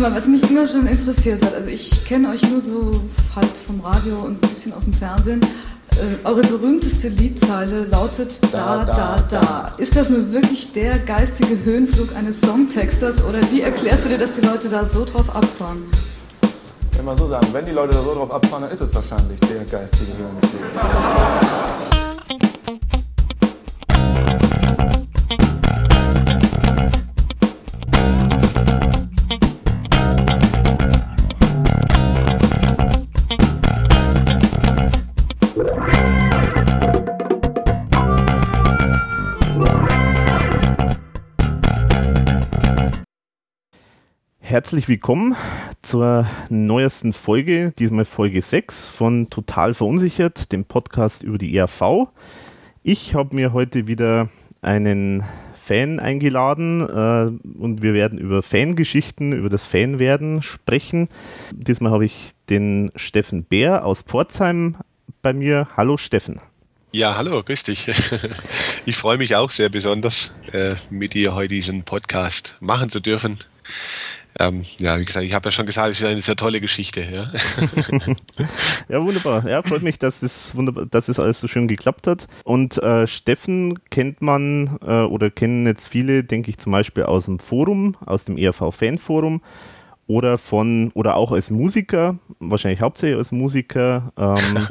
Mal, 0.00 0.14
was 0.14 0.28
mich 0.28 0.48
immer 0.48 0.68
schon 0.68 0.86
interessiert 0.86 1.44
hat, 1.44 1.54
also 1.54 1.68
ich 1.68 2.04
kenne 2.04 2.28
euch 2.30 2.48
nur 2.48 2.60
so 2.60 3.02
halt 3.34 3.48
vom 3.66 3.80
Radio 3.80 4.18
und 4.18 4.42
ein 4.42 4.48
bisschen 4.48 4.72
aus 4.72 4.84
dem 4.84 4.92
Fernsehen. 4.92 5.40
Äh, 5.40 6.24
eure 6.24 6.42
berühmteste 6.42 7.08
Liedzeile 7.08 7.84
lautet 7.86 8.38
da, 8.52 8.84
da, 8.84 9.24
da, 9.28 9.40
da. 9.40 9.74
Ist 9.78 9.96
das 9.96 10.08
nun 10.08 10.32
wirklich 10.32 10.72
der 10.72 11.00
geistige 11.00 11.58
Höhenflug 11.64 12.14
eines 12.14 12.40
Songtexters 12.40 13.24
oder 13.24 13.40
wie 13.50 13.62
erklärst 13.62 14.04
du 14.04 14.10
dir, 14.10 14.18
dass 14.18 14.36
die 14.36 14.46
Leute 14.46 14.68
da 14.68 14.84
so 14.84 15.04
drauf 15.04 15.34
abfahren? 15.34 15.82
Wenn 16.92 17.04
man 17.04 17.18
so 17.18 17.26
sagen, 17.28 17.48
wenn 17.52 17.66
die 17.66 17.72
Leute 17.72 17.94
da 17.94 18.02
so 18.02 18.14
drauf 18.14 18.30
abfahren, 18.30 18.62
dann 18.62 18.70
ist 18.70 18.80
es 18.80 18.94
wahrscheinlich 18.94 19.40
der 19.40 19.64
geistige 19.64 20.12
Höhenflug. 20.16 20.60
Herzlich 44.48 44.88
willkommen 44.88 45.36
zur 45.82 46.26
neuesten 46.48 47.12
Folge, 47.12 47.74
diesmal 47.78 48.06
Folge 48.06 48.40
6 48.40 48.88
von 48.88 49.28
Total 49.28 49.74
Verunsichert, 49.74 50.52
dem 50.52 50.64
Podcast 50.64 51.22
über 51.22 51.36
die 51.36 51.54
ERV. 51.54 52.08
Ich 52.82 53.14
habe 53.14 53.36
mir 53.36 53.52
heute 53.52 53.86
wieder 53.86 54.30
einen 54.62 55.22
Fan 55.62 56.00
eingeladen 56.00 56.80
äh, 56.80 57.58
und 57.58 57.82
wir 57.82 57.92
werden 57.92 58.18
über 58.18 58.42
Fangeschichten, 58.42 59.34
über 59.34 59.50
das 59.50 59.64
Fanwerden 59.64 60.40
sprechen. 60.40 61.10
Diesmal 61.52 61.92
habe 61.92 62.06
ich 62.06 62.30
den 62.48 62.90
Steffen 62.96 63.44
Bär 63.44 63.84
aus 63.84 64.00
Pforzheim 64.00 64.78
bei 65.20 65.34
mir. 65.34 65.68
Hallo 65.76 65.98
Steffen. 65.98 66.40
Ja, 66.90 67.18
hallo, 67.18 67.42
grüß 67.42 67.64
dich. 67.64 67.86
Ich 68.86 68.96
freue 68.96 69.18
mich 69.18 69.36
auch 69.36 69.50
sehr 69.50 69.68
besonders, 69.68 70.30
äh, 70.52 70.74
mit 70.88 71.12
dir 71.12 71.34
heute 71.34 71.48
diesen 71.48 71.82
Podcast 71.82 72.56
machen 72.60 72.88
zu 72.88 73.00
dürfen 73.00 73.36
ähm, 74.38 74.64
ja, 74.78 74.98
wie 74.98 75.04
gesagt, 75.04 75.24
ich 75.24 75.34
habe 75.34 75.48
ja 75.48 75.50
schon 75.50 75.66
gesagt, 75.66 75.90
es 75.90 76.00
ist 76.00 76.06
eine 76.06 76.20
sehr 76.20 76.36
tolle 76.36 76.60
Geschichte. 76.60 77.00
Ja, 77.00 77.30
ja 78.88 79.02
wunderbar. 79.02 79.48
Ja, 79.48 79.62
freut 79.62 79.82
mich, 79.82 79.98
dass 79.98 80.20
das, 80.20 80.54
wunderbar, 80.54 80.86
dass 80.86 81.06
das 81.06 81.18
alles 81.18 81.40
so 81.40 81.48
schön 81.48 81.66
geklappt 81.66 82.06
hat. 82.06 82.28
Und 82.44 82.78
äh, 82.78 83.06
Steffen 83.06 83.78
kennt 83.90 84.22
man 84.22 84.78
äh, 84.82 85.02
oder 85.02 85.30
kennen 85.30 85.66
jetzt 85.66 85.88
viele, 85.88 86.22
denke 86.24 86.50
ich, 86.50 86.58
zum 86.58 86.72
Beispiel 86.72 87.04
aus 87.04 87.24
dem 87.24 87.38
Forum, 87.38 87.96
aus 88.06 88.24
dem 88.24 88.36
ERV-Fanforum 88.36 89.40
oder 90.08 90.38
von 90.38 90.90
oder 90.94 91.16
auch 91.16 91.32
als 91.32 91.50
Musiker, 91.50 92.16
wahrscheinlich 92.40 92.80
hauptsächlich 92.80 93.18
als 93.18 93.30
Musiker. 93.30 94.12
Ähm, 94.16 94.66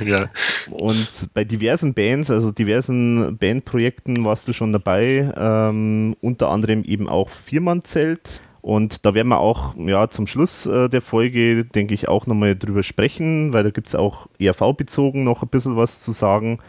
ja. 0.06 0.28
Und 0.70 1.28
bei 1.34 1.44
diversen 1.44 1.94
Bands, 1.94 2.30
also 2.30 2.52
diversen 2.52 3.38
Bandprojekten 3.38 4.24
warst 4.24 4.46
du 4.46 4.52
schon 4.52 4.72
dabei, 4.72 5.32
ähm, 5.36 6.14
unter 6.20 6.50
anderem 6.50 6.84
eben 6.84 7.08
auch 7.08 7.30
Viermannzelt. 7.30 8.42
Und 8.64 9.04
da 9.04 9.12
werden 9.12 9.28
wir 9.28 9.40
auch 9.40 9.74
ja, 9.76 10.08
zum 10.08 10.26
Schluss 10.26 10.64
äh, 10.64 10.88
der 10.88 11.02
Folge, 11.02 11.66
denke 11.66 11.92
ich, 11.92 12.08
auch 12.08 12.26
nochmal 12.26 12.56
drüber 12.56 12.82
sprechen, 12.82 13.52
weil 13.52 13.62
da 13.62 13.68
gibt 13.68 13.88
es 13.88 13.94
auch 13.94 14.26
ERV-bezogen 14.38 15.22
noch 15.22 15.42
ein 15.42 15.50
bisschen 15.50 15.76
was 15.76 16.02
zu 16.02 16.12
sagen. 16.12 16.60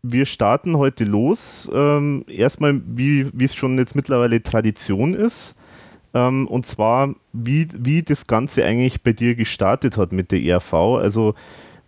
Wir 0.00 0.26
starten 0.26 0.78
heute 0.78 1.02
los. 1.02 1.68
Ähm, 1.74 2.24
erstmal, 2.28 2.80
wie 2.86 3.32
es 3.40 3.56
schon 3.56 3.76
jetzt 3.78 3.96
mittlerweile 3.96 4.40
Tradition 4.40 5.12
ist. 5.12 5.56
Ähm, 6.14 6.46
und 6.46 6.66
zwar, 6.66 7.16
wie, 7.32 7.66
wie 7.76 8.04
das 8.04 8.28
Ganze 8.28 8.64
eigentlich 8.64 9.02
bei 9.02 9.12
dir 9.12 9.34
gestartet 9.34 9.96
hat 9.96 10.12
mit 10.12 10.30
der 10.30 10.40
ERV. 10.40 10.72
Also, 10.72 11.34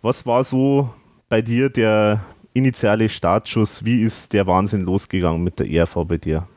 was 0.01 0.25
war 0.25 0.43
so 0.43 0.89
bei 1.29 1.41
dir 1.41 1.69
der 1.69 2.19
initiale 2.53 3.07
Startschuss? 3.07 3.85
Wie 3.85 4.01
ist 4.01 4.33
der 4.33 4.45
Wahnsinn 4.45 4.83
losgegangen 4.83 5.41
mit 5.41 5.57
der 5.57 5.69
ERV 5.69 5.99
bei 6.05 6.17
dir? 6.17 6.49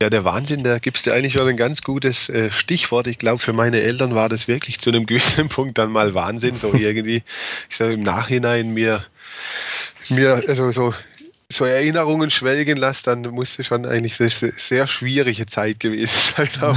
Ja, 0.00 0.10
der 0.10 0.24
Wahnsinn, 0.24 0.62
da 0.62 0.78
gibt 0.78 0.98
es 0.98 1.02
dir 1.04 1.14
eigentlich 1.14 1.32
schon 1.32 1.48
ein 1.48 1.56
ganz 1.56 1.80
gutes 1.80 2.28
äh, 2.28 2.50
Stichwort. 2.50 3.06
Ich 3.06 3.16
glaube, 3.16 3.38
für 3.38 3.54
meine 3.54 3.80
Eltern 3.80 4.14
war 4.14 4.28
das 4.28 4.46
wirklich 4.46 4.78
zu 4.78 4.90
einem 4.90 5.06
gewissen 5.06 5.48
Punkt 5.48 5.78
dann 5.78 5.90
mal 5.90 6.14
Wahnsinn, 6.14 6.54
so 6.54 6.74
irgendwie, 6.78 7.22
ich 7.70 7.76
sage 7.76 7.94
im 7.94 8.02
Nachhinein 8.02 8.74
mir, 8.74 9.06
mir, 10.10 10.42
also 10.46 10.70
so, 10.70 10.94
so 11.48 11.64
Erinnerungen 11.64 12.30
schwelgen 12.30 12.76
lassen, 12.76 13.04
dann 13.04 13.34
musste 13.34 13.64
schon 13.64 13.86
eigentlich 13.86 14.20
eine 14.20 14.30
sehr 14.30 14.86
schwierige 14.86 15.46
Zeit 15.46 15.80
gewesen 15.80 16.18
sein. 16.36 16.48
Auch, 16.60 16.76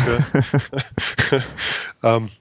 ja. 1.32 2.16
ähm, 2.16 2.32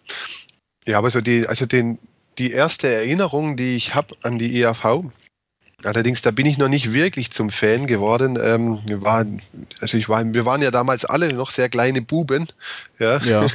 ja, 0.87 0.99
aber 0.99 1.11
so 1.11 1.21
die, 1.21 1.47
also 1.47 1.67
den, 1.67 1.99
die 2.39 2.53
erste 2.53 2.89
Erinnerung, 2.89 3.57
die 3.57 3.75
ich 3.75 3.95
habe 3.97 4.15
an 4.23 4.39
die 4.39 4.61
EAV, 4.61 5.11
Allerdings, 5.85 6.23
da 6.23 6.33
bin 6.33 6.45
ich 6.45 6.59
noch 6.59 6.69
nicht 6.69 6.93
wirklich 6.93 7.31
zum 7.31 7.51
Fan 7.51 7.87
geworden. 7.87 8.37
Ähm, 8.43 8.81
wir, 8.87 9.03
waren, 9.03 9.43
also 9.81 9.97
ich 9.97 10.09
war, 10.09 10.25
wir 10.35 10.45
waren 10.45 10.61
ja 10.61 10.73
damals 10.73 11.05
alle 11.05 11.33
noch 11.33 11.51
sehr 11.51 11.69
kleine 11.69 12.03
Buben. 12.03 12.49
Ja. 12.99 13.19
ja. 13.19 13.47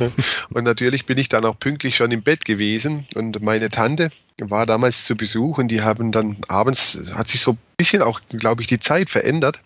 und 0.50 0.64
natürlich 0.64 1.04
bin 1.04 1.18
ich 1.18 1.28
dann 1.28 1.44
auch 1.44 1.58
pünktlich 1.58 1.96
schon 1.96 2.10
im 2.12 2.22
Bett 2.22 2.46
gewesen. 2.46 3.06
Und 3.14 3.42
meine 3.42 3.68
Tante 3.68 4.10
war 4.38 4.64
damals 4.64 5.04
zu 5.04 5.16
Besuch 5.16 5.58
und 5.58 5.68
die 5.68 5.82
haben 5.82 6.12
dann 6.12 6.38
abends, 6.48 6.98
hat 7.14 7.28
sich 7.28 7.42
so 7.42 7.52
ein 7.52 7.58
bisschen 7.76 8.00
auch, 8.00 8.20
glaube 8.30 8.62
ich, 8.62 8.68
die 8.68 8.80
Zeit 8.80 9.10
verändert. 9.10 9.60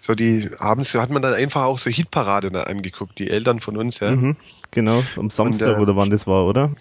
So 0.00 0.14
die 0.14 0.50
abends 0.58 0.94
hat 0.94 1.10
man 1.10 1.20
dann 1.20 1.34
einfach 1.34 1.64
auch 1.64 1.78
so 1.78 1.90
Hitparade 1.90 2.66
angeguckt, 2.66 3.18
die 3.18 3.28
Eltern 3.28 3.60
von 3.60 3.76
uns. 3.76 3.98
Ja. 3.98 4.12
Mhm, 4.12 4.36
genau, 4.70 5.02
am 5.16 5.30
Samstag 5.30 5.70
und, 5.70 5.74
äh, 5.74 5.80
oder 5.80 5.96
wann 5.96 6.10
das 6.10 6.28
war, 6.28 6.46
oder? 6.46 6.74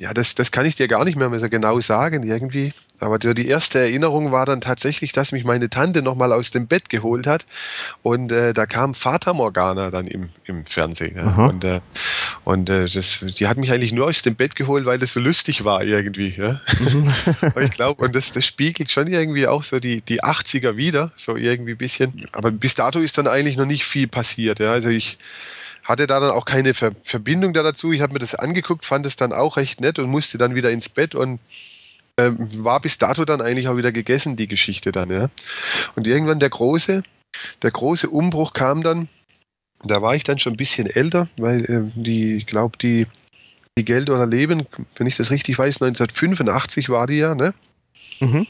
Ja, 0.00 0.14
das, 0.14 0.34
das 0.34 0.50
kann 0.50 0.64
ich 0.64 0.76
dir 0.76 0.88
gar 0.88 1.04
nicht 1.04 1.16
mehr 1.16 1.38
so 1.38 1.50
genau 1.50 1.78
sagen 1.80 2.22
irgendwie. 2.22 2.72
Aber 3.00 3.18
die 3.18 3.46
erste 3.46 3.80
Erinnerung 3.80 4.32
war 4.32 4.46
dann 4.46 4.62
tatsächlich, 4.62 5.12
dass 5.12 5.32
mich 5.32 5.44
meine 5.44 5.68
Tante 5.68 6.00
nochmal 6.00 6.32
aus 6.32 6.50
dem 6.50 6.66
Bett 6.66 6.88
geholt 6.88 7.26
hat. 7.26 7.44
Und 8.02 8.32
äh, 8.32 8.54
da 8.54 8.64
kam 8.64 8.94
Vater 8.94 9.34
Morgana 9.34 9.90
dann 9.90 10.06
im, 10.06 10.30
im 10.44 10.64
Fernsehen. 10.64 11.16
Ja. 11.16 11.46
Und, 11.46 11.64
äh, 11.64 11.80
und 12.44 12.70
äh, 12.70 12.86
das, 12.86 13.24
die 13.38 13.46
hat 13.46 13.58
mich 13.58 13.72
eigentlich 13.72 13.92
nur 13.92 14.06
aus 14.06 14.22
dem 14.22 14.36
Bett 14.36 14.56
geholt, 14.56 14.86
weil 14.86 14.98
das 14.98 15.12
so 15.12 15.20
lustig 15.20 15.64
war 15.64 15.84
irgendwie. 15.84 16.34
Ja. 16.34 16.60
Mhm. 16.78 17.12
und 17.54 17.62
ich 17.62 17.70
glaube, 17.70 18.02
und 18.02 18.14
das, 18.14 18.32
das 18.32 18.46
spiegelt 18.46 18.90
schon 18.90 19.06
irgendwie 19.06 19.46
auch 19.46 19.62
so 19.62 19.80
die, 19.80 20.00
die 20.00 20.22
80er 20.22 20.76
wieder, 20.76 21.12
so 21.16 21.36
irgendwie 21.36 21.72
ein 21.72 21.78
bisschen. 21.78 22.26
Aber 22.32 22.50
bis 22.50 22.74
dato 22.74 23.00
ist 23.00 23.18
dann 23.18 23.26
eigentlich 23.26 23.58
noch 23.58 23.66
nicht 23.66 23.84
viel 23.84 24.08
passiert. 24.08 24.60
Ja. 24.60 24.72
Also 24.72 24.88
ich 24.88 25.18
hatte 25.90 26.06
da 26.06 26.20
dann 26.20 26.30
auch 26.30 26.44
keine 26.44 26.74
Ver 26.74 26.92
Verbindung 27.02 27.52
da 27.52 27.62
dazu. 27.62 27.92
Ich 27.92 28.00
habe 28.00 28.12
mir 28.12 28.18
das 28.18 28.34
angeguckt, 28.34 28.84
fand 28.84 29.06
es 29.06 29.16
dann 29.16 29.32
auch 29.32 29.56
recht 29.56 29.80
nett 29.80 29.98
und 29.98 30.08
musste 30.08 30.38
dann 30.38 30.54
wieder 30.54 30.70
ins 30.70 30.88
Bett 30.88 31.14
und 31.14 31.40
äh, 32.16 32.30
war 32.36 32.80
bis 32.80 32.98
dato 32.98 33.24
dann 33.24 33.40
eigentlich 33.40 33.68
auch 33.68 33.76
wieder 33.76 33.92
gegessen, 33.92 34.36
die 34.36 34.46
Geschichte 34.46 34.92
dann, 34.92 35.10
ja. 35.10 35.30
Und 35.96 36.06
irgendwann 36.06 36.40
der 36.40 36.50
große, 36.50 37.02
der 37.62 37.70
große 37.70 38.08
Umbruch 38.08 38.52
kam 38.52 38.82
dann, 38.82 39.08
da 39.82 40.00
war 40.02 40.14
ich 40.14 40.24
dann 40.24 40.38
schon 40.38 40.54
ein 40.54 40.58
bisschen 40.58 40.86
älter, 40.86 41.28
weil 41.36 41.64
äh, 41.64 41.82
die, 41.94 42.36
ich 42.36 42.46
glaube, 42.46 42.78
die, 42.78 43.06
die 43.76 43.84
Geld 43.84 44.10
oder 44.10 44.26
Leben, 44.26 44.66
wenn 44.96 45.06
ich 45.06 45.16
das 45.16 45.30
richtig 45.30 45.58
weiß, 45.58 45.82
1985 45.82 46.88
war 46.88 47.06
die 47.06 47.18
ja, 47.18 47.34
ne? 47.34 47.54
Mhm 48.20 48.46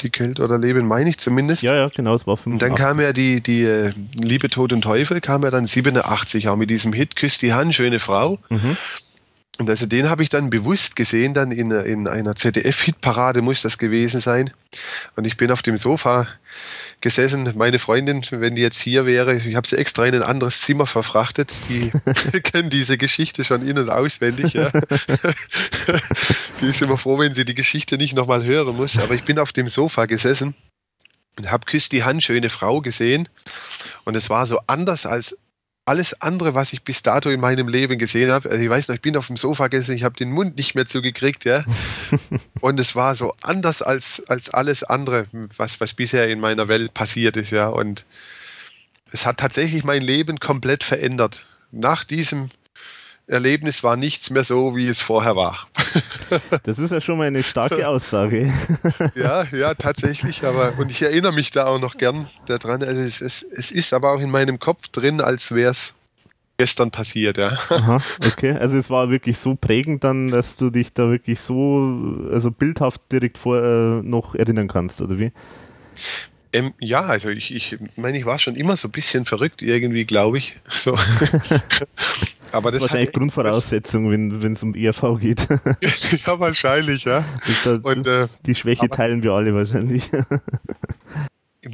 die 0.00 0.10
Kälte 0.10 0.42
oder 0.42 0.58
Leben, 0.58 0.86
meine 0.86 1.10
ich 1.10 1.18
zumindest. 1.18 1.62
Ja, 1.62 1.74
ja, 1.74 1.88
genau, 1.94 2.14
es 2.14 2.26
war 2.26 2.36
85. 2.36 2.52
Und 2.52 2.62
dann 2.62 2.74
kam 2.74 3.00
ja 3.00 3.12
die, 3.12 3.40
die 3.40 3.62
äh, 3.62 3.92
Liebe, 4.14 4.50
Tod 4.50 4.72
und 4.72 4.82
Teufel, 4.82 5.20
kam 5.20 5.42
ja 5.42 5.50
dann 5.50 5.66
87, 5.66 6.48
auch 6.48 6.56
mit 6.56 6.70
diesem 6.70 6.92
Hit 6.92 7.16
Küss 7.16 7.38
die 7.38 7.52
Hand, 7.52 7.74
schöne 7.74 8.00
Frau. 8.00 8.38
Mhm. 8.48 8.76
Und 9.58 9.70
also 9.70 9.86
den 9.86 10.10
habe 10.10 10.22
ich 10.24 10.30
dann 10.30 10.50
bewusst 10.50 10.96
gesehen, 10.96 11.32
dann 11.32 11.52
in, 11.52 11.70
in 11.70 12.08
einer 12.08 12.34
ZDF-Hitparade 12.34 13.40
muss 13.40 13.62
das 13.62 13.78
gewesen 13.78 14.20
sein. 14.20 14.50
Und 15.14 15.26
ich 15.26 15.36
bin 15.36 15.52
auf 15.52 15.62
dem 15.62 15.76
Sofa 15.76 16.26
gesessen. 17.04 17.52
Meine 17.54 17.78
Freundin, 17.78 18.24
wenn 18.30 18.56
die 18.56 18.62
jetzt 18.62 18.80
hier 18.80 19.04
wäre, 19.04 19.36
ich 19.36 19.54
habe 19.54 19.68
sie 19.68 19.76
extra 19.76 20.06
in 20.06 20.14
ein 20.14 20.22
anderes 20.22 20.62
Zimmer 20.62 20.86
verfrachtet. 20.86 21.52
Die 21.68 21.90
kennen 22.40 22.70
diese 22.70 22.96
Geschichte 22.98 23.44
schon 23.44 23.62
in- 23.62 23.78
und 23.78 23.90
auswendig. 23.90 24.54
Ja. 24.54 24.70
die 26.60 26.66
ist 26.66 26.80
immer 26.80 26.96
froh, 26.96 27.18
wenn 27.18 27.34
sie 27.34 27.44
die 27.44 27.54
Geschichte 27.54 27.98
nicht 27.98 28.16
nochmal 28.16 28.42
hören 28.42 28.76
muss. 28.76 28.96
Aber 28.96 29.14
ich 29.14 29.22
bin 29.24 29.38
auf 29.38 29.52
dem 29.52 29.68
Sofa 29.68 30.06
gesessen 30.06 30.54
und 31.36 31.50
habe 31.50 31.66
Küss 31.66 31.90
die 31.90 32.04
Hand, 32.04 32.22
schöne 32.22 32.48
Frau 32.48 32.80
gesehen. 32.80 33.28
Und 34.04 34.16
es 34.16 34.30
war 34.30 34.46
so 34.46 34.60
anders 34.66 35.04
als 35.04 35.36
alles 35.86 36.20
andere, 36.22 36.54
was 36.54 36.72
ich 36.72 36.82
bis 36.82 37.02
dato 37.02 37.28
in 37.30 37.40
meinem 37.40 37.68
Leben 37.68 37.98
gesehen 37.98 38.30
habe, 38.30 38.50
also 38.50 38.62
ich 38.62 38.70
weiß 38.70 38.88
noch, 38.88 38.94
ich 38.94 39.02
bin 39.02 39.16
auf 39.16 39.26
dem 39.26 39.36
Sofa 39.36 39.68
gesessen, 39.68 39.94
ich 39.94 40.04
habe 40.04 40.16
den 40.16 40.30
Mund 40.30 40.56
nicht 40.56 40.74
mehr 40.74 40.86
zugekriegt, 40.86 41.44
ja. 41.44 41.64
und 42.60 42.80
es 42.80 42.96
war 42.96 43.14
so 43.14 43.34
anders 43.42 43.82
als, 43.82 44.22
als 44.26 44.48
alles 44.48 44.82
andere, 44.82 45.26
was, 45.56 45.80
was 45.80 45.94
bisher 45.94 46.28
in 46.28 46.40
meiner 46.40 46.68
Welt 46.68 46.94
passiert 46.94 47.36
ist, 47.36 47.50
ja. 47.50 47.68
Und 47.68 48.06
es 49.12 49.26
hat 49.26 49.38
tatsächlich 49.38 49.84
mein 49.84 50.02
Leben 50.02 50.40
komplett 50.40 50.84
verändert. 50.84 51.44
Nach 51.70 52.04
diesem 52.04 52.50
Erlebnis 53.26 53.82
war 53.82 53.96
nichts 53.96 54.30
mehr 54.30 54.44
so, 54.44 54.76
wie 54.76 54.86
es 54.86 55.00
vorher 55.00 55.34
war. 55.34 55.66
das 56.62 56.78
ist 56.78 56.92
ja 56.92 57.00
schon 57.00 57.16
mal 57.16 57.26
eine 57.26 57.42
starke 57.42 57.88
Aussage. 57.88 58.52
ja, 59.14 59.44
ja, 59.44 59.74
tatsächlich. 59.74 60.44
Aber 60.44 60.74
und 60.78 60.90
ich 60.90 61.02
erinnere 61.02 61.32
mich 61.32 61.50
da 61.50 61.66
auch 61.66 61.78
noch 61.78 61.96
gern 61.96 62.28
daran. 62.46 62.82
Also 62.82 63.00
es, 63.00 63.20
es, 63.20 63.42
es 63.42 63.70
ist 63.70 63.94
aber 63.94 64.12
auch 64.12 64.20
in 64.20 64.30
meinem 64.30 64.58
Kopf 64.58 64.88
drin, 64.88 65.20
als 65.20 65.52
wäre 65.52 65.70
es 65.70 65.94
gestern 66.58 66.90
passiert, 66.90 67.38
ja. 67.38 67.58
Aha, 67.70 68.00
okay. 68.26 68.52
Also 68.52 68.76
es 68.76 68.90
war 68.90 69.10
wirklich 69.10 69.38
so 69.38 69.54
prägend 69.54 70.04
dann, 70.04 70.28
dass 70.28 70.56
du 70.56 70.70
dich 70.70 70.92
da 70.92 71.08
wirklich 71.10 71.40
so, 71.40 72.28
also 72.30 72.50
bildhaft 72.50 73.00
direkt 73.10 73.38
vor 73.38 73.62
äh, 73.62 74.02
noch 74.02 74.34
erinnern 74.34 74.68
kannst, 74.68 75.00
oder 75.00 75.18
wie? 75.18 75.32
Ähm, 76.52 76.72
ja, 76.78 77.00
also 77.00 77.30
ich, 77.30 77.52
ich 77.52 77.78
meine, 77.96 78.16
ich 78.16 78.26
war 78.26 78.38
schon 78.38 78.54
immer 78.54 78.76
so 78.76 78.86
ein 78.86 78.92
bisschen 78.92 79.24
verrückt 79.24 79.60
irgendwie, 79.62 80.04
glaube 80.04 80.38
ich. 80.38 80.54
So. 80.70 80.96
Aber 82.54 82.70
das, 82.70 82.78
das 82.78 82.86
ist 82.86 82.92
wahrscheinlich 82.92 83.12
Grundvoraussetzung, 83.12 84.10
wenn 84.10 84.52
es 84.52 84.62
um 84.62 84.74
ERV 84.74 85.18
geht. 85.20 85.48
ja, 86.26 86.38
wahrscheinlich, 86.38 87.04
ja. 87.04 87.24
Da, 87.64 87.80
Und, 87.82 88.06
äh, 88.06 88.28
die 88.46 88.54
Schwäche 88.54 88.88
teilen 88.88 89.22
wir 89.22 89.32
alle 89.32 89.54
wahrscheinlich. 89.54 90.10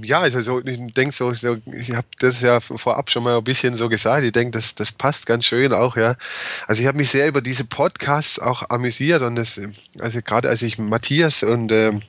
Ja, 0.02 0.20
also 0.20 0.40
so, 0.40 0.64
ich 0.64 0.94
denke 0.94 1.14
so, 1.14 1.34
so, 1.34 1.56
ich 1.66 1.92
habe 1.92 2.06
das 2.20 2.40
ja 2.40 2.60
vorab 2.60 3.10
schon 3.10 3.24
mal 3.24 3.36
ein 3.36 3.44
bisschen 3.44 3.76
so 3.76 3.88
gesagt. 3.88 4.24
Ich 4.24 4.32
denke, 4.32 4.56
das, 4.56 4.74
das 4.76 4.92
passt 4.92 5.26
ganz 5.26 5.44
schön 5.44 5.72
auch, 5.72 5.96
ja. 5.96 6.16
Also 6.68 6.80
ich 6.80 6.86
habe 6.86 6.96
mich 6.96 7.10
sehr 7.10 7.26
über 7.26 7.40
diese 7.40 7.64
Podcasts 7.64 8.38
auch 8.38 8.70
amüsiert 8.70 9.22
und 9.22 9.34
das, 9.34 9.60
also 9.98 10.20
gerade 10.22 10.48
als 10.48 10.62
ich 10.62 10.78
Matthias 10.78 11.42
und 11.42 11.72
ähm, 11.72 12.02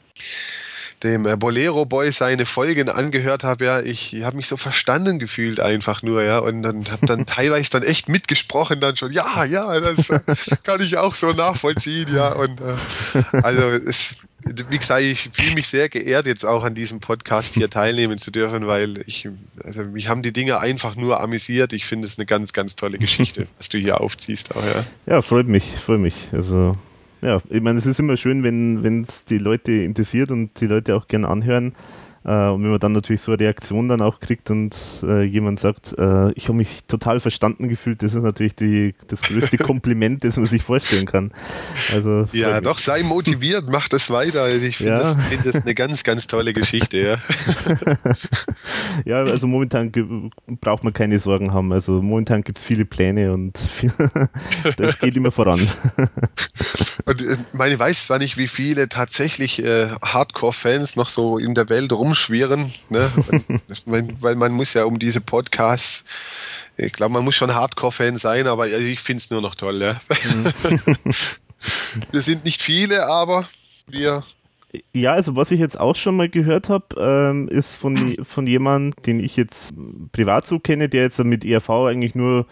dem 1.04 1.26
äh, 1.26 1.36
Bolero 1.36 1.86
Boy 1.86 2.12
seine 2.12 2.46
Folgen 2.46 2.90
angehört 2.90 3.44
habe, 3.44 3.66
ja, 3.66 3.82
ich, 3.82 4.16
habe 4.24 4.38
mich 4.38 4.48
so 4.48 4.58
verstanden 4.58 5.20
gefühlt 5.20 5.60
einfach 5.60 6.04
nur, 6.04 6.24
ja, 6.24 6.40
und 6.40 6.64
dann 6.64 6.86
habe 6.92 7.06
dann 7.06 7.26
teilweise 7.28 7.70
dann 7.72 7.84
echt 7.84 8.10
mitgesprochen 8.10 8.80
dann 8.80 8.96
schon, 8.96 9.12
ja, 9.12 9.44
ja, 9.46 9.80
das 9.80 10.10
äh, 10.10 10.20
kann 10.64 10.82
ich 10.82 10.98
auch 10.98 11.16
so 11.16 11.32
nachvollziehen, 11.32 12.14
ja, 12.14 12.34
und 12.34 12.62
äh, 12.62 13.38
also 13.44 13.62
es, 13.70 14.16
wie 14.44 14.78
gesagt, 14.78 15.02
ich 15.02 15.30
fühle 15.34 15.56
mich 15.56 15.68
sehr 15.68 15.90
geehrt, 15.90 16.26
jetzt 16.26 16.46
auch 16.46 16.64
an 16.64 16.76
diesem 16.76 17.00
Podcast 17.00 17.54
hier 17.54 17.70
teilnehmen 17.70 18.18
zu 18.18 18.32
dürfen, 18.32 18.68
weil 18.68 19.04
ich, 19.06 19.28
also 19.64 19.84
mich 19.84 20.08
haben 20.08 20.24
die 20.24 20.34
Dinge 20.34 20.60
einfach 20.60 20.96
nur 20.96 21.20
amüsiert. 21.20 21.74
Ich 21.74 21.86
finde 21.86 22.08
es 22.08 22.18
eine 22.18 22.26
ganz, 22.26 22.54
ganz 22.54 22.76
tolle 22.76 22.98
Geschichte, 22.98 23.48
was 23.58 23.70
du 23.70 23.78
hier 23.78 24.02
aufziehst 24.02 24.56
auch, 24.56 24.64
ja. 24.64 24.86
Ja, 25.06 25.22
freut 25.22 25.48
mich, 25.48 25.64
freut 25.64 26.00
mich. 26.00 26.16
Also 26.32 26.78
ja, 27.22 27.40
ich 27.50 27.62
meine, 27.62 27.80
es 27.80 27.86
ist 27.86 28.00
immer 28.00 28.18
schön, 28.18 28.44
wenn 28.44 29.06
es 29.08 29.26
die 29.26 29.38
Leute 29.38 29.72
interessiert 29.72 30.32
und 30.32 30.60
die 30.60 30.68
Leute 30.68 30.96
auch 30.96 31.08
gerne 31.08 31.28
anhören. 31.28 31.74
Äh, 32.24 32.50
und 32.50 32.64
wenn 32.64 32.70
man 32.70 32.80
dann 32.80 32.92
natürlich 32.92 33.22
so 33.22 33.32
eine 33.32 33.40
Reaktion 33.42 33.88
dann 33.88 34.02
auch 34.02 34.20
kriegt 34.20 34.52
und 34.52 34.76
äh, 35.04 35.24
jemand 35.24 35.60
sagt, 35.60 35.96
äh, 35.98 36.32
ich 36.34 36.46
habe 36.46 36.58
mich 36.58 36.84
total 36.88 37.20
verstanden 37.20 37.68
gefühlt, 37.68 38.04
das 38.04 38.14
ist 38.14 38.22
natürlich 38.22 38.56
die, 38.56 38.94
das 39.08 39.24
größte 39.24 39.58
Kompliment, 39.58 40.24
das 40.24 40.38
man 40.38 40.46
sich 40.46 40.62
vorstellen 40.62 41.08
kann. 41.08 41.34
Also, 41.92 42.28
ja, 42.32 42.56
mich. 42.56 42.64
doch, 42.64 42.78
sei 42.78 43.02
motiviert, 43.02 43.66
mach 43.70 43.88
das 43.88 44.10
weiter. 44.12 44.54
Ich 44.54 44.78
finde 44.78 44.94
ja. 44.94 45.00
das, 45.00 45.28
find 45.28 45.46
das, 45.46 45.62
eine 45.64 45.74
ganz, 45.74 46.04
ganz 46.04 46.28
tolle 46.28 46.54
Geschichte. 46.54 46.98
Ja, 46.98 47.18
ja 49.06 49.18
also 49.18 49.48
momentan 49.48 49.92
braucht 50.62 50.84
man 50.84 50.94
keine 50.94 51.18
Sorgen 51.18 51.54
haben. 51.54 51.74
Also 51.74 52.02
momentan 52.04 52.44
gibt 52.44 52.60
es 52.60 52.64
viele 52.64 52.86
Pläne 52.86 53.34
und 53.34 53.58
viel 53.58 53.92
das 54.78 55.00
geht 55.00 55.18
immer 55.18 55.32
voran. 55.32 55.60
und 57.06 57.22
äh, 57.22 57.38
meine 57.54 57.80
weiß 57.80 58.06
zwar 58.06 58.20
nicht, 58.20 58.38
wie 58.38 58.48
viele 58.48 58.90
tatsächlich 58.90 59.64
äh, 59.64 59.88
Hardcore-Fans 60.04 60.96
noch 60.96 61.10
so 61.10 61.40
in 61.40 61.56
der 61.56 61.70
Welt 61.70 61.92
rum 61.92 62.11
rumschwirren, 62.12 62.74
ne? 62.90 63.10
weil 63.86 64.36
man 64.36 64.52
muss 64.52 64.74
ja 64.74 64.84
um 64.84 65.00
diese 65.00 65.22
Podcasts, 65.22 66.04
ich 66.76 66.92
glaube, 66.92 67.14
man 67.14 67.24
muss 67.24 67.36
schon 67.36 67.54
Hardcore-Fan 67.54 68.18
sein, 68.18 68.48
aber 68.48 68.68
ich 68.68 69.00
finde 69.00 69.22
es 69.24 69.30
nur 69.30 69.42
noch 69.42 69.56
toll. 69.56 69.82
Ja? 69.82 70.02
Mhm. 70.10 70.86
wir 72.12 72.22
sind 72.22 72.44
nicht 72.44 72.62
viele, 72.62 73.08
aber 73.08 73.48
wir 73.88 74.24
ja, 74.94 75.12
also 75.12 75.36
was 75.36 75.52
ich 75.52 75.60
jetzt 75.60 75.78
auch 75.78 75.96
schon 75.98 76.16
mal 76.16 76.30
gehört 76.30 76.70
habe, 76.70 76.86
ähm, 76.98 77.50
ist 77.50 77.76
von, 77.76 78.16
von 78.24 78.48
jemandem, 78.48 79.04
den 79.04 79.20
ich 79.20 79.36
jetzt 79.36 79.74
privat 80.14 80.46
so 80.46 80.60
kenne, 80.60 80.88
der 80.88 81.02
jetzt 81.02 81.22
mit 81.26 81.44
ERV 81.44 81.70
eigentlich 81.70 82.16
nur 82.16 82.46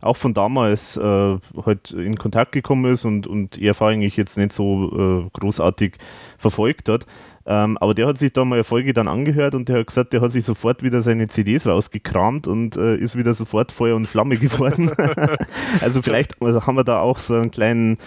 auch 0.00 0.16
von 0.16 0.32
damals 0.32 0.96
äh, 0.96 1.38
halt 1.66 1.90
in 1.90 2.16
Kontakt 2.16 2.52
gekommen 2.52 2.90
ist 2.94 3.04
und, 3.04 3.26
und 3.26 3.60
ERV 3.60 3.82
eigentlich 3.82 4.16
jetzt 4.16 4.38
nicht 4.38 4.52
so 4.52 5.26
äh, 5.26 5.38
großartig 5.38 5.96
verfolgt 6.38 6.88
hat. 6.88 7.04
Ähm, 7.48 7.78
aber 7.78 7.94
der 7.94 8.08
hat 8.08 8.18
sich 8.18 8.32
da 8.32 8.44
mal 8.44 8.56
eine 8.56 8.64
Folge 8.64 8.92
dann 8.92 9.06
angehört 9.06 9.54
und 9.54 9.68
der 9.68 9.78
hat 9.78 9.86
gesagt, 9.86 10.12
der 10.12 10.20
hat 10.20 10.32
sich 10.32 10.44
sofort 10.44 10.82
wieder 10.82 11.00
seine 11.02 11.28
CDs 11.28 11.66
rausgekramt 11.66 12.48
und 12.48 12.76
äh, 12.76 12.96
ist 12.96 13.16
wieder 13.16 13.34
sofort 13.34 13.70
Feuer 13.70 13.94
und 13.94 14.06
Flamme 14.06 14.36
geworden. 14.36 14.90
also 15.80 16.02
vielleicht 16.02 16.42
also 16.42 16.66
haben 16.66 16.76
wir 16.76 16.84
da 16.84 17.00
auch 17.00 17.20
so 17.20 17.34
einen 17.34 17.52
kleinen 17.52 17.98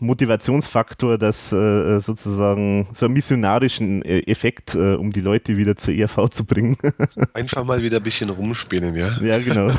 Motivationsfaktor, 0.00 1.18
dass 1.18 1.52
äh, 1.52 2.00
sozusagen 2.00 2.88
so 2.92 3.06
einen 3.06 3.14
missionarischen 3.14 4.02
äh, 4.02 4.20
Effekt, 4.20 4.74
äh, 4.74 4.94
um 4.94 5.12
die 5.12 5.20
Leute 5.20 5.56
wieder 5.56 5.76
zur 5.76 5.94
ERV 5.94 6.28
zu 6.30 6.44
bringen. 6.44 6.76
Einfach 7.34 7.64
mal 7.64 7.82
wieder 7.82 7.98
ein 7.98 8.02
bisschen 8.02 8.30
rumspinnen, 8.30 8.96
ja? 8.96 9.18
Ja, 9.20 9.38
genau. 9.38 9.68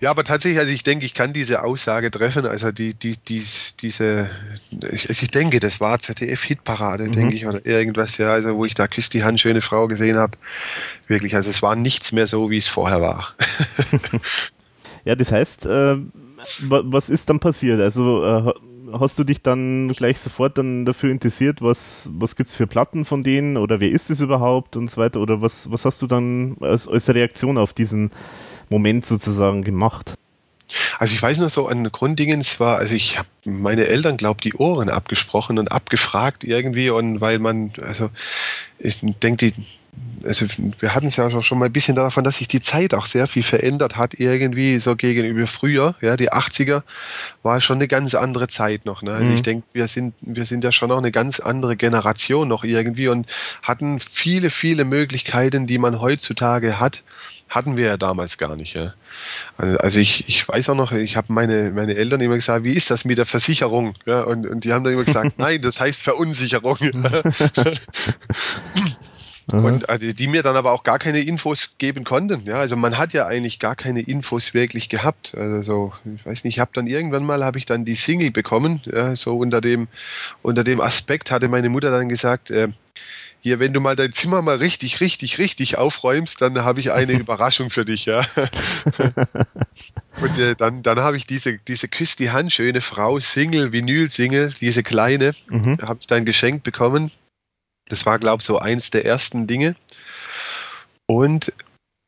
ja, 0.00 0.10
aber 0.10 0.24
tatsächlich, 0.24 0.58
also 0.58 0.72
ich 0.72 0.82
denke, 0.82 1.06
ich 1.06 1.14
kann 1.14 1.32
diese 1.32 1.64
Aussage 1.64 2.10
treffen. 2.10 2.44
Also 2.44 2.70
die, 2.70 2.92
die, 2.92 3.16
die, 3.16 3.42
diese, 3.80 4.30
ich, 4.92 5.08
also 5.08 5.22
ich 5.22 5.30
denke, 5.30 5.58
das 5.58 5.80
war 5.80 5.98
ZDF-Hitparade, 5.98 7.04
mhm. 7.04 7.12
denke 7.12 7.36
ich, 7.36 7.46
oder 7.46 7.64
irgendwas, 7.64 8.18
ja, 8.18 8.28
also 8.28 8.56
wo 8.56 8.66
ich 8.66 8.74
da 8.74 8.86
Küss 8.88 9.08
die 9.08 9.24
Hand, 9.24 9.40
schöne 9.40 9.62
Frau 9.62 9.88
gesehen 9.88 10.16
habe. 10.16 10.36
Wirklich, 11.08 11.34
also 11.34 11.48
es 11.50 11.62
war 11.62 11.76
nichts 11.76 12.12
mehr 12.12 12.26
so, 12.26 12.50
wie 12.50 12.58
es 12.58 12.68
vorher 12.68 13.00
war. 13.00 13.34
ja, 15.04 15.14
das 15.14 15.32
heißt, 15.32 15.64
äh, 15.66 15.96
was 16.60 17.08
ist 17.08 17.30
dann 17.30 17.40
passiert? 17.40 17.80
Also 17.80 18.24
äh, 18.24 18.52
hast 18.92 19.18
du 19.18 19.24
dich 19.24 19.42
dann 19.42 19.88
gleich 19.88 20.18
sofort 20.18 20.58
dann 20.58 20.84
dafür 20.84 21.10
interessiert, 21.10 21.62
was, 21.62 22.08
was 22.12 22.36
gibt 22.36 22.50
es 22.50 22.56
für 22.56 22.66
Platten 22.66 23.04
von 23.04 23.22
denen 23.22 23.56
oder 23.56 23.80
wer 23.80 23.90
ist 23.90 24.10
es 24.10 24.20
überhaupt 24.20 24.76
und 24.76 24.90
so 24.90 24.98
weiter? 24.98 25.20
Oder 25.20 25.42
was, 25.42 25.70
was 25.70 25.84
hast 25.84 26.02
du 26.02 26.06
dann 26.06 26.56
als, 26.60 26.88
als 26.88 27.12
Reaktion 27.12 27.58
auf 27.58 27.72
diesen 27.72 28.10
Moment 28.68 29.04
sozusagen 29.04 29.62
gemacht? 29.62 30.14
Also 30.98 31.14
ich 31.14 31.22
weiß 31.22 31.38
noch 31.38 31.50
so 31.50 31.68
an 31.68 31.90
Grunddingens 31.92 32.58
war, 32.58 32.78
also 32.78 32.92
ich 32.94 33.18
habe 33.18 33.28
meine 33.44 33.86
Eltern, 33.86 34.16
glaube 34.16 34.40
die 34.40 34.54
Ohren 34.54 34.90
abgesprochen 34.90 35.58
und 35.58 35.70
abgefragt 35.70 36.42
irgendwie 36.42 36.90
und 36.90 37.20
weil 37.20 37.38
man, 37.38 37.72
also 37.80 38.10
ich 38.78 38.98
denke, 39.22 39.52
die 39.52 39.64
also 40.26 40.46
wir 40.78 40.94
hatten 40.94 41.06
es 41.06 41.16
ja 41.16 41.42
schon 41.42 41.58
mal 41.58 41.66
ein 41.66 41.72
bisschen 41.72 41.96
davon, 41.96 42.24
dass 42.24 42.38
sich 42.38 42.48
die 42.48 42.60
Zeit 42.60 42.94
auch 42.94 43.06
sehr 43.06 43.26
viel 43.26 43.42
verändert 43.42 43.96
hat, 43.96 44.14
irgendwie 44.14 44.78
so 44.78 44.96
gegenüber 44.96 45.46
früher. 45.46 45.94
Ja, 46.00 46.16
die 46.16 46.32
80er 46.32 46.82
war 47.42 47.60
schon 47.60 47.76
eine 47.76 47.88
ganz 47.88 48.14
andere 48.14 48.48
Zeit 48.48 48.84
noch. 48.84 49.02
Ne? 49.02 49.12
Also 49.12 49.30
mhm. 49.30 49.36
ich 49.36 49.42
denke, 49.42 49.66
wir 49.72 49.88
sind, 49.88 50.14
wir 50.20 50.46
sind 50.46 50.64
ja 50.64 50.72
schon 50.72 50.90
auch 50.90 50.98
eine 50.98 51.12
ganz 51.12 51.40
andere 51.40 51.76
Generation 51.76 52.48
noch 52.48 52.64
irgendwie 52.64 53.08
und 53.08 53.26
hatten 53.62 54.00
viele, 54.00 54.50
viele 54.50 54.84
Möglichkeiten, 54.84 55.66
die 55.66 55.78
man 55.78 56.00
heutzutage 56.00 56.80
hat, 56.80 57.02
hatten 57.48 57.76
wir 57.76 57.86
ja 57.86 57.96
damals 57.96 58.38
gar 58.38 58.56
nicht. 58.56 58.74
Ja? 58.74 58.94
Also, 59.56 59.78
also 59.78 60.00
ich, 60.00 60.28
ich 60.28 60.48
weiß 60.48 60.68
auch 60.70 60.74
noch, 60.74 60.92
ich 60.92 61.16
habe 61.16 61.32
meine, 61.32 61.70
meine 61.70 61.94
Eltern 61.94 62.20
immer 62.20 62.34
gesagt, 62.34 62.64
wie 62.64 62.74
ist 62.74 62.90
das 62.90 63.04
mit 63.04 63.18
der 63.18 63.26
Versicherung? 63.26 63.94
Ja, 64.04 64.24
und, 64.24 64.46
und 64.46 64.64
die 64.64 64.72
haben 64.72 64.84
dann 64.84 64.94
immer 64.94 65.04
gesagt, 65.04 65.34
nein, 65.38 65.62
das 65.62 65.78
heißt 65.78 66.02
Verunsicherung. 66.02 66.78
Und 69.52 69.88
also, 69.88 70.12
die 70.12 70.26
mir 70.26 70.42
dann 70.42 70.56
aber 70.56 70.72
auch 70.72 70.82
gar 70.82 70.98
keine 70.98 71.20
Infos 71.20 71.74
geben 71.78 72.02
konnten. 72.02 72.46
Ja, 72.46 72.56
also 72.56 72.74
man 72.74 72.98
hat 72.98 73.12
ja 73.12 73.26
eigentlich 73.26 73.60
gar 73.60 73.76
keine 73.76 74.00
Infos 74.00 74.54
wirklich 74.54 74.88
gehabt. 74.88 75.34
Also 75.36 75.62
so, 75.62 75.92
ich 76.16 76.26
weiß 76.26 76.42
nicht, 76.42 76.56
ich 76.56 76.60
habe 76.60 76.72
dann 76.74 76.88
irgendwann 76.88 77.24
mal 77.24 77.44
habe 77.44 77.58
ich 77.58 77.64
dann 77.64 77.84
die 77.84 77.94
Single 77.94 78.32
bekommen. 78.32 78.80
Ja, 78.86 79.14
so 79.14 79.36
unter 79.38 79.60
dem 79.60 79.86
unter 80.42 80.64
dem 80.64 80.80
Aspekt 80.80 81.30
hatte 81.30 81.48
meine 81.48 81.68
Mutter 81.68 81.92
dann 81.92 82.08
gesagt. 82.08 82.50
Äh, 82.50 82.68
hier, 83.40 83.60
wenn 83.60 83.72
du 83.72 83.80
mal 83.80 83.94
dein 83.94 84.12
Zimmer 84.12 84.42
mal 84.42 84.56
richtig, 84.56 85.00
richtig, 85.00 85.38
richtig 85.38 85.78
aufräumst, 85.78 86.40
dann 86.42 86.64
habe 86.64 86.80
ich 86.80 86.90
eine 86.90 87.12
Überraschung 87.20 87.70
für 87.70 87.84
dich, 87.84 88.06
ja. 88.06 88.26
Und 90.20 90.38
äh, 90.40 90.56
dann, 90.56 90.82
dann 90.82 90.98
habe 90.98 91.16
ich 91.16 91.28
diese, 91.28 91.58
diese 91.58 91.86
Küss 91.86 92.16
die 92.16 92.30
Hand, 92.30 92.52
schöne 92.52 92.80
Frau, 92.80 93.20
Single, 93.20 93.70
Vinyl-Single, 93.70 94.52
diese 94.60 94.82
kleine, 94.82 95.36
mhm. 95.48 95.78
habe 95.80 95.98
ich 96.00 96.08
dann 96.08 96.24
geschenkt 96.24 96.64
bekommen. 96.64 97.12
Das 97.88 98.06
war, 98.06 98.18
glaube 98.18 98.40
ich, 98.40 98.46
so 98.46 98.58
eins 98.58 98.90
der 98.90 99.04
ersten 99.04 99.46
Dinge. 99.46 99.76
Und 101.06 101.52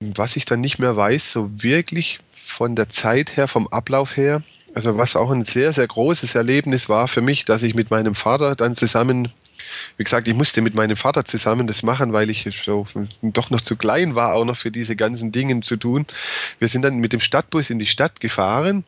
was 0.01 0.37
ich 0.37 0.45
dann 0.45 0.61
nicht 0.61 0.79
mehr 0.79 0.97
weiß, 0.97 1.33
so 1.33 1.63
wirklich 1.63 2.21
von 2.33 2.77
der 2.77 2.89
Zeit 2.89 3.37
her, 3.37 3.49
vom 3.49 3.69
Ablauf 3.69 4.17
her, 4.17 4.43
also 4.75 4.97
was 4.97 5.17
auch 5.17 5.31
ein 5.31 5.45
sehr, 5.45 5.73
sehr 5.73 5.87
großes 5.87 6.35
Erlebnis 6.35 6.89
war 6.89 7.09
für 7.09 7.21
mich, 7.21 7.45
dass 7.45 7.63
ich 7.63 7.75
mit 7.75 7.91
meinem 7.91 8.15
Vater 8.15 8.55
dann 8.55 8.77
zusammen, 8.77 9.33
wie 9.97 10.05
gesagt, 10.05 10.29
ich 10.29 10.35
musste 10.35 10.63
mit 10.63 10.75
meinem 10.75 10.97
Vater 10.97 11.25
zusammen 11.25 11.67
das 11.67 11.83
machen, 11.83 12.13
weil 12.13 12.31
ich 12.31 12.49
so 12.65 12.87
doch 13.23 13.51
noch 13.51 13.61
zu 13.61 13.77
klein 13.77 14.15
war, 14.15 14.35
auch 14.35 14.45
noch 14.45 14.57
für 14.57 14.71
diese 14.71 14.95
ganzen 14.95 15.33
Dinge 15.33 15.61
zu 15.61 15.77
tun. 15.77 16.07
Wir 16.59 16.69
sind 16.69 16.83
dann 16.83 16.99
mit 16.99 17.13
dem 17.13 17.21
Stadtbus 17.21 17.71
in 17.71 17.79
die 17.79 17.87
Stadt 17.87 18.21
gefahren 18.21 18.85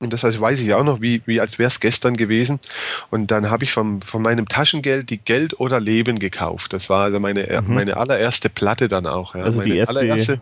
und 0.00 0.12
das 0.12 0.22
heißt, 0.22 0.40
weiß 0.40 0.60
ich 0.60 0.74
auch 0.74 0.84
noch, 0.84 1.00
wie, 1.00 1.22
wie 1.24 1.40
als 1.40 1.58
wäre 1.58 1.68
es 1.68 1.80
gestern 1.80 2.16
gewesen. 2.16 2.60
Und 3.10 3.30
dann 3.30 3.50
habe 3.50 3.64
ich 3.64 3.72
vom, 3.72 4.02
von 4.02 4.22
meinem 4.22 4.48
Taschengeld 4.48 5.08
die 5.08 5.18
Geld 5.18 5.58
oder 5.60 5.80
Leben 5.80 6.18
gekauft. 6.18 6.72
Das 6.72 6.90
war 6.90 7.04
also 7.04 7.20
meine, 7.20 7.62
mhm. 7.62 7.74
meine 7.74 7.96
allererste 7.96 8.48
Platte 8.48 8.88
dann 8.88 9.06
auch. 9.06 9.34
Ja. 9.34 9.42
Also 9.42 9.58
meine 9.58 9.70
die 9.70 9.78
erste, 9.78 10.40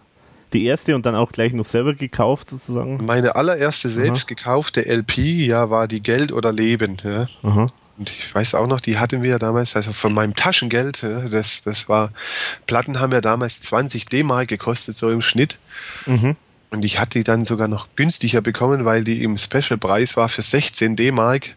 die 0.53 0.65
erste 0.65 0.95
und 0.95 1.07
dann 1.07 1.15
auch 1.15 1.33
gleich 1.33 1.53
noch 1.53 1.65
selber 1.65 1.95
gekauft 1.95 2.51
sozusagen? 2.51 3.05
Meine 3.05 3.37
allererste 3.37 3.89
selbst 3.89 4.25
Aha. 4.25 4.29
gekaufte 4.29 4.85
LP, 4.87 5.19
ja, 5.19 5.71
war 5.71 5.89
die 5.89 6.03
Geld 6.03 6.33
oder 6.33 6.53
Leben. 6.53 6.97
Ja. 7.05 7.27
Und 7.99 8.11
ich 8.11 8.35
weiß 8.35 8.55
auch 8.55 8.67
noch, 8.67 8.81
die 8.81 8.99
hatten 8.99 9.23
wir 9.23 9.31
ja 9.31 9.39
damals, 9.39 9.77
also 9.77 9.93
von 9.93 10.13
meinem 10.13 10.35
Taschengeld, 10.35 11.03
das, 11.03 11.63
das 11.63 11.89
war, 11.89 12.11
Platten 12.67 13.01
haben 13.01 13.13
ja 13.13 13.21
damals 13.21 13.61
20 13.63 14.07
D-Mark 14.07 14.49
gekostet, 14.49 14.97
so 14.97 15.11
im 15.11 15.23
Schnitt. 15.23 15.59
Mhm. 16.07 16.37
Und 16.73 16.87
ich 16.87 16.99
hatte 16.99 17.19
die 17.19 17.25
dann 17.25 17.45
sogar 17.45 17.69
noch 17.69 17.87
günstiger 17.97 18.41
bekommen, 18.41 18.87
weil 18.87 19.05
die 19.05 19.23
im 19.23 19.37
Special-Preis 19.37 20.17
war 20.17 20.31
für 20.31 20.41
16 20.41 20.97
D-Mark. 20.97 21.55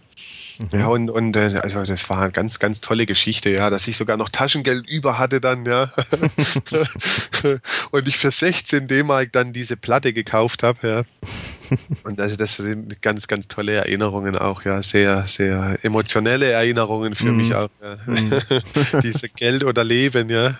Mhm. 0.59 0.79
Ja, 0.79 0.87
und, 0.87 1.09
und 1.09 1.35
äh, 1.35 1.59
also 1.61 1.83
das 1.83 2.09
war 2.09 2.19
eine 2.19 2.31
ganz, 2.31 2.59
ganz 2.59 2.81
tolle 2.81 3.05
Geschichte, 3.05 3.49
ja, 3.49 3.69
dass 3.69 3.87
ich 3.87 3.97
sogar 3.97 4.17
noch 4.17 4.29
Taschengeld 4.29 4.87
über 4.87 5.17
hatte 5.17 5.41
dann, 5.41 5.65
ja. 5.65 5.91
und 7.91 8.07
ich 8.07 8.17
für 8.17 8.31
16 8.31 8.87
D-Mark 8.87 9.31
dann 9.33 9.53
diese 9.53 9.77
Platte 9.77 10.13
gekauft 10.13 10.63
habe, 10.63 10.87
ja. 10.87 11.03
Und 12.03 12.19
also 12.19 12.35
das 12.35 12.57
sind 12.57 13.01
ganz, 13.01 13.27
ganz 13.27 13.47
tolle 13.47 13.73
Erinnerungen 13.73 14.35
auch, 14.35 14.63
ja, 14.65 14.81
sehr, 14.83 15.25
sehr 15.27 15.77
emotionelle 15.83 16.51
Erinnerungen 16.51 17.15
für 17.15 17.31
mhm. 17.31 17.37
mich 17.37 17.55
auch. 17.55 17.69
Ja. 17.81 17.97
Mhm. 18.05 18.31
Diese 19.03 19.29
Geld 19.29 19.63
oder 19.63 19.83
Leben, 19.83 20.29
ja. 20.29 20.57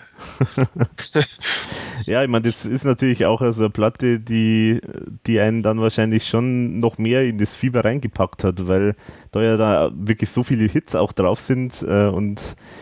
ja, 2.06 2.22
ich 2.22 2.28
meine, 2.28 2.42
das 2.42 2.64
ist 2.64 2.84
natürlich 2.84 3.26
auch 3.26 3.40
also 3.40 3.62
eine 3.62 3.70
Platte, 3.70 4.20
die, 4.20 4.80
die 5.26 5.40
einen 5.40 5.62
dann 5.62 5.80
wahrscheinlich 5.80 6.26
schon 6.26 6.78
noch 6.78 6.98
mehr 6.98 7.24
in 7.24 7.38
das 7.38 7.54
Fieber 7.54 7.84
reingepackt 7.84 8.44
hat, 8.44 8.66
weil 8.66 8.96
da 9.36 9.42
ja 9.42 9.56
da 9.56 9.90
wirklich 9.94 10.30
so 10.30 10.42
viele 10.42 10.64
Hits 10.64 10.94
auch 10.94 11.12
drauf 11.12 11.40
sind. 11.40 11.82
Äh, 11.82 12.06
und 12.06 12.40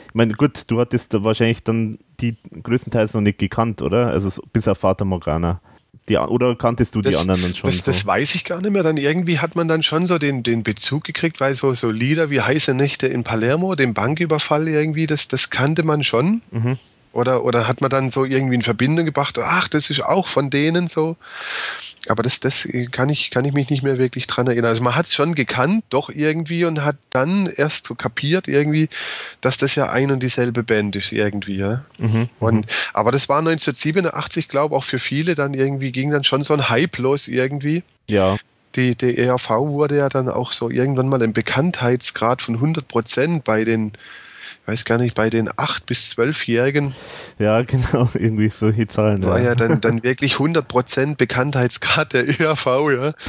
ich 0.08 0.14
meine, 0.14 0.34
gut, 0.34 0.70
du 0.70 0.80
hattest 0.80 1.14
da 1.14 1.23
wahrscheinlich 1.25 1.62
dann 1.62 1.99
die 2.20 2.37
größtenteils 2.62 3.14
noch 3.14 3.20
nicht 3.20 3.38
gekannt, 3.38 3.82
oder? 3.82 4.08
Also 4.08 4.30
bis 4.52 4.68
auf 4.68 4.78
Vater 4.78 5.04
Morgana. 5.04 5.61
Die, 6.08 6.18
oder 6.18 6.54
kanntest 6.54 6.94
du 6.94 7.00
das, 7.00 7.12
die 7.12 7.16
anderen 7.18 7.40
dann 7.40 7.54
schon? 7.54 7.70
Das, 7.70 7.78
so? 7.78 7.90
das 7.90 8.04
weiß 8.04 8.34
ich 8.34 8.44
gar 8.44 8.61
nicht 8.61 8.70
mehr. 8.70 8.82
Dann 8.82 8.99
irgendwie 8.99 9.38
hat 9.38 9.56
man 9.56 9.68
dann 9.68 9.82
schon 9.82 10.06
so 10.06 10.18
den, 10.18 10.42
den 10.42 10.62
Bezug 10.62 11.04
gekriegt, 11.04 11.40
weil 11.40 11.54
so, 11.54 11.73
so 11.73 11.90
Lieder 11.90 12.28
wie 12.28 12.40
Heiße 12.40 12.75
Nächte 12.75 13.06
in 13.06 13.25
Palermo, 13.25 13.75
den 13.75 13.94
Banküberfall 13.94 14.68
irgendwie, 14.68 15.06
das, 15.06 15.28
das 15.28 15.49
kannte 15.49 15.82
man 15.82 16.04
schon. 16.04 16.42
Mhm. 16.50 16.78
Oder, 17.12 17.44
oder 17.44 17.68
hat 17.68 17.80
man 17.80 17.90
dann 17.90 18.11
so 18.11 18.25
irgendwie 18.25 18.56
in 18.56 18.62
Verbindung 18.62 19.06
gebracht, 19.06 19.38
ach, 19.38 19.68
das 19.68 19.88
ist 19.88 20.04
auch 20.04 20.26
von 20.26 20.50
denen 20.50 20.88
so. 20.88 21.16
Aber 22.08 22.23
das, 22.23 22.40
das 22.40 22.68
kann 22.90 23.08
ich, 23.08 23.30
kann 23.30 23.44
ich 23.44 23.54
mich 23.54 23.70
nicht 23.70 23.82
mehr 23.82 23.99
wirklich 23.99 24.26
dran 24.26 24.46
erinnern. 24.46 24.70
Also 24.70 24.82
man 24.82 24.94
hat 24.94 25.06
es 25.06 25.14
schon 25.14 25.34
gekannt, 25.34 25.84
doch 25.90 26.11
irgendwie, 26.11 26.64
und 26.64 26.84
hat 26.84 26.96
dann 27.11 27.46
erst 27.46 27.87
so 27.87 27.94
kapiert 27.94 28.46
irgendwie, 28.49 28.88
dass 29.40 29.56
das 29.56 29.75
ja 29.75 29.90
ein 29.90 30.11
und 30.11 30.23
dieselbe 30.23 30.62
Band 30.62 30.96
ist 30.96 31.12
irgendwie, 31.12 31.56
ja. 31.56 31.84
Mhm. 31.99 32.28
Und, 32.40 32.66
aber 32.92 33.11
das 33.11 33.28
war 33.28 33.38
1987, 33.38 34.49
glaube 34.49 34.75
ich, 34.75 34.78
auch 34.78 34.84
für 34.84 34.99
viele 34.99 35.34
dann 35.34 35.54
irgendwie, 35.54 35.92
ging 35.92 36.11
dann 36.11 36.25
schon 36.25 36.42
so 36.42 36.54
ein 36.54 36.68
Hype 36.68 36.99
los 36.99 37.28
irgendwie. 37.28 37.82
Ja. 38.08 38.37
Die, 38.76 38.96
die 38.96 39.16
ERV 39.16 39.50
wurde 39.50 39.96
ja 39.96 40.08
dann 40.08 40.28
auch 40.28 40.52
so 40.52 40.68
irgendwann 40.68 41.08
mal 41.08 41.23
im 41.23 41.32
Bekanntheitsgrad 41.32 42.42
von 42.42 42.56
100 42.56 42.87
Prozent 42.87 43.44
bei 43.44 43.64
den 43.64 43.92
weiß 44.66 44.84
gar 44.84 44.99
nicht, 44.99 45.14
bei 45.14 45.30
den 45.30 45.49
8- 45.49 45.80
bis 45.87 46.12
12-Jährigen. 46.12 46.94
Ja, 47.38 47.62
genau, 47.66 48.08
irgendwie 48.14 48.49
solche 48.49 48.87
Zahlen. 48.87 49.23
War 49.25 49.38
ja, 49.38 49.46
ja 49.46 49.54
dann, 49.54 49.80
dann 49.80 50.02
wirklich 50.02 50.34
100% 50.34 51.16
Bekanntheitsgrad 51.16 52.12
der 52.12 52.40
ERV, 52.40 52.66
ja. 52.66 53.12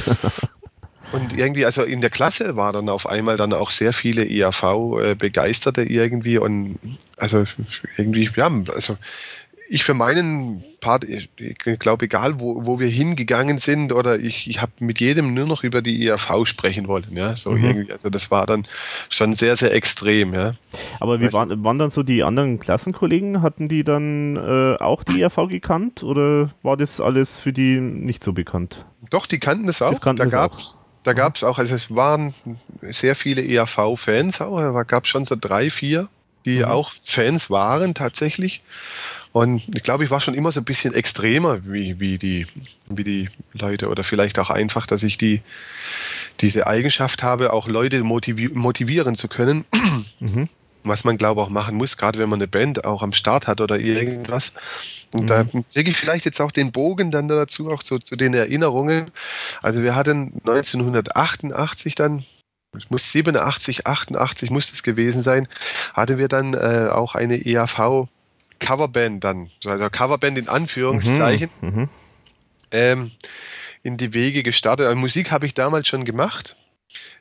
Und 1.12 1.38
irgendwie, 1.38 1.64
also 1.64 1.84
in 1.84 2.00
der 2.00 2.10
Klasse 2.10 2.56
war 2.56 2.72
dann 2.72 2.88
auf 2.88 3.06
einmal 3.06 3.36
dann 3.36 3.52
auch 3.52 3.70
sehr 3.70 3.92
viele 3.92 4.28
ERV-Begeisterte 4.28 5.82
irgendwie 5.82 6.36
und 6.36 6.80
also 7.16 7.44
irgendwie, 7.96 8.28
ja, 8.36 8.50
also 8.74 8.96
ich 9.68 9.84
für 9.84 9.94
meinen 9.94 10.62
Part, 10.80 11.04
ich, 11.04 11.30
glaube, 11.78 12.04
egal 12.04 12.40
wo, 12.40 12.66
wo 12.66 12.78
wir 12.78 12.88
hingegangen 12.88 13.58
sind 13.58 13.92
oder 13.92 14.18
ich, 14.18 14.48
ich 14.48 14.60
habe 14.60 14.72
mit 14.80 15.00
jedem 15.00 15.34
nur 15.34 15.46
noch 15.46 15.64
über 15.64 15.82
die 15.82 16.06
ERV 16.06 16.46
sprechen 16.46 16.88
wollen, 16.88 17.06
ja, 17.12 17.36
so 17.36 17.52
mhm. 17.52 17.64
irgendwie, 17.64 17.92
also 17.92 18.10
das 18.10 18.30
war 18.30 18.46
dann 18.46 18.66
schon 19.08 19.34
sehr, 19.34 19.56
sehr 19.56 19.72
extrem, 19.72 20.34
ja. 20.34 20.54
Aber 21.00 21.20
wie 21.20 21.32
waren, 21.32 21.64
waren 21.64 21.78
dann 21.78 21.90
so 21.90 22.02
die 22.02 22.22
anderen 22.22 22.58
Klassenkollegen, 22.60 23.42
hatten 23.42 23.68
die 23.68 23.84
dann 23.84 24.36
äh, 24.36 24.76
auch 24.82 25.02
die 25.04 25.20
ERV 25.20 25.48
gekannt 25.48 26.02
oder 26.02 26.50
war 26.62 26.76
das 26.76 27.00
alles 27.00 27.38
für 27.38 27.52
die 27.52 27.80
nicht 27.80 28.22
so 28.22 28.32
bekannt? 28.32 28.84
Doch, 29.10 29.26
die 29.26 29.38
kannten 29.38 29.66
das 29.66 29.82
auch. 29.82 29.90
Das 29.90 30.00
kannten 30.00 30.22
da 30.22 30.28
gab 30.28 30.52
es 30.52 30.82
da 31.06 31.12
gab's 31.12 31.44
auch, 31.44 31.58
also 31.58 31.76
es 31.76 31.94
waren 31.94 32.34
sehr 32.82 33.14
viele 33.14 33.46
ERV-Fans 33.46 34.40
auch, 34.40 34.58
da 34.58 34.82
gab 34.82 35.04
es 35.04 35.10
schon 35.10 35.24
so 35.24 35.36
drei, 35.40 35.70
vier, 35.70 36.08
die 36.46 36.58
mhm. 36.58 36.64
auch 36.64 36.92
Fans 37.04 37.48
waren 37.48 37.94
tatsächlich. 37.94 38.62
Und 39.32 39.62
ich 39.74 39.82
glaube, 39.82 40.04
ich 40.04 40.10
war 40.10 40.20
schon 40.20 40.34
immer 40.34 40.52
so 40.52 40.60
ein 40.60 40.64
bisschen 40.64 40.94
extremer 40.94 41.60
wie, 41.64 42.00
wie, 42.00 42.18
die, 42.18 42.46
wie 42.88 43.04
die 43.04 43.28
Leute 43.52 43.88
oder 43.88 44.04
vielleicht 44.04 44.38
auch 44.38 44.50
einfach, 44.50 44.86
dass 44.86 45.02
ich 45.02 45.18
die, 45.18 45.42
diese 46.40 46.66
Eigenschaft 46.66 47.22
habe, 47.22 47.52
auch 47.52 47.68
Leute 47.68 48.02
motivi 48.02 48.48
motivieren 48.48 49.16
zu 49.16 49.28
können. 49.28 49.64
Mhm. 50.18 50.48
Was 50.82 51.04
man, 51.04 51.18
glaube 51.18 51.40
ich, 51.40 51.46
auch 51.46 51.50
machen 51.50 51.76
muss, 51.76 51.96
gerade 51.96 52.18
wenn 52.18 52.28
man 52.28 52.38
eine 52.38 52.46
Band 52.46 52.84
auch 52.84 53.02
am 53.02 53.12
Start 53.12 53.48
hat 53.48 53.60
oder 53.60 53.78
irgendwas. 53.78 54.52
Und 55.12 55.24
mhm. 55.24 55.26
da 55.26 55.44
kriege 55.72 55.90
ich 55.90 55.96
vielleicht 55.96 56.24
jetzt 56.24 56.40
auch 56.40 56.52
den 56.52 56.72
Bogen 56.72 57.10
dann 57.10 57.28
dazu, 57.28 57.70
auch 57.70 57.82
so 57.82 57.98
zu 57.98 58.16
den 58.16 58.34
Erinnerungen. 58.34 59.10
Also 59.62 59.82
wir 59.82 59.94
hatten 59.94 60.32
1988 60.44 61.96
dann 61.96 62.24
es 62.76 62.90
muss 62.90 63.10
87, 63.10 63.86
88 63.86 64.50
muss 64.50 64.72
es 64.72 64.82
gewesen 64.82 65.22
sein, 65.22 65.48
hatten 65.94 66.18
wir 66.18 66.28
dann 66.28 66.54
äh, 66.54 66.88
auch 66.90 67.14
eine 67.14 67.36
EAV 67.36 68.08
Coverband 68.58 69.22
dann, 69.22 69.50
also 69.64 69.88
Coverband 69.90 70.38
in 70.38 70.48
Anführungszeichen, 70.48 71.50
mhm, 71.60 71.68
mhm, 71.68 71.88
ähm, 72.70 73.10
in 73.82 73.96
die 73.96 74.14
Wege 74.14 74.42
gestartet. 74.42 74.86
Also 74.86 74.98
Musik 74.98 75.30
habe 75.30 75.46
ich 75.46 75.54
damals 75.54 75.88
schon 75.88 76.04
gemacht. 76.04 76.56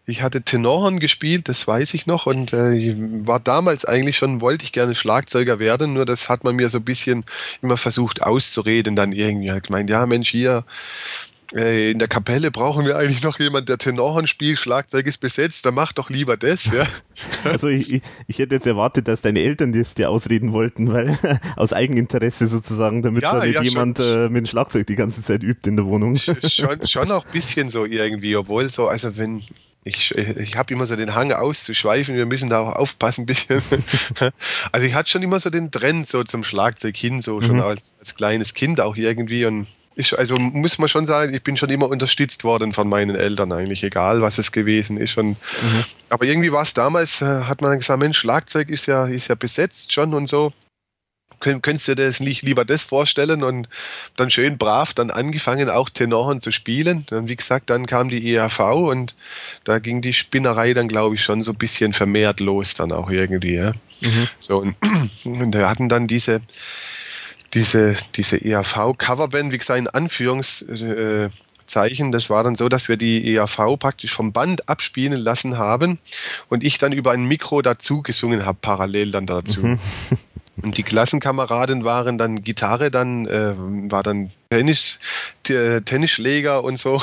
Ich 0.08 0.22
hatte 0.22 0.44
Tenorhorn 0.44 1.00
gespielt, 1.00 1.50
das 1.50 1.68
weiß 1.68 1.96
ich 1.96 2.06
noch, 2.06 2.27
und 2.27 2.54
äh, 2.54 2.96
war 3.25 3.39
damals 3.39 3.86
eigentlich 3.86 4.18
schon, 4.18 4.39
wollte 4.39 4.63
ich 4.63 4.72
gerne 4.72 4.94
Schlagzeuger 4.94 5.58
werden, 5.58 5.94
nur 5.94 6.06
das 6.06 6.30
hat 6.30 6.44
man 6.44 6.56
mir 6.56 6.70
so 6.70 6.77
ein 6.77 6.86
bisschen 6.86 7.25
immer 7.63 7.75
versucht 7.75 8.22
auszureden, 8.22 8.96
dann 8.96 9.12
irgendwie 9.12 9.51
hat 9.51 9.63
gemeint, 9.63 9.89
ja 9.89 10.06
Mensch, 10.06 10.30
hier, 10.30 10.63
in 11.52 12.00
der 12.00 12.08
Kapelle 12.08 12.52
brauchen 12.52 12.86
wir 12.86 12.98
eigentlich 12.98 13.24
noch 13.24 13.40
jemand, 13.40 13.70
der 13.70 13.78
Tenorhorn 13.78 14.28
spielt, 14.28 14.58
Schlagzeug 14.58 15.06
ist 15.06 15.20
besetzt, 15.20 15.66
dann 15.66 15.75
mach 15.75 15.94
doch 15.94 16.10
lieber 16.10 16.38
das. 16.38 16.66
Ja. 16.66 16.86
Also 17.46 17.70
ich, 17.70 18.02
ich 18.28 18.40
hätte 18.40 18.56
jetzt 18.56 18.68
erwartet, 18.68 19.08
dass 19.08 19.22
deine 19.22 19.40
Eltern 19.40 19.72
das 19.72 19.94
dir 19.94 20.10
ausreden 20.10 20.52
wollten, 20.52 20.92
weil 20.92 21.18
aus 21.56 21.72
Eigeninteresse 21.72 22.46
sozusagen, 22.48 23.04
damit 23.04 23.24
ja, 23.24 23.32
da 23.32 23.46
nicht 23.46 23.56
ja, 23.56 23.62
jemand 23.62 24.00
äh, 24.00 24.28
mit 24.28 24.40
dem 24.40 24.46
Schlagzeug 24.46 24.86
die 24.88 24.96
ganze 24.96 25.22
Zeit 25.22 25.42
übt 25.42 25.70
in 25.70 25.78
der 25.78 25.86
Wohnung. 25.86 26.18
Schon, 26.18 26.86
schon 26.86 27.12
auch 27.12 27.25
ein 27.25 27.32
bisschen 27.32 27.70
so 27.70 27.86
irgendwie, 27.86 28.36
obwohl 28.36 28.70
so, 28.70 28.90
also 28.90 29.16
wenn, 29.16 29.44
ich, 29.86 30.14
ich 30.16 30.58
habe 30.58 30.74
immer 30.74 30.88
so 30.88 30.96
den 30.96 31.14
Hang 31.14 31.32
auszuschweifen, 31.32 32.16
wir 32.16 32.25
müssen 32.25 32.50
da 32.50 32.60
auch 32.60 32.75
aufpassen 32.75 33.22
ein 33.22 33.25
bisschen. 33.28 33.62
also 34.72 34.86
ich 34.86 34.94
hatte 34.96 35.10
schon 35.10 35.24
immer 35.24 35.40
so 35.40 35.50
den 35.50 35.72
Trend 35.72 36.10
so 36.10 36.24
zum 36.24 36.44
Schlagzeug 36.44 36.98
hin, 36.98 37.22
so 37.22 37.40
schon 37.40 37.58
mhm. 37.58 37.62
als, 37.62 37.94
als 38.00 38.16
kleines 38.16 38.56
Kind 38.56 38.82
auch 38.82 38.98
irgendwie 38.98 39.46
und 39.46 39.68
ich, 39.96 40.18
also 40.18 40.38
muss 40.38 40.78
man 40.78 40.90
schon 40.90 41.08
sagen, 41.08 41.34
ich 41.34 41.44
bin 41.44 41.58
schon 41.58 41.70
immer 41.70 41.88
unterstützt 41.88 42.44
worden 42.44 42.74
von 42.74 42.88
meinen 42.88 43.16
Eltern 43.16 43.52
eigentlich, 43.52 43.84
egal 43.84 44.22
was 44.22 44.38
es 44.38 44.52
gewesen 44.52 44.98
ist. 44.98 45.18
Und, 45.18 45.30
mhm. 45.30 45.86
Aber 46.10 46.25
irgendwie 46.25 46.52
war 46.52 46.64
es 46.64 46.74
damals, 46.74 47.22
äh, 47.22 47.25
hat 47.25 47.62
man 47.62 47.80
gesagt, 47.80 48.00
Mensch, 48.00 48.18
Schlagzeug 48.18 48.70
ist 48.70 48.86
ja, 48.88 49.08
ist 49.08 49.30
ja 49.30 49.36
besetzt 49.36 49.94
schon 49.94 50.14
und 50.14 50.28
so. 50.28 50.52
Kön 51.40 51.62
könntest 51.62 51.88
du 51.88 51.96
dir 51.96 52.08
das 52.08 52.20
nicht 52.20 52.44
lieber 52.44 52.64
das 52.66 52.84
vorstellen 52.84 53.44
und 53.44 53.68
dann 54.16 54.30
schön 54.30 54.58
brav 54.58 54.94
dann 54.94 55.12
angefangen, 55.12 55.70
auch 55.70 55.90
Tenoren 55.90 56.40
zu 56.40 56.52
spielen. 56.52 57.06
Und 57.12 57.28
wie 57.30 57.36
gesagt, 57.36 57.70
dann 57.70 57.86
kam 57.86 58.10
die 58.10 58.34
ERV 58.34 58.60
und 58.60 59.16
da 59.64 59.80
ging 59.80 60.02
die 60.02 60.14
Spinnerei 60.14 60.74
dann, 60.74 60.88
glaube 60.88 61.16
ich, 61.16 61.24
schon 61.24 61.44
so 61.44 61.52
ein 61.52 61.58
bisschen 61.58 61.94
vermehrt 61.94 62.40
los 62.40 62.74
dann 62.74 62.92
auch 62.92 63.10
irgendwie. 63.10 63.56
Ja. 63.56 63.74
Mhm. 64.02 64.28
So, 64.40 64.60
und, 64.60 64.75
und 65.25 65.54
wir 65.54 65.70
hatten 65.70 65.90
dann 65.90 66.08
diese, 66.08 66.42
diese, 67.56 67.96
diese 68.16 68.38
EAV-Coverband, 68.38 69.52
wie 69.52 69.58
gesagt, 69.58 69.80
in 69.80 69.88
Anführungszeichen, 69.88 72.12
das 72.12 72.30
war 72.30 72.44
dann 72.44 72.56
so, 72.56 72.70
dass 72.70 72.90
wir 72.90 72.98
die 72.98 73.34
EAV 73.34 73.80
praktisch 73.80 74.14
vom 74.14 74.34
Band 74.34 74.70
abspielen 74.70 75.20
lassen 75.20 75.58
haben 75.58 75.98
und 76.50 76.64
ich 76.64 76.78
dann 76.78 76.92
über 76.92 77.12
ein 77.12 77.26
Mikro 77.26 77.62
dazu 77.62 78.04
gesungen 78.04 78.46
habe, 78.46 78.58
parallel 78.62 79.12
dann 79.12 79.26
dazu. 79.26 79.66
Mhm. 79.66 79.80
Und 80.62 80.78
die 80.78 80.84
Klassenkameraden 80.84 81.84
waren 81.84 82.18
dann 82.18 82.44
Gitarre, 82.44 82.92
dann 82.92 83.28
äh, 83.28 83.54
war 83.92 84.04
dann 84.04 84.32
Tennis, 84.50 85.00
Tennisschläger 85.44 86.64
und 86.64 86.80
so. 86.80 87.02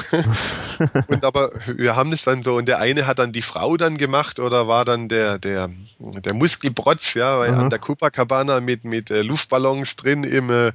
und 1.09 1.25
aber 1.25 1.51
wir 1.67 1.97
haben 1.97 2.13
es 2.13 2.25
dann 2.25 2.43
so, 2.43 2.57
und 2.57 2.67
der 2.67 2.79
eine 2.79 3.07
hat 3.07 3.19
dann 3.19 3.33
die 3.33 3.43
Frau 3.43 3.77
dann 3.77 3.97
gemacht 3.97 4.39
oder 4.39 4.69
war 4.69 4.85
dann 4.85 5.09
der, 5.09 5.39
der, 5.39 5.71
der 5.99 6.35
Muskelprotz, 6.35 7.15
ja, 7.15 7.39
weil 7.39 7.55
an 7.55 7.71
der 7.71 7.79
Copacabana 7.79 8.61
mit, 8.61 8.85
mit 8.85 9.11
äh, 9.11 9.23
Luftballons 9.23 9.97
drin 9.97 10.25
im, 10.25 10.51
äh, 10.51 10.73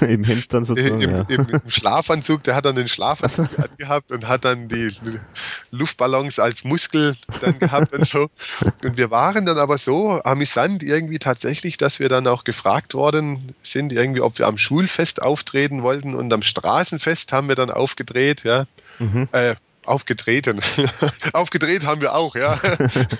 im 0.00 0.24
Hemd 0.24 0.52
dann 0.52 0.64
sozusagen. 0.64 1.00
Im, 1.00 1.10
ja. 1.10 1.22
im, 1.28 1.46
im 1.48 1.60
Schlafanzug, 1.70 2.42
der 2.42 2.56
hat 2.56 2.64
dann 2.64 2.76
den 2.76 2.88
Schlafanzug 2.88 3.48
also. 3.56 3.70
angehabt 3.70 4.12
und 4.12 4.28
hat 4.28 4.44
dann 4.44 4.68
die 4.68 4.88
Luftballons 5.70 6.38
als 6.38 6.64
Muskel 6.64 7.16
dann 7.40 7.58
gehabt 7.58 7.92
und 7.92 8.06
so. 8.06 8.28
Und 8.84 8.96
wir 8.96 9.10
waren 9.10 9.46
dann 9.46 9.58
aber 9.58 9.78
so 9.78 10.20
amüsant 10.22 10.82
irgendwie 10.82 11.18
tatsächlich, 11.18 11.76
dass 11.76 12.00
wir 12.00 12.08
dann 12.08 12.26
auch 12.26 12.44
gefragt 12.44 12.94
worden 12.94 13.54
sind, 13.62 13.92
irgendwie, 13.92 14.20
ob 14.20 14.38
wir 14.38 14.46
am 14.46 14.58
Schulfest 14.58 15.22
auftreten 15.22 15.44
auftreten 15.54 15.84
wollten 15.84 16.14
und 16.16 16.32
am 16.32 16.42
Straßenfest 16.42 17.30
haben 17.30 17.46
wir 17.46 17.54
dann 17.54 17.70
aufgedreht, 17.70 18.42
ja. 18.42 18.66
Mhm. 18.98 19.28
Äh, 19.30 19.54
aufgetreten. 19.84 20.60
Aufgedreht 21.32 21.84
haben 21.84 22.00
wir 22.00 22.14
auch, 22.14 22.34
ja. 22.34 22.58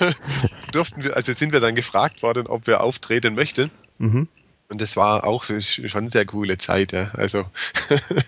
Durften 0.72 1.04
wir, 1.04 1.14
also 1.14 1.32
sind 1.32 1.52
wir 1.52 1.60
dann 1.60 1.76
gefragt 1.76 2.22
worden, 2.22 2.48
ob 2.48 2.66
wir 2.66 2.80
auftreten 2.80 3.36
möchten. 3.36 3.70
Mhm. 3.98 4.26
Und 4.68 4.80
das 4.80 4.96
war 4.96 5.24
auch 5.24 5.44
schon 5.44 5.60
eine 5.94 6.10
sehr 6.10 6.26
coole 6.26 6.58
Zeit, 6.58 6.90
ja. 6.90 7.12
Also 7.12 7.44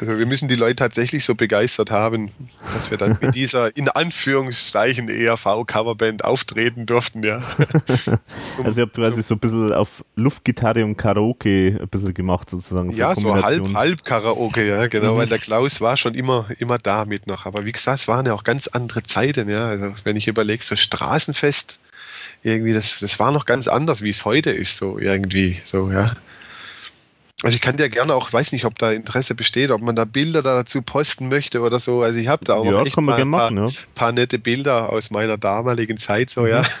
Also 0.00 0.16
wir 0.16 0.26
müssen 0.26 0.46
die 0.46 0.54
Leute 0.54 0.76
tatsächlich 0.76 1.24
so 1.24 1.34
begeistert 1.34 1.90
haben, 1.90 2.30
dass 2.60 2.92
wir 2.92 2.98
dann 2.98 3.18
mit 3.20 3.34
dieser 3.34 3.76
in 3.76 3.88
Anführungszeichen 3.88 5.08
ERV-Coverband 5.08 6.24
auftreten 6.24 6.86
durften, 6.86 7.24
ja. 7.24 7.40
also 8.62 8.80
ihr 8.80 8.86
habt 8.86 8.94
quasi 8.94 9.22
so 9.24 9.34
ein 9.34 9.40
bisschen 9.40 9.72
auf 9.72 10.04
Luftgitarre 10.14 10.84
und 10.84 10.96
Karaoke 10.96 11.78
ein 11.80 11.88
bisschen 11.88 12.14
gemacht 12.14 12.48
sozusagen. 12.48 12.92
So 12.92 13.00
ja, 13.00 13.16
so 13.16 13.34
halb, 13.34 13.74
halb 13.74 14.04
Karaoke, 14.04 14.68
ja, 14.68 14.86
genau, 14.86 15.14
mhm. 15.14 15.18
weil 15.18 15.26
der 15.26 15.40
Klaus 15.40 15.80
war 15.80 15.96
schon 15.96 16.14
immer, 16.14 16.46
immer 16.58 16.78
da 16.78 17.04
mit 17.04 17.26
noch. 17.26 17.44
Aber 17.44 17.64
wie 17.64 17.72
gesagt, 17.72 18.00
es 18.00 18.08
waren 18.08 18.24
ja 18.24 18.34
auch 18.34 18.44
ganz 18.44 18.68
andere 18.68 19.02
Zeiten, 19.02 19.48
ja. 19.48 19.66
Also 19.66 19.92
wenn 20.04 20.14
ich 20.14 20.28
überlege, 20.28 20.62
so 20.62 20.76
Straßenfest, 20.76 21.80
irgendwie, 22.44 22.72
das, 22.72 23.00
das 23.00 23.18
war 23.18 23.32
noch 23.32 23.46
ganz 23.46 23.66
anders, 23.66 24.02
wie 24.02 24.10
es 24.10 24.24
heute 24.24 24.50
ist, 24.50 24.78
so 24.78 24.96
irgendwie, 24.96 25.60
so, 25.64 25.90
ja. 25.90 26.14
Also 27.44 27.54
ich 27.54 27.60
kann 27.60 27.76
dir 27.76 27.88
gerne 27.88 28.14
auch, 28.14 28.32
weiß 28.32 28.50
nicht, 28.50 28.64
ob 28.64 28.78
da 28.78 28.90
Interesse 28.90 29.36
besteht, 29.36 29.70
ob 29.70 29.80
man 29.80 29.94
da 29.94 30.04
Bilder 30.04 30.42
dazu 30.42 30.82
posten 30.82 31.28
möchte 31.28 31.60
oder 31.60 31.78
so. 31.78 32.02
Also 32.02 32.18
ich 32.18 32.26
habe 32.26 32.44
da 32.44 32.54
auch 32.54 32.64
ja, 32.64 32.72
noch 32.72 32.86
echt 32.86 32.96
mal 32.96 33.14
ein 33.14 33.30
paar, 33.30 33.52
machen, 33.52 33.68
ja. 33.68 33.72
paar, 33.94 34.10
nette 34.10 34.40
Bilder 34.40 34.92
aus 34.92 35.10
meiner 35.10 35.38
damaligen 35.38 35.98
Zeit 35.98 36.30
so, 36.30 36.46
ja. 36.46 36.64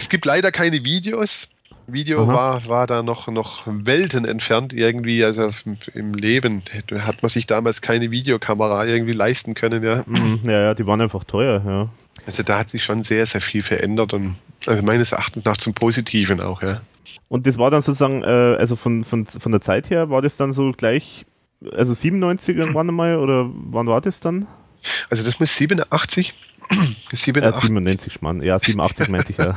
es 0.00 0.08
gibt 0.08 0.24
leider 0.24 0.50
keine 0.50 0.84
Videos. 0.84 1.48
Video 1.86 2.26
war, 2.26 2.66
war 2.66 2.86
da 2.86 3.02
noch, 3.02 3.28
noch 3.28 3.62
Welten 3.66 4.24
entfernt 4.26 4.72
irgendwie, 4.74 5.24
also 5.24 5.50
im 5.94 6.12
Leben 6.12 6.62
hat 7.00 7.22
man 7.22 7.30
sich 7.30 7.46
damals 7.46 7.80
keine 7.80 8.10
Videokamera 8.10 8.84
irgendwie 8.84 9.12
leisten 9.12 9.54
können, 9.54 9.82
ja. 9.82 10.02
Mhm, 10.06 10.40
ja, 10.42 10.60
ja, 10.60 10.74
die 10.74 10.86
waren 10.86 11.00
einfach 11.00 11.24
teuer, 11.24 11.62
ja. 11.64 11.88
Also 12.26 12.42
da 12.42 12.58
hat 12.58 12.68
sich 12.68 12.84
schon 12.84 13.04
sehr, 13.04 13.24
sehr 13.26 13.40
viel 13.40 13.62
verändert 13.62 14.12
und 14.12 14.36
also 14.66 14.82
meines 14.82 15.12
Erachtens 15.12 15.44
nach 15.46 15.56
zum 15.56 15.72
Positiven 15.72 16.42
auch, 16.42 16.62
ja. 16.62 16.82
Und 17.28 17.46
das 17.46 17.58
war 17.58 17.70
dann 17.70 17.82
sozusagen, 17.82 18.22
äh, 18.22 18.56
also 18.58 18.76
von, 18.76 19.04
von, 19.04 19.26
von 19.26 19.52
der 19.52 19.60
Zeit 19.60 19.90
her, 19.90 20.10
war 20.10 20.22
das 20.22 20.36
dann 20.36 20.52
so 20.52 20.72
gleich, 20.72 21.26
also 21.72 21.94
97 21.94 22.56
irgendwann 22.56 22.88
einmal 22.88 23.18
oder 23.18 23.48
wann 23.52 23.86
war 23.86 24.00
das 24.00 24.20
dann? 24.20 24.46
Also 25.10 25.24
das 25.24 25.40
muss 25.40 25.56
87. 25.56 26.34
87. 27.12 27.36
Ja, 27.42 27.52
97, 27.52 28.20
Mann. 28.22 28.42
Ja, 28.42 28.58
87 28.58 29.08
meinte 29.08 29.32
ich 29.32 29.38
ja. 29.38 29.54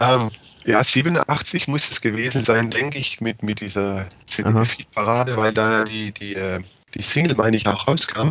ähm, 0.00 0.30
ja, 0.64 0.82
87 0.82 1.68
muss 1.68 1.90
es 1.90 2.00
gewesen 2.00 2.44
sein, 2.44 2.70
denke 2.70 2.98
ich, 2.98 3.20
mit, 3.20 3.42
mit 3.42 3.60
dieser 3.60 4.06
CD-Parade, 4.26 5.36
weil 5.36 5.52
da 5.52 5.84
die, 5.84 6.12
die, 6.12 6.34
äh, 6.34 6.60
die 6.94 7.02
Single, 7.02 7.36
meine 7.36 7.56
ich, 7.56 7.66
auch 7.66 7.86
rauskam. 7.86 8.30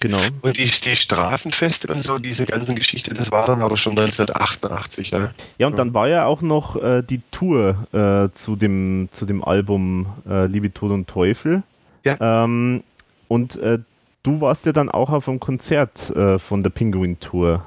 Genau. 0.00 0.18
Und 0.40 0.56
die, 0.56 0.64
die 0.64 0.96
Straßenfeste 0.96 1.92
und 1.92 2.02
so, 2.02 2.18
diese 2.18 2.46
ganzen 2.46 2.74
Geschichte, 2.74 3.12
das 3.12 3.30
war 3.30 3.46
dann 3.46 3.60
aber 3.60 3.76
schon 3.76 3.92
1988, 3.98 5.10
ja. 5.10 5.30
Ja, 5.58 5.66
und 5.66 5.78
dann 5.78 5.92
war 5.92 6.08
ja 6.08 6.24
auch 6.24 6.40
noch 6.40 6.82
äh, 6.82 7.02
die 7.02 7.20
Tour 7.30 7.86
äh, 7.92 8.34
zu, 8.34 8.56
dem, 8.56 9.10
zu 9.12 9.26
dem 9.26 9.44
Album 9.44 10.06
äh, 10.26 10.46
Liebe, 10.46 10.72
Tod 10.72 10.90
und 10.90 11.06
Teufel. 11.06 11.62
Ja. 12.04 12.44
Ähm, 12.44 12.82
und 13.28 13.56
äh, 13.56 13.78
du 14.22 14.40
warst 14.40 14.64
ja 14.64 14.72
dann 14.72 14.88
auch 14.88 15.10
auf 15.10 15.28
einem 15.28 15.38
Konzert 15.38 16.08
äh, 16.16 16.38
von 16.38 16.62
der 16.62 16.70
Pinguin 16.70 17.20
Tour. 17.20 17.62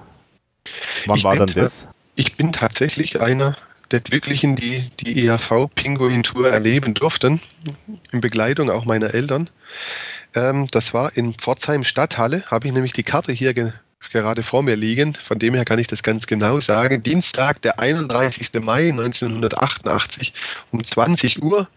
Wann 1.06 1.18
ich 1.18 1.24
war 1.24 1.36
dann 1.36 1.48
das? 1.54 1.88
Ich 2.16 2.36
bin 2.36 2.52
tatsächlich 2.52 3.22
einer 3.22 3.58
der 3.92 4.00
Glücklichen, 4.00 4.56
die 4.56 4.90
die 5.00 5.25
EAV 5.25 5.70
Pinguin 5.75 6.24
Tour 6.24 6.50
erleben 6.50 6.96
durften, 6.96 7.42
in 8.12 8.22
Begleitung 8.22 8.72
auch 8.72 8.86
meiner 8.86 9.13
Eltern. 9.13 9.52
Ähm, 10.36 10.68
das 10.72 10.94
war 10.94 11.16
in 11.16 11.34
Pforzheim 11.34 11.84
Stadthalle, 11.84 12.44
habe 12.50 12.68
ich 12.68 12.74
nämlich 12.74 12.94
die 12.94 13.04
Karte 13.04 13.32
hier 13.32 13.54
ge 13.54 13.72
gerade 14.12 14.44
vor 14.44 14.63
mir 14.63 14.75
liegen. 14.75 15.16
Von 15.16 15.40
dem 15.40 15.56
her 15.56 15.63
kann 15.63 15.80
ich 15.80 15.88
das 15.88 16.04
ganz 16.04 16.28
genau 16.28 16.60
sagen. 16.60 17.02
Dienstag, 17.02 17.62
der 17.62 17.80
31. 17.80 18.52
Mai 18.62 18.90
1988 18.90 20.34
um 20.72 20.84
20 20.84 21.42
Uhr. 21.42 21.70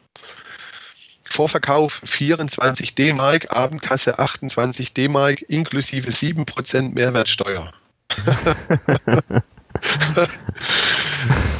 Vorverkauf 1.24 2.02
24 2.04 2.94
D-Mark, 2.94 3.54
Abendkasse 3.54 4.18
28 4.18 4.92
D-Mark 4.92 5.42
inklusive 5.42 6.10
7% 6.10 6.94
Mehrwertsteuer. 6.94 7.72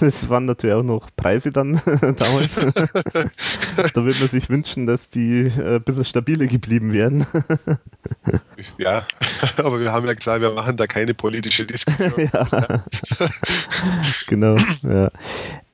das 0.00 0.28
waren 0.28 0.44
natürlich 0.46 0.76
auch 0.76 0.82
noch 0.82 1.08
Preise 1.16 1.50
dann 1.50 1.80
damals. 2.16 2.56
da 2.56 4.04
würde 4.04 4.18
man 4.18 4.28
sich 4.28 4.48
wünschen, 4.48 4.86
dass 4.86 5.08
die 5.08 5.46
äh, 5.46 5.76
ein 5.76 5.82
bisschen 5.82 6.04
stabiler 6.04 6.46
geblieben 6.46 6.92
wären. 6.92 7.26
ja, 8.78 9.06
aber 9.56 9.80
wir 9.80 9.92
haben 9.92 10.06
ja 10.06 10.14
gesagt, 10.14 10.40
wir 10.40 10.52
machen 10.52 10.76
da 10.76 10.86
keine 10.86 11.14
politische 11.14 11.64
Diskussion. 11.66 12.30
ja. 12.32 12.84
genau, 14.26 14.56
ja. 14.82 15.10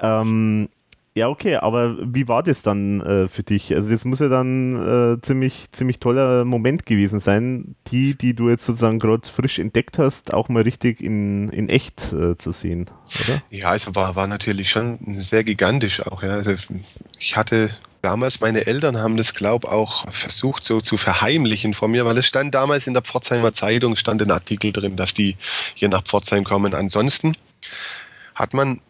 Ähm, 0.00 0.68
ja, 1.14 1.28
okay, 1.28 1.56
aber 1.56 1.96
wie 2.02 2.26
war 2.26 2.42
das 2.42 2.62
dann 2.62 3.02
äh, 3.02 3.28
für 3.28 3.42
dich? 3.42 3.74
Also 3.74 3.90
das 3.90 4.06
muss 4.06 4.20
ja 4.20 4.28
dann 4.28 5.16
äh, 5.16 5.20
ziemlich, 5.20 5.70
ziemlich 5.70 5.98
toller 5.98 6.46
Moment 6.46 6.86
gewesen 6.86 7.20
sein, 7.20 7.76
die, 7.88 8.14
die 8.16 8.34
du 8.34 8.48
jetzt 8.48 8.64
sozusagen 8.64 8.98
gerade 8.98 9.28
frisch 9.28 9.58
entdeckt 9.58 9.98
hast, 9.98 10.32
auch 10.32 10.48
mal 10.48 10.62
richtig 10.62 11.02
in, 11.02 11.50
in 11.50 11.68
echt 11.68 12.14
äh, 12.14 12.38
zu 12.38 12.50
sehen, 12.50 12.86
oder? 13.24 13.42
Ja, 13.50 13.70
also 13.70 13.94
war, 13.94 14.16
war 14.16 14.26
natürlich 14.26 14.70
schon 14.70 14.98
sehr 15.14 15.44
gigantisch 15.44 16.00
auch. 16.00 16.22
Ja. 16.22 16.30
Also 16.30 16.54
ich 17.18 17.36
hatte 17.36 17.76
damals, 18.00 18.40
meine 18.40 18.66
Eltern 18.66 18.96
haben 18.96 19.18
das, 19.18 19.34
glaube 19.34 19.66
ich, 19.66 19.72
auch 19.72 20.10
versucht 20.10 20.64
so 20.64 20.80
zu 20.80 20.96
verheimlichen 20.96 21.74
von 21.74 21.90
mir, 21.90 22.06
weil 22.06 22.16
es 22.16 22.26
stand 22.26 22.54
damals 22.54 22.86
in 22.86 22.94
der 22.94 23.02
Pforzheimer 23.02 23.52
Zeitung, 23.52 23.96
stand 23.96 24.22
ein 24.22 24.30
Artikel 24.30 24.72
drin, 24.72 24.96
dass 24.96 25.12
die 25.12 25.36
hier 25.74 25.90
nach 25.90 26.04
Pforzheim 26.04 26.44
kommen. 26.44 26.72
Ansonsten 26.72 27.36
hat 28.34 28.54
man 28.54 28.80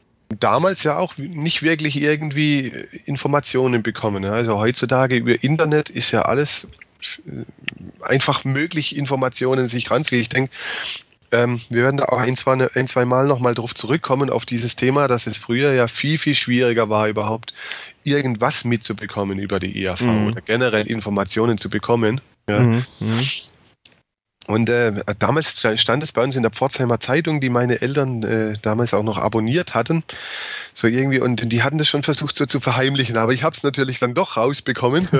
damals 0.40 0.83
ja 0.83 0.97
auch 0.97 1.16
nicht 1.18 1.62
wirklich 1.62 2.01
irgendwie 2.01 2.73
Informationen 3.05 3.83
bekommen. 3.83 4.25
Also 4.25 4.59
heutzutage 4.59 5.16
über 5.16 5.42
Internet 5.42 5.90
ist 5.90 6.11
ja 6.11 6.23
alles 6.23 6.66
äh, 7.27 7.45
einfach 8.03 8.45
möglich, 8.45 8.97
Informationen 8.97 9.68
sich 9.68 9.90
ranzugehen. 9.90 10.23
Ich 10.23 10.29
denke, 10.29 10.53
ähm, 11.33 11.61
wir 11.71 11.85
werden 11.85 11.97
da 11.97 12.05
auch 12.07 12.18
ein, 12.18 12.37
zwei, 12.37 12.68
ein, 12.75 12.87
zwei 12.87 13.05
Mal 13.05 13.27
nochmal 13.27 13.55
drauf 13.55 13.75
zurückkommen, 13.75 14.31
auf 14.31 14.45
dieses 14.45 14.77
Thema, 14.77 15.09
dass 15.09 15.27
es 15.27 15.38
früher 15.38 15.73
ja 15.73 15.88
viel, 15.88 16.18
viel 16.18 16.35
schwieriger 16.35 16.90
war, 16.90 17.09
überhaupt 17.09 17.55
irgendwas 18.05 18.64
mitzubekommen 18.64 19.38
über 19.38 19.59
die 19.59 19.79
IAV 19.79 20.01
mhm. 20.03 20.27
oder 20.29 20.40
generell 20.42 20.87
Informationen 20.87 21.59
zu 21.59 21.71
bekommen. 21.71 22.21
Ja. 22.49 22.61
Mhm. 22.61 22.85
Mhm. 23.01 23.21
Und 24.48 24.68
äh, 24.68 25.05
damals 25.20 25.64
stand 25.76 26.02
es 26.02 26.12
bei 26.12 26.22
uns 26.22 26.35
in 26.35 26.42
der 26.42 26.50
Pforzheimer 26.50 26.98
Zeitung, 26.98 27.40
die 27.40 27.48
meine 27.48 27.81
Eltern 27.81 28.24
äh, 28.24 28.55
damals 28.61 28.92
auch 28.92 29.05
noch 29.05 29.16
abonniert 29.16 29.74
hatten. 29.74 30.02
So 30.74 30.88
irgendwie, 30.88 31.20
und 31.20 31.52
die 31.52 31.62
hatten 31.62 31.78
das 31.78 31.87
schon 31.88 32.02
versucht 32.02 32.35
so 32.35 32.44
zu 32.46 32.59
verheimlichen, 32.59 33.16
aber 33.16 33.33
ich 33.33 33.44
habe 33.44 33.55
es 33.55 33.62
natürlich 33.62 34.00
dann 34.00 34.14
doch 34.14 34.37
rausbekommen. 34.37 35.07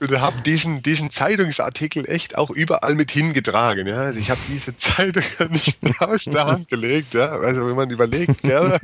und 0.00 0.20
habe 0.20 0.42
diesen, 0.42 0.82
diesen 0.82 1.10
Zeitungsartikel 1.10 2.06
echt 2.06 2.36
auch 2.36 2.50
überall 2.50 2.94
mit 2.94 3.10
hingetragen. 3.10 3.86
Ja? 3.86 4.02
Also 4.02 4.18
ich 4.18 4.30
habe 4.30 4.40
diese 4.48 4.76
Zeitung 4.76 5.22
nicht 5.50 5.78
aus 6.00 6.24
der 6.24 6.46
Hand 6.46 6.68
gelegt. 6.68 7.14
Ja? 7.14 7.30
Also 7.30 7.66
wenn 7.66 7.76
man 7.76 7.88
überlegt, 7.88 8.44
ja, 8.44 8.78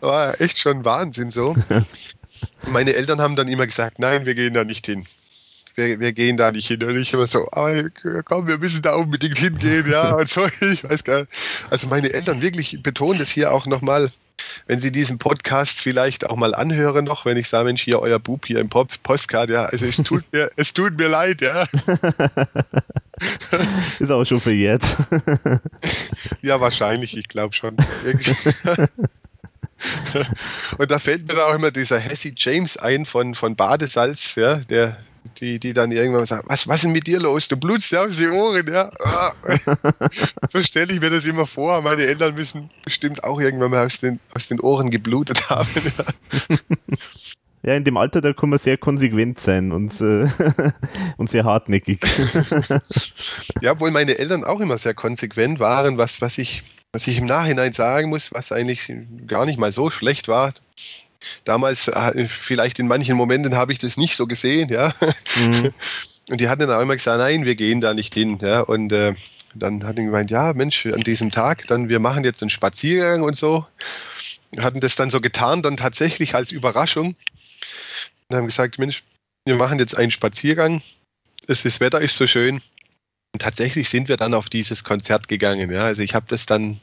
war 0.00 0.40
echt 0.40 0.58
schon 0.58 0.84
Wahnsinn 0.84 1.30
so. 1.30 1.56
Meine 2.68 2.94
Eltern 2.94 3.20
haben 3.20 3.34
dann 3.34 3.48
immer 3.48 3.66
gesagt, 3.66 3.98
nein, 3.98 4.24
wir 4.24 4.34
gehen 4.34 4.54
da 4.54 4.62
nicht 4.64 4.86
hin 4.86 5.06
wir, 5.80 6.00
wir 6.00 6.12
gehen 6.12 6.36
da 6.36 6.52
nicht 6.52 6.68
hin. 6.68 6.82
Und 6.82 6.96
ich 6.96 7.12
immer 7.12 7.26
so, 7.26 7.48
aber 7.50 7.84
komm, 8.24 8.46
wir 8.46 8.58
müssen 8.58 8.82
da 8.82 8.94
unbedingt 8.94 9.38
hingehen, 9.38 9.90
ja. 9.90 10.14
Und 10.14 10.28
so, 10.28 10.46
ich 10.60 10.84
weiß 10.84 11.04
gar 11.04 11.20
nicht. 11.20 11.32
Also 11.70 11.86
meine 11.88 12.12
Eltern 12.12 12.42
wirklich 12.42 12.82
betonen 12.82 13.18
das 13.18 13.30
hier 13.30 13.52
auch 13.52 13.66
nochmal, 13.66 14.10
wenn 14.66 14.78
Sie 14.78 14.90
diesen 14.90 15.18
Podcast 15.18 15.80
vielleicht 15.80 16.28
auch 16.28 16.36
mal 16.36 16.54
anhören 16.54 17.04
noch, 17.04 17.26
wenn 17.26 17.36
ich 17.36 17.48
sage, 17.48 17.66
Mensch, 17.66 17.82
hier 17.82 18.00
euer 18.00 18.18
Bub 18.18 18.46
hier 18.46 18.58
im 18.58 18.70
Postcard, 18.70 19.50
ja, 19.50 19.66
also 19.66 19.84
es 19.84 19.96
tut 19.96 20.24
mir, 20.32 20.50
es 20.56 20.72
tut 20.72 20.96
mir 20.96 21.08
leid, 21.08 21.42
ja. 21.42 21.66
Ist 23.98 24.10
auch 24.10 24.24
schon 24.24 24.40
verjährt. 24.40 24.82
ja, 26.40 26.60
wahrscheinlich, 26.60 27.16
ich 27.16 27.28
glaube 27.28 27.54
schon. 27.54 27.76
Und 30.78 30.90
da 30.90 30.98
fällt 30.98 31.28
mir 31.28 31.34
dann 31.34 31.50
auch 31.50 31.54
immer 31.54 31.70
dieser 31.70 31.98
Hesse 31.98 32.32
James 32.34 32.78
ein 32.78 33.04
von, 33.04 33.34
von 33.34 33.56
Badesalz, 33.56 34.34
ja, 34.36 34.56
der, 34.56 34.96
die, 35.38 35.58
die 35.58 35.72
dann 35.72 35.92
irgendwann 35.92 36.26
sagen, 36.26 36.46
was, 36.48 36.66
was 36.68 36.76
ist 36.76 36.84
denn 36.84 36.92
mit 36.92 37.06
dir 37.06 37.20
los? 37.20 37.48
Du 37.48 37.56
blutst 37.56 37.90
ja 37.90 38.04
aus 38.04 38.16
den 38.16 38.32
Ohren, 38.32 38.66
ja. 38.66 38.90
Ah. 39.02 39.32
so 40.52 40.62
stelle 40.62 40.92
ich 40.92 41.00
mir 41.00 41.10
das 41.10 41.24
immer 41.24 41.46
vor. 41.46 41.82
Meine 41.82 42.02
Eltern 42.04 42.34
müssen 42.34 42.70
bestimmt 42.84 43.24
auch 43.24 43.40
irgendwann 43.40 43.70
mal 43.70 43.86
aus 43.86 44.00
den, 44.00 44.20
aus 44.34 44.48
den 44.48 44.60
Ohren 44.60 44.90
geblutet 44.90 45.50
haben. 45.50 45.68
Ja. 45.74 46.56
Ja, 47.62 47.74
in 47.74 47.84
dem 47.84 47.98
Alter, 47.98 48.22
da 48.22 48.32
kann 48.32 48.48
man 48.48 48.58
sehr 48.58 48.78
konsequent 48.78 49.38
sein 49.38 49.70
und, 49.70 50.00
äh, 50.00 50.26
und 51.18 51.28
sehr 51.28 51.44
hartnäckig. 51.44 52.00
ja, 53.60 53.72
obwohl 53.72 53.90
meine 53.90 54.16
Eltern 54.16 54.44
auch 54.44 54.60
immer 54.60 54.78
sehr 54.78 54.94
konsequent 54.94 55.60
waren, 55.60 55.98
was, 55.98 56.22
was, 56.22 56.38
ich, 56.38 56.62
was 56.92 57.06
ich 57.06 57.18
im 57.18 57.26
Nachhinein 57.26 57.74
sagen 57.74 58.08
muss, 58.08 58.32
was 58.32 58.50
eigentlich 58.50 58.90
gar 59.26 59.44
nicht 59.44 59.58
mal 59.58 59.72
so 59.72 59.90
schlecht 59.90 60.26
war 60.26 60.54
damals, 61.44 61.88
äh, 61.88 62.26
vielleicht 62.26 62.78
in 62.78 62.88
manchen 62.88 63.16
Momenten 63.16 63.56
habe 63.56 63.72
ich 63.72 63.78
das 63.78 63.96
nicht 63.96 64.16
so 64.16 64.26
gesehen, 64.26 64.68
ja. 64.68 64.94
Mhm. 65.36 65.72
Und 66.28 66.40
die 66.40 66.48
hatten 66.48 66.60
dann 66.60 66.76
auch 66.76 66.82
immer 66.82 66.96
gesagt, 66.96 67.18
nein, 67.18 67.44
wir 67.44 67.56
gehen 67.56 67.80
da 67.80 67.92
nicht 67.92 68.14
hin, 68.14 68.38
ja. 68.40 68.60
Und 68.60 68.92
äh, 68.92 69.14
dann 69.54 69.84
hat 69.84 69.98
er 69.98 70.04
gemeint, 70.04 70.30
ja, 70.30 70.52
Mensch, 70.52 70.86
an 70.86 71.00
diesem 71.00 71.30
Tag, 71.30 71.66
dann 71.66 71.88
wir 71.88 71.98
machen 71.98 72.24
jetzt 72.24 72.42
einen 72.42 72.50
Spaziergang 72.50 73.22
und 73.22 73.36
so. 73.36 73.66
Hatten 74.58 74.80
das 74.80 74.96
dann 74.96 75.10
so 75.10 75.20
getan, 75.20 75.62
dann 75.62 75.76
tatsächlich 75.76 76.34
als 76.34 76.52
Überraschung. 76.52 77.16
Und 78.28 78.36
haben 78.36 78.46
gesagt, 78.46 78.78
Mensch, 78.78 79.02
wir 79.44 79.56
machen 79.56 79.78
jetzt 79.78 79.96
einen 79.96 80.12
Spaziergang. 80.12 80.82
Das 81.46 81.80
Wetter 81.80 82.00
ist 82.00 82.16
so 82.16 82.26
schön. 82.26 82.60
Und 83.32 83.42
tatsächlich 83.42 83.88
sind 83.88 84.08
wir 84.08 84.16
dann 84.16 84.34
auf 84.34 84.50
dieses 84.50 84.84
Konzert 84.84 85.28
gegangen. 85.28 85.70
Ja. 85.70 85.82
Also 85.82 86.02
ich 86.02 86.14
habe 86.14 86.26
das 86.28 86.46
dann 86.46 86.80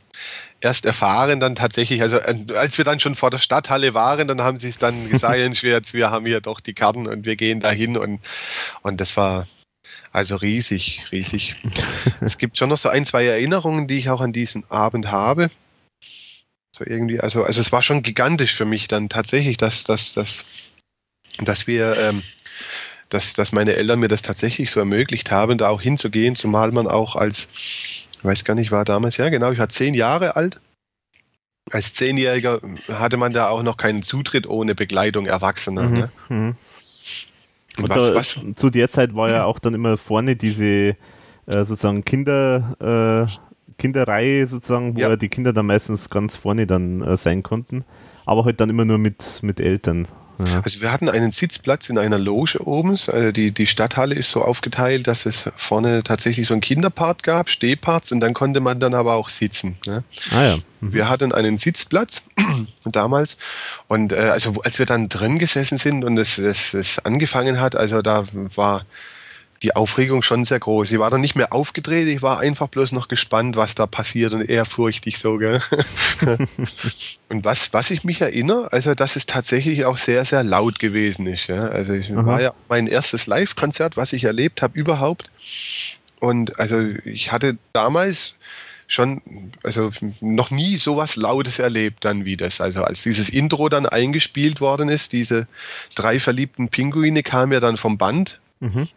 erst 0.62 0.86
erfahren, 0.86 1.40
dann 1.40 1.56
tatsächlich, 1.56 2.02
also 2.02 2.18
äh, 2.18 2.46
als 2.56 2.78
wir 2.78 2.86
dann 2.86 3.00
schon 3.00 3.16
vor 3.16 3.30
der 3.30 3.38
Stadthalle 3.38 3.94
waren, 3.94 4.28
dann 4.28 4.42
haben 4.42 4.58
sie 4.58 4.70
es 4.70 4.78
dann 4.78 5.10
gesagt, 5.10 5.38
jetzt, 5.64 5.94
wir 5.94 6.12
haben 6.12 6.26
hier 6.26 6.42
doch 6.42 6.60
die 6.60 6.74
Karten 6.74 7.08
und 7.08 7.26
wir 7.26 7.36
gehen 7.36 7.60
dahin 7.60 7.98
und, 7.98 8.20
und 8.82 9.00
das 9.00 9.18
war 9.18 9.48
also 10.12 10.36
riesig, 10.36 11.06
riesig. 11.12 11.56
es 12.22 12.38
gibt 12.38 12.58
schon 12.58 12.70
noch 12.70 12.78
so 12.78 12.90
ein, 12.90 13.06
zwei 13.06 13.26
Erinnerungen, 13.26 13.88
die 13.88 14.00
ich 14.00 14.10
auch 14.10 14.22
an 14.22 14.34
diesen 14.34 14.70
Abend 14.70 15.12
habe. 15.12 15.52
So 16.76 16.86
irgendwie, 16.86 17.20
also, 17.20 17.44
also 17.44 17.62
es 17.62 17.72
war 17.72 17.82
schon 17.82 18.04
gigantisch 18.04 18.56
für 18.56 18.66
mich 18.66 18.88
dann 18.88 19.10
tatsächlich, 19.10 19.58
dass, 19.58 19.84
dass, 19.84 20.14
dass, 20.14 20.46
dass 21.40 21.68
wir 21.68 21.98
ähm, 21.98 22.24
dass, 23.10 23.34
dass 23.34 23.52
meine 23.52 23.74
Eltern 23.74 24.00
mir 24.00 24.08
das 24.08 24.22
tatsächlich 24.22 24.72
so 24.72 24.80
ermöglicht 24.80 25.32
haben, 25.32 25.58
da 25.58 25.70
auch 25.70 25.82
hinzugehen, 25.82 26.36
zumal 26.36 26.72
man 26.72 26.88
auch 26.88 27.16
als, 27.16 27.48
ich 28.20 28.26
weiß 28.26 28.44
gar 28.44 28.56
nicht, 28.56 28.72
war 28.72 28.86
damals, 28.86 29.18
ja 29.18 29.30
genau, 29.30 29.52
ich 29.52 29.60
war 29.60 29.70
zehn 29.70 29.94
Jahre 29.94 30.36
alt. 30.36 30.60
Als 31.70 31.94
Zehnjähriger 31.94 32.62
hatte 32.88 33.18
man 33.18 33.34
da 33.34 33.50
auch 33.50 33.62
noch 33.62 33.76
keinen 33.76 34.02
Zutritt 34.02 34.48
ohne 34.48 34.74
Begleitung 34.74 35.26
Erwachsener. 35.26 35.84
Mhm. 35.84 35.98
Ne? 35.98 36.10
Mhm. 36.30 36.56
Und 37.78 37.90
was, 37.90 38.16
was? 38.16 38.56
zu 38.56 38.70
der 38.70 38.88
Zeit 38.88 39.16
war 39.16 39.30
ja 39.30 39.44
auch 39.44 39.60
dann 39.60 39.74
immer 39.74 39.98
vorne 39.98 40.36
diese 40.36 40.66
äh, 40.66 40.96
sozusagen 41.46 42.06
Kinder, 42.06 43.28
äh, 43.28 43.72
Kinderreihe 43.78 44.48
sozusagen, 44.48 44.96
wo 44.96 45.00
ja. 45.00 45.16
die 45.16 45.30
Kinder 45.30 45.54
dann 45.54 45.68
meistens 45.68 46.10
ganz 46.10 46.38
vorne 46.38 46.66
dann 46.66 47.02
äh, 47.02 47.18
sein 47.18 47.44
konnten, 47.44 47.84
aber 48.26 48.46
halt 48.46 48.60
dann 48.62 48.70
immer 48.70 48.86
nur 48.86 48.98
mit, 48.98 49.40
mit 49.44 49.60
Eltern. 49.60 50.08
Ja. 50.40 50.62
Also 50.62 50.82
wir 50.82 50.92
hatten 50.92 51.10
einen 51.10 51.32
Sitzplatz 51.32 51.90
in 51.90 51.98
einer 51.98 52.20
Loge 52.20 52.60
oben. 52.66 52.92
Also 52.92 53.32
die, 53.32 53.52
die 53.52 53.68
Stadthalle 53.68 54.16
ist 54.16 54.30
so 54.30 54.44
aufgeteilt, 54.44 55.08
dass 55.08 55.26
es 55.26 55.50
vorne 55.56 56.04
tatsächlich 56.04 56.48
so 56.48 56.54
ein 56.54 56.62
Kinderpart 56.62 57.24
gab, 57.24 57.50
Stehparts 57.50 58.12
und 58.12 58.20
dann 58.20 58.34
konnte 58.34 58.60
man 58.60 58.80
dann 58.80 58.94
aber 58.94 59.16
auch 59.16 59.30
sitzen. 59.30 59.78
Ne? 59.86 60.04
Ah 60.32 60.44
ja. 60.44 60.58
Mhm. 60.82 60.94
Wir 60.94 61.10
hatten 61.10 61.32
einen 61.32 61.58
Sitzplatz 61.58 62.24
damals 62.86 63.38
und 63.88 64.12
äh, 64.12 64.18
also 64.18 64.54
als 64.64 64.78
wir 64.78 64.86
dann 64.86 65.10
drin 65.10 65.40
gesessen 65.40 65.80
sind 65.80 66.04
und 66.04 66.18
es, 66.18 66.38
es, 66.38 66.74
es 66.74 67.00
angefangen 67.00 67.60
hat, 67.60 67.76
also 67.76 68.02
da 68.02 68.26
war 68.34 68.86
die 69.64 69.76
Aufregung 69.76 70.22
schon 70.22 70.46
sehr 70.46 70.60
groß. 70.60 70.92
Ich 70.92 71.00
war 71.00 71.10
dann 71.10 71.22
nicht 71.22 71.36
mehr 71.36 71.54
aufgedreht, 71.54 72.08
ich 72.08 72.22
war 72.22 72.40
einfach 72.40 72.68
bloß 72.68 72.92
noch 72.92 73.08
gespannt, 73.08 73.56
was 73.56 73.76
da 73.76 73.88
passiert 73.88 74.34
und 74.34 74.42
ehrfurchtig 74.42 75.18
so, 75.18 75.38
gell? 75.38 75.62
und 77.30 77.44
was, 77.44 77.74
was 77.74 77.92
ich 77.92 78.04
mich 78.04 78.22
erinnere, 78.22 78.72
also 78.72 78.94
dass 78.94 79.16
es 79.16 79.26
tatsächlich 79.26 79.86
auch 79.86 79.98
sehr, 79.98 80.26
sehr 80.26 80.44
laut 80.44 80.80
gewesen 80.80 81.28
ist. 81.28 81.48
Ja? 81.48 81.62
Also 81.68 81.94
ich 81.94 82.12
Aha. 82.12 82.26
war 82.26 82.42
ja 82.42 82.54
mein 82.70 82.88
erstes 82.88 83.28
Live-Konzert, 83.28 83.98
was 83.98 84.14
ich 84.14 84.24
erlebt 84.24 84.62
habe 84.62 84.78
überhaupt. 84.78 85.32
Und 86.20 86.60
also 86.60 86.80
ich 87.06 87.32
hatte 87.32 87.58
damals 87.74 88.36
schon, 88.88 89.22
also 89.64 89.92
noch 90.22 90.50
nie 90.50 90.78
sowas 90.78 91.16
Lautes 91.16 91.60
erlebt 91.60 92.06
dann 92.06 92.26
wie 92.26 92.38
das. 92.38 92.62
Also 92.62 92.84
als 92.84 93.04
dieses 93.04 93.30
Intro 93.30 93.70
dann 93.70 93.86
eingespielt 93.86 94.62
worden 94.62 94.90
ist, 94.90 95.14
diese 95.14 95.48
drei 95.96 96.20
verliebten 96.20 96.70
Pinguine 96.70 97.24
kamen 97.24 97.52
ja 97.52 97.60
dann 97.60 97.78
vom 97.78 97.98
Band. 97.98 98.40
Mhm. 98.60 98.88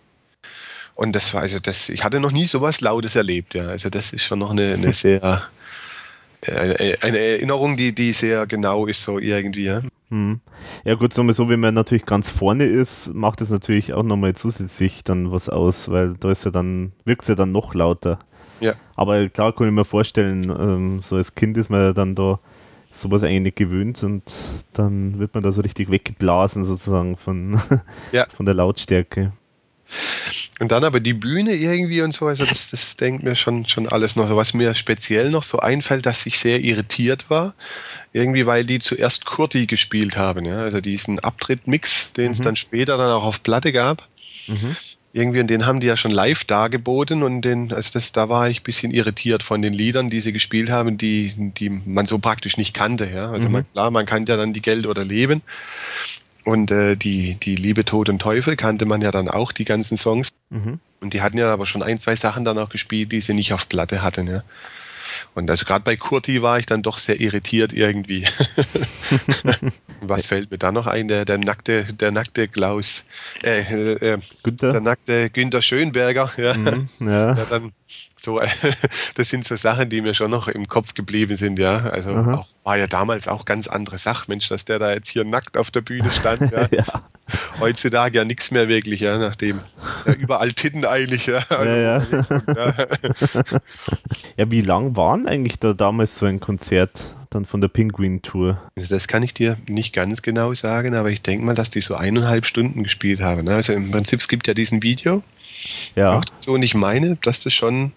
Und 1.01 1.17
das 1.17 1.33
war, 1.33 1.41
also 1.41 1.59
das, 1.59 1.89
ich 1.89 2.05
hatte 2.05 2.21
noch 2.21 2.31
nie 2.31 2.45
sowas 2.45 2.83
Lautes 2.83 3.17
erlebt, 3.17 3.55
ja. 3.55 3.69
Also 3.69 3.89
das 3.89 4.13
ist 4.13 4.23
schon 4.23 4.39
noch 4.39 4.51
eine, 4.51 4.75
eine 4.75 4.93
sehr, 4.93 5.23
eine, 6.47 6.99
eine, 7.01 7.19
Erinnerung, 7.19 7.79
die, 7.79 7.95
die 7.95 8.13
sehr 8.13 8.47
genau 8.47 8.85
ist, 8.85 9.03
so 9.03 9.19
irgendwie, 9.19 9.65
ja. 9.65 9.81
Hm. 10.11 10.41
Ja 10.85 10.97
gut, 10.97 11.15
so, 11.15 11.49
wenn 11.49 11.59
man 11.59 11.73
natürlich 11.73 12.05
ganz 12.05 12.31
vorne 12.31 12.67
ist, 12.67 13.15
macht 13.15 13.41
es 13.41 13.49
natürlich 13.49 13.95
auch 13.95 14.03
nochmal 14.03 14.35
zusätzlich 14.35 15.03
dann 15.03 15.33
was 15.33 15.49
aus, 15.49 15.91
weil 15.91 16.19
da 16.21 16.31
ist 16.31 16.45
ja 16.45 16.51
dann, 16.51 16.93
wirkt 17.07 17.23
es 17.23 17.29
ja 17.29 17.35
dann 17.35 17.51
noch 17.51 17.73
lauter. 17.73 18.19
Ja. 18.61 18.75
Aber 18.95 19.27
klar 19.31 19.55
kann 19.55 19.69
ich 19.69 19.73
mir 19.73 19.87
vorstellen, 19.87 20.51
ähm, 20.51 21.01
so 21.03 21.17
als 21.17 21.35
Kind 21.35 21.57
ist 21.57 21.71
man 21.71 21.81
ja 21.81 21.93
dann 21.95 22.15
da 22.15 22.41
sowas 22.93 23.23
eigentlich 23.23 23.41
nicht 23.41 23.57
gewöhnt 23.57 24.03
und 24.03 24.31
dann 24.75 25.19
wird 25.19 25.33
man 25.33 25.43
da 25.43 25.51
so 25.51 25.63
richtig 25.63 25.91
weggeblasen 25.91 26.67
sozusagen 26.67 27.17
von, 27.17 27.59
ja. 28.13 28.27
von 28.37 28.45
der 28.45 28.55
Lautstärke. 28.55 29.33
Und 30.61 30.71
dann 30.73 30.85
aber 30.85 31.01
die 31.01 31.15
Bühne 31.15 31.55
irgendwie 31.55 32.03
und 32.03 32.13
so, 32.13 32.27
also 32.27 32.45
das, 32.45 32.71
das 32.71 32.97
denkt 32.97 33.23
mir 33.23 33.35
schon, 33.35 33.67
schon 33.67 33.89
alles 33.89 34.15
noch. 34.15 34.35
Was 34.37 34.53
mir 34.53 34.75
speziell 34.75 35.31
noch 35.31 35.43
so 35.43 35.59
einfällt, 35.59 36.07
dass 36.07 36.27
ich 36.27 36.39
sehr 36.39 36.61
irritiert 36.61 37.31
war, 37.31 37.55
irgendwie, 38.13 38.47
weil 38.47 38.65
die 38.65 38.79
zuerst 38.79 39.25
Kurti 39.25 39.67
gespielt 39.67 40.17
haben, 40.17 40.45
ja, 40.45 40.59
also 40.59 40.81
diesen 40.81 41.19
Abtritt-Mix, 41.19 42.13
den 42.13 42.33
es 42.33 42.41
mhm. 42.41 42.45
dann 42.45 42.57
später 42.57 42.99
dann 42.99 43.11
auch 43.11 43.25
auf 43.25 43.43
Platte 43.43 43.73
gab. 43.73 44.07
Mhm. 44.47 44.77
Irgendwie, 45.13 45.41
und 45.41 45.49
den 45.49 45.67
haben 45.67 45.81
die 45.81 45.89
ja 45.89 45.97
schon 45.97 46.13
live 46.13 46.45
dargeboten 46.45 47.25
und 47.25 47.43
den, 47.43 47.73
also 47.73 47.91
das, 47.95 48.13
da 48.13 48.29
war 48.29 48.49
ich 48.49 48.61
ein 48.61 48.65
bisschen 48.65 48.93
irritiert 48.93 49.43
von 49.43 49.61
den 49.61 49.73
Liedern, 49.73 50.09
die 50.09 50.21
sie 50.21 50.33
gespielt 50.33 50.71
haben, 50.71 50.99
die, 50.99 51.33
die 51.37 51.69
man 51.69 52.07
so 52.07 52.21
praktisch 52.21 52.57
nicht 52.57 52.75
kannte, 52.75 53.11
ja. 53.13 53.31
Also 53.31 53.49
mhm. 53.49 53.53
man, 53.53 53.73
klar, 53.73 53.91
man 53.91 54.07
kannte 54.07 54.33
ja 54.33 54.39
dann 54.39 54.53
die 54.53 54.63
Geld 54.63 54.87
oder 54.87 55.05
Leben. 55.05 55.43
Und 56.45 56.71
äh, 56.71 56.97
die, 56.97 57.35
die 57.35 57.55
Liebe, 57.55 57.85
Tod 57.85 58.09
und 58.09 58.21
Teufel 58.21 58.57
kannte 58.57 58.87
man 58.87 59.03
ja 59.03 59.11
dann 59.11 59.29
auch, 59.29 59.53
die 59.53 59.65
ganzen 59.65 59.99
Songs. 59.99 60.31
Mhm. 60.51 60.81
Und 61.01 61.15
die 61.15 61.23
hatten 61.23 61.39
ja 61.39 61.53
aber 61.53 61.67
schon 61.67 61.83
ein, 61.83 61.99
zwei 61.99 62.17
Sachen 62.17 62.45
dann 62.45 62.59
auch 62.59 62.69
gespielt, 62.69 63.13
die 63.13 63.21
sie 63.21 63.35
nicht 63.35 63.53
auf 63.53 63.69
Platte 63.69 64.03
hatten. 64.03 64.27
Ja. 64.27 64.43
Und 65.35 65.51
also 65.51 65.65
gerade 65.65 65.85
bei 65.85 65.97
Kurti 65.97 66.43
war 66.43 66.59
ich 66.59 66.67
dann 66.67 66.83
doch 66.83 66.99
sehr 66.99 67.21
irritiert 67.21 67.73
irgendwie. 67.73 68.25
Was 70.01 70.27
fällt 70.27 70.51
mir 70.51 70.59
da 70.59 70.73
noch 70.73 70.87
ein? 70.87 71.09
Der, 71.09 71.25
der 71.25 71.39
nackte, 71.39 71.85
der 71.85 72.11
nackte 72.11 72.49
Klaus, 72.49 73.05
äh, 73.43 73.61
äh, 73.61 74.19
der 74.45 74.81
nackte 74.81 75.31
Günter 75.31 75.63
Schönberger, 75.63 76.33
ja, 76.37 76.55
mhm, 76.55 76.89
ja. 77.01 77.35
der 77.35 77.45
dann 77.47 77.73
so, 78.23 78.41
das 79.15 79.29
sind 79.29 79.45
so 79.45 79.57
Sachen, 79.57 79.89
die 79.89 80.01
mir 80.01 80.15
schon 80.15 80.31
noch 80.31 80.49
im 80.49 80.69
Kopf 80.69 80.95
geblieben 80.95 81.37
sind, 81.37 81.59
ja. 81.59 81.79
Also 81.79 82.15
auch, 82.15 82.47
war 82.65 82.77
ja 82.77 82.87
damals 82.87 83.29
auch 83.29 83.45
ganz 83.45 83.67
andere 83.69 83.99
Sache, 83.99 84.25
Mensch, 84.29 84.49
dass 84.49 84.65
der 84.65 84.79
da 84.79 84.93
jetzt 84.93 85.09
hier 85.09 85.25
nackt 85.25 85.57
auf 85.57 85.71
der 85.71 85.81
Bühne 85.81 86.11
stand. 86.11 86.41
Ja. 86.51 86.69
ja. 86.73 86.85
Heutzutage 87.61 88.19
ja 88.19 88.25
nichts 88.25 88.51
mehr 88.51 88.67
wirklich, 88.67 89.01
ja, 89.01 89.17
nachdem 89.19 89.61
ja, 90.05 90.15
überall 90.15 90.53
Titten 90.53 90.85
eigentlich, 90.85 91.27
ja. 91.27 91.45
Also, 91.49 91.65
ja, 91.65 91.99
ja. 91.99 92.75
ja, 94.37 94.51
wie 94.51 94.63
lang 94.63 94.97
waren 94.97 95.29
eigentlich 95.29 95.59
da 95.61 95.73
damals 95.73 96.17
so 96.17 96.27
ein 96.27 96.41
Konzert 96.41 97.07
dann 97.31 97.47
von 97.47 97.61
der 97.61 97.69
Penguin 97.69 98.23
Tour? 98.23 98.61
Also 98.77 98.95
das 98.95 99.07
kann 99.07 99.23
ich 99.23 99.33
dir 99.33 99.57
nicht 99.69 99.95
ganz 99.95 100.23
genau 100.23 100.53
sagen, 100.55 100.95
aber 100.95 101.11
ich 101.11 101.23
denke 101.23 101.45
mal, 101.45 101.55
dass 101.55 101.71
die 101.71 101.81
so 101.81 101.95
eineinhalb 101.95 102.47
Stunden 102.47 102.83
gespielt 102.83 103.21
haben. 103.21 103.45
Ne? 103.45 103.55
Also 103.55 103.73
im 103.73 103.91
Prinzip, 103.91 104.21
es 104.21 104.29
gibt 104.29 104.49
ja 104.49 104.55
diesen 104.55 104.83
Video. 104.83 105.23
Ja. 105.95 106.21
so, 106.39 106.55
und 106.55 106.63
ich 106.63 106.75
meine, 106.75 107.17
dass 107.17 107.43
das 107.43 107.53
schon 107.53 107.93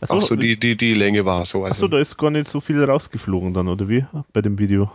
Achso, 0.00 0.14
auch 0.14 0.22
so 0.22 0.36
die, 0.36 0.58
die, 0.58 0.76
die 0.76 0.94
Länge 0.94 1.24
war. 1.24 1.44
So. 1.44 1.64
Also. 1.64 1.72
Achso, 1.72 1.88
da 1.88 1.98
ist 1.98 2.16
gar 2.16 2.30
nicht 2.30 2.48
so 2.48 2.60
viel 2.60 2.82
rausgeflogen 2.82 3.54
dann, 3.54 3.68
oder 3.68 3.88
wie? 3.88 4.04
Bei 4.32 4.42
dem 4.42 4.58
Video. 4.58 4.90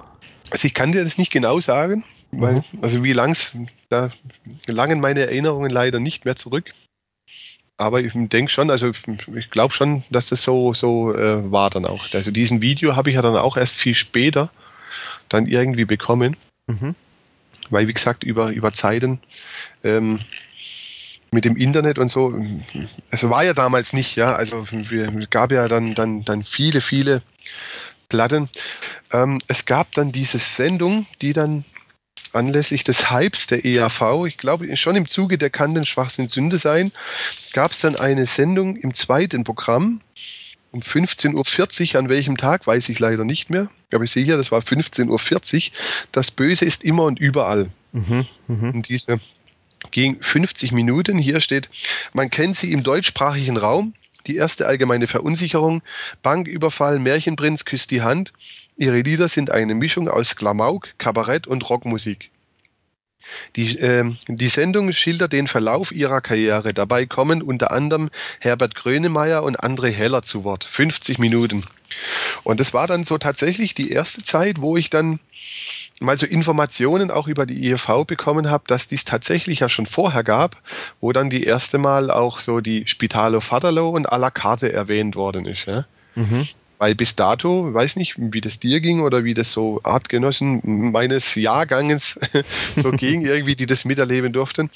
Also 0.52 0.66
ich 0.66 0.74
kann 0.74 0.92
dir 0.92 1.04
das 1.04 1.18
nicht 1.18 1.32
genau 1.32 1.60
sagen, 1.60 2.04
weil, 2.32 2.56
mhm. 2.56 2.63
also 2.82 3.04
wie 3.04 3.13
lang 3.13 3.36
da 3.89 4.12
gelangen 4.66 5.00
meine 5.00 5.22
Erinnerungen 5.22 5.72
leider 5.72 6.00
nicht 6.00 6.26
mehr 6.26 6.36
zurück. 6.36 6.74
Aber 7.78 8.02
ich 8.02 8.13
denke 8.13 8.52
schon, 8.52 8.70
also 8.70 8.92
ich 9.36 9.50
glaube 9.50 9.74
schon, 9.74 10.04
dass 10.10 10.30
das 10.30 10.44
so, 10.44 10.74
so 10.74 11.13
äh, 11.13 11.52
war 11.52 11.70
dann 11.70 11.86
auch. 11.86 12.13
Also 12.13 12.32
diesen 12.32 12.62
Video 12.62 12.96
habe 12.96 13.10
ich 13.10 13.16
ja 13.16 13.22
dann 13.22 13.36
auch 13.36 13.58
erst 13.58 13.78
viel 13.78 13.96
später 13.96 14.52
dann 15.28 15.48
irgendwie 15.48 15.86
bekommen. 15.86 16.38
Mhm. 16.68 16.96
Weil, 17.70 17.88
wie 17.88 17.94
gesagt, 17.94 18.24
über, 18.24 18.52
über 18.52 18.74
Zeiten 18.74 19.20
ähm, 19.84 20.20
mit 21.34 21.46
dem 21.46 21.58
Internet 21.58 22.00
und 22.00 22.10
so, 22.10 22.39
es 23.12 23.28
war 23.30 23.43
ja 23.43 23.54
damals 23.54 23.93
nicht, 23.93 24.15
ja, 24.15 24.34
also 24.34 24.65
es 24.72 25.30
gab 25.30 25.52
ja 25.52 25.67
dann, 25.67 25.96
dann, 25.96 26.24
dann 26.24 26.43
viele, 26.43 26.82
viele 26.82 27.22
Platten. 28.10 28.50
Ähm, 29.12 29.39
es 29.48 29.65
gab 29.65 29.91
dann 29.93 30.12
diese 30.12 30.38
Sendung, 30.38 31.08
die 31.22 31.34
dann 31.34 31.65
anlässlich 32.32 32.84
des 32.84 33.12
Hypes 33.12 33.48
der 33.48 33.65
EAV, 33.65 34.26
ich 34.28 34.38
glaube 34.38 34.76
schon 34.78 34.96
im 34.96 35.08
Zuge 35.08 35.38
der 35.38 35.50
kann 35.50 35.76
den 35.76 35.86
Schwachsinn 35.86 36.30
Sünde 36.30 36.58
sein, 36.58 36.91
gab 37.54 37.72
es 37.72 37.80
dann 37.80 37.96
eine 37.96 38.26
Sendung 38.26 38.76
im 38.76 38.93
zweiten 38.93 39.43
Programm 39.43 40.02
um 40.72 40.80
15.40 40.80 41.93
Uhr, 41.93 42.00
an 42.00 42.10
welchem 42.10 42.36
Tag, 42.36 42.65
weiß 42.65 42.89
ich 42.89 42.98
leider 42.98 43.26
nicht 43.26 43.52
mehr, 43.52 43.69
aber 43.93 44.04
ich 44.04 44.12
sehe 44.12 44.26
hier, 44.26 44.38
das 44.38 44.52
war 44.52 44.62
15.40 44.62 45.08
Uhr, 45.10 45.72
das 46.12 46.32
Böse 46.32 46.65
ist 46.65 46.84
immer 46.84 47.04
und 47.04 47.19
überall. 47.19 47.69
Mhm, 47.91 48.26
mh. 48.48 48.69
Und 48.69 48.89
diese 48.89 49.19
ging 49.91 50.17
50 50.22 50.72
Minuten. 50.72 51.17
Hier 51.17 51.39
steht, 51.39 51.69
man 52.13 52.30
kennt 52.30 52.58
sie 52.58 52.72
im 52.72 52.84
deutschsprachigen 52.84 53.58
Raum. 53.58 53.93
Die 54.28 54.38
erste 54.38 54.67
allgemeine 54.67 55.08
Verunsicherung, 55.08 55.82
Banküberfall, 56.22 57.00
Märchenprinz 57.00 57.65
küsst 57.65 57.91
die 57.91 58.02
Hand, 58.02 58.32
Ihre 58.76 59.02
Lieder 59.02 59.28
sind 59.28 59.52
eine 59.52 59.76
Mischung 59.76 60.10
aus 60.10 60.36
Klamauk, 60.36 60.98
Kabarett 60.98 61.46
und 61.46 61.69
Rockmusik. 61.69 62.32
Die, 63.56 63.78
äh, 63.80 64.12
die 64.28 64.50
Sendung 64.50 64.91
schildert 64.91 65.32
den 65.32 65.48
Verlauf 65.48 65.91
ihrer 65.91 66.22
Karriere. 66.22 66.74
Dabei 66.74 67.06
kommen 67.06 67.41
unter 67.41 67.72
anderem 67.72 68.10
Herbert 68.39 68.76
Grönemeyer 68.76 69.43
und 69.43 69.62
André 69.62 69.91
Heller 69.91 70.24
zu 70.24 70.43
Wort. 70.43 70.65
50 70.65 71.19
Minuten. 71.19 71.63
Und 72.43 72.60
das 72.60 72.74
war 72.74 72.88
dann 72.88 73.06
so 73.06 73.17
tatsächlich 73.17 73.76
die 73.76 73.91
erste 73.91 74.24
Zeit, 74.24 74.60
wo 74.60 74.76
ich 74.76 74.89
dann 74.89 75.19
mal 75.99 76.17
so 76.17 76.25
Informationen 76.25 77.12
auch 77.12 77.27
über 77.27 77.45
die 77.45 77.65
IEV 77.65 78.06
bekommen 78.06 78.49
habe, 78.49 78.63
dass 78.67 78.88
dies 78.88 79.06
tatsächlich 79.06 79.60
ja 79.60 79.69
schon 79.69 79.86
vorher 79.86 80.23
gab, 80.23 80.62
wo 81.01 81.12
dann 81.12 81.29
die 81.29 81.43
erste 81.43 81.77
Mal 81.77 82.12
auch 82.12 82.39
so 82.39 82.60
die 82.60 82.88
Spitalo 82.88 83.39
Vaterlo 83.39 83.89
und 83.89 84.12
à 84.12 84.17
la 84.17 84.32
carte 84.32 84.71
erwähnt 84.71 85.15
worden 85.15 85.45
ist. 85.45 85.65
Ja? 85.65 85.86
Mhm. 86.15 86.47
Weil 86.77 86.95
bis 86.95 87.15
dato, 87.15 87.73
weiß 87.73 87.95
nicht, 87.95 88.15
wie 88.17 88.41
das 88.41 88.60
dir 88.60 88.82
ging 88.82 89.01
oder 89.01 89.23
wie 89.23 89.34
das 89.34 89.51
so 89.51 89.79
Artgenossen 89.84 90.91
meines 90.91 91.36
Jahrganges 91.36 92.19
so 92.75 92.91
ging, 92.91 93.21
irgendwie, 93.25 93.56
die 93.56 93.65
das 93.65 93.86
miterleben 93.86 94.34
durften. 94.34 94.69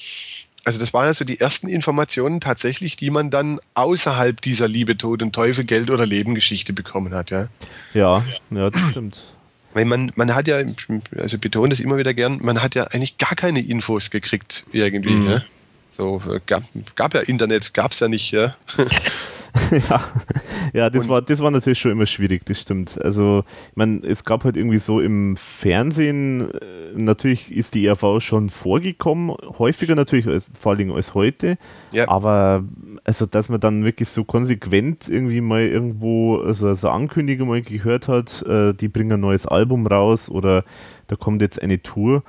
Also 0.64 0.80
das 0.80 0.94
waren 0.94 1.08
also 1.08 1.24
die 1.24 1.40
ersten 1.40 1.68
Informationen 1.70 2.42
tatsächlich, 2.42 2.98
die 2.98 3.10
man 3.10 3.30
dann 3.30 3.60
außerhalb 3.74 4.42
dieser 4.42 4.68
Liebe, 4.68 4.98
Tod 4.98 5.22
und 5.24 5.34
Teufel, 5.34 5.64
Geld 5.64 5.90
oder 5.90 6.06
Leben 6.06 6.36
Geschichte 6.36 6.74
bekommen 6.74 7.14
hat, 7.14 7.30
ja. 7.30 7.48
Ja, 7.94 8.26
ja, 8.52 8.70
das 8.70 8.82
stimmt. 8.90 9.18
Weil 9.78 9.86
man, 9.86 10.12
man 10.16 10.34
hat 10.34 10.48
ja, 10.48 10.58
also 11.16 11.38
betone 11.38 11.70
das 11.70 11.80
immer 11.80 11.98
wieder 11.98 12.16
gern, 12.16 12.40
man 12.42 12.64
hat 12.64 12.74
ja 12.74 12.86
eigentlich 12.86 13.20
gar 13.20 13.36
keine 13.36 13.62
Infos 13.62 14.10
gekriegt 14.10 14.64
irgendwie. 14.72 15.12
Mhm. 15.12 15.30
Ja? 15.30 15.42
So, 15.96 16.20
gab, 16.48 16.64
gab 16.96 17.14
ja 17.14 17.20
Internet, 17.20 17.76
gab 17.76 17.92
es 17.92 18.00
ja 18.00 18.08
nicht, 18.08 18.32
ja. 18.32 18.56
ja, 19.90 20.04
ja 20.74 20.90
das, 20.90 21.08
war, 21.08 21.22
das 21.22 21.40
war 21.42 21.52
natürlich 21.52 21.80
schon 21.80 21.92
immer 21.92 22.06
schwierig, 22.06 22.46
das 22.46 22.60
stimmt. 22.62 23.00
Also, 23.02 23.44
ich 23.70 23.76
meine, 23.76 24.02
es 24.04 24.24
gab 24.24 24.44
halt 24.44 24.58
irgendwie 24.58 24.80
so 24.80 25.00
im 25.00 25.38
Fernsehen, 25.38 26.52
äh, 26.52 26.94
natürlich 26.96 27.52
ist 27.52 27.76
die 27.76 27.86
ERV 27.86 28.20
schon 28.20 28.50
vorgekommen, 28.50 29.36
häufiger 29.58 29.96
natürlich, 29.96 30.44
vor 30.60 30.74
allem 30.74 30.92
als 30.92 31.14
heute, 31.14 31.58
ja. 31.92 32.08
aber 32.08 32.64
also, 33.04 33.26
dass 33.26 33.50
man 33.50 33.60
dann 33.60 33.84
wirklich 33.84 34.10
so 34.10 34.24
konsequent 34.24 35.08
irgendwie 35.08 35.42
mal 35.42 35.62
irgendwo 35.62 36.38
also, 36.38 36.74
so 36.74 36.90
Ankündigung 36.90 37.48
mal 37.48 37.62
gehört 37.62 38.08
hat, 38.08 38.44
äh, 38.44 38.74
die 38.74 38.88
bringen 38.88 39.14
ein 39.14 39.20
neues 39.20 39.46
Album 39.46 39.88
raus 39.88 40.30
oder 40.30 40.64
da 41.08 41.16
kommt 41.16 41.42
jetzt 41.42 41.62
eine 41.62 41.82
Tour 41.82 42.24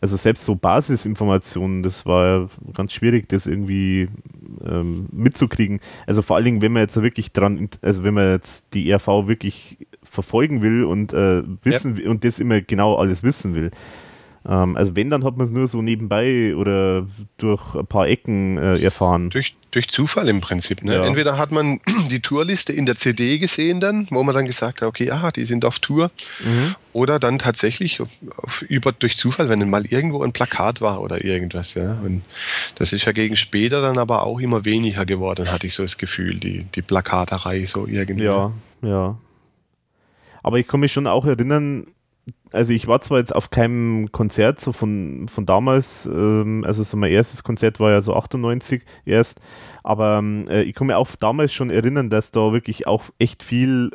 also 0.00 0.16
selbst 0.16 0.44
so 0.44 0.54
Basisinformationen, 0.56 1.82
das 1.82 2.06
war 2.06 2.26
ja 2.26 2.48
ganz 2.72 2.92
schwierig, 2.92 3.28
das 3.28 3.46
irgendwie 3.46 4.08
ähm, 4.64 5.06
mitzukriegen. 5.12 5.80
Also 6.06 6.22
vor 6.22 6.36
allen 6.36 6.44
Dingen, 6.44 6.62
wenn 6.62 6.72
man 6.72 6.82
jetzt 6.82 7.00
wirklich 7.00 7.32
dran, 7.32 7.68
also 7.82 8.04
wenn 8.04 8.14
man 8.14 8.32
jetzt 8.32 8.74
die 8.74 8.90
ERV 8.90 9.26
wirklich 9.26 9.86
verfolgen 10.02 10.62
will 10.62 10.84
und 10.84 11.12
äh, 11.12 11.42
wissen 11.62 11.96
ja. 11.96 12.10
und 12.10 12.24
das 12.24 12.40
immer 12.40 12.60
genau 12.60 12.96
alles 12.96 13.22
wissen 13.22 13.54
will. 13.54 13.70
Ähm, 14.48 14.76
also 14.76 14.96
wenn, 14.96 15.10
dann 15.10 15.24
hat 15.24 15.36
man 15.36 15.46
es 15.46 15.52
nur 15.52 15.66
so 15.66 15.82
nebenbei 15.82 16.54
oder 16.56 17.06
durch 17.36 17.74
ein 17.74 17.86
paar 17.86 18.08
Ecken 18.08 18.56
äh, 18.56 18.78
erfahren. 18.78 19.28
Durch, 19.30 19.54
durch 19.70 19.88
Zufall 19.88 20.28
im 20.28 20.40
Prinzip. 20.40 20.82
Ne? 20.82 20.94
Ja. 20.94 21.04
Entweder 21.04 21.36
hat 21.36 21.52
man 21.52 21.80
die 22.10 22.20
Tourliste 22.20 22.72
in 22.72 22.86
der 22.86 22.96
CD 22.96 23.38
gesehen 23.38 23.80
dann, 23.80 24.06
wo 24.10 24.22
man 24.22 24.34
dann 24.34 24.46
gesagt 24.46 24.80
hat, 24.80 24.88
okay, 24.88 25.10
aha, 25.10 25.30
die 25.30 25.44
sind 25.44 25.64
auf 25.64 25.78
Tour. 25.78 26.10
Mhm. 26.42 26.74
Oder 26.94 27.18
dann 27.18 27.38
tatsächlich 27.38 28.00
auf, 28.00 28.62
über, 28.62 28.92
durch 28.92 29.16
Zufall, 29.16 29.48
wenn 29.48 29.68
mal 29.68 29.84
irgendwo 29.84 30.22
ein 30.22 30.32
Plakat 30.32 30.80
war 30.80 31.02
oder 31.02 31.22
irgendwas. 31.22 31.74
Ja? 31.74 31.98
Und 32.02 32.22
das 32.76 32.94
ist 32.94 33.04
ja 33.04 33.12
gegen 33.12 33.36
später 33.36 33.82
dann 33.82 33.98
aber 33.98 34.24
auch 34.24 34.40
immer 34.40 34.64
weniger 34.64 35.04
geworden, 35.04 35.52
hatte 35.52 35.66
ich 35.66 35.74
so 35.74 35.82
das 35.82 35.98
Gefühl, 35.98 36.36
die, 36.36 36.64
die 36.64 36.82
Plakaterei 36.82 37.66
so 37.66 37.86
irgendwie. 37.86 38.24
Ja, 38.24 38.52
ja. 38.82 39.18
Aber 40.42 40.58
ich 40.58 40.66
kann 40.66 40.80
mich 40.80 40.92
schon 40.92 41.06
auch 41.06 41.26
erinnern, 41.26 41.86
also 42.52 42.72
ich 42.72 42.86
war 42.86 43.00
zwar 43.00 43.18
jetzt 43.18 43.34
auf 43.34 43.50
keinem 43.50 44.10
Konzert 44.12 44.60
so 44.60 44.72
von, 44.72 45.28
von 45.28 45.46
damals, 45.46 46.06
ähm, 46.06 46.64
also 46.66 46.82
so 46.82 46.96
mein 46.96 47.12
erstes 47.12 47.42
Konzert 47.42 47.80
war 47.80 47.90
ja 47.90 48.00
so 48.00 48.14
98 48.14 48.82
erst, 49.04 49.40
aber 49.82 50.18
ähm, 50.18 50.46
äh, 50.48 50.62
ich 50.62 50.74
kann 50.74 50.86
mir 50.86 50.98
auch 50.98 51.08
damals 51.18 51.52
schon 51.52 51.70
erinnern, 51.70 52.10
dass 52.10 52.30
da 52.30 52.52
wirklich 52.52 52.86
auch 52.86 53.04
echt 53.18 53.42
viel 53.42 53.90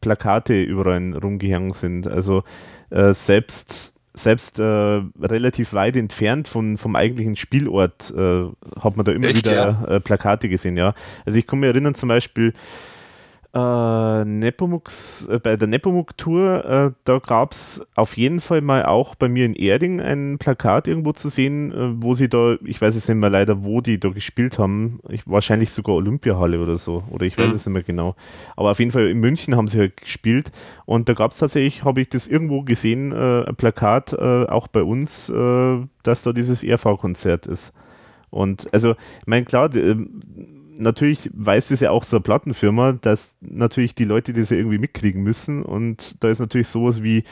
Plakate 0.00 0.62
überall 0.62 1.16
rumgehangen 1.16 1.72
sind. 1.72 2.06
Also 2.06 2.44
äh, 2.90 3.12
selbst 3.12 3.94
selbst 4.14 4.58
äh, 4.58 4.64
relativ 4.64 5.72
weit 5.74 5.94
entfernt 5.94 6.48
von, 6.48 6.76
vom 6.76 6.96
eigentlichen 6.96 7.36
Spielort 7.36 8.12
äh, 8.16 8.46
hat 8.80 8.96
man 8.96 9.04
da 9.06 9.12
immer 9.12 9.28
echt, 9.28 9.46
wieder 9.46 9.54
ja? 9.54 9.96
Äh, 9.96 10.00
Plakate 10.00 10.48
gesehen, 10.48 10.76
ja. 10.76 10.94
Also 11.24 11.38
ich 11.38 11.46
kann 11.46 11.60
mich 11.60 11.68
erinnern 11.68 11.94
zum 11.94 12.08
Beispiel, 12.08 12.52
äh, 13.54 14.24
Nepomuk's, 14.24 15.26
äh, 15.26 15.38
bei 15.38 15.56
der 15.56 15.68
Nepomuk-Tour, 15.68 16.64
äh, 16.64 16.90
da 17.04 17.18
gab 17.18 17.52
es 17.52 17.86
auf 17.96 18.16
jeden 18.16 18.42
Fall 18.42 18.60
mal 18.60 18.84
auch 18.84 19.14
bei 19.14 19.28
mir 19.28 19.46
in 19.46 19.54
Erding 19.54 20.00
ein 20.02 20.36
Plakat 20.38 20.86
irgendwo 20.86 21.12
zu 21.12 21.30
sehen, 21.30 21.72
äh, 21.72 22.02
wo 22.02 22.12
sie 22.12 22.28
da, 22.28 22.56
ich 22.64 22.80
weiß 22.80 22.94
es 22.94 23.08
nicht 23.08 23.16
mehr 23.16 23.30
leider, 23.30 23.64
wo 23.64 23.80
die 23.80 23.98
da 23.98 24.10
gespielt 24.10 24.58
haben, 24.58 25.00
ich, 25.08 25.26
wahrscheinlich 25.26 25.70
sogar 25.70 25.96
Olympiahalle 25.96 26.60
oder 26.60 26.76
so, 26.76 27.02
oder 27.10 27.24
ich 27.24 27.38
weiß 27.38 27.48
mhm. 27.48 27.54
es 27.54 27.66
nicht 27.66 27.72
mehr 27.72 27.82
genau. 27.82 28.16
Aber 28.54 28.72
auf 28.72 28.78
jeden 28.80 28.92
Fall 28.92 29.08
in 29.08 29.18
München 29.18 29.56
haben 29.56 29.68
sie 29.68 29.78
halt 29.78 29.96
gespielt 29.96 30.52
und 30.84 31.08
da 31.08 31.14
gab 31.14 31.32
es 31.32 31.38
tatsächlich, 31.38 31.84
habe 31.84 32.02
ich 32.02 32.10
das 32.10 32.26
irgendwo 32.26 32.62
gesehen, 32.62 33.12
ein 33.12 33.56
Plakat, 33.56 34.18
auch 34.18 34.68
bei 34.68 34.82
uns, 34.82 35.26
dass 35.26 36.22
da 36.22 36.32
dieses 36.32 36.62
ERV-Konzert 36.62 37.46
ist. 37.46 37.72
Und 38.30 38.68
also, 38.72 38.92
ich 38.92 39.26
meine, 39.26 39.44
klar, 39.44 39.70
natürlich 40.78 41.30
weiß 41.34 41.70
es 41.70 41.80
ja 41.80 41.90
auch 41.90 42.04
so 42.04 42.16
eine 42.16 42.22
Plattenfirma, 42.22 42.92
dass 42.92 43.32
natürlich 43.40 43.94
die 43.94 44.04
Leute 44.04 44.32
das 44.32 44.50
ja 44.50 44.56
irgendwie 44.56 44.78
mitkriegen 44.78 45.22
müssen 45.22 45.62
und 45.62 46.22
da 46.22 46.28
ist 46.28 46.38
natürlich 46.38 46.68
sowas 46.68 47.02
wie 47.02 47.24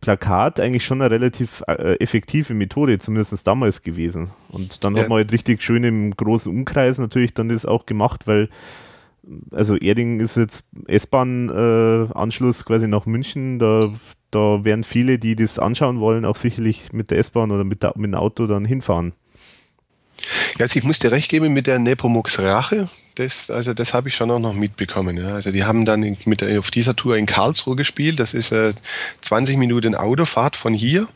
Plakat 0.00 0.60
eigentlich 0.60 0.84
schon 0.84 1.02
eine 1.02 1.10
relativ 1.10 1.62
äh, 1.66 1.96
effektive 1.96 2.54
Methode, 2.54 2.98
zumindest 2.98 3.46
damals 3.46 3.82
gewesen. 3.82 4.30
Und 4.48 4.84
dann 4.84 4.94
ja. 4.94 5.02
hat 5.02 5.08
man 5.08 5.16
halt 5.16 5.32
richtig 5.32 5.62
schön 5.62 5.84
im 5.84 6.12
großen 6.16 6.50
Umkreis 6.50 6.98
natürlich 6.98 7.34
dann 7.34 7.48
das 7.48 7.66
auch 7.66 7.84
gemacht, 7.84 8.26
weil 8.26 8.48
also 9.52 9.76
Erding 9.76 10.20
ist 10.20 10.36
jetzt 10.36 10.66
S-Bahn-Anschluss 10.86 12.62
äh, 12.62 12.64
quasi 12.64 12.88
nach 12.88 13.06
München, 13.06 13.58
da, 13.58 13.92
da 14.30 14.64
werden 14.64 14.82
viele, 14.82 15.18
die 15.18 15.36
das 15.36 15.58
anschauen 15.58 16.00
wollen, 16.00 16.24
auch 16.24 16.36
sicherlich 16.36 16.92
mit 16.92 17.10
der 17.10 17.18
S-Bahn 17.18 17.50
oder 17.50 17.64
mit, 17.64 17.82
der, 17.82 17.92
mit 17.96 18.12
dem 18.12 18.14
Auto 18.14 18.46
dann 18.46 18.64
hinfahren. 18.64 19.12
Ja, 20.58 20.62
also 20.62 20.78
ich 20.78 20.84
muss 20.84 20.98
dir 20.98 21.12
recht 21.12 21.28
geben 21.28 21.52
mit 21.52 21.66
der 21.66 21.78
Nepomux 21.78 22.38
Rache. 22.38 22.88
Das, 23.14 23.50
also 23.50 23.74
das 23.74 23.92
habe 23.92 24.08
ich 24.08 24.14
schon 24.14 24.30
auch 24.30 24.38
noch 24.38 24.54
mitbekommen. 24.54 25.18
Ja. 25.18 25.34
Also 25.34 25.52
die 25.52 25.64
haben 25.64 25.84
dann 25.84 26.16
mit, 26.24 26.42
auf 26.42 26.70
dieser 26.70 26.96
Tour 26.96 27.16
in 27.16 27.26
Karlsruhe 27.26 27.76
gespielt. 27.76 28.18
Das 28.18 28.32
ist 28.32 28.52
äh, 28.52 28.72
20 29.20 29.58
Minuten 29.58 29.94
Autofahrt 29.94 30.56
von 30.56 30.72
hier. 30.72 31.08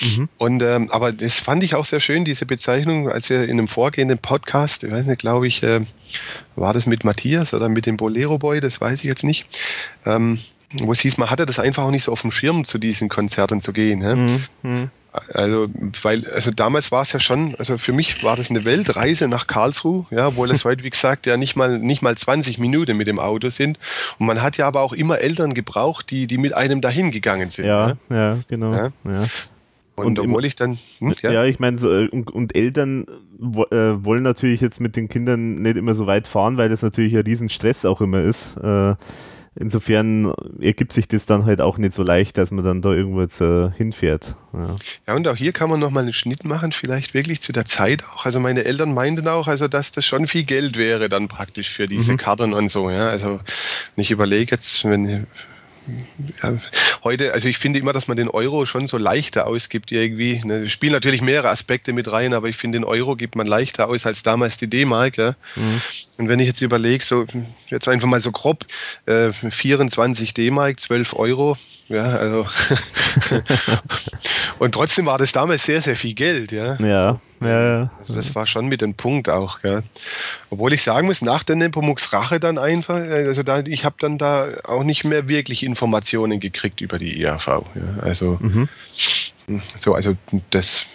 Mhm. 0.00 0.28
Und 0.38 0.62
ähm, 0.62 0.90
aber 0.90 1.12
das 1.12 1.34
fand 1.34 1.62
ich 1.62 1.74
auch 1.74 1.84
sehr 1.84 2.00
schön, 2.00 2.24
diese 2.24 2.46
Bezeichnung, 2.46 3.08
als 3.08 3.30
wir 3.30 3.44
in 3.44 3.52
einem 3.52 3.68
vorgehenden 3.68 4.18
Podcast, 4.18 4.82
ich 4.82 4.90
weiß 4.90 5.06
nicht, 5.06 5.20
glaube 5.20 5.46
ich, 5.46 5.62
äh, 5.62 5.80
war 6.56 6.72
das 6.72 6.86
mit 6.86 7.04
Matthias 7.04 7.54
oder 7.54 7.68
mit 7.68 7.86
dem 7.86 7.96
Bolero 7.96 8.38
Boy, 8.38 8.60
das 8.60 8.80
weiß 8.80 9.00
ich 9.00 9.04
jetzt 9.04 9.24
nicht. 9.24 9.46
Ähm, 10.04 10.40
wo 10.80 10.92
es 10.92 11.00
hieß, 11.00 11.18
man 11.18 11.30
hatte 11.30 11.46
das 11.46 11.58
einfach 11.58 11.84
auch 11.84 11.90
nicht 11.90 12.04
so 12.04 12.12
auf 12.12 12.22
dem 12.22 12.32
Schirm, 12.32 12.64
zu 12.64 12.78
diesen 12.78 13.08
Konzerten 13.08 13.60
zu 13.60 13.72
gehen. 13.72 14.02
Ja? 14.02 14.16
Mhm. 14.16 14.90
Also, 15.32 15.68
weil, 16.02 16.28
also 16.32 16.50
damals 16.50 16.90
war 16.90 17.02
es 17.02 17.12
ja 17.12 17.20
schon, 17.20 17.54
also 17.56 17.78
für 17.78 17.92
mich 17.92 18.24
war 18.24 18.34
das 18.34 18.50
eine 18.50 18.64
Weltreise 18.64 19.28
nach 19.28 19.46
Karlsruhe, 19.46 20.06
ja, 20.10 20.26
obwohl 20.26 20.50
es 20.50 20.64
heute, 20.64 20.82
wie 20.82 20.90
gesagt, 20.90 21.26
ja 21.26 21.36
nicht 21.36 21.54
mal, 21.54 21.78
nicht 21.78 22.02
mal 22.02 22.16
20 22.16 22.58
Minuten 22.58 22.96
mit 22.96 23.06
dem 23.06 23.20
Auto 23.20 23.48
sind. 23.50 23.78
Und 24.18 24.26
man 24.26 24.42
hat 24.42 24.56
ja 24.56 24.66
aber 24.66 24.80
auch 24.80 24.92
immer 24.92 25.18
Eltern 25.18 25.54
gebraucht, 25.54 26.10
die, 26.10 26.26
die 26.26 26.36
mit 26.36 26.52
einem 26.52 26.80
dahin 26.80 27.12
gegangen 27.12 27.50
sind. 27.50 27.66
Ja, 27.66 27.94
ja, 28.10 28.16
ja 28.16 28.38
genau. 28.48 28.74
Ja. 28.74 28.92
ja. 29.04 29.28
Und, 29.96 30.18
und 30.18 30.26
obwohl 30.26 30.44
ich 30.44 30.56
dann. 30.56 30.78
Hm, 30.98 31.14
ja. 31.22 31.30
ja. 31.30 31.44
ich 31.44 31.60
meine, 31.60 31.78
so, 31.78 31.88
und, 31.88 32.32
und, 32.32 32.56
Eltern 32.56 33.06
äh, 33.40 33.76
wollen 34.04 34.24
natürlich 34.24 34.60
jetzt 34.60 34.80
mit 34.80 34.96
den 34.96 35.08
Kindern 35.08 35.54
nicht 35.56 35.76
immer 35.76 35.94
so 35.94 36.08
weit 36.08 36.26
fahren, 36.26 36.56
weil 36.56 36.68
das 36.68 36.82
natürlich 36.82 37.14
ein 37.14 37.22
Riesenstress 37.22 37.84
auch 37.84 38.00
immer 38.00 38.20
ist. 38.20 38.56
Äh, 38.56 38.96
insofern 39.56 40.32
ergibt 40.60 40.92
sich 40.92 41.08
das 41.08 41.26
dann 41.26 41.44
halt 41.44 41.60
auch 41.60 41.78
nicht 41.78 41.94
so 41.94 42.02
leicht, 42.02 42.38
dass 42.38 42.50
man 42.50 42.64
dann 42.64 42.82
da 42.82 42.90
irgendwo 42.90 43.20
jetzt 43.20 43.40
äh, 43.40 43.70
hinfährt. 43.70 44.34
Ja. 44.52 44.76
ja, 45.06 45.14
und 45.14 45.26
auch 45.28 45.36
hier 45.36 45.52
kann 45.52 45.70
man 45.70 45.80
nochmal 45.80 46.02
einen 46.04 46.12
Schnitt 46.12 46.44
machen, 46.44 46.72
vielleicht 46.72 47.14
wirklich 47.14 47.40
zu 47.40 47.52
der 47.52 47.64
Zeit 47.64 48.04
auch. 48.04 48.24
Also 48.24 48.40
meine 48.40 48.64
Eltern 48.64 48.94
meinten 48.94 49.28
auch, 49.28 49.46
also 49.46 49.68
dass 49.68 49.92
das 49.92 50.04
schon 50.04 50.26
viel 50.26 50.44
Geld 50.44 50.76
wäre 50.76 51.08
dann 51.08 51.28
praktisch 51.28 51.70
für 51.70 51.86
diese 51.86 52.12
mhm. 52.12 52.16
Karten 52.16 52.52
und 52.52 52.68
so. 52.68 52.90
Ja, 52.90 53.08
also 53.08 53.40
ich 53.96 54.10
überlege 54.10 54.52
jetzt, 54.52 54.84
wenn 54.84 55.26
ja, 56.42 56.58
heute, 57.02 57.32
also 57.32 57.48
ich 57.48 57.58
finde 57.58 57.78
immer, 57.78 57.92
dass 57.92 58.08
man 58.08 58.16
den 58.16 58.28
Euro 58.28 58.64
schon 58.66 58.86
so 58.86 58.96
leichter 58.96 59.46
ausgibt 59.46 59.92
irgendwie. 59.92 60.40
Ne, 60.44 60.62
es 60.62 60.72
spielen 60.72 60.92
natürlich 60.92 61.20
mehrere 61.20 61.50
Aspekte 61.50 61.92
mit 61.92 62.10
rein, 62.10 62.32
aber 62.34 62.48
ich 62.48 62.56
finde, 62.56 62.78
den 62.78 62.84
Euro 62.84 63.16
gibt 63.16 63.36
man 63.36 63.46
leichter 63.46 63.88
aus 63.88 64.06
als 64.06 64.22
damals 64.22 64.56
die 64.56 64.68
D-Mark. 64.68 65.16
Ja. 65.16 65.34
Mhm. 65.56 65.80
Und 66.16 66.28
wenn 66.28 66.40
ich 66.40 66.46
jetzt 66.46 66.62
überlege, 66.62 67.04
so 67.04 67.26
jetzt 67.68 67.88
einfach 67.88 68.08
mal 68.08 68.20
so 68.20 68.32
grob, 68.32 68.66
äh, 69.06 69.32
24 69.32 70.32
D-Mark, 70.32 70.80
12 70.80 71.14
Euro, 71.14 71.58
ja, 71.88 72.02
also 72.02 72.46
und 74.58 74.72
trotzdem 74.72 75.06
war 75.06 75.18
das 75.18 75.32
damals 75.32 75.64
sehr, 75.64 75.82
sehr 75.82 75.96
viel 75.96 76.14
Geld, 76.14 76.52
ja. 76.52 76.76
Ja, 76.76 77.18
ja. 77.42 77.90
Also 77.98 78.14
das 78.14 78.34
war 78.34 78.46
schon 78.46 78.66
mit 78.66 78.80
dem 78.80 78.94
Punkt 78.94 79.28
auch, 79.28 79.62
ja. 79.62 79.82
Obwohl 80.50 80.72
ich 80.72 80.82
sagen 80.82 81.06
muss, 81.06 81.20
nach 81.20 81.42
der 81.42 81.56
Nepomuks 81.56 82.12
Rache 82.12 82.40
dann 82.40 82.58
einfach, 82.58 82.96
also 82.96 83.42
da, 83.42 83.60
ich 83.60 83.84
habe 83.84 83.96
dann 83.98 84.18
da 84.18 84.48
auch 84.64 84.82
nicht 84.82 85.04
mehr 85.04 85.28
wirklich 85.28 85.62
Informationen 85.62 86.40
gekriegt 86.40 86.80
über 86.80 86.98
die 86.98 87.20
IAV. 87.20 87.46
Ja. 87.46 87.62
Also, 88.02 88.38
mhm. 88.40 88.68
so, 89.76 89.94
also 89.94 90.16
das 90.50 90.86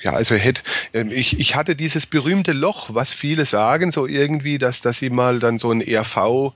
ja, 0.00 0.12
also 0.12 0.36
hätte, 0.36 0.62
ähm, 0.94 1.10
ich, 1.10 1.40
ich 1.40 1.56
hatte 1.56 1.74
dieses 1.74 2.06
berühmte 2.06 2.52
Loch, 2.52 2.90
was 2.92 3.12
viele 3.12 3.44
sagen, 3.44 3.90
so 3.90 4.06
irgendwie, 4.06 4.58
dass, 4.58 4.80
dass 4.80 5.00
sie 5.00 5.10
mal 5.10 5.40
dann 5.40 5.58
so 5.58 5.72
ein 5.72 5.80
ERV 5.80 6.52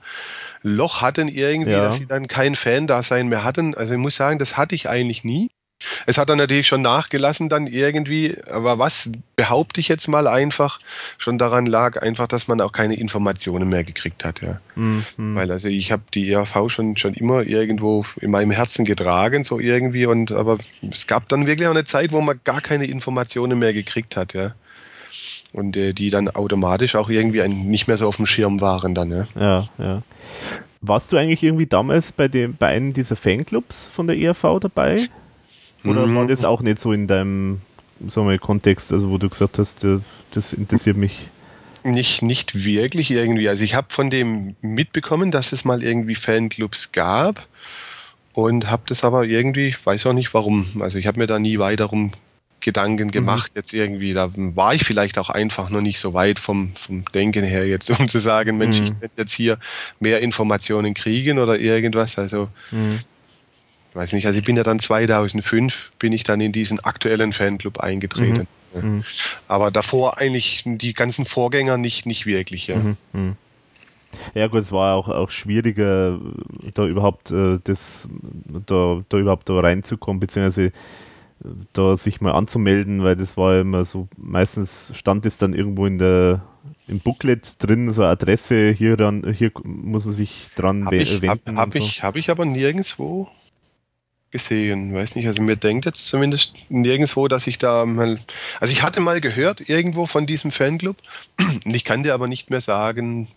Loch 0.63 1.01
hatten 1.01 1.27
irgendwie, 1.27 1.71
ja. 1.71 1.81
dass 1.83 1.97
sie 1.97 2.07
dann 2.07 2.27
kein 2.27 2.55
Fan-Dasein 2.55 3.27
mehr 3.27 3.43
hatten. 3.43 3.75
Also 3.75 3.93
ich 3.93 3.99
muss 3.99 4.15
sagen, 4.15 4.39
das 4.39 4.57
hatte 4.57 4.75
ich 4.75 4.89
eigentlich 4.89 5.23
nie. 5.23 5.51
Es 6.05 6.17
hat 6.17 6.29
dann 6.29 6.37
natürlich 6.37 6.67
schon 6.67 6.81
nachgelassen 6.81 7.49
dann 7.49 7.67
irgendwie, 7.67 8.37
aber 8.49 8.79
was 8.79 9.09
behaupte 9.35 9.81
ich 9.81 9.87
jetzt 9.87 10.07
mal 10.07 10.27
einfach, 10.27 10.79
schon 11.17 11.37
daran 11.37 11.65
lag 11.65 12.01
einfach, 12.01 12.27
dass 12.27 12.47
man 12.47 12.61
auch 12.61 12.71
keine 12.71 12.95
Informationen 12.95 13.69
mehr 13.69 13.83
gekriegt 13.83 14.23
hat, 14.23 14.41
ja. 14.41 14.61
Mhm. 14.75 15.03
Weil 15.17 15.51
also 15.51 15.67
ich 15.67 15.91
habe 15.91 16.03
die 16.13 16.31
ERV 16.31 16.69
schon, 16.69 16.97
schon 16.97 17.13
immer 17.13 17.43
irgendwo 17.43 18.05
in 18.21 18.31
meinem 18.31 18.51
Herzen 18.51 18.85
getragen, 18.85 19.43
so 19.43 19.59
irgendwie, 19.59 20.05
und 20.05 20.31
aber 20.31 20.57
es 20.89 21.07
gab 21.07 21.27
dann 21.27 21.47
wirklich 21.47 21.67
auch 21.67 21.73
eine 21.73 21.85
Zeit, 21.85 22.11
wo 22.11 22.21
man 22.21 22.39
gar 22.43 22.61
keine 22.61 22.85
Informationen 22.85 23.59
mehr 23.59 23.73
gekriegt 23.73 24.15
hat, 24.15 24.33
ja. 24.33 24.55
Und 25.53 25.77
äh, 25.77 25.93
die 25.93 26.09
dann 26.09 26.29
automatisch 26.29 26.95
auch 26.95 27.09
irgendwie 27.09 27.41
ein, 27.41 27.67
nicht 27.67 27.87
mehr 27.87 27.97
so 27.97 28.07
auf 28.07 28.17
dem 28.17 28.25
Schirm 28.25 28.59
waren 28.59 28.95
dann, 28.95 29.11
ja. 29.11 29.27
Ja, 29.35 29.69
ja. 29.77 30.01
Warst 30.81 31.13
du 31.13 31.17
eigentlich 31.17 31.43
irgendwie 31.43 31.67
damals 31.67 32.11
bei 32.11 32.27
dem, 32.27 32.55
bei 32.57 32.67
einem 32.67 32.91
dieser 32.91 33.15
Fanclubs 33.15 33.87
von 33.87 34.07
der 34.07 34.17
ERV 34.17 34.59
dabei? 34.59 35.07
Oder 35.85 36.07
mhm. 36.07 36.15
war 36.15 36.27
das 36.27 36.43
auch 36.43 36.61
nicht 36.61 36.79
so 36.79 36.91
in 36.91 37.07
deinem 37.07 37.61
sagen 38.09 38.29
wir, 38.29 38.37
Kontext, 38.37 38.91
also 38.91 39.09
wo 39.09 39.17
du 39.17 39.29
gesagt 39.29 39.59
hast, 39.59 39.85
das 40.31 40.53
interessiert 40.53 40.97
mich? 40.97 41.27
Nicht, 41.83 42.21
nicht 42.21 42.63
wirklich 42.63 43.11
irgendwie. 43.11 43.49
Also 43.49 43.63
ich 43.63 43.75
habe 43.75 43.87
von 43.89 44.09
dem 44.09 44.55
mitbekommen, 44.61 45.31
dass 45.31 45.51
es 45.51 45.65
mal 45.65 45.83
irgendwie 45.83 46.15
Fanclubs 46.15 46.91
gab 46.91 47.45
und 48.33 48.69
habe 48.69 48.83
das 48.87 49.03
aber 49.03 49.25
irgendwie, 49.25 49.67
ich 49.67 49.85
weiß 49.85 50.05
auch 50.05 50.13
nicht 50.13 50.33
warum, 50.33 50.81
also 50.81 50.97
ich 50.97 51.07
habe 51.07 51.19
mir 51.19 51.27
da 51.27 51.39
nie 51.39 51.59
weiter 51.59 51.91
um 51.91 52.11
Gedanken 52.63 53.07
mhm. 53.07 53.11
gemacht, 53.11 53.51
mhm. 53.53 53.59
jetzt 53.59 53.73
irgendwie, 53.73 54.13
da 54.13 54.31
war 54.35 54.73
ich 54.73 54.83
vielleicht 54.83 55.19
auch 55.19 55.29
einfach 55.29 55.69
noch 55.69 55.81
nicht 55.81 55.99
so 55.99 56.13
weit 56.13 56.39
vom, 56.39 56.75
vom 56.75 57.05
Denken 57.13 57.43
her 57.43 57.67
jetzt, 57.67 57.89
um 57.99 58.07
zu 58.07 58.19
sagen, 58.19 58.57
Mensch, 58.57 58.79
mhm. 58.79 58.87
ich 58.87 59.01
werde 59.01 59.13
jetzt 59.17 59.33
hier 59.33 59.59
mehr 59.99 60.21
Informationen 60.21 60.93
kriegen 60.93 61.39
oder 61.39 61.59
irgendwas, 61.59 62.17
also 62.17 62.49
mhm 62.71 62.99
weiß 63.93 64.13
nicht, 64.13 64.25
also 64.25 64.39
ich 64.39 64.45
bin 64.45 64.57
ja 64.57 64.63
dann 64.63 64.79
2005, 64.79 65.91
bin 65.99 66.13
ich 66.13 66.23
dann 66.23 66.41
in 66.41 66.51
diesen 66.51 66.79
aktuellen 66.79 67.33
Fanclub 67.33 67.79
eingetreten. 67.79 68.47
Mhm. 68.73 68.81
mhm. 68.81 69.03
Aber 69.47 69.71
davor 69.71 70.17
eigentlich 70.17 70.63
die 70.65 70.93
ganzen 70.93 71.25
Vorgänger 71.25 71.77
nicht, 71.77 72.05
nicht 72.05 72.25
wirklich, 72.25 72.67
ja. 72.67 72.75
Mhm. 73.13 73.35
Ja 74.35 74.47
gut, 74.47 74.61
es 74.61 74.71
war 74.71 74.95
auch, 74.95 75.09
auch 75.09 75.31
schwieriger, 75.31 76.19
da 76.75 76.85
überhaupt 76.85 77.31
äh, 77.31 77.59
das, 77.63 78.07
da, 78.67 79.01
da 79.09 79.17
überhaupt 79.17 79.49
da 79.49 79.59
reinzukommen, 79.59 80.19
beziehungsweise 80.19 80.71
da 81.73 81.95
sich 81.95 82.21
mal 82.21 82.31
anzumelden, 82.31 83.03
weil 83.03 83.15
das 83.15 83.37
war 83.37 83.59
immer 83.59 83.85
so, 83.85 84.07
meistens 84.17 84.91
stand 84.95 85.25
es 85.25 85.37
dann 85.37 85.53
irgendwo 85.53 85.85
in 85.85 85.97
der 85.97 86.41
im 86.87 86.99
Booklet 86.99 87.61
drin, 87.63 87.91
so 87.91 88.01
eine 88.01 88.11
Adresse, 88.11 88.71
hier 88.71 88.97
dann, 88.97 89.33
hier 89.33 89.51
muss 89.63 90.05
man 90.05 90.13
sich 90.13 90.47
dran 90.55 90.85
hab 90.85 90.93
ich, 90.93 91.21
wenden. 91.21 91.29
Habe 91.29 91.55
hab, 91.55 91.73
so. 91.73 91.79
ich, 91.79 92.03
hab 92.03 92.15
ich 92.15 92.29
aber 92.29 92.45
nirgendwo 92.45 93.29
gesehen. 94.31 94.93
Weiß 94.93 95.15
nicht, 95.15 95.27
also 95.27 95.41
mir 95.41 95.55
denkt 95.55 95.85
jetzt 95.85 96.07
zumindest 96.07 96.53
nirgendwo, 96.69 97.27
dass 97.27 97.47
ich 97.47 97.57
da 97.57 97.85
mal. 97.85 98.19
Also 98.59 98.73
ich 98.73 98.83
hatte 98.83 98.99
mal 98.99 99.21
gehört 99.21 99.69
irgendwo 99.69 100.05
von 100.05 100.25
diesem 100.25 100.51
Fanclub 100.51 100.97
und 101.65 101.73
ich 101.73 101.85
kann 101.85 102.03
dir 102.03 102.13
aber 102.13 102.27
nicht 102.27 102.49
mehr 102.49 102.61
sagen, 102.61 103.27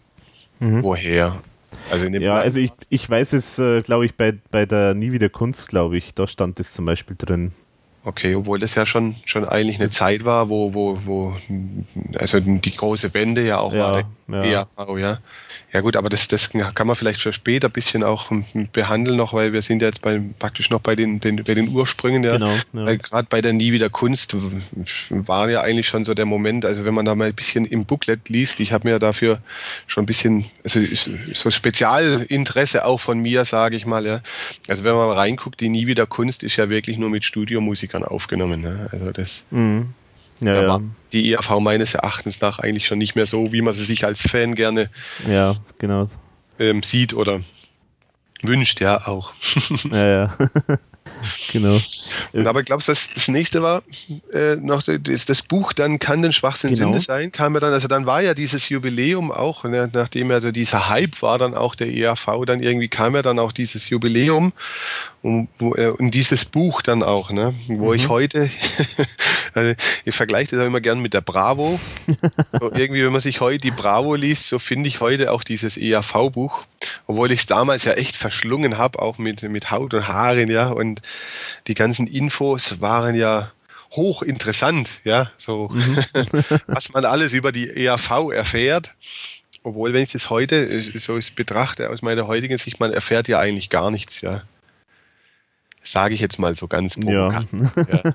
mhm. 0.59 0.83
woher. 0.83 1.41
Also 1.91 2.07
ja, 2.07 2.35
also 2.35 2.59
ich, 2.59 2.71
ich 2.89 3.09
weiß 3.09 3.33
es, 3.35 3.59
äh, 3.59 3.83
glaube 3.83 4.07
ich, 4.07 4.17
bei, 4.17 4.35
bei 4.51 4.67
der 4.67 4.95
Nie 4.95 5.13
wieder 5.13 5.29
Kunst, 5.29 5.69
glaube 5.69 5.99
ich, 5.99 6.15
da 6.15 6.27
stand 6.27 6.59
es 6.59 6.73
zum 6.73 6.85
Beispiel 6.85 7.17
drin. 7.19 7.53
Okay, 8.07 8.37
obwohl 8.37 8.61
das 8.61 8.77
ja 8.77 8.87
schon, 8.87 9.16
schon 9.25 9.45
eigentlich 9.45 9.81
eine 9.81 9.88
Zeit 9.88 10.25
war, 10.25 10.49
wo, 10.49 10.75
wo, 10.75 11.01
wo, 11.05 11.37
also 12.16 12.38
die 12.38 12.71
große 12.71 13.12
Wende 13.14 13.45
ja 13.45 13.59
auch 13.59 13.73
ja, 13.73 13.79
war, 13.81 13.92
der 14.29 14.45
ja. 14.45 14.66
EAV, 14.79 14.99
ja. 14.99 15.19
Ja 15.73 15.81
gut, 15.81 15.97
aber 15.97 16.09
das, 16.09 16.29
das 16.29 16.51
kann 16.51 16.87
man 16.87 16.95
vielleicht 16.95 17.21
für 17.21 17.33
später 17.33 17.69
ein 17.69 17.73
bisschen 17.73 18.05
auch 18.05 18.31
behandeln 18.73 19.16
noch, 19.16 19.35
weil 19.35 19.53
wir 19.53 19.61
sind 19.61 19.83
ja 19.83 19.88
jetzt 19.88 20.01
bei, 20.03 20.23
praktisch 20.38 20.71
noch 20.71 20.81
bei 20.81 20.95
den, 20.95 21.19
den, 21.19 21.42
bei 21.42 21.55
den 21.55 21.69
Ursprüngen. 21.69 22.23
Ja. 22.23 22.37
Genau, 22.38 22.55
ja. 22.73 22.95
Gerade 22.95 23.27
bei 23.29 23.42
der 23.42 23.53
Nie 23.53 23.73
wieder 23.73 23.90
Kunst 23.90 24.37
war 25.11 25.51
ja 25.51 25.62
eigentlich 25.62 25.88
schon 25.88 26.05
so 26.05 26.14
der 26.14 26.25
Moment, 26.25 26.64
also 26.64 26.85
wenn 26.85 26.95
man 26.95 27.05
da 27.05 27.14
mal 27.14 27.27
ein 27.27 27.35
bisschen 27.35 27.66
im 27.66 27.85
Booklet 27.85 28.29
liest, 28.29 28.61
ich 28.61 28.73
habe 28.73 28.88
mir 28.88 28.99
dafür 29.01 29.40
schon 29.88 30.05
ein 30.05 30.07
bisschen, 30.07 30.45
also 30.62 30.81
so 31.35 31.51
Spezialinteresse 31.51 32.85
auch 32.85 33.01
von 33.01 33.19
mir, 33.19 33.45
sage 33.45 33.77
ich 33.77 33.85
mal. 33.85 34.07
Ja. 34.07 34.21
Also 34.69 34.85
wenn 34.85 34.95
man 34.95 35.09
mal 35.09 35.16
reinguckt, 35.16 35.61
die 35.61 35.69
Nie 35.69 35.88
wieder 35.88 36.07
Kunst 36.07 36.45
ist 36.45 36.57
ja 36.57 36.71
wirklich 36.71 36.97
nur 36.97 37.11
mit 37.11 37.25
Studiomusikern 37.25 37.96
aufgenommen. 38.05 38.65
Ja. 38.65 38.87
Also 38.93 39.13
das... 39.13 39.45
Mhm. 39.51 39.95
Ja, 40.41 40.53
da 40.53 40.63
ja. 40.63 40.69
war 40.69 40.83
die 41.13 41.33
ERV 41.33 41.61
meines 41.61 41.95
Erachtens 41.95 42.41
nach 42.43 42.59
eigentlich 42.59 42.87
schon 42.87 42.99
nicht 42.99 43.17
mehr 43.17 43.27
so, 43.27 43.53
wie 43.53 43.63
man 43.63 43.73
sie 43.73 43.85
sich 43.85 44.05
als 44.05 44.21
Fan 44.21 44.55
gerne 44.55 44.91
ja, 45.27 45.57
genau. 45.79 46.09
ähm, 46.59 46.83
sieht 46.83 47.15
oder 47.15 47.41
wünscht, 48.43 48.81
ja 48.81 49.07
auch. 49.07 49.33
ja, 49.91 50.07
ja. 50.07 50.37
genau. 51.53 51.81
Und 52.33 52.47
aber 52.47 52.63
glaubst 52.63 52.89
du, 52.89 52.93
das, 52.93 53.09
das 53.15 53.29
nächste 53.29 53.63
war 53.63 53.83
äh, 54.33 54.57
noch 54.57 54.83
das, 54.83 55.25
das, 55.25 55.43
Buch, 55.43 55.73
dann 55.73 55.99
kann 55.99 56.23
den 56.23 56.33
Schwachsinn 56.33 56.75
genau. 56.75 56.93
Sünde 56.93 57.01
sein, 57.01 57.33
kam 57.33 57.55
ja 57.55 57.61
dann, 57.61 57.73
also 57.73 57.89
dann 57.89 58.07
war 58.07 58.21
ja 58.21 58.35
dieses 58.35 58.69
Jubiläum 58.69 59.31
auch, 59.31 59.65
ne, 59.65 59.89
nachdem 59.93 60.31
ja 60.31 60.41
dieser 60.41 60.89
Hype 60.89 61.23
war, 61.23 61.39
dann 61.39 61.55
auch 61.55 61.75
der 61.75 61.93
ERV, 61.93 62.45
dann 62.47 62.63
irgendwie 62.63 62.89
kam 62.89 63.15
ja 63.15 63.23
dann 63.23 63.39
auch 63.39 63.53
dieses 63.53 63.89
Jubiläum 63.89 64.53
und, 65.22 65.48
wo, 65.59 65.74
äh, 65.74 65.88
und 65.88 66.12
dieses 66.12 66.44
Buch 66.44 66.83
dann 66.83 67.02
auch, 67.02 67.31
ne, 67.31 67.55
wo 67.66 67.88
mhm. 67.88 67.94
ich 67.94 68.09
heute, 68.09 68.50
also 69.55 69.74
ich 70.05 70.14
vergleiche 70.14 70.52
das 70.52 70.62
auch 70.62 70.66
immer 70.66 70.81
gern 70.81 71.00
mit 71.00 71.14
der 71.14 71.20
Bravo. 71.20 71.79
so 72.61 72.72
irgendwie, 72.72 73.05
wenn 73.05 73.12
man 73.12 73.20
sich 73.20 73.40
heute 73.40 73.59
die 73.59 73.70
Bravo 73.70 74.14
liest, 74.14 74.48
so 74.48 74.59
finde 74.59 74.88
ich 74.88 75.00
heute 75.00 75.33
auch 75.33 75.42
dieses 75.42 75.76
ERV-Buch, 75.76 76.64
obwohl 77.07 77.33
ich 77.33 77.40
es 77.40 77.46
damals 77.46 77.85
ja 77.85 77.92
echt 77.92 78.16
verschlungen 78.16 78.79
habe, 78.79 79.00
auch 79.00 79.18
mit, 79.18 79.42
mit 79.42 79.70
Haut 79.70 79.94
und 79.94 80.07
Haaren, 80.07 80.50
ja, 80.50 80.68
und 80.68 81.02
die 81.66 81.74
ganzen 81.74 82.07
Infos 82.07 82.81
waren 82.81 83.14
ja 83.14 83.50
hochinteressant, 83.92 85.00
ja, 85.05 85.31
so 85.38 85.70
mhm. 85.72 85.96
was 86.66 86.92
man 86.92 87.05
alles 87.05 87.33
über 87.33 87.52
die 87.52 87.68
ERV 87.68 88.31
erfährt. 88.33 88.96
Obwohl, 89.62 89.92
wenn 89.92 90.05
ich 90.05 90.12
das 90.12 90.31
heute 90.31 90.81
so 90.83 91.18
betrachte, 91.35 91.90
aus 91.90 92.00
meiner 92.00 92.29
heutigen 92.29 92.57
Sicht, 92.57 92.79
man 92.79 92.92
erfährt 92.92 93.26
ja 93.26 93.40
eigentlich 93.40 93.68
gar 93.68 93.90
nichts, 93.90 94.20
ja. 94.20 94.42
Sage 95.87 96.14
ich 96.14 96.20
jetzt 96.20 96.38
mal 96.38 96.57
so 96.57 96.66
ganz 96.66 96.96
provokant. 96.96 97.49
Ja. 97.53 98.14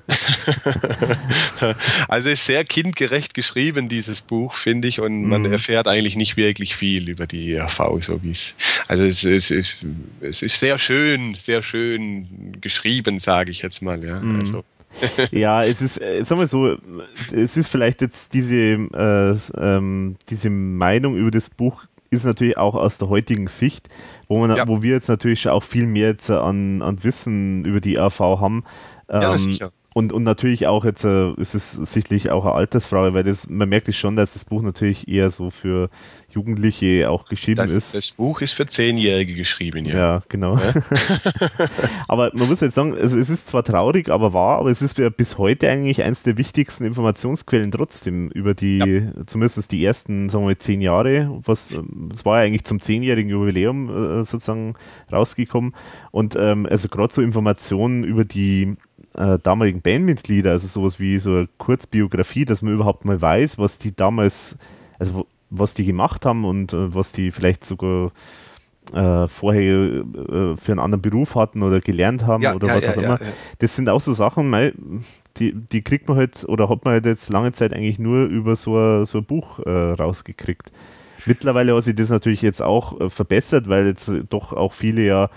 ja. 1.60 1.74
also 2.08 2.28
ist 2.28 2.44
sehr 2.44 2.64
kindgerecht 2.64 3.34
geschrieben, 3.34 3.88
dieses 3.88 4.20
Buch, 4.20 4.54
finde 4.54 4.88
ich, 4.88 5.00
und 5.00 5.24
man 5.24 5.42
mhm. 5.42 5.52
erfährt 5.52 5.88
eigentlich 5.88 6.16
nicht 6.16 6.36
wirklich 6.36 6.76
viel 6.76 7.08
über 7.08 7.26
die 7.26 7.52
ERV, 7.52 7.98
so 8.00 8.22
wie 8.22 8.30
es. 8.30 8.54
Also 8.88 9.04
es, 9.04 9.24
es, 9.24 9.50
es, 9.50 9.76
es 10.20 10.42
ist 10.42 10.60
sehr 10.60 10.78
schön, 10.78 11.34
sehr 11.34 11.62
schön 11.62 12.58
geschrieben, 12.60 13.20
sage 13.20 13.50
ich 13.50 13.62
jetzt 13.62 13.80
mal, 13.80 14.04
ja. 14.04 14.20
Mhm. 14.20 14.40
Also. 14.40 14.64
ja, 15.30 15.64
es 15.64 15.80
ist, 15.80 16.00
äh, 16.00 16.22
sagen 16.24 16.40
wir 16.40 16.46
so, 16.46 16.76
es 17.32 17.56
ist 17.56 17.68
vielleicht 17.68 18.02
jetzt 18.02 18.34
diese, 18.34 18.54
äh, 18.54 19.36
ähm, 19.56 20.16
diese 20.28 20.50
Meinung 20.50 21.16
über 21.16 21.30
das 21.30 21.48
Buch 21.48 21.84
ist 22.10 22.26
natürlich 22.26 22.58
auch 22.58 22.74
aus 22.74 22.98
der 22.98 23.08
heutigen 23.08 23.48
Sicht, 23.48 23.88
wo, 24.32 24.46
man, 24.46 24.56
ja. 24.56 24.66
wo 24.66 24.82
wir 24.82 24.92
jetzt 24.92 25.08
natürlich 25.08 25.48
auch 25.48 25.62
viel 25.62 25.86
mehr 25.86 26.08
jetzt 26.08 26.30
an, 26.30 26.82
an 26.82 27.02
Wissen 27.04 27.64
über 27.64 27.80
die 27.80 27.98
AV 27.98 28.20
haben. 28.20 28.64
Ähm, 29.08 29.22
ja, 29.22 29.38
sicher 29.38 29.72
und, 29.94 30.12
und 30.12 30.22
natürlich 30.22 30.66
auch 30.66 30.84
jetzt 30.84 31.04
äh, 31.04 31.32
ist 31.34 31.54
es 31.54 31.72
sicherlich 31.72 32.30
auch 32.30 32.44
eine 32.44 32.54
Altersfrage, 32.54 33.14
weil 33.14 33.24
das, 33.24 33.48
man 33.48 33.68
merkt 33.68 33.88
es 33.88 33.96
schon, 33.96 34.16
dass 34.16 34.32
das 34.34 34.44
Buch 34.44 34.62
natürlich 34.62 35.08
eher 35.08 35.30
so 35.30 35.50
für 35.50 35.90
Jugendliche 36.30 37.10
auch 37.10 37.26
geschrieben 37.26 37.56
das, 37.56 37.70
ist. 37.70 37.94
Das 37.94 38.10
Buch 38.10 38.40
ist 38.40 38.54
für 38.54 38.66
Zehnjährige 38.66 39.34
geschrieben, 39.34 39.84
ja. 39.84 39.96
Ja, 39.96 40.22
genau. 40.28 40.56
Ja? 40.56 40.74
aber 42.08 42.30
man 42.34 42.48
muss 42.48 42.60
jetzt 42.60 42.74
sagen, 42.74 42.94
also 42.96 43.18
es 43.18 43.28
ist 43.28 43.48
zwar 43.48 43.62
traurig, 43.64 44.08
aber 44.08 44.32
wahr, 44.32 44.58
aber 44.58 44.70
es 44.70 44.80
ist 44.80 45.00
bis 45.16 45.36
heute 45.38 45.68
eigentlich 45.68 46.02
eines 46.02 46.22
der 46.22 46.36
wichtigsten 46.38 46.84
Informationsquellen 46.84 47.70
trotzdem 47.70 48.28
über 48.30 48.54
die, 48.54 48.78
ja. 48.78 49.26
zumindest 49.26 49.70
die 49.72 49.84
ersten, 49.84 50.28
sagen 50.28 50.44
wir 50.44 50.48
mal, 50.48 50.56
zehn 50.56 50.80
Jahre. 50.80 51.40
Was, 51.44 51.74
es 52.14 52.24
war 52.24 52.38
ja 52.40 52.46
eigentlich 52.46 52.64
zum 52.64 52.80
zehnjährigen 52.80 53.30
Jubiläum 53.30 53.90
äh, 53.90 54.24
sozusagen 54.24 54.74
rausgekommen. 55.12 55.74
Und 56.10 56.34
ähm, 56.36 56.66
also 56.68 56.88
gerade 56.88 57.12
so 57.12 57.20
Informationen 57.20 58.04
über 58.04 58.24
die 58.24 58.76
äh, 59.14 59.38
damaligen 59.42 59.82
Bandmitglieder, 59.82 60.52
also 60.52 60.66
sowas 60.66 60.98
wie 60.98 61.18
so 61.18 61.30
eine 61.30 61.48
Kurzbiografie, 61.58 62.44
dass 62.44 62.62
man 62.62 62.74
überhaupt 62.74 63.04
mal 63.04 63.20
weiß, 63.20 63.58
was 63.58 63.78
die 63.78 63.94
damals, 63.94 64.56
also 64.98 65.26
was 65.50 65.74
die 65.74 65.84
gemacht 65.84 66.24
haben 66.24 66.44
und 66.44 66.72
äh, 66.72 66.94
was 66.94 67.12
die 67.12 67.30
vielleicht 67.30 67.64
sogar 67.64 68.12
äh, 68.92 69.28
vorher 69.28 69.64
äh, 69.64 70.56
für 70.56 70.72
einen 70.72 70.80
anderen 70.80 71.02
Beruf 71.02 71.34
hatten 71.34 71.62
oder 71.62 71.80
gelernt 71.80 72.26
haben 72.26 72.42
ja, 72.42 72.54
oder 72.54 72.68
ja, 72.68 72.76
was 72.76 72.88
auch 72.88 72.96
immer. 72.96 73.18
Das 73.58 73.76
sind 73.76 73.88
auch 73.88 74.00
so 74.00 74.12
Sachen, 74.12 75.04
die, 75.36 75.52
die 75.54 75.82
kriegt 75.82 76.08
man 76.08 76.16
halt 76.16 76.44
oder 76.48 76.68
hat 76.68 76.84
man 76.84 76.94
halt 76.94 77.06
jetzt 77.06 77.32
lange 77.32 77.52
Zeit 77.52 77.72
eigentlich 77.72 77.98
nur 77.98 78.24
über 78.24 78.56
so 78.56 78.76
ein, 78.76 79.04
so 79.04 79.18
ein 79.18 79.24
Buch 79.24 79.60
äh, 79.60 79.70
rausgekriegt. 79.70 80.72
Mittlerweile 81.26 81.76
hat 81.76 81.84
sich 81.84 81.94
das 81.94 82.10
natürlich 82.10 82.42
jetzt 82.42 82.60
auch 82.60 83.00
äh, 83.00 83.10
verbessert, 83.10 83.68
weil 83.68 83.86
jetzt 83.86 84.10
doch 84.28 84.52
auch 84.52 84.72
viele 84.72 85.02
ja 85.02 85.30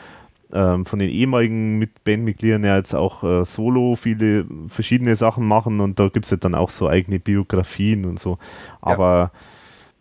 ähm, 0.55 0.85
von 0.85 0.99
den 0.99 1.09
ehemaligen 1.09 1.87
Bandmitgliedern 2.05 2.63
ja 2.63 2.77
jetzt 2.77 2.95
auch 2.95 3.23
äh, 3.23 3.43
solo 3.43 3.95
viele 3.95 4.45
verschiedene 4.67 5.15
Sachen 5.17 5.45
machen 5.45 5.81
und 5.81 5.99
da 5.99 6.07
gibt 6.07 6.25
es 6.25 6.31
ja 6.31 6.37
dann 6.37 6.55
auch 6.55 6.69
so 6.69 6.87
eigene 6.87 7.19
Biografien 7.19 8.05
und 8.05 8.19
so. 8.19 8.37
Aber 8.79 9.31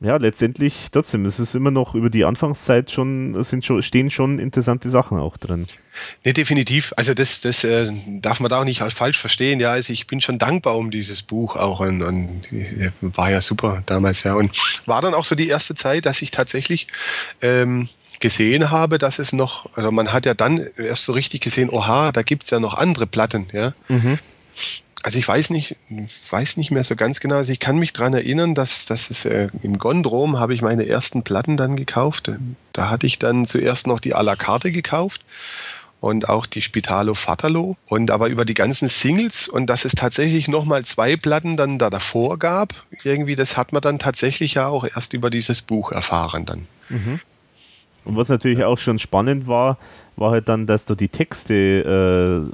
ja. 0.01 0.11
ja. 0.11 0.17
letztendlich 0.17 0.93
trotzdem, 0.93 1.27
es 1.27 1.41
ist 1.41 1.57
immer 1.57 1.73
noch 1.73 1.97
über 1.97 2.09
die 2.09 2.25
Anfangszeit 2.25 2.93
schon, 2.93 3.43
sind 3.43 3.65
schon, 3.65 3.83
stehen 3.83 4.11
schon 4.11 4.39
interessante 4.39 4.91
Sachen 4.91 5.19
auch 5.19 5.37
drin. 5.37 5.67
Ne, 6.25 6.33
definitiv. 6.33 6.95
Also 6.97 7.15
das, 7.15 7.41
das 7.41 7.65
äh, 7.65 7.91
darf 8.21 8.39
man 8.39 8.49
da 8.49 8.61
auch 8.61 8.65
nicht 8.65 8.81
als 8.81 8.95
falsch 8.95 9.19
verstehen. 9.19 9.59
Ja, 9.59 9.73
also 9.73 9.93
ich 9.93 10.07
bin 10.07 10.21
schon 10.21 10.39
dankbar 10.39 10.77
um 10.77 10.93
dieses 10.93 11.23
Buch 11.23 11.57
auch 11.57 11.81
und, 11.81 12.01
und 12.01 12.43
war 13.01 13.31
ja 13.31 13.41
super 13.41 13.83
damals, 13.87 14.23
ja. 14.23 14.35
Und 14.35 14.57
war 14.87 15.03
dann 15.03 15.15
auch 15.15 15.25
so 15.25 15.35
die 15.35 15.49
erste 15.49 15.75
Zeit, 15.75 16.07
dass 16.07 16.23
ich 16.23 16.31
tatsächlich 16.31 16.87
ähm, 17.43 17.89
gesehen 18.21 18.71
habe, 18.71 18.99
dass 18.99 19.19
es 19.19 19.33
noch, 19.33 19.69
also 19.77 19.91
man 19.91 20.13
hat 20.13 20.27
ja 20.27 20.35
dann 20.35 20.67
erst 20.77 21.05
so 21.05 21.13
richtig 21.13 21.41
gesehen, 21.41 21.71
oha, 21.71 22.13
da 22.13 22.23
gibt 22.23 22.45
es 22.45 22.51
ja 22.51 22.61
noch 22.61 22.75
andere 22.75 23.07
Platten, 23.07 23.47
ja. 23.53 23.73
Mhm. 23.89 24.19
Also 25.03 25.19
ich 25.19 25.29
weiß 25.29 25.51
nicht, 25.51 25.77
weiß 26.31 26.57
nicht 26.57 26.71
mehr 26.71 26.83
so 26.83 26.97
ganz 26.97 27.21
genau. 27.21 27.37
Also 27.37 27.53
ich 27.53 27.61
kann 27.61 27.77
mich 27.77 27.93
daran 27.93 28.15
erinnern, 28.15 28.55
dass, 28.55 28.87
dass 28.87 29.11
es 29.11 29.27
äh, 29.27 29.49
im 29.63 29.77
Gondrom 29.77 30.39
habe 30.39 30.55
ich 30.55 30.63
meine 30.63 30.87
ersten 30.87 31.23
Platten 31.23 31.59
dann 31.59 31.77
gekauft. 31.77 32.31
Da 32.73 32.89
hatte 32.89 33.07
ich 33.07 33.19
dann 33.19 33.45
zuerst 33.45 33.87
noch 33.87 34.01
die 34.01 34.15
à 34.15 34.23
la 34.23 34.35
carte 34.35 34.73
gekauft 34.73 35.23
und 36.01 36.29
auch 36.29 36.47
die 36.47 36.63
Spitalo 36.63 37.15
Fatalo 37.15 37.77
und 37.87 38.11
aber 38.11 38.29
über 38.29 38.45
die 38.45 38.55
ganzen 38.55 38.89
Singles 38.89 39.49
und 39.49 39.67
dass 39.67 39.85
es 39.85 39.93
tatsächlich 39.93 40.49
nochmal 40.49 40.85
zwei 40.85 41.17
Platten 41.17 41.57
dann 41.57 41.79
da 41.79 41.91
davor 41.91 42.39
gab, 42.39 42.75
irgendwie, 43.03 43.37
das 43.37 43.57
hat 43.57 43.73
man 43.73 43.83
dann 43.83 43.99
tatsächlich 43.99 44.55
ja 44.55 44.69
auch 44.69 44.87
erst 44.87 45.13
über 45.13 45.31
dieses 45.31 45.61
Buch 45.63 45.93
erfahren 45.93 46.47
dann. 46.47 46.67
Mhm. 46.89 47.21
Und 48.05 48.17
was 48.17 48.29
natürlich 48.29 48.65
auch 48.65 48.79
schon 48.79 48.99
spannend 48.99 49.47
war, 49.47 49.79
war 50.17 50.31
halt 50.31 50.49
dann, 50.49 50.67
dass 50.67 50.85
da 50.85 50.95
die 50.95 51.09
Texte 51.09 51.55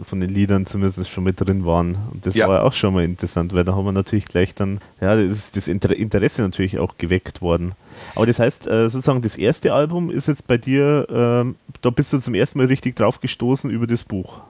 äh, 0.00 0.04
von 0.04 0.20
den 0.20 0.30
Liedern 0.30 0.66
zumindest 0.66 1.08
schon 1.10 1.24
mit 1.24 1.40
drin 1.40 1.66
waren. 1.66 1.96
Und 2.12 2.24
das 2.24 2.34
ja. 2.34 2.48
war 2.48 2.58
ja 2.58 2.62
auch 2.62 2.72
schon 2.72 2.94
mal 2.94 3.04
interessant, 3.04 3.52
weil 3.52 3.64
da 3.64 3.74
haben 3.74 3.84
wir 3.84 3.92
natürlich 3.92 4.26
gleich 4.26 4.54
dann, 4.54 4.80
ja, 5.00 5.14
das 5.14 5.54
ist 5.54 5.56
das 5.56 5.68
Interesse 5.68 6.42
natürlich 6.42 6.78
auch 6.78 6.96
geweckt 6.96 7.42
worden. 7.42 7.72
Aber 8.14 8.26
das 8.26 8.38
heißt, 8.38 8.66
äh, 8.66 8.88
sozusagen 8.88 9.22
das 9.22 9.36
erste 9.36 9.74
Album 9.74 10.10
ist 10.10 10.28
jetzt 10.28 10.46
bei 10.46 10.56
dir, 10.56 11.06
äh, 11.10 11.54
da 11.82 11.90
bist 11.90 12.12
du 12.12 12.18
zum 12.18 12.34
ersten 12.34 12.58
Mal 12.58 12.66
richtig 12.68 12.96
drauf 12.96 13.20
gestoßen 13.20 13.70
über 13.70 13.86
das 13.86 14.04
Buch. 14.04 14.40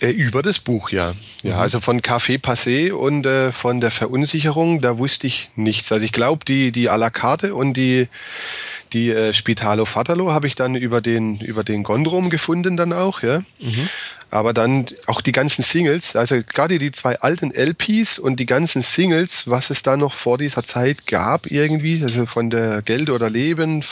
Äh, 0.00 0.10
über 0.10 0.42
das 0.42 0.58
Buch, 0.58 0.90
ja. 0.90 1.14
Ja, 1.42 1.56
mhm. 1.56 1.60
also 1.60 1.80
von 1.80 2.00
Café 2.00 2.40
Passé 2.40 2.92
und 2.92 3.26
äh, 3.26 3.52
von 3.52 3.80
der 3.80 3.90
Verunsicherung, 3.90 4.80
da 4.80 4.98
wusste 4.98 5.26
ich 5.26 5.50
nichts. 5.56 5.92
Also 5.92 6.04
ich 6.04 6.12
glaube, 6.12 6.44
die, 6.44 6.72
die 6.72 6.90
à 6.90 6.96
la 6.96 7.10
carte 7.10 7.54
und 7.54 7.74
die, 7.76 8.08
die 8.92 9.10
äh, 9.10 9.32
Spitalo 9.32 9.84
Fatalo 9.84 10.32
habe 10.32 10.46
ich 10.46 10.54
dann 10.54 10.74
über 10.74 11.00
den, 11.00 11.38
über 11.40 11.64
den 11.64 11.82
Gondrom 11.82 12.30
gefunden 12.30 12.76
dann 12.76 12.92
auch, 12.92 13.22
ja. 13.22 13.40
Mhm. 13.60 13.88
Aber 14.32 14.54
dann 14.54 14.86
auch 15.08 15.20
die 15.20 15.30
ganzen 15.30 15.62
Singles, 15.62 16.16
also 16.16 16.42
gerade 16.42 16.78
die 16.78 16.90
zwei 16.90 17.20
alten 17.20 17.52
LPs 17.52 18.18
und 18.18 18.40
die 18.40 18.46
ganzen 18.46 18.80
Singles, 18.80 19.50
was 19.50 19.68
es 19.68 19.82
da 19.82 19.98
noch 19.98 20.14
vor 20.14 20.38
dieser 20.38 20.62
Zeit 20.62 21.06
gab 21.06 21.50
irgendwie, 21.50 22.02
also 22.02 22.24
von 22.24 22.48
der 22.48 22.80
Geld 22.80 23.10
oder 23.10 23.28
Leben, 23.28 23.84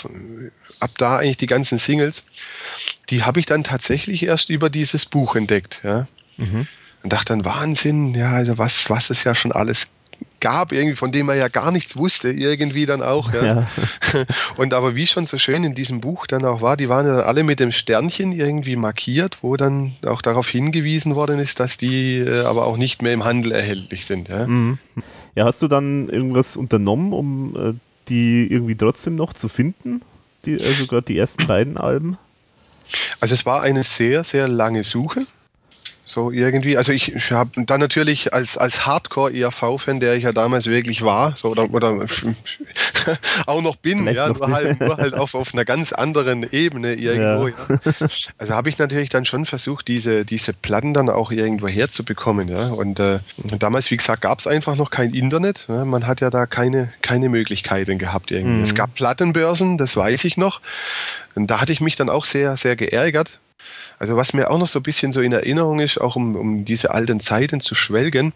ab 0.80 0.92
da 0.96 1.18
eigentlich 1.18 1.36
die 1.36 1.46
ganzen 1.46 1.78
Singles, 1.78 2.22
die 3.10 3.22
habe 3.22 3.38
ich 3.38 3.44
dann 3.44 3.64
tatsächlich 3.64 4.22
erst 4.22 4.48
über 4.48 4.70
dieses 4.70 5.04
Buch 5.04 5.36
entdeckt, 5.36 5.82
ja. 5.84 6.08
Mhm. 6.38 6.66
Und 7.02 7.12
dachte 7.12 7.34
dann, 7.34 7.44
Wahnsinn, 7.44 8.14
ja, 8.14 8.32
also 8.32 8.56
was, 8.56 8.88
was 8.88 9.10
es 9.10 9.24
ja 9.24 9.34
schon 9.34 9.52
alles 9.52 9.88
gab, 10.40 10.72
irgendwie, 10.72 10.96
von 10.96 11.12
dem 11.12 11.28
er 11.28 11.36
ja 11.36 11.48
gar 11.48 11.70
nichts 11.70 11.96
wusste, 11.96 12.30
irgendwie 12.30 12.86
dann 12.86 13.02
auch. 13.02 13.32
Ja. 13.32 13.44
ja. 13.44 13.66
Und 14.56 14.74
aber 14.74 14.96
wie 14.96 15.06
schon 15.06 15.26
so 15.26 15.38
schön 15.38 15.64
in 15.64 15.74
diesem 15.74 16.00
Buch 16.00 16.26
dann 16.26 16.44
auch 16.44 16.62
war, 16.62 16.76
die 16.76 16.88
waren 16.88 17.06
ja 17.06 17.20
alle 17.20 17.44
mit 17.44 17.60
dem 17.60 17.72
Sternchen 17.72 18.32
irgendwie 18.32 18.76
markiert, 18.76 19.38
wo 19.42 19.56
dann 19.56 19.96
auch 20.04 20.22
darauf 20.22 20.48
hingewiesen 20.48 21.14
worden 21.14 21.38
ist, 21.38 21.60
dass 21.60 21.76
die 21.76 22.18
äh, 22.18 22.42
aber 22.42 22.66
auch 22.66 22.76
nicht 22.76 23.02
mehr 23.02 23.12
im 23.12 23.24
Handel 23.24 23.52
erhältlich 23.52 24.06
sind. 24.06 24.28
Ja, 24.28 24.46
mhm. 24.46 24.78
ja 25.34 25.44
hast 25.44 25.62
du 25.62 25.68
dann 25.68 26.08
irgendwas 26.08 26.56
unternommen, 26.56 27.12
um 27.12 27.56
äh, 27.56 27.74
die 28.08 28.46
irgendwie 28.50 28.76
trotzdem 28.76 29.16
noch 29.16 29.32
zu 29.32 29.48
finden? 29.48 30.02
Die, 30.46 30.60
also 30.60 30.86
gerade 30.86 31.02
die 31.02 31.18
ersten 31.18 31.46
beiden 31.46 31.76
Alben? 31.76 32.16
Also 33.20 33.34
es 33.34 33.46
war 33.46 33.62
eine 33.62 33.84
sehr, 33.84 34.24
sehr 34.24 34.48
lange 34.48 34.84
Suche. 34.84 35.26
So 36.10 36.32
irgendwie, 36.32 36.76
also 36.76 36.90
ich, 36.90 37.14
ich 37.14 37.30
habe 37.30 37.64
dann 37.66 37.78
natürlich 37.78 38.34
als, 38.34 38.58
als 38.58 38.84
Hardcore-ERV-Fan, 38.84 40.00
der 40.00 40.16
ich 40.16 40.24
ja 40.24 40.32
damals 40.32 40.66
wirklich 40.66 41.02
war, 41.02 41.36
so 41.36 41.50
oder, 41.50 41.72
oder 41.72 42.04
auch 43.46 43.62
noch 43.62 43.76
bin, 43.76 43.98
Vielleicht 43.98 44.16
ja, 44.16 44.26
noch 44.26 44.40
nur, 44.40 44.50
halt, 44.50 44.80
nur 44.80 44.96
halt 44.96 45.14
auf, 45.14 45.36
auf 45.36 45.54
einer 45.54 45.64
ganz 45.64 45.92
anderen 45.92 46.44
Ebene 46.50 46.94
irgendwo. 46.94 47.46
Ja. 47.46 47.54
ja. 47.68 48.08
Also 48.38 48.54
habe 48.54 48.68
ich 48.68 48.78
natürlich 48.78 49.08
dann 49.08 49.24
schon 49.24 49.46
versucht, 49.46 49.86
diese, 49.86 50.24
diese 50.24 50.52
Platten 50.52 50.94
dann 50.94 51.08
auch 51.10 51.30
irgendwo 51.30 51.68
herzubekommen. 51.68 52.48
Ja. 52.48 52.70
Und 52.70 52.98
äh, 52.98 53.20
damals, 53.60 53.92
wie 53.92 53.96
gesagt, 53.96 54.22
gab 54.22 54.40
es 54.40 54.48
einfach 54.48 54.74
noch 54.74 54.90
kein 54.90 55.14
Internet. 55.14 55.66
Ja. 55.68 55.84
Man 55.84 56.08
hat 56.08 56.20
ja 56.20 56.30
da 56.30 56.46
keine, 56.46 56.92
keine 57.02 57.28
Möglichkeiten 57.28 57.98
gehabt 57.98 58.32
irgendwie. 58.32 58.56
Mhm. 58.56 58.64
Es 58.64 58.74
gab 58.74 58.96
Plattenbörsen, 58.96 59.78
das 59.78 59.96
weiß 59.96 60.24
ich 60.24 60.36
noch. 60.36 60.60
Und 61.36 61.52
da 61.52 61.60
hatte 61.60 61.72
ich 61.72 61.80
mich 61.80 61.94
dann 61.94 62.10
auch 62.10 62.24
sehr, 62.24 62.56
sehr 62.56 62.74
geärgert, 62.74 63.38
also 64.00 64.16
was 64.16 64.32
mir 64.32 64.50
auch 64.50 64.58
noch 64.58 64.66
so 64.66 64.78
ein 64.78 64.82
bisschen 64.82 65.12
so 65.12 65.20
in 65.20 65.32
Erinnerung 65.32 65.78
ist, 65.78 66.00
auch 66.00 66.16
um, 66.16 66.34
um 66.34 66.64
diese 66.64 66.90
alten 66.90 67.20
Zeiten 67.20 67.60
zu 67.60 67.74
schwelgen, 67.74 68.32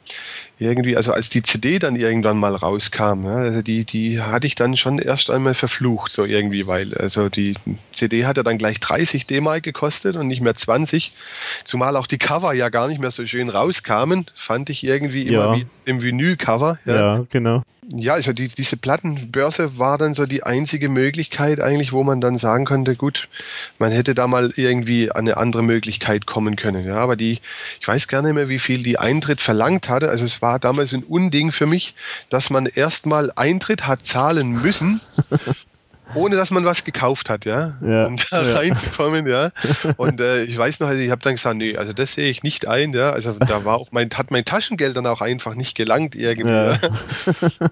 irgendwie, 0.58 0.94
also 0.94 1.10
als 1.12 1.30
die 1.30 1.42
CD 1.42 1.78
dann 1.78 1.96
irgendwann 1.96 2.36
mal 2.36 2.54
rauskam, 2.54 3.24
ja, 3.24 3.36
also 3.36 3.62
die, 3.62 3.86
die 3.86 4.20
hatte 4.20 4.46
ich 4.46 4.56
dann 4.56 4.76
schon 4.76 4.98
erst 4.98 5.30
einmal 5.30 5.54
verflucht, 5.54 6.12
so 6.12 6.26
irgendwie, 6.26 6.66
weil 6.66 6.94
also 6.98 7.30
die 7.30 7.54
CD 7.92 8.26
hat 8.26 8.36
ja 8.36 8.42
dann 8.42 8.58
gleich 8.58 8.78
30 8.78 9.26
D-Mark 9.26 9.62
gekostet 9.62 10.16
und 10.16 10.28
nicht 10.28 10.42
mehr 10.42 10.54
20, 10.54 11.16
zumal 11.64 11.96
auch 11.96 12.06
die 12.06 12.18
Cover 12.18 12.52
ja 12.52 12.68
gar 12.68 12.86
nicht 12.86 13.00
mehr 13.00 13.10
so 13.10 13.24
schön 13.24 13.48
rauskamen, 13.48 14.26
fand 14.34 14.68
ich 14.68 14.84
irgendwie 14.84 15.22
immer 15.22 15.46
ja. 15.46 15.56
wie 15.56 15.66
im 15.86 16.02
Vinyl-Cover. 16.02 16.78
Ja. 16.84 16.94
ja, 16.94 17.26
genau. 17.30 17.62
Ja, 17.92 18.14
also 18.14 18.32
die, 18.32 18.48
diese 18.48 18.76
Plattenbörse 18.76 19.78
war 19.78 19.98
dann 19.98 20.14
so 20.14 20.26
die 20.26 20.42
einzige 20.42 20.88
Möglichkeit 20.88 21.60
eigentlich, 21.60 21.92
wo 21.92 22.02
man 22.02 22.20
dann 22.20 22.38
sagen 22.38 22.64
konnte, 22.64 22.96
gut, 22.96 23.28
man 23.78 23.92
hätte 23.92 24.14
da 24.14 24.26
mal 24.26 24.52
irgendwie 24.56 25.10
eine 25.10 25.36
andere 25.36 25.53
Möglichkeit 25.62 26.26
kommen 26.26 26.56
können. 26.56 26.84
Ja, 26.84 26.96
aber 26.96 27.16
die, 27.16 27.40
ich 27.80 27.88
weiß 27.88 28.08
gar 28.08 28.22
nicht 28.22 28.34
mehr, 28.34 28.48
wie 28.48 28.58
viel 28.58 28.82
die 28.82 28.98
Eintritt 28.98 29.40
verlangt 29.40 29.88
hatte. 29.88 30.08
Also 30.08 30.24
es 30.24 30.42
war 30.42 30.58
damals 30.58 30.92
ein 30.92 31.04
Unding 31.04 31.52
für 31.52 31.66
mich, 31.66 31.94
dass 32.28 32.50
man 32.50 32.66
erstmal 32.66 33.30
Eintritt 33.34 33.86
hat 33.86 34.06
zahlen 34.06 34.50
müssen. 34.62 35.00
ohne 36.14 36.36
dass 36.36 36.50
man 36.50 36.64
was 36.64 36.84
gekauft 36.84 37.30
hat, 37.30 37.44
ja, 37.44 37.74
ja 37.80 38.06
um 38.06 38.16
da 38.30 38.44
ja. 38.44 38.56
reinzukommen, 38.56 39.26
ja. 39.26 39.50
Und 39.96 40.20
äh, 40.20 40.44
ich 40.44 40.56
weiß 40.56 40.80
noch, 40.80 40.90
ich 40.90 41.10
habe 41.10 41.22
dann 41.22 41.34
gesagt, 41.34 41.56
nee, 41.56 41.76
also 41.76 41.92
das 41.92 42.14
sehe 42.14 42.30
ich 42.30 42.42
nicht 42.42 42.66
ein, 42.66 42.92
ja. 42.92 43.10
Also 43.10 43.32
da 43.32 43.64
war 43.64 43.76
auch 43.76 43.88
mein, 43.90 44.10
hat 44.14 44.30
mein 44.30 44.44
Taschengeld 44.44 44.96
dann 44.96 45.06
auch 45.06 45.20
einfach 45.20 45.54
nicht 45.54 45.76
gelangt 45.76 46.14
irgendwie, 46.14 46.50
ja. 46.50 46.78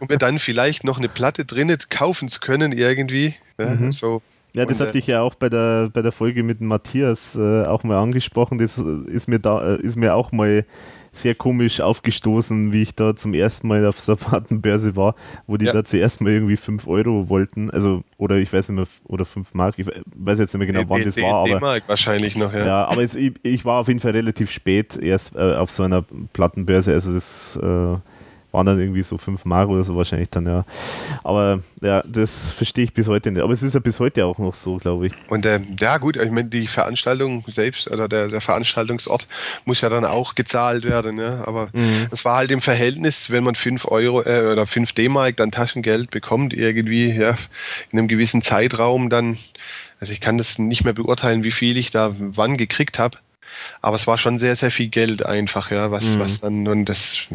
um 0.01 0.09
mir 0.09 0.19
dann 0.19 0.39
vielleicht 0.39 0.85
noch 0.85 0.99
eine 0.99 1.09
Platte 1.09 1.45
drinnen 1.45 1.79
kaufen 1.91 2.29
zu 2.29 2.41
können 2.41 2.73
irgendwie, 2.73 3.35
ja, 3.59 3.67
mhm. 3.67 3.93
so. 3.93 4.23
Ja, 4.55 4.67
das 4.67 4.81
hatte 4.81 4.99
ich 4.99 5.07
ja 5.07 5.23
auch 5.23 5.35
bei 5.35 5.49
der, 5.49 5.89
bei 5.93 6.03
der 6.03 6.13
Folge 6.13 6.43
mit 6.43 6.61
Matthias 6.61 7.37
äh, 7.37 7.63
auch 7.63 7.85
mal 7.85 7.99
angesprochen. 7.99 8.59
Das 8.59 8.77
ist 8.79 9.27
mir 9.27 9.39
da, 9.39 9.77
äh, 9.77 9.81
ist 9.81 9.97
mir 9.97 10.15
auch 10.15 10.31
mal 10.31 10.67
sehr 11.13 11.35
komisch 11.35 11.81
aufgestoßen, 11.81 12.73
wie 12.73 12.83
ich 12.83 12.95
da 12.95 13.15
zum 13.15 13.35
ersten 13.35 13.69
Mal 13.69 13.87
auf 13.87 14.01
so 14.01 14.13
einer 14.13 14.21
Plattenbörse 14.21 14.97
war, 14.97 15.15
wo 15.47 15.59
die 15.59 15.67
ja. 15.67 15.73
da 15.73 15.85
zuerst 15.85 16.21
mal 16.23 16.31
irgendwie 16.31 16.57
5 16.57 16.87
Euro 16.87 17.29
wollten. 17.29 17.71
Also, 17.71 18.03
oder 18.17 18.37
ich 18.37 18.53
weiß 18.53 18.71
nicht 18.71 18.77
mehr, 18.77 18.87
oder 19.05 19.27
5 19.27 19.53
Mark, 19.55 19.79
ich 19.79 19.87
weiß 19.87 20.39
jetzt 20.39 20.55
nicht 20.55 20.59
mehr 20.59 20.67
genau, 20.67 20.89
wann 20.89 21.03
das 21.03 21.17
war. 21.19 21.45
Aber, 21.45 21.61
Mark 21.61 21.85
wahrscheinlich 21.87 22.35
noch, 22.37 22.53
ja. 22.53 22.67
Ja, 22.67 22.85
aber 22.87 23.03
es, 23.03 23.15
ich, 23.15 23.35
ich, 23.43 23.65
war 23.65 23.81
auf 23.81 23.89
jeden 23.89 24.01
Fall 24.01 24.13
relativ 24.13 24.51
spät 24.51 24.97
erst 24.97 25.37
äh, 25.37 25.55
auf 25.55 25.71
so 25.71 25.83
einer 25.83 26.03
Plattenbörse. 26.33 26.93
Also 26.93 27.13
das 27.13 27.57
äh, 27.57 27.97
waren 28.53 28.67
dann 28.67 28.79
irgendwie 28.79 29.03
so 29.03 29.19
5 29.19 29.45
Mark 29.45 29.69
oder 29.69 29.83
so 29.83 29.97
wahrscheinlich 29.97 30.31
dann, 30.31 30.47
ja. 30.47 30.65
Aber 31.25 31.61
ja, 31.81 32.03
das 32.07 32.53
verstehe 32.53 32.85
ich 32.85 32.93
bis 32.93 33.09
heute 33.09 33.31
nicht. 33.31 33.43
Aber 33.43 33.53
es 33.53 33.63
ist 33.63 33.75
ja 33.75 33.81
bis 33.81 33.99
heute 33.99 34.27
auch 34.27 34.39
noch 34.39 34.55
so, 34.55 34.77
glaube 34.77 35.07
ich. 35.07 35.13
Und 35.29 35.47
äh, 35.47 35.61
ja, 35.81 35.99
gut, 35.99 36.17
ich 36.17 36.31
meine, 36.31 36.49
die 36.49 36.67
Veranstaltung 36.67 37.45
selbst 37.49 37.91
oder 37.91 38.09
der, 38.09 38.29
der 38.29 38.41
Veranstaltungsort 38.41 39.27
muss 39.65 39.81
ja 39.81 39.89
dann 39.89 40.05
auch 40.05 40.35
gezahlt 40.35 40.85
werden, 40.85 41.19
ja. 41.19 41.45
Aber 41.47 41.71
mhm. 41.73 42.07
es 42.11 42.25
war 42.25 42.37
halt 42.37 42.51
im 42.51 42.61
Verhältnis, 42.61 43.31
wenn 43.31 43.45
man 43.45 43.55
5 43.55 43.87
Euro 43.87 44.23
äh, 44.23 44.53
oder 44.53 44.67
5 44.67 44.93
D-Mark 44.93 45.37
dann 45.39 45.51
Taschengeld 45.51 46.11
bekommt, 46.11 46.53
irgendwie, 46.53 47.11
ja, 47.11 47.37
in 47.91 47.99
einem 47.99 48.09
gewissen 48.09 48.43
Zeitraum 48.43 49.09
dann, 49.09 49.39
also 49.99 50.13
ich 50.13 50.21
kann 50.21 50.39
das 50.39 50.59
nicht 50.59 50.85
mehr 50.85 50.93
beurteilen, 50.93 51.43
wie 51.45 51.51
viel 51.51 51.77
ich 51.77 51.91
da 51.91 52.15
wann 52.19 52.57
gekriegt 52.57 52.99
habe. 52.99 53.19
Aber 53.81 53.97
es 53.97 54.07
war 54.07 54.19
schon 54.19 54.39
sehr, 54.39 54.57
sehr 54.57 54.71
viel 54.71 54.89
Geld 54.89 55.25
einfach, 55.25 55.71
ja, 55.71 55.91
was, 55.91 56.05
mhm. 56.05 56.19
was 56.21 56.41
dann, 56.41 56.69
und 56.69 56.87
das, 56.87 57.27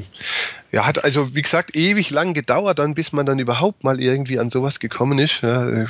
ja, 0.72 0.86
hat 0.86 1.04
also, 1.04 1.36
wie 1.36 1.42
gesagt, 1.42 1.76
ewig 1.76 2.10
lang 2.10 2.34
gedauert 2.34 2.80
dann, 2.80 2.94
bis 2.94 3.12
man 3.14 3.26
dann 3.26 3.40
überhaupt 3.40 3.84
mal 3.84 4.00
irgendwie 4.02 4.40
an 4.40 4.50
sowas 4.50 4.80
gekommen 4.80 5.20
ist, 5.20 5.42
ja, 5.42 5.86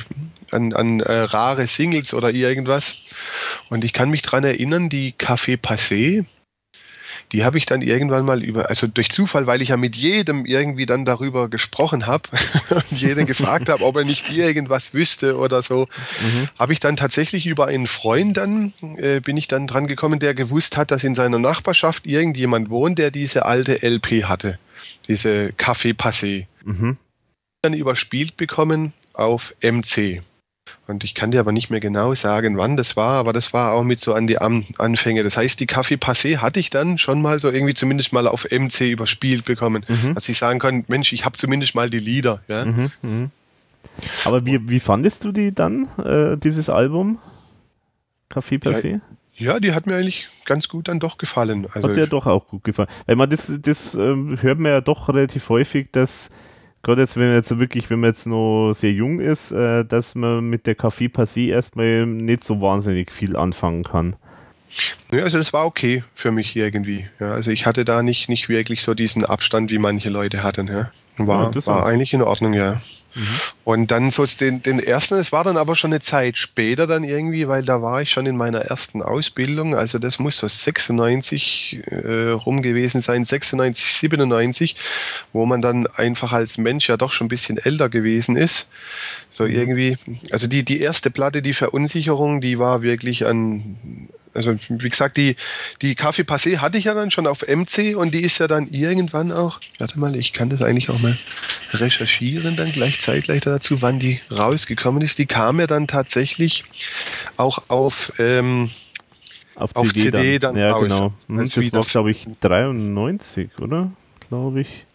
an, 0.50 0.72
an 0.72 1.00
äh, 1.00 1.12
rare 1.12 1.66
Singles 1.66 2.14
oder 2.14 2.30
irgendwas. 2.30 2.96
Und 3.68 3.84
ich 3.84 3.92
kann 3.92 4.10
mich 4.10 4.22
dran 4.22 4.44
erinnern, 4.44 4.88
die 4.88 5.12
Café 5.12 5.56
Passé, 5.56 6.24
die 7.32 7.44
habe 7.44 7.58
ich 7.58 7.66
dann 7.66 7.82
irgendwann 7.82 8.24
mal 8.24 8.42
über, 8.42 8.68
also 8.68 8.86
durch 8.86 9.10
Zufall, 9.10 9.46
weil 9.46 9.62
ich 9.62 9.68
ja 9.68 9.76
mit 9.76 9.96
jedem 9.96 10.46
irgendwie 10.46 10.86
dann 10.86 11.04
darüber 11.04 11.48
gesprochen 11.48 12.06
habe 12.06 12.28
und 12.70 12.92
jeden 12.92 13.26
gefragt 13.26 13.68
habe, 13.68 13.84
ob 13.84 13.96
er 13.96 14.04
nicht 14.04 14.32
irgendwas 14.32 14.94
wüsste 14.94 15.36
oder 15.36 15.62
so, 15.62 15.88
mhm. 16.20 16.48
habe 16.58 16.72
ich 16.72 16.80
dann 16.80 16.96
tatsächlich 16.96 17.46
über 17.46 17.66
einen 17.66 17.86
Freund 17.86 18.36
dann, 18.36 18.72
äh, 18.96 19.20
bin 19.20 19.36
ich 19.36 19.48
dann 19.48 19.66
dran 19.66 19.86
gekommen, 19.86 20.20
der 20.20 20.34
gewusst 20.34 20.76
hat, 20.76 20.90
dass 20.90 21.04
in 21.04 21.14
seiner 21.14 21.38
Nachbarschaft 21.38 22.06
irgendjemand 22.06 22.70
wohnt, 22.70 22.98
der 22.98 23.10
diese 23.10 23.44
alte 23.44 23.82
LP 23.82 24.24
hatte, 24.24 24.58
diese 25.06 25.52
Café 25.58 25.94
Passé. 25.94 26.46
Mhm. 26.64 26.96
Dann 27.62 27.74
überspielt 27.74 28.36
bekommen 28.36 28.92
auf 29.12 29.54
MC. 29.62 30.22
Und 30.86 31.04
ich 31.04 31.14
kann 31.14 31.30
dir 31.30 31.40
aber 31.40 31.52
nicht 31.52 31.70
mehr 31.70 31.80
genau 31.80 32.14
sagen, 32.14 32.56
wann 32.56 32.76
das 32.76 32.96
war, 32.96 33.14
aber 33.14 33.32
das 33.32 33.52
war 33.52 33.72
auch 33.72 33.84
mit 33.84 34.00
so 34.00 34.14
an 34.14 34.26
die 34.26 34.38
Anfänge. 34.38 35.22
Das 35.22 35.36
heißt, 35.36 35.60
die 35.60 35.66
Café 35.66 35.98
Passé 35.98 36.38
hatte 36.38 36.60
ich 36.60 36.70
dann 36.70 36.98
schon 36.98 37.22
mal 37.22 37.38
so 37.38 37.50
irgendwie 37.50 37.74
zumindest 37.74 38.12
mal 38.12 38.26
auf 38.26 38.46
MC 38.50 38.80
überspielt 38.82 39.44
bekommen, 39.44 39.84
mhm. 39.88 40.14
dass 40.14 40.28
ich 40.28 40.38
sagen 40.38 40.58
kann, 40.58 40.84
Mensch, 40.88 41.12
ich 41.12 41.24
habe 41.24 41.36
zumindest 41.36 41.74
mal 41.74 41.90
die 41.90 42.00
Lieder. 42.00 42.42
Ja? 42.48 42.64
Mhm, 42.64 42.90
mh. 43.02 43.30
Aber 44.24 44.46
wie, 44.46 44.68
wie 44.68 44.80
fandest 44.80 45.24
du 45.24 45.32
die 45.32 45.54
dann, 45.54 45.88
äh, 46.04 46.36
dieses 46.36 46.70
Album? 46.70 47.18
Café 48.30 48.62
Passé? 48.62 49.00
Ja, 49.34 49.54
ja, 49.54 49.60
die 49.60 49.72
hat 49.72 49.86
mir 49.86 49.96
eigentlich 49.96 50.28
ganz 50.44 50.68
gut 50.68 50.88
dann 50.88 50.98
doch 50.98 51.16
gefallen. 51.16 51.68
Also 51.72 51.88
hat 51.88 51.96
dir 51.96 52.06
doch 52.08 52.26
auch 52.26 52.46
gut 52.46 52.64
gefallen. 52.64 52.88
Weil 53.06 53.16
man 53.16 53.30
das, 53.30 53.52
das 53.60 53.94
ähm, 53.94 54.36
hört 54.40 54.58
man 54.58 54.72
ja 54.72 54.80
doch 54.80 55.08
relativ 55.08 55.48
häufig, 55.48 55.90
dass 55.92 56.28
gerade 56.82 57.02
jetzt, 57.02 57.16
wenn 57.16 57.26
man 57.26 57.36
jetzt 57.36 57.58
wirklich, 57.58 57.90
wenn 57.90 58.00
man 58.00 58.10
jetzt 58.10 58.26
noch 58.26 58.72
sehr 58.72 58.92
jung 58.92 59.20
ist, 59.20 59.52
äh, 59.52 59.84
dass 59.84 60.14
man 60.14 60.48
mit 60.48 60.66
der 60.66 60.76
Café 60.76 61.10
Passé 61.10 61.48
erstmal 61.48 62.06
nicht 62.06 62.44
so 62.44 62.60
wahnsinnig 62.60 63.12
viel 63.12 63.36
anfangen 63.36 63.84
kann. 63.84 64.16
Ja, 65.10 65.22
also 65.22 65.38
es 65.38 65.52
war 65.52 65.66
okay 65.66 66.04
für 66.14 66.30
mich 66.30 66.54
irgendwie. 66.54 67.06
Ja, 67.20 67.32
also 67.32 67.50
ich 67.50 67.66
hatte 67.66 67.84
da 67.84 68.02
nicht, 68.02 68.28
nicht 68.28 68.48
wirklich 68.48 68.82
so 68.82 68.94
diesen 68.94 69.24
Abstand, 69.24 69.70
wie 69.70 69.78
manche 69.78 70.10
Leute 70.10 70.42
hatten. 70.42 70.68
Ja. 70.68 70.90
War, 71.16 71.52
ja, 71.52 71.66
war 71.66 71.86
eigentlich 71.86 72.12
in 72.12 72.22
Ordnung, 72.22 72.52
ja. 72.52 72.80
Mhm. 73.18 73.40
Und 73.64 73.90
dann 73.90 74.10
so 74.10 74.24
den, 74.24 74.62
den 74.62 74.78
ersten, 74.78 75.14
es 75.14 75.32
war 75.32 75.42
dann 75.42 75.56
aber 75.56 75.74
schon 75.74 75.92
eine 75.92 76.00
Zeit 76.00 76.38
später 76.38 76.86
dann 76.86 77.02
irgendwie, 77.02 77.48
weil 77.48 77.64
da 77.64 77.82
war 77.82 78.00
ich 78.00 78.10
schon 78.10 78.26
in 78.26 78.36
meiner 78.36 78.60
ersten 78.60 79.02
Ausbildung, 79.02 79.74
also 79.74 79.98
das 79.98 80.18
muss 80.18 80.38
so 80.38 80.46
96 80.46 81.80
äh, 81.90 82.30
rum 82.30 82.62
gewesen 82.62 83.02
sein, 83.02 83.24
96, 83.24 83.94
97, 83.94 84.76
wo 85.32 85.46
man 85.46 85.60
dann 85.60 85.86
einfach 85.88 86.32
als 86.32 86.58
Mensch 86.58 86.88
ja 86.88 86.96
doch 86.96 87.10
schon 87.10 87.26
ein 87.26 87.28
bisschen 87.28 87.58
älter 87.58 87.88
gewesen 87.88 88.36
ist. 88.36 88.68
So 89.30 89.44
mhm. 89.44 89.50
irgendwie, 89.50 89.98
also 90.30 90.46
die, 90.46 90.64
die 90.64 90.80
erste 90.80 91.10
Platte, 91.10 91.42
die 91.42 91.54
Verunsicherung, 91.54 92.40
die 92.40 92.58
war 92.58 92.82
wirklich 92.82 93.26
an, 93.26 94.08
also 94.34 94.54
wie 94.68 94.88
gesagt, 94.88 95.16
die, 95.16 95.36
die 95.82 95.94
Café 95.94 96.24
Passé 96.24 96.58
hatte 96.58 96.78
ich 96.78 96.84
ja 96.84 96.94
dann 96.94 97.10
schon 97.10 97.26
auf 97.26 97.46
MC 97.46 97.96
und 97.96 98.12
die 98.12 98.22
ist 98.22 98.38
ja 98.38 98.48
dann 98.48 98.68
irgendwann 98.68 99.32
auch, 99.32 99.60
warte 99.78 99.98
mal, 99.98 100.14
ich 100.16 100.32
kann 100.32 100.50
das 100.50 100.62
eigentlich 100.62 100.90
auch 100.90 100.98
mal 101.00 101.16
recherchieren 101.72 102.56
dann 102.56 102.72
gleich 102.72 103.00
zeitgleich 103.00 103.42
dazu, 103.42 103.82
wann 103.82 103.98
die 103.98 104.20
rausgekommen 104.30 105.02
ist. 105.02 105.18
Die 105.18 105.26
kam 105.26 105.60
ja 105.60 105.66
dann 105.66 105.86
tatsächlich 105.86 106.64
auch 107.36 107.62
auf, 107.68 108.12
ähm, 108.18 108.70
auf, 109.54 109.74
auf 109.76 109.88
CD, 109.88 110.10
CD, 110.10 110.38
dann, 110.38 110.54
dann 110.54 110.62
ja, 110.62 110.72
raus. 110.72 110.82
genau. 110.82 111.12
Hm, 111.28 111.36
das 111.38 111.72
war, 111.72 111.84
glaube 111.84 112.10
ich, 112.10 112.26
93, 112.40 113.58
oder? 113.58 113.90
Glaube 114.28 114.60
ich. 114.60 114.87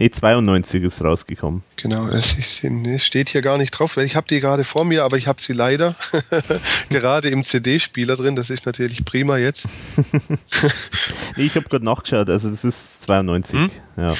Nee, 0.00 0.08
92 0.08 0.82
ist 0.82 1.04
rausgekommen. 1.04 1.62
Genau, 1.76 2.08
es, 2.08 2.34
es 2.38 3.04
steht 3.04 3.28
hier 3.28 3.42
gar 3.42 3.58
nicht 3.58 3.72
drauf, 3.72 3.98
ich 3.98 4.16
habe 4.16 4.26
die 4.26 4.40
gerade 4.40 4.64
vor 4.64 4.86
mir, 4.86 5.04
aber 5.04 5.18
ich 5.18 5.26
habe 5.26 5.42
sie 5.42 5.52
leider 5.52 5.94
gerade 6.88 7.28
im 7.28 7.42
CD-Spieler 7.42 8.16
drin. 8.16 8.34
Das 8.34 8.48
ist 8.48 8.64
natürlich 8.64 9.04
prima 9.04 9.36
jetzt. 9.36 9.66
nee, 11.36 11.44
ich 11.44 11.54
habe 11.54 11.68
gerade 11.68 11.84
nachgeschaut, 11.84 12.30
also 12.30 12.48
das 12.48 12.64
ist 12.64 13.02
92. 13.02 13.58
Hm? 13.58 13.70
Ja. 13.98 14.14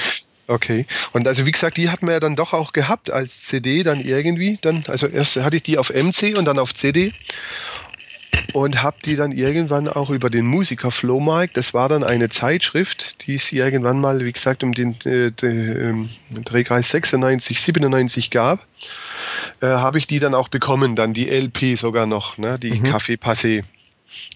Okay. 0.49 0.85
Und 1.13 1.27
also 1.27 1.47
wie 1.47 1.51
gesagt, 1.51 1.79
die 1.79 1.89
hat 1.89 2.03
man 2.03 2.13
ja 2.13 2.21
dann 2.21 2.37
doch 2.37 2.53
auch 2.53 2.75
gehabt 2.75 3.11
als 3.11 3.45
CD 3.45 3.83
dann 3.83 4.03
irgendwie. 4.03 4.59
Dann, 4.61 4.85
also 4.87 5.07
erst 5.07 5.37
hatte 5.37 5.57
ich 5.57 5.63
die 5.63 5.79
auf 5.79 5.89
MC 5.95 6.37
und 6.37 6.45
dann 6.45 6.59
auf 6.59 6.75
CD 6.75 7.15
und 8.53 8.83
habe 8.83 8.97
die 9.05 9.17
dann 9.17 9.33
irgendwann 9.33 9.89
auch 9.89 10.11
über 10.11 10.31
den 10.31 10.47
Musikerflohmarkt, 10.47 11.57
das 11.57 11.75
war 11.75 11.89
dann 11.89 12.05
eine 12.05 12.29
Zeitschrift, 12.29 13.27
die 13.27 13.37
es 13.37 13.53
irgendwann 13.53 14.01
mal, 14.01 14.25
wie 14.25 14.33
gesagt, 14.33 14.63
um 14.63 14.73
den, 14.73 14.97
äh, 15.05 15.31
den 15.31 16.11
äh, 16.35 16.41
Drehkreis 16.41 16.91
96, 16.91 17.61
97 17.61 18.31
gab, 18.31 18.67
äh, 19.61 19.67
habe 19.67 19.99
ich 19.99 20.07
die 20.07 20.19
dann 20.19 20.35
auch 20.35 20.49
bekommen, 20.49 20.97
dann 20.97 21.15
die 21.15 21.29
LP 21.29 21.79
sogar 21.79 22.07
noch, 22.07 22.39
ne, 22.39 22.59
die 22.59 22.73
mhm. 22.73 22.87
Café 22.87 23.19
Passé 23.19 23.65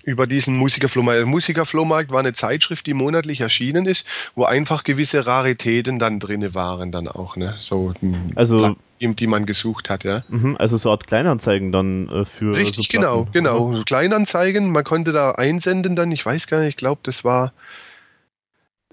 über 0.03 0.27
diesen 0.27 0.57
Musikerflohmarkt. 0.57 1.19
Der 1.19 1.27
Musikerflohmarkt 1.27 2.11
war 2.11 2.21
eine 2.21 2.33
Zeitschrift, 2.33 2.87
die 2.87 2.95
monatlich 2.95 3.41
erschienen 3.41 3.87
ist, 3.87 4.07
wo 4.35 4.45
einfach 4.45 4.85
gewisse 4.85 5.27
Raritäten 5.27 5.99
dann 5.99 6.21
drinne 6.21 6.55
waren, 6.55 6.93
dann 6.93 7.09
auch, 7.09 7.37
ne? 7.37 7.57
So 7.61 7.95
also 8.35 8.77
die 9.01 9.27
man 9.27 9.45
gesucht 9.45 9.91
hat, 9.91 10.05
ja. 10.05 10.23
Mhm, 10.29 10.57
also 10.59 10.79
so 10.79 10.89
eine 10.89 10.95
Art 10.95 11.07
Kleinanzeigen 11.07 11.73
dann 11.73 12.09
äh, 12.09 12.25
für. 12.25 12.57
Richtig, 12.57 12.89
so 12.91 12.99
genau, 12.99 13.29
genau. 13.33 13.69
Mhm. 13.69 13.85
Kleinanzeigen, 13.85 14.71
man 14.71 14.85
konnte 14.85 15.13
da 15.13 15.33
einsenden 15.33 15.95
dann, 15.95 16.11
ich 16.11 16.25
weiß 16.25 16.47
gar 16.47 16.61
nicht, 16.61 16.71
ich 16.71 16.77
glaube, 16.77 17.01
das 17.03 17.23
war 17.23 17.53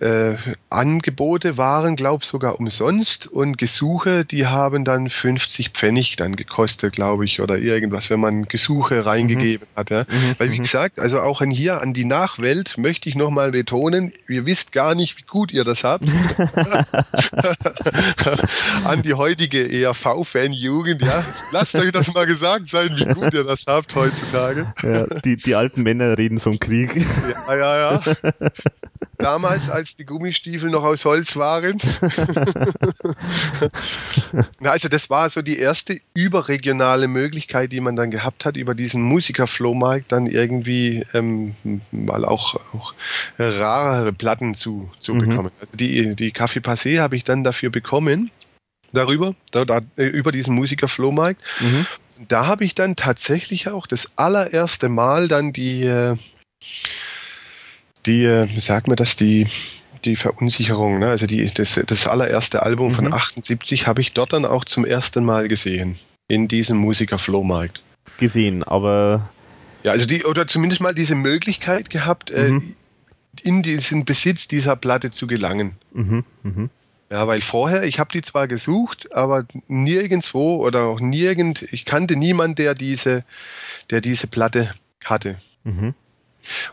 äh, 0.02 0.36
Angebote 0.70 1.58
waren, 1.58 1.96
glaube 1.96 2.24
ich, 2.24 2.30
sogar 2.30 2.60
umsonst 2.60 3.28
und 3.28 3.58
Gesuche, 3.58 4.26
die 4.26 4.48
haben 4.48 4.84
dann 4.84 5.10
50 5.10 5.70
Pfennig 5.70 6.16
dann 6.16 6.36
gekostet, 6.36 6.94
glaube 6.94 7.26
ich, 7.26 7.40
oder 7.40 7.60
irgendwas, 7.60 8.10
wenn 8.10 8.20
man 8.20 8.48
Gesuche 8.48 9.06
reingegeben 9.06 9.68
mhm. 9.72 9.80
hat. 9.80 9.90
Ja. 9.92 10.02
Mhm. 10.02 10.36
Weil, 10.38 10.52
wie 10.52 10.58
mhm. 10.58 10.64
gesagt, 10.64 11.00
also 11.00 11.20
auch 11.22 11.42
in 11.42 11.52
hier 11.52 11.82
an 11.82 11.94
die 11.94 12.06
Nachwelt 12.06 12.78
möchte 12.78 13.10
ich 13.10 13.16
nochmal 13.16 13.52
betonen, 13.52 14.12
ihr 14.28 14.46
wisst 14.48 14.72
gar 14.72 14.96
nicht, 14.96 15.18
wie 15.20 15.24
gut 15.24 15.52
ihr 15.52 15.64
das 15.64 15.84
habt. 15.84 16.06
an 18.84 19.04
die 19.04 19.14
heutige 19.14 19.72
ERV-Fan-Jugend, 19.72 21.04
ja, 21.04 21.24
lasst 21.52 21.76
euch 21.76 21.92
das 21.92 22.12
mal 22.14 22.26
gesagt 22.26 22.70
sein, 22.70 22.96
wie 22.96 23.06
gut 23.06 23.34
ihr 23.36 23.44
das 23.44 23.66
habt 23.68 23.94
heutzutage. 23.96 24.74
Ja, 24.82 25.06
die, 25.24 25.38
die 25.38 25.54
alten 25.54 25.84
Männer 25.84 26.18
reden 26.18 26.40
vom 26.40 26.60
Krieg. 26.60 27.06
Ja, 27.48 27.56
ja, 27.56 27.78
ja. 27.78 28.02
Damals, 29.22 29.70
als 29.70 29.91
die 29.96 30.06
Gummistiefel 30.06 30.70
noch 30.70 30.84
aus 30.84 31.06
Holz 31.06 31.36
waren. 31.36 31.78
also 34.64 34.90
das 34.90 35.10
war 35.10 35.30
so 35.30 35.42
die 35.42 35.58
erste 35.58 36.00
überregionale 36.14 37.08
Möglichkeit, 37.08 37.72
die 37.72 37.82
man 37.82 37.96
dann 37.96 38.12
gehabt 38.12 38.46
hat, 38.46 38.58
über 38.58 38.76
diesen 38.76 39.02
Musikerflohmarkt 39.02 40.12
dann 40.12 40.28
irgendwie 40.28 41.06
ähm, 41.14 41.56
mal 41.92 42.26
auch, 42.26 42.56
auch 42.74 42.94
rarere 43.38 44.14
Platten 44.14 44.56
zu, 44.56 44.90
zu 45.00 45.14
mhm. 45.14 45.20
bekommen. 45.20 45.52
Also 45.60 45.74
die, 45.76 46.16
die 46.16 46.32
Café 46.32 46.62
Passé 46.62 47.00
habe 47.00 47.16
ich 47.16 47.24
dann 47.24 47.44
dafür 47.44 47.70
bekommen, 47.70 48.32
darüber, 48.94 49.36
da, 49.52 49.66
da, 49.66 49.82
über 49.96 50.32
diesen 50.32 50.56
Musikerflohmarkt. 50.56 51.42
Mhm. 51.60 51.86
Da 52.28 52.46
habe 52.46 52.66
ich 52.66 52.76
dann 52.76 52.96
tatsächlich 52.96 53.70
auch 53.70 53.88
das 53.88 54.18
allererste 54.18 54.90
Mal 54.90 55.28
dann 55.28 55.54
die 55.54 55.84
äh, 55.86 56.18
die, 58.06 58.26
äh, 58.26 58.48
wie 58.50 58.60
sagt 58.60 58.88
man 58.88 58.96
das, 58.96 59.16
die, 59.16 59.48
die 60.06 60.16
Verunsicherung, 60.16 61.00
ne? 61.00 61.08
also 61.08 61.26
die, 61.26 61.52
das, 61.54 61.80
das 61.86 62.08
allererste 62.08 62.64
Album 62.64 62.90
mhm. 62.90 62.96
von 62.96 63.14
78 63.14 63.88
habe 63.88 64.02
ich 64.02 64.14
dort 64.14 64.34
dann 64.34 64.46
auch 64.46 64.66
zum 64.66 64.86
ersten 64.86 65.24
Mal 65.24 65.48
gesehen, 65.48 66.00
in 66.28 66.48
diesem 66.48 66.78
Musikerflohmarkt. 66.78 67.84
Gesehen, 68.18 68.64
aber... 68.64 69.30
Ja, 69.84 69.92
also 69.92 70.06
die, 70.06 70.26
oder 70.26 70.48
zumindest 70.48 70.82
mal 70.82 70.94
diese 70.94 71.16
Möglichkeit 71.16 71.90
gehabt, 71.90 72.30
äh, 72.32 72.50
mhm. 72.50 72.76
äh, 73.38 73.48
in 73.48 73.64
diesen 73.64 74.06
Besitz 74.06 74.48
dieser 74.48 74.76
Platte 74.76 75.12
zu 75.12 75.28
gelangen. 75.28 75.74
Mhm. 75.94 76.24
Mhm. 76.44 76.70
Ja, 77.10 77.28
weil 77.28 77.42
vorher, 77.42 77.84
ich 77.84 78.00
habe 78.00 78.10
die 78.14 78.22
zwar 78.22 78.48
gesucht, 78.48 79.14
aber 79.14 79.46
nirgendwo 79.68 80.66
oder 80.66 80.84
auch 80.84 81.02
nirgend, 81.02 81.68
ich 81.72 81.84
kannte 81.84 82.16
niemanden, 82.16 82.56
der 82.56 82.74
diese, 82.74 83.26
der 83.90 84.00
diese 84.00 84.28
Platte 84.28 84.74
hatte. 85.04 85.36
Mhm. 85.64 85.94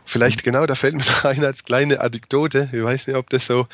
Vielleicht 0.05 0.45
genau, 0.45 0.67
da 0.67 0.75
fällt 0.75 0.95
mir 0.95 1.05
noch 1.07 1.25
ein 1.25 1.45
als 1.45 1.65
kleine 1.65 2.01
Anekdote. 2.01 2.69
Ich 2.73 2.83
weiß 2.83 3.07
nicht, 3.07 3.17
ob 3.17 3.31
das 3.31 3.47
so 3.47 3.67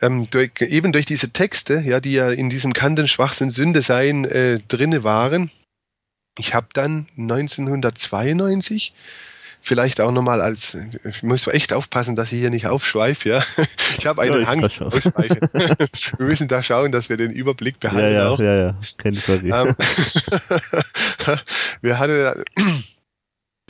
ähm, 0.00 0.28
durch, 0.30 0.52
eben 0.60 0.92
durch 0.92 1.06
diese 1.06 1.30
Texte, 1.30 1.80
ja, 1.80 2.00
die 2.00 2.12
ja 2.12 2.30
in 2.30 2.50
diesem 2.50 2.72
Kanten 2.72 3.08
Schwachsinn 3.08 3.50
Sünde 3.50 3.82
sein 3.82 4.24
äh, 4.24 4.58
drinne 4.68 5.04
waren. 5.04 5.50
Ich 6.38 6.54
habe 6.54 6.68
dann 6.72 7.08
1992 7.16 8.94
vielleicht 9.60 10.00
auch 10.00 10.12
nochmal 10.12 10.40
als, 10.40 10.76
ich 11.04 11.22
muss 11.22 11.46
echt 11.46 11.72
aufpassen, 11.72 12.16
dass 12.16 12.32
ich 12.32 12.38
hier 12.38 12.50
nicht 12.50 12.66
aufschweife, 12.66 13.28
ja. 13.28 13.44
Ich 13.98 14.06
habe 14.06 14.22
einen 14.22 14.40
ja, 14.40 14.46
Hang 14.46 14.62
Wir 14.62 16.26
müssen 16.26 16.46
da 16.46 16.62
schauen, 16.62 16.92
dass 16.92 17.08
wir 17.08 17.16
den 17.16 17.32
Überblick 17.32 17.80
behalten. 17.80 18.14
Ja, 18.14 18.24
ja, 18.24 18.28
auch. 18.28 18.38
ja, 18.38 18.54
ja. 18.54 18.74
Keine 18.98 19.18
Sorge. 19.18 19.48
Ähm, 19.48 19.74
wir 21.82 21.98
hatten 21.98 22.44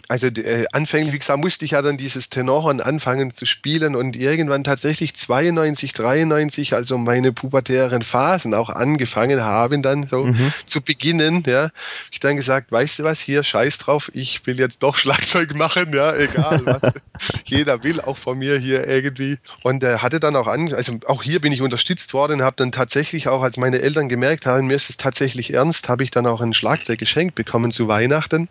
also 0.09 0.27
äh, 0.29 0.65
anfänglich, 0.73 1.13
wie 1.13 1.19
gesagt, 1.19 1.39
musste 1.39 1.67
ich 1.67 1.73
ja 1.73 1.83
dann 1.83 1.99
dieses 1.99 2.31
Tenorhorn 2.31 2.81
anfangen 2.81 3.35
zu 3.35 3.45
spielen 3.45 3.95
und 3.95 4.17
irgendwann 4.17 4.65
tatsächlich 4.65 5.15
92, 5.15 5.93
93, 5.93 6.73
also 6.73 6.97
meine 6.97 7.33
pubertären 7.33 8.01
Phasen 8.01 8.55
auch 8.55 8.71
angefangen 8.71 9.43
haben, 9.43 9.83
dann 9.83 10.09
so 10.11 10.25
mhm. 10.25 10.53
zu 10.65 10.81
beginnen, 10.81 11.43
ja, 11.47 11.71
ich 12.11 12.21
dann 12.21 12.37
gesagt, 12.37 12.73
weißt 12.73 13.01
du 13.01 13.05
was, 13.05 13.21
hier, 13.21 13.43
scheiß 13.43 13.77
drauf, 13.77 14.11
ich 14.15 14.47
will 14.47 14.59
jetzt 14.59 14.83
doch 14.83 14.97
Schlagzeug 14.97 15.55
machen, 15.55 15.93
ja, 15.93 16.17
egal 16.17 16.63
was. 16.65 16.95
Jeder 17.45 17.83
will 17.83 18.01
auch 18.01 18.17
von 18.17 18.39
mir 18.39 18.59
hier 18.59 18.87
irgendwie. 18.87 19.39
Und 19.63 19.83
er 19.83 19.97
äh, 19.97 19.99
hatte 19.99 20.21
dann 20.21 20.37
auch 20.37 20.47
an, 20.47 20.73
also 20.73 20.99
auch 21.07 21.23
hier 21.23 21.41
bin 21.41 21.53
ich 21.53 21.61
unterstützt 21.61 22.15
worden, 22.15 22.43
habe 22.43 22.57
dann 22.57 22.73
tatsächlich 22.73 23.29
auch, 23.29 23.43
als 23.43 23.59
meine 23.59 23.81
Eltern 23.81 24.09
gemerkt 24.09 24.47
haben, 24.47 24.69
mir 24.69 24.77
ist 24.77 24.89
es 24.89 24.97
tatsächlich 24.97 25.53
ernst, 25.53 25.89
habe 25.91 26.03
ich 26.03 26.11
dann 26.11 26.27
auch 26.27 26.41
ein 26.41 26.55
Schlagzeug 26.55 26.99
geschenkt 26.99 27.35
bekommen 27.35 27.73
zu 27.73 27.89
Weihnachten. 27.89 28.49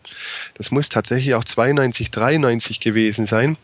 Das 0.56 0.70
muss 0.70 0.90
tatsächlich 0.90 1.34
auch 1.34 1.47
92, 1.48 2.12
93 2.12 2.80
gewesen 2.80 3.26
sein. 3.26 3.58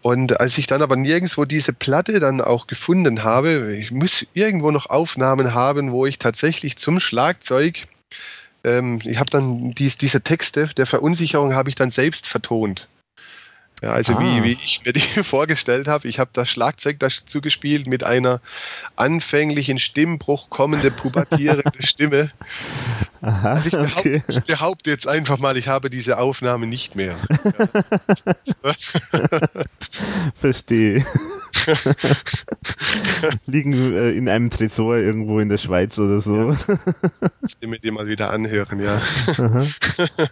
Und 0.00 0.40
als 0.40 0.56
ich 0.58 0.66
dann 0.66 0.82
aber 0.82 0.96
nirgendwo 0.96 1.44
diese 1.44 1.72
Platte 1.72 2.20
dann 2.20 2.40
auch 2.40 2.66
gefunden 2.66 3.24
habe, 3.24 3.76
ich 3.76 3.90
muss 3.90 4.26
irgendwo 4.32 4.70
noch 4.70 4.86
Aufnahmen 4.86 5.54
haben, 5.54 5.90
wo 5.90 6.06
ich 6.06 6.18
tatsächlich 6.18 6.76
zum 6.76 7.00
Schlagzeug, 7.00 7.88
ähm, 8.62 9.00
ich 9.04 9.18
habe 9.18 9.30
dann 9.30 9.72
dies, 9.72 9.98
diese 9.98 10.22
Texte 10.22 10.68
der 10.76 10.86
Verunsicherung 10.86 11.54
habe 11.54 11.68
ich 11.68 11.74
dann 11.74 11.90
selbst 11.90 12.28
vertont. 12.28 12.88
Ja, 13.82 13.90
also 13.90 14.14
ah. 14.14 14.20
wie, 14.20 14.42
wie 14.42 14.52
ich 14.52 14.82
mir 14.84 14.92
die 14.92 15.00
vorgestellt 15.22 15.88
habe, 15.88 16.08
ich 16.08 16.18
habe 16.18 16.30
das 16.32 16.48
Schlagzeug 16.48 16.98
dazu 16.98 17.40
gespielt 17.40 17.86
mit 17.86 18.04
einer 18.04 18.40
anfänglichen 18.96 19.78
Stimmbruch 19.78 20.50
kommende 20.50 20.90
pubertierende 20.90 21.70
Stimme. 21.82 22.28
Aha, 23.20 23.54
also 23.54 23.66
ich, 23.66 23.72
behaupte, 23.72 23.98
okay. 23.98 24.22
ich 24.28 24.40
behaupte 24.42 24.90
jetzt 24.90 25.08
einfach 25.08 25.38
mal, 25.38 25.56
ich 25.56 25.68
habe 25.68 25.90
diese 25.90 26.18
Aufnahme 26.18 26.66
nicht 26.66 26.94
mehr. 26.94 27.16
Verstehe. 30.34 31.04
Liegen 33.46 33.72
äh, 33.72 34.10
in 34.10 34.28
einem 34.28 34.50
Tresor 34.50 34.96
irgendwo 34.96 35.40
in 35.40 35.48
der 35.48 35.58
Schweiz 35.58 35.98
oder 35.98 36.20
so. 36.20 36.52
Ja. 36.52 36.56
Stimme 37.48 37.78
dir 37.78 37.92
mal 37.92 38.06
wieder 38.06 38.30
anhören, 38.30 38.80
ja. 38.80 39.00
Aha. 39.26 39.66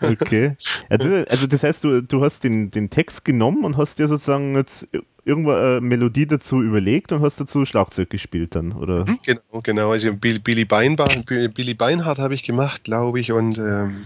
Okay. 0.03 0.57
Also 0.89 1.47
das 1.47 1.63
heißt, 1.63 1.85
du, 1.85 2.03
du 2.03 2.23
hast 2.23 2.45
den, 2.45 2.71
den 2.71 2.91
Text 2.91 3.25
genommen 3.25 3.65
und 3.65 3.77
hast 3.77 3.99
dir 3.99 4.09
sozusagen 4.09 4.55
jetzt 4.57 4.87
irgendwo 5.27 5.51
eine 5.51 5.81
Melodie 5.81 6.27
dazu 6.27 6.63
überlegt 6.63 7.13
und 7.13 7.21
hast 7.21 7.41
dazu 7.41 7.67
Schlagzeug 7.67 8.09
gespielt 8.09 8.55
dann, 8.55 8.73
oder? 8.73 9.05
Mhm, 9.07 9.19
genau, 9.25 9.61
genau. 9.63 9.91
Also 9.91 10.15
Billy, 10.15 10.65
Beinbart, 10.65 11.27
Billy 11.27 11.75
Beinhardt 11.75 12.19
habe 12.19 12.35
ich 12.35 12.45
gemacht, 12.45 12.85
glaube 12.85 13.19
ich, 13.19 13.33
und 13.33 13.59
ähm, 13.59 14.05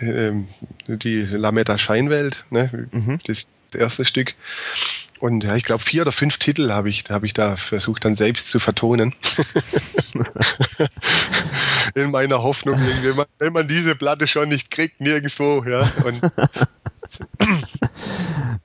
ähm, 0.00 0.48
die 0.88 1.22
Lametta 1.22 1.78
Scheinwelt, 1.78 2.44
ne? 2.50 2.88
Mhm. 2.90 3.20
das 3.26 3.46
erste 3.74 4.04
Stück. 4.04 4.34
Und 5.20 5.44
ja, 5.44 5.54
ich 5.54 5.62
glaube, 5.64 5.82
vier 5.82 6.00
oder 6.02 6.12
fünf 6.12 6.36
Titel 6.38 6.70
habe 6.70 6.88
ich, 6.88 7.04
hab 7.10 7.24
ich 7.24 7.34
da 7.34 7.56
versucht 7.56 8.06
dann 8.06 8.16
selbst 8.16 8.50
zu 8.50 8.58
vertonen. 8.58 9.14
In 11.94 12.10
meiner 12.10 12.42
Hoffnung, 12.42 12.80
wenn 13.02 13.16
man, 13.16 13.26
wenn 13.38 13.52
man 13.52 13.68
diese 13.68 13.94
Platte 13.94 14.26
schon 14.26 14.48
nicht 14.48 14.70
kriegt, 14.70 15.02
nirgendwo. 15.02 15.62
Ja, 15.66 15.80
und 16.04 16.20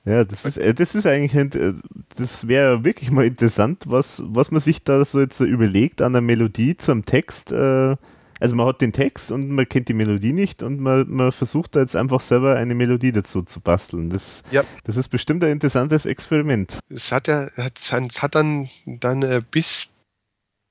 ja 0.06 0.24
das, 0.24 0.46
ist, 0.46 0.56
äh, 0.56 0.72
das 0.72 0.94
ist 0.94 1.06
eigentlich, 1.06 1.34
äh, 1.34 1.74
das 2.16 2.48
wäre 2.48 2.84
wirklich 2.84 3.10
mal 3.10 3.26
interessant, 3.26 3.82
was, 3.84 4.22
was 4.26 4.50
man 4.50 4.60
sich 4.60 4.82
da 4.82 5.04
so 5.04 5.20
jetzt 5.20 5.40
überlegt 5.40 6.00
an 6.00 6.14
der 6.14 6.22
Melodie 6.22 6.78
zum 6.78 7.04
Text. 7.04 7.52
Äh, 7.52 7.96
also 8.40 8.56
man 8.56 8.66
hat 8.66 8.80
den 8.80 8.92
Text 8.92 9.30
und 9.30 9.50
man 9.50 9.68
kennt 9.68 9.88
die 9.88 9.94
Melodie 9.94 10.32
nicht 10.32 10.62
und 10.62 10.80
man, 10.80 11.08
man 11.08 11.32
versucht 11.32 11.76
da 11.76 11.80
jetzt 11.80 11.96
einfach 11.96 12.20
selber 12.20 12.56
eine 12.56 12.74
Melodie 12.74 13.12
dazu 13.12 13.42
zu 13.42 13.60
basteln. 13.60 14.10
Das, 14.10 14.42
ja. 14.50 14.62
das 14.84 14.96
ist 14.96 15.08
bestimmt 15.08 15.42
ein 15.44 15.50
interessantes 15.50 16.06
Experiment. 16.06 16.78
Es 16.88 17.12
hat 17.12 17.28
ja, 17.28 17.48
es 17.56 18.22
hat 18.22 18.34
dann, 18.34 18.68
dann 18.84 19.22
äh, 19.22 19.42
bis 19.50 19.88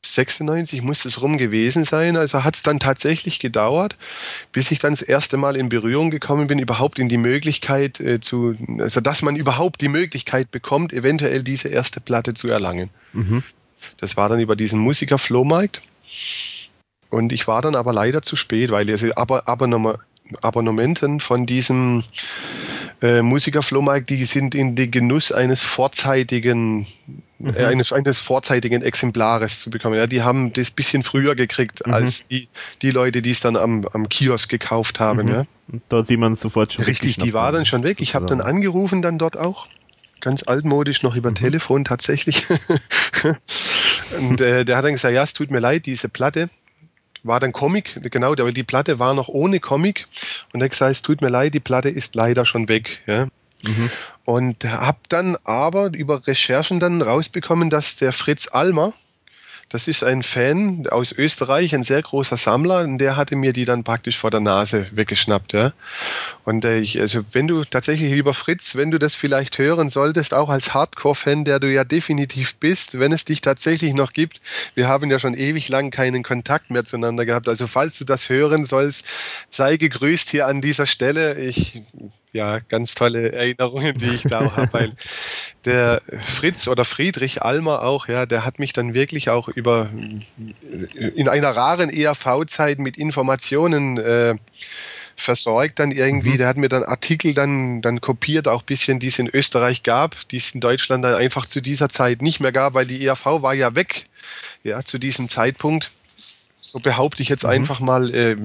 96 0.05 0.81
muss 0.81 1.05
es 1.05 1.21
rum 1.21 1.37
gewesen 1.37 1.85
sein. 1.85 2.17
Also 2.17 2.43
hat 2.43 2.55
es 2.55 2.63
dann 2.63 2.79
tatsächlich 2.79 3.39
gedauert, 3.39 3.97
bis 4.51 4.71
ich 4.71 4.79
dann 4.79 4.93
das 4.93 5.01
erste 5.01 5.37
Mal 5.37 5.57
in 5.57 5.69
Berührung 5.69 6.11
gekommen 6.11 6.47
bin, 6.47 6.59
überhaupt 6.59 6.99
in 6.99 7.09
die 7.09 7.17
Möglichkeit 7.17 7.99
äh, 7.99 8.19
zu, 8.19 8.55
also 8.79 9.01
dass 9.01 9.21
man 9.21 9.35
überhaupt 9.35 9.81
die 9.81 9.87
Möglichkeit 9.87 10.51
bekommt, 10.51 10.93
eventuell 10.93 11.43
diese 11.43 11.69
erste 11.69 11.99
Platte 11.99 12.33
zu 12.33 12.47
erlangen. 12.47 12.89
Mhm. 13.13 13.43
Das 13.97 14.17
war 14.17 14.29
dann 14.29 14.39
über 14.39 14.55
diesen 14.55 14.79
Musiker-Flohmarkt. 14.79 15.81
Und 17.15 17.31
ich 17.31 17.47
war 17.47 17.61
dann 17.61 17.75
aber 17.75 17.93
leider 17.93 18.23
zu 18.23 18.35
spät, 18.35 18.71
weil 18.71 18.91
also 18.91 19.09
Abonnementen 20.41 21.21
von 21.21 21.45
diesem 21.45 22.03
äh, 23.01 23.21
Musikerflohmarkt, 23.21 24.09
die 24.09 24.25
sind 24.25 24.53
in 24.53 24.75
den 24.75 24.91
Genuss 24.91 25.31
eines 25.31 25.63
vorzeitigen, 25.63 26.87
mhm. 27.37 27.53
äh, 27.55 27.63
eines, 27.63 27.93
eines 27.93 28.19
vorzeitigen 28.19 28.81
Exemplares 28.81 29.61
zu 29.61 29.69
bekommen. 29.69 29.95
Ja, 29.95 30.07
die 30.07 30.23
haben 30.23 30.51
das 30.51 30.71
bisschen 30.71 31.03
früher 31.03 31.35
gekriegt 31.35 31.87
mhm. 31.87 31.93
als 31.93 32.27
die, 32.27 32.49
die 32.81 32.91
Leute, 32.91 33.21
die 33.21 33.31
es 33.31 33.39
dann 33.39 33.55
am, 33.55 33.87
am 33.93 34.09
Kiosk 34.09 34.49
gekauft 34.49 34.99
haben. 34.99 35.23
Mhm. 35.23 35.29
Ja. 35.29 35.45
Da 35.87 36.01
sieht 36.01 36.19
man 36.19 36.35
sofort 36.35 36.73
schon. 36.73 36.83
Richtig, 36.83 37.15
die 37.15 37.33
war 37.33 37.53
dann 37.53 37.65
schon 37.65 37.83
weg. 37.83 38.01
Ich 38.01 38.13
habe 38.13 38.25
dann 38.25 38.41
angerufen 38.41 39.01
dann 39.01 39.17
dort 39.17 39.37
auch 39.37 39.67
ganz 40.19 40.43
altmodisch 40.43 41.01
noch 41.01 41.15
über 41.15 41.29
mhm. 41.29 41.35
Telefon 41.35 41.85
tatsächlich. 41.85 42.45
und 44.19 44.41
äh, 44.41 44.65
der 44.65 44.75
hat 44.75 44.83
dann 44.83 44.91
gesagt, 44.91 45.13
ja, 45.13 45.23
es 45.23 45.31
tut 45.31 45.49
mir 45.49 45.59
leid, 45.59 45.85
diese 45.85 46.09
Platte, 46.09 46.49
war 47.25 47.39
dann 47.39 47.51
Comic, 47.51 47.99
genau, 48.11 48.33
aber 48.33 48.51
die 48.51 48.63
Platte 48.63 48.99
war 48.99 49.13
noch 49.13 49.27
ohne 49.27 49.59
Comic 49.59 50.07
und 50.53 50.61
er 50.61 50.65
hat 50.65 50.71
gesagt, 50.71 50.91
es 50.91 51.01
tut 51.01 51.21
mir 51.21 51.29
leid, 51.29 51.53
die 51.53 51.59
Platte 51.59 51.89
ist 51.89 52.15
leider 52.15 52.45
schon 52.45 52.69
weg. 52.69 53.01
Ja. 53.07 53.27
Mhm. 53.63 53.89
Und 54.25 54.63
habe 54.65 54.99
dann 55.09 55.37
aber 55.43 55.93
über 55.93 56.25
Recherchen 56.27 56.79
dann 56.79 57.01
rausbekommen, 57.01 57.69
dass 57.69 57.95
der 57.95 58.11
Fritz 58.11 58.47
Almer, 58.51 58.93
das 59.69 59.87
ist 59.87 60.03
ein 60.03 60.23
Fan 60.23 60.87
aus 60.87 61.11
Österreich, 61.11 61.73
ein 61.73 61.83
sehr 61.83 62.01
großer 62.01 62.37
Sammler, 62.37 62.83
und 62.83 62.99
der 62.99 63.15
hatte 63.17 63.35
mir 63.35 63.51
die 63.51 63.65
dann 63.65 63.83
praktisch 63.83 64.17
vor 64.17 64.31
der 64.31 64.39
Nase 64.39 64.85
weggeschnappt. 64.91 65.53
Ja. 65.53 65.73
Und 66.43 66.63
äh, 66.65 66.79
ich, 66.79 66.99
also 66.99 67.21
wenn 67.31 67.47
du 67.47 67.63
tatsächlich, 67.63 68.11
lieber 68.11 68.33
Fritz, 68.33 68.75
wenn 68.75 68.91
du 68.91 68.99
das 68.99 69.15
vielleicht 69.15 69.57
hören 69.57 69.89
solltest, 69.89 70.33
auch 70.33 70.49
als 70.49 70.73
Hardcore-Fan, 70.73 71.45
der 71.45 71.59
du 71.59 71.71
ja 71.71 71.83
definitiv 71.83 72.55
bist, 72.57 72.99
wenn 72.99 73.11
es 73.11 73.25
dich 73.25 73.41
tatsächlich 73.41 73.93
noch 73.93 74.13
gibt, 74.13 74.39
wir 74.75 74.87
haben 74.87 75.09
ja 75.09 75.19
schon 75.19 75.33
ewig 75.33 75.67
lang 75.69 75.89
keinen 75.89 76.23
Kontakt 76.23 76.69
mehr 76.69 76.85
zueinander 76.85 77.25
gehabt. 77.25 77.47
Also 77.47 77.67
falls 77.67 77.97
du 77.97 78.05
das 78.05 78.29
hören 78.29 78.65
sollst, 78.65 79.05
sei 79.49 79.77
gegrüßt 79.77 80.29
hier 80.29 80.47
an 80.47 80.61
dieser 80.61 80.85
Stelle. 80.85 81.39
Ich 81.39 81.81
ja, 82.35 82.59
ganz 82.59 82.95
tolle 82.95 83.31
Erinnerungen, 83.31 83.97
die 83.97 84.09
ich 84.09 84.23
da 84.23 84.41
auch 84.41 84.57
habe, 84.57 84.73
weil 84.73 84.91
der 85.63 86.01
Fritz 86.19 86.67
oder 86.67 86.83
Friedrich 86.83 87.41
Almer 87.41 87.81
auch, 87.83 88.09
ja, 88.09 88.25
der 88.25 88.43
hat 88.43 88.59
mich 88.59 88.73
dann 88.73 88.93
wirklich 88.93 89.29
auch 89.29 89.47
über 89.47 89.89
in 91.15 91.29
einer 91.29 91.55
raren 91.55 91.89
ERV-Zeit 91.89 92.77
mit 92.77 92.97
Informationen 92.97 93.97
äh, 93.97 94.35
versorgt 95.15 95.79
dann 95.79 95.91
irgendwie. 95.91 96.31
Mhm. 96.31 96.37
Der 96.39 96.47
hat 96.49 96.57
mir 96.57 96.67
dann 96.67 96.83
Artikel 96.83 97.33
dann, 97.33 97.81
dann 97.81 98.01
kopiert, 98.01 98.49
auch 98.49 98.63
bisschen, 98.63 98.99
die 98.99 99.07
es 99.07 99.17
in 99.17 99.29
Österreich 99.33 99.83
gab, 99.83 100.27
die 100.27 100.37
es 100.37 100.53
in 100.53 100.59
Deutschland 100.59 101.05
dann 101.05 101.15
einfach 101.15 101.45
zu 101.45 101.61
dieser 101.61 101.87
Zeit 101.87 102.21
nicht 102.21 102.41
mehr 102.41 102.51
gab, 102.51 102.73
weil 102.73 102.85
die 102.85 103.05
ERV 103.05 103.25
war 103.41 103.53
ja 103.53 103.75
weg, 103.75 104.07
ja, 104.65 104.83
zu 104.83 104.97
diesem 104.97 105.29
Zeitpunkt 105.29 105.91
so 106.65 106.79
behaupte 106.79 107.21
ich 107.21 107.29
jetzt 107.29 107.43
mhm. 107.43 107.49
einfach 107.51 107.79
mal, 107.79 108.13
äh, 108.13 108.35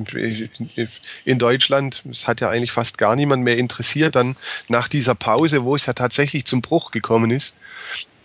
in 1.24 1.38
Deutschland, 1.38 2.02
es 2.10 2.28
hat 2.28 2.40
ja 2.42 2.50
eigentlich 2.50 2.72
fast 2.72 2.98
gar 2.98 3.16
niemand 3.16 3.44
mehr 3.44 3.56
interessiert, 3.56 4.14
dann 4.14 4.36
nach 4.68 4.88
dieser 4.88 5.14
Pause, 5.14 5.64
wo 5.64 5.74
es 5.74 5.86
ja 5.86 5.94
tatsächlich 5.94 6.44
zum 6.44 6.60
Bruch 6.60 6.90
gekommen 6.90 7.30
ist, 7.30 7.54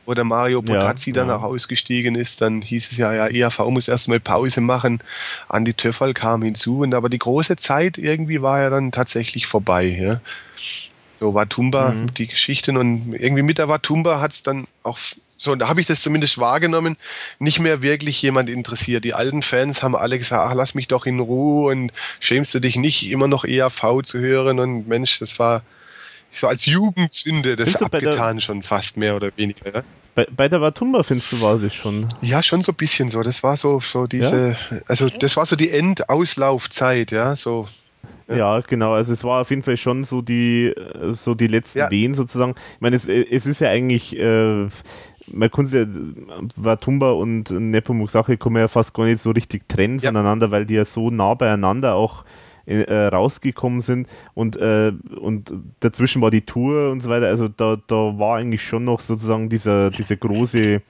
wo 0.05 0.13
der 0.13 0.25
Mario 0.25 0.61
Potazzi 0.61 1.11
ja, 1.11 1.15
dann 1.15 1.29
ja. 1.29 1.37
auch 1.37 1.43
ausgestiegen 1.43 2.15
ist, 2.15 2.41
dann 2.41 2.61
hieß 2.61 2.91
es 2.91 2.97
ja, 2.97 3.13
ja, 3.13 3.27
ERV 3.27 3.59
muss 3.69 3.87
erstmal 3.87 4.19
Pause 4.19 4.59
machen, 4.59 4.99
Andi 5.47 5.73
Töffel 5.73 6.13
kam 6.13 6.43
hinzu, 6.43 6.79
und 6.79 6.93
aber 6.93 7.07
die 7.07 7.19
große 7.19 7.55
Zeit 7.55 7.97
irgendwie 7.97 8.41
war 8.41 8.61
ja 8.61 8.69
dann 8.69 8.91
tatsächlich 8.91 9.47
vorbei. 9.47 9.85
Ja. 9.85 10.19
So 11.13 11.33
Watumba, 11.33 11.91
mhm. 11.91 12.13
die 12.13 12.27
Geschichten 12.27 12.75
und 12.75 13.13
irgendwie 13.13 13.43
mit 13.43 13.59
der 13.59 13.69
Watumba 13.69 14.19
hat 14.19 14.33
es 14.33 14.43
dann 14.43 14.67
auch 14.83 14.97
so, 15.37 15.51
und 15.51 15.59
da 15.59 15.67
habe 15.67 15.81
ich 15.81 15.87
das 15.87 16.01
zumindest 16.01 16.37
wahrgenommen, 16.37 16.97
nicht 17.39 17.59
mehr 17.59 17.81
wirklich 17.81 18.21
jemand 18.21 18.49
interessiert. 18.49 19.03
Die 19.03 19.13
alten 19.13 19.41
Fans 19.41 19.83
haben 19.83 19.95
alle 19.95 20.17
gesagt, 20.17 20.49
ach, 20.49 20.53
lass 20.55 20.75
mich 20.75 20.87
doch 20.87 21.05
in 21.05 21.19
Ruhe 21.19 21.71
und 21.71 21.91
schämst 22.19 22.53
du 22.53 22.59
dich 22.59 22.77
nicht, 22.77 23.09
immer 23.11 23.27
noch 23.27 23.43
ERV 23.43 24.01
zu 24.03 24.19
hören. 24.19 24.59
Und 24.59 24.87
Mensch, 24.87 25.19
das 25.19 25.37
war 25.37 25.61
so 26.31 26.47
als 26.47 26.65
Jugendsünde 26.65 27.55
das 27.55 27.81
abgetan 27.81 28.39
schon 28.39 28.63
fast 28.63 28.97
mehr 28.97 29.15
oder 29.15 29.31
weniger. 29.35 29.73
Ja? 29.73 29.83
Bei, 30.15 30.27
bei 30.33 30.47
der 30.47 30.61
Watumba 30.61 31.03
findest 31.03 31.33
du 31.33 31.41
war 31.41 31.61
es 31.61 31.73
schon. 31.73 32.07
Ja, 32.21 32.41
schon 32.41 32.61
so 32.61 32.71
ein 32.71 32.75
bisschen 32.75 33.09
so. 33.09 33.21
Das 33.21 33.43
war 33.43 33.57
so, 33.57 33.81
so 33.81 34.07
diese, 34.07 34.55
ja? 34.71 34.77
also 34.87 35.09
das 35.09 35.35
war 35.35 35.45
so 35.45 35.57
die 35.57 35.69
Endauslaufzeit, 35.69 37.11
ja, 37.11 37.35
so 37.35 37.67
ja. 38.27 38.35
ja. 38.37 38.61
genau. 38.61 38.93
Also 38.93 39.13
es 39.13 39.23
war 39.23 39.41
auf 39.41 39.49
jeden 39.49 39.63
Fall 39.63 39.77
schon 39.77 40.03
so 40.03 40.21
die, 40.21 40.73
so 41.13 41.35
die 41.35 41.47
letzten 41.47 41.79
ja. 41.79 41.91
Wehen 41.91 42.13
sozusagen. 42.13 42.55
Ich 42.75 42.81
meine, 42.81 42.95
es, 42.95 43.07
es 43.07 43.45
ist 43.45 43.61
ja 43.61 43.69
eigentlich, 43.69 44.17
äh, 44.17 44.67
man 45.27 45.51
kann 45.51 45.67
ja, 45.67 45.85
Watumba 46.55 47.11
und 47.11 47.49
Nepomuk 47.49 48.11
Sache 48.11 48.37
kann 48.37 48.53
man 48.53 48.61
ja 48.63 48.67
fast 48.67 48.93
gar 48.93 49.05
nicht 49.05 49.19
so 49.19 49.31
richtig 49.31 49.67
trennen 49.67 49.99
ja. 49.99 50.09
voneinander, 50.09 50.51
weil 50.51 50.65
die 50.65 50.75
ja 50.75 50.85
so 50.85 51.09
nah 51.09 51.33
beieinander 51.33 51.95
auch 51.95 52.25
äh, 52.65 53.07
rausgekommen 53.07 53.81
sind 53.81 54.07
und, 54.33 54.57
äh, 54.57 54.91
und 55.19 55.53
dazwischen 55.79 56.21
war 56.21 56.31
die 56.31 56.41
Tour 56.41 56.91
und 56.91 57.01
so 57.01 57.09
weiter. 57.09 57.27
Also 57.27 57.47
da, 57.47 57.77
da 57.87 57.95
war 57.95 58.37
eigentlich 58.37 58.63
schon 58.63 58.85
noch 58.85 59.01
sozusagen 59.01 59.49
dieser, 59.49 59.91
dieser 59.91 60.15
große 60.15 60.81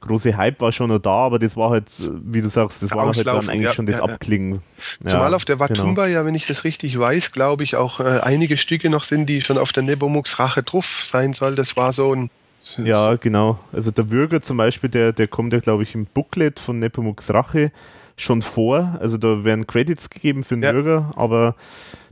große 0.00 0.36
Hype 0.36 0.60
war 0.60 0.70
schon 0.70 0.90
noch 0.90 0.98
da, 0.98 1.10
aber 1.10 1.38
das 1.38 1.56
war 1.56 1.70
halt, 1.70 1.86
wie 2.24 2.42
du 2.42 2.48
sagst, 2.48 2.82
das 2.82 2.90
war 2.92 3.06
halt 3.06 3.26
dann 3.26 3.48
eigentlich 3.48 3.62
ja, 3.62 3.72
schon 3.72 3.86
das 3.86 3.98
ja, 3.98 4.04
Abklingen. 4.04 4.60
Zumal 5.06 5.32
auf 5.32 5.44
der 5.44 5.58
Watumba 5.60 6.06
genau. 6.06 6.18
ja, 6.18 6.26
wenn 6.26 6.34
ich 6.34 6.46
das 6.46 6.64
richtig 6.64 6.98
weiß, 6.98 7.32
glaube 7.32 7.64
ich, 7.64 7.76
auch 7.76 8.00
äh, 8.00 8.20
einige 8.20 8.56
Stücke 8.56 8.90
noch 8.90 9.04
sind, 9.04 9.26
die 9.30 9.40
schon 9.40 9.56
auf 9.56 9.72
der 9.72 9.82
Nepomuk's 9.82 10.38
Rache 10.38 10.62
drauf 10.62 11.02
sein 11.04 11.32
soll. 11.32 11.54
Das 11.54 11.76
war 11.76 11.92
so 11.94 12.14
ein 12.14 12.30
ja, 12.82 13.16
genau. 13.16 13.58
Also 13.72 13.90
der 13.90 14.10
Würger 14.10 14.40
zum 14.40 14.56
Beispiel, 14.56 14.90
der, 14.90 15.12
der 15.12 15.28
kommt 15.28 15.52
ja, 15.52 15.60
glaube 15.60 15.82
ich, 15.82 15.94
im 15.94 16.06
Booklet 16.06 16.60
von 16.60 16.78
Nepomuk's 16.78 17.32
Rache 17.32 17.72
schon 18.16 18.42
vor. 18.42 18.96
Also 19.00 19.18
da 19.18 19.44
werden 19.44 19.66
Credits 19.66 20.10
gegeben 20.10 20.44
für 20.44 20.54
den 20.54 20.62
ja. 20.62 20.72
Bürger, 20.72 21.10
aber 21.16 21.56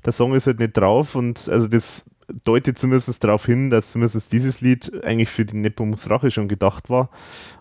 der 0.05 0.13
Song 0.13 0.35
ist 0.35 0.47
halt 0.47 0.59
nicht 0.59 0.77
drauf 0.77 1.15
und 1.15 1.49
also 1.49 1.69
das 1.69 2.05
deutet 2.45 2.79
zumindest 2.79 3.23
darauf 3.23 3.47
hin, 3.47 3.71
dass 3.71 3.93
zumindest 3.93 4.33
dieses 4.33 4.61
Lied 4.61 5.05
eigentlich 5.05 5.29
für 5.29 5.45
die 5.45 5.57
Nepomus 5.57 6.09
Rache 6.09 6.31
schon 6.31 6.49
gedacht 6.49 6.89
war. 6.91 7.11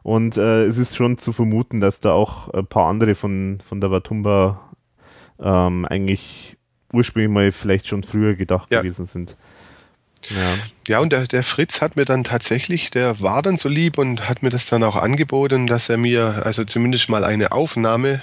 Und 0.04 0.38
äh, 0.38 0.66
es 0.66 0.78
ist 0.78 0.96
schon 0.96 1.18
zu 1.18 1.34
vermuten, 1.34 1.80
dass 1.80 2.00
da 2.00 2.14
auch 2.14 2.50
ein 2.50 2.66
paar 2.66 2.88
andere 2.88 3.16
von, 3.16 3.60
von 3.68 3.82
der 3.82 3.92
Watumba 3.92 4.62
ähm, 5.40 5.86
eigentlich 5.86 6.58
ursprünglich 6.94 7.32
mal 7.32 7.52
vielleicht 7.52 7.88
schon 7.88 8.04
früher 8.04 8.36
gedacht 8.36 8.72
ja. 8.72 8.82
gewesen 8.82 9.06
sind. 9.06 9.36
Ja, 10.30 10.58
ja 10.88 11.00
und 11.00 11.12
der, 11.12 11.28
der 11.28 11.44
Fritz 11.44 11.82
hat 11.82 11.96
mir 11.96 12.06
dann 12.06 12.24
tatsächlich, 12.24 12.92
der 12.92 13.22
war 13.22 13.42
dann 13.42 13.58
so 13.58 13.70
lieb 13.70 13.98
und 13.98 14.30
hat 14.30 14.44
mir 14.44 14.50
das 14.50 14.66
dann 14.66 14.84
auch 14.84 14.96
angeboten, 14.96 15.68
dass 15.68 15.90
er 15.90 15.98
mir 15.98 16.46
also 16.46 16.64
zumindest 16.64 17.10
mal 17.10 17.24
eine 17.24 17.52
Aufnahme 17.52 18.22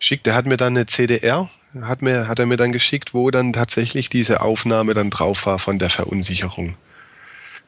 schickt. 0.00 0.26
Er 0.26 0.34
hat 0.34 0.46
mir 0.46 0.56
dann 0.56 0.76
eine 0.76 0.86
CDR, 0.86 1.50
hat, 1.82 2.02
mir, 2.02 2.28
hat 2.28 2.38
er 2.38 2.46
mir 2.46 2.56
dann 2.56 2.72
geschickt, 2.72 3.14
wo 3.14 3.30
dann 3.30 3.52
tatsächlich 3.52 4.08
diese 4.08 4.40
Aufnahme 4.42 4.94
dann 4.94 5.10
drauf 5.10 5.46
war 5.46 5.58
von 5.58 5.78
der 5.78 5.90
Verunsicherung. 5.90 6.76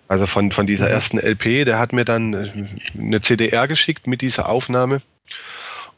Also 0.08 0.26
von, 0.26 0.52
von 0.52 0.66
dieser 0.66 0.86
mhm. 0.86 0.92
ersten 0.92 1.18
LP, 1.18 1.64
der 1.64 1.78
hat 1.78 1.92
mir 1.92 2.04
dann 2.04 2.68
eine 2.96 3.20
CDR 3.20 3.66
geschickt 3.66 4.06
mit 4.06 4.20
dieser 4.20 4.48
Aufnahme. 4.48 5.02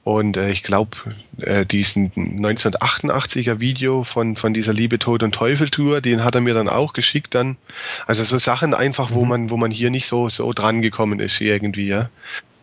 Und 0.04 0.36
äh, 0.36 0.50
ich 0.50 0.62
glaube, 0.62 0.96
äh, 1.38 1.66
diesen 1.66 2.12
1988er 2.12 3.60
Video 3.60 4.04
von, 4.04 4.36
von 4.36 4.54
dieser 4.54 4.72
Liebe, 4.72 4.98
Tod 4.98 5.22
und 5.22 5.34
Teufel 5.34 5.68
Tour, 5.68 6.00
den 6.00 6.24
hat 6.24 6.34
er 6.34 6.40
mir 6.40 6.54
dann 6.54 6.68
auch 6.68 6.94
geschickt 6.94 7.34
dann. 7.34 7.56
Also 8.06 8.24
so 8.24 8.38
Sachen 8.38 8.72
einfach, 8.72 9.10
wo 9.12 9.24
mhm. 9.24 9.28
man, 9.28 9.50
wo 9.50 9.56
man 9.56 9.70
hier 9.70 9.90
nicht 9.90 10.06
so, 10.06 10.28
so 10.30 10.52
dran 10.52 10.80
gekommen 10.80 11.20
ist 11.20 11.40
irgendwie, 11.40 11.88
ja. 11.88 12.08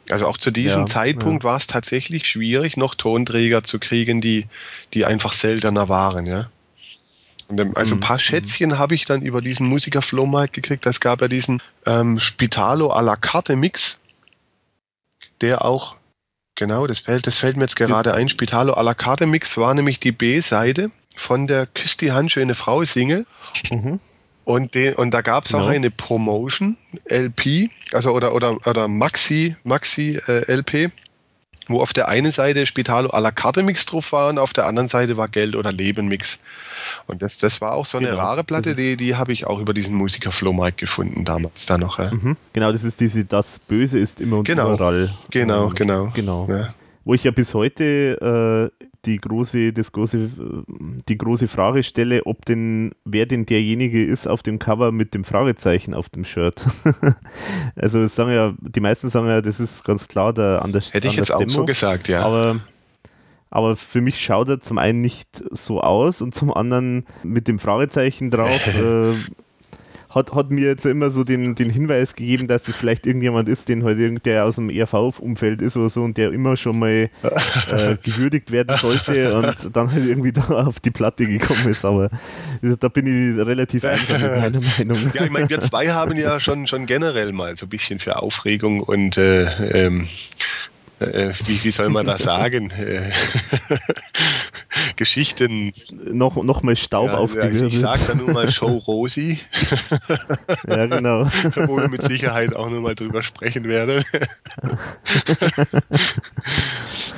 Also 0.10 0.28
auch 0.28 0.38
zu 0.38 0.52
diesem 0.52 0.82
ja, 0.82 0.86
Zeitpunkt 0.88 1.44
ja. 1.44 1.50
war 1.50 1.58
es 1.58 1.68
tatsächlich 1.68 2.28
schwierig, 2.28 2.78
noch 2.78 2.96
Tonträger 2.96 3.64
zu 3.64 3.80
kriegen, 3.80 4.22
die, 4.22 4.46
die 4.94 5.06
einfach 5.06 5.34
seltener 5.34 5.90
waren, 5.90 6.26
ja. 6.26 6.50
Und, 7.48 7.60
ähm, 7.60 7.72
also 7.76 7.96
ein 7.96 8.00
paar 8.00 8.18
mhm. 8.18 8.22
Schätzchen 8.22 8.70
mhm. 8.72 8.80
habe 8.80 8.96
ich 8.96 9.06
dann 9.06 9.22
über 9.22 9.42
diesen 9.42 9.68
Musiker 9.68 10.02
Flohmarkt 10.02 10.54
gekriegt. 10.54 10.86
Es 10.86 11.00
gab 11.00 11.22
ja 11.22 11.28
diesen 11.28 11.62
ähm, 11.86 12.20
Spitalo 12.20 12.92
à 12.92 13.02
la 13.02 13.16
carte 13.16 13.56
Mix, 13.56 14.00
der 15.42 15.64
auch 15.64 15.96
Genau, 16.56 16.88
das 16.88 17.02
fällt, 17.02 17.28
das 17.28 17.38
fällt 17.38 17.58
mir 17.58 17.64
jetzt 17.64 17.76
gerade 17.76 18.14
ein. 18.14 18.30
Spitalo 18.30 18.74
à 18.74 18.82
la 18.82 18.94
carte 18.94 19.26
Mix 19.26 19.58
war 19.58 19.74
nämlich 19.74 20.00
die 20.00 20.14
B-Seite 20.14 20.90
von 21.16 21.48
der 21.48 21.66
Küss 21.68 21.98
die 21.98 22.14
Hand 22.14 22.32
schöne 22.32 22.56
Frau 22.56 22.84
Single. 22.86 23.26
Mhm. 23.70 24.00
Und, 24.46 24.76
den, 24.76 24.94
und 24.96 25.12
da 25.12 25.22
gab 25.22 25.46
es 25.46 25.52
genau. 25.52 25.66
auch 25.66 25.70
eine 25.70 25.90
Promotion 25.92 26.78
LP, 27.10 27.70
also 27.92 28.12
oder, 28.12 28.34
oder, 28.34 28.58
oder 28.68 28.88
Maxi, 28.88 29.56
Maxi 29.64 30.22
äh, 30.28 30.52
LP, 30.52 30.92
wo 31.68 31.82
auf 31.82 31.94
der 31.94 32.08
einen 32.08 32.32
Seite 32.32 32.66
Spitalo 32.66 33.10
à 33.10 33.20
la 33.20 33.32
carte 33.32 33.64
Mix 33.64 33.86
drauf 33.86 34.12
war 34.12 34.30
und 34.30 34.38
auf 34.38 34.54
der 34.54 34.66
anderen 34.66 34.90
Seite 34.90 35.18
war 35.18 35.28
Geld 35.28 35.56
oder 35.56 35.72
Leben 35.72 36.08
Mix. 36.08 36.40
Und 37.08 37.22
das, 37.22 37.38
das 37.38 37.62
war 37.62 37.74
auch 37.74 37.86
so 37.86 37.98
eine 37.98 38.08
genau, 38.08 38.20
rare 38.20 38.44
Platte, 38.44 38.76
die, 38.76 38.98
die 38.98 39.16
habe 39.16 39.34
ich 39.34 39.48
auch 39.48 39.60
über 39.60 39.74
diesen 39.74 39.96
Musiker 39.96 40.32
Flohmarkt 40.32 40.78
gefunden 40.78 41.26
damals 41.26 41.66
da 41.66 41.78
noch. 41.78 42.00
Ja. 42.00 42.12
Mhm. 42.12 42.38
Genau, 42.54 42.72
das 42.72 42.84
ist 42.84 43.00
diese 43.00 43.26
Das 43.26 43.60
Böse 43.60 44.00
ist 44.00 44.22
immer 44.22 44.38
und 44.40 44.44
genau, 44.46 44.74
überall. 44.74 45.14
Genau, 45.32 45.68
ähm, 45.68 45.74
genau. 45.74 46.10
Genau. 46.14 46.48
Ja. 46.50 46.74
Wo 47.04 47.14
ich 47.14 47.24
ja 47.24 47.32
bis 47.32 47.54
heute 47.54 48.72
äh, 48.82 48.86
die 49.06 49.20
große, 49.20 49.74
das 49.74 49.92
große, 49.92 50.30
die 51.08 51.18
große 51.18 51.48
Frage 51.48 51.84
stelle, 51.84 52.26
ob 52.26 52.46
denn, 52.46 52.92
wer 53.06 53.26
denn 53.26 53.46
derjenige 53.46 54.04
ist 54.04 54.28
auf 54.28 54.44
dem 54.44 54.60
Cover 54.60 54.92
mit 54.92 55.14
dem 55.14 55.24
Fragezeichen 55.24 55.94
auf 55.94 56.10
dem 56.10 56.26
Shirt. 56.26 56.64
also 57.76 58.06
sagen 58.08 58.32
ja, 58.32 58.54
die 58.60 58.80
meisten 58.80 59.10
sagen 59.10 59.28
ja, 59.28 59.42
das 59.42 59.60
ist 59.60 59.84
ganz 59.84 60.08
klar 60.08 60.34
der 60.34 60.62
Anders 60.62 60.94
Hätte 60.94 61.08
ich 61.08 61.16
jetzt 61.16 61.34
auch 61.34 61.38
Demo, 61.38 61.50
so 61.50 61.66
gesagt, 61.66 62.08
ja. 62.08 62.22
Aber 62.22 62.60
aber 63.52 63.78
für 63.78 64.02
mich 64.02 64.20
schaut 64.20 64.50
er 64.50 64.60
zum 64.60 64.78
einen 64.78 65.00
nicht 65.00 65.42
so 65.52 65.80
aus 65.80 66.22
und 66.22 66.36
zum 66.36 66.54
anderen 66.54 67.06
mit 67.24 67.48
dem 67.48 67.58
Fragezeichen 67.58 68.30
drauf 68.30 68.68
äh, 68.76 69.14
hat, 70.16 70.34
hat 70.34 70.50
mir 70.50 70.68
jetzt 70.68 70.86
immer 70.86 71.10
so 71.10 71.24
den, 71.24 71.56
den 71.56 71.70
Hinweis 71.70 72.16
gegeben, 72.16 72.48
dass 72.48 72.64
das 72.64 72.76
vielleicht 72.76 73.06
irgendjemand 73.06 73.50
ist, 73.50 73.68
den 73.68 73.84
halt 73.84 74.26
der 74.26 74.46
aus 74.46 74.56
dem 74.56 74.70
ERV-Umfeld 74.70 75.62
ist 75.62 75.76
oder 75.76 75.90
so 75.90 76.02
und 76.02 76.18
der 76.18 76.32
immer 76.32 76.56
schon 76.56 76.80
mal 76.80 77.10
äh, 77.70 77.98
gewürdigt 78.04 78.52
werden 78.52 78.78
sollte 78.78 79.36
und 79.36 79.76
dann 79.76 79.92
halt 79.92 80.06
irgendwie 80.06 80.32
da 80.32 80.42
auf 80.42 80.80
die 80.80 80.92
Platte 80.92 81.26
gekommen 81.26 81.68
ist. 81.68 81.84
Aber 81.84 82.10
da 82.62 82.88
bin 82.88 83.06
ich 83.06 83.46
relativ 83.46 83.84
einsam 83.86 84.22
mit 84.22 84.32
meiner 84.32 84.62
Meinung. 84.62 85.12
Ja, 85.14 85.26
ich 85.26 85.32
meine, 85.32 85.50
wir 85.50 85.62
zwei 85.62 85.90
haben 85.90 86.18
ja 86.18 86.40
schon, 86.40 86.66
schon 86.66 86.86
generell 86.86 87.34
mal 87.34 87.58
so 87.58 87.66
ein 87.66 87.70
bisschen 87.70 88.00
für 88.00 88.22
Aufregung 88.22 88.80
und 88.80 89.18
äh, 89.18 89.86
ähm, 89.86 90.08
äh, 91.00 91.34
wie, 91.46 91.64
wie 91.64 91.72
soll 91.72 91.90
man 91.90 92.06
das 92.06 92.24
sagen, 92.24 92.72
äh, 92.78 93.02
Geschichten. 94.96 95.74
Noch, 96.06 96.42
noch 96.44 96.64
mal 96.64 96.76
Staub 96.76 97.08
ja, 97.08 97.18
aufgewirbelt. 97.18 97.74
Ich 97.74 97.80
sage 97.80 98.00
da 98.08 98.16
nur 98.16 98.32
mal 98.32 98.52
Show 98.52 98.78
Rosi. 98.88 99.40
ja, 100.68 100.86
genau. 100.86 101.26
Wo 101.56 101.78
wir 101.78 101.88
mit 101.88 102.04
Sicherheit 102.04 102.56
auch 102.56 102.70
nur 102.70 102.82
mal 102.82 102.96
drüber 102.96 103.24
sprechen 103.24 103.66
werden. 103.66 104.04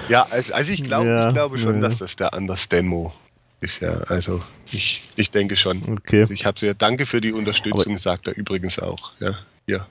ja, 0.09 0.25
also, 0.29 0.53
also 0.53 0.71
ich, 0.71 0.83
glaub, 0.83 1.05
ja, 1.05 1.27
ich 1.27 1.33
glaube 1.33 1.57
schon, 1.57 1.75
ja. 1.75 1.81
dass 1.81 1.99
das 1.99 2.15
der 2.15 2.33
Anders 2.33 2.69
Demo 2.69 3.13
ist. 3.61 3.81
Ja, 3.81 3.93
also 4.07 4.41
ich, 4.71 5.03
ich 5.15 5.31
denke 5.31 5.55
schon. 5.55 5.81
Okay. 5.89 6.21
Also 6.21 6.33
ich 6.33 6.45
habe 6.45 6.65
ja 6.65 6.73
Danke 6.73 7.05
für 7.05 7.21
die 7.21 7.33
Unterstützung, 7.33 7.93
Aber 7.93 7.99
sagt 7.99 8.27
er 8.27 8.37
übrigens 8.37 8.79
auch. 8.79 9.13
Ja. 9.19 9.37
Ja. 9.69 9.85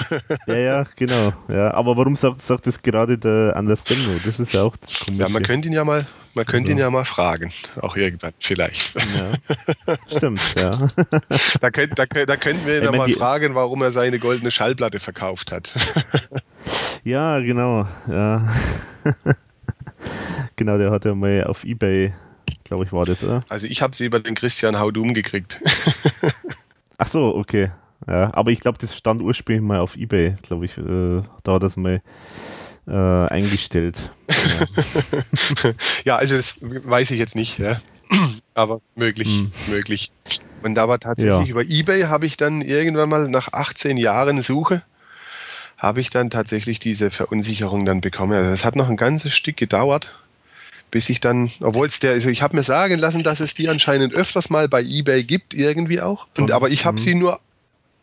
ja, 0.46 0.56
ja, 0.56 0.86
genau. 0.94 1.32
Ja, 1.48 1.72
aber 1.72 1.96
warum 1.96 2.16
sagt, 2.16 2.42
sagt 2.42 2.66
das 2.66 2.82
gerade 2.82 3.16
der 3.16 3.54
Anders 3.56 3.84
Demno? 3.84 4.18
Das 4.22 4.38
ist 4.38 4.52
ja 4.52 4.62
auch 4.62 4.76
das 4.76 4.98
Komische. 4.98 5.22
Ja, 5.22 5.28
man 5.30 5.42
könnte 5.42 5.68
ihn 5.68 5.72
ja 5.72 5.86
mal, 5.86 6.06
man 6.34 6.44
könnte 6.44 6.68
also. 6.68 6.72
ihn 6.72 6.78
ja 6.78 6.90
mal 6.90 7.06
fragen. 7.06 7.50
Auch 7.80 7.96
irgendwann, 7.96 8.34
vielleicht. 8.38 8.94
Ja. 8.94 9.96
Stimmt, 10.14 10.42
ja. 10.58 10.70
Da, 11.62 11.70
könnt, 11.70 11.98
da, 11.98 12.04
da 12.04 12.36
könnten 12.36 12.66
wir 12.66 12.78
ihn 12.78 12.84
ja 12.84 12.92
mal 12.92 13.08
fragen, 13.08 13.54
warum 13.54 13.80
er 13.80 13.92
seine 13.92 14.18
goldene 14.18 14.50
Schallplatte 14.50 15.00
verkauft 15.00 15.50
hat. 15.50 15.72
ja, 17.04 17.40
genau. 17.40 17.88
Ja. 18.08 18.46
genau, 20.56 20.76
der 20.76 20.90
hat 20.90 21.06
ja 21.06 21.14
mal 21.14 21.44
auf 21.44 21.64
Ebay, 21.64 22.12
glaube 22.64 22.84
ich, 22.84 22.92
war 22.92 23.06
das, 23.06 23.24
oder? 23.24 23.42
Also 23.48 23.66
ich 23.66 23.80
habe 23.80 23.96
sie 23.96 24.04
über 24.04 24.20
den 24.20 24.34
Christian 24.34 24.78
Haudum 24.78 25.14
gekriegt. 25.14 25.58
Ach 26.98 27.06
so, 27.06 27.34
okay. 27.34 27.70
Ja, 28.06 28.34
aber 28.34 28.50
ich 28.50 28.60
glaube, 28.60 28.78
das 28.78 28.96
stand 28.96 29.22
ursprünglich 29.22 29.62
mal 29.62 29.80
auf 29.80 29.96
Ebay, 29.96 30.34
glaube 30.42 30.64
ich. 30.64 30.76
Äh, 30.78 31.22
da 31.42 31.54
hat 31.54 31.62
das 31.62 31.76
mal 31.76 32.02
äh, 32.86 32.92
eingestellt. 32.92 34.10
Ja. 34.28 35.70
ja. 36.04 36.16
also 36.16 36.36
das 36.36 36.56
weiß 36.60 37.10
ich 37.10 37.18
jetzt 37.18 37.36
nicht, 37.36 37.58
ja. 37.58 37.80
aber 38.54 38.80
möglich, 38.94 39.28
hm. 39.28 39.50
möglich. 39.70 40.10
Und 40.62 40.74
da 40.74 40.88
war 40.88 40.98
tatsächlich 40.98 41.46
ja. 41.46 41.50
über 41.50 41.64
Ebay 41.64 42.02
habe 42.02 42.26
ich 42.26 42.36
dann 42.36 42.62
irgendwann 42.62 43.08
mal 43.08 43.28
nach 43.28 43.52
18 43.52 43.96
Jahren 43.96 44.42
Suche 44.42 44.82
habe 45.82 46.00
ich 46.00 46.10
dann 46.10 46.30
tatsächlich 46.30 46.78
diese 46.78 47.10
Verunsicherung 47.10 47.84
dann 47.84 48.00
bekommen. 48.00 48.34
Also 48.34 48.50
das 48.50 48.64
hat 48.64 48.76
noch 48.76 48.88
ein 48.88 48.96
ganzes 48.96 49.34
Stück 49.34 49.56
gedauert, 49.56 50.14
bis 50.92 51.08
ich 51.08 51.18
dann, 51.18 51.50
obwohl 51.58 51.88
es 51.88 51.98
der, 51.98 52.12
also 52.12 52.28
ich 52.28 52.40
habe 52.40 52.54
mir 52.54 52.62
sagen 52.62 53.00
lassen, 53.00 53.24
dass 53.24 53.40
es 53.40 53.52
die 53.54 53.68
anscheinend 53.68 54.14
öfters 54.14 54.48
mal 54.48 54.68
bei 54.68 54.80
eBay 54.80 55.24
gibt, 55.24 55.54
irgendwie 55.54 56.00
auch. 56.00 56.28
Und, 56.38 56.52
aber 56.52 56.70
ich 56.70 56.84
habe 56.84 57.00
sie 57.00 57.16
nur 57.16 57.40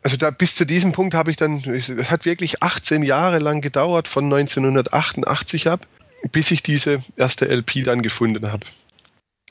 also 0.01 0.17
da 0.17 0.29
bis 0.31 0.55
zu 0.55 0.65
diesem 0.65 0.91
Punkt 0.91 1.13
habe 1.13 1.31
ich 1.31 1.37
dann, 1.37 1.63
es 1.65 1.89
hat 1.89 2.25
wirklich 2.25 2.63
18 2.63 3.03
Jahre 3.03 3.39
lang 3.39 3.61
gedauert, 3.61 4.07
von 4.07 4.25
1988 4.25 5.67
ab, 5.67 5.85
bis 6.31 6.51
ich 6.51 6.63
diese 6.63 7.03
erste 7.15 7.45
LP 7.45 7.83
dann 7.83 8.01
gefunden 8.01 8.51
habe. 8.51 8.65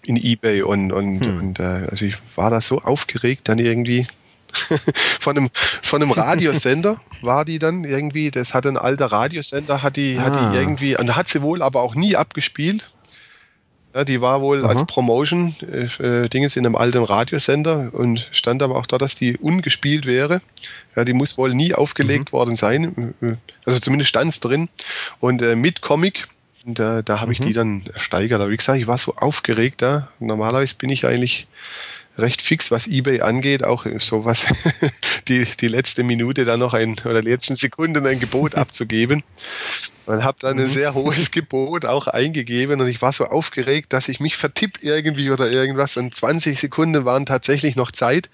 In 0.05 0.17
Ebay 0.17 0.63
und, 0.63 0.93
und, 0.93 1.21
hm. 1.21 1.39
und 1.39 1.61
äh, 1.61 1.87
also 1.91 2.05
ich 2.05 2.17
war 2.37 2.51
da 2.51 2.61
so 2.61 2.81
aufgeregt 2.81 3.49
dann 3.49 3.59
irgendwie. 3.59 4.07
von 5.21 5.37
einem, 5.37 5.51
von 5.53 6.03
einem 6.03 6.13
Radiosender 6.13 7.01
war 7.21 7.45
die 7.45 7.59
dann 7.59 7.85
irgendwie, 7.85 8.31
das 8.31 8.55
hat 8.55 8.67
ein 8.67 8.79
alter 8.79 9.07
Radiosender, 9.07 9.83
hat 9.83 9.97
die, 9.97 10.17
ah. 10.19 10.23
hat 10.23 10.35
die 10.35 10.39
ah. 10.39 10.55
irgendwie, 10.55 10.97
und 10.97 11.15
hat 11.15 11.29
sie 11.29 11.43
wohl 11.43 11.61
aber 11.61 11.83
auch 11.83 11.95
nie 11.95 12.17
abgespielt. 12.17 12.91
Ja, 13.99 14.05
die 14.05 14.21
war 14.21 14.43
wohl 14.43 14.63
Aha. 14.63 14.69
als 14.69 14.87
Promotion 14.87 15.57
äh, 15.61 15.87
äh, 16.01 16.29
Dinges 16.29 16.55
in 16.55 16.65
einem 16.65 16.77
alten 16.77 17.03
Radiosender 17.03 17.89
und 17.91 18.29
stand 18.31 18.63
aber 18.63 18.77
auch 18.77 18.87
da, 18.87 18.97
dass 18.97 19.17
die 19.17 19.37
ungespielt 19.37 20.07
wäre. 20.07 20.41
Ja, 20.95 21.05
die 21.05 21.15
muss 21.15 21.37
wohl 21.37 21.53
nie 21.53 21.75
aufgelegt 21.75 22.31
mhm. 22.31 22.37
worden 22.37 22.55
sein. 22.55 23.13
Äh, 23.21 23.33
also 23.65 23.81
zumindest 23.81 24.11
stand 24.11 24.33
es 24.33 24.39
drin. 24.39 24.69
Und 25.19 25.43
äh, 25.43 25.57
mit 25.57 25.81
Comic 25.81 26.29
Und 26.65 26.79
äh, 26.79 27.03
da 27.03 27.19
habe 27.19 27.33
ich 27.33 27.41
die 27.41 27.53
dann 27.53 27.87
ersteigert. 27.93 28.41
Aber 28.41 28.53
wie 28.53 28.57
gesagt, 28.57 28.79
ich 28.79 28.87
war 28.87 28.99
so 28.99 29.17
aufgeregt 29.17 29.83
da. 29.83 30.07
Normalerweise 30.21 30.77
bin 30.77 30.91
ich 30.91 31.05
eigentlich 31.05 31.49
recht 32.17 32.41
fix, 32.41 32.71
was 32.71 32.87
eBay 32.87 33.23
angeht, 33.23 33.65
auch 33.65 33.85
sowas, 33.99 34.47
die, 35.29 35.45
die 35.45 35.69
letzte 35.69 36.05
Minute 36.05 36.45
dann 36.45 36.61
noch 36.61 36.73
ein, 36.73 36.95
oder 37.05 37.21
die 37.21 37.31
letzten 37.31 37.57
Sekunden 37.57 38.07
ein 38.07 38.21
Gebot 38.21 38.55
abzugeben. 38.55 39.25
Und 40.09 40.25
habe 40.25 40.39
dann 40.41 40.59
ein 40.59 40.65
Mhm. 40.65 40.69
sehr 40.71 40.95
hohes 40.95 41.31
Gebot 41.31 41.85
auch 41.85 42.07
eingegeben 42.07 42.81
und 42.81 42.89
ich 42.89 43.03
war 43.03 43.13
so 43.13 43.27
aufgeregt, 43.27 43.93
dass 43.93 44.09
ich 44.09 44.21
mich 44.21 44.37
vertipp 44.37 44.79
irgendwie 44.81 45.31
oder 45.31 45.51
irgendwas. 45.51 45.99
Und 45.99 46.15
20 46.15 46.59
Sekunden 46.59 47.05
waren 47.05 47.27
tatsächlich 47.27 47.77
noch 47.77 47.93
Zeit. 47.93 48.31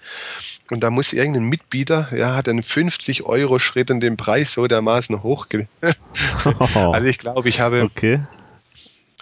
Und 0.71 0.79
da 0.79 0.89
muss 0.89 1.11
irgendein 1.11 1.43
Mitbieter, 1.43 2.07
ja, 2.15 2.33
hat 2.35 2.47
einen 2.47 2.63
50 2.63 3.23
Euro 3.23 3.59
Schritt 3.59 3.89
in 3.89 3.99
den 3.99 4.15
Preis 4.17 4.53
so 4.53 4.67
dermaßen 4.67 5.21
hochge... 5.21 5.67
Also 6.75 7.07
ich 7.07 7.17
glaube, 7.19 7.49
ich 7.49 7.59
habe 7.59 7.81
okay. 7.83 8.21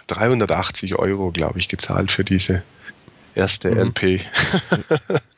380 0.06 0.94
Euro, 0.94 1.32
glaube 1.32 1.58
ich, 1.58 1.68
gezahlt 1.68 2.12
für 2.12 2.24
diese 2.24 2.62
erste 3.34 3.70
Mhm. 3.70 3.78
LP. 3.78 4.20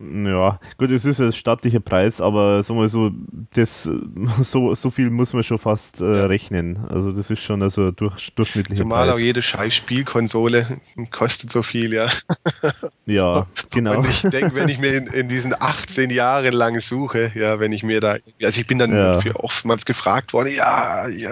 Ja, 0.00 0.60
gut, 0.76 0.90
es 0.90 1.04
ist 1.04 1.20
ein 1.20 1.32
staatlicher 1.32 1.80
Preis, 1.80 2.20
aber 2.20 2.62
sagen 2.62 2.80
wir 2.80 2.88
so, 2.88 3.10
das, 3.54 3.82
so, 4.42 4.74
so 4.74 4.90
viel 4.90 5.10
muss 5.10 5.32
man 5.32 5.42
schon 5.42 5.58
fast 5.58 6.00
äh, 6.00 6.04
rechnen. 6.04 6.78
Also 6.88 7.10
das 7.12 7.30
ist 7.30 7.42
schon 7.42 7.62
also 7.62 7.88
ein 7.88 7.96
durch, 7.96 8.32
durchschnittlicher 8.34 8.82
Zumal 8.82 9.08
auch 9.08 9.14
Preis. 9.14 9.22
jede 9.22 9.42
scheiß 9.42 9.74
Spielkonsole 9.74 10.80
kostet 11.10 11.50
so 11.50 11.62
viel, 11.62 11.92
ja. 11.92 12.08
Ja, 13.06 13.46
genau. 13.70 13.98
Und 13.98 14.06
ich 14.08 14.20
denke, 14.22 14.54
wenn 14.54 14.68
ich 14.68 14.78
mir 14.78 14.92
in, 14.94 15.06
in 15.06 15.28
diesen 15.28 15.54
18 15.58 16.10
Jahren 16.10 16.52
lang 16.52 16.78
suche, 16.80 17.32
ja, 17.34 17.58
wenn 17.58 17.72
ich 17.72 17.82
mir 17.82 18.00
da, 18.00 18.16
also 18.42 18.60
ich 18.60 18.66
bin 18.66 18.78
dann 18.78 18.92
Ja. 18.92 19.20
für 19.20 19.34
oftmals 19.42 19.84
gefragt 19.86 20.32
worden, 20.34 20.50
ja, 20.54 21.08
ja, 21.08 21.30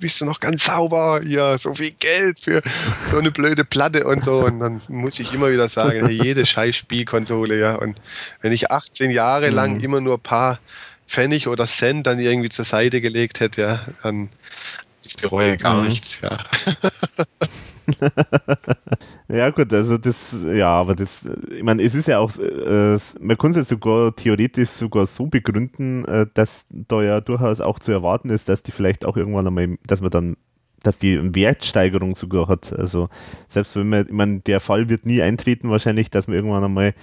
bist 0.00 0.20
du 0.20 0.24
noch 0.24 0.40
ganz 0.40 0.64
sauber, 0.64 1.20
ja, 1.24 1.56
so 1.58 1.74
viel 1.74 1.92
Geld 1.92 2.40
für 2.40 2.60
so 3.10 3.18
eine 3.18 3.30
blöde 3.30 3.64
Platte 3.64 4.04
und 4.04 4.24
so. 4.24 4.40
Und 4.44 4.58
dann 4.58 4.80
muss 4.88 5.20
ich 5.20 5.32
immer 5.32 5.50
wieder 5.50 5.68
sagen, 5.68 6.08
jede 6.10 6.44
scheiß 6.44 6.74
Spielkonsole, 6.76 7.58
ja. 7.58 7.76
Und 7.76 8.01
wenn 8.40 8.52
ich 8.52 8.70
18 8.70 9.10
Jahre 9.10 9.50
lang 9.50 9.76
Mhm. 9.76 9.80
immer 9.80 10.00
nur 10.00 10.16
ein 10.16 10.22
paar 10.22 10.60
Pfennig 11.08 11.48
oder 11.48 11.66
Cent 11.66 12.06
dann 12.06 12.18
irgendwie 12.20 12.48
zur 12.50 12.64
Seite 12.64 13.00
gelegt 13.00 13.40
hätte, 13.40 13.62
ja, 13.62 13.80
dann 14.02 14.30
ich 15.04 15.18
bereue 15.18 15.56
gar 15.58 15.82
Mhm. 15.82 15.88
nichts, 15.88 16.20
ja. 16.22 16.38
Ja 19.28 19.50
gut, 19.50 19.72
also 19.72 19.98
das, 19.98 20.36
ja, 20.52 20.68
aber 20.68 20.94
das, 20.94 21.26
ich 21.50 21.62
meine, 21.62 21.82
es 21.82 21.94
ist 21.94 22.06
ja 22.08 22.18
auch, 22.18 22.30
äh, 22.38 22.98
man 23.20 23.38
kann 23.38 23.50
es 23.50 23.56
ja 23.56 23.62
sogar 23.64 24.14
theoretisch 24.14 24.68
sogar 24.70 25.06
so 25.06 25.26
begründen, 25.26 26.04
äh, 26.04 26.26
dass 26.34 26.66
da 26.70 27.02
ja 27.02 27.20
durchaus 27.20 27.60
auch 27.60 27.78
zu 27.78 27.92
erwarten 27.92 28.30
ist, 28.30 28.48
dass 28.48 28.62
die 28.62 28.72
vielleicht 28.72 29.04
auch 29.06 29.16
irgendwann 29.16 29.46
einmal, 29.46 29.78
dass 29.86 30.00
man 30.02 30.10
dann, 30.10 30.36
dass 30.82 30.98
die 30.98 31.18
eine 31.18 31.34
Wertsteigerung 31.34 32.14
sogar 32.14 32.48
hat. 32.48 32.72
Also 32.72 33.08
selbst 33.48 33.74
wenn 33.76 33.88
man, 33.88 34.06
ich 34.06 34.12
meine, 34.12 34.40
der 34.40 34.60
Fall 34.60 34.88
wird 34.88 35.06
nie 35.06 35.22
eintreten 35.22 35.70
wahrscheinlich, 35.70 36.10
dass 36.10 36.26
man 36.28 36.36
irgendwann 36.36 36.64
einmal 36.64 36.94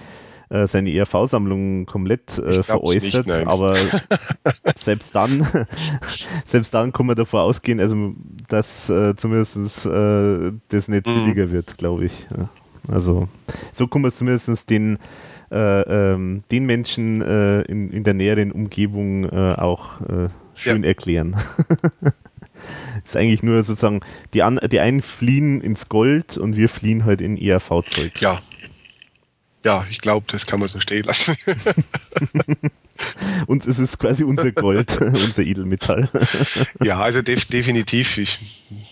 äh, 0.50 0.66
seine 0.66 0.92
ERV-Sammlung 0.92 1.86
komplett 1.86 2.38
äh, 2.38 2.58
nicht, 2.58 2.66
veräußert, 2.66 3.26
nein. 3.28 3.46
aber 3.46 3.76
selbst 4.74 5.14
dann, 5.14 5.46
selbst 6.44 6.74
dann 6.74 6.92
kann 6.92 7.06
man 7.06 7.14
davon 7.16 7.40
ausgehen, 7.40 7.78
also 7.78 8.14
dass 8.48 8.90
äh, 8.90 9.14
zumindest 9.16 9.86
äh, 9.86 10.52
das 10.68 10.88
nicht 10.88 11.06
Mhm. 11.06 11.14
billiger 11.14 11.50
wird, 11.52 11.78
glaube 11.78 12.06
ich. 12.06 12.28
Ja. 12.36 12.48
Also 12.88 13.28
so 13.72 13.86
kann 13.86 14.02
man 14.02 14.08
es 14.08 14.18
zumindest 14.18 14.68
den, 14.68 14.98
äh, 15.52 16.12
ähm, 16.12 16.42
den 16.50 16.66
Menschen 16.66 17.20
in, 17.20 17.90
in 17.90 18.02
der 18.02 18.14
näheren 18.14 18.50
Umgebung 18.50 19.30
auch 19.30 20.00
schön 20.54 20.82
erklären. 20.82 21.36
ist 23.04 23.16
eigentlich 23.16 23.42
nur 23.42 23.62
sozusagen, 23.62 24.00
die, 24.34 24.42
an, 24.42 24.58
die 24.70 24.80
einen 24.80 25.02
fliehen 25.02 25.60
ins 25.60 25.88
Gold 25.88 26.36
und 26.38 26.56
wir 26.56 26.68
fliehen 26.68 27.04
halt 27.04 27.20
in 27.20 27.36
ERV-Zeug. 27.36 28.20
Ja. 28.20 28.40
Ja, 29.64 29.86
ich 29.90 30.00
glaube, 30.00 30.26
das 30.30 30.46
kann 30.46 30.60
man 30.60 30.68
so 30.68 30.80
stehen 30.80 31.04
lassen. 31.04 31.36
Und 33.46 33.66
es 33.66 33.78
ist 33.78 33.98
quasi 33.98 34.24
unser 34.24 34.52
Gold, 34.52 34.98
unser 35.00 35.42
Edelmetall. 35.42 36.08
ja, 36.82 37.00
also 37.00 37.22
def 37.22 37.46
definitiv. 37.46 38.18
Ich 38.18 38.40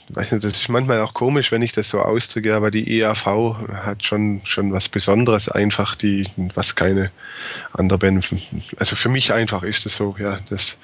weiß 0.09 0.33
nicht, 0.33 0.45
das 0.45 0.61
ist 0.61 0.69
manchmal 0.69 1.01
auch 1.01 1.15
komisch, 1.15 1.53
wenn 1.53 1.63
ich 1.63 1.73
das 1.73 1.91
so 1.91 2.01
ausdrücke, 2.01 2.55
aber 2.55 2.71
die 2.71 3.01
EAV 3.01 3.57
hat 3.73 4.05
schon, 4.05 4.41
schon 4.45 4.73
was 4.73 4.89
Besonderes 4.89 5.49
einfach, 5.49 5.95
die, 5.95 6.27
was 6.55 6.75
keine 6.75 7.11
andere 7.73 7.99
Band, 7.99 8.29
also 8.79 8.97
für 8.97 9.09
mich 9.09 9.33
einfach 9.33 9.63
ist 9.63 9.87
es 9.87 9.97
so, 9.97 10.17
ja. 10.19 10.41
Das, 10.49 10.79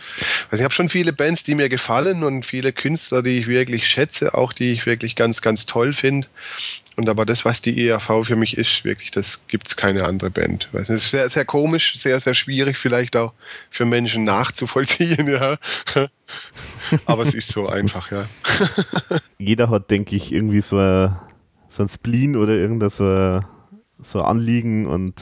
also 0.51 0.61
ich 0.61 0.65
habe 0.65 0.75
schon 0.75 0.89
viele 0.89 1.13
Bands, 1.13 1.43
die 1.43 1.55
mir 1.55 1.69
gefallen 1.69 2.23
und 2.23 2.45
viele 2.45 2.73
Künstler, 2.73 3.23
die 3.23 3.39
ich 3.39 3.49
wirklich 3.49 3.89
schätze, 3.89 4.35
auch 4.35 4.53
die 4.53 4.73
ich 4.73 4.87
wirklich 4.87 5.17
ganz, 5.17 5.41
ganz 5.41 5.67
toll 5.67 5.93
finde. 5.93 6.29
Und 6.97 7.09
aber 7.09 7.27
das, 7.27 7.45
was 7.45 7.61
die 7.61 7.87
EAV 7.87 8.25
für 8.25 8.37
mich 8.37 8.57
ist, 8.57 8.85
wirklich, 8.85 9.11
das 9.11 9.41
gibt's 9.49 9.77
keine 9.77 10.05
andere 10.05 10.31
Band. 10.31 10.69
Das 10.73 10.89
ist 10.89 11.11
sehr, 11.11 11.29
sehr 11.29 11.45
komisch, 11.45 11.99
sehr, 11.99 12.21
sehr 12.21 12.35
schwierig, 12.35 12.77
vielleicht 12.77 13.17
auch 13.17 13.33
für 13.71 13.85
Menschen 13.85 14.25
nachzuvollziehen, 14.25 15.27
ja. 15.29 15.59
Aber 17.07 17.23
es 17.25 17.35
ist 17.35 17.49
so 17.49 17.69
einfach, 17.69 18.13
ja. 18.13 18.27
Jeder 19.39 19.71
hat, 19.71 19.91
denke 19.91 20.15
ich, 20.15 20.33
irgendwie 20.33 20.61
so 20.61 20.79
ein, 20.79 21.17
so 21.67 21.83
ein 21.83 21.89
Spleen 21.89 22.37
oder 22.37 22.53
irgendein 22.53 22.91
so, 22.91 23.41
so 24.01 24.21
ein 24.21 24.25
Anliegen 24.25 24.87
und 24.87 25.15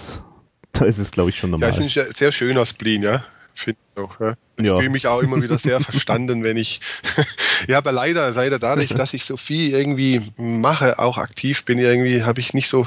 da 0.72 0.84
ist 0.84 0.98
es, 0.98 1.10
glaube 1.10 1.30
ich, 1.30 1.38
schon 1.38 1.50
Ja, 1.50 1.52
normal. 1.52 1.70
es 1.70 1.78
ist 1.78 1.96
ein 1.98 2.12
sehr 2.14 2.32
schöner 2.32 2.66
Spleen, 2.66 3.02
ja. 3.02 3.22
Finde 3.54 3.78
ich 3.94 4.02
auch, 4.02 4.20
ja. 4.20 4.34
Ich 4.58 4.66
Ja. 4.66 4.76
fühle 4.76 4.90
mich 4.90 5.06
auch 5.06 5.20
immer 5.22 5.42
wieder 5.42 5.58
sehr 5.58 5.80
verstanden, 5.80 6.44
wenn 6.44 6.56
ich, 6.56 6.80
ja, 7.68 7.78
aber 7.78 7.90
leider, 7.92 8.30
leider 8.32 8.58
dadurch, 8.58 8.90
dass 8.90 9.14
ich 9.14 9.24
so 9.24 9.36
viel 9.36 9.72
irgendwie 9.74 10.20
mache, 10.36 10.98
auch 10.98 11.16
aktiv 11.18 11.64
bin, 11.64 11.78
irgendwie 11.78 12.22
habe 12.22 12.40
ich 12.40 12.52
nicht 12.54 12.68
so, 12.68 12.86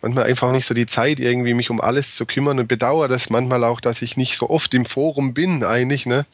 manchmal 0.00 0.24
einfach 0.24 0.52
nicht 0.52 0.66
so 0.66 0.74
die 0.74 0.86
Zeit, 0.86 1.20
irgendwie 1.20 1.54
mich 1.54 1.70
um 1.70 1.80
alles 1.80 2.16
zu 2.16 2.24
kümmern 2.26 2.58
und 2.58 2.66
bedauere 2.66 3.08
das 3.08 3.30
manchmal 3.30 3.62
auch, 3.64 3.80
dass 3.80 4.00
ich 4.02 4.16
nicht 4.16 4.36
so 4.36 4.48
oft 4.50 4.72
im 4.74 4.86
Forum 4.86 5.34
bin, 5.34 5.64
eigentlich, 5.64 6.06
ne. 6.06 6.24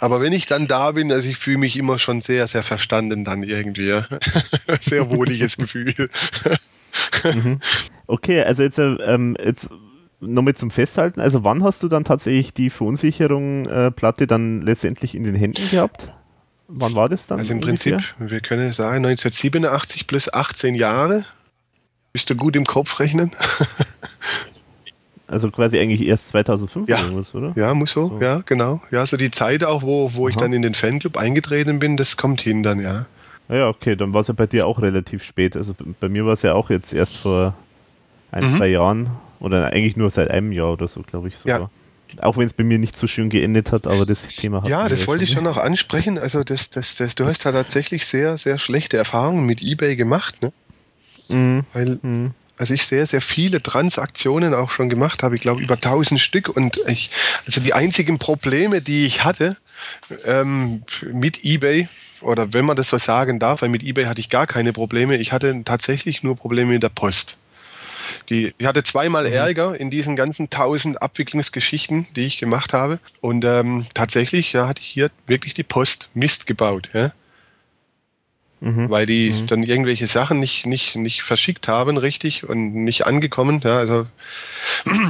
Aber 0.00 0.20
wenn 0.20 0.32
ich 0.32 0.46
dann 0.46 0.66
da 0.66 0.92
bin, 0.92 1.12
also 1.12 1.28
ich 1.28 1.36
fühle 1.36 1.58
mich 1.58 1.76
immer 1.76 1.98
schon 1.98 2.20
sehr, 2.20 2.48
sehr 2.48 2.62
verstanden 2.62 3.24
dann 3.24 3.42
irgendwie, 3.42 3.88
ja. 3.88 4.06
Sehr 4.80 5.10
wohliges 5.10 5.56
Gefühl. 5.56 5.94
Okay, 8.06 8.42
also 8.42 8.62
jetzt, 8.62 8.78
äh, 8.78 8.94
ähm, 9.06 9.36
jetzt 9.42 9.68
nochmal 10.20 10.54
zum 10.54 10.70
Festhalten. 10.70 11.20
Also 11.20 11.44
wann 11.44 11.62
hast 11.62 11.82
du 11.82 11.88
dann 11.88 12.04
tatsächlich 12.04 12.52
die 12.54 12.70
Verunsicherung-Platte 12.70 14.26
dann 14.26 14.62
letztendlich 14.62 15.14
in 15.14 15.24
den 15.24 15.34
Händen 15.34 15.68
gehabt? 15.70 16.12
Wann 16.68 16.94
war 16.94 17.08
das 17.08 17.26
dann? 17.26 17.38
Also 17.38 17.52
im 17.52 17.58
ungefähr? 17.60 17.96
Prinzip, 17.96 18.14
wir 18.30 18.40
können 18.40 18.72
sagen, 18.72 19.04
1987 19.04 20.06
plus 20.06 20.32
18 20.32 20.74
Jahre. 20.74 21.24
Bist 22.12 22.30
du 22.30 22.36
gut 22.36 22.56
im 22.56 22.64
Kopf 22.64 23.00
rechnen? 23.00 23.32
Also 25.26 25.50
quasi 25.50 25.78
eigentlich 25.78 26.06
erst 26.06 26.28
2005 26.28 26.88
Ja. 26.88 26.96
oder 26.96 27.04
irgendwas, 27.06 27.34
oder? 27.34 27.52
Ja, 27.56 27.74
muss 27.74 27.92
so, 27.92 28.08
So. 28.10 28.20
ja, 28.20 28.42
genau. 28.44 28.80
Ja, 28.90 29.04
so 29.06 29.16
die 29.16 29.30
Zeit 29.30 29.64
auch, 29.64 29.82
wo, 29.82 30.12
wo 30.14 30.28
ich 30.28 30.36
dann 30.36 30.52
in 30.52 30.62
den 30.62 30.74
Fanclub 30.74 31.16
eingetreten 31.16 31.78
bin, 31.78 31.96
das 31.96 32.16
kommt 32.16 32.40
hin 32.42 32.62
dann, 32.62 32.78
ja. 32.80 33.06
Ja, 33.48 33.68
okay, 33.68 33.96
dann 33.96 34.12
war 34.14 34.20
es 34.20 34.28
ja 34.28 34.34
bei 34.34 34.46
dir 34.46 34.66
auch 34.66 34.80
relativ 34.80 35.22
spät. 35.24 35.56
Also 35.56 35.74
bei 36.00 36.08
mir 36.08 36.24
war 36.26 36.34
es 36.34 36.42
ja 36.42 36.52
auch 36.54 36.70
jetzt 36.70 36.92
erst 36.92 37.16
vor 37.16 37.54
ein, 38.32 38.44
Mhm. 38.44 38.48
zwei 38.50 38.68
Jahren 38.68 39.10
oder 39.44 39.72
eigentlich 39.72 39.96
nur 39.96 40.10
seit 40.10 40.30
einem 40.30 40.52
Jahr 40.52 40.72
oder 40.72 40.88
so, 40.88 41.02
glaube 41.02 41.28
ich 41.28 41.36
sogar. 41.36 41.70
Auch 42.20 42.36
wenn 42.36 42.46
es 42.46 42.54
bei 42.54 42.64
mir 42.64 42.78
nicht 42.78 42.96
so 42.96 43.06
schön 43.06 43.28
geendet 43.28 43.72
hat, 43.72 43.86
aber 43.86 44.06
das 44.06 44.28
Thema 44.28 44.62
hat 44.62 44.70
Ja, 44.70 44.88
das 44.88 45.06
wollte 45.06 45.24
ich 45.24 45.32
schon 45.32 45.44
noch 45.44 45.56
ansprechen. 45.56 46.18
Also 46.18 46.44
das, 46.44 46.70
das, 46.70 46.94
das, 46.94 47.14
du 47.14 47.26
hast 47.26 47.44
da 47.44 47.52
tatsächlich 47.52 48.06
sehr, 48.06 48.38
sehr 48.38 48.58
schlechte 48.58 48.96
Erfahrungen 48.96 49.44
mit 49.46 49.62
eBay 49.62 49.96
gemacht, 49.96 50.40
ne? 50.40 50.52
Mhm. 51.28 51.64
Weil 51.72 51.98
Mhm. 52.02 52.30
also 52.56 52.72
ich 52.72 52.86
sehr, 52.86 53.06
sehr 53.06 53.20
viele 53.20 53.62
Transaktionen 53.62 54.54
auch 54.54 54.70
schon 54.70 54.88
gemacht 54.88 55.22
habe. 55.22 55.34
Ich 55.34 55.40
glaube 55.40 55.60
über 55.60 55.74
1000 55.74 56.20
Stück 56.20 56.48
und 56.48 56.80
ich, 56.86 57.10
also 57.46 57.60
die 57.60 57.74
einzigen 57.74 58.18
Probleme, 58.18 58.80
die 58.80 59.06
ich 59.06 59.24
hatte 59.24 59.56
ähm, 60.24 60.82
mit 61.12 61.44
eBay 61.44 61.88
oder 62.20 62.52
wenn 62.52 62.64
man 62.64 62.76
das 62.76 62.90
so 62.90 62.98
sagen 62.98 63.38
darf, 63.40 63.62
weil 63.62 63.68
mit 63.68 63.82
eBay 63.82 64.04
hatte 64.04 64.20
ich 64.20 64.30
gar 64.30 64.46
keine 64.46 64.72
Probleme. 64.72 65.16
Ich 65.16 65.32
hatte 65.32 65.62
tatsächlich 65.64 66.22
nur 66.22 66.36
Probleme 66.36 66.72
mit 66.72 66.82
der 66.82 66.90
Post. 66.90 67.36
Die, 68.28 68.54
ich 68.58 68.66
hatte 68.66 68.82
zweimal 68.82 69.26
Ärger 69.26 69.78
in 69.78 69.90
diesen 69.90 70.16
ganzen 70.16 70.50
tausend 70.50 71.02
Abwicklungsgeschichten, 71.02 72.06
die 72.16 72.26
ich 72.26 72.38
gemacht 72.38 72.72
habe. 72.72 72.98
Und 73.20 73.44
ähm, 73.44 73.86
tatsächlich 73.94 74.52
ja, 74.52 74.66
hatte 74.68 74.82
ich 74.82 74.88
hier 74.88 75.10
wirklich 75.26 75.54
die 75.54 75.62
Post 75.62 76.08
Mist 76.14 76.46
gebaut. 76.46 76.90
Ja? 76.92 77.12
Mhm. 78.64 78.88
weil 78.88 79.04
die 79.04 79.46
dann 79.46 79.62
irgendwelche 79.62 80.06
Sachen 80.06 80.40
nicht, 80.40 80.64
nicht, 80.64 80.96
nicht 80.96 81.22
verschickt 81.22 81.68
haben, 81.68 81.98
richtig, 81.98 82.48
und 82.48 82.72
nicht 82.72 83.06
angekommen. 83.06 83.60
Ja, 83.62 83.76
also, 83.76 84.06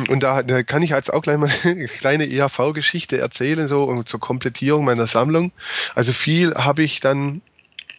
und 0.08 0.24
da, 0.24 0.42
da 0.42 0.64
kann 0.64 0.82
ich 0.82 0.90
jetzt 0.90 1.12
auch 1.12 1.22
gleich 1.22 1.38
mal 1.38 1.50
eine 1.62 1.86
kleine 1.86 2.26
EHV-Geschichte 2.26 3.18
erzählen, 3.18 3.68
so 3.68 3.84
um, 3.84 4.04
zur 4.06 4.18
Komplettierung 4.18 4.84
meiner 4.84 5.06
Sammlung. 5.06 5.52
Also 5.94 6.12
viel 6.12 6.54
habe 6.54 6.82
ich 6.82 6.98
dann 6.98 7.42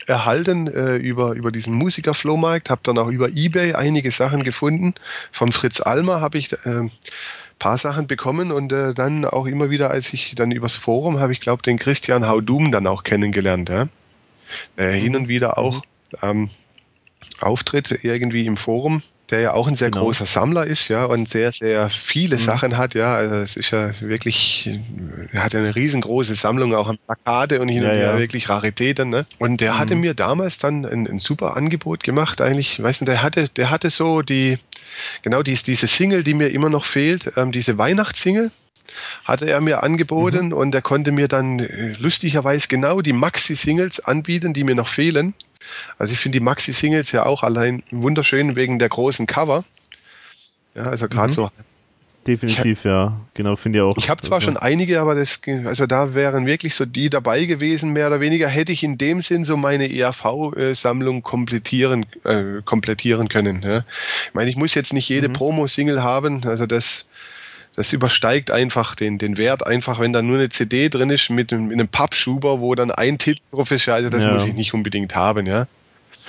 erhalten 0.05 0.67
äh, 0.67 0.95
über, 0.95 1.33
über 1.33 1.51
diesen 1.51 1.73
Musikerflohmarkt, 1.73 2.69
habe 2.69 2.81
dann 2.83 2.97
auch 2.97 3.09
über 3.09 3.29
Ebay 3.29 3.73
einige 3.73 4.11
Sachen 4.11 4.43
gefunden. 4.43 4.93
Vom 5.31 5.51
Fritz 5.51 5.81
Almer 5.81 6.21
habe 6.21 6.37
ich 6.37 6.53
äh, 6.53 6.89
paar 7.59 7.77
Sachen 7.77 8.07
bekommen 8.07 8.51
und 8.51 8.71
äh, 8.71 8.93
dann 8.93 9.25
auch 9.25 9.45
immer 9.45 9.69
wieder, 9.69 9.89
als 9.89 10.11
ich 10.13 10.35
dann 10.35 10.51
übers 10.51 10.75
Forum 10.75 11.19
habe 11.19 11.33
ich 11.33 11.39
glaube 11.39 11.63
den 11.63 11.79
Christian 11.79 12.27
Haudum 12.27 12.71
dann 12.71 12.87
auch 12.87 13.03
kennengelernt. 13.03 13.69
Ja? 13.69 13.87
äh, 14.77 14.91
hin 14.91 15.15
und 15.15 15.27
wieder 15.27 15.57
auch 15.57 15.81
ähm, 16.21 16.49
auftritt 17.41 17.99
irgendwie 18.03 18.45
im 18.45 18.57
Forum 18.57 19.01
der 19.31 19.39
ja 19.39 19.53
auch 19.53 19.67
ein 19.67 19.75
sehr 19.75 19.89
genau. 19.89 20.05
großer 20.05 20.25
Sammler 20.25 20.67
ist, 20.67 20.87
ja, 20.87 21.05
und 21.05 21.27
sehr, 21.27 21.51
sehr 21.51 21.89
viele 21.89 22.35
mhm. 22.35 22.41
Sachen 22.41 22.77
hat, 22.77 22.93
ja. 22.93 23.15
Also 23.15 23.35
es 23.35 23.57
ist 23.57 23.71
ja 23.71 23.89
wirklich, 24.01 24.69
er 25.31 25.43
hat 25.43 25.53
ja 25.53 25.59
eine 25.59 25.75
riesengroße 25.75 26.35
Sammlung 26.35 26.75
auch 26.75 26.87
an 26.87 26.97
Plakate 27.05 27.59
und 27.59 27.69
hin 27.69 27.83
ja, 27.83 27.89
und 27.89 27.95
her 27.95 28.13
ja. 28.13 28.19
wirklich 28.19 28.49
Raritäten, 28.49 29.09
ne? 29.09 29.25
Und 29.39 29.61
der 29.61 29.73
mhm. 29.73 29.77
hatte 29.79 29.95
mir 29.95 30.13
damals 30.13 30.57
dann 30.57 30.85
ein, 30.85 31.07
ein, 31.07 31.19
super 31.19 31.57
Angebot 31.57 32.03
gemacht, 32.03 32.41
eigentlich, 32.41 32.81
weißt 32.81 33.01
du, 33.01 33.05
der 33.05 33.23
hatte, 33.23 33.49
der 33.49 33.69
hatte 33.69 33.89
so 33.89 34.21
die, 34.21 34.59
genau 35.23 35.41
dies, 35.41 35.63
diese 35.63 35.87
Single, 35.87 36.23
die 36.23 36.33
mir 36.33 36.49
immer 36.49 36.69
noch 36.69 36.85
fehlt, 36.85 37.33
ähm, 37.35 37.51
diese 37.51 37.77
Weihnachtssingle, 37.77 38.51
hatte 39.23 39.49
er 39.49 39.61
mir 39.61 39.81
angeboten 39.81 40.47
mhm. 40.47 40.53
und 40.53 40.75
er 40.75 40.81
konnte 40.81 41.11
mir 41.11 41.27
dann 41.27 41.59
äh, 41.59 41.93
lustigerweise 41.97 42.67
genau 42.67 43.01
die 43.01 43.13
Maxi-Singles 43.13 44.01
anbieten, 44.01 44.53
die 44.53 44.63
mir 44.63 44.75
noch 44.75 44.87
fehlen. 44.87 45.33
Also 45.97 46.13
ich 46.13 46.19
finde 46.19 46.39
die 46.39 46.43
Maxi-Singles 46.43 47.11
ja 47.11 47.25
auch 47.25 47.43
allein 47.43 47.83
wunderschön 47.91 48.55
wegen 48.55 48.79
der 48.79 48.89
großen 48.89 49.27
Cover. 49.27 49.63
Ja, 50.75 50.83
also 50.83 51.07
gerade 51.07 51.31
mhm. 51.31 51.35
so. 51.35 51.51
Definitiv, 52.27 52.79
ich, 52.79 52.83
ja. 52.85 53.15
Genau, 53.35 53.55
finde 53.55 53.79
ich 53.79 53.83
auch. 53.83 53.97
Ich 53.97 54.09
habe 54.09 54.21
zwar 54.21 54.37
also. 54.37 54.45
schon 54.45 54.57
einige, 54.57 54.99
aber 54.99 55.13
das, 55.13 55.39
also 55.65 55.85
da 55.85 56.15
wären 56.15 56.47
wirklich 56.47 56.73
so 56.73 56.85
die 56.85 57.11
dabei 57.11 57.45
gewesen, 57.45 57.91
mehr 57.91 58.07
oder 58.07 58.19
weniger 58.19 58.47
hätte 58.47 58.71
ich 58.71 58.83
in 58.83 58.97
dem 58.97 59.21
Sinn 59.21 59.45
so 59.45 59.57
meine 59.57 59.91
ERV-Sammlung 59.93 61.21
komplettieren, 61.21 62.07
äh, 62.23 62.61
komplettieren 62.65 63.29
können. 63.29 63.61
Ja. 63.61 63.83
Ich 64.27 64.33
meine, 64.33 64.49
ich 64.49 64.55
muss 64.55 64.73
jetzt 64.73 64.91
nicht 64.91 65.07
jede 65.07 65.29
mhm. 65.29 65.33
Promo-Single 65.33 66.01
haben, 66.01 66.43
also 66.45 66.65
das, 66.65 67.05
das 67.75 67.91
übersteigt 67.93 68.51
einfach 68.51 68.95
den, 68.95 69.17
den 69.17 69.37
Wert, 69.37 69.65
einfach 69.65 69.99
wenn 69.99 70.13
da 70.13 70.21
nur 70.21 70.37
eine 70.37 70.49
CD 70.49 70.89
drin 70.89 71.09
ist 71.09 71.29
mit, 71.29 71.51
mit 71.51 71.73
einem 71.73 71.87
Pappschuber, 71.87 72.59
wo 72.59 72.73
dann 72.75 72.91
ein 72.91 73.17
Titel 73.17 73.41
drauf 73.51 73.71
ist, 73.71 73.87
also 73.89 74.09
das 74.09 74.23
ja. 74.23 74.33
muss 74.33 74.45
ich 74.45 74.53
nicht 74.53 74.73
unbedingt 74.73 75.15
haben, 75.15 75.45
ja. 75.45 75.67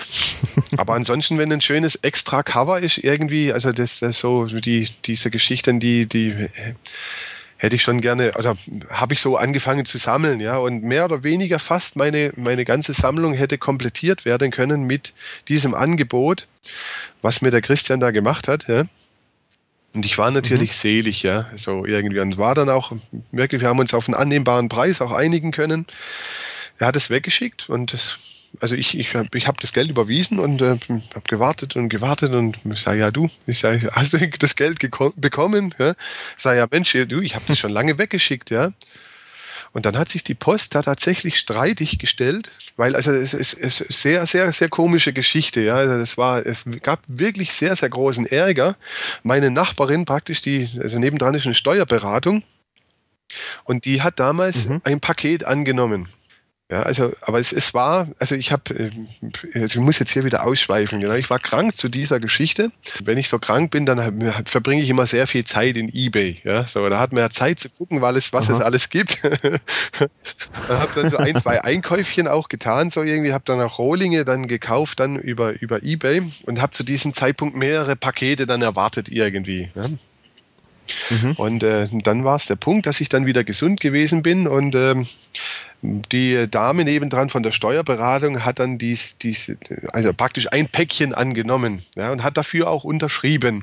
Aber 0.77 0.95
ansonsten, 0.95 1.39
wenn 1.39 1.53
ein 1.53 1.61
schönes 1.61 1.97
extra 1.97 2.43
Cover 2.43 2.81
ist, 2.81 2.99
irgendwie, 2.99 3.53
also 3.53 3.73
das, 3.73 4.01
das 4.01 4.19
so, 4.19 4.45
die, 4.45 4.89
diese 5.05 5.31
Geschichten, 5.31 5.81
die, 5.81 6.07
die 6.07 6.49
hätte 7.57 7.77
ich 7.77 7.83
schon 7.83 8.01
gerne, 8.01 8.33
oder 8.37 8.57
habe 8.91 9.15
ich 9.15 9.21
so 9.21 9.37
angefangen 9.37 9.87
zu 9.87 9.99
sammeln, 9.99 10.41
ja, 10.41 10.59
und 10.59 10.83
mehr 10.83 11.05
oder 11.07 11.23
weniger 11.23 11.59
fast 11.59 11.97
meine, 11.97 12.33
meine 12.37 12.65
ganze 12.65 12.93
Sammlung 12.93 13.33
hätte 13.33 13.57
komplettiert 13.57 14.25
werden 14.25 14.51
können 14.51 14.85
mit 14.85 15.15
diesem 15.49 15.75
Angebot, 15.75 16.47
was 17.23 17.41
mir 17.41 17.51
der 17.51 17.63
Christian 17.63 18.01
da 18.01 18.11
gemacht 18.11 18.49
hat, 18.49 18.69
ja. 18.69 18.85
Und 19.97 20.05
ich 20.05 20.19
war 20.19 20.31
natürlich 20.31 20.71
mhm. 20.71 20.75
selig, 20.75 21.23
ja, 21.23 21.47
so 21.57 21.87
irgendwie. 21.87 22.21
Und 22.21 22.37
war 22.37 22.55
dann 22.55 22.69
auch 22.69 22.93
wirklich, 23.33 23.63
wir 23.63 23.69
haben 23.69 23.79
uns 23.79 23.95
auf 23.95 24.07
einen 24.07 24.15
annehmbaren 24.15 24.69
Preis 24.69 25.01
auch 25.01 25.11
einigen 25.11 25.53
können. 25.53 25.87
Er 26.79 26.89
hat 26.89 26.97
es 26.97 27.09
weggeschickt 27.09 27.71
und 27.71 27.95
das, 27.95 28.19
also 28.61 28.75
ich, 28.75 28.99
ich, 28.99 29.15
ich 29.15 29.47
habe 29.47 29.59
das 29.59 29.73
Geld 29.73 29.89
überwiesen 29.89 30.39
und 30.39 30.61
äh, 30.61 30.77
habe 31.15 31.25
gewartet 31.27 31.77
und 31.77 31.89
gewartet 31.89 32.35
und 32.35 32.59
ich 32.71 32.81
sage, 32.81 33.01
ja 33.01 33.11
du, 33.11 33.31
ich 33.47 33.59
sage, 33.59 33.89
hast 33.93 34.13
du 34.13 34.29
das 34.29 34.55
Geld 34.55 34.79
bekommen? 35.17 35.75
Ja? 35.79 35.95
Ich 36.37 36.43
sage, 36.43 36.59
ja 36.59 36.69
Mensch, 36.71 36.93
du, 36.93 37.21
ich 37.21 37.35
habe 37.35 37.45
das 37.49 37.59
schon 37.59 37.73
lange 37.73 37.97
weggeschickt, 37.97 38.51
ja. 38.51 38.73
Und 39.77 39.85
dann 39.85 39.99
hat 39.99 40.09
sich 40.09 40.25
die 40.25 40.33
Post 40.33 40.75
da 40.75 40.81
tatsächlich 40.81 41.37
streitig 41.37 41.99
gestellt, 41.99 42.51
weil 42.79 42.97
also 42.97 43.13
es 43.13 43.35
ist, 43.35 43.53
es 43.53 43.83
ist 43.83 44.01
sehr, 44.01 44.27
sehr, 44.27 44.51
sehr 44.55 44.71
komische 44.71 45.13
Geschichte. 45.13 45.61
Ja, 45.61 45.75
also 45.75 45.99
das 45.99 46.17
war, 46.17 46.47
es 46.47 46.65
gab 46.81 47.01
wirklich 47.09 47.53
sehr, 47.53 47.77
sehr 47.77 47.91
großen 47.91 48.25
Ärger. 48.25 48.77
Meine 49.23 49.51
Nachbarin 49.51 50.07
praktisch, 50.07 50.41
die, 50.41 50.71
also 50.81 50.99
nebendran 50.99 51.35
ist 51.35 51.45
eine 51.45 51.55
Steuerberatung. 51.55 52.43
Und 53.65 53.85
die 53.85 54.01
hat 54.01 54.19
damals 54.19 54.65
mhm. 54.65 54.81
ein 54.83 55.01
Paket 55.01 55.45
angenommen. 55.45 56.09
Ja, 56.69 56.83
also, 56.83 57.13
aber 57.21 57.39
es, 57.39 57.53
es 57.53 57.75
war, 57.75 58.09
also 58.19 58.35
ich 58.35 58.51
habe, 58.51 58.75
äh, 58.75 58.91
also 59.55 59.79
ich 59.79 59.85
muss 59.85 60.01
jetzt 60.01 60.11
hier 60.11 60.25
wieder 60.25 60.45
ausschweifen, 60.45 61.01
genau. 61.01 61.15
Ich 61.15 61.31
war 61.31 61.39
krank 61.39 61.77
zu 61.77 61.89
dieser 61.89 62.19
Geschichte. 62.19 62.73
Wenn 63.05 63.19
ich 63.19 63.29
so 63.29 63.39
krank 63.39 63.71
bin, 63.71 63.87
dann 63.87 64.35
verbringe 64.47 64.83
ich 64.83 64.91
immer 64.91 65.07
sehr 65.07 65.29
viel 65.29 65.45
Zeit 65.45 65.77
in 65.77 65.89
Ebay. 65.95 66.41
Ja, 66.43 66.67
so, 66.67 66.89
da 66.89 66.99
hat 66.99 67.13
man 67.13 67.21
ja 67.21 67.31
Zeit 67.31 67.61
zu 67.61 67.69
gucken, 67.71 68.01
weil 68.01 68.17
es, 68.17 68.33
was 68.33 68.49
Aha. 68.51 68.57
es 68.57 68.61
alles 68.61 68.89
gibt. 68.89 69.23
dann 69.23 69.61
habe 70.69 70.91
dann 70.97 71.11
so 71.11 71.19
ein, 71.19 71.37
zwei 71.41 71.63
Einkäufchen 71.63 72.27
auch 72.27 72.49
getan, 72.49 72.91
so 72.91 73.05
irgendwie, 73.05 73.33
habe 73.33 73.45
dann 73.45 73.61
auch 73.61 73.79
Rohlinge 73.79 74.25
dann 74.25 74.49
gekauft, 74.49 74.99
dann 74.99 75.15
über, 75.15 75.61
über 75.61 75.85
Ebay 75.85 76.33
und 76.47 76.61
habe 76.61 76.73
zu 76.73 76.83
diesem 76.83 77.15
Zeitpunkt 77.15 77.55
mehrere 77.55 77.95
Pakete 77.95 78.45
dann 78.45 78.63
erwartet 78.63 79.09
irgendwie. 79.09 79.71
Ja. 79.77 79.85
Mhm. 81.11 81.33
Und 81.33 81.63
äh, 81.63 81.89
dann 81.93 82.25
war 82.25 82.37
es 82.37 82.47
der 82.47 82.57
Punkt, 82.57 82.87
dass 82.87 83.01
ich 83.01 83.09
dann 83.09 83.27
wieder 83.27 83.45
gesund 83.45 83.81
gewesen 83.81 84.23
bin 84.23 84.47
und 84.47 84.75
ähm, 84.75 85.07
die 85.83 86.49
Dame 86.51 86.85
nebendran 86.85 87.29
von 87.29 87.43
der 87.43 87.53
Steuerberatung 87.53 88.45
hat 88.45 88.59
dann 88.59 88.79
dies, 88.79 89.17
dies, 89.19 89.53
also 89.93 90.13
praktisch 90.13 90.51
ein 90.51 90.69
Päckchen 90.69 91.15
angenommen 91.15 91.85
ja, 91.97 92.11
und 92.11 92.23
hat 92.23 92.37
dafür 92.37 92.71
auch 92.71 92.85
unterschrieben. 92.85 93.63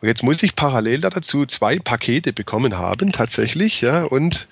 Und 0.00 0.08
jetzt 0.08 0.22
muss 0.22 0.42
ich 0.42 0.56
parallel 0.56 1.00
dazu 1.00 1.46
zwei 1.46 1.78
Pakete 1.78 2.32
bekommen 2.32 2.78
haben, 2.78 3.12
tatsächlich, 3.12 3.80
ja, 3.80 4.04
und 4.04 4.48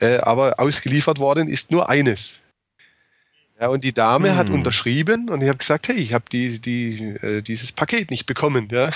äh, 0.00 0.18
aber 0.18 0.58
ausgeliefert 0.58 1.18
worden 1.18 1.48
ist 1.48 1.70
nur 1.70 1.88
eines. 1.88 2.34
Ja, 3.62 3.68
und 3.68 3.84
die 3.84 3.92
Dame 3.92 4.30
hm. 4.30 4.36
hat 4.36 4.50
unterschrieben 4.50 5.28
und 5.28 5.40
ich 5.40 5.46
habe 5.46 5.58
gesagt, 5.58 5.86
hey, 5.86 5.94
ich 5.94 6.12
habe 6.14 6.24
die, 6.32 6.58
die, 6.58 7.14
äh, 7.22 7.42
dieses 7.42 7.70
Paket 7.70 8.10
nicht 8.10 8.26
bekommen. 8.26 8.66
Ja? 8.72 8.90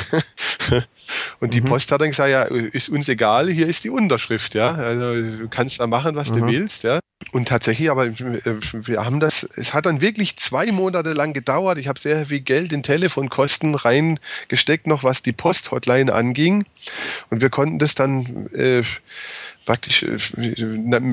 und 1.38 1.54
die 1.54 1.60
mhm. 1.60 1.66
Post 1.66 1.92
hat 1.92 2.00
dann 2.00 2.10
gesagt, 2.10 2.30
ja, 2.30 2.42
ist 2.42 2.88
uns 2.88 3.08
egal, 3.08 3.48
hier 3.48 3.68
ist 3.68 3.84
die 3.84 3.90
Unterschrift. 3.90 4.56
Ja? 4.56 4.74
Also 4.74 5.38
du 5.38 5.48
kannst 5.48 5.78
da 5.78 5.86
machen, 5.86 6.16
was 6.16 6.32
mhm. 6.32 6.40
du 6.40 6.46
willst. 6.48 6.82
Ja? 6.82 6.98
Und 7.30 7.46
tatsächlich, 7.46 7.92
aber 7.92 8.06
äh, 8.06 8.14
wir 8.72 9.04
haben 9.04 9.20
das, 9.20 9.44
es 9.54 9.72
hat 9.72 9.86
dann 9.86 10.00
wirklich 10.00 10.36
zwei 10.36 10.72
Monate 10.72 11.12
lang 11.12 11.32
gedauert. 11.32 11.78
Ich 11.78 11.86
habe 11.86 12.00
sehr 12.00 12.26
viel 12.26 12.40
Geld 12.40 12.72
in 12.72 12.82
Telefonkosten 12.82 13.76
reingesteckt, 13.76 14.88
noch 14.88 15.04
was 15.04 15.22
die 15.22 15.32
Post-Hotline 15.32 16.12
anging. 16.12 16.64
Und 17.30 17.40
wir 17.40 17.50
konnten 17.50 17.78
das 17.78 17.94
dann 17.94 18.48
äh, 18.48 18.82
praktisch 19.66 20.02
äh, 20.02 20.54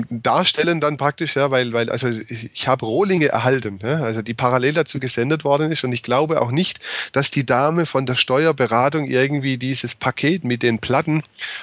darstellen 0.08 0.80
dann 0.80 0.96
praktisch, 0.96 1.36
ja, 1.36 1.50
weil, 1.50 1.72
weil 1.74 1.90
also 1.90 2.08
ich, 2.08 2.66
habe 2.66 2.86
Rohlinge 2.86 3.26
erhalten, 3.26 3.80
ja, 3.82 3.96
also 3.96 4.22
die 4.22 4.32
parallel 4.32 4.72
dazu 4.72 5.00
gesendet 5.00 5.44
worden 5.44 5.70
ist 5.70 5.84
und 5.84 5.92
ich 5.92 6.02
glaube 6.02 6.40
auch 6.40 6.50
nicht, 6.50 6.80
dass 7.12 7.30
die 7.30 7.44
Dame 7.44 7.84
von 7.84 8.06
der 8.06 8.14
Steuerberatung 8.14 9.06
irgendwie 9.06 9.58
dieses 9.58 9.94
Paket 9.96 10.44
mit 10.44 10.62
den 10.62 10.78
Platten 10.78 11.22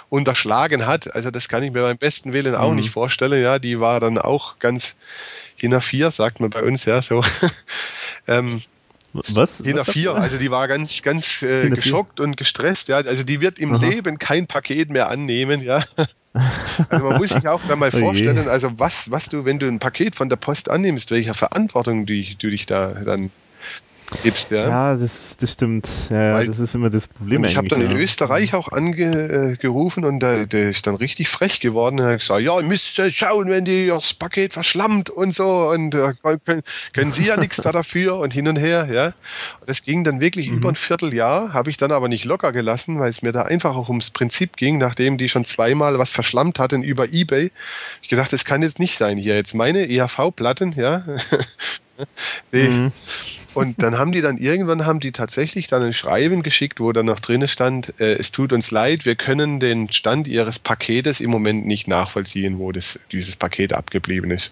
unterschlagen 0.10 0.86
hat. 0.86 1.16
Also 1.16 1.32
das 1.32 1.48
kann 1.48 1.64
ich 1.64 1.72
mir 1.72 1.82
beim 1.82 1.98
besten 1.98 2.34
Willen 2.34 2.54
auch 2.54 2.72
mhm. 2.72 2.76
nicht 2.76 2.92
vorstellen, 2.92 3.42
ja, 3.42 3.58
die 3.58 3.80
war 3.80 4.00
dann 4.00 4.20
auch 4.20 4.60
ganz 4.60 4.96
hinter 5.56 5.82
vier, 5.82 6.12
sagt 6.12 6.40
man 6.40 6.50
bei 6.50 6.62
uns, 6.62 6.86
ja, 6.86 7.02
so. 7.02 7.24
ähm, 8.28 8.62
was? 9.14 9.62
Hinter 9.64 9.86
vier, 9.86 10.16
also 10.16 10.38
die 10.38 10.52
war 10.52 10.68
ganz, 10.68 11.02
ganz 11.02 11.42
äh, 11.42 11.70
geschockt 11.70 12.20
und 12.20 12.38
gestresst, 12.38 12.88
ja. 12.88 12.98
Also 12.98 13.24
die 13.24 13.42
wird 13.42 13.60
im 13.60 13.74
Aha. 13.74 13.86
Leben 13.86 14.20
kein 14.20 14.48
Paket 14.48 14.90
mehr 14.90 15.10
annehmen, 15.10 15.62
ja. 15.62 15.86
Also 16.34 17.06
man 17.06 17.18
muss 17.18 17.30
sich 17.30 17.48
auch 17.48 17.62
dann 17.68 17.80
mal 17.80 17.92
oh 17.94 18.00
vorstellen, 18.00 18.48
also 18.48 18.72
was, 18.80 19.12
was 19.12 19.28
du, 19.28 19.44
wenn 19.44 19.60
du 19.60 19.68
ein 19.68 19.80
Paket 19.80 20.16
von 20.16 20.30
der 20.30 20.38
Post 20.38 20.70
annimmst, 20.70 21.12
welcher 21.12 21.34
Verantwortung 21.34 22.06
du, 22.06 22.24
du 22.40 22.50
dich 22.50 22.66
da 22.66 22.94
dann 22.94 23.32
gibst. 24.24 24.52
Ja, 24.52 24.68
ja 24.68 24.96
das, 24.96 25.38
das 25.38 25.54
stimmt. 25.54 25.90
Ja, 26.10 26.34
Weil, 26.34 26.48
das 26.48 26.60
ist 26.60 26.76
immer 26.76 26.90
das 26.90 27.08
Problem. 27.08 27.44
ich 27.44 27.58
habe 27.58 27.68
dann 27.68 27.82
ja. 27.82 27.90
in 27.90 27.98
Österreich 27.98 28.54
auch 28.54 28.70
angerufen 28.70 30.06
und 30.06 30.20
der, 30.20 30.46
der 30.46 30.70
ist 30.70 30.86
dann 30.88 30.96
richtig 30.96 31.30
frech 31.30 31.60
geworden. 31.60 32.00
Er 32.00 32.14
hat 32.14 32.20
gesagt, 32.20 32.42
ja, 32.42 32.60
ihr 32.60 32.66
müsst 32.66 33.02
schauen, 33.14 33.50
wenn 33.50 33.66
die 33.66 33.88
das 33.88 34.14
Paket 34.14 34.54
verschlammt 34.54 35.10
und 35.10 35.34
so 35.34 35.70
und 35.70 35.96
äh, 35.96 36.14
können, 36.46 36.62
können 36.94 37.12
Sie 37.12 37.26
ja 37.26 37.38
nichts 37.38 37.58
da 37.58 37.72
dafür 37.72 38.18
und 38.20 38.34
hin 38.34 38.48
und 38.48 38.58
her. 38.58 38.88
Ja, 38.92 39.06
und 39.60 39.70
das 39.70 39.84
ging 39.84 40.04
dann 40.04 40.20
wirklich 40.20 40.50
mhm. 40.50 40.58
über 40.58 40.70
ein 40.70 40.76
Vierteljahr, 40.76 41.54
habe 41.54 41.70
ich 41.70 41.78
dann 41.78 41.92
aber 41.92 42.08
nicht 42.08 42.26
locker 42.26 42.52
gelassen, 42.52 43.00
weil 43.00 43.10
es 43.10 43.22
mir 43.22 43.32
da 43.32 43.44
einfach 43.44 43.76
auch 43.76 43.90
ums 43.90 44.10
Prinzip 44.10 44.58
ging, 44.58 44.78
nachdem 44.78 45.18
die 45.18 45.30
schon 45.30 45.46
zweimal 45.46 45.98
was 46.00 46.12
verschlammt 46.12 46.60
hatten 46.60 46.84
über 46.84 47.12
eBay. 47.12 47.52
Ich 48.02 48.10
gedacht, 48.10 48.34
das 48.34 48.46
kann 48.46 48.62
jetzt 48.62 48.80
nicht 48.80 48.98
sein 48.98 49.18
hier. 49.18 49.36
Jetzt 49.36 49.56
meine 49.56 49.90
EHV-Platten, 49.90 50.74
ja. 50.74 51.04
die, 52.54 52.68
mhm. 52.68 52.92
Und 53.54 53.82
dann 53.82 53.98
haben 53.98 54.12
die 54.12 54.22
dann 54.22 54.38
irgendwann 54.38 54.86
haben 54.86 55.00
die 55.00 55.12
tatsächlich 55.12 55.68
dann 55.68 55.84
ein 55.84 55.94
Schreiben 55.94 56.44
geschickt, 56.44 56.80
wo 56.80 56.92
dann 56.92 57.06
noch 57.06 57.20
drin 57.20 57.48
stand, 57.48 57.94
äh, 58.00 58.16
es 58.16 58.32
tut 58.32 58.54
uns 58.54 58.72
leid, 58.72 59.06
wir 59.06 59.16
können 59.16 59.60
den 59.60 59.92
Stand 59.92 60.28
ihres 60.28 60.60
Paketes 60.60 61.20
im 61.20 61.30
Moment 61.32 61.66
nicht 61.66 61.88
nachvollziehen, 61.88 62.60
wo 62.60 62.72
das, 62.72 63.00
dieses 63.12 63.36
Paket 63.36 63.74
abgeblieben 63.74 64.32
ist. 64.32 64.52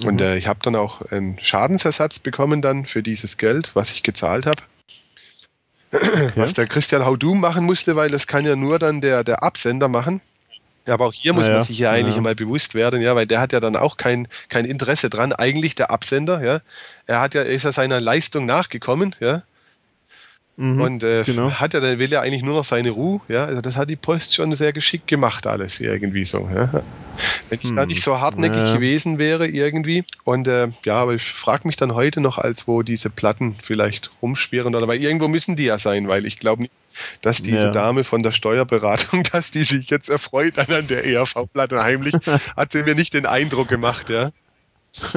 Mhm. 0.00 0.06
Und 0.06 0.20
äh, 0.20 0.36
ich 0.36 0.46
habe 0.46 0.60
dann 0.62 0.76
auch 0.76 1.02
einen 1.10 1.38
Schadensersatz 1.40 2.18
bekommen 2.18 2.62
dann 2.62 2.86
für 2.86 3.02
dieses 3.02 3.36
Geld, 3.36 3.74
was 3.74 3.90
ich 3.90 4.02
gezahlt 4.02 4.46
habe. 4.46 4.62
Okay. 5.92 6.32
Was 6.34 6.54
der 6.54 6.66
Christian 6.66 7.04
Haudum 7.04 7.40
machen 7.40 7.64
musste, 7.64 7.96
weil 7.96 8.10
das 8.10 8.26
kann 8.26 8.44
ja 8.44 8.56
nur 8.56 8.78
dann 8.78 9.00
der, 9.00 9.24
der 9.24 9.42
Absender 9.42 9.88
machen. 9.88 10.20
Aber 10.88 11.06
auch 11.06 11.12
hier 11.12 11.32
muss 11.32 11.46
ja, 11.46 11.54
man 11.54 11.64
sich 11.64 11.78
ja 11.78 11.90
eigentlich 11.90 12.16
ja. 12.16 12.22
mal 12.22 12.34
bewusst 12.34 12.74
werden, 12.74 13.00
ja, 13.00 13.14
weil 13.14 13.26
der 13.26 13.40
hat 13.40 13.52
ja 13.52 13.60
dann 13.60 13.76
auch 13.76 13.96
kein, 13.96 14.28
kein 14.48 14.64
Interesse 14.64 15.10
dran. 15.10 15.32
Eigentlich 15.32 15.74
der 15.74 15.90
Absender, 15.90 16.44
ja. 16.44 16.60
Er 17.06 17.20
hat 17.20 17.34
ja, 17.34 17.42
ist 17.42 17.64
ja 17.64 17.72
seiner 17.72 18.00
Leistung 18.00 18.46
nachgekommen, 18.46 19.14
ja. 19.20 19.42
Mhm, 20.58 20.80
und 20.80 21.02
äh, 21.02 21.22
genau. 21.22 21.50
hat 21.50 21.74
er, 21.74 21.82
dann 21.82 21.98
will 21.98 22.10
er 22.10 22.22
eigentlich 22.22 22.42
nur 22.42 22.54
noch 22.54 22.64
seine 22.64 22.90
Ruhe. 22.90 23.20
Ja, 23.28 23.44
also 23.44 23.60
das 23.60 23.76
hat 23.76 23.90
die 23.90 23.96
Post 23.96 24.34
schon 24.34 24.54
sehr 24.56 24.72
geschickt 24.72 25.06
gemacht, 25.06 25.46
alles 25.46 25.80
irgendwie 25.80 26.24
so. 26.24 26.48
Ja. 26.52 26.82
Wenn 27.50 27.58
ich 27.60 27.68
hm. 27.68 27.76
da 27.76 27.84
nicht 27.84 28.02
so 28.02 28.20
hartnäckig 28.20 28.56
ja. 28.56 28.74
gewesen 28.74 29.18
wäre, 29.18 29.46
irgendwie. 29.46 30.04
Und 30.24 30.48
äh, 30.48 30.68
ja, 30.84 30.94
aber 30.94 31.14
ich 31.14 31.24
frage 31.24 31.68
mich 31.68 31.76
dann 31.76 31.94
heute 31.94 32.22
noch, 32.22 32.38
als 32.38 32.66
wo 32.66 32.82
diese 32.82 33.10
Platten 33.10 33.56
vielleicht 33.62 34.10
rumschwirren 34.22 34.74
oder 34.74 34.88
weil 34.88 35.00
irgendwo 35.00 35.28
müssen 35.28 35.56
die 35.56 35.64
ja 35.64 35.78
sein, 35.78 36.08
weil 36.08 36.24
ich 36.24 36.38
glaube 36.38 36.62
nicht, 36.62 36.72
dass 37.22 37.42
diese 37.42 37.56
ja. 37.56 37.70
Dame 37.70 38.04
von 38.04 38.22
der 38.22 38.32
Steuerberatung, 38.32 39.22
dass 39.32 39.50
die 39.50 39.64
sich 39.64 39.90
jetzt 39.90 40.08
erfreut 40.08 40.58
an 40.58 40.86
der 40.88 41.04
ERV-Platte 41.04 41.82
heimlich, 41.82 42.14
hat 42.56 42.70
sie 42.70 42.82
mir 42.82 42.94
nicht 42.94 43.14
den 43.14 43.26
Eindruck 43.26 43.68
gemacht, 43.68 44.08
ja. 44.08 44.30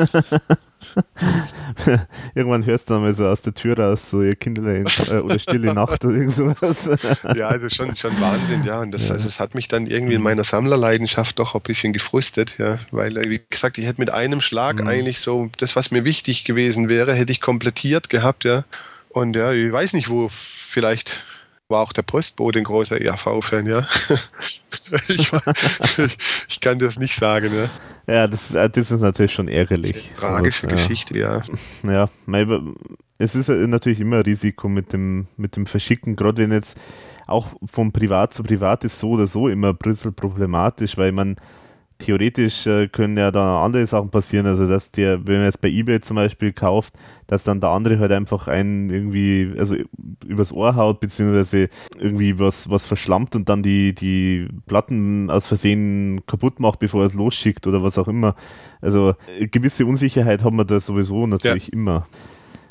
Irgendwann 2.35 2.65
hörst 2.65 2.89
du 2.89 2.95
dann 2.95 3.03
mal 3.03 3.13
so 3.13 3.27
aus 3.27 3.41
der 3.41 3.53
Tür 3.53 3.77
raus, 3.77 4.09
so 4.09 4.21
ihr 4.21 4.35
Kinderlein 4.35 4.85
äh, 5.09 5.19
oder 5.19 5.39
stille 5.39 5.73
Nacht 5.73 6.03
oder 6.05 6.15
irgend 6.15 6.33
sowas. 6.33 6.89
ja, 7.35 7.47
also 7.47 7.69
schon, 7.69 7.95
schon 7.95 8.19
Wahnsinn, 8.19 8.63
ja. 8.63 8.81
Und 8.81 8.91
das, 8.91 9.07
ja. 9.07 9.13
Also 9.13 9.25
das 9.25 9.39
hat 9.39 9.55
mich 9.55 9.67
dann 9.67 9.87
irgendwie 9.87 10.15
in 10.15 10.21
meiner 10.21 10.43
Sammlerleidenschaft 10.43 11.39
doch 11.39 11.55
ein 11.55 11.61
bisschen 11.61 11.93
gefrustet, 11.93 12.55
ja. 12.57 12.79
Weil, 12.91 13.17
äh, 13.17 13.29
wie 13.29 13.41
gesagt, 13.49 13.77
ich 13.77 13.85
hätte 13.85 14.01
mit 14.01 14.11
einem 14.11 14.41
Schlag 14.41 14.81
mhm. 14.81 14.87
eigentlich 14.87 15.19
so 15.19 15.49
das, 15.57 15.75
was 15.75 15.91
mir 15.91 16.05
wichtig 16.05 16.43
gewesen 16.43 16.89
wäre, 16.89 17.13
hätte 17.13 17.31
ich 17.31 17.41
komplettiert 17.41 18.09
gehabt, 18.09 18.43
ja. 18.43 18.63
Und 19.09 19.35
ja, 19.35 19.51
ich 19.51 19.71
weiß 19.71 19.93
nicht, 19.93 20.09
wo 20.09 20.29
vielleicht 20.31 21.23
war 21.69 21.81
auch 21.81 21.93
der 21.93 22.01
Postbote 22.01 22.59
ein 22.59 22.65
großer 22.65 22.99
ERV-Fan, 22.99 23.67
ja. 23.67 23.87
ich, 25.07 25.31
ich, 26.47 26.59
kann 26.59 26.79
das 26.79 26.97
nicht 26.97 27.15
sagen, 27.15 27.51
ja. 27.55 28.13
Ja, 28.13 28.27
das, 28.27 28.55
äh, 28.55 28.69
das 28.69 28.91
ist 28.91 29.01
natürlich 29.01 29.33
schon 29.33 29.47
ärgerlich. 29.47 30.11
Tragische 30.13 30.61
sowas, 30.61 30.81
Geschichte, 30.81 31.17
ja. 31.17 31.43
Ja, 31.83 32.09
es 33.19 33.35
ist 33.35 33.49
natürlich 33.49 33.99
immer 33.99 34.17
ein 34.17 34.21
Risiko 34.23 34.67
mit 34.67 34.93
dem, 34.93 35.27
mit 35.37 35.55
dem 35.55 35.67
Verschicken, 35.67 36.15
gerade 36.15 36.41
wenn 36.41 36.51
jetzt 36.51 36.79
auch 37.27 37.49
von 37.65 37.91
Privat 37.91 38.33
zu 38.33 38.41
Privat 38.41 38.83
ist 38.83 38.99
so 38.99 39.11
oder 39.11 39.27
so 39.27 39.47
immer 39.47 39.73
bisschen 39.73 40.13
problematisch, 40.13 40.97
weil 40.97 41.11
man 41.11 41.35
theoretisch 41.99 42.65
äh, 42.65 42.87
können 42.87 43.17
ja 43.17 43.29
da 43.29 43.63
andere 43.63 43.85
Sachen 43.85 44.09
passieren. 44.09 44.47
Also, 44.47 44.67
dass 44.67 44.91
der, 44.91 45.27
wenn 45.27 45.35
man 45.35 45.45
jetzt 45.45 45.61
bei 45.61 45.69
eBay 45.69 45.99
zum 45.99 46.15
Beispiel 46.15 46.51
kauft, 46.51 46.93
dass 47.27 47.43
dann 47.43 47.59
der 47.59 47.69
andere 47.69 47.99
halt 47.99 48.11
einfach 48.11 48.47
einen 48.47 48.89
irgendwie, 48.89 49.53
also 49.57 49.75
übers 50.25 50.51
Ohr 50.51 50.75
haut, 50.75 50.99
beziehungsweise 50.99 51.69
irgendwie 51.97 52.39
was, 52.39 52.69
was 52.69 52.85
verschlammt 52.85 53.35
und 53.35 53.49
dann 53.49 53.61
die, 53.61 53.93
die 53.93 54.47
Platten 54.65 55.29
aus 55.29 55.47
Versehen 55.47 56.21
kaputt 56.25 56.59
macht, 56.59 56.79
bevor 56.79 57.03
er 57.03 57.07
es 57.07 57.13
losschickt 57.13 57.67
oder 57.67 57.83
was 57.83 57.97
auch 57.97 58.07
immer. 58.07 58.35
Also, 58.81 59.13
gewisse 59.51 59.85
Unsicherheit 59.85 60.43
haben 60.43 60.57
wir 60.57 60.65
da 60.65 60.79
sowieso 60.79 61.27
natürlich 61.27 61.67
ja. 61.67 61.73
immer. 61.73 62.07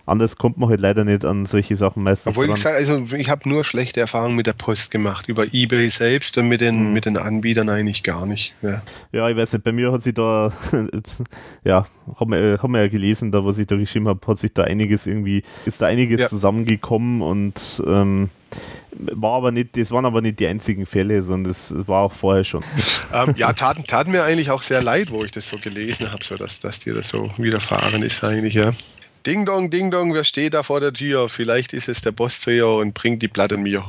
Anders 0.09 0.37
kommt 0.37 0.57
man 0.57 0.71
halt 0.71 0.81
leider 0.81 1.05
nicht 1.05 1.25
an 1.25 1.45
solche 1.45 1.77
Sachen 1.77 2.03
meistens. 2.03 2.31
Obwohl 2.31 2.47
dran. 2.47 2.57
ich 2.57 2.63
sage, 2.63 2.77
also 2.77 3.05
ich 3.15 3.29
habe 3.29 3.49
nur 3.49 3.63
schlechte 3.63 4.01
Erfahrungen 4.01 4.37
mit 4.37 4.47
der 4.47 4.55
Post 4.55 4.91
gemacht, 4.91 5.29
über 5.29 5.53
Ebay 5.53 5.91
selbst 5.91 6.39
und 6.39 6.49
mit 6.49 6.61
den, 6.61 6.89
mhm. 6.89 6.93
mit 6.95 7.05
den 7.05 7.17
Anbietern 7.17 7.69
eigentlich 7.69 8.03
gar 8.03 8.27
nicht. 8.27 8.55
Ja. 8.63 8.83
ja, 9.13 9.29
ich 9.29 9.37
weiß 9.37 9.53
nicht, 9.53 9.65
bei 9.65 9.73
mir 9.73 9.93
hat 9.93 10.03
sich 10.03 10.15
da, 10.15 10.51
ja, 11.65 11.87
haben 12.19 12.31
wir, 12.31 12.59
haben 12.63 12.73
wir 12.73 12.83
ja 12.83 12.89
gelesen, 12.89 13.33
da 13.33 13.45
was 13.45 13.59
ich 13.59 13.67
da 13.67 13.77
geschrieben 13.77 14.09
habe, 14.09 14.27
hat 14.27 14.39
sich 14.39 14.55
da 14.55 14.65
einiges 14.65 15.07
irgendwie, 15.07 15.43
ist 15.67 15.83
da 15.83 15.87
einiges 15.87 16.21
ja. 16.21 16.29
zusammengekommen 16.29 17.21
und 17.21 17.83
ähm, 17.87 18.31
war 18.93 19.35
aber 19.35 19.53
nicht, 19.53 19.77
das 19.77 19.91
waren 19.91 20.07
aber 20.07 20.23
nicht 20.23 20.41
die 20.41 20.47
einzigen 20.47 20.87
Fälle, 20.87 21.23
sondern 21.23 21.53
das 21.53 21.75
war 21.87 22.03
auch 22.03 22.13
vorher 22.13 22.45
schon. 22.45 22.63
Ähm, 23.13 23.35
ja, 23.37 23.53
taten, 23.55 23.85
taten 23.85 24.11
mir 24.11 24.23
eigentlich 24.23 24.51
auch 24.51 24.63
sehr 24.63 24.83
leid, 24.83 25.11
wo 25.11 25.25
ich 25.25 25.31
das 25.31 25.49
so 25.49 25.57
gelesen 25.57 26.13
habe, 26.13 26.23
so 26.23 26.37
dass, 26.37 26.61
dass 26.61 26.81
dir 26.81 26.95
das 26.95 27.09
so 27.09 27.31
widerfahren 27.39 28.03
ist 28.03 28.23
eigentlich, 28.23 28.55
ja. 28.55 28.75
Ding 29.27 29.45
dong, 29.47 29.71
ding 29.71 29.91
dong, 29.91 30.15
wer 30.15 30.25
steht 30.25 30.55
da 30.55 30.63
vor 30.63 30.81
der 30.81 30.93
Tür? 30.93 31.29
Vielleicht 31.29 31.73
ist 31.73 31.89
es 31.89 32.01
der 32.01 32.13
Bossdreher 32.13 32.69
und 32.69 32.95
bringt 32.95 33.23
die 33.23 33.29
Platte 33.29 33.57
mir. 33.57 33.85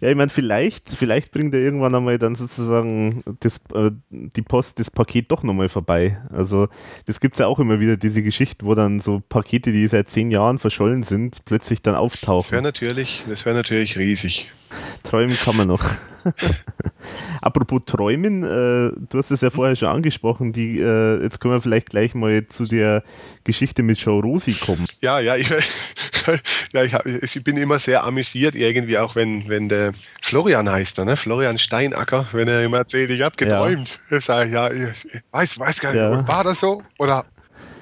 ja, 0.00 0.08
ich 0.08 0.16
meine, 0.16 0.30
vielleicht, 0.30 0.88
vielleicht 0.88 1.32
bringt 1.32 1.54
er 1.54 1.60
irgendwann 1.60 1.94
einmal 1.94 2.18
dann 2.18 2.34
sozusagen 2.34 3.22
das, 3.40 3.58
äh, 3.74 3.90
die 4.10 4.42
Post, 4.42 4.78
das 4.78 4.90
Paket 4.90 5.30
doch 5.30 5.42
nochmal 5.42 5.68
vorbei. 5.68 6.18
Also, 6.30 6.68
das 7.06 7.20
gibt 7.20 7.34
es 7.34 7.40
ja 7.40 7.46
auch 7.46 7.58
immer 7.58 7.80
wieder, 7.80 7.96
diese 7.96 8.22
Geschichten, 8.22 8.66
wo 8.66 8.74
dann 8.74 9.00
so 9.00 9.22
Pakete, 9.28 9.72
die 9.72 9.86
seit 9.88 10.08
zehn 10.08 10.30
Jahren 10.30 10.58
verschollen 10.58 11.02
sind, 11.02 11.44
plötzlich 11.44 11.82
dann 11.82 11.94
auftauchen. 11.94 12.42
Das 12.44 12.52
wäre 12.52 12.62
natürlich, 12.62 13.24
wär 13.26 13.54
natürlich 13.54 13.98
riesig. 13.98 14.50
Träumen 15.02 15.36
kann 15.36 15.56
man 15.56 15.68
noch. 15.68 15.84
Apropos 17.40 17.82
Träumen, 17.86 18.44
äh, 18.44 18.92
du 19.08 19.18
hast 19.18 19.30
es 19.30 19.40
ja 19.40 19.50
vorher 19.50 19.74
schon 19.74 19.88
angesprochen, 19.88 20.52
die, 20.52 20.78
äh, 20.78 21.22
jetzt 21.22 21.40
können 21.40 21.54
wir 21.54 21.60
vielleicht 21.60 21.90
gleich 21.90 22.14
mal 22.14 22.46
zu 22.46 22.64
der 22.64 23.02
Geschichte 23.44 23.82
mit 23.82 23.98
Joe 23.98 24.22
Rosi 24.22 24.52
kommen. 24.52 24.86
Ja, 25.00 25.18
ja, 25.18 25.36
ich, 25.36 25.48
ja 26.72 26.84
ich, 26.84 26.94
hab, 26.94 27.06
ich, 27.06 27.44
bin 27.44 27.56
immer 27.56 27.78
sehr 27.78 28.04
amüsiert, 28.04 28.54
irgendwie 28.54 28.98
auch 28.98 29.16
wenn, 29.16 29.48
wenn 29.48 29.68
der 29.68 29.92
Florian 30.22 30.70
heißt, 30.70 30.98
er, 30.98 31.04
ne? 31.04 31.16
Florian 31.16 31.58
Steinacker, 31.58 32.28
wenn 32.32 32.48
er 32.48 32.62
immer 32.62 32.78
erzählt, 32.78 33.10
ich 33.10 33.22
habe 33.22 33.36
geträumt. 33.36 33.98
Ja. 34.10 34.18
Ich 34.18 34.24
sage, 34.24 34.50
ja, 34.50 34.70
ich 34.70 35.22
weiß, 35.32 35.58
weiß 35.58 35.80
gar 35.80 35.92
nicht, 35.92 36.00
ja. 36.00 36.28
war 36.28 36.44
das 36.44 36.60
so? 36.60 36.82
Oder 36.98 37.24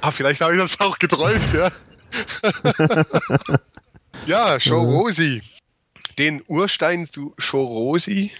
ah, 0.01 0.11
vielleicht 0.11 0.41
habe 0.41 0.55
ich 0.55 0.61
das 0.61 0.80
auch 0.80 0.99
geträumt, 0.99 1.53
ja. 1.53 1.70
ja, 4.26 4.57
Joe 4.57 4.84
Rosi 4.84 5.43
den 6.19 6.43
Urstein 6.47 7.07
zu 7.07 7.35
Chorosi 7.39 8.33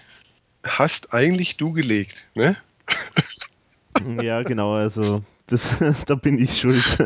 hast 0.63 1.13
eigentlich 1.13 1.57
du 1.57 1.73
gelegt, 1.73 2.25
ne? 2.35 2.55
Ja, 4.21 4.41
genau, 4.41 4.73
also 4.73 5.21
das, 5.47 5.79
da 6.05 6.15
bin 6.15 6.37
ich 6.39 6.59
schuld. 6.59 6.97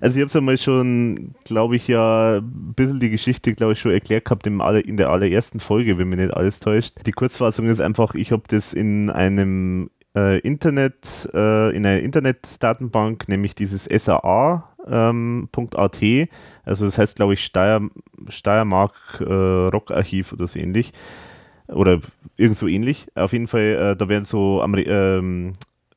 Also 0.00 0.16
ich 0.16 0.20
habe 0.20 0.26
es 0.26 0.36
einmal 0.36 0.58
schon, 0.58 1.34
glaube 1.44 1.76
ich, 1.76 1.88
ja 1.88 2.38
ein 2.38 2.74
bisschen 2.74 3.00
die 3.00 3.10
Geschichte, 3.10 3.54
glaube 3.54 3.72
ich, 3.72 3.80
schon 3.80 3.92
erklärt 3.92 4.24
gehabt 4.24 4.46
in, 4.46 4.60
aller, 4.60 4.84
in 4.84 4.96
der 4.96 5.10
allerersten 5.10 5.60
Folge, 5.60 5.96
wenn 5.96 6.08
mich 6.08 6.18
nicht 6.18 6.34
alles 6.34 6.60
täuscht. 6.60 6.94
Die 7.06 7.12
Kurzfassung 7.12 7.66
ist 7.66 7.80
einfach, 7.80 8.14
ich 8.14 8.32
habe 8.32 8.42
das 8.48 8.74
in 8.74 9.10
einem 9.10 9.90
äh, 10.14 10.38
Internet, 10.40 11.28
äh, 11.32 11.74
in 11.74 11.86
einer 11.86 12.00
Internetdatenbank, 12.00 13.28
nämlich 13.28 13.54
dieses 13.54 13.84
SAA, 13.84 14.74
ähm, 14.86 15.48
also 16.68 16.84
das 16.84 16.98
heißt, 16.98 17.16
glaube 17.16 17.34
ich, 17.34 17.44
Steier, 17.44 17.80
Steiermark 18.28 18.94
äh, 19.20 19.24
Rockarchiv 19.24 20.32
oder 20.32 20.46
so 20.46 20.58
ähnlich. 20.58 20.92
Oder 21.68 22.00
irgend 22.36 22.56
so 22.56 22.66
ähnlich. 22.66 23.06
Auf 23.14 23.32
jeden 23.32 23.48
Fall, 23.48 23.60
äh, 23.92 23.96
da 23.96 24.08
werden 24.08 24.24
so 24.24 24.62
Ameri 24.62 24.82
ähm, 24.82 25.54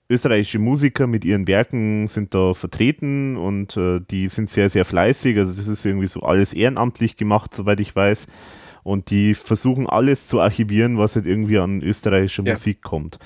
österreichische 0.09 0.59
Musiker 0.59 1.07
mit 1.07 1.23
ihren 1.23 1.47
Werken 1.47 2.09
sind 2.09 2.35
da 2.35 2.53
vertreten 2.53 3.37
und 3.37 3.77
äh, 3.77 4.01
die 4.11 4.27
sind 4.27 4.49
sehr, 4.49 4.67
sehr 4.67 4.83
fleißig. 4.83 5.37
Also 5.37 5.53
das 5.53 5.67
ist 5.67 5.85
irgendwie 5.85 6.07
so 6.07 6.21
alles 6.21 6.53
ehrenamtlich 6.53 7.15
gemacht, 7.15 7.53
soweit 7.53 7.79
ich 7.79 7.95
weiß. 7.95 8.27
Und 8.83 9.09
die 9.09 9.35
versuchen 9.35 9.87
alles 9.87 10.27
zu 10.27 10.41
archivieren, 10.41 10.97
was 10.97 11.15
halt 11.15 11.25
irgendwie 11.25 11.59
an 11.59 11.81
österreichischer 11.81 12.43
ja. 12.43 12.53
Musik 12.53 12.81
kommt. 12.81 13.19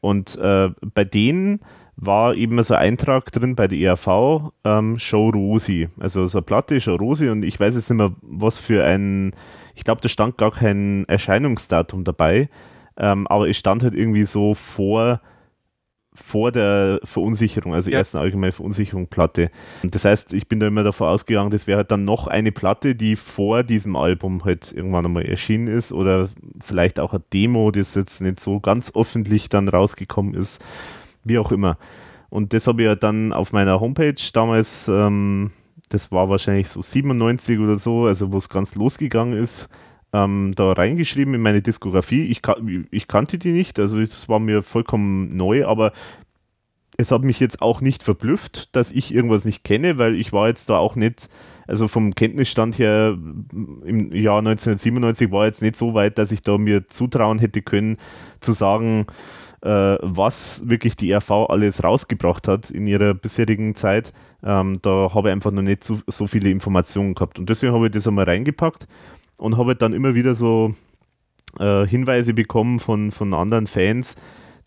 Und 0.00 0.36
äh, 0.36 0.70
bei 0.94 1.04
denen 1.04 1.60
war 2.00 2.34
eben 2.34 2.60
so 2.62 2.74
ein 2.74 2.80
Eintrag 2.80 3.30
drin 3.30 3.54
bei 3.54 3.68
der 3.68 3.78
ERV, 3.78 4.52
ähm, 4.64 4.98
Show 4.98 5.28
Rosi. 5.28 5.88
Also 5.98 6.26
so 6.26 6.38
eine 6.38 6.44
Platte, 6.44 6.80
Show 6.80 6.96
Rosi 6.96 7.28
und 7.28 7.44
ich 7.44 7.60
weiß 7.60 7.74
jetzt 7.74 7.90
nicht 7.90 7.98
mehr, 7.98 8.12
was 8.22 8.58
für 8.58 8.84
ein, 8.84 9.32
ich 9.74 9.84
glaube, 9.84 10.00
da 10.00 10.08
stand 10.08 10.38
gar 10.38 10.50
kein 10.50 11.04
Erscheinungsdatum 11.08 12.04
dabei, 12.04 12.48
ähm, 12.96 13.26
aber 13.28 13.48
es 13.48 13.58
stand 13.58 13.82
halt 13.82 13.94
irgendwie 13.94 14.24
so 14.24 14.54
vor, 14.54 15.20
vor 16.14 16.52
der 16.52 17.00
Verunsicherung, 17.04 17.74
also 17.74 17.90
ja. 17.90 17.98
ersten 17.98 18.16
allgemeine 18.16 18.52
Verunsicherung 18.52 19.08
Platte. 19.08 19.50
Das 19.82 20.06
heißt, 20.06 20.32
ich 20.32 20.48
bin 20.48 20.58
da 20.58 20.68
immer 20.68 20.82
davon 20.82 21.08
ausgegangen, 21.08 21.50
das 21.50 21.66
wäre 21.66 21.78
halt 21.78 21.90
dann 21.90 22.06
noch 22.06 22.28
eine 22.28 22.50
Platte, 22.50 22.94
die 22.94 23.14
vor 23.14 23.62
diesem 23.62 23.94
Album 23.94 24.44
halt 24.46 24.72
irgendwann 24.72 25.04
einmal 25.04 25.26
erschienen 25.26 25.68
ist 25.68 25.92
oder 25.92 26.30
vielleicht 26.64 26.98
auch 26.98 27.12
eine 27.12 27.22
Demo, 27.32 27.70
das 27.70 27.94
jetzt 27.94 28.22
nicht 28.22 28.40
so 28.40 28.58
ganz 28.58 28.92
öffentlich 28.94 29.50
dann 29.50 29.68
rausgekommen 29.68 30.32
ist 30.32 30.64
wie 31.24 31.38
auch 31.38 31.52
immer. 31.52 31.78
Und 32.28 32.52
das 32.52 32.66
habe 32.66 32.82
ich 32.82 32.86
ja 32.86 32.94
dann 32.94 33.32
auf 33.32 33.52
meiner 33.52 33.80
Homepage 33.80 34.14
damals, 34.32 34.88
ähm, 34.88 35.50
das 35.88 36.12
war 36.12 36.28
wahrscheinlich 36.28 36.68
so 36.68 36.80
97 36.80 37.58
oder 37.58 37.76
so, 37.76 38.04
also 38.04 38.32
wo 38.32 38.38
es 38.38 38.48
ganz 38.48 38.76
losgegangen 38.76 39.36
ist, 39.36 39.68
ähm, 40.12 40.54
da 40.56 40.72
reingeschrieben 40.72 41.34
in 41.34 41.42
meine 41.42 41.62
Diskografie. 41.62 42.24
Ich, 42.26 42.40
ich 42.90 43.08
kannte 43.08 43.38
die 43.38 43.52
nicht, 43.52 43.78
also 43.78 44.00
das 44.00 44.28
war 44.28 44.38
mir 44.38 44.62
vollkommen 44.62 45.36
neu, 45.36 45.66
aber 45.66 45.92
es 46.96 47.10
hat 47.10 47.22
mich 47.22 47.40
jetzt 47.40 47.62
auch 47.62 47.80
nicht 47.80 48.02
verblüfft, 48.02 48.74
dass 48.76 48.92
ich 48.92 49.14
irgendwas 49.14 49.44
nicht 49.44 49.64
kenne, 49.64 49.98
weil 49.98 50.14
ich 50.14 50.32
war 50.32 50.48
jetzt 50.48 50.68
da 50.68 50.76
auch 50.76 50.96
nicht, 50.96 51.28
also 51.66 51.88
vom 51.88 52.14
Kenntnisstand 52.14 52.78
her 52.78 53.16
im 53.84 54.12
Jahr 54.12 54.38
1997 54.38 55.30
war 55.30 55.46
jetzt 55.46 55.62
nicht 55.62 55.76
so 55.76 55.94
weit, 55.94 56.18
dass 56.18 56.30
ich 56.30 56.42
da 56.42 56.58
mir 56.58 56.88
zutrauen 56.88 57.38
hätte 57.38 57.62
können, 57.62 57.96
zu 58.40 58.52
sagen, 58.52 59.06
äh, 59.62 59.96
was 60.00 60.62
wirklich 60.68 60.96
die 60.96 61.12
RV 61.12 61.30
alles 61.48 61.84
rausgebracht 61.84 62.48
hat 62.48 62.70
in 62.70 62.86
ihrer 62.86 63.14
bisherigen 63.14 63.74
Zeit. 63.74 64.12
Ähm, 64.42 64.78
da 64.82 65.12
habe 65.14 65.28
ich 65.28 65.32
einfach 65.32 65.50
noch 65.50 65.62
nicht 65.62 65.84
so, 65.84 66.00
so 66.06 66.26
viele 66.26 66.50
Informationen 66.50 67.14
gehabt. 67.14 67.38
Und 67.38 67.50
deswegen 67.50 67.74
habe 67.74 67.86
ich 67.86 67.92
das 67.92 68.06
einmal 68.06 68.24
reingepackt 68.24 68.86
und 69.36 69.58
habe 69.58 69.76
dann 69.76 69.92
immer 69.92 70.14
wieder 70.14 70.34
so 70.34 70.72
äh, 71.58 71.86
Hinweise 71.86 72.32
bekommen 72.34 72.80
von, 72.80 73.10
von 73.10 73.34
anderen 73.34 73.66
Fans, 73.66 74.16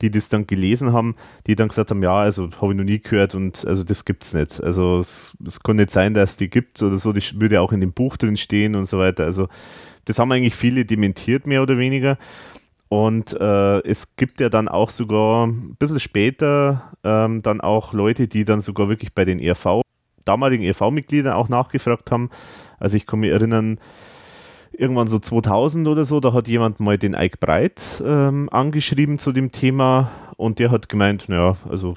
die 0.02 0.12
das 0.12 0.30
dann 0.30 0.48
gelesen 0.48 0.92
haben, 0.92 1.16
die 1.48 1.56
dann 1.56 1.70
gesagt 1.70 1.90
haben, 1.90 2.04
ja, 2.04 2.16
also 2.16 2.50
habe 2.60 2.74
ich 2.74 2.78
noch 2.78 2.84
nie 2.84 3.00
gehört 3.00 3.36
und 3.36 3.66
also 3.66 3.84
das 3.84 4.06
gibt's 4.06 4.34
nicht. 4.34 4.62
Also 4.62 5.00
es, 5.00 5.34
es 5.46 5.62
kann 5.62 5.78
nicht 5.78 5.92
sein, 5.92 6.14
dass 6.14 6.38
die 6.38 6.50
gibt 6.50 6.82
oder 6.84 6.98
so, 6.98 7.14
die 7.14 7.24
würde 7.40 7.62
auch 7.62 7.72
in 7.72 7.82
dem 7.82 7.94
Buch 7.94 8.18
drin 8.18 8.38
stehen 8.38 8.76
und 8.76 8.86
so 8.86 9.00
weiter. 9.00 9.24
Also 9.24 9.48
das 10.06 10.20
haben 10.20 10.32
eigentlich 10.32 10.56
viele 10.56 10.86
dementiert, 10.86 11.48
mehr 11.48 11.62
oder 11.62 11.78
weniger. 11.78 12.18
Und 12.94 13.34
äh, 13.34 13.80
es 13.88 14.18
gibt 14.18 14.40
ja 14.40 14.50
dann 14.50 14.68
auch 14.68 14.92
sogar 14.92 15.48
ein 15.48 15.76
bisschen 15.80 16.00
später 16.00 16.92
ähm, 17.04 17.42
dann 17.42 17.60
auch 17.60 17.92
Leute, 17.92 18.28
die 18.28 18.46
dann 18.46 18.62
sogar 18.62 18.88
wirklich 18.88 19.16
bei 19.16 19.26
den 19.26 19.40
ERV, 19.40 19.82
damaligen 20.26 20.64
ERV-Mitgliedern 20.64 21.34
auch 21.34 21.50
nachgefragt 21.50 22.12
haben. 22.12 22.30
Also 22.78 22.96
ich 22.96 23.08
kann 23.08 23.22
mich 23.22 23.32
erinnern, 23.32 23.80
irgendwann 24.74 25.08
so 25.08 25.18
2000 25.18 25.88
oder 25.88 26.06
so, 26.06 26.20
da 26.20 26.34
hat 26.34 26.48
jemand 26.48 26.82
mal 26.82 27.00
den 27.00 27.16
Ike 27.16 27.40
Breit 27.40 28.04
ähm, 28.06 28.48
angeschrieben 28.52 29.18
zu 29.18 29.32
dem 29.32 29.52
Thema 29.52 30.12
und 30.38 30.60
der 30.60 30.70
hat 30.70 30.88
gemeint, 30.88 31.30
naja, 31.30 31.56
also 31.68 31.96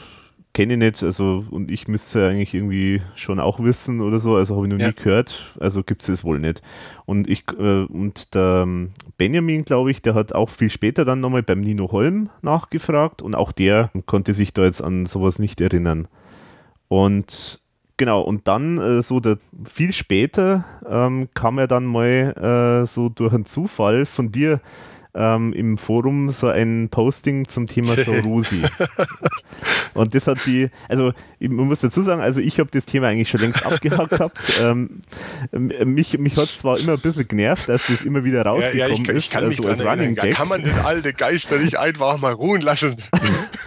kenne 0.57 0.73
ich 0.73 0.79
nicht, 0.79 1.03
also 1.03 1.45
und 1.51 1.71
ich 1.71 1.87
müsste 1.87 2.31
eigentlich 2.31 2.55
irgendwie 2.55 3.03
schon 3.15 3.41
auch 3.41 3.61
wissen 3.61 4.01
oder 4.01 4.19
so, 4.19 4.37
also 4.37 4.57
habe 4.57 4.67
ich 4.67 4.73
noch 4.73 4.79
ja. 4.79 4.87
nie 4.89 4.95
gehört, 4.95 5.55
also 5.61 5.83
gibt 5.83 6.01
es 6.01 6.09
es 6.09 6.25
wohl 6.25 6.39
nicht. 6.39 6.63
Und 7.05 7.29
ich 7.29 7.45
äh, 7.59 7.85
und 7.85 8.35
der 8.35 8.63
ähm, 8.63 8.89
Benjamin, 9.19 9.67
glaube 9.67 9.91
ich, 9.91 10.01
der 10.01 10.15
hat 10.15 10.33
auch 10.33 10.49
viel 10.49 10.71
später 10.71 11.05
dann 11.05 11.21
nochmal 11.21 11.43
beim 11.43 11.61
Nino 11.61 11.93
Holm 11.93 12.31
nachgefragt 12.41 13.21
und 13.21 13.35
auch 13.35 13.53
der 13.53 13.91
konnte 14.07 14.33
sich 14.33 14.55
da 14.55 14.65
jetzt 14.65 14.81
an 14.81 15.05
sowas 15.05 15.39
nicht 15.39 15.61
erinnern. 15.61 16.09
Und 16.89 17.61
Genau, 17.99 18.21
und 18.21 18.47
dann 18.47 18.77
äh, 18.77 19.01
so 19.01 19.21
der, 19.21 19.39
viel 19.65 19.91
später 19.91 20.67
ähm, 20.87 21.31
kam 21.33 21.59
er 21.59 21.67
dann 21.67 21.87
mal 21.87 22.83
äh, 22.83 22.87
so 22.87 23.09
durch 23.09 23.33
einen 23.33 23.47
Zufall 23.47 24.05
von 24.05 24.31
dir 24.31 24.61
ähm, 25.17 25.53
im 25.53 25.79
Forum 25.79 26.31
so 26.31 26.49
ein 26.49 26.89
Posting 26.91 27.49
zum 27.49 27.67
Thema 27.67 27.97
Showrusi. 28.05 28.63
und 29.95 30.15
das 30.15 30.27
hat 30.27 30.39
die, 30.47 30.69
also 30.89 31.13
man 31.41 31.67
muss 31.67 31.81
dazu 31.81 32.03
sagen, 32.03 32.21
also 32.21 32.41
ich 32.41 32.61
habe 32.61 32.71
das 32.71 32.85
Thema 32.85 33.09
eigentlich 33.09 33.31
schon 33.31 33.41
längst 33.41 33.65
abgehakt 33.65 34.11
gehabt. 34.11 34.61
Ähm, 34.61 35.01
mich 35.53 36.19
mich 36.19 36.37
hat 36.37 36.45
es 36.45 36.59
zwar 36.59 36.79
immer 36.79 36.93
ein 36.93 37.01
bisschen 37.01 37.27
genervt, 37.27 37.69
dass 37.69 37.87
das 37.89 38.03
immer 38.03 38.25
wieder 38.25 38.43
rausgekommen 38.43 38.79
ja, 38.79 38.89
ja, 38.89 38.95
ich, 38.95 39.09
ist, 39.09 39.25
ich 39.27 39.31
kann 39.31 39.45
also 39.45 39.67
als 39.67 39.85
Running 39.85 40.15
Gag. 40.15 40.35
Kann 40.35 40.49
man 40.49 40.63
den 40.63 40.79
alte 40.81 41.13
Geister 41.13 41.59
nicht 41.59 41.79
einfach 41.79 42.19
mal 42.19 42.33
ruhen 42.33 42.61
lassen? 42.61 42.97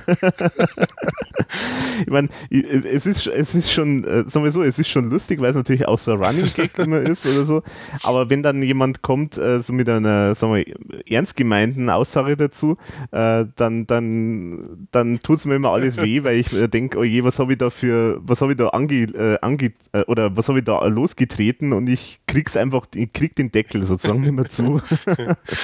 ich 2.01 2.07
meine, 2.07 2.29
es 2.49 3.05
ist, 3.05 3.27
es 3.27 3.55
ist 3.55 3.71
schon, 3.71 4.03
äh, 4.03 4.23
sagen 4.29 4.43
wir 4.43 4.51
so, 4.51 4.63
es 4.63 4.79
ist 4.79 4.89
schon 4.89 5.09
lustig, 5.09 5.39
weil 5.41 5.49
es 5.49 5.55
natürlich 5.55 5.87
auch 5.87 5.97
so 5.97 6.11
ein 6.13 6.23
Running 6.23 6.51
Gag 6.53 6.77
immer 6.77 6.99
ist 6.99 7.25
oder 7.25 7.43
so. 7.43 7.63
Aber 8.03 8.29
wenn 8.29 8.43
dann 8.43 8.61
jemand 8.61 9.01
kommt, 9.01 9.37
äh, 9.37 9.61
so 9.61 9.73
mit 9.73 9.89
einer, 9.89 10.35
sagen 10.35 10.53
wir, 10.53 10.65
ernst 11.09 11.35
gemeinten 11.35 11.89
Aussage 11.89 12.37
dazu, 12.37 12.77
äh, 13.11 13.45
dann, 13.55 13.87
dann, 13.87 14.87
dann 14.91 15.19
tut 15.21 15.39
es 15.39 15.45
mir 15.45 15.55
immer 15.55 15.71
alles 15.71 15.97
weh, 15.97 16.23
weil 16.23 16.35
ich 16.37 16.49
denke, 16.69 16.97
oh 16.97 17.03
je, 17.03 17.23
was 17.23 17.39
habe 17.39 17.53
ich 17.53 17.57
da 17.57 17.69
für, 17.69 18.19
was 18.21 18.41
habe 18.41 18.51
ich 18.51 18.57
da 18.57 18.69
ange, 18.69 19.39
ange 19.41 19.71
oder 20.07 20.35
was 20.35 20.47
habe 20.49 20.59
ich 20.59 20.65
da 20.65 20.85
losgetreten 20.85 21.73
und 21.73 21.87
ich 21.87 22.19
krieg's 22.27 22.55
einfach, 22.57 22.85
ich 22.93 23.11
krieg 23.13 23.35
den 23.35 23.51
Deckel 23.51 23.83
sozusagen 23.83 24.21
nicht 24.21 24.33
mehr 24.33 24.47
zu. 24.47 24.81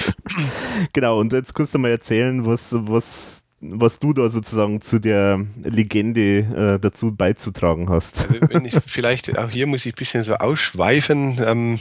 genau, 0.92 1.20
und 1.20 1.32
jetzt 1.32 1.54
kannst 1.54 1.74
du 1.74 1.78
mal 1.78 1.90
erzählen, 1.90 2.46
was, 2.46 2.74
was 2.78 3.42
was 3.60 3.98
du 3.98 4.12
da 4.12 4.28
sozusagen 4.28 4.82
zu 4.82 4.98
der 4.98 5.40
Legende 5.62 6.76
äh, 6.76 6.78
dazu 6.78 7.14
beizutragen 7.14 7.88
hast. 7.88 8.18
Also 8.18 8.34
wenn 8.50 8.66
ich, 8.66 8.74
vielleicht 8.86 9.36
auch 9.38 9.50
hier 9.50 9.66
muss 9.66 9.86
ich 9.86 9.94
ein 9.94 9.96
bisschen 9.96 10.22
so 10.24 10.34
ausschweifen. 10.34 11.40
Ähm, 11.42 11.78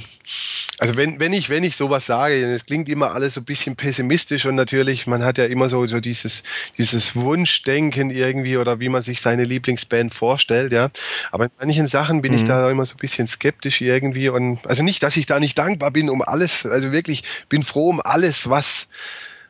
also 0.80 0.96
wenn, 0.96 1.20
wenn 1.20 1.34
ich, 1.34 1.50
wenn 1.50 1.66
ich 1.66 1.76
sowas 1.76 2.06
sage, 2.06 2.36
es 2.36 2.66
klingt 2.66 2.88
immer 2.88 3.12
alles 3.12 3.34
so 3.34 3.42
ein 3.42 3.46
bisschen 3.46 3.76
pessimistisch 3.76 4.46
und 4.46 4.56
natürlich, 4.56 5.06
man 5.06 5.24
hat 5.24 5.38
ja 5.38 5.46
immer 5.46 5.68
so, 5.68 5.86
so 5.86 6.00
dieses, 6.00 6.44
dieses 6.78 7.16
Wunschdenken 7.16 8.10
irgendwie 8.10 8.56
oder 8.56 8.80
wie 8.80 8.90
man 8.90 9.02
sich 9.02 9.20
seine 9.20 9.44
Lieblingsband 9.44 10.14
vorstellt, 10.14 10.72
ja. 10.72 10.90
Aber 11.32 11.46
in 11.46 11.52
manchen 11.60 11.88
Sachen 11.88 12.22
bin 12.22 12.32
mhm. 12.32 12.40
ich 12.40 12.46
da 12.46 12.72
immer 12.72 12.86
so 12.86 12.96
ein 12.96 13.00
bisschen 13.00 13.28
skeptisch 13.28 13.82
irgendwie 13.82 14.30
und 14.30 14.66
also 14.66 14.82
nicht, 14.82 15.04
dass 15.04 15.18
ich 15.18 15.26
da 15.26 15.42
nicht 15.42 15.58
dankbar 15.58 15.92
bin 15.92 16.10
um 16.10 16.22
alles, 16.22 16.66
also 16.66 16.94
wirklich 16.94 17.24
bin 17.50 17.64
froh 17.64 17.90
um 17.90 18.02
alles, 18.02 18.50
was 18.50 18.88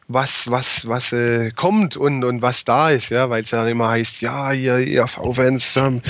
was, 0.08 0.50
was, 0.50 0.88
was 0.88 1.12
äh, 1.14 1.52
kommt 1.52 1.98
und, 1.98 2.24
und 2.24 2.42
was 2.42 2.64
da 2.64 2.92
ist, 2.92 3.10
ja, 3.10 3.30
weil 3.30 3.44
es 3.44 3.52
ja 3.52 3.68
immer 3.68 3.90
heißt, 3.90 4.22
ja, 4.22 4.52
ihr 4.54 4.78
ERV-Fans 4.78 5.76
ähm, 5.78 6.02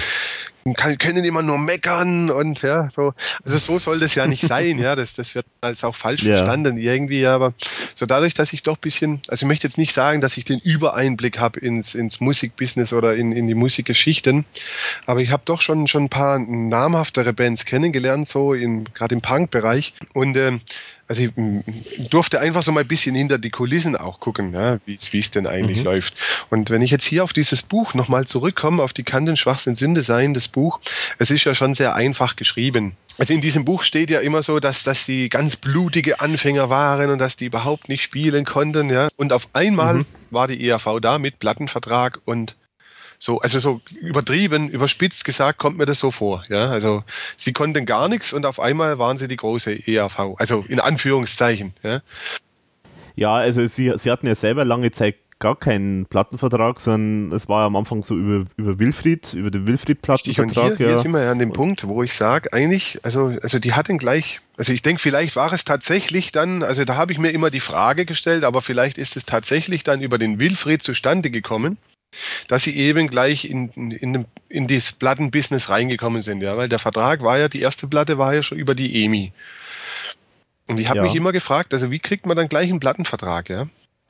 kann, 0.74 0.98
können 0.98 1.24
immer 1.24 1.44
nur 1.44 1.60
meckern 1.60 2.32
und 2.32 2.64
ja, 2.64 2.90
so. 2.90 3.14
Also 3.44 3.58
so 3.60 3.78
soll 3.78 4.00
das 4.00 4.16
ja 4.16 4.26
nicht 4.26 4.42
sein, 4.48 4.80
ja. 4.80 4.96
Das, 4.96 5.14
das 5.14 5.36
wird 5.36 5.46
als 5.62 5.84
auch 5.84 5.96
falsch 5.96 6.24
ja. 6.24 6.38
verstanden 6.38 6.78
irgendwie, 6.78 7.28
aber 7.28 7.54
so 7.94 8.08
dadurch, 8.08 8.34
dass 8.34 8.52
ich 8.52 8.64
doch 8.64 8.76
ein 8.76 8.82
bisschen, 8.82 9.22
also 9.28 9.46
ich 9.46 9.48
möchte 9.48 9.68
jetzt 9.68 9.78
nicht 9.78 9.94
sagen, 9.94 10.22
dass 10.22 10.38
ich 10.38 10.44
den 10.44 10.60
Übereinblick 10.60 11.40
habe 11.40 11.60
ins, 11.60 11.94
ins 11.94 12.20
Musikbusiness 12.20 12.94
oder 12.94 13.16
in, 13.16 13.32
in 13.32 13.48
die 13.48 13.54
Musikgeschichten, 13.54 14.44
aber 15.06 15.22
ich 15.22 15.30
habe 15.30 15.44
doch 15.46 15.62
schon, 15.62 15.88
schon 15.88 16.06
ein 16.06 16.10
paar 16.10 16.40
namhaftere 16.40 17.32
Bands 17.32 17.66
kennengelernt, 17.66 18.28
so 18.28 18.54
in, 18.54 18.86
gerade 18.86 19.14
im 19.14 19.22
Punk-Bereich. 19.22 19.94
Und 20.14 20.36
ähm, 20.36 20.62
also 21.08 21.22
ich 21.22 22.10
durfte 22.10 22.40
einfach 22.40 22.64
so 22.64 22.72
mal 22.72 22.82
ein 22.82 22.88
bisschen 22.88 23.16
hinter 23.16 23.38
die 23.38 23.52
Kulissen 23.52 23.96
auch 23.96 24.20
gucken, 24.20 24.54
ja, 24.54 24.80
wie 24.86 24.98
es 25.20 25.32
denn 25.32 25.46
eigentlich 25.46 25.80
mhm. 25.80 25.84
läuft. 25.84 26.16
Und 26.50 26.70
wenn 26.72 26.82
ich 26.82 26.92
jetzt 26.92 27.06
hier 27.06 27.24
auf 27.24 27.32
dieses 27.32 27.62
Buch 27.62 27.94
nochmal 27.94 28.26
zurückkomme, 28.26 28.82
auf 28.82 28.94
die 28.94 29.04
Kanten 29.04 29.38
Schwachsinn 29.38 29.76
Sünde 29.76 30.02
sein, 30.02 30.34
das 30.34 30.48
Buch, 30.48 30.80
es 31.20 31.30
ist 31.30 31.44
ja 31.44 31.54
schon 31.54 31.76
sehr 31.76 31.94
einfach 31.94 32.36
geschrieben. 32.36 32.94
Also 33.18 33.34
in 33.34 33.42
diesem 33.42 33.66
Buch 33.66 33.84
steht 33.84 34.10
ja 34.10 34.20
immer 34.20 34.42
so, 34.42 34.60
dass, 34.60 34.84
dass 34.84 35.06
die 35.06 35.30
ganz 35.30 35.56
blutige 35.56 36.20
Anfänger 36.20 36.70
waren 36.70 37.12
und 37.12 37.20
dass 37.20 37.38
die 37.38 37.46
überhaupt 37.46 37.88
nicht 37.88 38.04
spielen 38.04 38.44
konnten, 38.44 38.90
ja. 38.90 39.08
Und 39.16 39.32
auf 39.32 39.48
einmal 39.54 40.00
mhm. 40.00 40.06
war 40.32 40.48
die 40.48 40.68
ERV 40.68 41.00
da 41.02 41.20
mit 41.20 41.40
Plattenvertrag 41.40 42.20
und 42.26 42.56
so, 43.26 43.40
also 43.40 43.58
so 43.58 43.82
übertrieben, 44.00 44.70
überspitzt 44.70 45.26
gesagt, 45.26 45.58
kommt 45.58 45.80
mir 45.80 45.86
das 45.86 46.00
so 46.00 46.12
vor. 46.12 46.44
Ja, 46.48 46.70
also 46.70 47.04
sie 47.38 47.54
konnten 47.54 47.88
gar 47.88 48.08
nichts 48.08 48.34
und 48.34 48.46
auf 48.46 48.60
einmal 48.60 49.00
waren 49.00 49.18
sie 49.18 49.28
die 49.28 49.36
große 49.36 49.88
ERV, 49.88 50.36
also 50.38 50.64
in 50.68 50.80
Anführungszeichen. 50.80 51.74
Ja, 51.82 52.02
ja 53.16 53.34
also 53.34 53.66
sie, 53.66 53.92
sie 53.96 54.12
hatten 54.12 54.28
ja 54.28 54.36
selber 54.36 54.64
lange 54.64 54.92
Zeit 54.92 55.16
gar 55.40 55.56
keinen 55.56 56.06
Plattenvertrag, 56.06 56.80
sondern 56.80 57.36
es 57.36 57.50
war 57.50 57.66
am 57.66 57.76
Anfang 57.76 58.04
so 58.04 58.16
über, 58.16 58.46
über 58.58 58.78
Wilfried, 58.78 59.34
über 59.34 59.50
den 59.50 59.66
Wilfried-Plattenvertrag. 59.66 60.72
Und 60.72 60.78
hier, 60.78 60.86
ja. 60.86 60.94
hier 60.94 61.02
sind 61.02 61.12
wir 61.12 61.24
ja 61.24 61.32
an 61.32 61.40
dem 61.40 61.52
Punkt, 61.52 61.86
wo 61.88 62.04
ich 62.04 62.14
sage, 62.14 62.54
eigentlich, 62.54 63.00
also, 63.02 63.36
also 63.42 63.58
die 63.58 63.74
hatten 63.74 63.98
gleich, 63.98 64.40
also 64.56 64.72
ich 64.72 64.84
denke, 64.84 65.02
vielleicht 65.02 65.36
war 65.36 65.52
es 65.52 65.66
tatsächlich 65.66 66.32
dann, 66.32 66.62
also 66.62 66.86
da 66.86 66.96
habe 66.96 67.12
ich 67.12 67.18
mir 67.18 67.32
immer 67.32 67.50
die 67.50 67.60
Frage 67.60 68.06
gestellt, 68.06 68.44
aber 68.44 68.62
vielleicht 68.62 69.00
ist 69.00 69.18
es 69.18 69.26
tatsächlich 69.26 69.84
dann 69.84 70.02
über 70.02 70.20
den 70.20 70.40
Wilfried 70.40 70.84
zustande 70.84 71.32
gekommen 71.32 71.80
dass 72.48 72.64
sie 72.64 72.76
eben 72.76 73.08
gleich 73.08 73.46
in, 73.46 73.70
in, 73.72 74.26
in 74.50 74.68
das 74.68 74.92
Plattenbusiness 74.92 75.70
reingekommen 75.70 76.22
sind, 76.22 76.42
ja, 76.42 76.56
weil 76.58 76.70
der 76.70 76.80
Vertrag 76.80 77.24
war 77.24 77.38
ja, 77.38 77.48
die 77.48 77.62
erste 77.62 77.88
Platte 77.88 78.18
war 78.18 78.34
ja 78.34 78.44
schon 78.44 78.58
über 78.58 78.76
die 78.76 79.04
EMI. 79.04 79.32
Und 80.68 80.80
ich 80.80 80.90
habe 80.90 81.00
ja. 81.00 81.04
mich 81.06 81.16
immer 81.16 81.32
gefragt, 81.32 81.74
also 81.74 81.92
wie 81.92 82.00
kriegt 82.00 82.26
man 82.26 82.36
dann 82.36 82.50
gleich 82.50 82.70
einen 82.70 82.80
Plattenvertrag, 82.80 83.50
ja? 83.50 83.68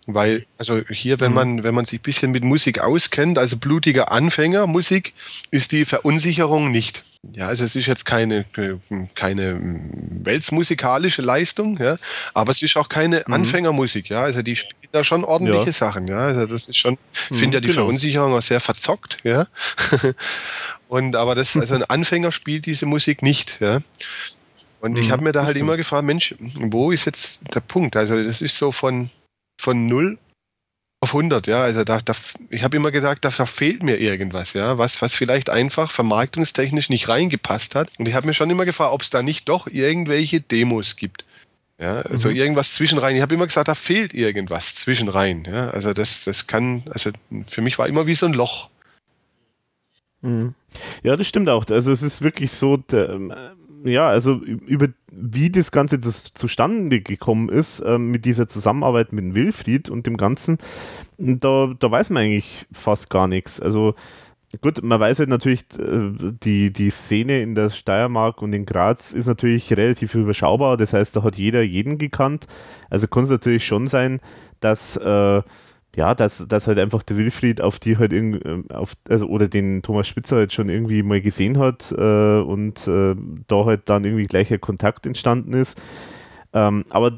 Weil, 0.07 0.45
also 0.59 0.81
hier, 0.87 1.19
wenn 1.19 1.31
mhm. 1.31 1.35
man, 1.35 1.63
wenn 1.63 1.73
man 1.73 1.85
sich 1.85 1.99
ein 1.99 2.03
bisschen 2.03 2.31
mit 2.31 2.43
Musik 2.43 2.79
auskennt, 2.79 3.39
also 3.39 3.57
blutiger 3.57 4.11
Anfänger 4.11 4.67
Musik, 4.67 5.13
ist 5.49 5.71
die 5.71 5.83
Verunsicherung 5.83 6.71
nicht. 6.71 7.03
Ja, 7.33 7.47
also 7.47 7.63
es 7.63 7.75
ist 7.75 7.87
jetzt 7.87 8.05
keine, 8.05 8.45
keine 9.15 9.59
weltmusikalische 9.59 11.23
Leistung, 11.23 11.79
ja, 11.79 11.97
aber 12.35 12.51
es 12.51 12.61
ist 12.61 12.77
auch 12.77 12.87
keine 12.87 13.23
mhm. 13.25 13.33
Anfängermusik, 13.33 14.09
ja. 14.09 14.21
Also 14.21 14.43
die 14.43 14.59
da 14.95 15.03
schon 15.03 15.23
ordentliche 15.23 15.67
ja. 15.67 15.71
Sachen, 15.73 16.07
ja. 16.07 16.17
Also 16.17 16.45
das 16.45 16.67
ist 16.67 16.77
schon, 16.77 16.97
ich 17.29 17.37
finde 17.37 17.57
ja 17.57 17.61
die 17.61 17.67
mhm, 17.67 17.71
genau. 17.71 17.83
Verunsicherung 17.83 18.33
auch 18.33 18.41
sehr 18.41 18.59
verzockt, 18.59 19.19
ja. 19.23 19.47
Und 20.87 21.15
aber 21.15 21.35
das, 21.35 21.55
also 21.55 21.75
ein 21.75 21.83
Anfänger 21.83 22.31
spielt 22.31 22.65
diese 22.65 22.85
Musik 22.85 23.21
nicht, 23.21 23.59
ja. 23.59 23.81
Und 24.81 24.97
ich 24.97 25.07
mhm, 25.07 25.11
habe 25.11 25.23
mir 25.23 25.31
da 25.31 25.45
halt 25.45 25.57
immer 25.57 25.77
gefragt, 25.77 26.05
Mensch, 26.05 26.35
wo 26.39 26.91
ist 26.91 27.05
jetzt 27.05 27.41
der 27.53 27.59
Punkt? 27.59 27.95
Also 27.95 28.23
das 28.23 28.41
ist 28.41 28.57
so 28.57 28.71
von, 28.71 29.09
von 29.59 29.87
null 29.87 30.17
auf 31.01 31.13
100, 31.13 31.47
ja. 31.47 31.61
Also 31.61 31.83
da, 31.83 31.97
da 31.99 32.13
ich 32.49 32.63
habe 32.63 32.77
immer 32.77 32.91
gesagt, 32.91 33.25
da, 33.25 33.29
da 33.29 33.45
fehlt 33.45 33.83
mir 33.83 33.97
irgendwas, 33.97 34.53
ja, 34.53 34.77
was, 34.77 35.01
was 35.01 35.15
vielleicht 35.15 35.49
einfach 35.49 35.91
vermarktungstechnisch 35.91 36.89
nicht 36.89 37.07
reingepasst 37.09 37.75
hat. 37.75 37.89
Und 37.97 38.07
ich 38.07 38.13
habe 38.13 38.27
mir 38.27 38.33
schon 38.33 38.49
immer 38.49 38.65
gefragt, 38.65 38.93
ob 38.93 39.01
es 39.01 39.09
da 39.09 39.23
nicht 39.23 39.49
doch 39.49 39.67
irgendwelche 39.67 40.41
Demos 40.41 40.95
gibt. 40.95 41.25
Ja, 41.77 42.01
also 42.01 42.29
mhm. 42.29 42.35
irgendwas 42.35 42.73
zwischenrein. 42.73 43.15
Ich 43.15 43.21
habe 43.21 43.35
immer 43.35 43.47
gesagt, 43.47 43.67
da 43.67 43.75
fehlt 43.75 44.13
irgendwas 44.13 44.75
zwischenrein. 44.75 45.43
Ja, 45.45 45.69
also 45.71 45.93
das, 45.93 46.23
das 46.23 46.47
kann, 46.47 46.83
also 46.89 47.11
für 47.47 47.61
mich 47.61 47.77
war 47.77 47.87
immer 47.87 48.07
wie 48.07 48.15
so 48.15 48.25
ein 48.25 48.33
Loch. 48.33 48.69
Mhm. 50.21 50.55
Ja, 51.03 51.15
das 51.15 51.27
stimmt 51.27 51.49
auch. 51.49 51.65
Also 51.69 51.91
es 51.91 52.01
ist 52.01 52.21
wirklich 52.21 52.51
so, 52.51 52.77
der, 52.77 53.09
ähm, 53.09 53.33
ja, 53.83 54.07
also 54.07 54.35
über 54.35 54.87
wie 55.11 55.49
das 55.49 55.71
Ganze 55.71 55.99
das 55.99 56.33
zustande 56.33 57.01
gekommen 57.01 57.49
ist 57.49 57.81
äh, 57.81 57.97
mit 57.97 58.25
dieser 58.25 58.47
Zusammenarbeit 58.47 59.13
mit 59.13 59.35
Wilfried 59.35 59.89
und 59.89 60.07
dem 60.07 60.17
Ganzen, 60.17 60.57
da, 61.17 61.73
da 61.77 61.91
weiß 61.91 62.09
man 62.09 62.23
eigentlich 62.23 62.65
fast 62.71 63.09
gar 63.09 63.27
nichts. 63.27 63.61
Also 63.61 63.95
gut, 64.61 64.83
man 64.83 64.99
weiß 64.99 65.19
halt 65.19 65.29
natürlich, 65.29 65.61
äh, 65.77 66.11
die, 66.43 66.71
die 66.71 66.89
Szene 66.89 67.41
in 67.41 67.55
der 67.55 67.69
Steiermark 67.69 68.41
und 68.41 68.53
in 68.53 68.65
Graz 68.65 69.11
ist 69.11 69.27
natürlich 69.27 69.71
relativ 69.71 70.15
überschaubar. 70.15 70.77
Das 70.77 70.93
heißt, 70.93 71.15
da 71.15 71.23
hat 71.23 71.37
jeder 71.37 71.61
jeden 71.61 71.97
gekannt. 71.97 72.47
Also 72.89 73.07
kann 73.07 73.23
es 73.23 73.29
natürlich 73.29 73.65
schon 73.65 73.87
sein, 73.87 74.19
dass 74.59 74.97
äh, 74.97 75.41
ja, 75.95 76.13
dass, 76.13 76.45
dass 76.47 76.67
halt 76.67 76.77
einfach 76.77 77.03
der 77.03 77.17
Wilfried 77.17 77.61
auf 77.61 77.79
die 77.79 77.97
halt 77.97 78.11
irgendwie, 78.11 78.41
auf, 78.73 78.93
also, 79.07 79.27
oder 79.27 79.47
den 79.47 79.81
Thomas 79.81 80.07
Spitzer 80.07 80.37
halt 80.37 80.51
schon 80.51 80.69
irgendwie 80.69 81.03
mal 81.03 81.21
gesehen 81.21 81.57
hat 81.57 81.91
äh, 81.97 82.39
und 82.39 82.85
äh, 82.87 83.15
da 83.47 83.65
halt 83.65 83.89
dann 83.89 84.03
irgendwie 84.03 84.25
gleicher 84.25 84.57
Kontakt 84.57 85.05
entstanden 85.05 85.53
ist. 85.53 85.81
Ähm, 86.53 86.83
aber 86.89 87.13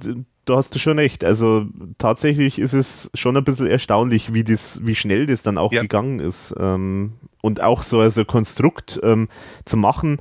du 0.48 0.56
hast 0.56 0.74
du 0.74 0.80
schon 0.80 0.98
recht. 0.98 1.24
Also 1.24 1.65
tatsächlich 1.98 2.60
ist 2.60 2.74
es 2.74 3.11
schon 3.14 3.38
ein 3.38 3.44
bisschen 3.44 3.68
erstaunlich, 3.68 4.34
wie 4.34 4.44
das, 4.44 4.86
wie 4.86 4.95
schnell 4.95 5.26
das 5.26 5.44
dann 5.44 5.57
auch 5.57 5.72
ja. 5.72 5.82
gegangen 5.82 6.19
ist. 6.19 6.56
Ähm, 6.60 7.14
und 7.41 7.61
auch 7.61 7.84
so 7.84 7.99
als 7.99 8.18
ein 8.18 8.28
Konstrukt 8.28 8.99
ähm, 9.03 9.28
zu 9.65 9.78
machen, 9.78 10.19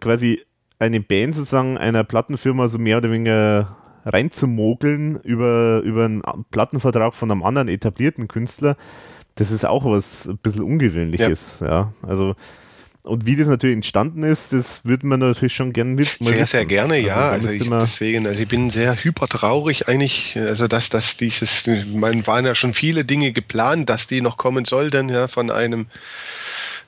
quasi 0.00 0.42
eine 0.78 1.00
Band 1.00 1.34
sozusagen 1.34 1.78
einer 1.78 2.04
Plattenfirma 2.04 2.68
so 2.68 2.78
mehr 2.78 2.98
oder 2.98 3.10
weniger 3.10 3.76
reinzumogeln 4.04 5.20
über, 5.20 5.80
über 5.80 6.04
einen 6.04 6.22
Plattenvertrag 6.50 7.14
von 7.14 7.30
einem 7.30 7.42
anderen 7.42 7.68
etablierten 7.68 8.28
Künstler, 8.28 8.76
das 9.34 9.50
ist 9.50 9.64
auch 9.64 9.84
was 9.84 10.28
ein 10.28 10.38
bisschen 10.38 10.62
Ungewöhnliches. 10.62 11.60
Ja. 11.60 11.68
ja. 11.68 11.92
Also 12.02 12.34
und 13.08 13.26
wie 13.26 13.36
das 13.36 13.48
natürlich 13.48 13.74
entstanden 13.74 14.22
ist, 14.22 14.52
das 14.52 14.84
würde 14.84 15.06
man 15.06 15.20
natürlich 15.20 15.54
schon 15.54 15.72
gerne 15.72 15.94
mit. 15.94 16.08
Sehr, 16.18 16.26
wissen. 16.26 16.46
sehr 16.46 16.66
gerne, 16.66 16.94
also, 16.94 17.06
ja. 17.06 17.28
Also 17.30 17.48
ich, 17.48 17.68
deswegen, 17.68 18.26
also 18.26 18.40
ich 18.40 18.48
bin 18.48 18.70
sehr 18.70 19.02
hypertraurig 19.02 19.88
eigentlich, 19.88 20.36
also 20.36 20.68
dass, 20.68 20.90
dass 20.90 21.16
dieses, 21.16 21.66
man 21.66 22.26
waren 22.26 22.44
ja 22.44 22.54
schon 22.54 22.74
viele 22.74 23.04
Dinge 23.04 23.32
geplant, 23.32 23.88
dass 23.88 24.06
die 24.06 24.20
noch 24.20 24.36
kommen 24.36 24.64
sollten, 24.64 25.08
ja, 25.08 25.26
von 25.26 25.50
einem 25.50 25.86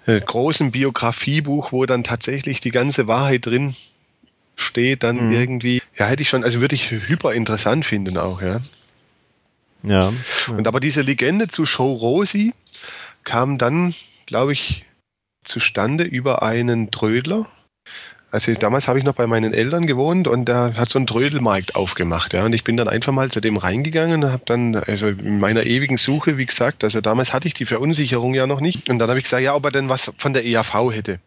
äh, 0.06 0.20
großen 0.20 0.70
Biografiebuch, 0.70 1.72
wo 1.72 1.86
dann 1.86 2.04
tatsächlich 2.04 2.60
die 2.60 2.70
ganze 2.70 3.06
Wahrheit 3.06 3.46
drin 3.46 3.74
steht, 4.56 5.02
dann 5.02 5.28
mhm. 5.28 5.32
irgendwie, 5.32 5.82
ja, 5.96 6.06
hätte 6.06 6.22
ich 6.22 6.28
schon, 6.28 6.44
also 6.44 6.60
würde 6.60 6.74
ich 6.74 6.90
hyper 6.90 7.32
interessant 7.32 7.86
finden 7.86 8.18
auch, 8.18 8.42
ja. 8.42 8.60
Ja. 9.82 10.12
Und 10.48 10.68
aber 10.68 10.80
diese 10.80 11.00
Legende 11.00 11.48
zu 11.48 11.64
Show 11.64 11.92
Rosi 11.94 12.52
kam 13.24 13.56
dann, 13.56 13.94
glaube 14.26 14.52
ich, 14.52 14.84
zustande 15.44 16.04
über 16.04 16.42
einen 16.42 16.90
Trödler. 16.90 17.46
Also 18.32 18.54
damals 18.54 18.86
habe 18.86 18.98
ich 18.98 19.04
noch 19.04 19.16
bei 19.16 19.26
meinen 19.26 19.52
Eltern 19.52 19.88
gewohnt 19.88 20.28
und 20.28 20.44
da 20.44 20.74
hat 20.74 20.90
so 20.90 21.00
ein 21.00 21.06
Trödelmarkt 21.06 21.74
aufgemacht. 21.74 22.32
Ja. 22.32 22.44
Und 22.44 22.52
ich 22.52 22.62
bin 22.62 22.76
dann 22.76 22.88
einfach 22.88 23.12
mal 23.12 23.28
zu 23.28 23.40
dem 23.40 23.56
reingegangen 23.56 24.22
und 24.22 24.30
habe 24.30 24.42
dann, 24.46 24.76
also 24.76 25.08
in 25.08 25.40
meiner 25.40 25.66
ewigen 25.66 25.96
Suche, 25.96 26.38
wie 26.38 26.46
gesagt, 26.46 26.84
also 26.84 27.00
damals 27.00 27.32
hatte 27.32 27.48
ich 27.48 27.54
die 27.54 27.66
Verunsicherung 27.66 28.34
ja 28.34 28.46
noch 28.46 28.60
nicht. 28.60 28.88
Und 28.88 29.00
dann 29.00 29.08
habe 29.08 29.18
ich 29.18 29.24
gesagt, 29.24 29.42
ja, 29.42 29.54
ob 29.56 29.64
er 29.64 29.72
denn 29.72 29.88
was 29.88 30.12
von 30.16 30.32
der 30.32 30.44
EAV 30.44 30.92
hätte. 30.92 31.18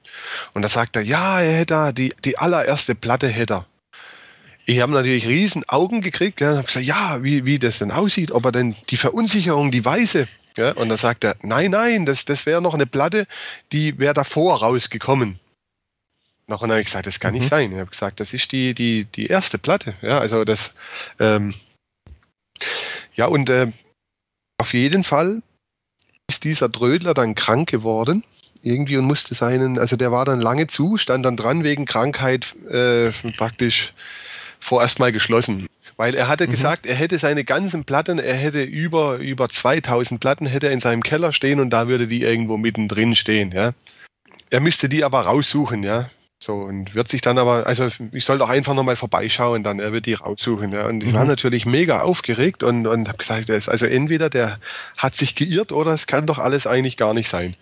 Und 0.54 0.62
da 0.62 0.70
sagt 0.70 0.96
er, 0.96 1.02
ja, 1.02 1.42
er 1.42 1.58
hätte 1.58 1.94
die, 1.94 2.14
die 2.24 2.38
allererste 2.38 2.96
Platte 2.96 3.28
hätte 3.28 3.54
er. 3.54 3.66
Ich 4.66 4.80
habe 4.80 4.94
natürlich 4.94 5.28
riesen 5.28 5.68
Augen 5.68 6.00
gekriegt 6.00 6.40
ja, 6.40 6.52
und 6.52 6.58
habe 6.58 6.68
gesagt, 6.68 6.86
ja, 6.86 7.22
wie, 7.22 7.46
wie 7.46 7.60
das 7.60 7.80
denn 7.80 7.92
aussieht, 7.92 8.32
ob 8.32 8.46
er 8.46 8.54
denn 8.54 8.76
die 8.90 8.98
Verunsicherung, 8.98 9.72
die 9.72 9.84
weiße, 9.84 10.26
ja, 10.58 10.74
und 10.74 10.90
dann 10.90 10.98
sagt 10.98 11.24
er, 11.24 11.36
nein, 11.42 11.72
nein, 11.72 12.06
das, 12.06 12.26
das 12.26 12.46
wäre 12.46 12.62
noch 12.62 12.74
eine 12.74 12.86
Platte, 12.86 13.28
die 13.72 13.98
wäre 14.00 14.14
davor 14.14 14.60
rausgekommen. 14.60 15.40
Noch 16.48 16.62
und 16.62 16.70
dann 16.70 16.76
habe 16.76 16.82
ich 16.82 16.88
gesagt, 16.88 17.08
das 17.08 17.20
kann 17.20 17.34
mhm. 17.34 17.40
nicht 17.40 17.50
sein. 17.50 17.72
Ich 17.72 17.80
habe 17.80 17.90
gesagt, 17.90 18.20
das 18.20 18.34
ist 18.34 18.52
die, 18.52 18.74
die, 18.74 19.06
die 19.06 19.28
erste 19.28 19.58
Platte. 19.58 19.96
Ja, 20.02 20.20
also 20.20 20.44
das, 20.44 20.74
ähm, 21.20 21.54
ja, 23.16 23.26
und 23.26 23.50
äh, 23.50 23.72
auf 24.58 24.74
jeden 24.74 25.04
Fall 25.04 25.42
ist 26.28 26.44
dieser 26.44 26.70
Drödler 26.70 27.14
dann 27.14 27.36
krank 27.36 27.70
geworden 27.70 28.24
irgendwie 28.62 28.98
und 28.98 29.06
musste 29.06 29.36
seinen, 29.36 29.78
also 29.78 29.98
der 29.98 30.12
war 30.12 30.26
dann 30.26 30.40
lange 30.40 30.68
zu, 30.68 30.98
stand 30.98 31.26
dann 31.26 31.36
dran 31.36 31.64
wegen 31.64 31.86
Krankheit 31.86 32.56
äh, 32.70 33.12
praktisch 33.36 33.94
vorerst 34.60 35.00
mal 35.00 35.12
geschlossen. 35.12 35.68
Weil 36.04 36.16
er 36.16 36.28
hatte 36.28 36.48
mhm. 36.48 36.52
gesagt, 36.52 36.86
er 36.86 36.96
hätte 36.96 37.18
seine 37.18 37.46
ganzen 37.46 37.86
Platten, 37.86 38.20
er 38.20 38.34
hätte 38.34 38.62
über, 38.62 39.20
über 39.20 39.48
2000 39.48 40.20
Platten 40.20 40.46
hätte 40.46 40.68
er 40.68 40.74
in 40.74 40.82
seinem 40.82 41.02
Keller 41.02 41.32
stehen 41.32 41.62
und 41.62 41.70
da 41.70 41.88
würde 41.88 42.08
die 42.08 42.24
irgendwo 42.24 42.58
mittendrin 42.58 43.16
stehen, 43.16 43.54
ja. 43.54 43.72
Er 44.50 44.60
müsste 44.60 44.90
die 44.90 45.06
aber 45.06 45.22
raussuchen, 45.22 45.82
ja. 45.82 46.10
So, 46.40 46.56
und 46.56 46.94
wird 46.94 47.08
sich 47.08 47.22
dann 47.22 47.38
aber, 47.38 47.68
also 47.68 47.88
ich 48.12 48.26
soll 48.26 48.38
doch 48.38 48.50
einfach 48.50 48.74
nochmal 48.74 48.98
vorbeischauen, 48.98 49.64
dann 49.64 49.80
er 49.80 49.94
wird 49.94 50.06
die 50.06 50.16
raussuchen. 50.16 50.74
Ja. 50.74 50.88
Und 50.88 51.06
ich 51.06 51.12
mhm. 51.12 51.14
war 51.14 51.24
natürlich 51.24 51.66
mega 51.66 52.02
aufgeregt 52.02 52.64
und, 52.64 52.86
und 52.86 53.08
habe 53.08 53.20
gesagt, 53.20 53.50
also 53.50 53.86
entweder 53.86 54.30
der 54.30 54.60
hat 54.98 55.16
sich 55.16 55.36
geirrt 55.36 55.72
oder 55.72 55.94
es 55.94 56.06
kann 56.06 56.28
doch 56.28 56.38
alles 56.38 56.68
eigentlich 56.68 56.98
gar 56.98 57.14
nicht 57.14 57.30
sein. 57.30 57.56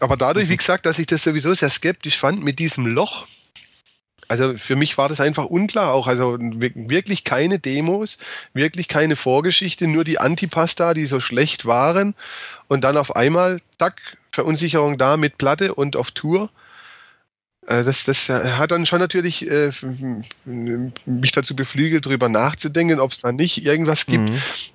Aber 0.00 0.16
dadurch, 0.16 0.46
mhm. 0.46 0.50
wie 0.54 0.56
gesagt, 0.56 0.86
dass 0.86 0.98
ich 0.98 1.06
das 1.06 1.22
sowieso 1.22 1.54
sehr 1.54 1.70
skeptisch 1.70 2.18
fand 2.18 2.42
mit 2.42 2.58
diesem 2.58 2.84
Loch, 2.84 3.28
also 4.32 4.56
für 4.56 4.76
mich 4.76 4.96
war 4.96 5.10
das 5.10 5.20
einfach 5.20 5.44
unklar 5.44 5.92
auch. 5.92 6.06
Also 6.06 6.38
wirklich 6.40 7.24
keine 7.24 7.58
Demos, 7.58 8.16
wirklich 8.54 8.88
keine 8.88 9.14
Vorgeschichte, 9.14 9.86
nur 9.86 10.04
die 10.04 10.18
Antipasta, 10.18 10.94
die 10.94 11.04
so 11.04 11.20
schlecht 11.20 11.66
waren. 11.66 12.14
Und 12.66 12.82
dann 12.82 12.96
auf 12.96 13.14
einmal, 13.14 13.60
tack, 13.76 14.00
Verunsicherung 14.30 14.96
da 14.96 15.18
mit 15.18 15.36
Platte 15.36 15.74
und 15.74 15.96
auf 15.96 16.12
Tour. 16.12 16.48
Äh, 17.66 17.84
das, 17.84 18.04
das 18.04 18.30
hat 18.30 18.70
dann 18.70 18.86
schon 18.86 19.00
natürlich 19.00 19.46
äh, 19.50 19.70
mich 20.46 21.32
dazu 21.32 21.54
beflügelt, 21.54 22.06
darüber 22.06 22.30
nachzudenken, 22.30 23.00
ob 23.00 23.12
es 23.12 23.18
da 23.18 23.32
nicht 23.32 23.62
irgendwas 23.66 24.06
gibt, 24.06 24.30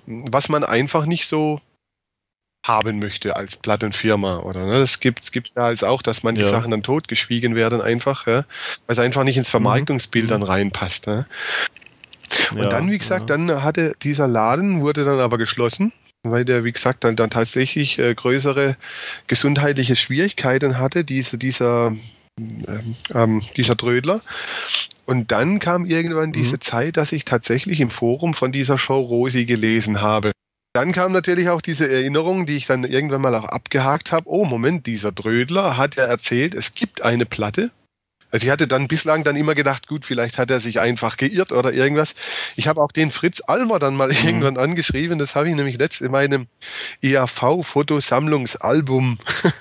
mhm. 0.06 0.32
was 0.32 0.48
man 0.48 0.62
einfach 0.62 1.04
nicht 1.04 1.26
so 1.26 1.60
haben 2.68 2.98
möchte 2.98 3.34
als 3.34 3.56
Plattenfirma 3.56 4.40
oder 4.40 4.66
ne? 4.66 4.78
das 4.78 5.00
gibt 5.00 5.22
es 5.22 5.32
gibt's 5.32 5.54
da 5.54 5.64
als 5.64 5.82
auch, 5.82 6.02
dass 6.02 6.22
manche 6.22 6.42
ja. 6.42 6.50
Sachen 6.50 6.70
dann 6.70 6.82
totgeschwiegen 6.82 7.54
werden 7.54 7.80
einfach, 7.80 8.26
ja? 8.26 8.44
weil 8.86 8.94
es 8.94 8.98
einfach 8.98 9.24
nicht 9.24 9.38
ins 9.38 9.50
Vermarktungsbild 9.50 10.26
mhm. 10.26 10.28
dann 10.28 10.42
reinpasst. 10.42 11.06
Ne? 11.06 11.26
Und 12.50 12.58
ja, 12.58 12.68
dann, 12.68 12.90
wie 12.90 12.98
gesagt, 12.98 13.30
dann 13.30 13.62
hatte 13.62 13.96
dieser 14.02 14.28
Laden, 14.28 14.82
wurde 14.82 15.04
dann 15.04 15.18
aber 15.18 15.38
geschlossen, 15.38 15.92
weil 16.22 16.44
der, 16.44 16.64
wie 16.64 16.72
gesagt, 16.72 17.04
dann, 17.04 17.16
dann 17.16 17.30
tatsächlich 17.30 17.98
äh, 17.98 18.14
größere 18.14 18.76
gesundheitliche 19.26 19.96
Schwierigkeiten 19.96 20.78
hatte, 20.78 21.04
diese, 21.04 21.38
dieser, 21.38 21.96
ähm, 22.38 22.96
ähm 23.14 23.42
dieser 23.56 23.76
Trödler. 23.76 24.20
Und 25.06 25.32
dann 25.32 25.58
kam 25.58 25.86
irgendwann 25.86 26.32
diese 26.32 26.56
mhm. 26.56 26.60
Zeit, 26.60 26.96
dass 26.98 27.12
ich 27.12 27.24
tatsächlich 27.24 27.80
im 27.80 27.90
Forum 27.90 28.34
von 28.34 28.52
dieser 28.52 28.76
Show 28.76 29.00
Rosi 29.00 29.46
gelesen 29.46 30.02
habe. 30.02 30.32
Dann 30.78 30.92
kam 30.92 31.10
natürlich 31.10 31.48
auch 31.48 31.60
diese 31.60 31.90
Erinnerung, 31.90 32.46
die 32.46 32.56
ich 32.56 32.66
dann 32.66 32.84
irgendwann 32.84 33.20
mal 33.20 33.34
auch 33.34 33.46
abgehakt 33.46 34.12
habe. 34.12 34.28
Oh, 34.28 34.44
Moment, 34.44 34.86
dieser 34.86 35.10
Drödler 35.10 35.76
hat 35.76 35.96
ja 35.96 36.04
erzählt, 36.04 36.54
es 36.54 36.72
gibt 36.72 37.02
eine 37.02 37.26
Platte. 37.26 37.72
Also 38.30 38.46
ich 38.46 38.52
hatte 38.52 38.68
dann 38.68 38.86
bislang 38.86 39.24
dann 39.24 39.34
immer 39.34 39.56
gedacht, 39.56 39.88
gut, 39.88 40.04
vielleicht 40.04 40.38
hat 40.38 40.52
er 40.52 40.60
sich 40.60 40.78
einfach 40.78 41.16
geirrt 41.16 41.50
oder 41.50 41.72
irgendwas. 41.72 42.14
Ich 42.54 42.68
habe 42.68 42.80
auch 42.80 42.92
den 42.92 43.10
Fritz 43.10 43.42
Almer 43.44 43.80
dann 43.80 43.96
mal 43.96 44.08
mhm. 44.12 44.18
irgendwann 44.24 44.56
angeschrieben. 44.56 45.18
Das 45.18 45.34
habe 45.34 45.48
ich 45.48 45.56
nämlich 45.56 45.78
letzt 45.78 46.00
in 46.00 46.12
meinem 46.12 46.46
EAV-Fotosammlungsalbum 47.02 49.18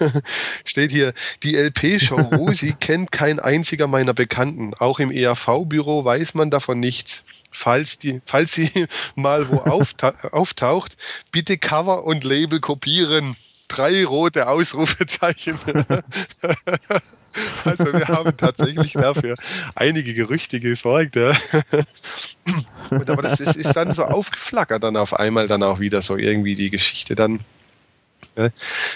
steht 0.66 0.92
hier, 0.92 1.14
die 1.42 1.56
LP-Show 1.56 2.18
Rosi 2.18 2.76
kennt 2.80 3.12
kein 3.12 3.40
einziger 3.40 3.88
meiner 3.88 4.14
Bekannten. 4.14 4.76
Auch 4.76 5.00
im 5.00 5.10
EAV-Büro 5.10 6.06
weiß 6.06 6.36
man 6.36 6.52
davon 6.52 6.80
nichts 6.80 7.24
falls, 7.58 7.98
die, 7.98 8.22
falls 8.26 8.54
sie 8.54 8.70
mal 9.16 9.50
wo 9.50 9.58
aufta 9.58 10.14
auftaucht, 10.32 10.98
bitte 11.32 11.58
Cover 11.58 12.04
und 12.04 12.24
Label 12.24 12.60
kopieren. 12.60 13.36
Drei 13.68 14.06
rote 14.06 14.48
Ausrufezeichen. 14.48 15.60
Also 17.66 17.94
wir 17.94 18.08
haben 18.08 18.36
tatsächlich 18.36 18.94
dafür 18.94 19.36
einige 19.76 20.16
Gerüchte 20.16 20.60
gesorgt. 20.60 21.18
Ja. 21.18 21.34
Und 22.90 23.08
aber 23.12 23.22
das, 23.22 23.38
das, 23.38 23.56
ist 23.56 23.76
dann 23.76 23.94
so 23.94 24.06
aufgeflackert 24.06 24.84
dann 24.84 24.98
auf 24.98 25.14
einmal 25.14 25.46
dann 25.46 25.62
auch 25.62 25.80
wieder 25.80 26.02
so 26.02 26.18
irgendwie 26.18 26.56
die 26.56 26.72
Geschichte 26.72 27.14
dann 27.14 27.42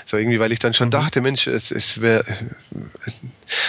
so 0.06 0.18
irgendwie, 0.18 0.40
weil 0.40 0.52
ich 0.52 0.60
dann 0.60 0.74
schon 0.74 0.90
mhm. 0.90 0.92
dachte, 0.92 1.22
Mensch, 1.22 1.48
es, 1.48 1.72
es 1.72 2.00
wäre, 2.02 2.24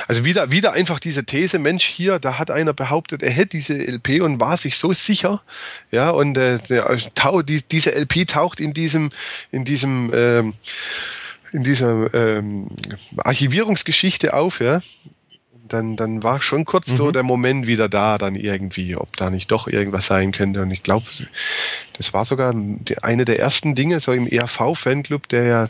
also 0.06 0.24
wieder, 0.24 0.50
wieder 0.50 0.72
einfach 0.72 1.00
diese 1.00 1.24
These, 1.24 1.58
Mensch, 1.58 1.84
hier, 1.84 2.18
da 2.18 2.38
hat 2.38 2.50
einer 2.50 2.74
behauptet, 2.74 3.22
er 3.22 3.30
hätte 3.30 3.56
diese 3.56 3.74
LP 3.74 4.20
und 4.22 4.38
war 4.38 4.56
sich 4.56 4.76
so 4.76 4.92
sicher, 4.92 5.42
ja, 5.90 6.10
und 6.10 6.36
äh, 6.36 6.58
der, 6.58 6.96
die, 7.42 7.62
diese 7.62 7.94
LP 7.94 8.26
taucht 8.26 8.60
in 8.60 8.74
diesem, 8.74 9.10
in 9.50 9.64
diesem, 9.64 10.10
ähm, 10.14 10.54
in 11.52 11.64
dieser 11.64 12.12
ähm, 12.14 12.68
Archivierungsgeschichte 13.16 14.34
auf, 14.34 14.60
ja, 14.60 14.80
dann, 15.72 15.96
dann 15.96 16.22
war 16.22 16.42
schon 16.42 16.64
kurz 16.64 16.88
mhm. 16.88 16.96
so 16.96 17.10
der 17.10 17.22
Moment 17.22 17.66
wieder 17.66 17.88
da, 17.88 18.18
dann 18.18 18.34
irgendwie, 18.34 18.96
ob 18.96 19.16
da 19.16 19.30
nicht 19.30 19.50
doch 19.50 19.68
irgendwas 19.68 20.06
sein 20.06 20.32
könnte. 20.32 20.62
Und 20.62 20.70
ich 20.70 20.82
glaube, 20.82 21.06
das 21.94 22.12
war 22.12 22.24
sogar 22.24 22.54
eine 23.02 23.24
der 23.24 23.38
ersten 23.38 23.74
Dinge, 23.74 24.00
so 24.00 24.12
im 24.12 24.26
ERV-Fanclub, 24.26 25.28
der 25.28 25.44
ja 25.44 25.68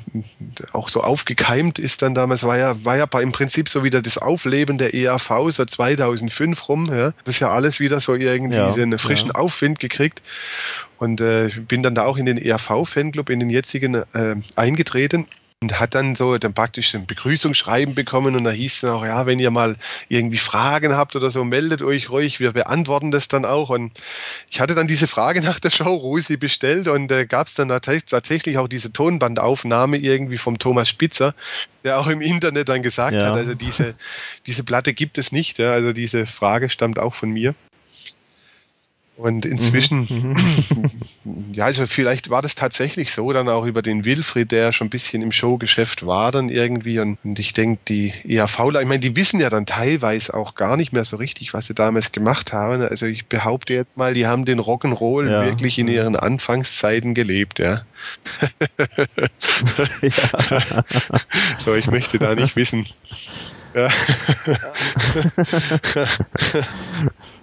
auch 0.73 0.89
so 0.89 1.03
aufgekeimt 1.03 1.79
ist 1.79 2.03
dann 2.03 2.15
damals, 2.15 2.43
war 2.43 2.59
ja, 2.59 2.85
war 2.85 2.97
ja 2.97 3.07
im 3.21 3.33
Prinzip 3.33 3.69
so 3.69 3.85
wieder 3.85 4.03
das 4.03 4.19
Aufleben 4.19 4.79
der 4.79 4.95
ERV, 4.95 5.51
so 5.51 5.65
2005 5.65 6.69
rum. 6.69 6.87
Ja. 6.87 7.13
Das 7.25 7.37
ist 7.37 7.41
ja 7.41 7.51
alles 7.51 7.81
wieder 7.81 8.01
so 8.01 8.15
irgendwie 8.15 8.57
ja, 8.57 8.73
einen 8.73 8.99
frischen 8.99 9.29
ja. 9.29 9.35
Aufwind 9.37 9.79
gekriegt. 9.79 10.23
Und 10.99 11.21
äh, 11.21 11.51
bin 11.69 11.83
dann 11.83 11.95
da 11.95 12.05
auch 12.05 12.17
in 12.17 12.27
den 12.27 12.39
ERV-Fanclub, 12.39 13.29
in 13.31 13.41
den 13.41 13.51
jetzigen 13.51 13.95
äh, 13.95 14.37
eingetreten 14.57 15.27
und 15.63 15.81
hat 15.81 15.95
dann 15.95 16.15
so 16.15 16.37
dann 16.37 16.53
praktisch 16.53 16.95
ein 16.95 17.07
Begrüßungsschreiben 17.07 17.95
bekommen 17.95 18.35
und 18.37 18.45
da 18.45 18.51
hieß 18.51 18.83
es 18.83 18.85
auch, 18.85 19.05
ja, 19.05 19.27
wenn 19.27 19.39
ihr 19.39 19.51
mal 19.51 19.77
irgendwie 20.09 20.37
Fragen 20.37 20.95
habt 20.95 21.17
oder 21.17 21.31
so, 21.31 21.45
meldet 21.45 21.83
euch 21.83 22.11
ruhig, 22.11 22.41
wir 22.41 22.53
beantworten 22.53 23.11
das 23.11 23.29
dann 23.29 23.45
auch. 23.45 23.71
Und 23.71 23.93
ich 24.51 24.61
hatte 24.61 24.75
dann 24.75 24.87
diese 24.87 25.07
Frage 25.07 25.41
nach 25.41 25.61
der 25.61 25.71
Show 25.71 25.95
Rosi 25.95 26.37
bestellt 26.37 26.89
und 26.89 27.11
äh, 27.11 27.27
gab 27.27 27.47
es 27.47 27.55
dann 27.55 27.69
tatsächlich 27.69 28.59
auch 28.59 28.69
diese 28.69 28.93
Tonbandaufnahme 28.93 29.97
irgendwie 29.97 30.39
vom 30.39 30.59
Thomas 30.59 30.89
Spitzer, 30.89 31.35
der 31.85 31.99
auch 31.99 32.09
im 32.09 32.21
Internet 32.21 32.69
dann 32.69 32.83
gesagt 32.83 33.15
ja. 33.15 33.27
hat, 33.27 33.35
also 33.35 33.55
diese, 33.55 33.95
diese 34.47 34.65
Platte 34.65 34.93
gibt 34.93 35.17
es 35.19 35.33
nicht. 35.33 35.59
Ja, 35.59 35.73
also 35.73 35.93
diese 35.93 36.27
Frage 36.27 36.69
stammt 36.69 36.99
auch 36.99 37.15
von 37.15 37.31
mir. 37.31 37.55
Und 39.17 39.45
inzwischen, 39.45 40.07
mhm. 40.09 40.37
mhm. 41.25 41.53
ja, 41.53 41.67
also 41.67 41.87
vielleicht 41.87 42.31
war 42.31 42.41
das 42.41 42.55
tatsächlich 42.55 43.13
so, 43.13 43.31
dann 43.33 43.49
auch 43.49 43.67
über 43.67 43.83
den 43.83 44.07
Wilfried, 44.07 44.51
der 44.51 44.73
schon 44.73 44.87
ein 44.87 44.91
bisschen 44.91 45.23
im 45.23 45.33
Showgeschäft 45.33 46.07
war 46.07 46.33
dann 46.33 46.49
irgendwie. 46.49 46.99
Und, 46.99 47.19
und 47.23 47.39
ich 47.39 47.53
denke, 47.53 47.81
die 47.89 48.15
ERVler, 48.27 48.81
ich 48.81 48.89
meine, 48.89 49.01
die 49.01 49.15
wissen 49.15 49.39
ja 49.39 49.51
dann 49.51 49.67
teilweise 49.67 50.33
auch 50.33 50.55
gar 50.55 50.79
nicht 50.79 50.93
mehr 50.93 51.05
so 51.05 51.19
richtig, 51.19 51.53
was 51.53 51.67
sie 51.67 51.75
damals 51.75 52.13
gemacht 52.13 52.55
haben. 52.55 52.81
Also 52.81 53.05
ich 53.05 53.27
behaupte 53.27 53.75
jetzt 53.75 53.97
mal, 53.97 54.15
die 54.15 54.27
haben 54.27 54.47
den 54.47 54.61
Rock'n'Roll 54.61 55.31
ja. 55.31 55.45
wirklich 55.45 55.79
in 55.79 55.89
ihren 55.89 56.17
Anfangszeiten 56.17 57.13
gelebt, 57.13 57.59
ja. 57.59 57.83
ja. 60.01 60.85
so, 61.59 61.75
ich 61.75 61.87
möchte 61.87 62.19
da 62.19 62.35
nicht 62.35 62.57
wissen. 62.57 62.87
Ja. 63.75 63.89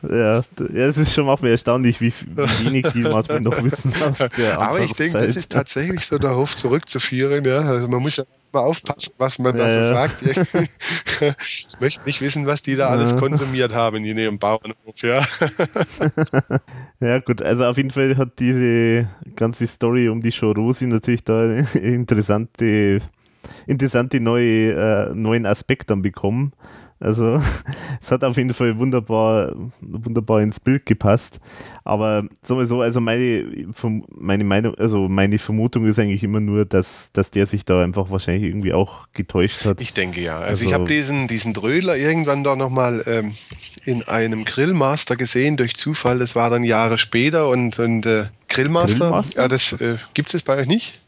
ja, 0.01 0.43
es 0.73 0.97
ist 0.97 1.13
schon 1.13 1.27
auch 1.27 1.41
mir 1.41 1.49
erstaunlich, 1.49 1.99
wie 2.01 2.13
wenig 2.13 2.85
die 2.93 3.01
manchmal 3.03 3.41
noch 3.41 3.63
wissen 3.63 3.93
aus 4.01 4.29
der 4.37 4.59
Aber 4.59 4.79
ich 4.79 4.93
denke, 4.93 5.19
das 5.19 5.35
ist 5.35 5.51
tatsächlich 5.51 6.05
so 6.05 6.17
darauf 6.17 6.55
zurückzuführen. 6.55 7.43
Ja? 7.43 7.59
Also 7.61 7.87
man 7.87 8.01
muss 8.01 8.17
ja 8.17 8.23
mal 8.51 8.61
aufpassen, 8.61 9.13
was 9.17 9.39
man 9.39 9.57
ja, 9.57 9.67
da 9.67 9.73
so 9.73 9.79
ja. 9.79 10.07
sagt. 10.07 11.37
ich 11.41 11.67
möchte 11.79 12.01
nicht 12.05 12.21
wissen, 12.21 12.45
was 12.45 12.61
die 12.61 12.75
da 12.75 12.87
alles 12.87 13.15
konsumiert 13.17 13.73
haben 13.73 14.03
in 14.03 14.17
ihrem 14.17 14.39
Bauernhof. 14.39 15.01
Ja. 15.01 15.25
ja, 16.99 17.19
gut, 17.19 17.41
also 17.41 17.65
auf 17.65 17.77
jeden 17.77 17.91
Fall 17.91 18.17
hat 18.17 18.39
diese 18.39 19.07
ganze 19.35 19.67
Story 19.67 20.09
um 20.09 20.21
die 20.21 20.31
Show 20.31 20.51
Rosi 20.51 20.87
natürlich 20.87 21.23
da 21.23 21.53
interessante 21.53 23.01
interessante 23.67 24.19
neue, 24.19 24.73
äh, 24.73 25.15
neuen 25.15 25.45
Aspekt 25.45 25.89
dann 25.89 26.01
bekommen. 26.01 26.53
Also 26.99 27.41
es 28.01 28.11
hat 28.11 28.23
auf 28.23 28.35
jeden 28.35 28.53
Fall 28.53 28.77
wunderbar, 28.77 29.55
wunderbar 29.81 30.41
ins 30.41 30.59
Bild 30.59 30.85
gepasst. 30.85 31.39
Aber 31.83 32.23
sagen 32.41 32.59
wir 32.59 32.65
so, 32.65 32.81
also 32.81 32.99
meine, 32.99 33.45
meine 34.09 34.43
Meinung, 34.43 34.75
also 34.75 35.07
meine 35.07 35.39
Vermutung 35.39 35.85
ist 35.85 35.97
eigentlich 35.97 36.23
immer 36.23 36.39
nur, 36.39 36.65
dass, 36.65 37.11
dass 37.13 37.31
der 37.31 37.45
sich 37.45 37.63
da 37.63 37.81
einfach 37.81 38.09
wahrscheinlich 38.11 38.43
irgendwie 38.43 38.73
auch 38.73 39.07
getäuscht 39.13 39.65
hat. 39.65 39.79
Ich 39.81 39.93
denke 39.93 40.21
ja. 40.21 40.39
Also, 40.39 40.49
also 40.49 40.65
ich 40.65 40.73
habe 40.73 40.85
diesen, 40.85 41.27
diesen 41.27 41.53
Drödler 41.53 41.95
irgendwann 41.95 42.43
da 42.43 42.55
nochmal 42.55 43.03
ähm, 43.07 43.35
in 43.85 44.03
einem 44.03 44.43
Grillmaster 44.43 45.15
gesehen 45.15 45.55
durch 45.55 45.75
Zufall. 45.75 46.19
Das 46.19 46.35
war 46.35 46.49
dann 46.49 46.63
Jahre 46.63 46.97
später 46.97 47.47
und, 47.49 47.79
und 47.79 48.05
äh, 48.05 48.25
Grillmaster, 48.49 48.97
Grillmaster? 48.97 49.41
Ja, 49.43 49.47
das 49.47 49.71
äh, 49.73 49.97
gibt 50.13 50.33
es 50.33 50.43
bei 50.43 50.57
euch 50.57 50.67
nicht? 50.67 50.99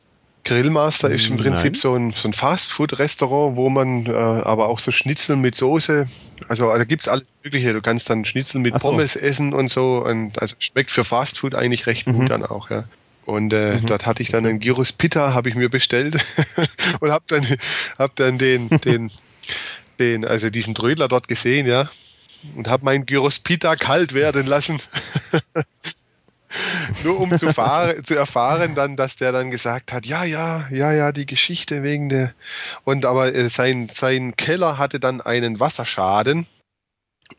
Grillmaster 0.43 1.09
ist 1.09 1.29
im 1.29 1.37
Prinzip 1.37 1.77
so 1.77 1.95
ein, 1.95 2.11
so 2.11 2.27
ein 2.27 2.33
Fastfood-Restaurant, 2.33 3.55
wo 3.55 3.69
man 3.69 4.07
äh, 4.07 4.11
aber 4.11 4.69
auch 4.69 4.79
so 4.79 4.91
Schnitzel 4.91 5.35
mit 5.35 5.55
Soße, 5.55 6.07
also 6.47 6.67
da 6.67 6.83
gibt 6.83 7.03
es 7.03 7.07
alles 7.07 7.27
Mögliche. 7.43 7.73
Du 7.73 7.81
kannst 7.81 8.09
dann 8.09 8.25
Schnitzel 8.25 8.59
mit 8.59 8.79
so. 8.79 8.89
Pommes 8.89 9.15
essen 9.15 9.53
und 9.53 9.69
so. 9.69 10.03
Und 10.05 10.41
also 10.41 10.55
schmeckt 10.59 10.91
für 10.91 11.03
Fastfood 11.03 11.55
eigentlich 11.55 11.87
recht 11.87 12.07
mhm. 12.07 12.13
gut 12.13 12.29
dann 12.31 12.43
auch, 12.45 12.69
ja. 12.69 12.85
Und 13.25 13.53
äh, 13.53 13.75
mhm. 13.75 13.85
dort 13.85 14.05
hatte 14.05 14.23
ich 14.23 14.29
dann 14.29 14.45
einen 14.45 14.59
Gyros 14.59 14.91
Pita, 14.91 15.33
habe 15.33 15.49
ich 15.49 15.55
mir 15.55 15.69
bestellt 15.69 16.17
und 16.99 17.11
habe 17.11 17.23
dann, 17.27 17.45
hab 17.97 18.15
dann 18.15 18.37
den, 18.37 18.69
den, 18.85 19.11
den, 19.99 20.25
also 20.25 20.49
diesen 20.49 20.75
Trödler 20.75 21.07
dort 21.07 21.27
gesehen, 21.27 21.67
ja. 21.67 21.89
Und 22.55 22.67
habe 22.67 22.83
meinen 22.83 23.05
Gyros 23.05 23.39
Pita 23.39 23.75
kalt 23.75 24.13
werden 24.13 24.47
lassen. 24.47 24.81
Nur 27.03 27.19
um 27.19 27.37
zu, 27.37 27.53
fahren, 27.53 28.03
zu 28.03 28.15
erfahren 28.15 28.75
dann, 28.75 28.95
dass 28.95 29.15
der 29.15 29.31
dann 29.31 29.51
gesagt 29.51 29.93
hat, 29.93 30.05
ja, 30.05 30.23
ja, 30.23 30.67
ja, 30.69 30.91
ja, 30.91 31.11
die 31.11 31.25
Geschichte 31.25 31.83
wegen 31.83 32.09
der. 32.09 32.33
Und 32.83 33.05
aber 33.05 33.33
äh, 33.33 33.49
sein, 33.49 33.89
sein 33.93 34.35
Keller 34.35 34.77
hatte 34.77 34.99
dann 34.99 35.21
einen 35.21 35.59
Wasserschaden. 35.59 36.47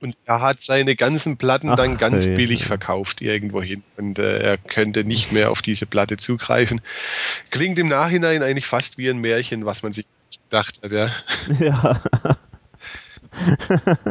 Und 0.00 0.16
er 0.24 0.40
hat 0.40 0.62
seine 0.62 0.96
ganzen 0.96 1.36
Platten 1.36 1.70
Ach, 1.70 1.76
dann 1.76 1.98
ganz 1.98 2.24
hey, 2.26 2.34
billig 2.34 2.64
verkauft 2.64 3.20
irgendwohin. 3.20 3.82
Und 3.96 4.18
äh, 4.18 4.38
er 4.38 4.56
könnte 4.56 5.04
nicht 5.04 5.32
mehr 5.32 5.50
auf 5.50 5.60
diese 5.60 5.84
Platte 5.86 6.16
zugreifen. 6.16 6.80
Klingt 7.50 7.78
im 7.78 7.88
Nachhinein 7.88 8.42
eigentlich 8.42 8.66
fast 8.66 8.96
wie 8.96 9.10
ein 9.10 9.18
Märchen, 9.18 9.66
was 9.66 9.82
man 9.82 9.92
sich 9.92 10.06
gedacht 10.44 10.80
hat, 10.82 10.92
ja. 10.92 11.10
Ja. 11.58 12.00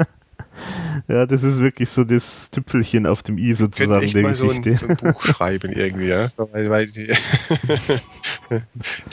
Ja, 1.08 1.26
das 1.26 1.44
ist 1.44 1.60
wirklich 1.60 1.90
so 1.90 2.04
das 2.04 2.50
Tüpfelchen 2.52 3.06
auf 3.06 3.24
dem 3.24 3.38
i 3.38 3.54
sozusagen 3.54 4.12
der 4.12 4.24
Geschichte. 4.24 4.78
So 4.78 4.88
ein, 4.88 4.98
so 4.98 4.98
ein, 5.06 5.14
Buch 5.14 5.24
schreiben 5.24 5.74
irgendwie, 5.74 6.08
ja. 6.08 6.30
Weil, 6.38 6.70
weil 6.70 6.88
die, 6.88 7.08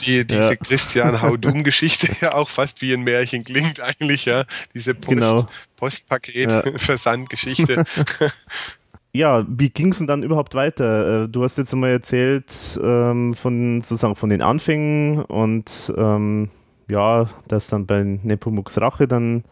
die, 0.01 0.25
diese 0.25 0.39
ja. 0.39 0.55
Christian 0.55 1.21
Haudum-Geschichte 1.21 2.09
ja 2.21 2.33
auch 2.33 2.49
fast 2.49 2.81
wie 2.81 2.93
ein 2.93 3.03
Märchen 3.03 3.43
klingt 3.43 3.79
eigentlich, 3.79 4.25
ja. 4.25 4.45
Diese 4.73 4.93
Post, 4.93 5.09
genau. 5.09 5.47
Postpaket-Versandgeschichte. 5.77 7.85
ja, 9.13 9.45
wie 9.47 9.69
ging 9.69 9.91
es 9.91 9.97
denn 9.97 10.07
dann 10.07 10.23
überhaupt 10.23 10.55
weiter? 10.55 11.23
Äh, 11.23 11.29
du 11.29 11.43
hast 11.43 11.57
jetzt 11.57 11.73
einmal 11.73 11.91
erzählt 11.91 12.79
ähm, 12.81 13.33
von 13.33 13.81
sozusagen 13.81 14.15
von 14.15 14.29
den 14.29 14.41
Anfängen 14.41 15.23
und 15.23 15.93
ähm, 15.97 16.49
ja, 16.87 17.29
dass 17.47 17.67
dann 17.67 17.85
bei 17.85 18.03
Nepomuk's 18.03 18.79
Rache 18.81 19.07
dann 19.07 19.43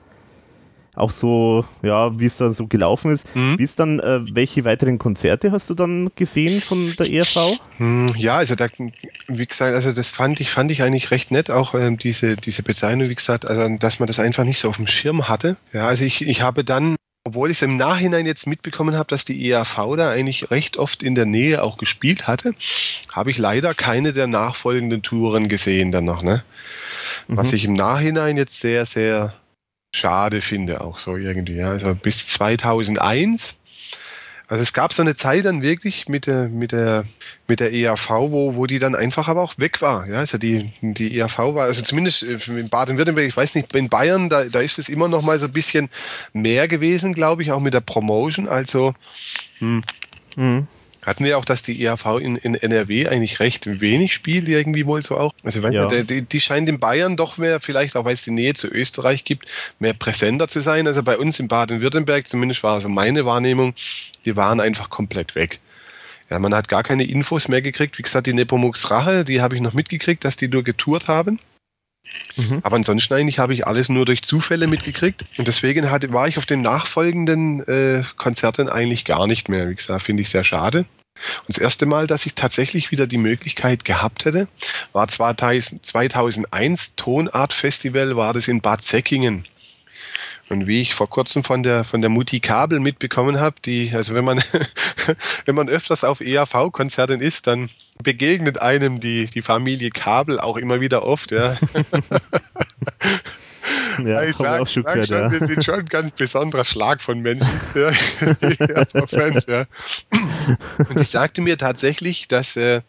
auch 0.98 1.11
so, 1.11 1.65
ja, 1.84 2.18
wie 2.19 2.26
es 2.26 2.38
dann 2.38 2.52
so 2.52 2.68
gelaufen 2.68 3.11
ist. 3.11 3.34
Mhm. 3.36 3.60
Wie 3.60 3.64
ist 3.64 3.80
dann, 3.80 3.99
äh, 3.99 4.19
welche 4.34 4.65
weiteren 4.65 4.98
Konzerte 4.98 5.52
hast 5.52 5.69
du 5.69 5.74
dann 5.74 6.10
gesehen 6.15 6.61
von 6.61 6.95
der 6.98 7.11
ERV? 7.11 7.60
Mhm, 7.78 8.14
ja, 8.18 8.38
also 8.38 8.56
da, 8.56 8.68
wie 9.28 9.45
gesagt, 9.45 9.76
also 9.76 9.91
das 9.91 10.10
fand 10.10 10.40
ich, 10.40 10.49
fand 10.49 10.72
ich 10.72 10.82
eigentlich 10.84 11.11
recht 11.11 11.32
nett, 11.32 11.52
auch 11.52 11.74
ähm, 11.74 11.98
diese, 11.98 12.36
diese 12.36 12.64
Bezeichnung, 12.64 13.10
wie 13.10 13.15
gesagt, 13.15 13.45
also 13.45 13.68
dass 13.78 13.99
man 13.99 14.07
das 14.07 14.19
einfach 14.19 14.44
nicht 14.44 14.60
so 14.60 14.69
auf 14.69 14.78
dem 14.78 14.88
Schirm 14.88 15.28
hatte. 15.28 15.57
Ja, 15.74 15.88
also 15.88 16.03
ich, 16.03 16.28
ich 16.28 16.41
habe 16.41 16.64
dann 16.64 16.95
obwohl 17.28 17.52
ich 17.52 17.57
es 17.57 17.61
im 17.61 17.76
Nachhinein 17.76 18.26
jetzt 18.26 18.48
mitbekommen 18.48 18.95
habe, 18.95 19.07
dass 19.10 19.26
die 19.26 19.52
ERV 19.52 19.98
da 19.98 20.11
eigentlich 20.11 20.49
recht 20.49 20.78
oft 20.78 21.03
in 21.03 21.14
der 21.14 21.26
Nähe 21.26 21.61
auch 21.61 21.78
gespielt 21.78 22.26
hatte, 22.26 22.53
habe 23.11 23.32
ich 23.32 23.38
leider 23.38 23.74
keine 23.74 24.14
der 24.14 24.28
nachfolgenden 24.28 25.02
Touren 25.02 25.49
gesehen 25.49 25.91
dann 25.91 26.06
noch, 26.06 26.24
ne? 26.24 26.44
Was 27.28 27.49
mhm. 27.49 27.56
ich 27.56 27.65
im 27.65 27.74
Nachhinein 27.74 28.38
jetzt 28.38 28.61
sehr, 28.61 28.86
sehr 28.86 29.34
schade 29.94 30.42
finde, 30.42 30.82
auch 30.82 31.00
so 31.00 31.18
irgendwie. 31.18 31.56
Ja. 31.56 31.70
Also 31.70 31.96
bis 31.96 32.28
2001. 32.28 33.56
Also 34.50 34.64
es 34.64 34.72
gab 34.72 34.94
so 34.94 35.02
eine 35.02 35.18
Zeit 35.18 35.44
dann 35.44 35.62
wirklich 35.62 36.08
mit 36.08 36.26
der, 36.26 36.48
mit 36.48 36.72
der, 36.72 37.04
mit 37.48 37.60
der 37.60 37.74
ERV, 37.74 38.10
wo, 38.10 38.56
wo 38.56 38.66
die 38.66 38.80
dann 38.80 38.96
einfach 38.96 39.28
aber 39.28 39.42
auch 39.42 39.56
weg 39.58 39.82
war. 39.82 40.08
Ja, 40.08 40.20
also 40.20 40.38
die, 40.38 40.72
die 40.82 41.20
ERV 41.20 41.38
war, 41.38 41.66
also 41.66 41.82
zumindest 41.82 42.24
in 42.24 42.70
Baden-Württemberg, 42.70 43.28
ich 43.28 43.36
weiß 43.36 43.56
nicht, 43.56 43.76
in 43.76 43.90
Bayern, 43.90 44.30
da, 44.30 44.46
da 44.46 44.62
ist 44.62 44.80
es 44.80 44.88
immer 44.88 45.10
noch 45.10 45.22
mal 45.22 45.38
so 45.38 45.48
ein 45.48 45.52
bisschen 45.52 45.90
mehr 46.32 46.70
gewesen, 46.70 47.14
glaube 47.14 47.42
ich, 47.42 47.52
auch 47.52 47.60
mit 47.60 47.74
der 47.74 47.82
Promotion. 47.82 48.48
Also, 48.48 48.94
hm. 49.60 49.84
Mhm 50.38 50.68
hatten 51.08 51.24
wir 51.24 51.38
auch, 51.38 51.46
dass 51.46 51.64
die 51.64 51.82
ERV 51.84 52.20
in, 52.20 52.36
in 52.36 52.56
NRW 52.56 53.08
eigentlich 53.08 53.40
recht 53.40 53.80
wenig 53.80 54.14
spielt, 54.14 54.50
irgendwie 54.50 54.86
wohl 54.86 55.02
so 55.02 55.18
auch. 55.18 55.34
Also 55.42 55.66
ja. 55.66 55.88
die, 55.88 56.22
die 56.22 56.42
scheint 56.42 56.68
in 56.68 56.80
Bayern 56.80 57.16
doch 57.16 57.38
mehr, 57.38 57.62
vielleicht 57.62 57.96
auch 57.96 58.04
weil 58.04 58.16
es 58.16 58.26
die 58.26 58.32
Nähe 58.32 58.56
zu 58.56 58.68
Österreich 58.68 59.24
gibt, 59.24 59.48
mehr 59.80 59.94
präsenter 59.94 60.50
zu 60.50 60.60
sein. 60.60 60.86
Also 60.86 61.04
bei 61.04 61.18
uns 61.18 61.40
in 61.40 61.48
Baden-Württemberg, 61.48 62.28
zumindest 62.28 62.62
war 62.62 62.82
so 62.82 62.90
meine 62.90 63.26
Wahrnehmung, 63.26 63.74
die 64.26 64.36
waren 64.36 64.60
einfach 64.60 64.90
komplett 64.90 65.34
weg. 65.36 65.62
Ja, 66.30 66.40
man 66.40 66.54
hat 66.54 66.68
gar 66.68 66.84
keine 66.84 67.06
Infos 67.06 67.48
mehr 67.48 67.62
gekriegt. 67.62 67.98
Wie 67.98 68.04
gesagt, 68.04 68.28
die 68.28 68.34
Nepomuk's 68.34 68.92
Rache, 68.92 69.24
die 69.24 69.42
habe 69.42 69.56
ich 69.56 69.62
noch 69.62 69.74
mitgekriegt, 69.74 70.26
dass 70.26 70.36
die 70.36 70.50
nur 70.50 70.64
getourt 70.64 71.08
haben. 71.08 71.40
Mhm. 72.36 72.60
Aber 72.64 72.76
ansonsten 72.76 73.14
eigentlich 73.14 73.40
habe 73.40 73.54
ich 73.54 73.66
alles 73.66 73.88
nur 73.88 74.04
durch 74.04 74.24
Zufälle 74.24 74.68
mitgekriegt. 74.68 75.24
Und 75.38 75.48
deswegen 75.48 75.90
hatte, 75.90 76.12
war 76.12 76.28
ich 76.28 76.38
auf 76.38 76.46
den 76.46 76.62
nachfolgenden 76.62 77.66
äh, 77.66 78.04
Konzerten 78.18 78.68
eigentlich 78.68 79.06
gar 79.06 79.26
nicht 79.26 79.48
mehr. 79.48 79.70
Wie 79.70 79.76
gesagt, 79.76 80.04
finde 80.04 80.24
ich 80.24 80.30
sehr 80.30 80.44
schade. 80.44 80.86
Und 81.39 81.49
das 81.49 81.57
erste 81.57 81.85
Mal, 81.85 82.07
dass 82.07 82.26
ich 82.26 82.35
tatsächlich 82.35 82.91
wieder 82.91 83.07
die 83.07 83.18
Möglichkeit 83.18 83.85
gehabt 83.85 84.26
hätte, 84.26 84.48
war 84.94 85.07
2001 85.07 86.95
Tonart 86.95 87.53
Festival, 87.53 88.15
war 88.15 88.34
das 88.34 88.48
in 88.48 88.61
Bad 88.61 88.84
Säckingen. 88.84 89.45
Und 90.49 90.65
wie 90.65 90.81
ich 90.81 90.94
vor 90.94 91.10
kurzem 91.10 91.44
von 91.44 91.61
der 91.61 91.84
von 91.84 91.99
der 91.99 92.10
Mutti 92.10 92.39
Kabel 92.39 92.80
mitbekommen 92.80 93.39
habe, 93.39 93.57
die 93.65 93.91
also 93.94 94.14
wenn 94.14 94.23
man 94.23 94.41
wenn 95.45 95.56
man 95.56 95.68
öfters 95.68 96.06
auf 96.06 96.22
EAV 96.22 96.72
Konzerten 96.72 97.19
ist, 97.19 97.48
dann 97.48 97.69
begegnet 98.03 98.61
einem 98.61 98.99
die 98.99 99.26
die 99.26 99.41
Familie 99.41 99.90
Kabel 99.90 100.40
auch 100.40 100.57
immer 100.57 100.82
wieder 100.82 101.03
oft, 101.03 101.32
ja. 101.32 101.56
Ja, 104.03 104.24
ich 104.24 104.36
sag, 104.36 104.61
auch 104.61 104.68
schon 104.68 104.84
gehört, 104.84 105.07
schon, 105.07 105.18
ja. 105.18 105.32
wir 105.32 105.48
sind 105.48 105.65
schon 105.65 105.80
ein 105.80 105.86
ganz 105.86 106.11
besonderer 106.11 106.64
Schlag 106.64 107.02
von 107.02 107.19
Menschen, 107.19 107.48
ja, 107.76 107.91
Fans, 109.07 109.45
ja. 109.48 109.65
Und 110.78 110.99
ich 110.99 111.10
sagte 111.10 111.41
mir 111.41 111.57
tatsächlich, 111.57 112.28
dass 112.28 112.56
äh, 112.56 112.82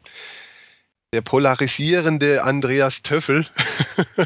der 1.14 1.22
polarisierende 1.22 2.44
Andreas 2.44 3.02
Töffel, 3.02 3.46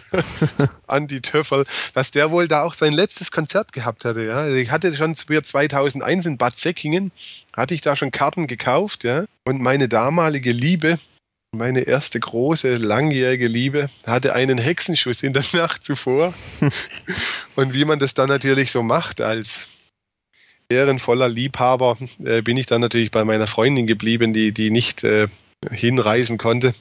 Andi 0.88 1.20
Töffel, 1.20 1.64
dass 1.94 2.10
der 2.10 2.32
wohl 2.32 2.48
da 2.48 2.64
auch 2.64 2.74
sein 2.74 2.92
letztes 2.92 3.30
Konzert 3.30 3.72
gehabt 3.72 4.04
hatte. 4.04 4.24
Ja. 4.24 4.38
Also 4.38 4.56
ich 4.56 4.70
hatte 4.70 4.94
schon 4.96 5.14
für 5.14 5.42
2001 5.42 6.26
in 6.26 6.38
Bad 6.38 6.58
Säckingen, 6.58 7.12
hatte 7.52 7.74
ich 7.74 7.82
da 7.82 7.94
schon 7.94 8.10
Karten 8.10 8.48
gekauft. 8.48 9.04
Ja. 9.04 9.24
Und 9.44 9.60
meine 9.60 9.88
damalige 9.88 10.50
Liebe, 10.50 10.98
meine 11.52 11.82
erste 11.82 12.18
große, 12.18 12.78
langjährige 12.78 13.46
Liebe, 13.46 13.88
hatte 14.04 14.34
einen 14.34 14.58
Hexenschuss 14.58 15.22
in 15.22 15.32
der 15.32 15.44
Nacht 15.52 15.84
zuvor. 15.84 16.34
Und 17.54 17.74
wie 17.74 17.84
man 17.84 18.00
das 18.00 18.14
dann 18.14 18.28
natürlich 18.28 18.72
so 18.72 18.82
macht 18.82 19.20
als 19.20 19.68
ehrenvoller 20.68 21.28
Liebhaber, 21.28 21.96
äh, 22.24 22.42
bin 22.42 22.56
ich 22.56 22.66
dann 22.66 22.80
natürlich 22.80 23.12
bei 23.12 23.24
meiner 23.24 23.46
Freundin 23.46 23.86
geblieben, 23.86 24.32
die, 24.32 24.50
die 24.50 24.70
nicht 24.70 25.04
äh, 25.04 25.28
hinreisen 25.70 26.38
konnte. 26.38 26.74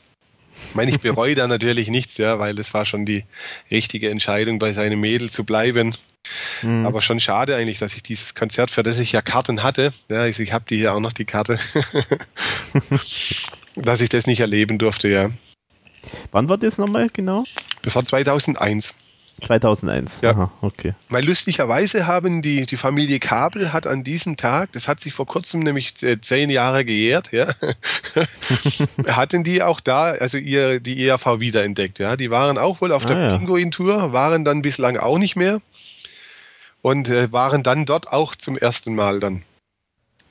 Ich 0.54 0.76
meine, 0.76 0.92
ich 0.92 1.00
bereue 1.00 1.36
da 1.36 1.48
natürlich 1.48 1.90
nichts, 1.90 2.18
ja, 2.18 2.40
weil 2.40 2.60
es 2.60 2.74
war 2.74 2.86
schon 2.86 3.06
die 3.06 3.24
richtige 3.70 4.10
Entscheidung, 4.10 4.60
bei 4.60 4.74
seinem 4.74 5.00
Mädel 5.00 5.30
zu 5.30 5.46
bleiben. 5.46 5.96
Mhm. 6.62 6.86
Aber 6.86 7.02
schon 7.02 7.20
schade 7.20 7.56
eigentlich, 7.56 7.80
dass 7.80 7.96
ich 7.96 8.04
dieses 8.04 8.36
Konzert, 8.36 8.70
für 8.70 8.84
das 8.84 8.98
ich 8.98 9.12
ja 9.12 9.22
Karten 9.22 9.64
hatte, 9.64 9.94
ja, 10.10 10.26
ich, 10.26 10.40
ich 10.40 10.54
habe 10.54 10.66
die 10.70 10.78
hier 10.78 10.94
auch 10.94 11.00
noch 11.00 11.14
die 11.14 11.26
Karte, 11.26 11.60
dass 13.76 14.02
ich 14.02 14.10
das 14.10 14.28
nicht 14.28 14.40
erleben 14.40 14.78
durfte, 14.78 15.08
ja. 15.08 15.32
Wann 16.32 16.50
war 16.50 16.58
das 16.58 16.78
nochmal 16.78 17.10
genau? 17.12 17.46
Das 17.84 17.96
war 17.96 18.04
2001. 18.04 18.94
2001. 19.42 20.22
Ja. 20.22 20.32
Aha, 20.32 20.52
okay. 20.62 20.94
Weil 21.10 21.26
lustigerweise 21.26 22.08
haben 22.08 22.42
die, 22.42 22.66
die 22.66 22.78
Familie 22.78 23.20
Kabel 23.20 23.74
hat 23.74 23.88
an 23.88 24.04
diesem 24.04 24.38
Tag, 24.38 24.72
das 24.74 24.88
hat 24.88 25.00
sich 25.00 25.14
vor 25.14 25.26
kurzem 25.26 25.62
nämlich 25.62 25.96
zehn 25.96 26.50
Jahre 26.50 26.86
gejährt, 26.86 27.32
ja, 27.32 27.48
hatten 29.08 29.44
die 29.44 29.62
auch 29.62 29.80
da, 29.80 30.12
also 30.12 30.38
ihr, 30.38 30.80
die 30.80 31.06
ERV 31.08 31.40
wiederentdeckt, 31.40 32.00
ja. 32.00 32.16
Die 32.16 32.32
waren 32.32 32.58
auch 32.58 32.82
wohl 32.82 32.92
auf 32.92 33.06
der 33.06 33.18
ah, 33.18 33.38
Pinguin-Tour, 33.38 34.14
waren 34.14 34.46
dann 34.46 34.62
bislang 34.62 34.98
auch 34.98 35.18
nicht 35.18 35.36
mehr 35.36 35.60
und 36.82 37.10
äh, 37.10 37.32
waren 37.32 37.64
dann 37.64 37.86
dort 37.86 38.12
auch 38.12 38.36
zum 38.36 38.58
ersten 38.58 38.96
Mal 38.96 39.20
dann 39.20 39.44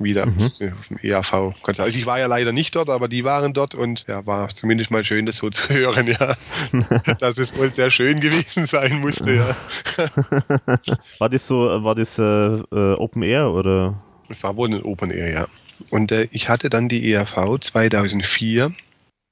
wieder 0.03 0.27
mhm. 0.27 0.51
auf 0.79 0.89
dem 0.89 0.99
EAV. 1.03 1.55
Also 1.63 1.99
ich 1.99 2.07
war 2.07 2.19
ja 2.19 2.27
leider 2.27 2.53
nicht 2.53 2.75
dort, 2.75 2.91
aber 2.91 3.09
die 3.09 3.25
waren 3.25 3.53
dort 3.53 3.75
und 3.75 4.05
ja, 4.09 4.27
war 4.27 4.49
zumindest 4.51 4.91
mal 4.91 5.05
schön, 5.05 5.27
das 5.27 5.37
so 5.37 5.51
zu 5.51 5.69
hören, 5.73 6.07
ja. 6.07 6.35
Dass 7.19 7.39
es 7.39 7.57
wohl 7.57 7.73
sehr 7.73 7.91
schön 7.91 8.21
gewesen 8.21 8.67
sein 8.67 9.01
musste, 9.01 9.35
ja. 9.35 9.57
War 11.19 11.29
das 11.29 11.47
so, 11.47 11.83
war 11.83 11.95
das 11.95 12.19
äh, 12.19 12.23
äh 12.23 12.95
Open 12.95 13.23
Air 13.23 13.51
oder? 13.51 14.03
Es 14.29 14.43
war 14.43 14.57
wohl 14.57 14.69
ein 14.69 14.83
Open 14.83 15.11
Air, 15.11 15.31
ja. 15.31 15.49
Und 15.91 16.13
äh, 16.13 16.29
ich 16.31 16.49
hatte 16.49 16.71
dann 16.71 16.89
die 16.89 17.11
EAV 17.11 17.59
2004 17.61 18.73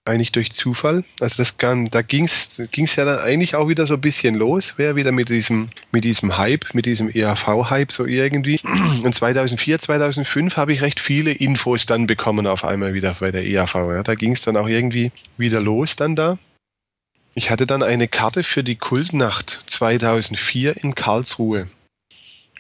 eigentlich 0.09 0.32
durch 0.32 0.51
Zufall. 0.51 1.05
Also 1.20 1.36
das 1.36 1.59
kann, 1.59 1.90
da 1.90 2.02
ging 2.02 2.24
es 2.24 2.56
ja 2.97 3.05
dann 3.05 3.20
eigentlich 3.20 3.55
auch 3.55 3.68
wieder 3.68 3.86
so 3.86 3.94
ein 3.94 4.01
bisschen 4.01 4.35
los, 4.35 4.74
wer 4.76 4.97
wieder 4.97 5.12
mit 5.12 5.28
diesem, 5.28 5.68
mit 5.93 6.05
diesem 6.05 6.36
Hype, 6.36 6.74
mit 6.74 6.86
diesem 6.86 7.09
ERV-Hype 7.09 7.93
so 7.93 8.06
irgendwie. 8.06 8.60
Und 9.05 9.14
2004, 9.14 9.78
2005 9.78 10.56
habe 10.56 10.72
ich 10.72 10.82
recht 10.82 10.98
viele 10.98 11.32
Infos 11.32 11.86
dann 11.86 12.06
bekommen 12.06 12.47
auf 12.47 12.64
einmal 12.64 12.94
wieder 12.94 13.14
bei 13.20 13.30
der 13.30 13.47
ERV. 13.47 13.74
Ja. 13.74 14.02
Da 14.02 14.14
ging 14.14 14.32
es 14.32 14.43
dann 14.43 14.56
auch 14.56 14.68
irgendwie 14.68 15.12
wieder 15.36 15.60
los 15.60 15.97
dann 15.97 16.16
da. 16.16 16.39
Ich 17.35 17.51
hatte 17.51 17.66
dann 17.66 17.82
eine 17.82 18.09
Karte 18.09 18.43
für 18.43 18.64
die 18.64 18.76
Kultnacht 18.76 19.62
2004 19.66 20.82
in 20.82 20.94
Karlsruhe. 20.94 21.68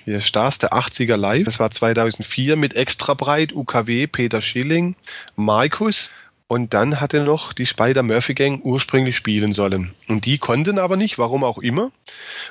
Hier 0.04 0.20
Stars 0.20 0.58
der 0.58 0.72
80er 0.72 1.16
Live. 1.16 1.44
Das 1.44 1.58
war 1.58 1.70
2004 1.70 2.56
mit 2.56 2.74
Extra 2.74 3.14
Breit, 3.14 3.52
UKW, 3.52 4.06
Peter 4.06 4.40
Schilling, 4.40 4.94
Markus 5.36 6.10
und 6.48 6.72
dann 6.72 7.00
hatte 7.00 7.22
noch 7.22 7.52
die 7.52 7.66
Spider 7.66 8.02
Murphy 8.02 8.32
Gang 8.32 8.64
ursprünglich 8.64 9.16
spielen 9.16 9.52
sollen. 9.52 9.92
Und 10.08 10.24
die 10.24 10.38
konnten 10.38 10.78
aber 10.78 10.96
nicht, 10.96 11.18
warum 11.18 11.44
auch 11.44 11.58
immer. 11.58 11.92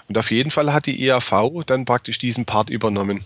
Und 0.07 0.17
auf 0.19 0.29
jeden 0.29 0.51
Fall 0.51 0.71
hat 0.71 0.85
die 0.85 1.03
EAV 1.03 1.63
dann 1.65 1.85
praktisch 1.85 2.19
diesen 2.19 2.45
Part 2.45 2.69
übernommen. 2.69 3.25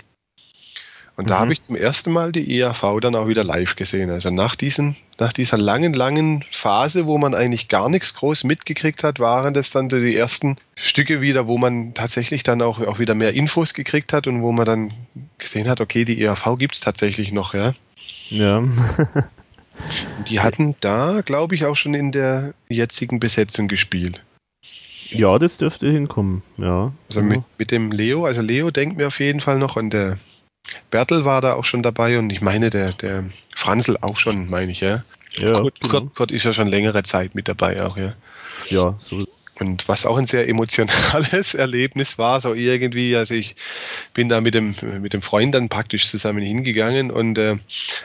Und 1.18 1.26
mhm. 1.26 1.30
da 1.30 1.40
habe 1.40 1.52
ich 1.52 1.62
zum 1.62 1.76
ersten 1.76 2.14
Mal 2.14 2.32
die 2.32 2.58
EAV 2.58 3.02
dann 3.02 3.16
auch 3.16 3.28
wieder 3.28 3.44
live 3.44 3.76
gesehen. 3.76 4.10
Also 4.10 4.30
nach, 4.30 4.56
diesen, 4.56 4.96
nach 5.20 5.34
dieser 5.34 5.58
langen, 5.58 5.92
langen 5.92 6.46
Phase, 6.52 7.06
wo 7.06 7.18
man 7.18 7.36
eigentlich 7.36 7.68
gar 7.68 7.90
nichts 7.90 8.14
groß 8.14 8.46
mitgekriegt 8.46 9.04
hat, 9.04 9.20
waren 9.20 9.54
das 9.54 9.72
dann 9.72 9.90
die 9.90 10.16
ersten 10.16 10.56
Stücke 10.76 11.20
wieder, 11.20 11.48
wo 11.48 11.58
man 11.58 11.94
tatsächlich 11.94 12.44
dann 12.44 12.62
auch, 12.62 12.80
auch 12.80 12.98
wieder 12.98 13.14
mehr 13.14 13.34
Infos 13.34 13.74
gekriegt 13.74 14.14
hat 14.14 14.26
und 14.26 14.42
wo 14.42 14.54
man 14.54 14.66
dann 14.66 14.94
gesehen 15.38 15.68
hat, 15.68 15.82
okay, 15.82 16.06
die 16.06 16.22
EAV 16.22 16.58
gibt 16.58 16.76
es 16.76 16.80
tatsächlich 16.80 17.34
noch, 17.34 17.54
ja. 17.54 17.74
Ja. 18.30 18.64
Die 20.28 20.40
hatten 20.40 20.76
da, 20.80 21.22
glaube 21.22 21.56
ich, 21.56 21.66
auch 21.66 21.76
schon 21.76 21.94
in 21.94 22.12
der 22.12 22.54
jetzigen 22.70 23.20
Besetzung 23.20 23.68
gespielt. 23.68 24.22
Ja, 25.10 25.38
das 25.38 25.58
dürfte 25.58 25.92
hinkommen, 25.92 26.42
ja. 26.58 26.94
Also 27.10 27.22
mit, 27.22 27.42
mit, 27.58 27.72
dem 27.72 27.92
Leo, 27.92 28.26
also 28.26 28.42
Leo 28.42 28.72
denkt 28.72 28.98
mir 28.98 29.08
auf 29.08 29.20
jeden 29.20 29.42
Fall 29.42 29.60
noch 29.60 29.76
und 29.76 29.92
der 29.92 30.18
Bertel 30.90 31.26
war 31.26 31.42
da 31.42 31.54
auch 31.54 31.66
schon 31.66 31.84
dabei 31.84 32.18
und 32.18 32.32
ich 32.32 32.42
meine, 32.42 32.70
der, 32.70 32.94
der 32.94 33.26
Franzl 33.54 33.98
auch 34.00 34.16
schon, 34.16 34.50
meine 34.50 34.72
ich, 34.72 34.80
ja. 34.80 35.04
ja 35.36 35.54
Kurt, 35.54 35.82
genau. 35.82 35.92
Kurt, 35.92 36.16
Kurt 36.16 36.32
ist 36.32 36.46
ja 36.46 36.54
schon 36.54 36.68
längere 36.68 37.04
Zeit 37.04 37.36
mit 37.36 37.50
dabei 37.50 37.84
auch, 37.84 37.98
ja. 37.98 38.14
Ja, 38.70 38.96
so 39.00 39.26
und 39.62 39.88
was 39.88 40.06
auch 40.08 40.18
ein 40.18 40.26
sehr 40.26 40.50
emotionales 40.50 41.54
Erlebnis 41.54 42.18
war, 42.18 42.42
so 42.42 42.54
irgendwie, 42.56 43.16
also 43.16 43.36
ich 43.36 43.56
bin 44.14 44.28
da 44.28 44.42
mit 44.42 44.56
dem, 44.56 44.76
mit 45.00 45.14
dem 45.14 45.22
Freund 45.22 45.54
dann 45.54 45.70
praktisch 45.70 46.10
zusammen 46.10 46.42
hingegangen 46.42 47.12
und 47.12 47.38
äh, 47.38 47.58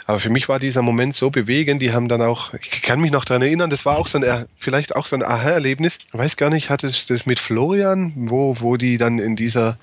aber 0.06 0.20
für 0.20 0.28
mich 0.28 0.48
war 0.48 0.58
dieser 0.58 0.82
Moment 0.82 1.14
so 1.14 1.30
bewegend, 1.30 1.80
die 1.80 1.92
haben 1.92 2.08
dann 2.08 2.20
auch, 2.20 2.52
ich 2.54 2.82
kann 2.82 3.00
mich 3.00 3.10
noch 3.10 3.24
daran 3.24 3.42
erinnern, 3.42 3.70
das 3.70 3.86
war 3.86 3.98
auch 3.98 4.06
so 4.06 4.18
ein, 4.18 4.46
vielleicht 4.56 4.94
auch 4.94 5.06
so 5.06 5.16
ein 5.16 5.22
Aha-Erlebnis, 5.22 5.98
ich 6.12 6.18
weiß 6.18 6.36
gar 6.36 6.50
nicht, 6.50 6.68
hatte 6.68 6.88
ich 6.88 7.06
das 7.06 7.24
mit 7.24 7.40
Florian, 7.40 8.12
wo, 8.16 8.56
wo 8.60 8.76
die 8.76 8.98
dann 8.98 9.18
in 9.18 9.34
dieser 9.34 9.78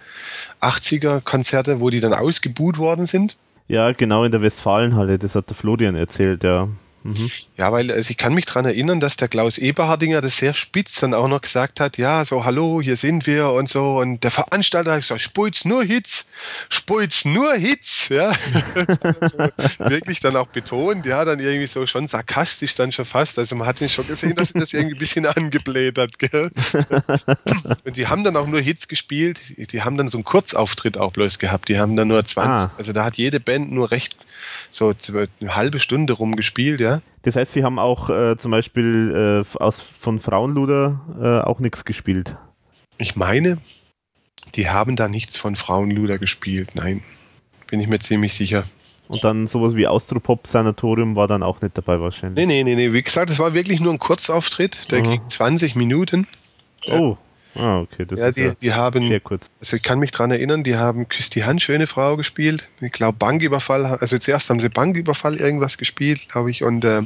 80er-Konzerte, 0.61 1.79
wo 1.79 1.89
die 1.89 1.99
dann 1.99 2.13
ausgebuht 2.13 2.77
worden 2.77 3.07
sind? 3.07 3.35
Ja, 3.67 3.91
genau 3.93 4.23
in 4.23 4.31
der 4.31 4.41
Westfalenhalle, 4.41 5.17
das 5.17 5.35
hat 5.35 5.49
der 5.49 5.55
Florian 5.55 5.95
erzählt, 5.95 6.43
ja. 6.43 6.67
Mhm. 7.03 7.29
Ja, 7.57 7.71
weil 7.71 7.91
also 7.91 8.09
ich 8.09 8.17
kann 8.17 8.33
mich 8.33 8.45
daran 8.45 8.65
erinnern, 8.65 9.01
dass 9.01 9.17
der 9.17 9.27
Klaus 9.27 9.57
Eberhardinger 9.57 10.21
das 10.21 10.37
sehr 10.37 10.53
spitz 10.53 11.01
dann 11.01 11.13
auch 11.13 11.27
noch 11.27 11.41
gesagt 11.41 11.81
hat, 11.81 11.97
ja, 11.97 12.23
so 12.23 12.45
hallo, 12.45 12.81
hier 12.81 12.95
sind 12.95 13.27
wir 13.27 13.51
und 13.51 13.67
so. 13.67 13.97
Und 13.97 14.23
der 14.23 14.31
Veranstalter 14.31 14.93
hat 14.93 15.01
gesagt, 15.01 15.21
spult's 15.21 15.65
nur 15.65 15.83
Hits, 15.83 16.25
spult's 16.69 17.25
nur 17.25 17.53
Hits, 17.55 18.07
ja. 18.07 18.29
also 19.57 19.79
wirklich 19.79 20.21
dann 20.21 20.37
auch 20.37 20.47
betont, 20.47 21.05
ja, 21.05 21.25
dann 21.25 21.39
irgendwie 21.39 21.67
so 21.67 21.85
schon 21.85 22.07
sarkastisch 22.07 22.75
dann 22.75 22.93
schon 22.93 23.05
fast. 23.05 23.37
Also 23.37 23.55
man 23.55 23.67
hat 23.67 23.81
ihn 23.81 23.89
schon 23.89 24.07
gesehen, 24.07 24.35
dass 24.35 24.51
er 24.51 24.61
das 24.61 24.73
irgendwie 24.73 24.95
ein 24.95 24.99
bisschen 24.99 25.25
angebläht 25.25 25.97
hat, 25.97 26.17
gell. 26.19 26.51
und 27.83 27.97
die 27.97 28.07
haben 28.07 28.23
dann 28.23 28.37
auch 28.37 28.47
nur 28.47 28.61
Hits 28.61 28.87
gespielt, 28.87 29.41
die 29.57 29.81
haben 29.81 29.97
dann 29.97 30.07
so 30.07 30.17
einen 30.17 30.23
Kurzauftritt 30.23 30.97
auch 30.97 31.11
bloß 31.11 31.37
gehabt. 31.37 31.67
Die 31.67 31.79
haben 31.79 31.97
dann 31.97 32.07
nur 32.07 32.23
20, 32.23 32.49
ah. 32.49 32.71
also 32.77 32.93
da 32.93 33.03
hat 33.03 33.17
jede 33.17 33.41
Band 33.41 33.71
nur 33.73 33.91
recht 33.91 34.15
so 34.71 34.93
eine 35.09 35.55
halbe 35.55 35.79
Stunde 35.79 36.13
rumgespielt, 36.13 36.79
ja. 36.79 37.01
Das 37.23 37.35
heißt, 37.35 37.53
Sie 37.53 37.63
haben 37.63 37.79
auch 37.79 38.09
äh, 38.09 38.37
zum 38.37 38.51
Beispiel 38.51 39.43
äh, 39.45 39.57
aus, 39.57 39.79
von 39.79 40.19
Frauenluder 40.19 41.01
äh, 41.21 41.47
auch 41.47 41.59
nichts 41.59 41.85
gespielt? 41.85 42.35
Ich 42.97 43.15
meine, 43.15 43.59
die 44.55 44.69
haben 44.69 44.95
da 44.95 45.07
nichts 45.07 45.37
von 45.37 45.55
Frauenluder 45.55 46.17
gespielt, 46.17 46.71
nein. 46.75 47.03
Bin 47.67 47.79
ich 47.79 47.87
mir 47.87 47.99
ziemlich 47.99 48.33
sicher. 48.33 48.65
Und 49.07 49.23
dann 49.23 49.47
sowas 49.47 49.75
wie 49.75 49.87
Austropop-Sanatorium 49.87 51.15
war 51.15 51.27
dann 51.27 51.43
auch 51.43 51.61
nicht 51.61 51.77
dabei 51.77 51.99
wahrscheinlich. 51.99 52.45
Nee, 52.45 52.63
nee, 52.63 52.63
nee, 52.63 52.75
nee. 52.75 52.93
Wie 52.93 53.03
gesagt, 53.03 53.29
es 53.29 53.39
war 53.39 53.53
wirklich 53.53 53.79
nur 53.79 53.91
ein 53.93 53.99
Kurzauftritt, 53.99 54.91
der 54.91 55.01
Aha. 55.01 55.09
ging 55.09 55.21
20 55.27 55.75
Minuten. 55.75 56.27
Oh. 56.89 57.17
Ah, 57.55 57.81
okay, 57.81 58.05
das 58.05 58.19
ja, 58.19 58.27
ist 58.27 58.37
die, 58.37 58.41
ja 58.41 58.55
die 58.61 58.73
haben, 58.73 59.07
sehr 59.07 59.19
kurz. 59.19 59.51
Also 59.59 59.75
ich 59.75 59.83
kann 59.83 59.99
mich 59.99 60.11
daran 60.11 60.31
erinnern, 60.31 60.63
die 60.63 60.75
haben 60.75 61.07
Küss 61.07 61.29
die 61.29 61.43
Hand, 61.43 61.61
schöne 61.61 61.87
Frau 61.87 62.17
gespielt. 62.17 62.69
Ich 62.81 62.91
glaube 62.91 63.17
Banküberfall, 63.17 63.85
also 63.85 64.17
zuerst 64.17 64.49
haben 64.49 64.59
sie 64.59 64.69
Banküberfall 64.69 65.37
irgendwas 65.37 65.77
gespielt, 65.77 66.29
glaube 66.29 66.49
ich, 66.49 66.63
und 66.63 66.83
äh, 66.83 67.03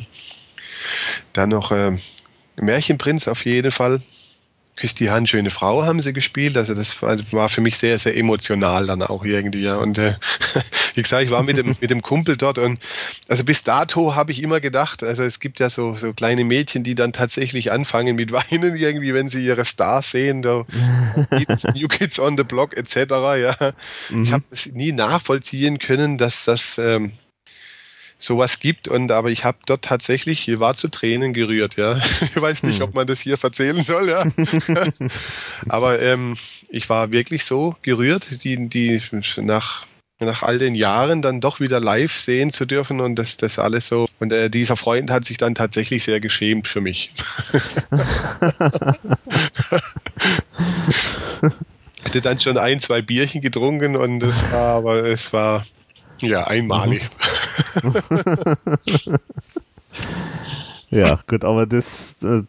dann 1.33 1.49
noch 1.49 1.71
äh, 1.71 1.97
Märchenprinz 2.55 3.27
auf 3.27 3.45
jeden 3.45 3.71
Fall. 3.71 4.01
Küss 4.77 4.95
die 4.95 5.09
Hand, 5.09 5.27
schöne 5.27 5.49
Frau 5.49 5.83
haben 5.83 5.99
sie 5.99 6.13
gespielt. 6.13 6.55
Also 6.55 6.73
das 6.73 7.01
war, 7.01 7.09
also 7.09 7.23
war 7.31 7.49
für 7.49 7.61
mich 7.61 7.77
sehr, 7.77 7.97
sehr 7.99 8.15
emotional 8.15 8.85
dann 8.87 9.01
auch 9.01 9.25
irgendwie. 9.25 9.63
Ja. 9.63 9.77
Und 9.77 9.97
äh, 9.97 10.13
wie 10.93 11.01
gesagt, 11.01 11.23
ich 11.23 11.31
war 11.31 11.43
mit 11.43 11.57
dem, 11.57 11.75
mit 11.81 11.89
dem 11.89 12.01
Kumpel 12.01 12.37
dort 12.37 12.59
und 12.59 12.79
also 13.27 13.43
bis 13.43 13.63
dato 13.63 14.15
habe 14.15 14.31
ich 14.31 14.41
immer 14.41 14.59
gedacht, 14.61 15.03
also 15.03 15.23
es 15.23 15.39
gibt 15.39 15.59
ja 15.59 15.69
so, 15.69 15.95
so 15.95 16.13
kleine 16.13 16.43
Mädchen, 16.43 16.83
die 16.83 16.95
dann 16.95 17.11
tatsächlich 17.11 17.71
anfangen 17.71 18.15
mit 18.15 18.31
Weinen 18.31 18.75
irgendwie, 18.75 19.13
wenn 19.13 19.29
sie 19.29 19.43
ihre 19.43 19.65
Stars 19.65 20.11
sehen, 20.11 20.43
da 20.43 20.63
New 21.75 21.87
Kids 21.87 22.19
on 22.19 22.37
the 22.37 22.43
Block 22.43 22.77
etc. 22.77 22.95
Ja. 22.95 23.73
Mhm. 24.09 24.23
Ich 24.23 24.31
habe 24.31 24.43
es 24.51 24.67
nie 24.67 24.91
nachvollziehen 24.91 25.79
können, 25.79 26.17
dass 26.19 26.45
das 26.45 26.77
ähm, 26.77 27.13
sowas 28.19 28.59
gibt. 28.59 28.87
Und 28.87 29.11
aber 29.11 29.29
ich 29.29 29.43
habe 29.43 29.57
dort 29.65 29.83
tatsächlich, 29.83 30.39
hier 30.39 30.59
war 30.59 30.73
zu 30.73 30.87
Tränen 30.87 31.33
gerührt, 31.33 31.75
ja. 31.77 31.97
Ich 32.21 32.41
weiß 32.41 32.63
nicht, 32.63 32.81
ob 32.81 32.89
hm. 32.89 32.95
man 32.95 33.07
das 33.07 33.19
hier 33.19 33.37
erzählen 33.41 33.83
soll, 33.83 34.09
ja. 34.09 34.23
aber 35.69 36.01
ähm, 36.01 36.37
ich 36.69 36.89
war 36.89 37.11
wirklich 37.11 37.45
so 37.45 37.75
gerührt, 37.81 38.43
die, 38.43 38.67
die 38.69 39.01
nach 39.37 39.85
nach 40.19 40.41
all 40.41 40.57
den 40.57 40.73
Jahren 40.73 41.21
dann 41.21 41.41
doch 41.41 41.59
wieder 41.59 41.79
live 41.79 42.11
sehen 42.11 42.49
zu 42.49 42.65
dürfen 42.65 43.01
und 43.01 43.15
das, 43.15 43.37
das 43.37 43.59
alles 43.59 43.87
so 43.87 44.07
Und 44.19 44.33
äh, 44.33 44.49
dieser 44.49 44.75
Freund 44.75 45.11
hat 45.11 45.25
sich 45.25 45.37
dann 45.37 45.53
tatsächlich 45.53 46.03
sehr 46.03 46.19
geschämt 46.19 46.67
für 46.67 46.81
mich. 46.81 47.11
Hatte 52.03 52.21
dann 52.21 52.39
schon 52.39 52.57
ein, 52.57 52.79
zwei 52.79 53.03
Bierchen 53.03 53.41
getrunken 53.41 53.95
und 53.95 54.23
es 54.23 54.51
war, 54.51 54.77
aber 54.77 55.03
es 55.05 55.33
war 55.33 55.67
ja 56.21 56.45
einmalig. 56.45 57.07
Ja, 60.89 61.19
gut, 61.27 61.43
aber 61.43 61.65
das, 61.65 62.15
da, 62.19 62.43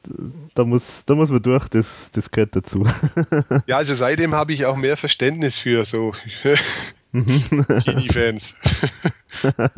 da, 0.54 0.64
muss, 0.64 1.04
da 1.04 1.16
muss 1.16 1.30
man 1.32 1.42
durch, 1.42 1.66
das, 1.68 2.12
das 2.12 2.30
gehört 2.30 2.54
dazu. 2.54 2.86
Ja, 3.66 3.78
also 3.78 3.96
seitdem 3.96 4.32
habe 4.34 4.52
ich 4.52 4.64
auch 4.64 4.76
mehr 4.76 4.96
Verständnis 4.96 5.58
für 5.58 5.84
so 5.84 6.12
Teenie-Fans. 7.12 8.54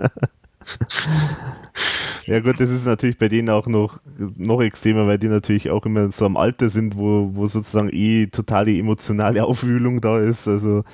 Ja 2.26 2.38
gut, 2.38 2.60
das 2.60 2.70
ist 2.70 2.86
natürlich 2.86 3.18
bei 3.18 3.28
denen 3.28 3.50
auch 3.50 3.66
noch, 3.66 3.98
noch 4.36 4.60
extremer, 4.60 5.08
weil 5.08 5.18
die 5.18 5.26
natürlich 5.26 5.70
auch 5.70 5.84
immer 5.84 6.12
so 6.12 6.26
am 6.26 6.36
Alter 6.36 6.68
sind, 6.68 6.96
wo, 6.96 7.30
wo 7.32 7.46
sozusagen 7.46 7.90
eh 7.92 8.28
totale 8.28 8.76
emotionale 8.78 9.44
Aufwühlung 9.44 10.00
da 10.00 10.20
ist. 10.20 10.46
Also 10.46 10.84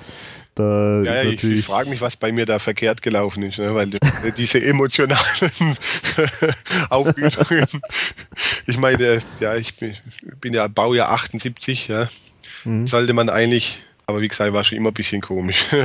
da 0.57 1.01
ja, 1.03 1.23
ja 1.23 1.29
ich, 1.29 1.43
ich 1.43 1.65
frage 1.65 1.89
mich, 1.89 2.01
was 2.01 2.17
bei 2.17 2.31
mir 2.31 2.45
da 2.45 2.59
verkehrt 2.59 3.01
gelaufen 3.01 3.43
ist, 3.43 3.59
ne? 3.59 3.73
weil 3.75 3.89
diese 4.37 4.63
emotionalen 4.63 5.21
Aufwühlungen, 6.89 7.67
ich 8.65 8.77
meine, 8.77 9.21
ja, 9.39 9.55
ich 9.55 9.77
bin, 9.77 9.95
bin 10.41 10.53
ja 10.53 10.67
Baujahr 10.67 11.09
78, 11.09 11.87
ja, 11.87 12.09
mhm. 12.63 12.87
sollte 12.87 13.13
man 13.13 13.29
eigentlich, 13.29 13.79
aber 14.05 14.21
wie 14.21 14.27
gesagt, 14.27 14.53
war 14.53 14.63
schon 14.63 14.77
immer 14.77 14.91
ein 14.91 14.95
bisschen 14.95 15.21
komisch. 15.21 15.65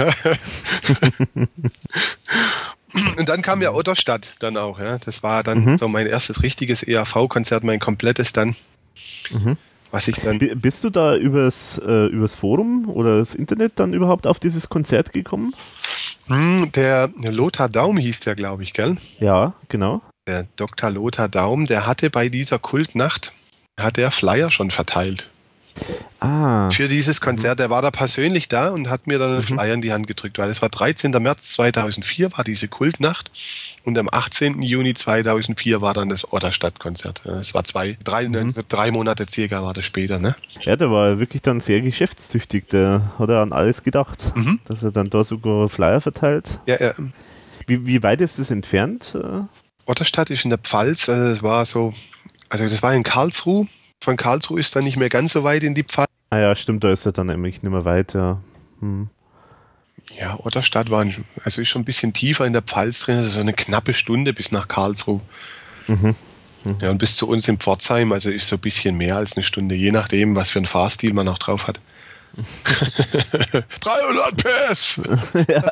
Und 3.17 3.29
dann 3.29 3.41
kam 3.41 3.63
ja 3.63 3.73
Otterstadt 3.73 4.35
dann 4.39 4.59
auch, 4.59 4.79
ja. 4.79 4.99
Das 4.99 5.23
war 5.23 5.43
dann 5.43 5.65
mhm. 5.65 5.79
so 5.79 5.89
mein 5.89 6.07
erstes 6.07 6.43
richtiges 6.43 6.83
ERV-Konzert, 6.83 7.65
mein 7.65 7.81
komplettes 7.81 8.33
dann. 8.33 8.55
Mhm. 9.31 9.57
Was 9.93 10.09
ich 10.09 10.17
dann. 10.17 10.39
Bist 10.39 10.83
du 10.85 10.91
da 10.91 11.15
übers, 11.17 11.79
äh, 11.79 12.07
übers 12.07 12.35
Forum 12.35 12.89
oder 12.89 13.19
das 13.19 13.35
Internet 13.35 13.79
dann 13.79 13.93
überhaupt 13.93 14.27
auf 14.27 14.41
dieses 14.41 14.71
Konzert 14.71 15.13
gekommen? 15.13 15.55
Hm, 16.29 16.73
der 16.73 17.11
Lothar 17.19 17.69
Daum 17.69 17.99
hieß 17.99 18.21
der, 18.21 18.35
glaube 18.35 18.63
ich, 18.63 18.73
gell? 18.73 18.97
Ja, 19.21 19.53
genau. 19.69 20.01
Der 20.27 20.47
Dr. 20.57 20.91
Lothar 20.91 21.29
Daum, 21.29 21.67
der 21.67 21.87
hatte 21.87 22.09
bei 22.09 22.31
dieser 22.31 22.59
Kultnacht, 22.59 23.33
hat 23.79 23.99
er 23.99 24.11
Flyer 24.11 24.51
schon 24.51 24.71
verteilt. 24.71 25.29
Ah. 26.21 26.71
Für 26.71 26.89
dieses 26.89 27.21
Konzert. 27.21 27.59
Er 27.59 27.69
war 27.71 27.83
da 27.83 27.91
persönlich 27.91 28.49
da 28.49 28.71
und 28.71 28.89
hat 28.89 29.07
mir 29.07 29.19
dann 29.19 29.31
einen 29.31 29.39
mhm. 29.39 29.45
Flyer 29.45 29.75
in 29.75 29.83
die 29.83 29.93
Hand 29.93 30.07
gedrückt, 30.07 30.39
weil 30.39 30.51
es 30.51 30.63
war 30.63 30.69
13. 30.69 31.11
März 31.11 31.53
2004 31.53 32.33
war 32.37 32.45
diese 32.45 32.69
Kultnacht 32.69 33.31
und 33.85 33.99
am 33.99 34.09
18. 34.11 34.63
Juni 34.63 34.95
2004 34.95 35.81
war 35.81 35.95
dann 35.95 36.09
das 36.09 36.33
Otterstadt-Konzert. 36.33 37.25
Es 37.27 37.55
war 37.55 37.65
zwei, 37.65 37.97
drei, 38.05 38.29
mhm. 38.29 38.55
drei 38.69 38.93
Monate 38.93 39.27
circa 39.29 39.63
war 39.63 39.75
das 39.75 39.85
später, 39.85 40.19
ne? 40.19 40.37
Ja, 40.61 40.77
der 40.77 40.91
war 40.91 41.19
wirklich 41.19 41.43
dann 41.43 41.61
sehr 41.61 41.81
geschäftstüchtig. 41.81 42.69
Der 42.69 43.13
hat 43.19 43.29
er 43.29 43.41
an 43.41 43.53
alles 43.53 43.83
gedacht, 43.83 44.33
mhm. 44.37 44.61
dass 44.67 44.83
er 44.83 44.93
dann 44.93 45.11
da 45.11 45.25
sogar 45.25 45.69
Flyer 45.69 46.01
verteilt. 46.01 46.61
Ja, 46.67 46.81
ja. 46.81 46.95
Wie, 47.67 47.87
wie 47.87 48.03
weit 48.03 48.21
ist 48.21 48.39
das 48.39 48.51
entfernt? 48.51 49.17
Otterstadt 49.87 50.31
ist 50.31 50.45
in 50.45 50.51
der 50.51 50.59
Pfalz, 50.59 51.09
also 51.09 51.33
es 51.33 51.43
war 51.43 51.65
so, 51.65 51.93
also 52.49 52.65
das 52.65 52.83
war 52.83 52.95
in 52.95 53.03
Karlsruhe 53.03 53.67
von 54.03 54.17
Karlsruhe 54.17 54.61
ist 54.61 54.75
dann 54.75 54.85
nicht 54.85 54.97
mehr 54.97 55.09
ganz 55.09 55.33
so 55.33 55.45
weit 55.45 55.63
in 55.63 55.75
die 55.75 55.85
Pfalz. 55.85 56.09
Ah 56.31 56.39
ja, 56.39 56.55
stimmt, 56.55 56.83
da 56.85 56.91
ist 56.91 57.07
er 57.07 57.13
dann 57.13 57.29
nämlich 57.29 57.63
nicht 57.63 57.73
mehr 57.73 57.85
weit, 57.85 58.15
ja. 58.15 58.41
Hm. 58.81 59.09
Ja, 60.19 60.39
Otterstadt 60.43 60.91
war 60.91 61.03
ein, 61.03 61.25
also 61.45 61.61
ist 61.61 61.69
schon 61.69 61.83
ein 61.83 61.87
bisschen 61.87 62.13
tiefer 62.13 62.45
in 62.45 62.53
der 62.53 62.63
Pfalz 62.63 63.01
drin, 63.01 63.19
also 63.19 63.31
so 63.31 63.41
eine 63.41 63.53
knappe 63.53 63.95
Stunde 63.95 64.33
bis 64.33 64.51
nach 64.51 64.69
Karlsruhe. 64.69 65.21
Mhm. 65.87 66.15
Mhm. 66.65 66.77
Ja, 66.81 66.91
und 66.91 66.99
bis 66.99 67.17
zu 67.17 67.29
uns 67.29 67.49
in 67.49 67.59
Pforzheim, 67.59 68.13
also 68.13 68.31
ist 68.31 68.49
so 68.49 68.57
ein 68.57 68.61
bisschen 68.61 68.97
mehr 68.97 69.17
als 69.17 69.37
eine 69.37 69.45
Stunde, 69.45 69.75
je 69.75 69.91
nachdem, 69.93 70.37
was 70.37 70.51
für 70.51 70.59
ein 70.59 70.67
Fahrstil 70.67 71.13
man 71.13 71.29
auch 71.29 71.39
drauf 71.39 71.67
hat. 71.67 71.81
300 73.81 74.37
PS! 74.37 75.01
ja. 75.49 75.71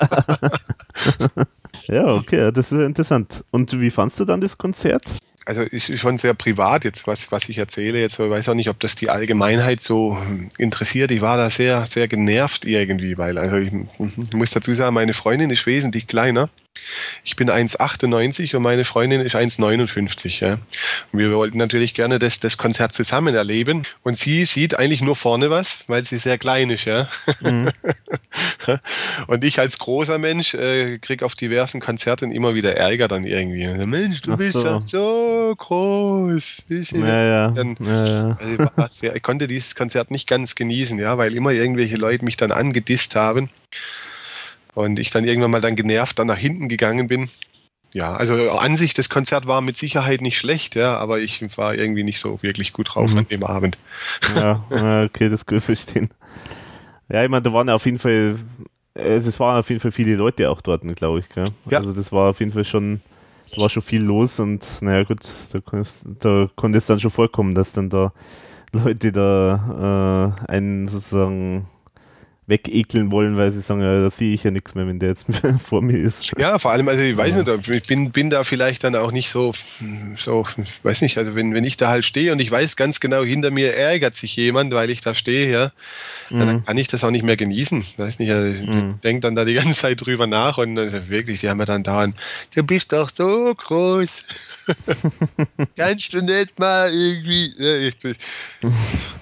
ja, 1.95 2.07
okay, 2.15 2.53
das 2.53 2.71
ist 2.71 2.81
interessant. 2.81 3.45
Und 3.51 3.81
wie 3.81 3.91
fandst 3.91 4.21
du 4.21 4.25
dann 4.25 4.41
das 4.41 4.59
Konzert? 4.59 5.15
Also 5.47 5.63
ist 5.63 5.99
schon 5.99 6.19
sehr 6.19 6.35
privat 6.35 6.85
jetzt, 6.85 7.07
was, 7.07 7.33
was 7.33 7.49
ich 7.49 7.59
erzähle 7.59 8.01
jetzt. 8.01 8.19
Ich 8.19 8.31
weiß 8.31 8.49
auch 8.49 8.55
nicht, 8.55 8.69
ob 8.69 8.79
das 8.81 8.95
die 8.95 9.11
Allgemeinheit 9.11 9.81
so 9.81 10.19
interessiert. 10.59 11.11
Ich 11.11 11.21
war 11.21 11.37
da 11.37 11.51
sehr, 11.51 11.87
sehr 11.87 12.09
genervt 12.09 12.65
irgendwie, 12.65 13.17
weil, 13.19 13.39
also 13.39 13.57
ich, 13.57 13.73
ich 13.73 14.35
muss 14.35 14.51
dazu 14.51 14.73
sagen, 14.73 14.95
meine 14.95 15.15
Freundin 15.15 15.51
ist 15.51 15.67
wesentlich 15.67 16.07
kleiner. 16.07 16.51
Ich 17.25 17.37
bin 17.37 17.51
1,98 17.51 18.57
und 18.57 18.63
meine 18.63 18.85
Freundin 18.85 19.21
ist 19.21 19.37
1,59. 19.37 20.45
Ja. 20.45 20.59
Wir 21.13 21.33
wollten 21.33 21.59
natürlich 21.59 21.95
gerne 21.95 22.19
das, 22.19 22.41
das 22.41 22.57
Konzert 22.57 22.93
zusammen 22.93 23.35
erleben. 23.35 23.83
Und 24.03 24.17
sie 24.17 24.45
sieht 24.45 24.79
eigentlich 24.79 25.03
nur 25.03 25.17
vorne 25.17 25.51
was, 25.51 25.85
weil 25.89 26.03
sie 26.05 26.19
sehr 26.19 26.39
klein 26.39 26.71
ist. 26.71 26.87
Ja. 26.87 27.09
Mhm. 27.41 27.71
und 29.27 29.45
ich 29.45 29.59
als 29.59 29.79
großer 29.79 30.19
Mensch 30.19 30.55
äh, 30.55 30.99
krieg 30.99 31.23
auf 31.23 31.35
diversen 31.35 31.81
Konzerten 31.81 32.33
immer 32.33 32.55
wieder 32.55 32.77
Ärger 32.77 33.09
dann 33.09 33.25
irgendwie. 33.25 33.67
Mensch, 33.87 34.23
du 34.23 34.33
Ach 34.33 34.39
bist 34.39 34.53
so. 34.53 34.65
ja 34.65 34.81
so 34.81 35.55
groß. 35.57 36.65
Ich, 36.69 36.93
ja, 36.93 37.25
ja. 37.25 37.51
Dann, 37.51 37.77
ja, 37.81 38.33
also 38.77 39.13
ich 39.15 39.23
konnte 39.23 39.47
dieses 39.47 39.75
Konzert 39.75 40.11
nicht 40.11 40.29
ganz 40.29 40.55
genießen, 40.55 40.99
ja, 40.99 41.19
weil 41.19 41.35
immer 41.35 41.51
irgendwelche 41.51 41.97
Leute 41.97 42.25
mich 42.25 42.37
dann 42.37 42.53
angedisst 42.53 43.15
haben. 43.17 43.51
Und 44.75 44.99
ich 44.99 45.11
dann 45.11 45.25
irgendwann 45.25 45.51
mal 45.51 45.61
dann 45.61 45.77
genervt 45.77 46.19
dann 46.19 46.29
nach 46.29 46.39
hinten 46.39 46.69
gegangen 46.69 47.09
bin. 47.09 47.29
Ja, 47.93 48.15
also 48.15 48.53
an 48.53 48.77
sich, 48.77 48.95
das 48.95 49.09
Konzert 49.09 49.47
war 49.47 49.61
mit 49.63 49.77
Sicherheit 49.77 50.21
nicht 50.21 50.39
schlecht, 50.39 50.77
ja, 50.77 50.97
aber 50.97 51.19
ich 51.19 51.57
war 51.59 51.75
irgendwie 51.75 52.05
nicht 52.05 52.21
so 52.21 52.41
wirklich 52.41 52.73
gut 52.73 52.95
drauf 52.95 53.13
mhm. 53.13 53.19
an 53.19 53.29
dem 53.29 53.43
Abend. 53.43 53.79
Ja, 54.37 54.65
okay, 55.05 55.29
das 55.29 55.45
kann 55.45 55.59
ich 55.59 55.65
verstehen. 55.65 56.09
Ja, 57.09 57.25
ich 57.25 57.31
meine, 57.31 57.43
da 57.43 57.53
waren 57.53 57.69
auf 57.69 57.85
jeden 57.87 57.99
Fall, 57.99 58.37
es 58.95 59.41
waren 59.41 59.59
auf 59.59 59.69
jeden 59.69 59.81
Fall 59.81 59.91
viele 59.91 60.15
Leute 60.15 60.49
auch 60.49 60.61
dort, 60.61 60.83
glaube 60.95 61.19
ich. 61.19 61.29
Gell? 61.29 61.51
Ja. 61.69 61.79
Also 61.79 61.93
das 61.93 62.13
war 62.13 62.31
auf 62.31 62.39
jeden 62.39 62.53
Fall 62.53 62.65
schon, 62.65 63.01
da 63.53 63.63
war 63.63 63.69
schon 63.69 63.83
viel 63.83 64.03
los 64.03 64.39
und 64.39 64.65
naja 64.81 65.03
gut, 65.03 65.21
da, 65.53 66.49
konnte 66.55 66.79
es 66.79 66.87
dann 66.87 67.01
schon 67.01 67.11
vorkommen, 67.11 67.57
dass 67.57 67.73
dann 67.73 67.91
da 67.91 68.13
Leute 68.73 69.11
da 69.11 70.37
äh, 70.47 70.53
einen 70.53 70.87
sozusagen 70.87 71.67
wegekeln 72.51 73.11
wollen, 73.11 73.39
weil 73.39 73.51
sie 73.51 73.61
sagen, 73.61 73.81
ja, 73.81 74.03
da 74.03 74.11
sehe 74.11 74.35
ich 74.35 74.45
ja 74.45 74.51
nichts 74.51 74.75
mehr, 74.75 74.87
wenn 74.87 74.99
der 74.99 75.11
jetzt 75.11 75.27
vor 75.65 75.81
mir 75.81 75.97
ist. 75.97 76.33
Ja, 76.39 76.59
vor 76.59 76.73
allem, 76.73 76.89
also 76.89 77.03
ich 77.03 77.17
weiß 77.17 77.37
ja. 77.37 77.57
nicht, 77.57 77.69
ich 77.69 77.83
bin, 77.85 78.11
bin 78.11 78.29
da 78.29 78.45
vielleicht 78.45 78.85
dann 78.85 78.95
auch 78.97 79.13
nicht 79.13 79.31
so, 79.31 79.55
so, 80.17 80.45
weiß 80.83 81.01
nicht, 81.01 81.17
also 81.17 81.35
wenn, 81.35 81.55
wenn 81.55 81.65
ich 81.65 81.79
da 81.79 81.89
halt 81.89 82.05
stehe 82.05 82.33
und 82.33 82.41
ich 82.41 82.51
weiß 82.51 82.77
ganz 82.77 83.01
genau, 83.01 83.23
hinter 83.23 83.51
mir 83.51 83.75
ärgert 83.75 84.17
sich 84.17 84.37
jemand, 84.37 84.75
weil 84.75 84.91
ich 84.91 85.01
da 85.01 85.15
stehe, 85.15 85.51
ja, 85.51 85.71
mhm. 86.29 86.39
dann 86.39 86.65
kann 86.67 86.79
ich 86.79 86.89
das 86.89 87.05
auch 87.05 87.11
nicht 87.11 87.25
mehr 87.25 87.37
genießen. 87.37 87.87
Weiß 87.97 88.19
nicht, 88.19 88.31
also 88.31 88.49
ich 88.49 88.69
mhm. 88.69 89.01
denke 89.03 89.21
dann 89.21 89.35
da 89.35 89.45
die 89.45 89.55
ganze 89.61 89.79
Zeit 89.79 90.05
drüber 90.05 90.27
nach 90.27 90.59
und 90.59 90.77
also 90.79 91.09
wirklich, 91.09 91.41
die 91.41 91.49
haben 91.49 91.61
ja 91.61 91.65
dann 91.65 91.83
da, 91.83 92.07
du 92.55 92.63
bist 92.63 92.93
doch 92.93 93.11
so 93.11 93.55
groß. 93.55 94.11
Kannst 95.77 96.13
du 96.13 96.23
nicht 96.23 96.59
mal 96.59 96.93
irgendwie, 96.93 97.51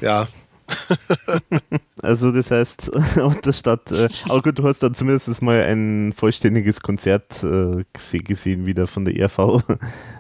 ja, 0.01 0.29
also 2.03 2.33
das 2.33 2.51
heißt, 2.51 2.91
Stadt, 3.53 3.91
äh, 3.93 4.09
aber 4.29 4.41
gut, 4.43 4.59
du 4.59 4.65
hast 4.65 4.83
dann 4.83 4.95
zumindest 4.95 5.41
mal 5.43 5.63
ein 5.63 6.13
vollständiges 6.17 6.81
Konzert 6.81 7.43
äh, 7.43 7.85
gesehen 8.19 8.67
wieder 8.67 8.87
von 8.87 9.05
der 9.05 9.17
ERV. 9.17 9.63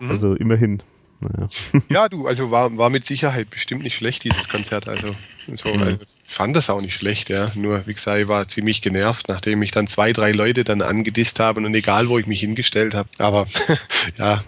Mhm. 0.00 0.10
Also 0.10 0.34
immerhin. 0.34 0.82
Naja. 1.20 1.48
Ja, 1.88 2.08
du, 2.08 2.26
also 2.26 2.50
war, 2.50 2.76
war 2.76 2.90
mit 2.90 3.04
Sicherheit 3.04 3.50
bestimmt 3.50 3.82
nicht 3.82 3.96
schlecht, 3.96 4.24
dieses 4.24 4.48
Konzert. 4.48 4.88
Also, 4.88 5.16
so, 5.54 5.68
mhm. 5.68 5.82
also 5.82 5.98
fand 6.28 6.54
das 6.54 6.68
auch 6.68 6.82
nicht 6.82 6.94
schlecht, 6.94 7.30
ja. 7.30 7.46
Nur, 7.54 7.86
wie 7.86 7.94
gesagt, 7.94 8.20
ich 8.20 8.28
war 8.28 8.46
ziemlich 8.46 8.82
genervt, 8.82 9.28
nachdem 9.28 9.60
mich 9.60 9.70
dann 9.70 9.86
zwei, 9.86 10.12
drei 10.12 10.30
Leute 10.30 10.62
dann 10.62 10.82
angedisst 10.82 11.40
haben 11.40 11.64
und 11.64 11.74
egal, 11.74 12.08
wo 12.10 12.18
ich 12.18 12.26
mich 12.26 12.40
hingestellt 12.40 12.94
habe. 12.94 13.08
Aber 13.16 13.46
ja. 14.18 14.38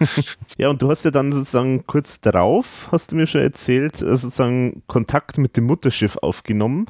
Ja, 0.59 0.69
und 0.69 0.82
du 0.82 0.90
hast 0.90 1.07
ja 1.07 1.11
dann 1.11 1.32
sozusagen 1.32 1.86
kurz 1.86 2.20
darauf, 2.20 2.89
hast 2.93 3.11
du 3.11 3.16
mir 3.16 3.27
schon 3.27 3.40
erzählt, 3.40 4.02
äh, 4.02 4.15
sozusagen 4.15 4.82
Kontakt 4.89 5.39
mit 5.39 5.57
dem 5.57 5.65
Mutterschiff 5.65 6.19
aufgenommen. 6.19 6.86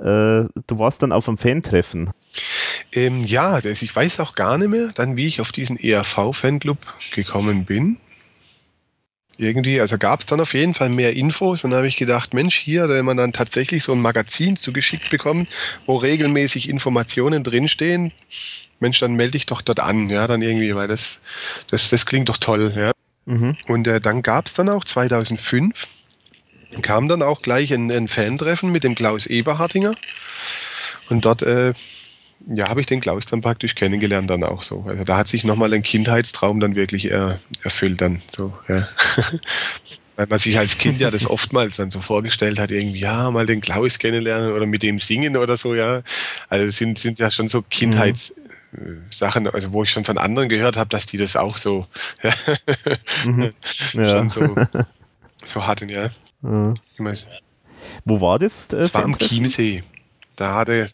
Äh, 0.00 0.04
du 0.04 0.78
warst 0.78 1.02
dann 1.02 1.12
auf 1.12 1.28
einem 1.28 1.38
Fan-Treffen. 1.38 2.10
Ähm, 2.92 3.22
ja, 3.22 3.60
das, 3.60 3.82
ich 3.82 3.94
weiß 3.94 4.18
auch 4.18 4.34
gar 4.34 4.58
nicht 4.58 4.68
mehr, 4.68 4.90
dann 4.96 5.16
wie 5.16 5.28
ich 5.28 5.40
auf 5.40 5.52
diesen 5.52 5.78
ERV-Fanclub 5.78 6.78
gekommen 7.14 7.64
bin 7.64 7.98
irgendwie, 9.38 9.80
also 9.80 9.96
gab 9.98 10.20
es 10.20 10.26
dann 10.26 10.40
auf 10.40 10.52
jeden 10.52 10.74
Fall 10.74 10.88
mehr 10.88 11.14
Infos 11.14 11.64
und 11.64 11.70
dann 11.70 11.78
habe 11.78 11.88
ich 11.88 11.96
gedacht, 11.96 12.34
Mensch, 12.34 12.58
hier, 12.58 12.88
wenn 12.88 13.04
man 13.04 13.16
dann 13.16 13.32
tatsächlich 13.32 13.84
so 13.84 13.92
ein 13.92 14.00
Magazin 14.00 14.56
zugeschickt 14.56 15.10
bekommt, 15.10 15.48
wo 15.86 15.96
regelmäßig 15.96 16.68
Informationen 16.68 17.44
drinstehen, 17.44 18.12
Mensch, 18.80 18.98
dann 18.98 19.14
melde 19.14 19.36
ich 19.36 19.46
doch 19.46 19.62
dort 19.62 19.80
an, 19.80 20.10
ja, 20.10 20.26
dann 20.26 20.42
irgendwie, 20.42 20.74
weil 20.74 20.88
das, 20.88 21.20
das, 21.70 21.88
das 21.88 22.04
klingt 22.04 22.28
doch 22.28 22.36
toll, 22.36 22.74
ja. 22.76 22.92
Mhm. 23.26 23.56
Und 23.68 23.86
äh, 23.86 24.00
dann 24.00 24.22
gab 24.22 24.46
es 24.46 24.54
dann 24.54 24.68
auch 24.68 24.84
2005, 24.84 25.86
kam 26.82 27.08
dann 27.08 27.22
auch 27.22 27.40
gleich 27.40 27.72
ein, 27.72 27.90
ein 27.92 28.08
Fan-Treffen 28.08 28.72
mit 28.72 28.84
dem 28.84 28.94
Klaus 28.94 29.26
Eberhardinger 29.26 29.94
und 31.10 31.24
dort 31.24 31.42
äh, 31.42 31.74
ja, 32.50 32.68
habe 32.68 32.80
ich 32.80 32.86
den 32.86 33.00
Klaus 33.00 33.26
dann 33.26 33.42
praktisch 33.42 33.74
kennengelernt 33.74 34.30
dann 34.30 34.42
auch 34.42 34.62
so. 34.62 34.84
Also 34.88 35.04
da 35.04 35.18
hat 35.18 35.28
sich 35.28 35.44
nochmal 35.44 35.72
ein 35.74 35.82
Kindheitstraum 35.82 36.60
dann 36.60 36.74
wirklich 36.74 37.10
er, 37.10 37.40
erfüllt 37.62 38.00
dann 38.00 38.22
so, 38.28 38.56
ja. 38.68 38.88
Weil 40.16 40.26
man 40.26 40.38
sich 40.40 40.58
als 40.58 40.78
Kind 40.78 40.98
ja 40.98 41.12
das 41.12 41.28
oftmals 41.28 41.76
dann 41.76 41.92
so 41.92 42.00
vorgestellt 42.00 42.58
hat, 42.58 42.72
irgendwie, 42.72 42.98
ja, 42.98 43.30
mal 43.30 43.46
den 43.46 43.60
Klaus 43.60 44.00
kennenlernen 44.00 44.52
oder 44.52 44.66
mit 44.66 44.82
dem 44.82 44.98
singen 44.98 45.36
oder 45.36 45.56
so, 45.56 45.74
ja. 45.74 46.02
Also 46.48 46.70
sind, 46.70 46.98
sind 46.98 47.18
ja 47.18 47.30
schon 47.30 47.48
so 47.48 47.62
Kindheitssachen, 47.62 49.44
mhm. 49.44 49.50
also 49.52 49.72
wo 49.72 49.84
ich 49.84 49.90
schon 49.90 50.04
von 50.04 50.18
anderen 50.18 50.48
gehört 50.48 50.76
habe, 50.76 50.88
dass 50.88 51.06
die 51.06 51.18
das 51.18 51.36
auch 51.36 51.56
so, 51.56 51.86
ja, 52.22 52.32
mhm. 53.26 53.52
ja. 53.92 54.28
so, 54.28 54.56
so 55.44 55.66
hatten, 55.66 55.88
ja. 55.88 56.10
Mhm. 56.40 56.74
Wo 58.04 58.20
war 58.20 58.38
das? 58.38 58.66
Äh, 58.72 58.78
das 58.78 58.94
war 58.94 59.04
am 59.04 59.16
Chiemsee. 59.18 59.84
Da 60.34 60.54
hatte 60.54 60.88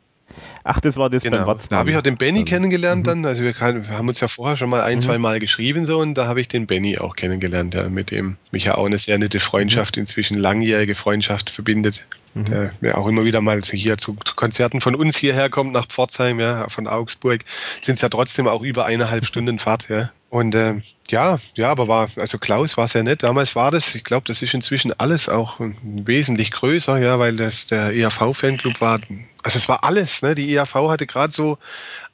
Ach, 0.63 0.81
das 0.81 0.97
war 0.97 1.11
das 1.11 1.23
genau. 1.23 1.39
beim 1.39 1.47
Watzmann. 1.47 1.77
Da 1.77 1.81
habe 1.81 1.91
ich 1.91 1.97
auch 1.97 2.03
den 2.03 2.17
Benny 2.17 2.41
dann. 2.41 2.47
kennengelernt 2.47 3.03
mhm. 3.03 3.07
dann. 3.07 3.27
Also 3.27 3.43
wir, 3.43 3.53
kann, 3.53 3.87
wir, 3.87 3.99
haben 3.99 4.09
uns 4.09 4.21
ja 4.21 4.29
vorher 4.29 4.57
schon 4.57 4.71
mal 4.71 4.83
ein, 4.83 4.99
mhm. 4.99 5.03
zwei 5.03 5.19
Mal 5.19 5.41
geschrieben 5.41 5.87
so 5.87 6.01
und 6.01 6.15
da 6.15 6.27
habe 6.27 6.41
ich 6.41 6.49
den 6.49 6.67
Benny 6.67 6.99
auch 6.99 7.17
kennengelernt, 7.17 7.75
ja, 7.75 7.89
mit 7.89 8.11
dem 8.11 8.37
mich 8.51 8.65
ja 8.65 8.77
auch 8.77 8.87
eine 8.87 8.99
sehr 8.99 9.19
nette 9.19 9.41
Freundschaft, 9.41 9.97
mhm. 9.97 10.03
inzwischen 10.03 10.39
langjährige 10.39 10.95
Freundschaft 10.95 11.51
verbindet. 11.51 12.07
Mhm. 12.35 12.45
Der 12.47 12.73
ja 12.81 12.95
auch 12.97 13.07
immer 13.07 13.25
wieder 13.25 13.41
mal 13.41 13.63
hier 13.63 13.99
zu, 13.99 14.17
zu, 14.25 14.35
Konzerten 14.35 14.81
von 14.81 14.95
uns 14.95 15.17
hierher 15.17 15.51
kommt 15.51 15.73
nach 15.73 15.87
Pforzheim, 15.87 16.41
ja, 16.41 16.69
von 16.69 16.87
Augsburg, 16.87 17.45
sind 17.81 17.95
es 17.97 18.01
ja 18.01 18.09
trotzdem 18.09 18.49
auch 18.49 18.63
über 18.63 18.85
eineinhalb 18.87 19.25
Stunden 19.27 19.59
Fahrt, 19.59 19.89
ja. 19.89 20.11
Und 20.35 20.53
äh, 20.57 20.81
ja, 21.07 21.39
ja, 21.55 21.71
aber 21.71 21.87
war, 21.87 22.11
also 22.17 22.39
Klaus 22.39 22.77
war 22.77 22.89
sehr 22.89 23.05
nett. 23.05 23.23
Damals 23.23 23.55
war 23.55 23.71
das, 23.71 23.95
ich 23.95 24.03
glaube, 24.03 24.27
das 24.27 24.43
ist 24.43 24.53
inzwischen 24.53 24.93
alles 24.99 25.29
auch 25.29 25.61
wesentlich 25.85 26.51
größer, 26.51 26.99
ja, 26.99 27.21
weil 27.21 27.37
das 27.37 27.69
der 27.69 27.93
ERV-Fanclub 27.95 28.81
war. 28.81 28.99
Also 29.45 29.59
es 29.59 29.69
war 29.69 29.85
alles, 29.85 30.23
ne? 30.23 30.35
Die 30.35 30.53
ERV 30.53 30.75
hatte 30.89 31.07
gerade 31.07 31.33
so 31.33 31.59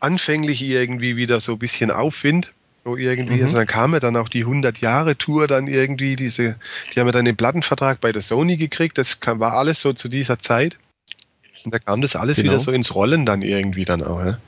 anfänglich 0.00 0.60
irgendwie 0.60 1.16
wieder 1.16 1.40
so 1.40 1.52
ein 1.52 1.58
bisschen 1.58 1.90
Aufwind. 1.90 2.52
So 2.74 2.94
irgendwie. 2.94 3.36
Mhm. 3.36 3.42
Also 3.42 3.56
dann 3.56 3.66
kam 3.66 3.94
ja 3.94 4.00
dann 4.00 4.18
auch 4.18 4.28
die 4.28 4.44
100-Jahre-Tour 4.44 5.46
dann 5.46 5.66
irgendwie, 5.66 6.14
diese, 6.14 6.56
die 6.94 7.00
haben 7.00 7.06
ja 7.06 7.12
dann 7.12 7.24
den 7.24 7.38
Plattenvertrag 7.38 8.02
bei 8.02 8.12
der 8.12 8.20
Sony 8.20 8.58
gekriegt. 8.58 8.98
Das 8.98 9.20
kam, 9.20 9.40
war 9.40 9.54
alles 9.54 9.80
so 9.80 9.94
zu 9.94 10.10
dieser 10.10 10.38
Zeit. 10.38 10.76
Und 11.64 11.72
da 11.72 11.78
kam 11.78 12.02
das 12.02 12.16
alles 12.16 12.36
genau. 12.36 12.50
wieder 12.50 12.60
so 12.60 12.70
ins 12.70 12.94
Rollen 12.94 13.24
dann 13.24 13.40
irgendwie 13.40 13.86
dann 13.86 14.04
auch, 14.04 14.22
ja. 14.22 14.38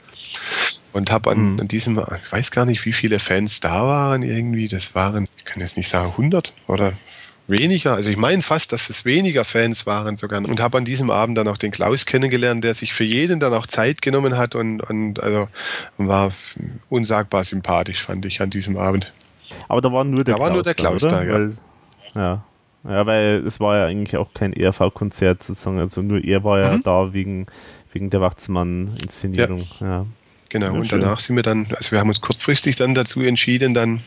Und 0.93 1.11
habe 1.11 1.31
an, 1.31 1.55
mhm. 1.55 1.61
an, 1.61 1.69
diesem, 1.69 1.99
ich 1.99 2.33
weiß 2.33 2.51
gar 2.51 2.67
nicht, 2.67 2.85
wie 2.85 2.93
viele 2.93 3.19
Fans 3.19 3.61
da 3.61 3.87
waren 3.87 4.23
irgendwie. 4.23 4.69
Das 4.69 4.95
waren, 4.95 5.29
ich 5.37 5.45
kann 5.45 5.61
jetzt 5.61 5.77
nicht 5.77 5.89
sagen 5.89 6.11
100 6.11 6.53
oder 6.67 6.93
weniger. 7.47 7.95
Also 7.95 8.11
ich 8.11 8.17
meine 8.17 8.43
fast, 8.43 8.73
dass 8.73 8.91
es 8.91 9.05
weniger 9.05 9.45
Fans 9.45 9.87
waren 9.87 10.17
sogar. 10.17 10.45
Und 10.45 10.61
habe 10.61 10.79
an 10.79 10.85
diesem 10.85 11.11
Abend 11.11 11.39
dann 11.39 11.49
auch 11.49 11.57
den 11.57 11.71
Klaus 11.71 12.07
kennengelernt, 12.07 12.65
der 12.65 12.75
sich 12.75 12.93
für 12.93 13.05
jeden 13.05 13.41
dann 13.41 13.55
auch 13.55 13.67
Zeit 13.67 14.03
genommen 14.03 14.37
hat 14.37 14.55
und, 14.55 14.81
und 14.81 15.21
also 15.21 15.49
war 15.99 16.33
unsagbar 16.89 17.45
sympathisch, 17.45 18.03
fand 18.03 18.27
ich 18.27 18.41
an 18.41 18.51
diesem 18.51 18.77
Abend. 18.77 19.13
Aber 19.69 19.81
da 19.81 19.93
war 19.93 20.05
nur 20.05 20.25
der 20.25 20.35
da 20.35 20.37
Klaus. 20.37 20.49
War 20.49 20.55
nur 20.55 20.63
der 20.63 20.75
Klaus 20.75 21.03
da, 21.03 21.09
da 21.09 21.23
ja. 21.23 21.33
Weil, 21.33 21.57
ja. 22.15 22.45
Ja, 22.85 23.07
weil 23.07 23.47
es 23.47 23.61
war 23.61 23.77
ja 23.77 23.87
eigentlich 23.87 24.17
auch 24.17 24.35
kein 24.35 24.53
ERV-Konzert 24.53 25.43
sozusagen. 25.43 25.79
Also 25.79 26.03
nur 26.03 26.23
er 26.25 26.43
war 26.43 26.59
ja 26.59 26.77
mhm. 26.77 26.83
da 26.83 27.13
wegen, 27.13 27.47
wegen 27.93 28.11
der 28.11 28.21
Wachsmann-Inszenierung. 28.21 29.67
Ja. 29.81 29.87
ja. 29.87 30.07
Genau, 30.53 30.66
ja, 30.66 30.73
und 30.73 30.87
schön. 30.87 31.01
danach 31.01 31.20
sind 31.20 31.35
wir 31.35 31.43
dann, 31.43 31.69
also 31.74 31.93
wir 31.93 31.99
haben 31.99 32.09
uns 32.09 32.20
kurzfristig 32.20 32.77
dann 32.77 32.95
dazu 32.95 33.23
entschieden, 33.23 33.73
dann 33.73 34.03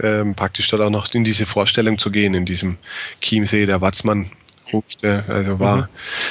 ähm, 0.00 0.34
praktisch 0.34 0.68
dann 0.68 0.80
auch 0.80 0.88
noch 0.88 1.12
in 1.12 1.22
diese 1.22 1.44
Vorstellung 1.44 1.98
zu 1.98 2.10
gehen, 2.10 2.32
in 2.32 2.46
diesem 2.46 2.78
Chiemsee, 3.20 3.66
der 3.66 3.82
Watzmann 3.82 4.30
also 5.02 5.58
war, 5.58 5.76
mhm. 5.76 5.86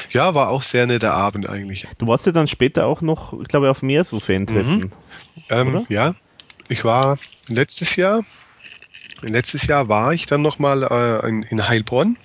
ja, 0.10 0.34
war 0.34 0.50
auch 0.50 0.64
sehr 0.64 0.88
netter 0.88 1.14
Abend 1.14 1.48
eigentlich. 1.48 1.86
Du 2.00 2.08
warst 2.08 2.26
ja 2.26 2.32
dann 2.32 2.48
später 2.48 2.88
auch 2.88 3.02
noch, 3.02 3.40
ich 3.40 3.48
glaube, 3.48 3.70
auf 3.70 3.84
mehr 3.84 4.04
so 4.04 4.20
Fan-Treffen. 4.20 4.78
Mhm. 4.80 4.92
Ähm, 5.50 5.86
ja, 5.90 6.16
ich 6.68 6.84
war 6.84 7.20
letztes 7.48 7.96
Jahr, 7.98 8.24
letztes 9.22 9.68
Jahr 9.68 9.90
war 9.90 10.12
ich 10.12 10.26
dann 10.26 10.42
nochmal 10.42 10.82
äh, 10.82 11.30
in, 11.30 11.44
in 11.44 11.68
Heilbronn 11.68 12.18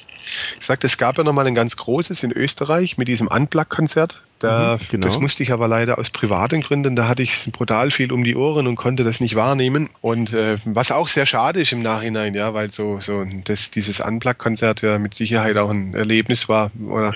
ich 0.58 0.66
sagte, 0.66 0.86
es 0.86 0.98
gab 0.98 1.18
ja 1.18 1.24
noch 1.24 1.32
mal 1.32 1.46
ein 1.46 1.54
ganz 1.54 1.76
großes 1.76 2.22
in 2.22 2.32
Österreich 2.32 2.98
mit 2.98 3.08
diesem 3.08 3.28
Unplug-Konzert. 3.28 4.22
Da, 4.38 4.78
mhm, 4.80 4.86
genau. 4.90 5.06
Das 5.06 5.18
musste 5.18 5.42
ich 5.42 5.52
aber 5.52 5.66
leider 5.66 5.98
aus 5.98 6.10
privaten 6.10 6.60
Gründen, 6.60 6.94
da 6.94 7.08
hatte 7.08 7.22
ich 7.22 7.50
brutal 7.52 7.90
viel 7.90 8.12
um 8.12 8.22
die 8.24 8.36
Ohren 8.36 8.66
und 8.66 8.76
konnte 8.76 9.02
das 9.04 9.20
nicht 9.20 9.34
wahrnehmen. 9.34 9.88
Und 10.02 10.32
äh, 10.32 10.58
was 10.64 10.90
auch 10.90 11.08
sehr 11.08 11.26
schade 11.26 11.60
ist 11.60 11.72
im 11.72 11.80
Nachhinein, 11.80 12.34
ja, 12.34 12.52
weil 12.52 12.70
so, 12.70 13.00
so 13.00 13.24
das, 13.44 13.70
dieses 13.70 14.00
Unplug-Konzert 14.00 14.82
ja 14.82 14.98
mit 14.98 15.14
Sicherheit 15.14 15.56
auch 15.56 15.70
ein 15.70 15.94
Erlebnis 15.94 16.48
war, 16.48 16.70
oder? 16.86 17.14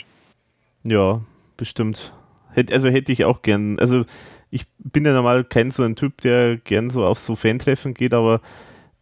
Ja, 0.84 1.20
bestimmt. 1.56 2.12
Hätt, 2.52 2.72
also 2.72 2.88
hätte 2.88 3.12
ich 3.12 3.24
auch 3.24 3.42
gern, 3.42 3.78
also 3.78 4.04
ich 4.50 4.66
bin 4.78 5.04
ja 5.04 5.12
normal 5.12 5.44
kein 5.44 5.70
so 5.70 5.82
ein 5.82 5.96
Typ, 5.96 6.20
der 6.22 6.56
gern 6.56 6.90
so 6.90 7.04
auf 7.04 7.18
so 7.18 7.36
Fan-Treffen 7.36 7.94
geht, 7.94 8.14
aber 8.14 8.40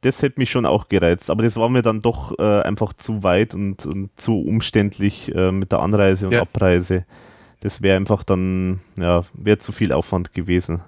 das 0.01 0.23
hätte 0.23 0.41
mich 0.41 0.51
schon 0.51 0.67
auch 0.67 0.89
gereizt, 0.89 1.31
aber 1.31 1.43
das 1.43 1.57
war 1.57 1.69
mir 1.69 1.83
dann 1.83 2.03
doch 2.03 2.39
äh, 2.39 2.63
einfach 2.63 2.93
zu 2.93 3.23
weit 3.23 3.55
und, 3.55 3.85
und 3.87 4.11
zu 4.17 4.41
umständlich 4.41 5.35
äh, 5.35 5.51
mit 5.51 5.73
der 5.73 5.81
Anreise 5.81 6.27
und 6.27 6.35
ja. 6.35 6.43
Abreise. 6.43 7.05
Das 7.61 7.83
wäre 7.83 7.97
einfach 7.97 8.23
dann, 8.23 8.81
ja, 8.97 9.25
wäre 9.33 9.59
zu 9.59 9.73
viel 9.73 9.93
Aufwand 9.93 10.33
gewesen. 10.33 10.81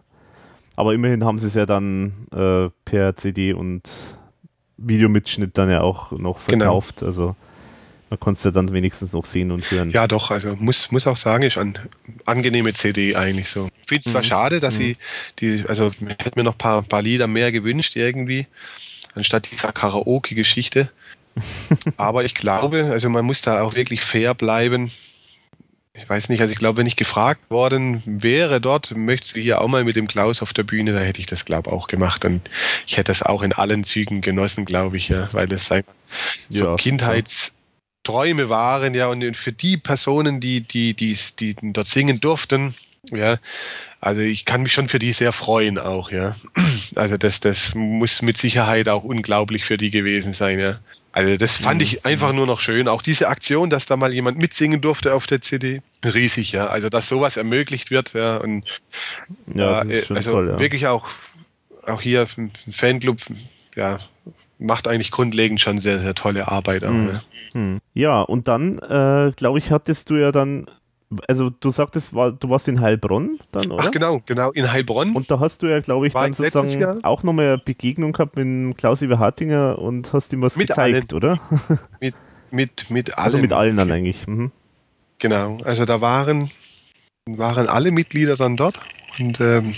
Aber 0.77 0.95
immerhin 0.95 1.25
haben 1.25 1.39
sie 1.39 1.49
es 1.49 1.55
ja 1.55 1.67
dann 1.67 2.13
äh, 2.33 2.71
per 2.85 3.17
CD 3.17 3.53
und 3.53 3.83
Videomitschnitt 4.77 5.59
dann 5.59 5.69
ja 5.69 5.83
auch 5.83 6.13
noch 6.13 6.45
genau. 6.47 6.65
verkauft. 6.65 6.97
Genau. 6.99 7.07
Also 7.09 7.37
man 8.09 8.19
konnte 8.21 8.39
es 8.39 8.45
ja 8.45 8.51
dann 8.51 8.73
wenigstens 8.73 9.13
noch 9.13 9.25
sehen 9.25 9.51
und 9.51 9.69
hören. 9.71 9.91
Ja, 9.91 10.07
doch, 10.07 10.31
also 10.31 10.57
muss, 10.57 10.91
muss 10.91 11.07
auch 11.07 11.17
sagen, 11.17 11.45
ist 11.45 11.59
eine 11.59 11.75
angenehme 12.25 12.73
CD 12.73 13.15
eigentlich 13.15 13.49
so. 13.49 13.69
Ich 13.83 13.89
finde 13.89 14.03
es 14.07 14.13
zwar 14.13 14.23
mhm. 14.23 14.27
schade, 14.27 14.61
dass 14.61 14.75
mhm. 14.75 14.79
sie 14.79 14.97
die, 15.41 15.65
also 15.69 15.91
ich 16.01 16.09
hätte 16.09 16.33
mir 16.37 16.45
noch 16.45 16.55
ein 16.55 16.59
paar, 16.59 16.83
paar 16.83 17.03
Lieder 17.03 17.27
mehr 17.27 17.53
gewünscht 17.53 17.97
irgendwie 17.97 18.47
anstatt 19.15 19.51
dieser 19.51 19.73
Karaoke-Geschichte. 19.73 20.91
Aber 21.97 22.25
ich 22.25 22.35
glaube, 22.35 22.89
also 22.91 23.09
man 23.09 23.25
muss 23.25 23.43
da 23.43 23.63
auch 23.63 23.75
wirklich 23.75 24.03
fair 24.03 24.35
bleiben. 24.35 24.91
Ich 25.93 26.09
weiß 26.09 26.29
nicht, 26.29 26.41
also 26.41 26.53
ich 26.53 26.59
glaube, 26.59 26.79
wenn 26.79 26.87
ich 26.87 26.97
gefragt 26.97 27.51
worden 27.51 28.03
wäre 28.07 28.61
dort, 28.61 28.93
möchtest 28.97 29.35
du 29.35 29.41
hier 29.41 29.61
auch 29.61 29.69
mal 29.69 29.85
mit 29.85 29.97
dem 29.97 30.07
Klaus 30.07 30.41
auf 30.41 30.53
der 30.53 30.63
Bühne, 30.63 30.93
da 30.93 31.01
hätte 31.01 31.21
ich 31.21 31.27
das, 31.27 31.45
glaube 31.45 31.71
ich, 31.71 31.77
auch 31.77 31.89
gemacht. 31.89 32.25
Und 32.25 32.49
ich 32.87 32.97
hätte 32.97 33.11
das 33.11 33.23
auch 33.23 33.43
in 33.43 33.53
allen 33.53 33.85
Zügen 33.85 34.21
genossen, 34.21 34.65
glaube 34.65 34.97
ich, 34.97 35.09
ja, 35.09 35.29
weil 35.33 35.49
das 35.49 35.67
so 36.49 36.65
ja, 36.65 36.77
Kindheitsträume 36.77 38.49
waren, 38.49 38.95
ja, 38.95 39.09
und 39.09 39.37
für 39.37 39.53
die 39.53 39.77
Personen, 39.77 40.41
die, 40.41 40.61
die, 40.61 40.95
die, 40.95 41.19
die 41.39 41.57
dort 41.61 41.89
singen 41.89 42.21
durften, 42.21 42.75
ja, 43.11 43.39
also 44.01 44.21
ich 44.21 44.45
kann 44.45 44.63
mich 44.63 44.73
schon 44.73 44.89
für 44.89 44.99
die 44.99 45.13
sehr 45.13 45.33
freuen 45.33 45.79
auch, 45.79 46.11
ja. 46.11 46.37
Also 46.97 47.17
das, 47.17 47.41
das 47.41 47.75
muss 47.75 48.21
mit 48.21 48.37
Sicherheit 48.37 48.89
auch 48.89 49.05
unglaublich 49.05 49.65
für 49.65 49.77
die 49.77 49.91
gewesen 49.91 50.33
sein, 50.33 50.59
ja. 50.59 50.79
Also 51.13 51.37
das 51.37 51.57
fand 51.57 51.81
mhm. 51.81 51.85
ich 51.85 52.05
einfach 52.05 52.33
nur 52.33 52.47
noch 52.47 52.61
schön. 52.61 52.89
Auch 52.89 53.03
diese 53.03 53.29
Aktion, 53.29 53.71
dass 53.71 53.87
da 53.87 53.97
mal 53.97 54.13
jemand 54.13 54.39
mitsingen 54.39 54.81
durfte 54.81 55.15
auf 55.15 55.27
der 55.27 55.41
CD, 55.41 55.83
riesig, 56.05 56.53
ja. 56.53 56.67
Also 56.67 56.89
dass 56.89 57.09
sowas 57.09 57.37
ermöglicht 57.37 57.91
wird, 57.91 58.13
ja. 58.15 58.39
Und 58.39 58.65
ja, 59.55 59.83
äh, 59.83 60.03
also 60.11 60.31
toll, 60.33 60.49
ja. 60.51 60.59
wirklich 60.59 60.87
auch, 60.87 61.09
auch 61.87 62.01
hier 62.01 62.27
ein 62.37 62.53
Fanclub, 62.71 63.19
ja, 63.77 63.99
macht 64.59 64.89
eigentlich 64.89 65.11
grundlegend 65.11 65.61
schon 65.61 65.79
sehr, 65.79 66.01
sehr 66.01 66.15
tolle 66.15 66.49
Arbeit. 66.49 66.85
Auch, 66.85 66.91
mhm. 66.91 67.81
ja. 67.95 68.19
ja, 68.19 68.21
und 68.23 68.49
dann, 68.49 68.79
äh, 68.79 69.33
glaube 69.37 69.59
ich, 69.59 69.71
hattest 69.71 70.11
du 70.11 70.17
ja 70.17 70.33
dann 70.33 70.67
also 71.27 71.51
du 71.51 71.71
sagtest, 71.71 72.15
war, 72.15 72.33
du 72.33 72.49
warst 72.51 72.69
in 72.69 72.81
Heilbronn 72.81 73.39
dann, 73.51 73.73
oder? 73.73 73.85
Ach 73.87 73.91
genau, 73.91 74.21
genau, 74.27 74.53
in 74.53 74.71
Heilbronn. 74.71 75.15
Und 75.15 75.31
da 75.31 75.41
hast 75.41 75.63
du 75.63 75.67
ja, 75.67 75.81
glaube 75.81 76.07
ich, 76.07 76.15
war 76.15 76.23
dann 76.23 76.35
sozusagen 76.35 76.81
Jahr? 76.81 76.99
auch 77.03 77.23
nochmal 77.23 77.47
eine 77.47 77.59
Begegnung 77.59 78.13
gehabt 78.13 78.37
mit 78.37 78.79
Klaus 78.79 79.03
Iwer 79.03 79.19
Hartinger 79.19 79.79
und 79.79 80.13
hast 80.13 80.33
ihm 80.33 80.43
was 80.43 80.57
mit 80.57 80.69
gezeigt, 80.69 81.13
allen. 81.13 81.23
oder? 81.23 81.41
Mit, 82.01 82.15
mit, 82.53 82.91
mit 82.91 83.17
allen. 83.17 83.25
Also 83.25 83.39
mit 83.39 83.53
allen 83.53 83.77
dann 83.77 83.91
eigentlich. 83.91 84.27
Mhm. 84.27 84.51
Genau, 85.19 85.59
also 85.65 85.85
da 85.85 86.01
waren, 86.01 86.51
waren 87.27 87.69
alle 87.69 87.91
Mitglieder 87.91 88.37
dann 88.37 88.57
dort 88.57 88.81
und 89.19 89.41
ähm, 89.41 89.75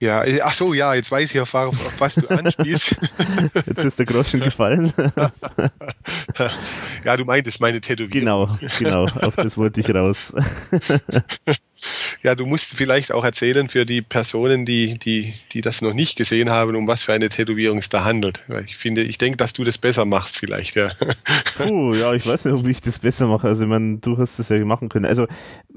ja, 0.00 0.24
ach 0.42 0.52
so, 0.54 0.72
ja, 0.72 0.94
jetzt 0.94 1.10
weiß 1.10 1.30
ich, 1.30 1.40
auf, 1.40 1.54
auf 1.54 2.00
was 2.00 2.14
du 2.14 2.26
anspielst. 2.28 2.96
Jetzt 3.66 3.84
ist 3.84 3.98
der 3.98 4.06
Groschen 4.06 4.40
gefallen. 4.42 4.92
ja, 7.04 7.16
du 7.18 7.24
meintest 7.26 7.60
meine 7.60 7.82
Tätowierung. 7.82 8.10
Genau, 8.10 8.58
genau, 8.78 9.04
auf 9.04 9.36
das 9.36 9.58
wollte 9.58 9.80
ich 9.80 9.94
raus. 9.94 10.32
Ja, 12.22 12.34
du 12.34 12.46
musst 12.46 12.66
vielleicht 12.66 13.12
auch 13.12 13.24
erzählen 13.24 13.68
für 13.68 13.86
die 13.86 14.02
Personen, 14.02 14.64
die, 14.64 14.98
die, 14.98 15.34
die 15.52 15.60
das 15.60 15.82
noch 15.82 15.94
nicht 15.94 16.16
gesehen 16.16 16.50
haben, 16.50 16.76
um 16.76 16.86
was 16.86 17.02
für 17.02 17.12
eine 17.12 17.28
Tätowierung 17.28 17.78
es 17.78 17.88
da 17.88 18.04
handelt. 18.04 18.42
Ich 18.66 18.76
finde, 18.76 19.02
ich 19.02 19.18
denke, 19.18 19.36
dass 19.36 19.52
du 19.52 19.64
das 19.64 19.78
besser 19.78 20.04
machst 20.04 20.36
vielleicht, 20.36 20.76
ja. 20.76 20.90
Puh, 21.56 21.94
ja, 21.94 22.14
ich 22.14 22.26
weiß 22.26 22.44
nicht, 22.46 22.54
ob 22.54 22.66
ich 22.66 22.80
das 22.80 22.98
besser 22.98 23.26
mache. 23.26 23.48
Also, 23.48 23.64
ich 23.64 23.70
meine, 23.70 23.98
du 23.98 24.18
hast 24.18 24.38
das 24.38 24.48
ja 24.48 24.64
machen 24.64 24.88
können. 24.88 25.06
Also, 25.06 25.26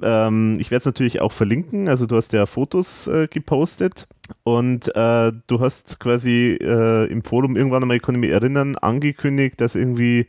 ähm, 0.02 0.58
ich 0.60 0.72
werde 0.72 0.80
es 0.80 0.86
natürlich 0.86 1.22
auch 1.22 1.32
verlinken. 1.32 1.88
Also, 1.88 2.06
du 2.06 2.16
hast 2.16 2.34
ja 2.34 2.46
Fotos 2.46 3.08
äh, 3.08 3.28
gepostet 3.28 4.08
und 4.44 4.88
äh, 4.96 5.32
du 5.48 5.60
hast 5.60 6.00
quasi 6.00 6.58
äh, 6.62 7.06
im 7.12 7.24
Forum 7.24 7.56
irgendwann 7.56 7.84
einmal, 7.84 7.98
ich 7.98 8.04
kann 8.04 8.16
mich 8.16 8.32
erinnern, 8.32 8.76
angekündigt, 8.76 9.62
dass 9.62 9.76
irgendwie 9.76 10.28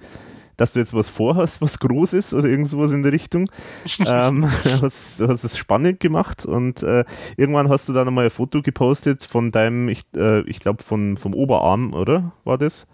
dass 0.57 0.73
du 0.73 0.81
jetzt 0.81 0.95
was 0.95 1.09
vorhast, 1.09 1.61
was 1.61 1.79
groß 1.79 2.13
ist 2.13 2.35
oder 2.35 2.49
irgend 2.49 2.69
sowas 2.69 2.93
in 2.93 3.03
der 3.03 3.13
Richtung. 3.13 3.51
ähm, 4.07 4.51
hast, 4.83 5.21
hast 5.21 5.45
es 5.45 5.59
spannend 5.59 6.01
gemacht 6.01 6.47
und 6.47 6.83
äh, 6.83 7.05
irgendwann 7.37 7.69
hast 7.69 7.89
du 7.89 7.93
dann 7.93 8.09
einmal 8.09 8.25
ein 8.25 8.31
Foto 8.31 8.63
gepostet 8.63 9.23
von 9.23 9.51
deinem, 9.51 9.89
ich, 9.89 10.05
äh, 10.17 10.41
ich 10.49 10.61
glaube, 10.61 10.83
vom 10.85 11.17
Oberarm, 11.35 11.93
oder? 11.95 12.33
War 12.45 12.59
das? 12.59 12.87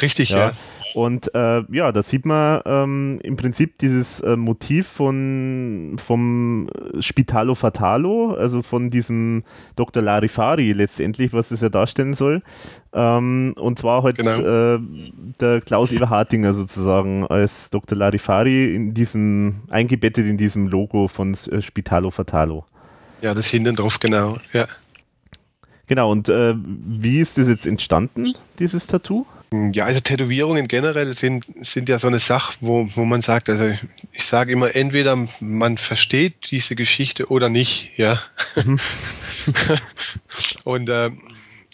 Richtig, 0.00 0.30
ja. 0.30 0.38
ja. 0.38 0.52
Und 0.94 1.34
äh, 1.34 1.62
ja, 1.70 1.92
da 1.92 2.02
sieht 2.02 2.24
man 2.24 2.60
ähm, 2.64 3.18
im 3.22 3.36
Prinzip 3.36 3.78
dieses 3.78 4.20
äh, 4.20 4.36
Motiv 4.36 4.86
von, 4.86 5.96
vom 6.04 6.68
Spitalo 7.00 7.54
Fatalo, 7.54 8.34
also 8.34 8.62
von 8.62 8.90
diesem 8.90 9.44
Dr. 9.76 10.02
Larifari 10.02 10.72
letztendlich, 10.72 11.32
was 11.32 11.50
es 11.50 11.60
ja 11.60 11.68
darstellen 11.68 12.14
soll. 12.14 12.42
Ähm, 12.92 13.54
und 13.56 13.78
zwar 13.78 14.02
halt 14.02 14.18
genau. 14.18 14.74
äh, 14.74 14.80
der 15.40 15.60
Klaus 15.60 15.92
Eberhardinger 15.92 16.52
sozusagen 16.52 17.26
als 17.26 17.70
Dr. 17.70 17.96
Larifari 17.96 18.74
in 18.74 18.94
diesem, 18.94 19.62
eingebettet 19.70 20.26
in 20.26 20.36
diesem 20.36 20.68
Logo 20.68 21.08
von 21.08 21.34
äh, 21.50 21.62
Spitalo 21.62 22.10
Fatalo. 22.10 22.64
Ja, 23.20 23.34
das 23.34 23.46
hinten 23.46 23.74
drauf, 23.74 23.98
genau, 23.98 24.38
ja. 24.52 24.66
Genau, 25.86 26.10
und 26.10 26.28
äh, 26.28 26.54
wie 26.56 27.18
ist 27.18 27.38
das 27.38 27.48
jetzt 27.48 27.66
entstanden, 27.66 28.32
dieses 28.58 28.86
Tattoo? 28.86 29.26
Ja, 29.50 29.86
also 29.86 30.00
Tätowierungen 30.00 30.68
generell 30.68 31.12
sind, 31.14 31.46
sind 31.64 31.88
ja 31.88 31.98
so 31.98 32.06
eine 32.06 32.18
Sache, 32.18 32.56
wo, 32.60 32.88
wo 32.94 33.04
man 33.04 33.22
sagt, 33.22 33.48
also 33.48 33.72
ich 34.12 34.24
sage 34.24 34.52
immer, 34.52 34.74
entweder 34.74 35.28
man 35.40 35.78
versteht 35.78 36.50
diese 36.50 36.76
Geschichte 36.76 37.30
oder 37.30 37.48
nicht, 37.48 37.96
ja. 37.96 38.20
Mhm. 38.56 38.78
und 40.64 40.88
äh, 40.90 41.10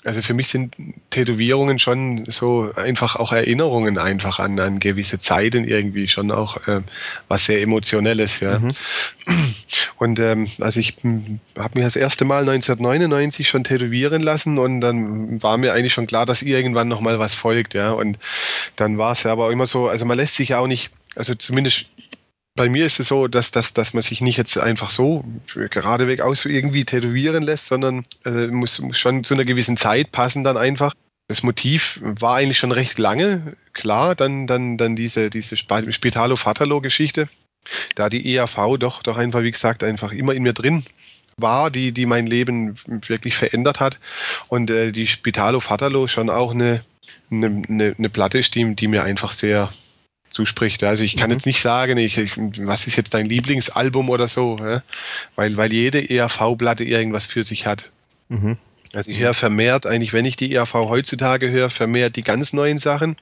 also 0.04 0.20
für 0.20 0.34
mich 0.34 0.48
sind 0.48 0.76
Tätowierungen 1.10 1.78
schon 1.78 2.26
so 2.26 2.70
einfach 2.76 3.16
auch 3.16 3.32
Erinnerungen 3.32 3.98
einfach 3.98 4.38
an, 4.38 4.60
an 4.60 4.78
gewisse 4.78 5.18
Zeiten 5.18 5.64
irgendwie 5.64 6.08
schon 6.08 6.30
auch 6.30 6.68
äh, 6.68 6.82
was 7.28 7.46
sehr 7.46 7.62
emotionelles, 7.62 8.40
ja. 8.40 8.58
Mhm. 8.58 8.74
Und 9.96 10.18
ähm, 10.20 10.48
also 10.60 10.78
ich 10.80 10.96
habe 11.02 11.74
mich 11.74 11.84
das 11.84 11.96
erste 11.96 12.24
Mal 12.24 12.40
1999 12.40 13.48
schon 13.48 13.64
tätowieren 13.64 14.22
lassen 14.22 14.58
und 14.58 14.82
dann 14.82 15.42
war 15.42 15.56
mir 15.56 15.72
eigentlich 15.72 15.94
schon 15.94 16.06
klar, 16.06 16.26
dass 16.26 16.42
irgendwann 16.42 16.88
noch 16.88 17.00
mal 17.00 17.18
was 17.18 17.34
folgt, 17.34 17.72
ja. 17.74 17.92
Und 17.92 18.18
dann 18.76 18.98
war 18.98 19.12
es 19.12 19.22
ja 19.22 19.32
aber 19.32 19.50
immer 19.50 19.66
so, 19.66 19.88
also 19.88 20.04
man 20.04 20.18
lässt 20.18 20.36
sich 20.36 20.50
ja 20.50 20.58
auch 20.58 20.66
nicht, 20.66 20.90
also 21.16 21.34
zumindest 21.34 21.86
bei 22.56 22.68
mir 22.68 22.86
ist 22.86 23.00
es 23.00 23.08
so, 23.08 23.26
dass, 23.26 23.50
dass, 23.50 23.74
dass 23.74 23.94
man 23.94 24.02
sich 24.02 24.20
nicht 24.20 24.38
jetzt 24.38 24.56
einfach 24.56 24.90
so 24.90 25.24
geradeweg 25.54 26.20
aus 26.20 26.44
irgendwie 26.44 26.84
tätowieren 26.84 27.42
lässt, 27.42 27.66
sondern 27.66 28.06
äh, 28.24 28.46
muss, 28.46 28.78
muss 28.78 28.98
schon 28.98 29.24
zu 29.24 29.34
einer 29.34 29.44
gewissen 29.44 29.76
Zeit 29.76 30.12
passen 30.12 30.44
dann 30.44 30.56
einfach. 30.56 30.94
Das 31.26 31.42
Motiv 31.42 32.00
war 32.02 32.36
eigentlich 32.36 32.58
schon 32.58 32.72
recht 32.72 32.98
lange 32.98 33.56
klar, 33.72 34.14
dann, 34.14 34.46
dann, 34.46 34.76
dann 34.76 34.94
diese, 34.94 35.30
diese 35.30 35.56
Spitalo-Fatalo-Geschichte, 35.56 37.28
da 37.96 38.08
die 38.08 38.34
ERV 38.36 38.78
doch, 38.78 39.02
doch 39.02 39.16
einfach, 39.16 39.42
wie 39.42 39.50
gesagt, 39.50 39.82
einfach 39.82 40.12
immer 40.12 40.34
in 40.34 40.42
mir 40.42 40.52
drin 40.52 40.84
war, 41.36 41.70
die, 41.70 41.90
die 41.90 42.06
mein 42.06 42.26
Leben 42.26 42.76
wirklich 42.86 43.36
verändert 43.36 43.80
hat. 43.80 43.98
Und 44.46 44.70
äh, 44.70 44.92
die 44.92 45.08
Spitalo-Fatalo 45.08 46.06
schon 46.06 46.30
auch 46.30 46.52
eine, 46.52 46.84
eine, 47.30 47.62
eine, 47.68 47.94
eine 47.98 48.10
Platte 48.10 48.38
ist, 48.38 48.54
die, 48.54 48.76
die 48.76 48.86
mir 48.86 49.02
einfach 49.02 49.32
sehr, 49.32 49.72
zuspricht. 50.34 50.84
Also 50.84 51.04
ich 51.04 51.16
kann 51.16 51.30
mhm. 51.30 51.34
jetzt 51.34 51.46
nicht 51.46 51.62
sagen, 51.62 51.96
ich, 51.96 52.18
ich, 52.18 52.36
was 52.36 52.86
ist 52.86 52.96
jetzt 52.96 53.14
dein 53.14 53.26
Lieblingsalbum 53.26 54.10
oder 54.10 54.28
so, 54.28 54.58
ja? 54.58 54.82
weil, 55.36 55.56
weil 55.56 55.72
jede 55.72 56.10
ERV-Platte 56.10 56.84
irgendwas 56.84 57.24
für 57.24 57.42
sich 57.42 57.66
hat. 57.66 57.90
Mhm. 58.28 58.58
Also 58.92 59.10
ich 59.10 59.18
höre 59.18 59.34
vermehrt, 59.34 59.86
eigentlich 59.86 60.12
wenn 60.12 60.24
ich 60.24 60.36
die 60.36 60.52
ERV 60.54 60.74
heutzutage 60.74 61.50
höre, 61.50 61.70
vermehrt 61.70 62.16
die 62.16 62.22
ganz 62.22 62.52
neuen 62.52 62.78
Sachen 62.78 63.16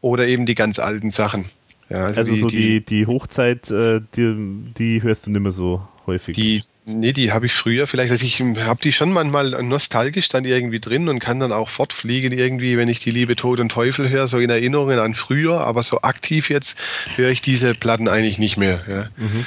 oder 0.00 0.26
eben 0.26 0.46
die 0.46 0.54
ganz 0.54 0.78
alten 0.78 1.10
Sachen. 1.10 1.46
Ja, 1.90 2.04
also, 2.04 2.20
also 2.20 2.32
die, 2.32 2.40
so 2.40 2.46
die, 2.48 2.84
die 2.84 3.06
Hochzeit, 3.06 3.70
äh, 3.70 4.00
die, 4.16 4.34
die 4.76 5.02
hörst 5.02 5.26
du 5.26 5.30
nicht 5.30 5.42
mehr 5.42 5.52
so 5.52 5.86
häufig. 6.06 6.36
Die, 6.36 6.62
nee, 6.84 7.12
die 7.12 7.32
habe 7.32 7.46
ich 7.46 7.52
früher 7.52 7.86
vielleicht, 7.86 8.10
also 8.10 8.24
ich 8.24 8.40
habe 8.40 8.80
die 8.82 8.92
schon 8.92 9.12
manchmal 9.12 9.62
nostalgisch 9.62 10.28
dann 10.28 10.44
irgendwie 10.44 10.80
drin 10.80 11.08
und 11.08 11.18
kann 11.18 11.40
dann 11.40 11.52
auch 11.52 11.68
fortfliegen 11.68 12.32
irgendwie, 12.32 12.76
wenn 12.76 12.88
ich 12.88 13.00
die 13.00 13.10
Liebe 13.10 13.36
Tod 13.36 13.60
und 13.60 13.70
Teufel 13.70 14.08
höre, 14.08 14.26
so 14.26 14.38
in 14.38 14.50
Erinnerungen 14.50 14.98
an 14.98 15.14
früher, 15.14 15.60
aber 15.60 15.82
so 15.82 16.02
aktiv 16.02 16.50
jetzt 16.50 16.76
höre 17.16 17.30
ich 17.30 17.42
diese 17.42 17.74
Platten 17.74 18.08
eigentlich 18.08 18.38
nicht 18.38 18.56
mehr. 18.56 18.84
Ja. 18.88 19.08
Mhm. 19.16 19.46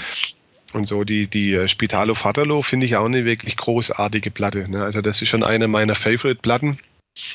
Und 0.74 0.88
so 0.88 1.04
die, 1.04 1.28
die 1.28 1.54
äh, 1.54 1.68
Spitalo 1.68 2.14
Fatalo 2.14 2.62
finde 2.62 2.86
ich 2.86 2.96
auch 2.98 3.06
eine 3.06 3.26
wirklich 3.26 3.56
großartige 3.58 4.32
Platte. 4.32 4.70
Ne? 4.70 4.84
Also 4.84 5.02
das 5.02 5.22
ist 5.22 5.30
schon 5.30 5.44
eine 5.44 5.68
meiner 5.68 5.96
Favorite-Platten. 5.96 6.80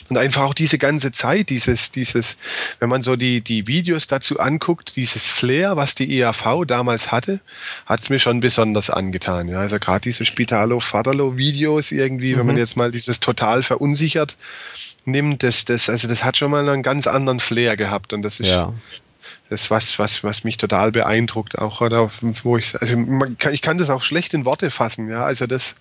Und 0.08 0.16
einfach 0.16 0.42
auch 0.42 0.54
diese 0.54 0.78
ganze 0.78 1.12
Zeit, 1.12 1.50
dieses, 1.50 1.90
dieses, 1.90 2.36
wenn 2.78 2.88
man 2.88 3.02
so 3.02 3.16
die, 3.16 3.40
die 3.40 3.66
Videos 3.66 4.06
dazu 4.06 4.38
anguckt, 4.38 4.96
dieses 4.96 5.26
Flair, 5.26 5.76
was 5.76 5.94
die 5.94 6.18
EAV 6.18 6.64
damals 6.66 7.10
hatte, 7.10 7.40
hat 7.86 8.00
es 8.00 8.10
mir 8.10 8.18
schon 8.18 8.40
besonders 8.40 8.90
angetan. 8.90 9.48
Ja, 9.48 9.58
also 9.58 9.78
gerade 9.78 10.02
diese 10.02 10.24
Spitalo-Vaterlo-Videos 10.24 11.92
irgendwie, 11.92 12.34
mhm. 12.34 12.38
wenn 12.38 12.46
man 12.46 12.54
mhm. 12.56 12.60
jetzt 12.60 12.76
mal 12.76 12.90
dieses 12.90 13.20
total 13.20 13.62
verunsichert 13.62 14.36
nimmt, 15.04 15.42
das, 15.42 15.64
das, 15.64 15.88
also 15.88 16.06
das 16.06 16.22
hat 16.22 16.36
schon 16.36 16.50
mal 16.50 16.68
einen 16.68 16.82
ganz 16.82 17.06
anderen 17.06 17.40
Flair 17.40 17.76
gehabt. 17.76 18.12
Und 18.12 18.22
das 18.22 18.40
ist, 18.40 18.48
ja 18.48 18.72
das 19.48 19.70
was, 19.70 19.98
was, 19.98 20.24
was 20.24 20.44
mich 20.44 20.56
total 20.56 20.92
beeindruckt, 20.92 21.58
auch 21.58 21.80
oder 21.80 22.10
wo 22.42 22.56
ich, 22.56 22.80
also 22.80 22.96
man 22.96 23.38
kann, 23.38 23.52
ich 23.52 23.62
kann 23.62 23.78
das 23.78 23.90
auch 23.90 24.02
schlecht 24.02 24.34
in 24.34 24.44
Worte 24.44 24.70
fassen, 24.70 25.08
ja, 25.08 25.22
also 25.22 25.46
das, 25.46 25.74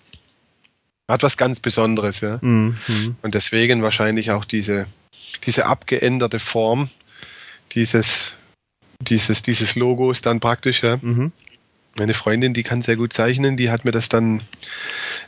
hat 1.08 1.22
was 1.22 1.36
ganz 1.36 1.60
Besonderes, 1.60 2.20
ja. 2.20 2.38
Mhm. 2.40 2.76
Und 3.22 3.34
deswegen 3.34 3.82
wahrscheinlich 3.82 4.30
auch 4.30 4.44
diese, 4.44 4.86
diese 5.44 5.66
abgeänderte 5.66 6.38
Form 6.38 6.90
dieses, 7.74 8.36
dieses, 9.00 9.42
dieses 9.42 9.76
Logos 9.76 10.20
dann 10.22 10.40
praktisch, 10.40 10.82
ja. 10.82 10.98
Mhm. 11.00 11.32
Meine 11.98 12.14
Freundin, 12.14 12.54
die 12.54 12.62
kann 12.62 12.80
sehr 12.80 12.96
gut 12.96 13.12
zeichnen, 13.12 13.56
die 13.56 13.70
hat 13.70 13.84
mir 13.84 13.90
das 13.90 14.08
dann 14.08 14.42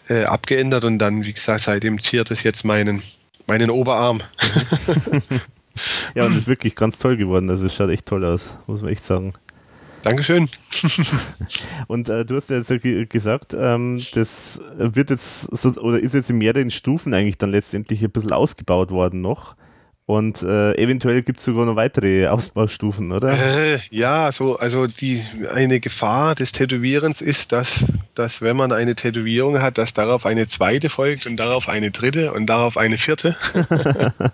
äh, 0.09 0.25
abgeändert 0.25 0.85
und 0.85 0.99
dann, 0.99 1.25
wie 1.25 1.33
gesagt, 1.35 1.65
seitdem 1.65 1.99
ziert 1.99 2.31
es 2.31 2.43
jetzt 2.43 2.65
meinen, 2.65 3.03
meinen 3.47 3.69
Oberarm. 3.69 4.23
ja, 6.15 6.25
und 6.25 6.37
ist 6.37 6.47
wirklich 6.47 6.75
ganz 6.75 6.99
toll 6.99 7.19
geworden. 7.19 7.51
Also 7.51 7.67
es 7.67 7.75
schaut 7.75 7.91
echt 7.91 8.07
toll 8.07 8.25
aus, 8.25 8.57
muss 8.67 8.81
man 8.81 8.93
echt 8.93 9.05
sagen. 9.05 9.35
Dankeschön. 10.05 10.51
Und 11.87 12.09
äh, 12.09 12.25
du 12.25 12.37
hast 12.37 12.51
ja 12.51 12.59
jetzt 12.59 13.11
gesagt, 13.11 13.57
ähm, 13.59 14.05
das 14.13 14.61
wird 14.77 15.11
jetzt 15.11 15.57
so, 15.57 15.71
oder 15.81 15.99
ist 15.99 16.15
jetzt 16.15 16.31
in 16.31 16.39
mehreren 16.39 16.71
Stufen 16.71 17.15
eigentlich 17.15 17.39
dann 17.39 17.51
letztendlich 17.51 18.03
ein 18.05 18.11
bisschen 18.11 18.33
ausgebaut 18.33 18.91
worden 18.91 19.23
noch. 19.23 19.57
Und 20.07 20.43
äh, 20.43 20.75
eventuell 20.75 21.23
gibt 21.23 21.39
es 21.39 21.47
sogar 21.47 21.65
noch 21.65 21.77
weitere 21.77 22.27
Ausbaustufen, 22.27 23.11
oder? 23.13 23.33
Äh, 23.33 23.81
ja, 23.89 24.31
so, 24.33 24.57
also 24.57 24.87
die 24.87 25.23
eine 25.51 25.81
Gefahr 25.81 26.35
des 26.35 26.53
Tätowierens 26.53 27.23
ist, 27.23 27.53
dass, 27.53 27.87
dass 28.15 28.43
wenn 28.43 28.57
man 28.57 28.73
eine 28.73 28.97
Tätowierung 28.97 29.63
hat, 29.63 29.79
dass 29.79 29.95
darauf 29.95 30.27
eine 30.27 30.47
zweite 30.47 30.91
folgt 30.91 31.25
und 31.25 31.39
darauf 31.39 31.71
eine 31.71 31.91
dritte 31.91 32.35
und 32.35 32.45
darauf 32.47 32.77
eine 32.77 32.99
vierte. 32.99 33.35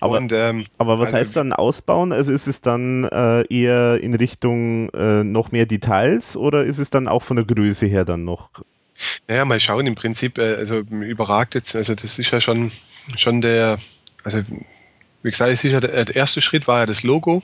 Aber, 0.00 0.18
und, 0.18 0.32
ähm, 0.32 0.66
aber 0.78 0.98
was 0.98 1.08
also, 1.08 1.18
heißt 1.18 1.36
dann 1.36 1.52
ausbauen? 1.52 2.12
Also 2.12 2.32
ist 2.32 2.46
es 2.46 2.60
dann 2.60 3.04
äh, 3.04 3.42
eher 3.52 4.00
in 4.00 4.14
Richtung 4.14 4.88
äh, 4.90 5.24
noch 5.24 5.52
mehr 5.52 5.66
Details 5.66 6.36
oder 6.36 6.64
ist 6.64 6.78
es 6.78 6.90
dann 6.90 7.08
auch 7.08 7.22
von 7.22 7.36
der 7.36 7.46
Größe 7.46 7.86
her 7.86 8.04
dann 8.04 8.24
noch? 8.24 8.50
Naja, 9.26 9.44
mal 9.44 9.60
schauen, 9.60 9.86
im 9.86 9.94
Prinzip, 9.94 10.38
äh, 10.38 10.54
also 10.54 10.78
überragt 10.78 11.54
jetzt, 11.54 11.76
also 11.76 11.94
das 11.94 12.18
ist 12.18 12.30
ja 12.30 12.40
schon, 12.40 12.72
schon 13.16 13.40
der, 13.40 13.78
also 14.24 14.42
wie 15.22 15.30
gesagt, 15.30 15.52
es 15.52 15.64
ist 15.64 15.72
ja 15.72 15.80
der, 15.80 16.04
der, 16.04 16.16
erste 16.16 16.40
Schritt 16.40 16.68
war 16.68 16.80
ja 16.80 16.86
das 16.86 17.02
Logo. 17.02 17.42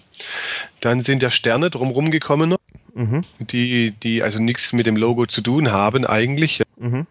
Dann 0.81 1.03
sind 1.03 1.23
ja 1.23 1.31
Sterne 1.31 1.71
drumherum 1.71 2.11
gekommen, 2.11 2.55
mhm. 2.95 3.25
die, 3.39 3.93
die 3.93 4.23
also 4.23 4.41
nichts 4.41 4.73
mit 4.73 4.87
dem 4.87 4.97
Logo 4.97 5.27
zu 5.27 5.41
tun 5.41 5.73
haben 5.73 6.05
eigentlich. 6.07 6.63
Mhm. 6.77 7.07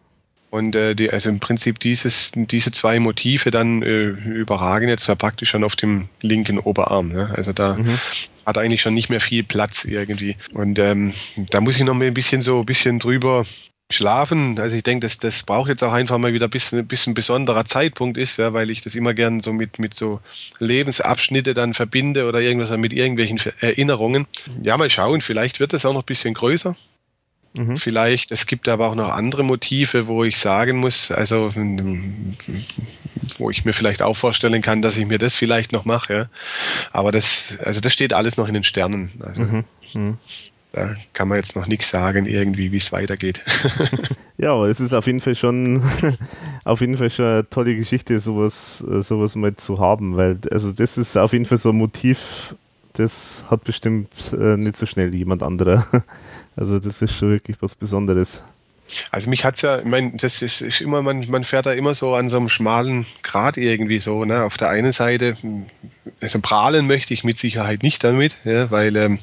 Und 0.54 0.76
äh, 0.76 0.94
die, 0.94 1.10
also 1.10 1.30
im 1.30 1.40
Prinzip 1.40 1.80
dieses, 1.80 2.32
diese 2.36 2.72
zwei 2.72 3.00
Motive 3.00 3.50
dann 3.50 3.82
äh, 3.82 4.10
überragen 4.10 4.88
jetzt 4.88 5.08
ja 5.08 5.16
praktisch 5.16 5.50
schon 5.50 5.64
auf 5.64 5.76
dem 5.76 6.10
linken 6.22 6.60
Oberarm. 6.60 7.08
Ne? 7.08 7.34
Also 7.36 7.54
da 7.54 7.74
mhm. 7.74 7.98
hat 8.46 8.60
eigentlich 8.60 8.84
schon 8.84 8.94
nicht 8.94 9.10
mehr 9.10 9.20
viel 9.20 9.42
Platz 9.42 9.84
irgendwie. 9.84 10.36
Und 10.54 10.78
ähm, 10.78 11.14
da 11.50 11.60
muss 11.60 11.78
ich 11.78 11.84
noch 11.84 11.96
mal 11.96 12.06
ein 12.06 12.14
bisschen 12.14 12.44
so 12.44 12.60
ein 12.60 12.68
bisschen 12.68 13.00
drüber 13.00 13.48
schlafen. 13.90 14.60
Also 14.60 14.76
ich 14.78 14.84
denke, 14.84 15.08
das, 15.08 15.18
das 15.18 15.42
braucht 15.42 15.70
jetzt 15.70 15.84
auch 15.84 15.92
einfach 15.92 16.20
mal 16.20 16.34
wieder 16.34 16.46
ein 16.46 16.52
bisschen, 16.52 16.78
ein 16.78 16.88
bisschen 16.88 17.16
besonderer 17.16 17.66
Zeitpunkt 17.66 18.20
ist, 18.20 18.38
ja, 18.38 18.54
weil 18.54 18.70
ich 18.70 18.82
das 18.82 18.94
immer 18.94 19.16
gern 19.16 19.42
so 19.42 19.54
mit, 19.54 19.80
mit 19.80 19.96
so 19.96 20.20
Lebensabschnitte 20.60 21.56
dann 21.56 21.74
verbinde 21.74 22.28
oder 22.28 22.42
irgendwas 22.42 22.70
mit 22.78 22.94
irgendwelchen 22.94 23.40
Erinnerungen. 23.60 24.28
Ja, 24.62 24.78
mal 24.78 24.92
schauen, 24.92 25.22
vielleicht 25.22 25.60
wird 25.60 25.74
es 25.74 25.84
auch 25.84 25.94
noch 25.94 26.04
ein 26.04 26.06
bisschen 26.06 26.36
größer. 26.36 26.76
Mhm. 27.54 27.78
Vielleicht, 27.78 28.32
es 28.32 28.48
gibt 28.48 28.68
aber 28.68 28.90
auch 28.90 28.96
noch 28.96 29.10
andere 29.10 29.44
Motive, 29.44 30.08
wo 30.08 30.24
ich 30.24 30.38
sagen 30.38 30.78
muss, 30.78 31.12
also 31.12 31.52
wo 33.38 33.50
ich 33.50 33.64
mir 33.64 33.74
vielleicht 33.74 34.02
auch 34.02 34.16
vorstellen 34.18 34.62
kann, 34.62 34.82
dass 34.82 34.98
ich 34.98 35.06
mir 35.06 35.20
das 35.20 35.36
vielleicht 35.36 35.72
noch 35.72 35.86
mache. 35.86 36.14
Ja. 36.14 36.26
Aber 36.92 37.12
das, 37.12 37.56
also 37.64 37.80
das 37.80 37.94
steht 37.94 38.12
alles 38.14 38.38
noch 38.38 38.48
in 38.48 38.56
den 38.56 38.64
Sternen. 38.64 39.12
Also, 39.20 39.42
mhm. 39.42 39.64
Mhm. 39.94 40.18
Da 40.72 40.96
kann 41.14 41.28
man 41.28 41.38
jetzt 41.38 41.56
noch 41.56 41.68
nichts 41.68 41.92
sagen, 41.92 42.26
irgendwie, 42.26 42.72
wie 42.72 42.78
es 42.78 42.92
weitergeht. 42.92 43.44
ja, 44.38 44.54
aber 44.54 44.70
es 44.70 44.80
ist 44.80 44.94
auf 44.94 45.06
jeden 45.06 45.22
Fall 45.22 45.36
schon, 45.36 45.84
auf 46.66 46.82
jeden 46.82 46.98
Fall 46.98 47.12
schon 47.12 47.26
eine 47.26 47.50
tolle 47.50 47.76
Geschichte, 47.76 48.20
sowas, 48.20 48.80
sowas 48.80 49.36
mal 49.36 49.56
zu 49.56 49.80
haben, 49.80 50.18
weil, 50.18 50.40
also 50.50 50.72
das 50.72 50.98
ist 50.98 51.16
auf 51.16 51.32
jeden 51.32 51.46
Fall 51.46 51.60
so 51.60 51.70
ein 51.70 51.78
Motiv, 51.78 52.56
das 52.94 53.46
hat 53.52 53.64
bestimmt 53.64 54.34
äh, 54.34 54.58
nicht 54.58 54.76
so 54.76 54.88
schnell 54.88 55.14
jemand 55.14 55.44
anderer. 55.44 55.86
Also 56.56 56.80
das 56.80 57.02
ist 57.02 57.14
schon 57.14 57.32
wirklich 57.32 57.58
was 57.62 57.76
Besonderes. 57.76 58.44
Also 59.12 59.30
mich 59.30 59.44
hat 59.44 59.56
es 59.56 59.62
ja, 59.62 59.80
ich 59.80 59.86
meine, 59.86 60.12
das 60.18 60.42
ist, 60.42 60.62
ist, 60.62 60.82
immer, 60.82 61.02
man, 61.02 61.28
man 61.30 61.44
fährt 61.44 61.66
da 61.66 61.72
immer 61.72 61.96
so 61.96 62.14
an 62.14 62.30
so 62.30 62.38
einem 62.38 62.50
schmalen 62.50 63.06
Grat 63.24 63.58
irgendwie 63.58 64.00
so, 64.00 64.26
ne? 64.26 64.44
Auf 64.44 64.58
der 64.58 64.70
einen 64.70 64.92
Seite, 64.92 65.38
also 66.22 66.40
prahlen 66.40 66.86
möchte 66.86 67.14
ich 67.14 67.24
mit 67.24 67.38
Sicherheit 67.38 67.82
nicht 67.82 68.04
damit, 68.04 68.38
ja, 68.44 68.70
weil 68.70 68.96
ähm, 68.96 69.20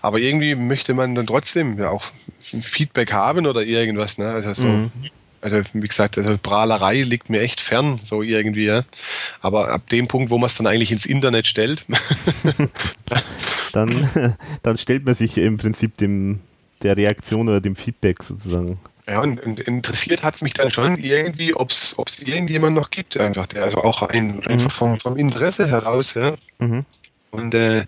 aber 0.00 0.18
irgendwie 0.18 0.54
möchte 0.54 0.94
man 0.94 1.14
dann 1.14 1.26
trotzdem 1.26 1.78
ja 1.78 1.90
auch 1.90 2.04
Feedback 2.40 3.12
haben 3.12 3.46
oder 3.46 3.62
irgendwas, 3.62 4.18
ne? 4.18 4.30
Also 4.30 4.54
so, 4.54 4.64
mhm. 4.64 4.90
Also 5.42 5.60
wie 5.72 5.88
gesagt, 5.88 6.16
also 6.16 6.38
Prahlerei 6.38 7.02
liegt 7.02 7.28
mir 7.28 7.40
echt 7.40 7.60
fern, 7.60 8.00
so 8.02 8.22
irgendwie, 8.22 8.64
ja. 8.64 8.84
Aber 9.40 9.68
ab 9.68 9.88
dem 9.90 10.08
Punkt, 10.08 10.30
wo 10.30 10.38
man 10.38 10.46
es 10.46 10.54
dann 10.54 10.66
eigentlich 10.66 10.92
ins 10.92 11.04
Internet 11.04 11.46
stellt, 11.46 11.84
dann, 13.72 14.36
dann 14.62 14.78
stellt 14.78 15.04
man 15.04 15.14
sich 15.14 15.36
im 15.36 15.58
Prinzip 15.58 15.96
dem, 15.96 16.40
der 16.82 16.96
Reaktion 16.96 17.48
oder 17.48 17.60
dem 17.60 17.76
Feedback 17.76 18.22
sozusagen. 18.22 18.78
Ja, 19.08 19.20
und, 19.20 19.40
und 19.40 19.58
interessiert 19.58 20.22
hat 20.22 20.36
es 20.36 20.42
mich 20.42 20.54
dann 20.54 20.70
schon 20.70 20.96
irgendwie, 20.96 21.54
ob 21.54 21.70
es 21.70 22.20
irgendjemand 22.20 22.76
noch 22.76 22.90
gibt, 22.90 23.16
einfach, 23.16 23.48
der 23.48 23.64
also 23.64 23.78
auch 23.78 24.02
ein, 24.02 24.36
mhm. 24.36 24.42
einfach 24.46 24.70
vom, 24.70 25.00
vom 25.00 25.16
Interesse 25.16 25.66
heraus, 25.66 26.14
ja. 26.14 26.36
Mhm. 26.60 26.84
Und 27.32 27.54
äh, 27.54 27.84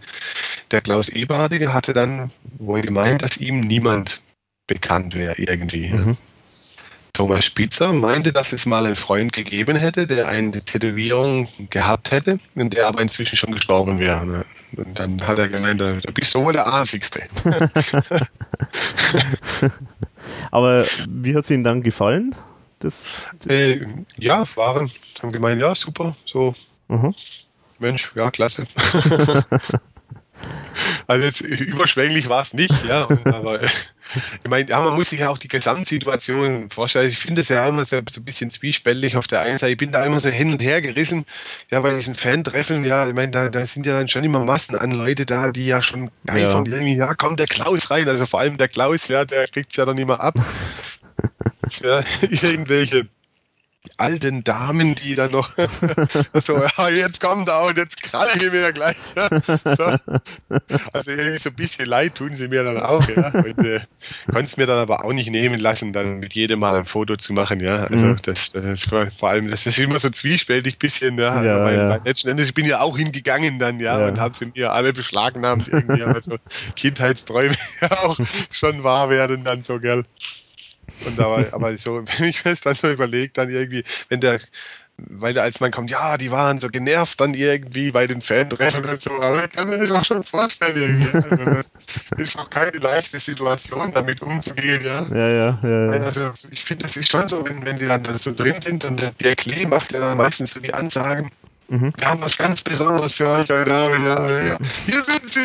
der 0.70 0.80
Klaus 0.80 1.08
Eberhardige 1.08 1.72
hatte 1.72 1.92
dann 1.92 2.32
wohl 2.58 2.80
gemeint, 2.80 3.22
dass 3.22 3.36
ihm 3.36 3.60
niemand 3.60 4.22
bekannt 4.66 5.14
wäre 5.14 5.34
irgendwie. 5.36 5.90
Mhm. 5.90 6.16
Thomas 7.14 7.44
Spitzer 7.44 7.92
meinte, 7.92 8.32
dass 8.32 8.52
es 8.52 8.66
mal 8.66 8.84
einen 8.84 8.96
Freund 8.96 9.32
gegeben 9.32 9.76
hätte, 9.76 10.06
der 10.06 10.28
eine 10.28 10.50
Tätowierung 10.50 11.48
gehabt 11.70 12.10
hätte 12.10 12.40
und 12.56 12.74
der 12.74 12.88
aber 12.88 13.00
inzwischen 13.00 13.36
schon 13.36 13.52
gestorben 13.52 13.98
wäre. 14.00 14.26
Ne? 14.26 14.44
Und 14.76 14.98
dann 14.98 15.24
hat 15.26 15.38
er 15.38 15.48
gemeint, 15.48 15.80
da 15.80 16.00
bist 16.12 16.34
du 16.34 16.42
wohl 16.42 16.52
der 16.52 16.72
Einzigste. 16.72 17.22
aber 20.50 20.84
wie 21.08 21.36
hat 21.36 21.44
es 21.44 21.50
Ihnen 21.50 21.62
dann 21.62 21.82
gefallen? 21.82 22.34
Das, 22.80 23.22
äh, 23.48 23.86
ja, 24.18 24.44
waren, 24.56 24.90
haben 25.22 25.32
gemeint, 25.32 25.60
ja, 25.60 25.74
super, 25.74 26.16
so. 26.24 26.54
Mhm. 26.88 27.14
Mensch, 27.78 28.12
ja, 28.16 28.30
klasse. 28.32 28.66
also 31.06 31.24
jetzt 31.24 31.40
überschwänglich 31.40 32.28
war 32.28 32.42
es 32.42 32.54
nicht, 32.54 32.74
ja, 32.86 33.08
aber 33.24 33.62
ich 33.62 34.50
meine, 34.50 34.68
ja, 34.68 34.80
man 34.80 34.94
muss 34.94 35.10
sich 35.10 35.20
ja 35.20 35.30
auch 35.30 35.38
die 35.38 35.48
Gesamtsituation 35.48 36.70
vorstellen. 36.70 37.08
Ich 37.08 37.18
finde 37.18 37.40
es 37.40 37.48
ja 37.48 37.66
immer 37.66 37.84
so, 37.84 38.00
so, 38.08 38.20
ein 38.20 38.24
bisschen 38.24 38.50
zwiespältig 38.50 39.16
auf 39.16 39.26
der 39.26 39.40
einen 39.40 39.58
Seite. 39.58 39.72
Ich 39.72 39.78
bin 39.78 39.92
da 39.92 40.04
immer 40.04 40.20
so 40.20 40.28
hin 40.28 40.52
und 40.52 40.62
her 40.62 40.80
gerissen, 40.82 41.24
ja, 41.70 41.80
bei 41.80 41.94
diesen 41.94 42.14
Fan-Treffen, 42.14 42.84
ja, 42.84 43.08
ich 43.08 43.14
meine, 43.14 43.30
da, 43.30 43.48
da 43.48 43.66
sind 43.66 43.86
ja 43.86 43.98
dann 43.98 44.08
schon 44.08 44.24
immer 44.24 44.44
Massen 44.44 44.76
an 44.76 44.90
Leute 44.92 45.26
da, 45.26 45.50
die 45.50 45.66
ja 45.66 45.82
schon 45.82 46.10
geil 46.26 46.42
ja. 46.42 46.52
irgendwie, 46.52 46.96
ja, 46.96 47.14
kommt 47.14 47.40
der 47.40 47.46
Klaus 47.46 47.90
rein. 47.90 48.08
Also 48.08 48.26
vor 48.26 48.40
allem 48.40 48.56
der 48.56 48.68
Klaus, 48.68 49.08
ja, 49.08 49.24
der 49.24 49.48
kriegt 49.48 49.70
es 49.70 49.76
ja 49.76 49.84
dann 49.84 49.98
immer 49.98 50.20
ab. 50.20 50.34
ja, 51.82 52.04
irgendwelche 52.20 53.08
alten 53.96 54.44
Damen, 54.44 54.94
die 54.94 55.14
dann 55.14 55.32
noch 55.32 55.50
so, 56.34 56.62
ja, 56.78 56.88
jetzt 56.88 57.20
kommt 57.20 57.48
er 57.48 57.62
und 57.62 57.76
jetzt 57.76 58.02
kann 58.02 58.28
ich 58.34 58.50
mir 58.50 58.72
gleich. 58.72 58.96
Ja. 59.16 59.28
So. 59.76 59.84
Also 60.92 61.10
irgendwie 61.10 61.38
so 61.38 61.50
ein 61.50 61.56
bisschen 61.56 61.86
leid 61.86 62.14
tun 62.16 62.34
sie 62.34 62.48
mir 62.48 62.62
dann 62.64 62.80
auch, 62.80 63.06
ja. 63.08 63.28
Und 63.28 63.64
äh, 63.64 63.80
konnte 64.26 64.44
es 64.44 64.56
mir 64.56 64.66
dann 64.66 64.78
aber 64.78 65.04
auch 65.04 65.12
nicht 65.12 65.30
nehmen 65.30 65.58
lassen, 65.58 65.92
dann 65.92 66.18
mit 66.18 66.34
jedem 66.34 66.60
Mal 66.60 66.76
ein 66.76 66.84
Foto 66.84 67.16
zu 67.16 67.32
machen, 67.32 67.60
ja. 67.60 67.84
Also 67.84 67.96
mhm. 67.96 68.16
das, 68.22 68.52
das 68.52 68.92
war, 68.92 69.10
vor 69.16 69.30
allem, 69.30 69.48
das 69.48 69.66
ist 69.66 69.78
immer 69.78 69.98
so 69.98 70.10
zwiespältig 70.10 70.78
bisschen, 70.78 71.18
ja. 71.18 71.42
ja, 71.42 71.56
aber 71.56 71.72
ja. 71.72 72.00
letzten 72.04 72.28
Endes, 72.28 72.48
ich 72.48 72.54
bin 72.54 72.66
ja 72.66 72.80
auch 72.80 72.96
hingegangen 72.96 73.58
dann, 73.58 73.80
ja, 73.80 73.98
ja. 73.98 74.08
und 74.08 74.20
habe 74.20 74.34
sie 74.34 74.46
mir 74.54 74.72
alle 74.72 74.92
beschlagnahmt 74.92 75.68
irgendwie, 75.68 76.02
also 76.02 76.36
Kindheitsträume 76.76 77.56
auch 78.02 78.18
schon 78.50 78.84
wahr 78.84 79.10
werden 79.10 79.44
dann 79.44 79.62
so, 79.62 79.80
gell. 79.80 80.04
Und 81.06 81.18
da 81.18 81.24
war, 81.24 81.44
aber 81.52 81.76
so, 81.78 82.02
wenn 82.18 82.28
ich 82.28 82.44
mir 82.44 82.52
das 82.52 82.60
dann 82.60 82.74
so 82.74 82.90
überlege, 82.90 83.32
dann 83.32 83.48
irgendwie, 83.50 83.84
wenn 84.08 84.20
der, 84.20 84.40
weil 84.96 85.36
als 85.38 85.58
man 85.58 85.72
kommt, 85.72 85.90
ja, 85.90 86.16
die 86.16 86.30
waren 86.30 86.60
so 86.60 86.68
genervt 86.68 87.20
dann 87.20 87.34
irgendwie 87.34 87.90
bei 87.90 88.06
den 88.06 88.20
Fan-Treffen 88.20 88.84
und 88.84 89.02
so, 89.02 89.10
aber 89.20 89.44
ich 89.44 89.50
kann 89.50 89.68
mir 89.68 89.78
das 89.78 89.90
auch 89.90 90.04
schon 90.04 90.22
vorstellen, 90.22 90.76
irgendwie. 90.76 91.16
Also 91.16 91.44
das 91.54 91.66
ist 92.18 92.38
auch 92.38 92.48
keine 92.48 92.78
leichte 92.78 93.18
Situation, 93.18 93.92
damit 93.92 94.22
umzugehen, 94.22 94.84
ja. 94.84 95.02
Ja, 95.10 95.28
ja, 95.28 95.58
ja. 95.62 95.94
ja. 95.94 96.00
Also 96.00 96.30
ich 96.50 96.64
finde, 96.64 96.84
das 96.84 96.96
ist 96.96 97.10
schon 97.10 97.28
so, 97.28 97.44
wenn, 97.44 97.64
wenn 97.64 97.78
die 97.78 97.86
dann 97.86 98.04
so 98.18 98.32
drin 98.32 98.56
sind 98.62 98.84
und 98.84 99.00
der, 99.00 99.10
der 99.10 99.36
Klee 99.36 99.66
macht 99.66 99.92
ja 99.92 100.00
dann 100.00 100.16
meistens 100.16 100.52
so 100.52 100.60
die 100.60 100.72
Ansagen, 100.72 101.30
Mhm. 101.68 101.92
Wir 101.96 102.08
haben 102.08 102.22
was 102.22 102.36
ganz 102.36 102.62
Besonderes 102.62 103.14
für 103.14 103.28
euch 103.28 103.48
heute 103.48 103.74
Abend. 103.74 104.04
Ja. 104.04 104.58
Hier 104.86 105.02
sind 105.02 105.32
sie, 105.32 105.40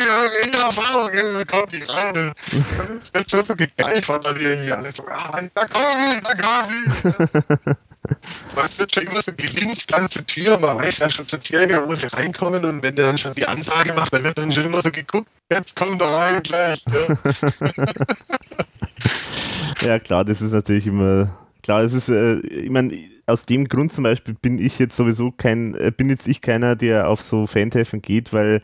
in 0.45 0.53
Erfahrung, 0.53 1.11
da 1.13 1.45
kommt 1.45 1.71
die 1.71 1.83
rein. 1.83 2.33
Das 2.51 3.13
wird 3.13 3.31
schon 3.31 3.45
so 3.45 3.55
gegeifert, 3.55 4.25
dann 4.25 4.37
irgendwie 4.37 4.71
alles 4.71 4.97
so, 4.97 5.03
ah, 5.07 5.41
da 5.53 5.65
kommen 5.65 6.11
sie, 6.11 6.21
da 6.21 6.35
kommen 6.35 6.91
sie. 6.91 7.75
Es 8.65 8.79
wird 8.79 8.95
schon 8.95 9.03
immer 9.07 9.21
so 9.21 9.31
gelingt 9.33 9.91
dann 9.91 10.09
zur 10.09 10.25
Tür, 10.25 10.57
man 10.57 10.77
weiß 10.77 10.99
ja 10.99 11.09
schon 11.09 11.27
zur 11.27 11.39
Tür, 11.39 11.87
wo 11.87 11.93
sie 11.95 12.07
reinkommen 12.07 12.63
und 12.65 12.81
wenn 12.81 12.95
der 12.95 13.07
dann 13.07 13.17
schon 13.17 13.33
die 13.33 13.45
Ansage 13.45 13.93
macht, 13.93 14.13
dann 14.13 14.23
wird 14.23 14.37
dann 14.37 14.51
schon 14.51 14.65
immer 14.65 14.81
so 14.81 14.89
geguckt, 14.89 15.27
jetzt 15.51 15.75
kommt 15.75 16.01
er 16.01 16.07
rein 16.07 16.41
gleich. 16.41 16.83
Ja, 19.81 19.87
ja 19.87 19.99
klar, 19.99 20.25
das 20.25 20.41
ist 20.41 20.53
natürlich 20.53 20.87
immer, 20.87 21.29
klar, 21.61 21.81
es 21.81 21.93
ist, 21.93 22.09
äh, 22.09 22.39
ich 22.39 22.69
meine, 22.69 22.93
aus 23.29 23.45
dem 23.45 23.67
Grund 23.67 23.93
zum 23.93 24.03
Beispiel 24.03 24.33
bin 24.33 24.59
ich 24.59 24.79
jetzt 24.79 24.95
sowieso 24.95 25.31
kein, 25.31 25.75
äh, 25.75 25.91
bin 25.95 26.09
jetzt 26.09 26.27
ich 26.27 26.41
keiner, 26.41 26.75
der 26.75 27.07
auf 27.07 27.21
so 27.21 27.47
Fantreffen 27.47 28.01
geht, 28.01 28.33
weil 28.33 28.61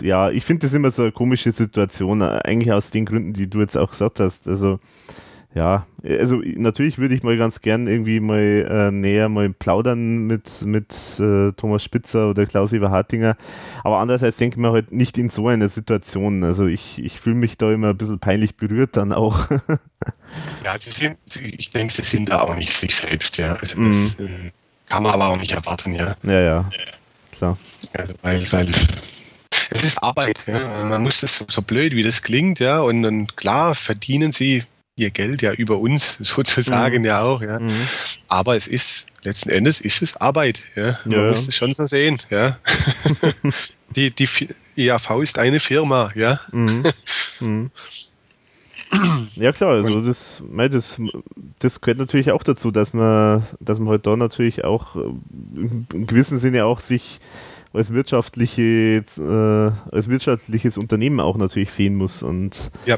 ja, 0.00 0.30
ich 0.30 0.44
finde 0.44 0.66
das 0.66 0.74
immer 0.74 0.90
so 0.90 1.02
eine 1.02 1.12
komische 1.12 1.52
Situation, 1.52 2.20
äh, 2.20 2.40
eigentlich 2.44 2.72
aus 2.72 2.90
den 2.90 3.04
Gründen, 3.04 3.32
die 3.32 3.48
du 3.48 3.60
jetzt 3.60 3.76
auch 3.76 3.90
gesagt 3.90 4.20
hast. 4.20 4.48
Also 4.48 4.80
ja, 5.54 5.86
also 6.04 6.42
natürlich 6.44 6.98
würde 6.98 7.14
ich 7.14 7.22
mal 7.22 7.36
ganz 7.38 7.62
gern 7.62 7.86
irgendwie 7.86 8.20
mal 8.20 8.38
äh, 8.38 8.90
näher 8.90 9.30
mal 9.30 9.48
plaudern 9.50 10.26
mit, 10.26 10.62
mit 10.62 10.92
äh, 11.18 11.52
Thomas 11.52 11.82
Spitzer 11.82 12.28
oder 12.28 12.44
Klaus-Iver 12.44 12.90
Hartinger, 12.90 13.34
aber 13.82 13.98
andererseits 13.98 14.36
denke 14.36 14.56
ich 14.56 14.60
mir 14.60 14.72
halt 14.72 14.92
nicht 14.92 15.16
in 15.16 15.30
so 15.30 15.48
einer 15.48 15.70
Situation. 15.70 16.44
Also 16.44 16.66
ich, 16.66 17.02
ich 17.02 17.18
fühle 17.18 17.36
mich 17.36 17.56
da 17.56 17.72
immer 17.72 17.88
ein 17.88 17.96
bisschen 17.96 18.18
peinlich 18.18 18.56
berührt 18.56 18.96
dann 18.96 19.12
auch. 19.12 19.50
ja, 20.64 20.76
sie 20.78 20.90
sind, 20.90 21.16
ich 21.34 21.70
denke, 21.70 21.94
sie 21.94 22.02
sind 22.02 22.28
da 22.28 22.42
auch 22.42 22.54
nicht 22.54 22.72
sich 22.76 22.94
selbst, 22.94 23.38
ja. 23.38 23.54
Also 23.54 23.80
mm. 23.80 24.12
das, 24.18 24.26
äh, 24.26 24.52
kann 24.88 25.02
man 25.02 25.12
aber 25.12 25.28
auch 25.28 25.36
nicht 25.36 25.52
erwarten, 25.52 25.94
ja. 25.94 26.14
Ja, 26.22 26.40
ja, 26.40 26.70
klar. 27.32 27.56
Also 27.94 28.12
weil, 28.20 28.46
weil 28.52 28.70
es 29.70 29.82
ist 29.82 30.02
Arbeit, 30.02 30.40
ja. 30.46 30.84
Man 30.84 31.02
muss 31.02 31.20
das 31.20 31.42
so 31.48 31.62
blöd, 31.62 31.94
wie 31.94 32.02
das 32.02 32.22
klingt, 32.22 32.60
ja, 32.60 32.80
und, 32.80 33.04
und 33.06 33.36
klar 33.36 33.74
verdienen 33.74 34.32
sie 34.32 34.64
ihr 34.98 35.10
Geld 35.10 35.42
ja 35.42 35.52
über 35.52 35.78
uns 35.78 36.16
sozusagen 36.20 36.98
mhm. 37.00 37.04
ja 37.04 37.22
auch, 37.22 37.42
ja. 37.42 37.58
Mhm. 37.58 37.88
Aber 38.28 38.56
es 38.56 38.66
ist, 38.66 39.06
letzten 39.22 39.50
Endes 39.50 39.80
ist 39.80 40.02
es 40.02 40.16
Arbeit, 40.16 40.64
ja. 40.74 40.98
Man 41.04 41.18
ja. 41.18 41.30
muss 41.30 41.48
es 41.48 41.54
schon 41.54 41.74
so 41.74 41.86
sehen, 41.86 42.18
ja. 42.30 42.58
die, 43.96 44.10
die 44.10 44.28
EAV 44.76 45.22
ist 45.22 45.38
eine 45.38 45.60
Firma, 45.60 46.10
ja. 46.14 46.40
Mhm. 46.52 46.84
mhm. 47.40 47.70
Ja 49.34 49.52
klar, 49.52 49.74
also 49.74 50.00
das, 50.00 50.42
das, 50.70 51.00
das 51.58 51.80
gehört 51.82 51.98
natürlich 51.98 52.32
auch 52.32 52.42
dazu, 52.42 52.70
dass 52.70 52.94
man, 52.94 53.46
dass 53.60 53.78
man 53.78 53.88
halt 53.90 54.06
da 54.06 54.16
natürlich 54.16 54.64
auch 54.64 54.96
äh, 54.96 55.00
im 55.54 56.06
gewissen 56.06 56.38
Sinne 56.38 56.64
auch 56.64 56.80
sich 56.80 57.20
als 57.72 57.92
wirtschaftliche, 57.92 59.04
äh, 59.18 59.94
als 59.94 60.08
wirtschaftliches 60.08 60.78
Unternehmen 60.78 61.20
auch 61.20 61.36
natürlich 61.36 61.70
sehen 61.72 61.96
muss 61.96 62.22
und 62.22 62.70
ja. 62.86 62.96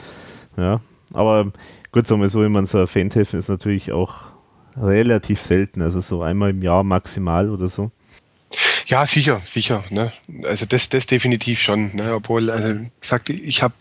ja. 0.57 0.81
Aber 1.13 1.53
Gut, 1.93 2.07
sagen 2.07 2.21
wir 2.21 2.29
so, 2.29 2.43
ich 2.43 2.49
meine, 2.51 2.67
so 2.67 2.79
ein 2.79 2.87
Fan-Treffen 2.87 3.39
ist 3.39 3.49
natürlich 3.49 3.91
auch 3.91 4.33
relativ 4.77 5.41
selten, 5.41 5.83
also 5.83 6.01
so 6.01 6.23
einmal 6.23 6.51
im 6.51 6.63
Jahr 6.63 6.85
maximal 6.85 7.51
oder 7.51 7.67
so. 7.67 7.91
Ja, 8.87 9.07
sicher, 9.07 9.43
sicher. 9.45 9.85
Ne? 9.91 10.13
Also 10.43 10.67
das, 10.67 10.89
das 10.89 11.07
definitiv 11.07 11.61
schon. 11.61 11.95
Ne? 11.95 12.15
Obwohl, 12.15 12.51
also 12.51 12.75
sagt, 13.01 13.31
ich 13.31 13.63
habe 13.63 13.75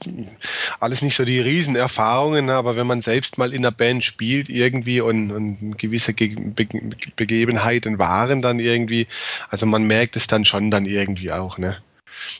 alles 0.80 1.02
nicht 1.02 1.16
so 1.16 1.26
die 1.26 1.40
Riesenerfahrungen, 1.40 2.46
ne? 2.46 2.54
aber 2.54 2.76
wenn 2.76 2.86
man 2.86 3.02
selbst 3.02 3.40
mal 3.40 3.54
in 3.54 3.64
der 3.64 3.72
Band 3.72 4.04
spielt 4.04 4.50
irgendwie 4.50 5.02
und, 5.02 5.32
und 5.32 5.78
gewisse 5.80 6.14
Ge 6.14 6.36
Be 6.36 6.68
Begebenheiten 7.16 7.98
waren 7.98 8.44
dann 8.44 8.60
irgendwie, 8.60 9.08
also 9.50 9.66
man 9.66 9.86
merkt 9.86 10.16
es 10.16 10.28
dann 10.28 10.46
schon 10.46 10.70
dann 10.70 10.86
irgendwie 10.86 11.32
auch. 11.32 11.58
Ne? 11.58 11.78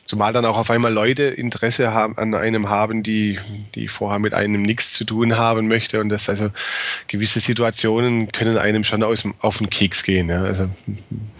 Zumal 0.04 0.32
dann 0.32 0.44
auch 0.44 0.56
auf 0.56 0.70
einmal 0.70 0.92
Leute 0.92 1.24
Interesse 1.24 1.92
haben, 1.92 2.16
an 2.18 2.34
einem 2.34 2.68
haben, 2.68 3.02
die, 3.02 3.38
die 3.74 3.88
vorher 3.88 4.18
mit 4.18 4.34
einem 4.34 4.62
nichts 4.62 4.92
zu 4.92 5.04
tun 5.04 5.36
haben 5.36 5.68
möchte. 5.68 6.00
Und 6.00 6.08
das 6.08 6.28
also 6.28 6.50
gewisse 7.06 7.40
Situationen 7.40 8.32
können 8.32 8.58
einem 8.58 8.84
schon 8.84 9.02
aus, 9.02 9.24
auf 9.40 9.58
den 9.58 9.70
Keks 9.70 10.02
gehen. 10.02 10.28
Ja. 10.28 10.42
Also 10.42 10.70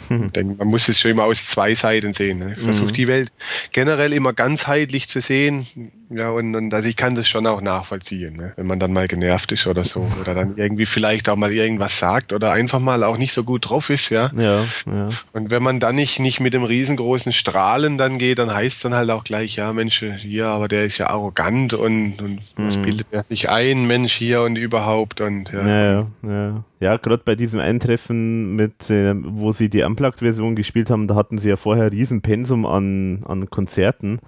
hm. 0.08 0.32
denke, 0.32 0.54
man 0.56 0.68
muss 0.68 0.88
es 0.88 1.00
schon 1.00 1.10
immer 1.10 1.24
aus 1.24 1.46
zwei 1.46 1.74
Seiten 1.74 2.12
sehen. 2.12 2.38
Ne. 2.38 2.54
Ich 2.56 2.62
versuche 2.62 2.88
mhm. 2.88 2.92
die 2.92 3.08
Welt 3.08 3.32
generell 3.72 4.12
immer 4.12 4.32
ganzheitlich 4.32 5.08
zu 5.08 5.20
sehen. 5.20 5.66
Ja, 6.12 6.30
und, 6.30 6.56
und 6.56 6.74
also 6.74 6.88
ich 6.88 6.96
kann 6.96 7.14
das 7.14 7.28
schon 7.28 7.46
auch 7.46 7.60
nachvollziehen, 7.60 8.36
ne? 8.36 8.52
wenn 8.56 8.66
man 8.66 8.80
dann 8.80 8.92
mal 8.92 9.06
genervt 9.06 9.52
ist 9.52 9.68
oder 9.68 9.84
so. 9.84 10.06
Oder 10.20 10.34
dann 10.34 10.56
irgendwie 10.56 10.86
vielleicht 10.86 11.28
auch 11.28 11.36
mal 11.36 11.52
irgendwas 11.52 11.98
sagt 12.00 12.32
oder 12.32 12.50
einfach 12.50 12.80
mal 12.80 13.04
auch 13.04 13.16
nicht 13.16 13.32
so 13.32 13.44
gut 13.44 13.68
drauf 13.68 13.90
ist, 13.90 14.10
ja. 14.10 14.30
Ja, 14.36 14.64
ja. 14.86 15.08
Und 15.32 15.50
wenn 15.50 15.62
man 15.62 15.78
dann 15.78 15.94
nicht, 15.94 16.18
nicht 16.18 16.40
mit 16.40 16.52
dem 16.52 16.64
riesengroßen 16.64 17.32
Strahlen 17.32 17.96
dann 17.96 18.18
geht, 18.18 18.29
geht, 18.30 18.38
dann 18.38 18.52
heißt 18.52 18.76
es 18.76 18.82
dann 18.82 18.94
halt 18.94 19.10
auch 19.10 19.24
gleich, 19.24 19.56
ja 19.56 19.72
Mensch, 19.72 20.04
hier, 20.18 20.46
aber 20.46 20.68
der 20.68 20.86
ist 20.86 20.98
ja 20.98 21.08
arrogant 21.08 21.74
und, 21.74 22.22
und 22.22 22.36
mhm. 22.36 22.66
was 22.66 22.78
bildet 22.78 23.08
er 23.10 23.24
sich 23.24 23.50
ein, 23.50 23.86
Mensch 23.86 24.12
hier 24.12 24.42
und 24.42 24.56
überhaupt 24.56 25.20
und 25.20 25.50
ja. 25.52 25.66
Ja, 25.66 26.06
ja. 26.22 26.64
ja 26.78 26.96
gerade 26.96 27.22
bei 27.24 27.34
diesem 27.34 27.60
Eintreffen 27.60 28.54
mit, 28.54 28.88
äh, 28.90 29.14
wo 29.16 29.52
sie 29.52 29.68
die 29.68 29.82
Unplugged-Version 29.82 30.54
gespielt 30.54 30.90
haben, 30.90 31.08
da 31.08 31.16
hatten 31.16 31.38
sie 31.38 31.48
ja 31.48 31.56
vorher 31.56 31.90
riesen 31.90 32.22
Pensum 32.22 32.66
an, 32.66 33.24
an 33.26 33.50
Konzerten. 33.50 34.20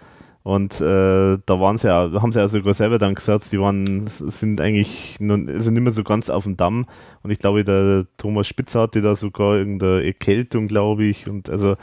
Und 0.44 0.80
äh, 0.80 1.38
da 1.46 1.60
waren 1.60 1.78
sie 1.78 1.86
ja, 1.86 2.10
haben 2.20 2.32
sie 2.32 2.40
ja 2.40 2.48
sogar 2.48 2.74
selber 2.74 2.98
dann 2.98 3.14
gesagt, 3.14 3.52
die 3.52 3.60
waren, 3.60 4.08
sind 4.08 4.60
eigentlich 4.60 5.20
nur, 5.20 5.38
also 5.48 5.70
nicht 5.70 5.82
mehr 5.82 5.92
so 5.92 6.02
ganz 6.02 6.30
auf 6.30 6.42
dem 6.42 6.56
Damm. 6.56 6.86
Und 7.22 7.30
ich 7.30 7.38
glaube, 7.38 7.62
der 7.62 8.06
Thomas 8.16 8.48
Spitzer 8.48 8.80
hatte 8.80 9.02
da 9.02 9.14
sogar 9.14 9.54
irgendeine 9.56 10.04
Erkältung, 10.04 10.66
glaube 10.66 11.04
ich. 11.04 11.28
Und 11.28 11.48
also 11.48 11.76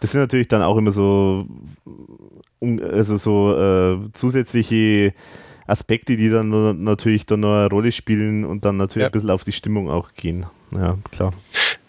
das 0.00 0.12
sind 0.12 0.20
natürlich 0.20 0.48
dann 0.48 0.62
auch 0.62 0.76
immer 0.76 0.92
so, 0.92 1.46
also 2.60 3.16
so 3.16 3.56
äh, 3.56 4.12
zusätzliche 4.12 5.14
Aspekte, 5.66 6.16
die 6.16 6.30
dann 6.30 6.84
natürlich 6.84 7.26
dann 7.26 7.40
noch 7.40 7.54
eine 7.54 7.68
Rolle 7.68 7.92
spielen 7.92 8.44
und 8.44 8.64
dann 8.64 8.76
natürlich 8.76 9.02
ja. 9.02 9.08
ein 9.08 9.12
bisschen 9.12 9.30
auf 9.30 9.44
die 9.44 9.52
Stimmung 9.52 9.90
auch 9.90 10.12
gehen. 10.14 10.46
Ja, 10.72 10.98
klar. 11.10 11.32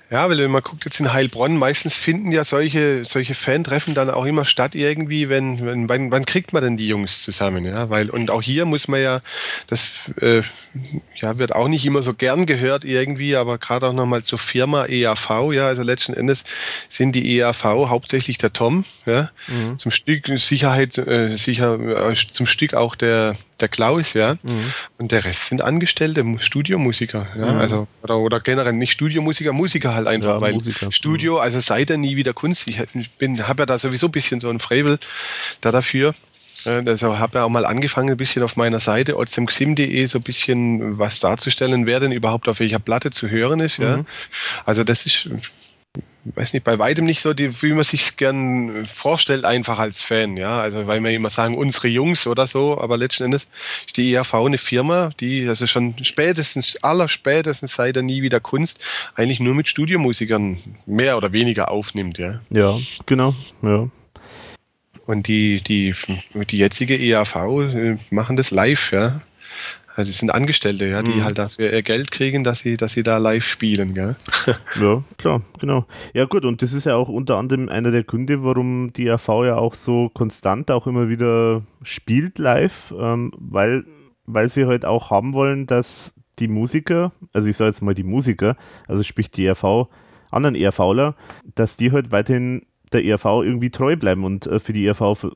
Ja, 0.09 0.29
weil 0.29 0.47
man 0.47 0.61
guckt 0.61 0.85
jetzt 0.85 1.01
in 1.01 1.11
Heilbronn, 1.11 1.57
meistens 1.57 1.95
finden 1.95 2.31
ja 2.31 2.45
solche, 2.45 3.03
solche 3.03 3.35
Fan-Treffen 3.35 3.93
dann 3.93 4.09
auch 4.09 4.23
immer 4.23 4.45
statt 4.45 4.73
irgendwie, 4.73 5.27
wenn, 5.27 5.65
wenn, 5.65 5.89
wann, 5.89 6.11
wann 6.11 6.25
kriegt 6.25 6.53
man 6.53 6.63
denn 6.63 6.77
die 6.77 6.87
Jungs 6.87 7.23
zusammen, 7.23 7.65
ja, 7.65 7.89
weil, 7.89 8.09
und 8.09 8.31
auch 8.31 8.41
hier 8.41 8.65
muss 8.65 8.87
man 8.87 9.01
ja, 9.01 9.21
das, 9.67 10.09
äh, 10.21 10.43
ja, 11.21 11.39
wird 11.39 11.53
auch 11.53 11.67
nicht 11.67 11.85
immer 11.85 12.03
so 12.03 12.13
gern 12.13 12.45
gehört 12.45 12.85
irgendwie, 12.85 13.35
aber 13.35 13.57
gerade 13.57 13.87
auch 13.87 13.93
nochmal 13.93 14.23
zur 14.23 14.37
Firma 14.37 14.85
EAV, 14.85 15.51
ja, 15.51 15.67
also 15.67 15.81
letzten 15.81 16.13
Endes 16.13 16.43
sind 16.89 17.13
die 17.13 17.37
EAV 17.37 17.63
hauptsächlich 17.63 18.37
der 18.37 18.53
Tom, 18.53 18.85
ja, 19.05 19.29
mhm. 19.47 19.77
zum 19.77 19.91
Stück 19.91 20.27
Sicherheit, 20.27 20.97
äh, 20.97 21.35
sicher, 21.35 21.79
äh, 22.09 22.15
zum 22.15 22.45
Stück 22.45 22.73
auch 22.73 22.95
der, 22.95 23.35
der 23.59 23.67
Klaus, 23.67 24.13
ja. 24.13 24.35
Mhm. 24.43 24.73
Und 24.97 25.11
der 25.11 25.25
Rest 25.25 25.47
sind 25.47 25.61
Angestellte, 25.61 26.23
Studiomusiker, 26.39 27.27
ja. 27.37 27.51
Mhm. 27.51 27.59
Also, 27.59 27.87
oder, 28.03 28.17
oder 28.19 28.39
generell 28.39 28.73
nicht 28.73 28.91
Studiomusiker, 28.91 29.53
Musiker 29.53 29.95
halt 29.95 30.07
einfach, 30.07 30.35
ja, 30.35 30.41
weil 30.41 30.53
Musiker. 30.53 30.91
Studio, 30.91 31.35
mhm. 31.35 31.41
also 31.41 31.59
sei 31.59 31.85
denn 31.85 32.01
nie 32.01 32.15
wieder 32.15 32.33
Kunst. 32.33 32.67
Ich 32.67 32.79
bin, 33.17 33.47
habe 33.47 33.63
ja 33.63 33.65
da 33.65 33.79
sowieso 33.79 34.07
ein 34.07 34.11
bisschen 34.11 34.39
so 34.39 34.49
ein 34.49 34.59
Frevel 34.59 34.99
da 35.61 35.71
dafür. 35.71 36.13
Also 36.67 37.19
habe 37.19 37.39
ja 37.39 37.45
auch 37.45 37.49
mal 37.49 37.65
angefangen, 37.65 38.09
ein 38.09 38.17
bisschen 38.17 38.43
auf 38.43 38.55
meiner 38.55 38.79
Seite 38.79 39.17
otzemxim.de 39.17 40.05
so 40.05 40.19
ein 40.19 40.23
bisschen 40.23 40.99
was 40.99 41.19
darzustellen, 41.19 41.85
wer 41.85 41.99
denn 41.99 42.11
überhaupt 42.11 42.47
auf 42.47 42.59
welcher 42.59 42.79
Platte 42.79 43.11
zu 43.11 43.29
hören 43.29 43.59
ist. 43.59 43.77
Ja. 43.77 43.97
Mhm. 43.97 44.05
Also 44.65 44.83
das 44.83 45.05
ist 45.05 45.29
weiß 46.35 46.53
nicht, 46.53 46.63
bei 46.63 46.77
weitem 46.79 47.05
nicht 47.05 47.21
so, 47.21 47.33
die, 47.33 47.61
wie 47.61 47.73
man 47.73 47.83
sich 47.83 48.17
gern 48.17 48.85
vorstellt, 48.85 49.45
einfach 49.45 49.79
als 49.79 50.01
Fan, 50.01 50.37
ja. 50.37 50.59
Also, 50.59 50.87
weil 50.87 51.01
wir 51.01 51.11
immer 51.11 51.29
sagen, 51.29 51.57
unsere 51.57 51.87
Jungs 51.87 52.27
oder 52.27 52.47
so, 52.47 52.79
aber 52.79 52.97
letzten 52.97 53.23
Endes 53.25 53.47
ist 53.85 53.97
die 53.97 54.13
ERV 54.13 54.33
eine 54.33 54.57
Firma, 54.57 55.11
die 55.19 55.47
also 55.47 55.67
schon 55.67 55.95
spätestens, 56.03 56.77
allerspätestens 56.83 57.75
seit 57.75 57.95
der 57.95 58.03
nie 58.03 58.21
wieder 58.21 58.39
Kunst 58.39 58.79
eigentlich 59.15 59.39
nur 59.39 59.55
mit 59.55 59.67
Studiomusikern 59.67 60.57
mehr 60.85 61.17
oder 61.17 61.31
weniger 61.31 61.71
aufnimmt, 61.71 62.17
ja. 62.17 62.41
Ja, 62.49 62.77
genau, 63.05 63.35
ja. 63.61 63.87
Und 65.07 65.27
die, 65.27 65.61
die, 65.61 65.95
die 66.33 66.57
jetzige 66.57 66.99
ERV 66.99 67.35
äh, 67.35 67.97
machen 68.11 68.35
das 68.35 68.51
live, 68.51 68.91
ja. 68.91 69.21
Also 69.95 70.11
das 70.11 70.19
sind 70.19 70.29
Angestellte, 70.29 70.85
ja, 70.85 71.01
die 71.01 71.15
mhm. 71.15 71.23
halt 71.23 71.39
dafür 71.39 71.73
ihr 71.73 71.81
Geld 71.81 72.11
kriegen, 72.11 72.43
dass 72.43 72.59
sie, 72.59 72.77
dass 72.77 72.91
sie 72.91 73.01
da 73.01 73.17
live 73.17 73.43
spielen, 73.43 73.95
gell? 73.95 74.15
ja, 74.79 75.03
klar, 75.17 75.41
genau. 75.59 75.87
Ja 76.13 76.25
gut, 76.25 76.45
und 76.45 76.61
das 76.61 76.73
ist 76.73 76.85
ja 76.85 76.95
auch 76.95 77.09
unter 77.09 77.37
anderem 77.37 77.67
einer 77.67 77.89
der 77.89 78.03
Gründe, 78.03 78.43
warum 78.43 78.93
die 78.93 79.09
AV 79.09 79.27
ja 79.45 79.55
auch 79.55 79.73
so 79.73 80.11
konstant 80.13 80.69
auch 80.69 80.85
immer 80.85 81.09
wieder 81.09 81.63
spielt 81.81 82.37
live, 82.37 82.93
ähm, 82.99 83.31
weil, 83.39 83.85
weil 84.25 84.49
sie 84.49 84.67
halt 84.67 84.85
auch 84.85 85.09
haben 85.09 85.33
wollen, 85.33 85.65
dass 85.65 86.13
die 86.37 86.47
Musiker, 86.47 87.11
also 87.33 87.47
ich 87.47 87.57
sage 87.57 87.69
jetzt 87.69 87.81
mal 87.81 87.95
die 87.95 88.03
Musiker, 88.03 88.55
also 88.87 89.01
sprich 89.01 89.31
die 89.31 89.45
ERV, 89.45 89.87
anderen 90.29 90.55
ERVler, 90.55 91.15
dass 91.55 91.77
die 91.77 91.91
halt 91.91 92.11
weiterhin 92.11 92.67
der 92.93 93.03
ERV 93.05 93.25
irgendwie 93.25 93.69
treu 93.69 93.95
bleiben 93.95 94.23
und 94.23 94.47
äh, 94.47 94.59
für 94.59 94.73
die 94.73 94.85
ERV 94.85 95.27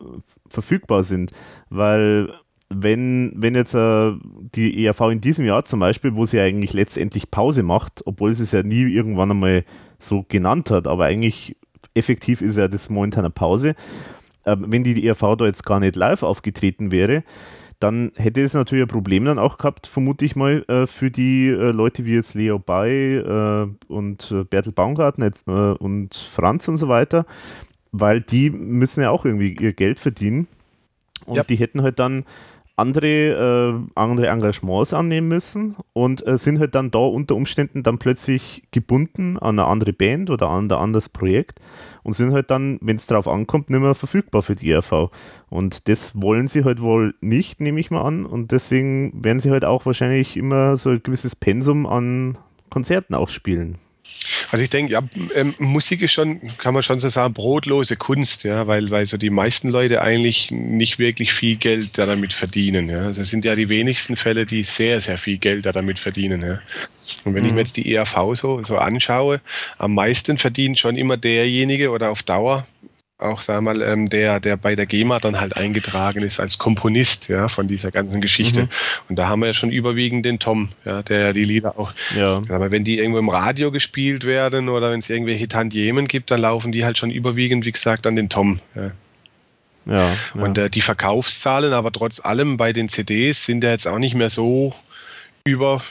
verfügbar 0.49 1.03
sind, 1.03 1.31
weil 1.69 2.33
wenn, 2.73 3.33
wenn 3.35 3.55
jetzt 3.55 3.73
äh, 3.73 4.13
die 4.55 4.85
ERV 4.85 5.01
in 5.11 5.21
diesem 5.21 5.45
Jahr 5.45 5.65
zum 5.65 5.79
Beispiel, 5.79 6.15
wo 6.15 6.25
sie 6.25 6.39
eigentlich 6.39 6.73
letztendlich 6.73 7.29
Pause 7.29 7.63
macht, 7.63 8.01
obwohl 8.05 8.33
sie 8.33 8.43
es 8.43 8.53
ja 8.53 8.63
nie 8.63 8.83
irgendwann 8.83 9.31
einmal 9.31 9.65
so 9.99 10.25
genannt 10.27 10.71
hat, 10.71 10.87
aber 10.87 11.05
eigentlich 11.05 11.57
effektiv 11.93 12.41
ist 12.41 12.57
ja 12.57 12.67
das 12.67 12.89
momentan 12.89 13.25
eine 13.25 13.31
Pause, 13.31 13.75
äh, 14.45 14.55
wenn 14.57 14.83
die, 14.83 14.93
die 14.93 15.05
ERV 15.05 15.35
da 15.37 15.45
jetzt 15.45 15.65
gar 15.65 15.79
nicht 15.79 15.95
live 15.95 16.23
aufgetreten 16.23 16.91
wäre, 16.91 17.23
dann 17.81 18.11
hätte 18.15 18.41
es 18.41 18.53
natürlich 18.53 18.83
ein 18.83 18.87
Problem 18.87 19.25
dann 19.25 19.39
auch 19.39 19.57
gehabt, 19.57 19.87
vermute 19.87 20.23
ich 20.23 20.35
mal, 20.35 20.63
äh, 20.67 20.85
für 20.85 21.09
die 21.09 21.47
äh, 21.47 21.71
Leute 21.71 22.05
wie 22.05 22.13
jetzt 22.13 22.35
Leo 22.35 22.59
Bay 22.59 23.17
äh, 23.17 23.67
und 23.87 24.31
äh, 24.31 24.43
Bertel 24.43 24.71
Baumgarten 24.71 25.23
jetzt, 25.23 25.47
äh, 25.47 25.51
und 25.51 26.13
Franz 26.13 26.67
und 26.67 26.77
so 26.77 26.87
weiter, 26.87 27.25
weil 27.91 28.21
die 28.21 28.51
müssen 28.51 29.01
ja 29.01 29.09
auch 29.09 29.25
irgendwie 29.25 29.55
ihr 29.59 29.73
Geld 29.73 29.99
verdienen. 29.99 30.47
Und 31.25 31.37
ja. 31.37 31.43
die 31.43 31.55
hätten 31.55 31.81
halt 31.81 31.99
dann 31.99 32.25
andere, 32.75 33.07
äh, 33.07 33.91
andere 33.95 34.27
Engagements 34.27 34.93
annehmen 34.93 35.27
müssen 35.27 35.75
und 35.93 36.23
sind 36.25 36.59
halt 36.59 36.73
dann 36.73 36.89
da 36.89 36.99
unter 36.99 37.35
Umständen 37.35 37.83
dann 37.83 37.99
plötzlich 37.99 38.63
gebunden 38.71 39.37
an 39.37 39.59
eine 39.59 39.67
andere 39.67 39.93
Band 39.93 40.29
oder 40.29 40.49
an 40.49 40.71
ein 40.71 40.77
anderes 40.77 41.09
Projekt 41.09 41.59
und 42.03 42.13
sind 42.13 42.33
halt 42.33 42.51
dann, 42.51 42.79
wenn 42.81 42.97
es 42.97 43.07
darauf 43.07 43.27
ankommt, 43.27 43.69
nicht 43.69 43.79
mehr 43.79 43.95
verfügbar 43.95 44.41
für 44.41 44.55
die 44.55 44.71
ERV. 44.71 45.11
Und 45.49 45.87
das 45.87 46.19
wollen 46.21 46.47
sie 46.47 46.63
halt 46.63 46.81
wohl 46.81 47.15
nicht, 47.21 47.59
nehme 47.59 47.79
ich 47.79 47.91
mal 47.91 48.01
an. 48.01 48.25
Und 48.25 48.51
deswegen 48.51 49.23
werden 49.23 49.39
sie 49.39 49.51
halt 49.51 49.65
auch 49.65 49.85
wahrscheinlich 49.85 50.37
immer 50.37 50.77
so 50.77 50.91
ein 50.91 51.03
gewisses 51.03 51.35
Pensum 51.35 51.85
an 51.85 52.37
Konzerten 52.69 53.15
auch 53.15 53.29
spielen. 53.29 53.77
Also 54.51 54.63
ich 54.63 54.69
denke, 54.69 54.93
ja, 54.93 55.01
ähm, 55.33 55.55
Musik 55.57 56.01
ist 56.01 56.13
schon, 56.13 56.41
kann 56.57 56.73
man 56.73 56.83
schon 56.83 56.99
so 56.99 57.09
sagen, 57.09 57.33
brotlose 57.33 57.95
Kunst, 57.95 58.43
ja, 58.43 58.67
weil, 58.67 58.91
weil 58.91 59.05
so 59.05 59.17
die 59.17 59.29
meisten 59.29 59.69
Leute 59.69 60.01
eigentlich 60.01 60.51
nicht 60.51 60.99
wirklich 60.99 61.33
viel 61.33 61.55
Geld 61.55 61.97
damit 61.97 62.33
verdienen. 62.33 62.89
Ja. 62.89 63.05
Also 63.05 63.21
es 63.21 63.29
sind 63.29 63.45
ja 63.45 63.55
die 63.55 63.69
wenigsten 63.69 64.15
Fälle, 64.15 64.45
die 64.45 64.63
sehr, 64.63 65.01
sehr 65.01 65.17
viel 65.17 65.37
Geld 65.37 65.65
damit 65.65 65.99
verdienen. 65.99 66.41
Ja. 66.41 66.61
Und 67.23 67.33
wenn 67.33 67.43
mhm. 67.43 67.49
ich 67.49 67.53
mir 67.53 67.59
jetzt 67.61 67.77
die 67.77 67.93
ERV 67.93 68.35
so, 68.35 68.63
so 68.63 68.77
anschaue, 68.77 69.41
am 69.77 69.93
meisten 69.93 70.37
verdient 70.37 70.79
schon 70.79 70.97
immer 70.97 71.17
derjenige 71.17 71.91
oder 71.91 72.09
auf 72.09 72.23
Dauer 72.23 72.67
auch, 73.21 73.41
sag 73.41 73.61
mal, 73.61 73.81
ähm, 73.81 74.09
der, 74.09 74.39
der 74.39 74.57
bei 74.57 74.75
der 74.75 74.85
GEMA 74.85 75.19
dann 75.19 75.39
halt 75.39 75.55
eingetragen 75.55 76.23
ist 76.23 76.39
als 76.39 76.57
Komponist, 76.57 77.27
ja, 77.27 77.47
von 77.47 77.67
dieser 77.67 77.91
ganzen 77.91 78.21
Geschichte. 78.21 78.63
Mhm. 78.63 78.69
Und 79.09 79.15
da 79.17 79.27
haben 79.27 79.41
wir 79.41 79.47
ja 79.47 79.53
schon 79.53 79.71
überwiegend 79.71 80.25
den 80.25 80.39
Tom, 80.39 80.69
ja, 80.85 81.01
der 81.01 81.33
die 81.33 81.43
Lieder 81.43 81.77
auch, 81.77 81.93
ja. 82.15 82.41
aber 82.49 82.71
wenn 82.71 82.83
die 82.83 82.97
irgendwo 82.97 83.19
im 83.19 83.29
Radio 83.29 83.71
gespielt 83.71 84.25
werden 84.25 84.69
oder 84.69 84.91
wenn 84.91 84.99
es 84.99 85.09
irgendwelche 85.09 85.47
Tantiemen 85.47 86.07
gibt, 86.07 86.31
dann 86.31 86.41
laufen 86.41 86.71
die 86.71 86.85
halt 86.85 86.97
schon 86.97 87.11
überwiegend, 87.11 87.65
wie 87.65 87.71
gesagt, 87.71 88.07
an 88.07 88.15
den 88.15 88.29
Tom, 88.29 88.59
ja. 88.75 88.91
Ja, 89.85 90.09
ja. 90.35 90.41
Und 90.41 90.57
äh, 90.57 90.69
die 90.69 90.81
Verkaufszahlen, 90.81 91.73
aber 91.73 91.91
trotz 91.91 92.19
allem 92.19 92.57
bei 92.57 92.71
den 92.71 92.87
CDs 92.87 93.45
sind 93.45 93.63
ja 93.63 93.71
jetzt 93.71 93.87
auch 93.87 93.97
nicht 93.97 94.13
mehr 94.13 94.29
so 94.29 94.75
über 95.43 95.81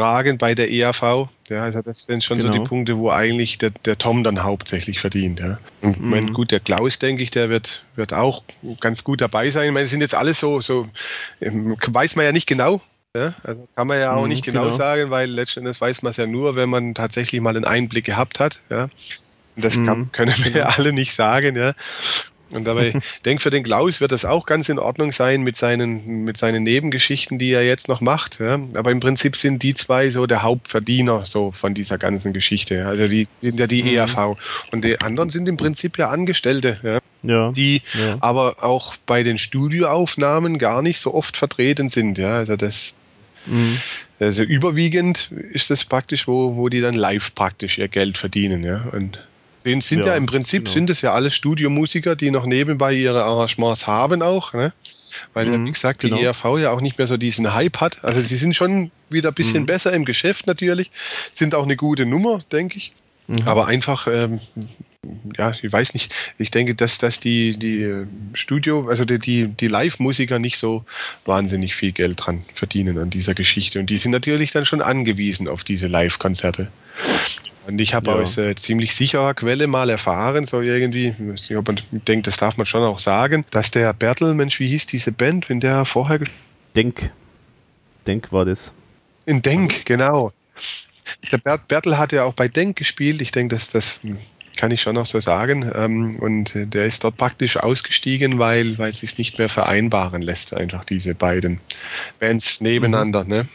überragend 0.00 0.38
bei 0.38 0.54
der 0.54 0.70
EAV. 0.70 1.28
Ja, 1.48 1.62
also 1.62 1.82
das 1.82 2.06
sind 2.06 2.24
schon 2.24 2.38
genau. 2.38 2.48
so 2.48 2.52
die 2.52 2.58
genau. 2.58 2.68
Punkte, 2.68 2.98
wo 2.98 3.10
eigentlich 3.10 3.58
der, 3.58 3.70
der 3.70 3.98
Tom 3.98 4.24
dann 4.24 4.42
hauptsächlich 4.42 5.00
verdient. 5.00 5.40
Ja. 5.40 5.58
Und 5.82 6.00
mhm. 6.00 6.10
mein, 6.10 6.32
gut, 6.32 6.50
der 6.50 6.60
Klaus, 6.60 6.98
denke 6.98 7.22
ich, 7.22 7.30
der 7.30 7.50
wird, 7.50 7.84
wird 7.96 8.12
auch 8.12 8.42
ganz 8.80 9.04
gut 9.04 9.20
dabei 9.20 9.50
sein. 9.50 9.66
Ich 9.66 9.72
meine, 9.72 9.84
das 9.84 9.90
sind 9.90 10.00
jetzt 10.00 10.14
alles 10.14 10.40
so, 10.40 10.60
so 10.60 10.88
ähm, 11.40 11.76
weiß 11.86 12.16
man 12.16 12.24
ja 12.24 12.32
nicht 12.32 12.46
genau. 12.46 12.80
Ja, 13.14 13.34
also 13.42 13.66
kann 13.74 13.88
man 13.88 13.98
ja 13.98 14.14
auch 14.14 14.22
mhm, 14.22 14.28
nicht 14.28 14.44
genau, 14.44 14.66
genau, 14.66 14.76
sagen, 14.76 15.10
weil 15.10 15.28
letztendlich 15.28 15.80
weiß 15.80 16.02
man 16.02 16.12
es 16.12 16.16
ja 16.16 16.26
nur, 16.26 16.54
wenn 16.54 16.70
man 16.70 16.94
tatsächlich 16.94 17.40
mal 17.40 17.56
einen 17.56 17.64
Einblick 17.64 18.04
gehabt 18.04 18.38
hat. 18.38 18.60
Ja. 18.70 18.84
Und 19.56 19.64
das 19.64 19.74
kann, 19.74 19.98
mhm. 19.98 20.12
können 20.12 20.34
wir 20.38 20.52
ja 20.52 20.66
alle 20.66 20.92
nicht 20.92 21.14
sagen. 21.14 21.56
Ja. 21.56 21.72
Und 22.50 22.66
dabei 22.66 22.88
ich 22.88 22.94
denke, 23.24 23.42
für 23.42 23.50
den 23.50 23.62
Klaus 23.62 24.00
wird 24.00 24.12
das 24.12 24.24
auch 24.24 24.46
ganz 24.46 24.68
in 24.68 24.78
Ordnung 24.78 25.12
sein 25.12 25.42
mit 25.42 25.56
seinen, 25.56 26.24
mit 26.24 26.36
seinen 26.36 26.62
Nebengeschichten, 26.62 27.38
die 27.38 27.50
er 27.50 27.64
jetzt 27.64 27.88
noch 27.88 28.00
macht. 28.00 28.40
Ja. 28.40 28.60
Aber 28.74 28.90
im 28.90 29.00
Prinzip 29.00 29.36
sind 29.36 29.62
die 29.62 29.74
zwei 29.74 30.10
so 30.10 30.26
der 30.26 30.42
Hauptverdiener 30.42 31.26
so 31.26 31.52
von 31.52 31.74
dieser 31.74 31.98
ganzen 31.98 32.32
Geschichte. 32.32 32.86
Also 32.86 33.08
die 33.08 33.28
sind 33.40 33.58
ja 33.58 33.66
die 33.66 33.82
mhm. 33.82 33.94
ERV. 33.94 34.36
Und 34.72 34.84
die 34.84 35.00
anderen 35.00 35.30
sind 35.30 35.48
im 35.48 35.56
Prinzip 35.56 35.98
ja 35.98 36.10
Angestellte, 36.10 36.78
ja. 36.82 37.00
Ja, 37.22 37.52
die 37.52 37.82
ja. 37.92 38.16
aber 38.20 38.64
auch 38.64 38.96
bei 39.04 39.22
den 39.22 39.36
Studioaufnahmen 39.36 40.58
gar 40.58 40.80
nicht 40.80 41.00
so 41.00 41.12
oft 41.12 41.36
vertreten 41.36 41.90
sind. 41.90 42.16
Ja. 42.16 42.36
Also 42.36 42.56
das 42.56 42.94
mhm. 43.44 43.78
Also 44.20 44.42
überwiegend 44.42 45.32
ist 45.52 45.70
das 45.70 45.86
praktisch, 45.86 46.28
wo, 46.28 46.54
wo 46.54 46.68
die 46.68 46.82
dann 46.82 46.92
live 46.92 47.34
praktisch 47.34 47.78
ihr 47.78 47.88
Geld 47.88 48.18
verdienen, 48.18 48.62
ja. 48.62 48.84
Und 48.92 49.26
sind, 49.62 49.84
sind 49.84 50.00
ja, 50.00 50.12
ja 50.12 50.16
im 50.16 50.26
Prinzip 50.26 50.64
genau. 50.64 50.74
sind 50.74 50.90
es 50.90 51.00
ja 51.02 51.12
alle 51.12 51.30
Studiomusiker, 51.30 52.16
die 52.16 52.30
noch 52.30 52.46
nebenbei 52.46 52.94
ihre 52.94 53.24
Arrangements 53.24 53.86
haben 53.86 54.22
auch, 54.22 54.52
ne? 54.52 54.72
Weil 55.34 55.46
mhm, 55.46 55.66
wie 55.66 55.72
gesagt, 55.72 56.00
genau. 56.00 56.16
die 56.16 56.24
ERV 56.24 56.44
ja 56.58 56.70
auch 56.70 56.80
nicht 56.80 56.98
mehr 56.98 57.06
so 57.06 57.16
diesen 57.16 57.52
Hype 57.52 57.80
hat. 57.80 58.04
Also 58.04 58.20
sie 58.20 58.36
sind 58.36 58.54
schon 58.54 58.90
wieder 59.08 59.30
ein 59.30 59.34
bisschen 59.34 59.62
mhm. 59.62 59.66
besser 59.66 59.92
im 59.92 60.04
Geschäft 60.04 60.46
natürlich, 60.46 60.90
sind 61.32 61.54
auch 61.54 61.64
eine 61.64 61.76
gute 61.76 62.06
Nummer, 62.06 62.40
denke 62.52 62.78
ich. 62.78 62.92
Mhm. 63.26 63.46
Aber 63.46 63.66
einfach, 63.66 64.06
ähm, 64.06 64.40
ja, 65.36 65.54
ich 65.60 65.72
weiß 65.72 65.94
nicht, 65.94 66.14
ich 66.38 66.50
denke, 66.50 66.74
dass, 66.74 66.98
dass 66.98 67.20
die, 67.20 67.56
die 67.58 68.04
Studio, 68.34 68.88
also 68.88 69.04
die, 69.04 69.18
die, 69.18 69.46
die 69.48 69.68
Live-Musiker 69.68 70.38
nicht 70.38 70.58
so 70.58 70.84
wahnsinnig 71.24 71.74
viel 71.74 71.92
Geld 71.92 72.24
dran 72.24 72.44
verdienen 72.54 72.98
an 72.98 73.10
dieser 73.10 73.34
Geschichte. 73.34 73.80
Und 73.80 73.90
die 73.90 73.98
sind 73.98 74.10
natürlich 74.12 74.50
dann 74.52 74.66
schon 74.66 74.82
angewiesen 74.82 75.48
auf 75.48 75.64
diese 75.64 75.86
Live-Konzerte. 75.86 76.68
Und 77.70 77.80
ich 77.80 77.94
habe 77.94 78.10
ja. 78.10 78.16
aus 78.16 78.36
äh, 78.36 78.56
ziemlich 78.56 78.96
sicherer 78.96 79.32
Quelle 79.34 79.68
mal 79.68 79.90
erfahren, 79.90 80.44
so 80.46 80.60
irgendwie, 80.60 81.08
ich 81.08 81.18
weiß 81.18 81.48
nicht, 81.48 81.56
ob 81.56 81.68
man 81.68 81.80
denkt, 81.92 82.26
das 82.26 82.36
darf 82.36 82.56
man 82.56 82.66
schon 82.66 82.82
auch 82.82 82.98
sagen, 82.98 83.44
dass 83.50 83.70
der 83.70 83.92
Bertel, 83.92 84.34
Mensch, 84.34 84.58
wie 84.58 84.68
hieß 84.68 84.86
diese 84.86 85.12
Band, 85.12 85.48
wenn 85.48 85.60
der 85.60 85.84
vorher. 85.84 86.20
Denk. 86.74 87.10
Denk 88.06 88.32
war 88.32 88.44
das. 88.44 88.72
In 89.24 89.42
Denk, 89.42 89.86
genau. 89.86 90.32
Der 91.30 91.38
Bert, 91.38 91.68
Bertel 91.68 91.96
hat 91.96 92.12
ja 92.12 92.24
auch 92.24 92.34
bei 92.34 92.48
Denk 92.48 92.76
gespielt. 92.76 93.20
Ich 93.20 93.30
denke, 93.30 93.54
dass 93.54 93.70
das 93.70 94.00
kann 94.56 94.72
ich 94.72 94.82
schon 94.82 94.96
noch 94.96 95.06
so 95.06 95.20
sagen. 95.20 95.70
Ähm, 95.74 96.16
und 96.20 96.52
der 96.54 96.86
ist 96.86 97.04
dort 97.04 97.16
praktisch 97.16 97.56
ausgestiegen, 97.56 98.38
weil, 98.38 98.78
weil 98.78 98.90
es 98.90 98.98
sich 98.98 99.16
nicht 99.16 99.38
mehr 99.38 99.48
vereinbaren 99.48 100.22
lässt, 100.22 100.54
einfach 100.54 100.84
diese 100.84 101.14
beiden 101.14 101.60
Bands 102.18 102.60
nebeneinander. 102.60 103.24
Mhm. 103.24 103.30
Ne? 103.30 103.48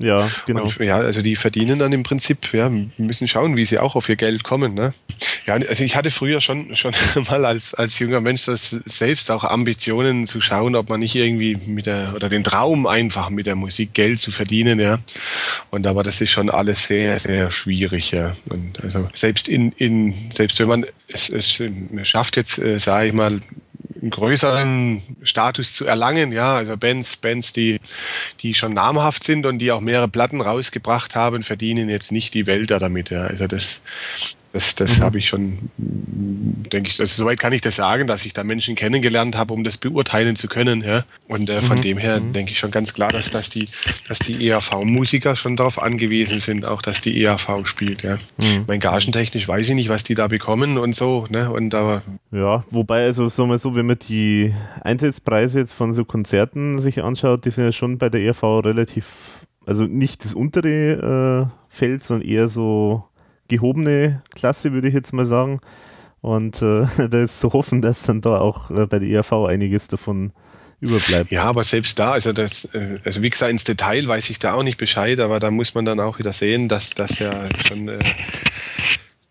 Ja, 0.00 0.30
genau. 0.46 0.62
Und, 0.62 0.78
ja, 0.78 0.96
also 0.96 1.22
die 1.22 1.34
verdienen 1.34 1.80
dann 1.80 1.92
im 1.92 2.04
Prinzip, 2.04 2.52
ja, 2.52 2.70
müssen 2.98 3.26
schauen, 3.26 3.56
wie 3.56 3.64
sie 3.64 3.78
auch 3.78 3.96
auf 3.96 4.08
ihr 4.08 4.14
Geld 4.14 4.44
kommen. 4.44 4.74
Ne? 4.74 4.94
Ja, 5.44 5.54
also 5.54 5.82
ich 5.82 5.96
hatte 5.96 6.12
früher 6.12 6.40
schon, 6.40 6.76
schon 6.76 6.94
mal 7.28 7.44
als, 7.44 7.74
als 7.74 7.98
junger 7.98 8.20
Mensch 8.20 8.44
das 8.44 8.70
selbst 8.70 9.30
auch 9.30 9.42
Ambitionen 9.42 10.26
zu 10.26 10.40
schauen, 10.40 10.76
ob 10.76 10.88
man 10.88 11.00
nicht 11.00 11.16
irgendwie 11.16 11.56
mit 11.56 11.86
der, 11.86 12.12
oder 12.14 12.28
den 12.28 12.44
Traum 12.44 12.86
einfach 12.86 13.28
mit 13.28 13.46
der 13.46 13.56
Musik 13.56 13.92
Geld 13.92 14.20
zu 14.20 14.30
verdienen, 14.30 14.78
ja. 14.78 14.98
Und 15.70 15.86
aber 15.88 16.04
das 16.04 16.20
ist 16.20 16.30
schon 16.30 16.48
alles 16.48 16.86
sehr, 16.86 17.18
sehr 17.18 17.50
schwierig, 17.50 18.12
ja. 18.12 18.36
Und 18.48 18.80
also 18.80 19.08
selbst 19.14 19.48
in, 19.48 19.72
in, 19.72 20.30
selbst 20.30 20.60
wenn 20.60 20.68
man 20.68 20.86
es, 21.08 21.28
es 21.28 21.60
schafft 22.02 22.36
jetzt, 22.36 22.58
äh, 22.58 22.78
sage 22.78 23.08
ich 23.08 23.12
mal, 23.12 23.40
einen 24.00 24.10
größeren 24.10 25.02
Status 25.22 25.74
zu 25.74 25.84
erlangen. 25.84 26.32
Ja, 26.32 26.56
also 26.56 26.76
Bands, 26.76 27.16
Bands, 27.16 27.52
die, 27.52 27.80
die 28.40 28.54
schon 28.54 28.74
namhaft 28.74 29.24
sind 29.24 29.46
und 29.46 29.58
die 29.58 29.72
auch 29.72 29.80
mehrere 29.80 30.08
Platten 30.08 30.40
rausgebracht 30.40 31.14
haben, 31.14 31.42
verdienen 31.42 31.88
jetzt 31.88 32.12
nicht 32.12 32.34
die 32.34 32.46
Welt 32.46 32.70
damit. 32.70 33.10
Ja. 33.10 33.22
Also 33.24 33.46
das, 33.46 33.80
das, 34.52 34.74
das 34.74 34.98
mhm. 34.98 35.02
habe 35.02 35.18
ich 35.18 35.28
schon, 35.28 35.70
denke 35.76 36.88
ich, 36.88 36.98
also 37.00 37.22
soweit 37.22 37.38
kann 37.38 37.52
ich 37.52 37.60
das 37.60 37.76
sagen, 37.76 38.06
dass 38.06 38.24
ich 38.24 38.32
da 38.32 38.44
Menschen 38.44 38.74
kennengelernt 38.76 39.36
habe, 39.36 39.52
um 39.52 39.62
das 39.62 39.76
beurteilen 39.76 40.36
zu 40.36 40.48
können. 40.48 40.82
Ja? 40.82 41.04
Und 41.26 41.50
äh, 41.50 41.60
von 41.60 41.78
mhm. 41.78 41.82
dem 41.82 41.98
her 41.98 42.20
mhm. 42.20 42.32
denke 42.32 42.52
ich 42.52 42.58
schon 42.58 42.70
ganz 42.70 42.94
klar, 42.94 43.12
dass, 43.12 43.30
dass 43.30 43.50
die, 43.50 43.68
dass 44.08 44.18
die 44.18 44.48
ERV-Musiker 44.48 45.36
schon 45.36 45.56
darauf 45.56 45.80
angewiesen 45.80 46.40
sind, 46.40 46.66
auch 46.66 46.80
dass 46.80 47.00
die 47.00 47.22
ERV 47.22 47.64
spielt. 47.64 48.02
Ja? 48.02 48.18
Mhm. 48.38 48.64
Mein 48.66 48.80
Gagentechnisch 48.80 49.46
weiß 49.46 49.68
ich 49.68 49.74
nicht, 49.74 49.90
was 49.90 50.02
die 50.02 50.14
da 50.14 50.28
bekommen 50.28 50.78
und 50.78 50.94
so. 50.94 51.26
Ne? 51.28 51.50
Und 51.50 51.74
aber 51.74 52.02
ja, 52.30 52.64
wobei, 52.70 53.04
also 53.04 53.28
sagen 53.28 53.50
wir 53.50 53.58
so, 53.58 53.74
wenn 53.74 53.86
man 53.86 53.98
die 53.98 54.54
Eintrittspreise 54.82 55.60
jetzt 55.60 55.72
von 55.72 55.92
so 55.92 56.04
Konzerten 56.04 56.78
sich 56.78 57.02
anschaut, 57.02 57.44
die 57.44 57.50
sind 57.50 57.64
ja 57.64 57.72
schon 57.72 57.98
bei 57.98 58.08
der 58.08 58.22
ERV 58.22 58.42
relativ, 58.64 59.46
also 59.66 59.84
nicht 59.84 60.24
das 60.24 60.32
untere 60.32 61.50
äh, 61.50 61.54
Feld, 61.68 62.02
sondern 62.02 62.26
eher 62.26 62.48
so 62.48 63.04
gehobene 63.48 64.22
Klasse, 64.34 64.72
würde 64.72 64.88
ich 64.88 64.94
jetzt 64.94 65.12
mal 65.12 65.26
sagen. 65.26 65.60
Und 66.20 66.62
äh, 66.62 66.86
da 67.08 67.22
ist 67.22 67.40
zu 67.40 67.52
hoffen, 67.52 67.82
dass 67.82 68.02
dann 68.02 68.20
da 68.20 68.38
auch 68.38 68.70
äh, 68.70 68.86
bei 68.86 68.98
der 68.98 69.08
ERV 69.08 69.32
einiges 69.46 69.88
davon 69.88 70.32
überbleibt. 70.80 71.30
Ja, 71.32 71.44
aber 71.44 71.64
selbst 71.64 71.98
da, 71.98 72.12
also 72.12 72.32
das, 72.32 72.66
äh, 72.66 72.98
also 73.04 73.22
wie 73.22 73.30
gesagt, 73.30 73.50
ins 73.50 73.64
Detail 73.64 74.06
weiß 74.06 74.30
ich 74.30 74.38
da 74.38 74.54
auch 74.54 74.62
nicht 74.62 74.78
Bescheid, 74.78 75.18
aber 75.20 75.40
da 75.40 75.50
muss 75.50 75.74
man 75.74 75.84
dann 75.84 76.00
auch 76.00 76.18
wieder 76.18 76.32
sehen, 76.32 76.68
dass 76.68 76.90
das 76.90 77.18
ja 77.18 77.48
schon, 77.66 77.88
äh, 77.88 77.98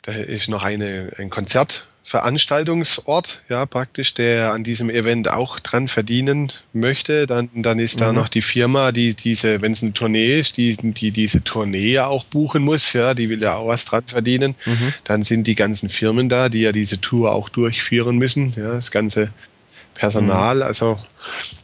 da 0.01 0.11
ist 0.11 0.49
noch 0.49 0.63
eine, 0.63 1.13
ein 1.17 1.29
Konzert 1.29 1.87
Veranstaltungsort, 2.07 3.41
ja, 3.49 3.65
praktisch, 3.65 4.13
der 4.13 4.53
an 4.53 4.63
diesem 4.63 4.89
Event 4.89 5.27
auch 5.27 5.59
dran 5.59 5.89
verdienen 5.89 6.53
möchte. 6.71 7.27
Dann, 7.27 7.49
dann 7.53 7.79
ist 7.79 7.95
mhm. 7.95 7.99
da 7.99 8.13
noch 8.13 8.29
die 8.29 8.41
Firma, 8.41 8.93
die 8.93 9.13
diese, 9.13 9.61
wenn 9.61 9.73
es 9.73 9.83
eine 9.83 9.91
Tournee 9.91 10.39
ist, 10.39 10.55
die, 10.55 10.77
die 10.77 11.11
diese 11.11 11.43
Tournee 11.43 11.91
ja 11.91 12.07
auch 12.07 12.23
buchen 12.23 12.63
muss, 12.63 12.93
ja, 12.93 13.13
die 13.13 13.27
will 13.27 13.41
ja 13.41 13.55
auch 13.57 13.67
was 13.67 13.83
dran 13.83 14.03
verdienen. 14.07 14.55
Mhm. 14.65 14.93
Dann 15.03 15.23
sind 15.23 15.47
die 15.47 15.55
ganzen 15.55 15.89
Firmen 15.89 16.29
da, 16.29 16.47
die 16.47 16.61
ja 16.61 16.71
diese 16.71 17.01
Tour 17.01 17.33
auch 17.33 17.49
durchführen 17.49 18.17
müssen, 18.17 18.53
ja, 18.55 18.75
das 18.75 18.89
ganze 18.89 19.29
Personal. 19.97 20.57
Mhm. 20.57 20.61
Also 20.61 20.97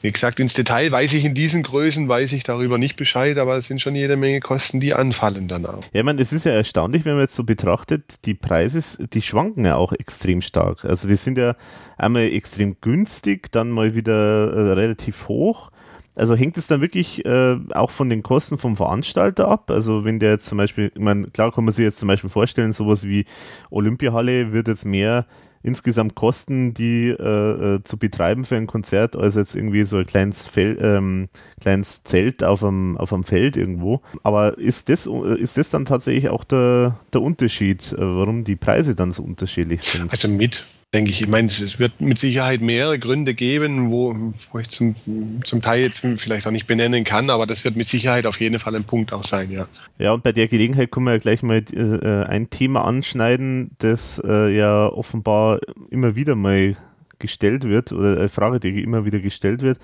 wie 0.01 0.11
gesagt, 0.11 0.39
ins 0.39 0.53
Detail 0.53 0.91
weiß 0.91 1.14
ich 1.14 1.23
in 1.23 1.34
diesen 1.34 1.64
Größen, 1.64 2.07
weiß 2.10 2.34
ich 2.34 2.43
darüber 2.43 2.77
nicht 2.77 2.97
Bescheid, 2.97 3.38
aber 3.38 3.57
es 3.57 3.68
sind 3.68 3.80
schon 3.80 3.95
jede 3.95 4.18
Menge 4.18 4.41
Kosten, 4.41 4.80
die 4.80 4.93
anfallen 4.93 5.47
dann 5.47 5.65
auch. 5.65 5.84
Ja, 5.93 6.01
ich 6.01 6.03
meine, 6.03 6.22
es 6.22 6.34
ist 6.34 6.45
ja 6.45 6.51
erstaunlich, 6.51 7.05
wenn 7.05 7.14
man 7.14 7.22
jetzt 7.22 7.35
so 7.35 7.43
betrachtet, 7.43 8.26
die 8.26 8.34
Preise, 8.34 9.07
die 9.07 9.22
schwanken 9.22 9.65
ja 9.65 9.76
auch 9.76 9.93
extrem 9.93 10.41
stark. 10.41 10.84
Also 10.84 11.07
die 11.07 11.15
sind 11.15 11.38
ja 11.38 11.55
einmal 11.97 12.23
extrem 12.23 12.77
günstig, 12.81 13.51
dann 13.51 13.69
mal 13.69 13.95
wieder 13.95 14.51
äh, 14.51 14.73
relativ 14.73 15.27
hoch. 15.27 15.72
Also 16.15 16.35
hängt 16.35 16.57
es 16.57 16.68
dann 16.68 16.81
wirklich 16.81 17.26
äh, 17.26 17.57
auch 17.73 17.89
von 17.89 18.10
den 18.10 18.22
Kosten 18.22 18.60
vom 18.60 18.76
Veranstalter 18.76 19.47
ab? 19.47 19.72
Also 19.72 20.05
wenn 20.05 20.19
der 20.19 20.31
jetzt 20.31 20.45
zum 20.45 20.60
Beispiel, 20.60 20.91
ich 20.93 21.01
meine, 21.01 21.27
klar 21.27 21.51
kann 21.51 21.64
man 21.64 21.72
sich 21.72 21.84
jetzt 21.84 21.97
zum 21.97 22.07
Beispiel 22.07 22.30
vorstellen, 22.30 22.72
sowas 22.72 23.03
wie 23.03 23.26
Olympiahalle 23.72 24.51
wird 24.51 24.68
jetzt 24.68 24.85
mehr 24.85 25.26
insgesamt 25.64 26.14
Kosten, 26.15 26.73
die 26.73 27.07
äh, 27.07 27.76
äh, 27.76 27.84
zu 27.84 27.98
betreiben 27.98 28.45
für 28.45 28.57
ein 28.57 28.68
Konzert, 28.68 29.15
als 29.15 29.35
jetzt 29.35 29.56
irgendwie 29.56 29.84
so 29.84 29.98
ein 29.98 30.06
kleines, 30.06 30.45
Fel 30.45 30.77
ähm, 30.81 31.30
kleines 31.61 32.03
Zelt 32.03 32.44
auf 32.44 32.64
einem, 32.64 32.98
auf 32.98 33.14
einem 33.14 33.23
Feld 33.23 33.57
irgendwo. 33.57 34.02
Aber 34.22 34.57
ist 34.57 34.90
das, 34.90 35.07
ist 35.07 35.57
das 35.57 35.69
dann 35.69 35.85
tatsächlich 35.85 36.30
auch 36.30 36.44
der, 36.44 36.99
der 37.14 37.22
Unterschied, 37.22 37.94
äh, 37.94 37.98
warum 37.98 38.44
die 38.44 38.57
Preise 38.57 38.94
dann 38.94 39.11
so 39.11 39.23
unterschiedlich 39.23 39.81
sind? 39.84 40.11
Also 40.11 40.27
mit 40.27 40.65
denke 40.93 41.11
ich. 41.11 41.21
Ich 41.21 41.27
meine, 41.27 41.47
es 41.47 41.79
wird 41.79 41.99
mit 41.99 42.19
Sicherheit 42.19 42.61
mehrere 42.61 42.99
Gründe 42.99 43.33
geben, 43.33 43.89
wo, 43.89 44.15
wo 44.51 44.59
ich 44.59 44.69
zum, 44.69 44.95
zum 45.43 45.61
Teil 45.61 45.81
jetzt 45.81 46.05
vielleicht 46.17 46.45
auch 46.45 46.51
nicht 46.51 46.67
benennen 46.67 47.03
kann, 47.03 47.29
aber 47.29 47.47
das 47.47 47.65
wird 47.65 47.75
mit 47.75 47.87
Sicherheit 47.87 48.25
auf 48.25 48.39
jeden 48.39 48.59
Fall 48.59 48.75
ein 48.75 48.83
Punkt 48.83 49.11
auch 49.11 49.23
sein, 49.23 49.51
ja. 49.51 49.67
Ja, 49.97 50.13
und 50.13 50.23
bei 50.23 50.31
der 50.31 50.47
Gelegenheit 50.47 50.91
können 50.91 51.07
wir 51.07 51.13
ja 51.13 51.19
gleich 51.19 51.41
mal 51.41 51.63
äh, 51.73 52.25
ein 52.29 52.49
Thema 52.49 52.85
anschneiden, 52.85 53.71
das 53.79 54.21
äh, 54.23 54.55
ja 54.55 54.87
offenbar 54.87 55.59
immer 55.89 56.15
wieder 56.15 56.35
mal 56.35 56.75
gestellt 57.19 57.63
wird, 57.63 57.91
oder 57.91 58.17
eine 58.17 58.29
Frage, 58.29 58.59
die 58.59 58.83
immer 58.83 59.05
wieder 59.05 59.19
gestellt 59.19 59.61
wird, 59.61 59.79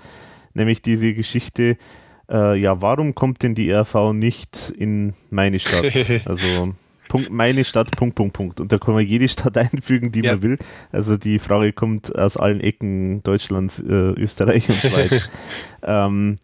nämlich 0.54 0.82
diese 0.82 1.12
Geschichte, 1.12 1.76
äh, 2.30 2.56
ja, 2.56 2.80
warum 2.80 3.14
kommt 3.14 3.42
denn 3.42 3.54
die 3.54 3.72
RV 3.72 4.12
nicht 4.12 4.72
in 4.76 5.14
meine 5.30 5.58
Stadt? 5.58 5.92
Also 6.26 6.74
Punkt, 7.10 7.28
meine 7.30 7.64
Stadt, 7.64 7.90
Punkt, 7.96 8.14
Punkt, 8.14 8.32
Punkt. 8.32 8.60
Und 8.60 8.70
da 8.70 8.78
kann 8.78 8.94
man 8.94 9.04
jede 9.04 9.28
Stadt 9.28 9.56
einfügen, 9.58 10.12
die 10.12 10.22
ja. 10.22 10.32
man 10.32 10.42
will. 10.42 10.58
Also 10.92 11.16
die 11.16 11.38
Frage 11.38 11.72
kommt 11.72 12.16
aus 12.16 12.36
allen 12.36 12.60
Ecken 12.60 13.22
Deutschlands, 13.24 13.80
äh, 13.80 13.92
Österreich 13.92 14.68
und 14.68 14.76
Schweiz. 14.76 15.28
ähm, 15.82 16.36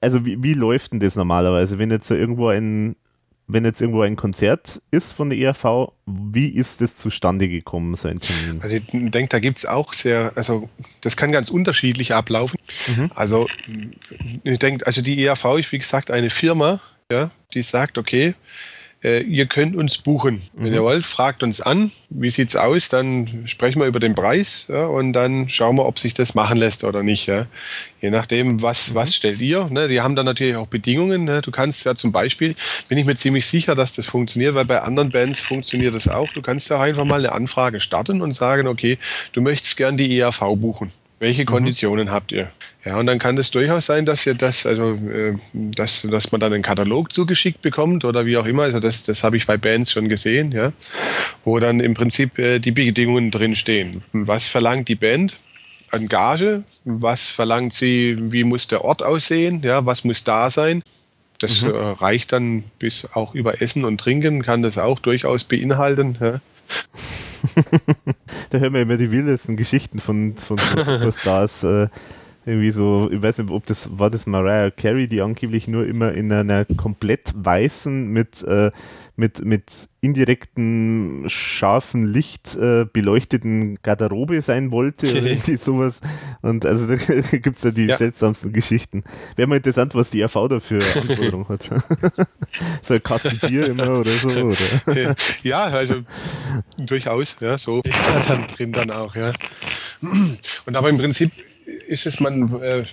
also 0.00 0.24
wie, 0.24 0.42
wie 0.42 0.54
läuft 0.54 0.92
denn 0.92 1.00
das 1.00 1.16
normalerweise, 1.16 1.78
wenn 1.78 1.90
jetzt 1.90 2.10
irgendwo 2.10 2.48
ein 2.48 2.96
wenn 3.48 3.64
jetzt 3.64 3.82
irgendwo 3.82 4.02
ein 4.02 4.16
Konzert 4.16 4.80
ist 4.92 5.12
von 5.12 5.28
der 5.28 5.38
ERV, 5.38 5.92
wie 6.06 6.48
ist 6.48 6.80
das 6.80 6.96
zustande 6.96 7.48
gekommen, 7.48 7.96
so 7.96 8.08
ein 8.08 8.20
Termin? 8.20 8.62
Also 8.62 8.76
ich 8.76 8.84
denke, 8.90 9.28
da 9.28 9.40
gibt 9.40 9.58
es 9.58 9.66
auch 9.66 9.92
sehr, 9.92 10.32
also 10.36 10.70
das 11.02 11.16
kann 11.16 11.32
ganz 11.32 11.50
unterschiedlich 11.50 12.14
ablaufen. 12.14 12.58
Mhm. 12.86 13.10
Also 13.14 13.48
ich 14.44 14.58
denke, 14.58 14.86
also 14.86 15.02
die 15.02 15.22
ERV 15.22 15.58
ist 15.58 15.72
wie 15.72 15.78
gesagt 15.78 16.10
eine 16.10 16.30
Firma, 16.30 16.80
ja, 17.10 17.30
die 17.52 17.62
sagt, 17.62 17.98
okay, 17.98 18.34
äh, 19.02 19.20
ihr 19.22 19.46
könnt 19.46 19.76
uns 19.76 19.98
buchen. 19.98 20.42
Wenn 20.52 20.68
mhm. 20.68 20.74
ihr 20.74 20.82
wollt, 20.82 21.04
fragt 21.04 21.42
uns 21.42 21.60
an, 21.60 21.90
wie 22.08 22.30
sieht's 22.30 22.56
aus, 22.56 22.88
dann 22.88 23.44
sprechen 23.46 23.80
wir 23.80 23.86
über 23.86 24.00
den 24.00 24.14
Preis 24.14 24.66
ja, 24.68 24.86
und 24.86 25.12
dann 25.12 25.48
schauen 25.48 25.76
wir, 25.76 25.86
ob 25.86 25.98
sich 25.98 26.14
das 26.14 26.34
machen 26.34 26.58
lässt 26.58 26.84
oder 26.84 27.02
nicht. 27.02 27.26
Ja. 27.26 27.46
Je 28.00 28.10
nachdem, 28.10 28.62
was, 28.62 28.90
mhm. 28.90 28.94
was 28.94 29.14
stellt 29.14 29.40
ihr. 29.40 29.68
Ne? 29.70 29.88
Die 29.88 30.00
haben 30.00 30.16
dann 30.16 30.26
natürlich 30.26 30.56
auch 30.56 30.66
Bedingungen. 30.66 31.24
Ne? 31.24 31.42
Du 31.42 31.50
kannst 31.50 31.84
ja 31.84 31.94
zum 31.94 32.12
Beispiel, 32.12 32.54
bin 32.88 32.98
ich 32.98 33.04
mir 33.04 33.16
ziemlich 33.16 33.46
sicher, 33.46 33.74
dass 33.74 33.94
das 33.94 34.06
funktioniert, 34.06 34.54
weil 34.54 34.64
bei 34.64 34.80
anderen 34.80 35.10
Bands 35.10 35.40
funktioniert 35.40 35.94
das 35.94 36.08
auch. 36.08 36.32
Du 36.32 36.42
kannst 36.42 36.68
ja 36.70 36.80
einfach 36.80 37.04
mal 37.04 37.18
eine 37.18 37.32
Anfrage 37.32 37.80
starten 37.80 38.22
und 38.22 38.32
sagen, 38.32 38.66
okay, 38.66 38.98
du 39.32 39.40
möchtest 39.40 39.76
gern 39.76 39.96
die 39.96 40.18
ERV 40.18 40.40
buchen. 40.56 40.92
Welche 41.22 41.42
mhm. 41.42 41.46
Konditionen 41.46 42.08
mhm. 42.08 42.10
habt 42.10 42.32
ihr? 42.32 42.50
Ja, 42.84 42.98
und 42.98 43.06
dann 43.06 43.20
kann 43.20 43.38
es 43.38 43.52
durchaus 43.52 43.86
sein, 43.86 44.04
dass 44.06 44.26
ihr 44.26 44.34
das, 44.34 44.66
also 44.66 44.94
äh, 44.94 45.36
dass, 45.52 46.02
dass 46.02 46.32
man 46.32 46.40
dann 46.40 46.52
einen 46.52 46.64
Katalog 46.64 47.12
zugeschickt 47.12 47.62
bekommt 47.62 48.04
oder 48.04 48.26
wie 48.26 48.36
auch 48.36 48.44
immer. 48.44 48.64
Also 48.64 48.80
das, 48.80 49.04
das 49.04 49.22
habe 49.22 49.36
ich 49.36 49.46
bei 49.46 49.56
Bands 49.56 49.92
schon 49.92 50.08
gesehen, 50.08 50.50
ja, 50.50 50.72
wo 51.44 51.60
dann 51.60 51.78
im 51.78 51.94
Prinzip 51.94 52.40
äh, 52.40 52.58
die 52.58 52.72
Bedingungen 52.72 53.30
drin 53.30 53.54
stehen. 53.54 54.02
Was 54.12 54.48
verlangt 54.48 54.88
die 54.88 54.96
Band? 54.96 55.38
an 55.92 56.08
Gage, 56.08 56.64
was 56.86 57.28
verlangt 57.28 57.74
sie, 57.74 58.16
wie 58.32 58.44
muss 58.44 58.66
der 58.66 58.82
Ort 58.82 59.02
aussehen, 59.02 59.60
ja, 59.62 59.84
was 59.84 60.04
muss 60.04 60.24
da 60.24 60.48
sein. 60.48 60.82
Das 61.38 61.60
mhm. 61.60 61.68
äh, 61.68 61.76
reicht 61.76 62.32
dann 62.32 62.64
bis 62.78 63.06
auch 63.12 63.34
über 63.34 63.60
Essen 63.60 63.84
und 63.84 63.98
Trinken, 63.98 64.42
kann 64.42 64.62
das 64.62 64.78
auch 64.78 64.98
durchaus 65.00 65.44
beinhalten. 65.44 66.16
Ja. 66.18 66.40
da 68.50 68.58
hören 68.58 68.74
wir 68.74 68.82
immer 68.82 68.96
die 68.96 69.10
wildesten 69.10 69.56
Geschichten 69.56 70.00
von, 70.00 70.34
von 70.36 70.58
Superstars. 70.76 71.64
Äh, 71.64 71.88
irgendwie 72.44 72.72
so, 72.72 73.08
ich 73.10 73.22
weiß 73.22 73.38
nicht, 73.38 73.50
ob 73.50 73.66
das 73.66 73.98
war 73.98 74.10
das 74.10 74.26
Mariah 74.26 74.70
Carey, 74.70 75.06
die 75.06 75.22
angeblich 75.22 75.68
nur 75.68 75.86
immer 75.86 76.12
in 76.12 76.32
einer 76.32 76.64
komplett 76.64 77.32
weißen 77.36 78.08
mit, 78.08 78.42
äh, 78.42 78.72
mit, 79.14 79.44
mit 79.44 79.88
indirekten, 80.00 81.24
scharfen 81.28 82.06
Licht 82.06 82.56
äh, 82.56 82.84
beleuchteten 82.92 83.78
Garderobe 83.82 84.40
sein 84.40 84.72
wollte 84.72 85.08
oder 85.12 85.22
irgendwie 85.30 85.56
sowas. 85.56 86.00
Und 86.40 86.66
also 86.66 86.88
da 86.88 86.96
gibt 87.30 87.56
es 87.56 87.62
ja 87.62 87.70
die 87.70 87.86
ja. 87.86 87.96
seltsamsten 87.96 88.52
Geschichten. 88.52 89.04
Wäre 89.36 89.48
mal 89.48 89.56
interessant, 89.56 89.94
was 89.94 90.10
die 90.10 90.22
RV 90.22 90.48
dafür 90.48 90.82
Anforderungen 90.96 91.48
hat. 91.48 91.68
so 92.80 92.94
ein 92.94 93.02
Kasten 93.04 93.38
Bier 93.38 93.68
immer 93.68 94.00
oder 94.00 94.10
so, 94.10 94.30
oder? 94.30 95.14
Ja, 95.44 95.64
also 95.64 96.02
durchaus, 96.76 97.36
ja, 97.38 97.56
so 97.56 97.80
ist 97.84 98.08
ja 98.08 98.18
dann 98.20 98.48
drin 98.48 98.72
dann 98.72 98.90
auch, 98.90 99.14
ja. 99.14 99.32
Und 100.00 100.76
aber 100.76 100.88
im 100.88 100.98
Prinzip 100.98 101.30
ist 101.92 102.06
es, 102.06 102.20
man, 102.20 102.60
äh, 102.62 102.84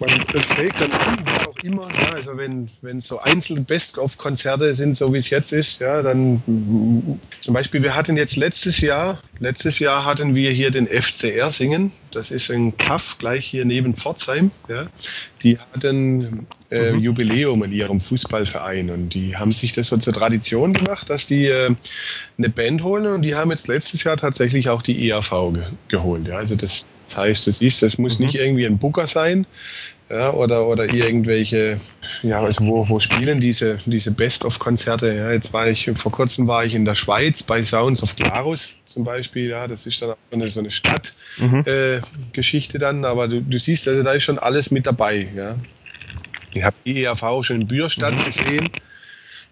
man 0.00 0.10
schlägt 0.42 0.80
dann 0.80 0.90
an, 0.92 1.16
wie 1.24 1.40
auch 1.46 1.56
immer. 1.62 1.88
Ja, 1.96 2.10
also 2.10 2.36
wenn, 2.36 2.68
wenn 2.82 3.00
so 3.00 3.20
einzelne 3.20 3.60
Best-of-Konzerte 3.62 4.74
sind, 4.74 4.96
so 4.96 5.12
wie 5.14 5.18
es 5.18 5.30
jetzt 5.30 5.52
ist, 5.52 5.80
ja, 5.80 6.02
dann 6.02 6.42
zum 7.40 7.54
Beispiel, 7.54 7.82
wir 7.82 7.94
hatten 7.94 8.16
jetzt 8.16 8.36
letztes 8.36 8.80
Jahr, 8.80 9.20
letztes 9.38 9.78
Jahr 9.78 10.04
hatten 10.04 10.34
wir 10.34 10.50
hier 10.50 10.70
den 10.70 10.86
FCR 10.86 11.50
singen. 11.50 11.92
Das 12.10 12.30
ist 12.30 12.50
ein 12.50 12.76
Kaff 12.76 13.16
gleich 13.18 13.46
hier 13.46 13.64
neben 13.64 13.94
Pforzheim. 13.94 14.50
Ja. 14.68 14.86
Die 15.42 15.58
hatten 15.58 16.46
äh, 16.70 16.92
mhm. 16.92 17.00
Jubiläum 17.00 17.62
in 17.64 17.72
ihrem 17.72 18.00
Fußballverein 18.00 18.90
und 18.90 19.10
die 19.10 19.36
haben 19.36 19.52
sich 19.52 19.72
das 19.72 19.88
so 19.88 19.96
zur 19.96 20.12
Tradition 20.12 20.72
gemacht, 20.72 21.10
dass 21.10 21.26
die 21.26 21.46
äh, 21.46 21.74
eine 22.38 22.48
Band 22.48 22.82
holen 22.82 23.06
und 23.06 23.22
die 23.22 23.34
haben 23.34 23.50
jetzt 23.50 23.68
letztes 23.68 24.04
Jahr 24.04 24.16
tatsächlich 24.16 24.68
auch 24.68 24.82
die 24.82 25.08
ERV 25.08 25.52
ge 25.52 25.62
geholt. 25.88 26.28
Ja. 26.28 26.36
Also 26.36 26.56
das 26.56 26.92
das 27.06 27.18
heißt, 27.18 27.46
das 27.46 27.60
ist, 27.60 27.82
das 27.82 27.98
muss 27.98 28.18
mhm. 28.18 28.26
nicht 28.26 28.34
irgendwie 28.36 28.66
ein 28.66 28.78
Booker 28.78 29.06
sein, 29.06 29.46
ja, 30.10 30.32
oder, 30.32 30.66
oder 30.66 30.92
irgendwelche, 30.92 31.80
ja, 32.22 32.42
also 32.42 32.66
wo, 32.66 32.88
wo 32.88 33.00
spielen 33.00 33.40
diese, 33.40 33.78
diese 33.86 34.10
Best-of-Konzerte? 34.10 35.14
Ja, 35.14 35.32
jetzt 35.32 35.52
war 35.52 35.68
ich, 35.68 35.90
vor 35.96 36.12
kurzem 36.12 36.46
war 36.46 36.64
ich 36.64 36.74
in 36.74 36.84
der 36.84 36.94
Schweiz 36.94 37.42
bei 37.42 37.64
Sounds 37.64 38.02
of 38.02 38.14
Glarus 38.16 38.76
zum 38.84 39.04
Beispiel, 39.04 39.48
ja, 39.48 39.66
das 39.66 39.86
ist 39.86 40.02
dann 40.02 40.10
auch 40.10 40.16
so 40.30 40.36
eine, 40.36 40.50
so 40.50 40.60
eine 40.60 40.70
Stadtgeschichte 40.70 42.78
mhm. 42.78 42.82
äh, 42.82 42.86
dann, 42.86 43.04
aber 43.04 43.28
du, 43.28 43.40
du 43.40 43.58
siehst, 43.58 43.88
also 43.88 44.02
da 44.02 44.12
ist 44.12 44.24
schon 44.24 44.38
alles 44.38 44.70
mit 44.70 44.86
dabei, 44.86 45.28
ja. 45.34 45.56
Ich 46.52 46.62
habe 46.62 46.76
die 46.84 47.02
ERV 47.02 47.42
schon 47.42 47.62
in 47.62 47.66
Bürstadt 47.66 48.14
mhm. 48.14 48.24
gesehen 48.24 48.70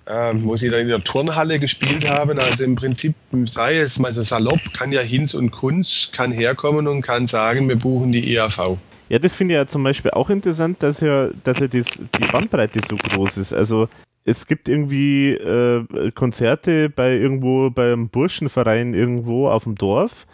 ähm, 0.06 0.44
wo 0.44 0.56
sie 0.56 0.68
dann 0.68 0.80
in 0.80 0.88
der 0.88 1.04
Turnhalle 1.04 1.58
gespielt 1.58 2.08
haben. 2.08 2.38
Also 2.38 2.64
im 2.64 2.74
Prinzip, 2.74 3.14
sei 3.44 3.78
es 3.78 3.98
mal 3.98 4.12
so 4.12 4.22
salopp, 4.22 4.60
kann 4.72 4.92
ja 4.92 5.00
Hinz 5.00 5.34
und 5.34 5.50
Kunz 5.50 6.10
kann 6.12 6.32
herkommen 6.32 6.88
und 6.88 7.02
kann 7.02 7.26
sagen, 7.26 7.68
wir 7.68 7.76
buchen 7.76 8.12
die 8.12 8.34
ERV. 8.34 8.78
Ja, 9.12 9.18
das 9.18 9.34
finde 9.34 9.52
ich 9.52 9.58
ja 9.58 9.66
zum 9.66 9.82
Beispiel 9.82 10.10
auch 10.12 10.30
interessant, 10.30 10.82
dass 10.82 11.00
ja, 11.00 11.28
dass 11.44 11.58
ja 11.58 11.66
das, 11.66 11.86
die 11.86 12.24
Bandbreite 12.32 12.80
so 12.88 12.96
groß 12.96 13.36
ist. 13.36 13.52
Also 13.52 13.90
es 14.24 14.46
gibt 14.46 14.70
irgendwie 14.70 15.32
äh, 15.32 16.10
Konzerte 16.14 16.88
bei 16.88 17.16
irgendwo 17.16 17.68
beim 17.68 18.08
Burschenverein 18.08 18.94
irgendwo 18.94 19.50
auf 19.50 19.64
dem 19.64 19.74
Dorf 19.74 20.26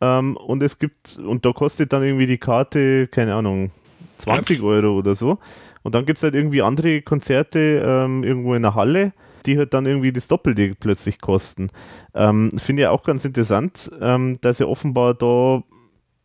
ähm, 0.00 0.36
und 0.36 0.64
es 0.64 0.80
gibt, 0.80 1.16
und 1.16 1.46
da 1.46 1.52
kostet 1.52 1.92
dann 1.92 2.02
irgendwie 2.02 2.26
die 2.26 2.38
Karte, 2.38 3.06
keine 3.06 3.36
Ahnung, 3.36 3.70
20 4.18 4.62
Euro 4.62 4.98
oder 4.98 5.14
so. 5.14 5.38
Und 5.84 5.94
dann 5.94 6.04
gibt 6.04 6.16
es 6.16 6.24
halt 6.24 6.34
irgendwie 6.34 6.62
andere 6.62 7.02
Konzerte 7.02 7.84
ähm, 7.86 8.24
irgendwo 8.24 8.54
in 8.56 8.62
der 8.62 8.74
Halle, 8.74 9.12
die 9.46 9.56
halt 9.58 9.74
dann 9.74 9.86
irgendwie 9.86 10.12
das 10.12 10.26
Doppelte 10.26 10.74
plötzlich 10.74 11.20
kosten. 11.20 11.70
Ähm, 12.14 12.50
Finde 12.58 12.82
ich 12.82 12.88
auch 12.88 13.04
ganz 13.04 13.24
interessant, 13.24 13.92
ähm, 14.00 14.38
dass 14.40 14.58
ja 14.58 14.66
offenbar 14.66 15.14
da, 15.14 15.62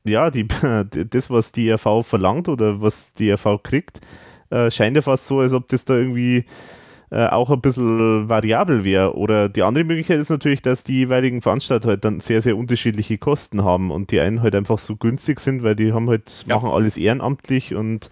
ja, 0.10 0.30
die, 0.30 0.48
das, 1.10 1.30
was 1.30 1.52
die 1.52 1.72
RV 1.72 2.04
verlangt 2.04 2.48
oder 2.50 2.82
was 2.82 3.14
die 3.14 3.32
RV 3.32 3.62
kriegt, 3.64 4.02
äh, 4.50 4.72
scheint 4.72 4.96
ja 4.96 5.02
fast 5.02 5.28
so, 5.28 5.40
als 5.40 5.54
ob 5.54 5.68
das 5.70 5.86
da 5.86 5.96
irgendwie 5.96 6.46
äh, 7.12 7.26
auch 7.28 7.50
ein 7.50 7.62
bisschen 7.62 8.30
variabel 8.30 8.84
wäre. 8.84 9.16
Oder 9.16 9.50
die 9.50 9.64
andere 9.64 9.84
Möglichkeit 9.84 10.20
ist 10.20 10.30
natürlich, 10.30 10.62
dass 10.62 10.84
die 10.84 11.00
jeweiligen 11.00 11.42
Veranstalter 11.42 11.90
halt 11.90 12.06
dann 12.06 12.20
sehr, 12.20 12.42
sehr 12.42 12.58
unterschiedliche 12.58 13.18
Kosten 13.18 13.64
haben 13.64 13.92
und 13.92 14.12
die 14.12 14.20
einen 14.20 14.42
halt 14.42 14.56
einfach 14.56 14.80
so 14.80 14.96
günstig 14.96 15.40
sind, 15.40 15.64
weil 15.64 15.76
die 15.76 15.94
haben 15.94 16.10
halt, 16.10 16.46
ja. 16.48 16.56
machen 16.56 16.70
alles 16.70 16.98
ehrenamtlich 16.98 17.74
und 17.74 18.10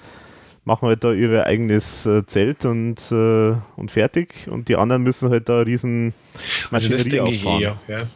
machen 0.66 0.90
halt 0.90 1.04
da 1.04 1.14
ihr 1.14 1.46
eigenes 1.46 2.06
äh, 2.06 2.26
Zelt 2.26 2.66
und, 2.66 3.12
äh, 3.12 3.54
und 3.76 3.92
fertig 3.92 4.48
und 4.50 4.68
die 4.68 4.76
anderen 4.76 5.04
müssen 5.04 5.30
halt 5.30 5.48
da 5.48 5.62
riesen 5.62 6.14
Maschinerie 6.72 7.20
also 7.20 7.32
das 7.32 7.46
auffahren. 7.46 7.62
Eher, 7.62 7.80
ja. 7.88 8.08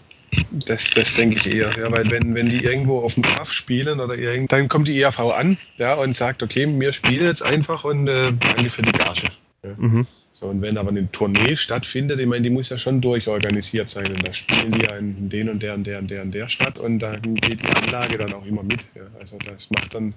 Das, 0.52 0.94
das 0.94 1.14
denke 1.14 1.38
ich 1.38 1.46
eher, 1.46 1.78
ja, 1.78 1.92
weil 1.92 2.10
wenn, 2.10 2.36
wenn 2.36 2.50
die 2.50 2.64
irgendwo 2.64 3.00
auf 3.00 3.14
dem 3.14 3.24
Kaff 3.24 3.54
spielen 3.54 4.02
oder 4.02 4.16
irgend, 4.16 4.52
dann 4.52 4.68
kommt 4.68 4.88
die 4.90 5.00
ERV 5.00 5.20
an 5.20 5.58
ja, 5.78 5.94
und 5.94 6.16
sagt, 6.16 6.44
okay, 6.44 6.68
wir 6.68 6.92
spielen 6.92 7.26
jetzt 7.26 7.42
einfach 7.42 7.86
und 7.86 8.08
äh, 8.10 8.34
danke 8.50 8.70
für 8.70 8.84
die 8.84 8.92
Gage. 8.92 9.32
Ja. 9.64 9.76
Mhm. 9.78 10.08
So, 10.34 10.48
und 10.48 10.62
wenn 10.62 10.78
aber 10.78 10.90
eine 10.90 11.12
Tournee 11.12 11.56
stattfindet, 11.56 12.20
ich 12.20 12.26
meine, 12.26 12.42
die 12.42 12.50
muss 12.50 12.70
ja 12.70 12.78
schon 12.78 13.00
durchorganisiert 13.00 13.90
sein. 13.90 14.12
Und 14.12 14.28
da 14.28 14.34
spielen 14.34 14.74
die 14.74 14.82
ja 14.82 14.96
in 14.98 15.30
den 15.30 15.50
und 15.50 15.62
der 15.62 15.76
und 15.76 15.86
der 15.86 16.00
und 16.00 16.10
der 16.10 16.22
und 16.24 16.32
der 16.32 16.50
Stadt 16.50 16.80
und 16.80 17.00
dann 17.00 17.42
geht 17.42 17.62
die 17.62 17.72
Anlage 17.72 18.18
dann 18.18 18.34
auch 18.34 18.46
immer 18.46 18.64
mit. 18.64 18.88
Ja. 18.96 19.04
Also 19.20 19.40
das 19.40 19.70
macht 19.70 19.94
dann 19.94 20.16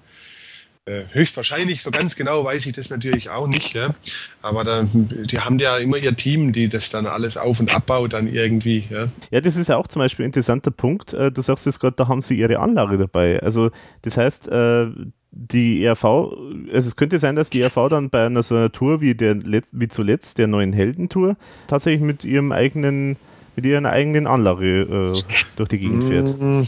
äh, 0.87 1.05
höchstwahrscheinlich, 1.13 1.83
so 1.83 1.91
ganz 1.91 2.15
genau 2.15 2.45
weiß 2.45 2.67
ich 2.67 2.73
das 2.73 2.91
natürlich 2.91 3.31
auch 3.31 3.47
nicht, 3.47 3.73
ja. 3.73 3.95
Aber 4.43 4.65
da, 4.65 4.87
die 4.93 5.41
haben 5.41 5.59
ja 5.59 5.79
immer 5.79 5.97
ihr 5.97 6.15
Team, 6.15 6.53
die 6.53 6.69
das 6.69 6.91
dann 6.91 7.07
alles 7.07 7.39
auf- 7.39 7.59
und 7.61 7.75
abbaut 7.75 8.13
dann 8.13 8.29
irgendwie, 8.29 8.85
ja. 8.91 9.09
Ja, 9.31 9.41
das 9.41 9.57
ist 9.57 9.69
ja 9.69 9.79
auch 9.79 9.89
zum 9.89 10.01
Beispiel 10.01 10.25
ein 10.25 10.29
interessanter 10.29 10.71
Punkt. 10.71 11.15
Äh, 11.15 11.33
du 11.33 11.41
sagst 11.41 11.67
es 11.67 11.81
gerade, 11.81 11.97
da 11.97 12.09
haben 12.09 12.21
sie 12.21 12.37
ihre 12.37 12.59
Anlage 12.59 12.99
dabei. 12.99 13.41
Also 13.41 13.71
das 14.03 14.19
heißt, 14.19 14.49
äh, 14.49 14.89
die 15.31 15.83
ERV, 15.85 16.05
also 16.05 16.89
es 16.89 16.97
könnte 16.97 17.19
sein, 17.19 17.35
dass 17.35 17.51
die 17.51 17.63
ERV 17.63 17.89
dann 17.89 18.11
bei 18.11 18.27
einer 18.27 18.43
so 18.43 18.55
einer 18.55 18.71
Tour 18.71 19.01
wie, 19.01 19.15
der, 19.15 19.37
wie 19.73 19.89
zuletzt, 19.89 20.37
der 20.39 20.49
neuen 20.49 20.73
Heldentour, 20.75 21.37
tatsächlich 21.67 22.03
mit 22.03 22.25
ihrem 22.25 22.53
eigenen 22.53 23.17
mit 23.57 23.67
ihrer 23.67 23.85
eigenen 23.89 24.27
Anlage 24.27 24.83
äh, 24.83 25.23
durch 25.57 25.69
die 25.69 25.79
Gegend 25.79 26.05
fährt. 26.05 26.41
Mm, 26.41 26.63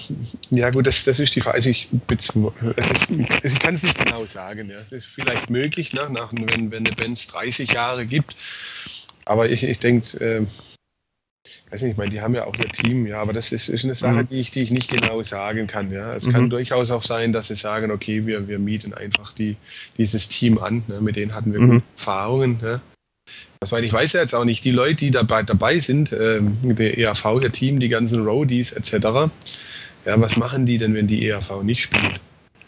ja 0.50 0.70
gut, 0.70 0.86
das, 0.86 1.04
das 1.04 1.18
ist 1.18 1.34
die 1.34 1.40
Frage. 1.40 1.56
Also 1.56 1.70
ich, 1.70 1.88
ich 2.10 3.58
kann 3.60 3.74
es 3.74 3.82
nicht 3.82 3.98
genau 4.04 4.24
sagen. 4.26 4.70
Ja. 4.70 4.78
Das 4.90 5.04
ist 5.04 5.06
vielleicht 5.06 5.50
möglich, 5.50 5.92
ne, 5.92 6.08
nach, 6.10 6.32
wenn, 6.32 6.70
wenn 6.70 6.86
eine 6.86 6.94
Band 6.94 7.32
30 7.32 7.72
Jahre 7.72 8.06
gibt. 8.06 8.36
Aber 9.24 9.48
ich, 9.50 9.64
ich 9.64 9.80
denke, 9.80 10.18
äh, 10.24 10.46
weiß 11.70 11.82
nicht, 11.82 11.92
ich 11.92 11.96
meine, 11.96 12.10
die 12.10 12.20
haben 12.20 12.34
ja 12.34 12.44
auch 12.44 12.56
ihr 12.56 12.68
Team, 12.68 13.06
ja, 13.06 13.20
aber 13.20 13.32
das 13.32 13.52
ist, 13.52 13.68
ist 13.68 13.84
eine 13.84 13.94
Sache, 13.94 14.22
mhm. 14.22 14.28
die, 14.28 14.40
ich, 14.40 14.50
die 14.50 14.60
ich 14.62 14.70
nicht 14.70 14.90
genau 14.90 15.22
sagen 15.22 15.66
kann. 15.66 15.90
Ja. 15.90 16.14
Es 16.14 16.26
mhm. 16.26 16.32
kann 16.32 16.50
durchaus 16.50 16.90
auch 16.90 17.02
sein, 17.02 17.32
dass 17.32 17.48
sie 17.48 17.56
sagen, 17.56 17.90
okay, 17.90 18.26
wir, 18.26 18.48
wir 18.48 18.58
mieten 18.58 18.94
einfach 18.94 19.32
die, 19.32 19.56
dieses 19.98 20.28
Team 20.28 20.58
an. 20.58 20.84
Ne. 20.86 21.00
Mit 21.00 21.16
denen 21.16 21.34
hatten 21.34 21.52
wir 21.52 21.60
mhm. 21.60 21.82
Erfahrungen. 21.96 22.60
Ja. 22.62 22.80
Soweit 23.64 23.84
ich 23.84 23.92
weiß 23.92 24.12
ja 24.12 24.20
jetzt 24.20 24.34
auch 24.34 24.44
nicht, 24.44 24.64
die 24.64 24.70
Leute, 24.70 24.96
die 24.96 25.10
dabei, 25.10 25.42
dabei 25.42 25.80
sind, 25.80 26.12
äh, 26.12 26.40
der 26.62 26.98
ERV, 26.98 27.40
der 27.40 27.52
Team, 27.52 27.80
die 27.80 27.88
ganzen 27.88 28.24
Roadies 28.26 28.72
etc., 28.72 29.30
ja, 30.04 30.20
was 30.20 30.36
machen 30.36 30.66
die 30.66 30.78
denn, 30.78 30.94
wenn 30.94 31.08
die 31.08 31.26
ERV 31.26 31.62
nicht 31.64 31.82
spielt? 31.82 32.20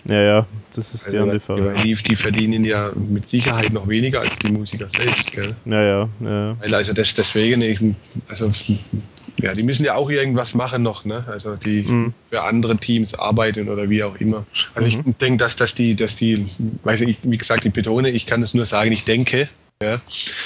Ja, 0.06 0.23
ja, 0.23 0.47
das 0.74 0.94
ist 0.94 1.05
also, 1.05 1.16
die 1.16 1.23
andere 1.23 1.40
Frage. 1.40 1.74
Die, 1.85 1.94
die, 1.94 2.16
verdienen 2.16 2.65
ja 2.65 2.90
mit 2.97 3.27
Sicherheit 3.27 3.73
noch 3.73 3.86
weniger 3.89 4.20
als 4.20 4.39
die 4.39 4.51
Musiker 4.51 4.89
selbst, 4.89 5.32
gell? 5.32 5.55
Ja, 5.66 5.82
ja, 5.82 6.09
ja. 6.20 6.56
Weil 6.60 6.74
also 6.74 6.93
das, 6.93 7.15
deswegen, 7.15 7.60
ich, 7.62 7.78
also 8.28 8.51
ja, 9.40 9.55
die 9.55 9.62
müssen 9.62 9.85
ja 9.85 9.94
auch 9.94 10.10
irgendwas 10.10 10.55
machen 10.55 10.82
noch, 10.82 11.05
ne? 11.05 11.24
Also 11.28 11.56
die 11.56 11.82
mhm. 11.82 12.15
für 12.31 12.43
andere 12.43 12.77
Teams 12.78 13.15
arbeiten 13.15 13.69
oder 13.69 13.90
wie 13.90 14.02
auch 14.02 14.16
immer. 14.16 14.47
Also 14.74 14.89
mhm. 14.89 15.05
ich 15.06 15.16
denke, 15.16 15.39
dass, 15.39 15.56
dass 15.56 15.74
die, 15.74 15.94
dass 15.94 16.16
die, 16.16 16.48
weiß 16.85 17.02
ich, 17.02 17.19
wie 17.23 17.39
gesagt, 17.39 17.65
ich 17.65 17.73
betone, 17.73 18.10
ich 18.10 18.27
kann 18.27 18.43
es 18.43 18.55
nur 18.55 18.66
sagen, 18.66 18.90
ich 18.93 19.05
denke, 19.05 19.48
ja. 19.83 20.01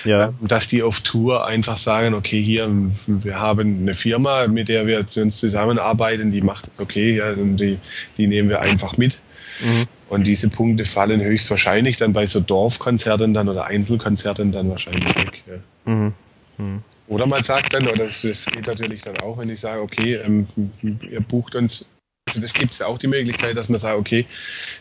ja. 0.05 0.35
Dass 0.41 0.69
die 0.69 0.83
auf 0.83 1.01
Tour 1.01 1.47
einfach 1.47 1.79
sagen, 1.79 2.15
okay, 2.15 2.43
hier, 2.43 2.71
wir 3.07 3.41
haben 3.41 3.81
eine 3.81 3.95
Firma, 3.95 4.47
mit 4.47 4.69
der 4.69 4.87
wir 4.87 5.07
uns 5.17 5.39
zusammenarbeiten, 5.39 6.33
die 6.33 6.43
macht 6.43 6.71
okay, 6.79 7.17
ja, 7.17 7.33
die, 7.35 7.79
die 8.19 8.27
nehmen 8.27 8.49
wir 8.49 8.61
einfach 8.61 8.97
mit. 8.97 9.21
Mhm. 9.61 9.87
Und 10.09 10.25
diese 10.25 10.49
Punkte 10.49 10.85
fallen 10.85 11.23
höchstwahrscheinlich 11.23 11.97
dann 11.97 12.13
bei 12.13 12.27
so 12.27 12.41
Dorfkonzerten 12.41 13.33
dann 13.33 13.49
oder 13.49 13.67
Einzelkonzerten 13.67 14.53
dann 14.53 14.69
wahrscheinlich 14.69 15.15
weg. 15.17 15.43
Ja. 15.47 15.93
Mhm. 15.93 16.13
Mhm. 16.59 16.83
Oder 17.09 17.27
man 17.27 17.43
sagt 17.43 17.73
dann, 17.73 17.87
oder 17.87 18.07
das, 18.07 18.23
das, 18.23 18.45
geht 18.47 18.67
natürlich 18.67 19.03
dann 19.03 19.19
auch, 19.19 19.39
wenn 19.39 19.49
ich 19.49 19.61
sage, 19.61 19.81
okay, 19.81 20.17
ähm, 20.17 20.47
ihr 20.83 21.21
bucht 21.21 21.55
uns, 21.55 21.85
also 22.29 22.41
das 22.41 22.53
gibt 22.53 22.73
es 22.73 22.79
ja 22.79 22.87
auch 22.87 22.99
die 22.99 23.09
Möglichkeit, 23.09 23.57
dass 23.57 23.69
man 23.69 23.81
sagt, 23.81 23.99
okay, 23.99 24.27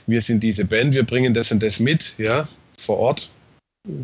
wir 0.08 0.22
sind 0.22 0.44
diese 0.44 0.66
Band, 0.66 0.94
wir 0.94 1.04
bringen 1.04 1.34
das 1.34 1.52
und 1.52 1.64
das 1.64 1.80
mit, 1.80 2.14
ja, 2.18 2.48
vor 2.78 2.98
Ort 2.98 3.30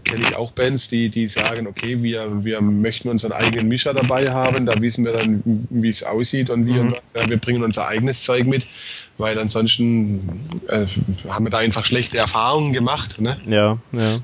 kenne 0.04 0.24
ich 0.24 0.36
auch 0.36 0.52
Bands, 0.52 0.88
die, 0.90 1.10
die 1.10 1.28
sagen, 1.28 1.68
okay, 1.68 2.02
wir, 2.02 2.44
wir 2.44 2.62
möchten 2.62 3.10
unseren 3.10 3.32
eigenen 3.32 3.68
Mischer 3.68 3.94
dabei 3.94 4.32
haben, 4.32 4.66
da 4.66 4.80
wissen 4.82 5.06
wir 5.06 5.14
dann, 5.14 5.44
wie 5.70 5.90
es 5.90 6.04
aussieht 6.04 6.50
und 6.50 6.66
wir, 6.66 6.84
mhm. 6.84 6.96
wir 7.28 7.38
bringen 7.38 7.64
unser 7.64 7.88
eigenes 7.88 8.24
Zeug 8.24 8.48
mit, 8.48 8.66
weil 9.18 9.38
ansonsten 9.38 10.62
äh, 10.68 10.88
haben 11.30 11.46
wir 11.46 11.52
da 11.52 11.60
einfach 11.60 11.86
schlechte 11.86 12.18
Erfahrungen 12.18 12.74
gemacht. 12.74 13.22
Ne? 13.22 13.40
Ja, 13.46 13.78
ja. 13.92 14.20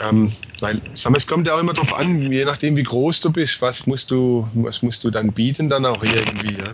Ähm, 0.00 0.32
weil, 0.58 0.80
sag 0.94 1.12
mal, 1.12 1.18
es 1.18 1.26
kommt 1.28 1.46
ja 1.46 1.54
auch 1.54 1.60
immer 1.60 1.74
darauf 1.74 1.94
an, 1.94 2.32
je 2.32 2.44
nachdem 2.44 2.76
wie 2.76 2.82
groß 2.82 3.20
du 3.20 3.30
bist, 3.30 3.62
was 3.62 3.86
musst 3.86 4.10
du, 4.10 4.48
was 4.54 4.82
musst 4.82 5.04
du 5.04 5.10
dann 5.10 5.32
bieten 5.32 5.68
dann 5.68 5.86
auch 5.86 6.02
irgendwie, 6.02 6.54
ja. 6.54 6.72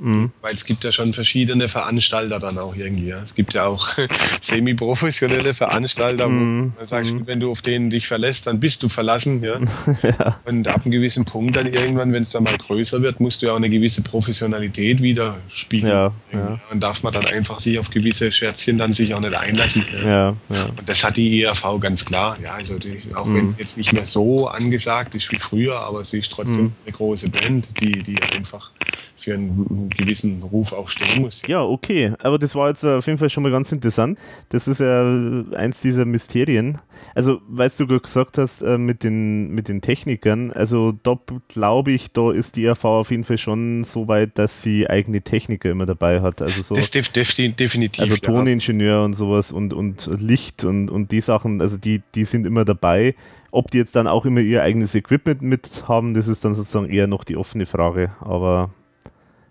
Mhm. 0.00 0.32
Weil 0.40 0.54
es 0.54 0.64
gibt 0.64 0.82
ja 0.84 0.92
schon 0.92 1.12
verschiedene 1.12 1.68
Veranstalter 1.68 2.38
dann 2.38 2.58
auch 2.58 2.74
irgendwie. 2.74 3.08
Ja. 3.08 3.22
Es 3.22 3.34
gibt 3.34 3.54
ja 3.54 3.66
auch 3.66 3.88
semi-professionelle 4.40 5.54
Veranstalter, 5.54 6.28
mhm. 6.28 6.72
wo 6.78 6.86
sagst, 6.86 7.12
mhm. 7.12 7.26
wenn 7.26 7.40
du 7.40 7.50
auf 7.50 7.62
denen 7.62 7.90
dich 7.90 8.08
verlässt, 8.08 8.46
dann 8.46 8.60
bist 8.60 8.82
du 8.82 8.88
verlassen. 8.88 9.42
Ja. 9.42 9.58
ja. 10.02 10.40
Und 10.44 10.66
ab 10.68 10.82
einem 10.84 10.90
gewissen 10.90 11.24
Punkt 11.24 11.56
dann 11.56 11.66
irgendwann, 11.66 12.12
wenn 12.12 12.22
es 12.22 12.30
dann 12.30 12.44
mal 12.44 12.56
größer 12.56 13.02
wird, 13.02 13.20
musst 13.20 13.42
du 13.42 13.46
ja 13.46 13.52
auch 13.52 13.56
eine 13.56 13.70
gewisse 13.70 14.02
Professionalität 14.02 15.02
wieder 15.02 15.36
spielen. 15.48 15.86
Ja, 15.86 16.12
ja. 16.32 16.58
Und 16.70 16.80
darf 16.80 17.02
man 17.02 17.12
dann 17.12 17.26
einfach 17.26 17.60
sich 17.60 17.78
auf 17.78 17.90
gewisse 17.90 18.32
Scherzchen 18.32 18.78
dann 18.78 18.94
sich 18.94 19.14
auch 19.14 19.20
nicht 19.20 19.34
einlassen. 19.34 19.84
Ja. 20.02 20.36
Ja, 20.48 20.64
Und 20.78 20.88
das 20.88 21.04
hat 21.04 21.16
die 21.16 21.42
ERV 21.42 21.78
ganz 21.80 22.04
klar. 22.04 22.38
Ja, 22.42 22.54
also 22.54 22.78
die, 22.78 23.02
auch 23.14 23.26
mhm. 23.26 23.36
wenn 23.36 23.46
es 23.48 23.58
jetzt 23.58 23.76
nicht 23.76 23.92
mehr 23.92 24.06
so 24.06 24.48
angesagt 24.48 25.14
ist 25.14 25.30
wie 25.30 25.38
früher, 25.38 25.78
aber 25.80 26.04
sie 26.04 26.20
ist 26.20 26.32
trotzdem 26.32 26.64
mhm. 26.64 26.72
eine 26.86 26.92
große 26.92 27.28
Band, 27.28 27.80
die, 27.80 28.02
die 28.02 28.16
einfach 28.34 28.70
für 29.24 29.34
einen 29.34 29.90
gewissen 29.96 30.42
Ruf 30.42 30.72
auch 30.72 30.88
stehen 30.88 31.22
muss. 31.22 31.42
Ja, 31.46 31.62
okay. 31.62 32.12
Aber 32.22 32.38
das 32.38 32.54
war 32.54 32.68
jetzt 32.68 32.84
auf 32.84 33.06
jeden 33.06 33.18
Fall 33.18 33.30
schon 33.30 33.42
mal 33.42 33.52
ganz 33.52 33.72
interessant. 33.72 34.18
Das 34.48 34.68
ist 34.68 34.80
ja 34.80 35.44
eins 35.54 35.80
dieser 35.80 36.04
Mysterien. 36.04 36.78
Also, 37.14 37.40
weil 37.48 37.70
du 37.76 37.86
gesagt 38.00 38.38
hast, 38.38 38.62
äh, 38.62 38.78
mit 38.78 39.04
den, 39.04 39.50
mit 39.50 39.68
den 39.68 39.80
Technikern, 39.80 40.52
also 40.52 40.92
da 41.02 41.18
glaube 41.48 41.92
ich, 41.92 42.12
da 42.12 42.32
ist 42.32 42.56
die 42.56 42.64
ERV 42.64 42.84
auf 42.84 43.10
jeden 43.10 43.24
Fall 43.24 43.38
schon 43.38 43.84
so 43.84 44.08
weit, 44.08 44.38
dass 44.38 44.62
sie 44.62 44.88
eigene 44.88 45.22
Techniker 45.22 45.70
immer 45.70 45.86
dabei 45.86 46.20
hat. 46.20 46.42
Also 46.42 46.62
so, 46.62 46.74
das 46.74 46.90
def 46.90 47.08
def 47.08 47.34
definitiv. 47.34 48.00
Also 48.00 48.16
Toningenieur 48.16 48.98
ja. 48.98 49.04
und 49.04 49.14
sowas 49.14 49.52
und, 49.52 49.72
und 49.72 50.10
Licht 50.18 50.64
und, 50.64 50.90
und 50.90 51.10
die 51.12 51.20
Sachen, 51.20 51.60
also 51.60 51.76
die, 51.76 52.02
die 52.14 52.24
sind 52.24 52.46
immer 52.46 52.64
dabei. 52.64 53.14
Ob 53.52 53.70
die 53.70 53.78
jetzt 53.78 53.96
dann 53.96 54.06
auch 54.06 54.26
immer 54.26 54.40
ihr 54.40 54.62
eigenes 54.62 54.94
Equipment 54.94 55.42
mit 55.42 55.88
haben, 55.88 56.14
das 56.14 56.28
ist 56.28 56.44
dann 56.44 56.54
sozusagen 56.54 56.88
eher 56.88 57.08
noch 57.08 57.24
die 57.24 57.36
offene 57.36 57.66
Frage. 57.66 58.12
Aber 58.20 58.70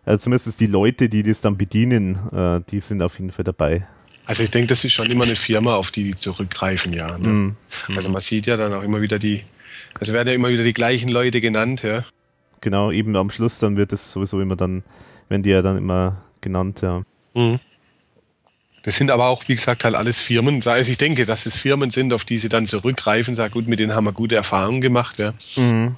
also 0.10 0.23
zumindest 0.23 0.60
die 0.60 0.65
Leute, 0.65 1.07
die 1.07 1.22
das 1.22 1.41
dann 1.41 1.56
bedienen, 1.56 2.18
äh, 2.34 2.61
die 2.72 2.80
sind 2.80 3.03
auf 3.03 3.19
jeden 3.19 3.31
Fall 3.31 3.45
dabei. 3.45 3.86
Also 4.26 4.41
ich 4.41 4.49
denke, 4.49 4.65
das 4.65 4.84
ist 4.84 4.94
schon 4.94 5.11
immer 5.11 5.26
eine 5.26 5.36
Firma, 5.36 5.76
auf 5.76 5.91
die 5.91 6.03
die 6.03 6.15
zurückgreifen, 6.15 6.94
ja. 6.94 7.15
Ne? 7.19 7.27
Mm. 7.27 7.57
Also 7.95 8.10
man 8.10 8.19
sieht 8.19 8.48
ja 8.48 8.57
dann 8.57 8.73
auch 8.73 8.81
immer 8.81 9.02
wieder 9.02 9.19
die, 9.19 9.44
also 9.99 10.11
werden 10.14 10.27
ja 10.27 10.34
immer 10.34 10.49
wieder 10.49 10.64
die 10.64 10.73
gleichen 10.73 11.10
Leute 11.10 11.41
genannt, 11.41 11.84
ja. 11.84 12.06
Genau, 12.61 12.90
eben 12.91 13.15
am 13.15 13.30
Schluss 13.30 13.60
dann 13.60 13.77
wird 13.77 13.94
es 13.94 14.11
sowieso 14.11 14.41
immer 14.41 14.56
dann, 14.56 14.84
wenn 15.30 15.44
die 15.44 15.52
ja 15.52 15.61
dann 15.61 15.77
immer 15.77 16.23
genannt, 16.41 16.81
ja. 16.81 17.03
Mhm. 17.36 17.60
Das 18.81 18.98
sind 18.98 19.11
aber 19.11 19.27
auch, 19.27 19.48
wie 19.48 19.56
gesagt, 19.56 19.84
halt 19.84 19.94
alles 19.94 20.19
Firmen. 20.19 20.64
Also 20.65 20.90
ich 20.90 20.98
denke, 20.98 21.27
dass 21.27 21.45
es 21.45 21.60
Firmen 21.60 21.91
sind, 21.91 22.14
auf 22.14 22.26
die 22.26 22.40
sie 22.40 22.49
dann 22.49 22.65
zurückgreifen, 22.65 23.36
sagen, 23.36 23.53
gut, 23.53 23.68
mit 23.68 23.77
denen 23.77 23.94
haben 23.94 24.06
wir 24.06 24.14
gute 24.14 24.34
Erfahrungen 24.34 24.81
gemacht, 24.81 25.19
ja. 25.19 25.36
Mhm. 25.56 25.95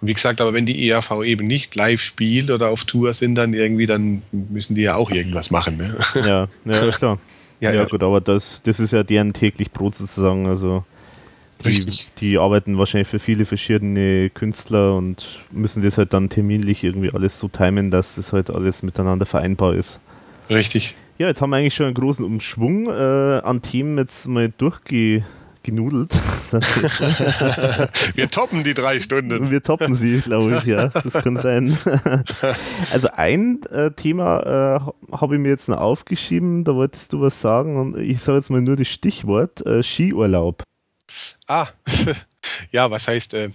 Und 0.00 0.08
wie 0.08 0.14
gesagt, 0.14 0.40
aber 0.40 0.52
wenn 0.52 0.66
die 0.66 0.88
ERV 0.88 1.22
eben 1.24 1.46
nicht 1.46 1.74
live 1.74 2.00
spielt 2.00 2.50
oder 2.50 2.68
auf 2.68 2.84
Tour 2.84 3.14
sind, 3.14 3.34
dann 3.36 3.54
irgendwie, 3.54 3.86
dann 3.86 4.22
müssen 4.32 4.74
die 4.74 4.82
ja 4.82 4.96
auch 4.96 5.10
irgendwas 5.10 5.50
machen. 5.50 5.76
Ne? 5.76 5.96
Ja, 6.14 6.48
ja, 6.64 6.90
klar. 6.96 7.18
ja, 7.60 7.72
ja, 7.72 7.84
gut, 7.84 8.02
aber 8.02 8.20
das, 8.20 8.60
das 8.64 8.80
ist 8.80 8.92
ja 8.92 9.02
deren 9.02 9.32
täglich 9.32 9.70
Brot 9.70 9.94
sozusagen. 9.94 10.46
Also 10.46 10.84
die, 11.64 11.98
die 12.18 12.38
arbeiten 12.38 12.78
wahrscheinlich 12.78 13.08
für 13.08 13.18
viele 13.18 13.44
verschiedene 13.44 14.30
Künstler 14.30 14.96
und 14.96 15.40
müssen 15.50 15.82
das 15.82 15.98
halt 15.98 16.12
dann 16.12 16.28
terminlich 16.28 16.82
irgendwie 16.82 17.12
alles 17.12 17.38
so 17.38 17.48
timen, 17.48 17.90
dass 17.90 18.16
das 18.16 18.32
halt 18.32 18.50
alles 18.50 18.82
miteinander 18.82 19.26
vereinbar 19.26 19.74
ist. 19.74 20.00
Richtig. 20.50 20.94
Ja, 21.18 21.28
jetzt 21.28 21.40
haben 21.40 21.50
wir 21.50 21.56
eigentlich 21.58 21.74
schon 21.74 21.86
einen 21.86 21.94
großen 21.94 22.24
Umschwung 22.24 22.88
äh, 22.88 23.40
an 23.44 23.62
Themen 23.62 23.96
jetzt 23.98 24.26
mal 24.26 24.52
durchge 24.56 25.22
genudelt. 25.62 26.12
Wir 28.14 28.30
toppen 28.30 28.64
die 28.64 28.74
drei 28.74 29.00
Stunden. 29.00 29.50
Wir 29.50 29.62
toppen 29.62 29.94
sie, 29.94 30.20
glaube 30.20 30.56
ich, 30.56 30.64
ja. 30.64 30.88
Das 30.88 31.12
kann 31.22 31.36
sein. 31.36 31.78
Also 32.90 33.08
ein 33.14 33.62
äh, 33.70 33.90
Thema 33.92 34.92
äh, 35.10 35.16
habe 35.16 35.34
ich 35.34 35.40
mir 35.40 35.48
jetzt 35.48 35.68
noch 35.68 35.78
aufgeschrieben, 35.78 36.64
da 36.64 36.74
wolltest 36.74 37.12
du 37.12 37.20
was 37.20 37.40
sagen 37.40 37.76
und 37.78 37.98
ich 37.98 38.20
sage 38.20 38.38
jetzt 38.38 38.50
mal 38.50 38.60
nur 38.60 38.76
das 38.76 38.88
Stichwort 38.88 39.64
äh, 39.66 39.82
Skiurlaub. 39.82 40.62
Ah, 41.46 41.68
ja, 42.70 42.90
was 42.90 43.08
heißt, 43.08 43.34
äh, 43.34 43.50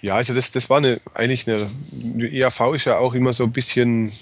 ja, 0.00 0.16
also 0.16 0.34
das, 0.34 0.50
das 0.52 0.70
war 0.70 0.78
eine, 0.78 1.00
eigentlich 1.14 1.48
eine, 1.48 1.70
die 1.90 2.40
ERV 2.40 2.74
ist 2.74 2.84
ja 2.84 2.98
auch 2.98 3.14
immer 3.14 3.32
so 3.32 3.44
ein 3.44 3.52
bisschen 3.52 4.12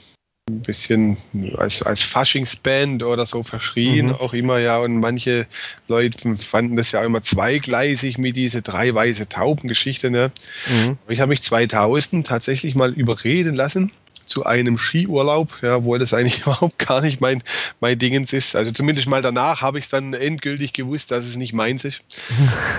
ein 0.57 0.63
bisschen 0.63 1.17
als, 1.57 1.83
als 1.83 2.03
Faschingsband 2.03 3.03
oder 3.03 3.27
so 3.27 3.43
verschrien, 3.43 4.09
mhm. 4.09 4.15
auch 4.15 4.33
immer 4.33 4.59
ja. 4.59 4.79
Und 4.79 5.01
manche 5.01 5.47
Leute 5.89 6.37
fanden 6.37 6.77
das 6.77 6.93
ja 6.93 7.05
immer 7.05 7.23
zweigleisig 7.23 8.19
mit 8.19 8.37
diese 8.37 8.63
drei 8.63 8.95
weiße 8.95 9.29
Tauben-Geschichte. 9.29 10.11
Ne? 10.11 10.31
Mhm. 10.69 10.99
Ich 11.09 11.21
habe 11.21 11.31
mich 11.31 11.43
2000 11.43 12.27
tatsächlich 12.27 12.75
mal 12.75 12.93
überreden 12.93 13.55
lassen, 13.55 13.93
zu 14.27 14.45
einem 14.45 14.79
Skiurlaub, 14.79 15.63
ja, 15.63 15.77
obwohl 15.77 15.99
das 15.99 16.15
eigentlich 16.15 16.41
überhaupt 16.43 16.79
gar 16.79 17.01
nicht 17.01 17.21
mein, 17.21 17.43
mein 17.81 17.99
Dingens 17.99 18.33
ist. 18.33 18.57
Also 18.57 18.71
zumindest 18.71 19.09
mal 19.09 19.23
danach 19.23 19.63
habe 19.63 19.79
ich 19.79 19.85
es 19.85 19.91
dann 19.91 20.15
endgültig 20.15 20.73
gewusst, 20.73 21.11
dass 21.11 21.25
es 21.25 21.37
nicht 21.37 21.53
meins 21.53 21.85
ist. 21.85 22.03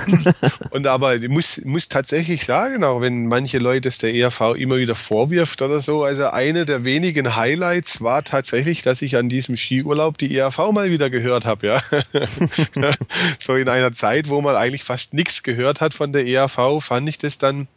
und 0.71 0.87
aber 0.87 1.15
ich 1.15 1.29
muss, 1.29 1.63
muss 1.65 1.87
tatsächlich 1.87 2.45
sagen, 2.45 2.83
auch 2.83 3.01
wenn 3.01 3.27
manche 3.27 3.59
Leute 3.59 3.89
es 3.89 3.97
der 3.97 4.13
ERV 4.13 4.55
immer 4.55 4.77
wieder 4.77 4.95
vorwirft 4.95 5.61
oder 5.61 5.79
so, 5.79 6.03
also 6.03 6.27
eine 6.27 6.65
der 6.65 6.85
wenigen 6.85 7.35
Highlights 7.35 8.01
war 8.01 8.23
tatsächlich, 8.23 8.81
dass 8.81 9.01
ich 9.01 9.17
an 9.17 9.29
diesem 9.29 9.57
Skiurlaub 9.57 10.17
die 10.17 10.35
ERV 10.35 10.71
mal 10.71 10.89
wieder 10.89 11.09
gehört 11.09 11.45
habe, 11.45 11.67
ja. 12.13 12.93
so 13.39 13.55
in 13.55 13.69
einer 13.69 13.91
Zeit, 13.93 14.29
wo 14.29 14.41
man 14.41 14.55
eigentlich 14.55 14.83
fast 14.83 15.13
nichts 15.13 15.43
gehört 15.43 15.81
hat 15.81 15.93
von 15.93 16.13
der 16.13 16.25
ERV, 16.25 16.81
fand 16.81 17.09
ich 17.09 17.17
das 17.17 17.37
dann 17.37 17.67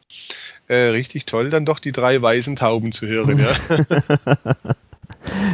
äh, 0.69 0.89
richtig 0.89 1.27
toll, 1.27 1.51
dann 1.51 1.65
doch 1.65 1.79
die 1.79 1.93
drei 1.93 2.21
weißen 2.21 2.57
Tauben 2.57 2.93
zu 2.93 3.07
hören. 3.07 3.39
Ja, 3.39 3.77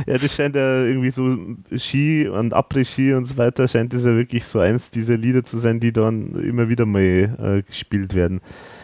ja 0.07 0.19
das 0.19 0.35
scheint 0.35 0.55
ja 0.55 0.85
irgendwie 0.85 1.11
so 1.11 1.37
Ski 1.77 2.29
und 2.29 2.55
Après-Ski 2.55 3.15
und 3.15 3.27
so 3.27 3.37
weiter, 3.37 3.67
scheint 3.67 3.93
das 3.93 4.05
ja 4.05 4.15
wirklich 4.15 4.45
so 4.45 4.61
eins 4.61 4.91
dieser 4.91 5.17
Lieder 5.17 5.45
zu 5.45 5.59
sein, 5.59 5.81
die 5.81 5.93
dann 5.93 6.35
immer 6.37 6.69
wieder 6.69 6.87
mal 6.87 7.01
äh, 7.01 7.63
gespielt 7.63 8.15
werden. 8.15 8.41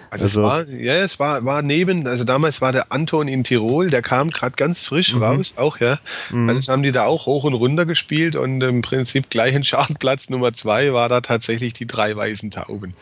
Also, 0.09 0.24
also, 0.24 0.40
es 0.40 0.44
war, 0.44 0.69
ja, 0.69 0.94
es 0.94 1.19
war, 1.19 1.44
war 1.44 1.62
neben, 1.62 2.07
also 2.07 2.24
damals 2.24 2.61
war 2.61 2.73
der 2.73 2.93
Anton 2.93 3.28
in 3.28 3.44
Tirol, 3.44 3.90
der 3.90 4.03
kam 4.03 4.31
gerade 4.31 4.55
ganz 4.57 4.82
frisch 4.82 5.15
mhm. 5.15 5.23
raus, 5.23 5.55
auch, 5.57 5.78
ja. 5.78 5.98
Mhm. 6.31 6.48
Also 6.48 6.73
haben 6.73 6.82
die 6.82 6.93
da 6.93 7.05
auch 7.05 7.27
hoch 7.27 7.44
und 7.44 7.55
runter 7.55 7.86
gespielt 7.86 8.36
und 8.36 8.62
im 8.62 8.82
Prinzip 8.82 9.31
gleich 9.31 9.55
in 9.55 9.62
Chartplatz 9.62 10.31
Nummer 10.31 10.53
zwei 10.53 10.93
war 10.93 11.09
da 11.09 11.20
tatsächlich 11.20 11.73
die 11.73 11.86
drei 11.86 12.16
weißen 12.16 12.51
Tauben. 12.51 12.94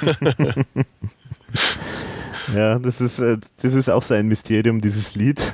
Ja, 2.54 2.78
das 2.78 3.00
ist, 3.00 3.20
äh, 3.20 3.38
das 3.62 3.74
ist 3.74 3.88
auch 3.88 4.02
so 4.02 4.14
ein 4.14 4.26
Mysterium, 4.26 4.80
dieses 4.80 5.14
Lied. 5.14 5.40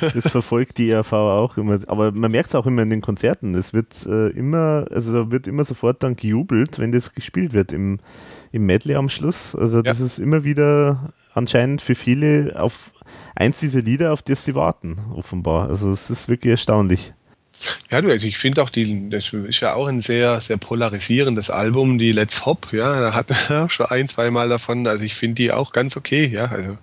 das 0.00 0.28
verfolgt 0.28 0.78
die 0.78 0.90
ERV 0.90 1.12
auch 1.12 1.56
immer. 1.56 1.78
Aber 1.86 2.12
man 2.12 2.30
merkt 2.30 2.48
es 2.48 2.54
auch 2.54 2.66
immer 2.66 2.82
in 2.82 2.90
den 2.90 3.00
Konzerten. 3.00 3.54
Es 3.54 3.72
wird 3.72 4.06
äh, 4.06 4.28
immer, 4.30 4.86
also 4.90 5.12
da 5.12 5.30
wird 5.30 5.46
immer 5.46 5.64
sofort 5.64 6.02
dann 6.02 6.16
gejubelt, 6.16 6.78
wenn 6.78 6.92
das 6.92 7.12
gespielt 7.12 7.52
wird 7.52 7.72
im, 7.72 8.00
im 8.52 8.66
Medley 8.66 8.94
am 8.94 9.08
Schluss. 9.08 9.54
Also 9.54 9.82
das 9.82 10.00
ja. 10.00 10.06
ist 10.06 10.18
immer 10.18 10.44
wieder 10.44 11.12
anscheinend 11.32 11.82
für 11.82 11.94
viele 11.94 12.54
auf 12.58 12.92
eins 13.34 13.60
dieser 13.60 13.82
Lieder, 13.82 14.12
auf 14.12 14.22
das 14.22 14.44
sie 14.44 14.54
warten, 14.54 14.98
offenbar. 15.14 15.68
Also 15.68 15.90
es 15.90 16.10
ist 16.10 16.28
wirklich 16.28 16.52
erstaunlich. 16.52 17.12
Ja, 17.90 18.00
du, 18.00 18.10
also 18.10 18.26
ich 18.26 18.38
finde 18.38 18.62
auch, 18.62 18.70
die, 18.70 19.10
das 19.10 19.32
ist 19.32 19.60
ja 19.60 19.74
auch 19.74 19.86
ein 19.86 20.00
sehr, 20.00 20.40
sehr 20.40 20.56
polarisierendes 20.56 21.50
Album, 21.50 21.98
die 21.98 22.12
Let's 22.12 22.44
Hop, 22.46 22.72
ja, 22.72 23.00
da 23.00 23.14
hatten 23.14 23.34
wir 23.48 23.68
schon 23.70 23.86
ein, 23.86 24.08
zwei 24.08 24.30
Mal 24.30 24.48
davon, 24.48 24.86
also 24.86 25.04
ich 25.04 25.14
finde 25.14 25.36
die 25.36 25.52
auch 25.52 25.72
ganz 25.72 25.96
okay, 25.96 26.26
ja, 26.26 26.46
also. 26.46 26.78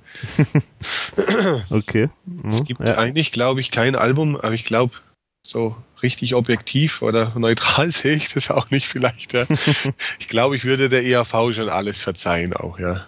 okay. 1.70 2.10
es 2.50 2.64
gibt 2.66 2.82
ja. 2.82 2.98
eigentlich, 2.98 3.32
glaube 3.32 3.60
ich, 3.60 3.72
kein 3.72 3.96
Album, 3.96 4.36
aber 4.36 4.54
ich 4.54 4.66
glaube, 4.66 4.94
so 5.44 5.76
richtig 6.04 6.36
objektiv 6.36 7.02
oder 7.02 7.34
neutral 7.38 7.92
sehe 7.92 8.16
ich 8.16 8.34
das 8.34 8.52
auch 8.52 8.70
nicht 8.70 8.88
vielleicht. 8.88 9.34
Ja. 9.34 9.46
Ich 10.20 10.28
glaube, 10.28 10.56
ich 10.56 10.66
würde 10.66 10.88
der 10.88 11.04
ERV 11.04 11.54
schon 11.54 11.70
alles 11.70 12.02
verzeihen 12.02 12.54
auch, 12.54 12.80
ja. 12.80 13.06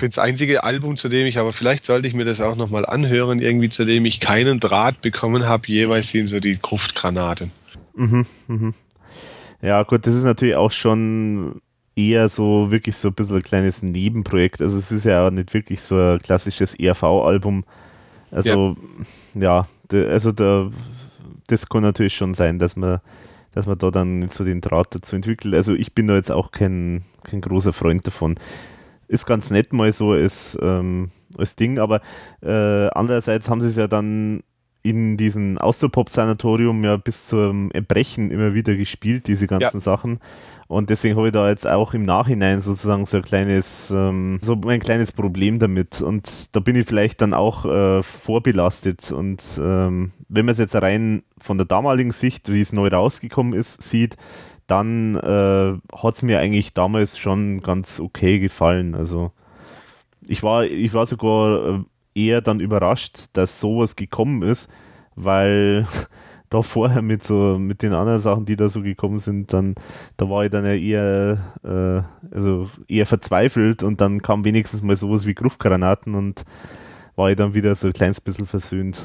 das 0.00 0.18
einzige 0.18 0.62
Album, 0.64 0.96
zu 0.96 1.08
dem 1.08 1.26
ich, 1.26 1.38
aber 1.38 1.52
vielleicht 1.52 1.84
sollte 1.86 2.06
ich 2.08 2.14
mir 2.14 2.24
das 2.24 2.40
auch 2.40 2.56
nochmal 2.56 2.86
anhören, 2.86 3.40
irgendwie 3.40 3.68
zu 3.68 3.84
dem 3.84 4.04
ich 4.04 4.20
keinen 4.20 4.60
Draht 4.60 5.00
bekommen 5.00 5.46
habe, 5.46 5.66
jeweils 5.66 6.10
sind 6.10 6.28
so 6.28 6.38
die 6.40 6.58
Gruftgranaten. 6.60 7.50
Mhm, 7.94 8.26
mhm. 8.46 8.74
Ja, 9.62 9.82
gut, 9.82 10.06
das 10.06 10.14
ist 10.14 10.24
natürlich 10.24 10.56
auch 10.56 10.70
schon 10.70 11.60
eher 11.96 12.28
so 12.28 12.70
wirklich 12.70 12.96
so 12.96 13.08
ein 13.08 13.14
bisschen 13.14 13.36
ein 13.36 13.42
kleines 13.42 13.82
Nebenprojekt. 13.82 14.62
Also 14.62 14.78
es 14.78 14.92
ist 14.92 15.04
ja 15.04 15.26
auch 15.26 15.30
nicht 15.30 15.52
wirklich 15.52 15.80
so 15.82 15.96
ein 15.96 16.18
klassisches 16.18 16.74
ERV-Album. 16.74 17.64
Also 18.30 18.76
ja, 19.34 19.66
ja 19.90 20.06
also 20.08 20.32
da, 20.32 20.70
das 21.46 21.68
kann 21.68 21.82
natürlich 21.82 22.14
schon 22.14 22.34
sein, 22.34 22.58
dass 22.58 22.76
man, 22.76 23.00
dass 23.52 23.66
man 23.66 23.78
da 23.78 23.90
dann 23.90 24.30
so 24.30 24.44
den 24.44 24.60
Draht 24.60 24.94
dazu 24.94 25.16
entwickelt. 25.16 25.54
Also 25.54 25.74
ich 25.74 25.94
bin 25.94 26.06
da 26.06 26.14
jetzt 26.14 26.30
auch 26.30 26.52
kein, 26.52 27.02
kein 27.24 27.40
großer 27.40 27.72
Freund 27.72 28.06
davon. 28.06 28.36
Ist 29.08 29.26
ganz 29.26 29.50
nett 29.50 29.72
mal 29.72 29.90
so 29.90 30.12
als, 30.12 30.56
ähm, 30.62 31.10
als 31.36 31.56
Ding, 31.56 31.78
aber 31.78 32.00
äh, 32.42 32.88
andererseits 32.88 33.50
haben 33.50 33.60
sie 33.60 33.68
es 33.68 33.76
ja 33.76 33.88
dann 33.88 34.42
in 34.82 35.16
diesem 35.16 35.58
Austropop-Sanatorium 35.58 36.84
ja 36.84 36.96
bis 36.96 37.26
zum 37.26 37.70
Erbrechen 37.70 38.30
immer 38.30 38.54
wieder 38.54 38.74
gespielt, 38.74 39.26
diese 39.26 39.46
ganzen 39.46 39.76
ja. 39.76 39.80
Sachen. 39.80 40.20
Und 40.68 40.88
deswegen 40.88 41.16
habe 41.16 41.26
ich 41.26 41.32
da 41.32 41.48
jetzt 41.48 41.68
auch 41.68 41.94
im 41.94 42.04
Nachhinein 42.04 42.60
sozusagen 42.60 43.04
so 43.04 43.16
ein 43.16 43.24
kleines, 43.24 43.90
ähm, 43.90 44.38
so 44.40 44.54
ein 44.54 44.78
kleines 44.78 45.10
Problem 45.10 45.58
damit. 45.58 46.00
Und 46.00 46.54
da 46.54 46.60
bin 46.60 46.76
ich 46.76 46.86
vielleicht 46.86 47.20
dann 47.20 47.34
auch 47.34 47.64
äh, 47.66 48.02
vorbelastet. 48.02 49.10
Und 49.10 49.42
ähm, 49.60 50.12
wenn 50.28 50.46
man 50.46 50.52
es 50.52 50.58
jetzt 50.58 50.76
rein 50.76 51.24
von 51.38 51.58
der 51.58 51.66
damaligen 51.66 52.12
Sicht, 52.12 52.52
wie 52.52 52.60
es 52.60 52.72
neu 52.72 52.88
rausgekommen 52.88 53.52
ist, 53.52 53.82
sieht, 53.82 54.16
dann 54.68 55.16
äh, 55.16 55.96
hat 55.96 56.14
es 56.14 56.22
mir 56.22 56.38
eigentlich 56.38 56.72
damals 56.72 57.18
schon 57.18 57.60
ganz 57.62 57.98
okay 57.98 58.38
gefallen. 58.38 58.94
Also 58.94 59.32
ich 60.28 60.44
war, 60.44 60.64
ich 60.64 60.94
war 60.94 61.06
sogar 61.08 61.68
äh, 61.68 61.78
eher 62.14 62.40
dann 62.40 62.60
überrascht, 62.60 63.26
dass 63.32 63.60
sowas 63.60 63.96
gekommen 63.96 64.42
ist, 64.42 64.70
weil 65.14 65.86
da 66.50 66.62
vorher 66.62 67.02
mit 67.02 67.22
so 67.22 67.58
mit 67.58 67.82
den 67.82 67.92
anderen 67.92 68.18
Sachen, 68.18 68.44
die 68.44 68.56
da 68.56 68.68
so 68.68 68.82
gekommen 68.82 69.20
sind, 69.20 69.52
dann 69.52 69.74
da 70.16 70.28
war 70.28 70.44
ich 70.44 70.50
dann 70.50 70.64
ja 70.64 70.74
eher 70.74 71.38
äh, 71.62 72.34
also 72.34 72.68
eher 72.88 73.06
verzweifelt 73.06 73.82
und 73.82 74.00
dann 74.00 74.20
kam 74.20 74.44
wenigstens 74.44 74.82
mal 74.82 74.96
sowas 74.96 75.26
wie 75.26 75.34
Gruftgranaten 75.34 76.14
und 76.14 76.44
war 77.20 77.30
ich 77.30 77.36
dann 77.36 77.52
wieder 77.52 77.74
so 77.74 77.86
ein 77.86 77.92
kleines 77.92 78.18
bisschen 78.18 78.46
versöhnt. 78.46 78.98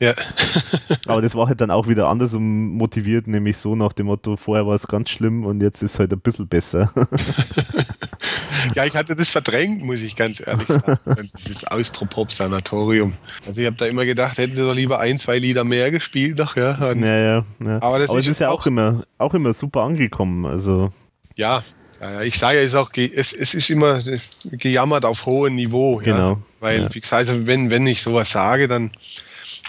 Ja. 0.00 0.14
Aber 1.06 1.22
das 1.22 1.34
war 1.34 1.48
halt 1.48 1.60
dann 1.60 1.70
auch 1.70 1.88
wieder 1.88 2.08
andersrum 2.08 2.76
motiviert, 2.76 3.26
nämlich 3.26 3.56
so 3.56 3.74
nach 3.74 3.94
dem 3.94 4.06
Motto, 4.06 4.36
vorher 4.36 4.66
war 4.66 4.74
es 4.74 4.86
ganz 4.86 5.08
schlimm 5.08 5.46
und 5.46 5.62
jetzt 5.62 5.82
ist 5.82 5.94
es 5.94 5.98
halt 5.98 6.12
ein 6.12 6.20
bisschen 6.20 6.46
besser. 6.46 6.92
ja, 8.74 8.84
ich 8.84 8.94
hatte 8.94 9.16
das 9.16 9.30
verdrängt, 9.30 9.82
muss 9.82 10.02
ich 10.02 10.14
ganz 10.14 10.40
ehrlich 10.46 10.66
sagen. 10.66 11.28
Dieses 11.38 11.64
Austropop-Sanatorium. 11.64 13.14
Also 13.46 13.60
ich 13.60 13.66
habe 13.66 13.76
da 13.76 13.86
immer 13.86 14.04
gedacht, 14.04 14.36
hätten 14.36 14.54
sie 14.54 14.62
doch 14.62 14.74
lieber 14.74 14.98
ein, 14.98 15.16
zwei 15.16 15.38
Lieder 15.38 15.64
mehr 15.64 15.90
gespielt 15.90 16.38
noch, 16.38 16.54
ja. 16.56 16.74
Und 16.90 17.02
ja, 17.02 17.16
ja, 17.16 17.44
ja. 17.64 17.82
Aber, 17.82 17.98
das 17.98 18.10
Aber 18.10 18.18
ist 18.18 18.26
es 18.26 18.32
ist 18.32 18.40
ja 18.40 18.50
auch 18.50 18.66
immer, 18.66 19.04
auch 19.16 19.32
immer 19.32 19.54
super 19.54 19.82
angekommen. 19.82 20.44
Also. 20.44 20.90
Ja, 21.34 21.62
ja, 22.00 22.22
ich 22.22 22.38
sage 22.38 22.58
ja, 22.58 22.64
es 22.64 22.72
ist 22.72 22.76
auch, 22.76 22.90
es, 22.94 23.32
es 23.32 23.54
ist 23.54 23.70
immer 23.70 24.00
gejammert 24.44 25.04
auf 25.04 25.26
hohem 25.26 25.56
Niveau. 25.56 25.96
Genau. 25.96 26.32
Ja? 26.32 26.38
Weil, 26.60 26.82
ja. 26.82 26.94
wie 26.94 27.00
gesagt, 27.00 27.28
also 27.28 27.46
wenn, 27.46 27.70
wenn 27.70 27.86
ich 27.86 28.02
sowas 28.02 28.30
sage, 28.30 28.68
dann, 28.68 28.92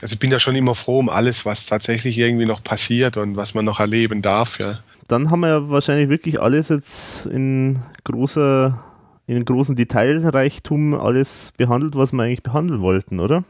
also 0.01 0.13
ich 0.13 0.19
bin 0.19 0.31
ja 0.31 0.39
schon 0.39 0.55
immer 0.55 0.75
froh 0.75 0.99
um 0.99 1.09
alles, 1.09 1.45
was 1.45 1.65
tatsächlich 1.65 2.17
irgendwie 2.17 2.45
noch 2.45 2.63
passiert 2.63 3.17
und 3.17 3.35
was 3.35 3.53
man 3.53 3.65
noch 3.65 3.79
erleben 3.79 4.21
darf, 4.21 4.59
ja. 4.59 4.79
Dann 5.07 5.31
haben 5.31 5.39
wir 5.39 5.47
ja 5.47 5.69
wahrscheinlich 5.69 6.09
wirklich 6.09 6.39
alles 6.39 6.69
jetzt 6.69 7.25
in 7.25 7.79
großer, 8.03 8.79
in 9.25 9.43
großen 9.43 9.75
Detailreichtum 9.75 10.93
alles 10.93 11.51
behandelt, 11.57 11.95
was 11.95 12.13
wir 12.13 12.21
eigentlich 12.21 12.43
behandeln 12.43 12.81
wollten, 12.81 13.19
oder? 13.19 13.43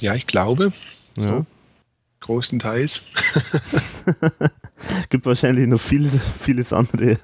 Ja, 0.00 0.16
ich 0.16 0.26
glaube. 0.26 0.72
So. 1.16 1.46
Großenteils. 2.24 3.02
Gibt 5.10 5.26
wahrscheinlich 5.26 5.66
noch 5.66 5.80
vieles, 5.80 6.26
vieles 6.26 6.72
andere. 6.72 7.18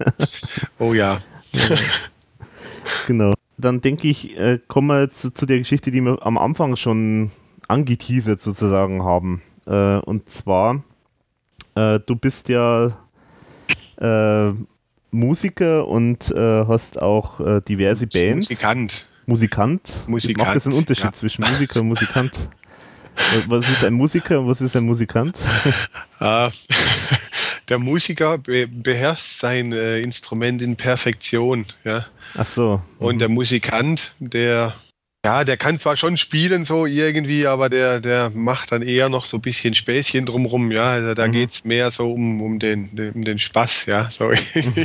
oh 0.78 0.92
ja. 0.92 1.22
genau. 3.06 3.32
Dann 3.56 3.80
denke 3.80 4.08
ich, 4.08 4.36
äh, 4.38 4.58
kommen 4.68 4.88
wir 4.88 5.00
jetzt 5.00 5.36
zu 5.36 5.46
der 5.46 5.56
Geschichte, 5.56 5.90
die 5.90 6.02
wir 6.02 6.18
am 6.20 6.36
Anfang 6.36 6.76
schon 6.76 7.30
angeteasert 7.66 8.42
sozusagen 8.42 9.02
haben. 9.02 9.40
Äh, 9.66 9.96
und 10.00 10.28
zwar, 10.28 10.84
äh, 11.74 11.98
du 12.00 12.14
bist 12.14 12.48
ja 12.50 12.96
Musiker 15.10 15.86
und 15.86 16.32
hast 16.34 17.02
auch 17.02 17.60
diverse 17.60 18.06
Bands. 18.06 18.48
Musikant. 18.48 19.06
Musikant. 19.26 20.08
Musikant. 20.08 20.38
Macht 20.38 20.56
das 20.56 20.66
einen 20.66 20.76
Unterschied 20.76 21.04
ja. 21.04 21.12
zwischen 21.12 21.44
Musiker 21.44 21.80
und 21.80 21.88
Musikant? 21.88 22.32
Was 23.46 23.68
ist 23.68 23.84
ein 23.84 23.94
Musiker 23.94 24.40
und 24.40 24.48
was 24.48 24.60
ist 24.60 24.76
ein 24.76 24.84
Musikant? 24.84 25.36
Ah, 26.22 26.50
der 27.70 27.78
Musiker 27.78 28.36
beherrscht 28.36 29.40
sein 29.40 29.72
äh, 29.72 30.00
Instrument 30.00 30.60
in 30.60 30.76
Perfektion. 30.76 31.64
Ja? 31.82 32.04
Ach 32.36 32.44
so. 32.44 32.82
Mhm. 32.98 33.06
Und 33.06 33.18
der 33.20 33.30
Musikant, 33.30 34.12
der 34.18 34.74
ja, 35.22 35.44
der 35.44 35.58
kann 35.58 35.78
zwar 35.78 35.98
schon 35.98 36.16
spielen 36.16 36.64
so 36.64 36.86
irgendwie, 36.86 37.46
aber 37.46 37.68
der, 37.68 38.00
der 38.00 38.30
macht 38.30 38.72
dann 38.72 38.80
eher 38.80 39.10
noch 39.10 39.26
so 39.26 39.36
ein 39.36 39.42
bisschen 39.42 39.74
Späßchen 39.74 40.24
drumrum, 40.24 40.72
ja. 40.72 40.86
Also 40.86 41.12
da 41.12 41.26
mhm. 41.26 41.32
geht's 41.32 41.62
mehr 41.62 41.90
so 41.90 42.10
um, 42.10 42.40
um, 42.40 42.58
den, 42.58 42.88
um 43.14 43.22
den 43.22 43.38
Spaß, 43.38 43.84
ja. 43.84 44.10
So, 44.10 44.30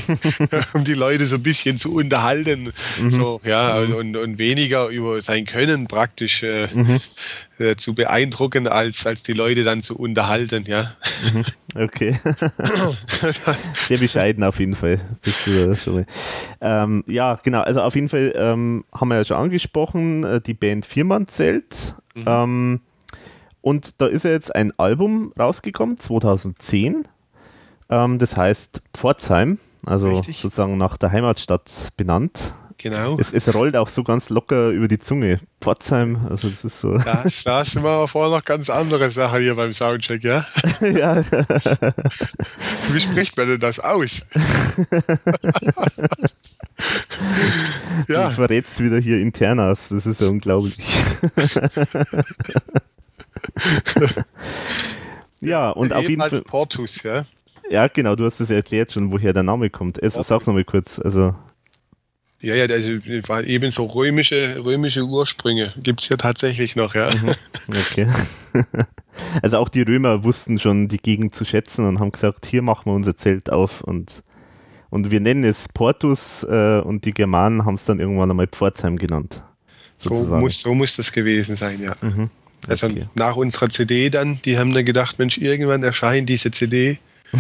um 0.74 0.84
die 0.84 0.94
Leute 0.94 1.26
so 1.26 1.38
ein 1.38 1.44
bisschen 1.44 1.78
zu 1.78 1.94
unterhalten. 1.94 2.74
Mhm. 3.00 3.12
So, 3.12 3.40
ja, 3.46 3.80
mhm. 3.80 3.96
und, 3.96 4.18
und 4.18 4.38
weniger 4.38 4.90
über 4.90 5.22
sein 5.22 5.46
Können 5.46 5.88
praktisch 5.88 6.44
äh, 6.44 6.68
mhm. 6.68 7.00
Äh, 7.60 7.76
zu 7.76 7.96
beeindrucken, 7.96 8.68
als, 8.68 9.06
als 9.06 9.24
die 9.24 9.34
Leute 9.34 9.64
dann 9.64 9.82
zu 9.82 9.98
unterhalten, 9.98 10.66
ja. 10.68 10.96
Mhm. 11.34 11.46
Okay. 11.84 12.20
Sehr 13.88 13.98
bescheiden 13.98 14.44
auf 14.44 14.60
jeden 14.60 14.76
Fall. 14.76 15.00
Bist 15.22 15.46
du 15.48 15.76
schon 15.76 16.06
ähm, 16.62 17.04
ja, 17.08 17.38
genau. 17.44 17.62
Also 17.62 17.82
auf 17.82 17.96
jeden 17.96 18.10
Fall 18.10 18.34
ähm, 18.36 18.86
haben 18.94 19.10
wir 19.10 19.18
ja 19.18 19.26
schon 19.26 19.38
angesprochen, 19.38 20.24
äh, 20.24 20.42
die 20.42 20.54
Band 20.54 20.86
Viermannzelt. 20.86 21.96
Mhm. 22.16 22.24
Ähm, 22.26 22.82
und 23.62 24.00
da 24.00 24.08
ist 24.08 24.26
ja 24.26 24.32
jetzt 24.32 24.56
ein 24.56 24.72
Album 24.78 25.34
rausgekommen, 25.38 25.98
2010. 25.98 27.08
Ähm, 27.90 28.20
das 28.20 28.38
heißt 28.38 28.82
Pforzheim, 28.94 29.60
also 29.86 30.10
Richtig. 30.10 30.40
sozusagen 30.40 30.78
nach 30.78 30.98
der 30.98 31.12
Heimatstadt 31.12 31.72
benannt. 31.98 32.54
Genau. 32.78 33.18
Es, 33.18 33.34
es, 33.34 33.52
rollt 33.54 33.76
auch 33.76 33.88
so 33.88 34.04
ganz 34.04 34.30
locker 34.30 34.70
über 34.70 34.88
die 34.88 35.00
Zunge. 35.00 35.40
Pforzheim, 35.62 36.28
also 36.30 36.50
das 36.50 36.66
ist 36.66 36.82
so. 36.82 36.98
Da, 36.98 37.24
da 37.44 37.66
sind 37.66 37.84
wir 37.84 37.90
aber 37.90 38.08
vorher 38.08 38.38
noch 38.38 38.44
ganz 38.44 38.70
andere 38.70 39.10
Sachen 39.12 39.42
hier 39.42 39.56
beim 39.56 39.74
Soundcheck, 39.74 40.24
ja? 40.24 40.46
ja. 40.82 41.24
Wie 42.92 43.00
spricht 43.00 43.38
man 43.38 43.48
denn 43.48 43.60
das 43.60 43.80
aus? 43.80 44.22
ja. 48.08 48.28
Du 48.28 48.36
verrätst 48.36 48.84
wieder 48.84 49.00
hier 49.00 49.20
Internas, 49.20 49.90
das 49.90 50.06
ist 50.06 50.22
ja 50.22 50.28
unglaublich. 50.28 50.78
ja, 55.40 55.72
und 55.72 55.94
auf 55.94 56.08
jeden 56.08 56.22
Fall. 56.22 56.42
Portus, 56.42 57.02
ja? 57.04 57.26
Ja, 57.70 57.88
genau, 57.88 58.16
du 58.16 58.26
hast 58.26 58.40
es 58.40 58.50
ja 58.50 58.58
erklärt 58.58 58.92
schon, 58.92 59.12
woher 59.12 59.34
der 59.34 59.44
Name 59.44 59.70
kommt. 59.70 60.02
Es, 60.02 60.14
sag's 60.14 60.46
nochmal 60.46 60.66
kurz. 60.66 61.00
Also, 61.00 61.36
ja, 62.42 62.56
ja, 62.56 62.66
also 62.66 62.90
war 63.28 63.44
eben 63.44 63.72
so 63.72 63.86
römische, 63.86 64.64
römische 64.64 65.04
Ursprünge 65.04 65.74
gibt 65.82 66.02
es 66.02 66.08
hier 66.08 66.18
tatsächlich 66.18 66.76
noch, 66.76 66.96
ja. 66.96 67.14
Mhm. 67.14 67.36
Okay. 67.70 68.08
Also 69.42 69.60
auch 69.60 69.70
die 69.70 69.82
Römer 69.82 70.26
wussten 70.26 70.60
schon 70.60 70.90
die 70.90 70.98
Gegend 70.98 71.34
zu 71.34 71.46
schätzen 71.46 71.88
und 71.88 72.00
haben 72.00 72.12
gesagt, 72.12 72.46
hier 72.46 72.62
machen 72.62 72.88
wir 72.88 72.94
unser 72.94 73.16
Zelt 73.16 73.50
auf 73.50 73.80
und, 73.80 74.24
und 74.90 75.10
wir 75.10 75.22
nennen 75.22 75.46
es 75.46 75.70
Portus 75.70 76.44
äh, 76.44 76.82
und 76.82 77.06
die 77.06 77.14
Germanen 77.14 77.64
haben 77.64 77.76
es 77.76 77.86
dann 77.86 78.02
irgendwann 78.02 78.30
einmal 78.30 78.48
Pforzheim 78.48 78.98
genannt. 78.98 79.42
So 79.98 80.14
muss, 80.14 80.60
so 80.60 80.76
muss 80.76 80.98
das 80.98 81.14
gewesen 81.14 81.56
sein, 81.56 81.82
ja. 81.82 81.96
Mhm. 82.02 82.30
Also 82.68 82.88
okay. 82.88 83.06
nach 83.16 83.38
unserer 83.38 83.70
CD 83.70 84.10
dann, 84.10 84.42
die 84.44 84.58
haben 84.58 84.74
dann 84.74 84.84
gedacht, 84.84 85.18
Mensch, 85.18 85.38
irgendwann 85.38 85.82
erscheint 85.84 86.28
diese 86.28 86.52
CD. 86.52 87.00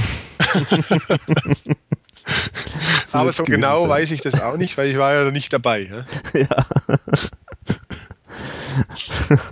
Aber 3.14 3.32
so 3.32 3.44
genau 3.44 3.82
sein. 3.82 3.90
weiß 3.90 4.12
ich 4.12 4.22
das 4.22 4.42
auch 4.42 4.58
nicht, 4.58 4.78
weil 4.78 4.90
ich 4.90 4.98
war 4.98 5.14
ja 5.14 5.32
nicht 5.32 5.54
dabei. 5.54 6.06
Ja. 6.34 6.40
ja. 6.40 6.66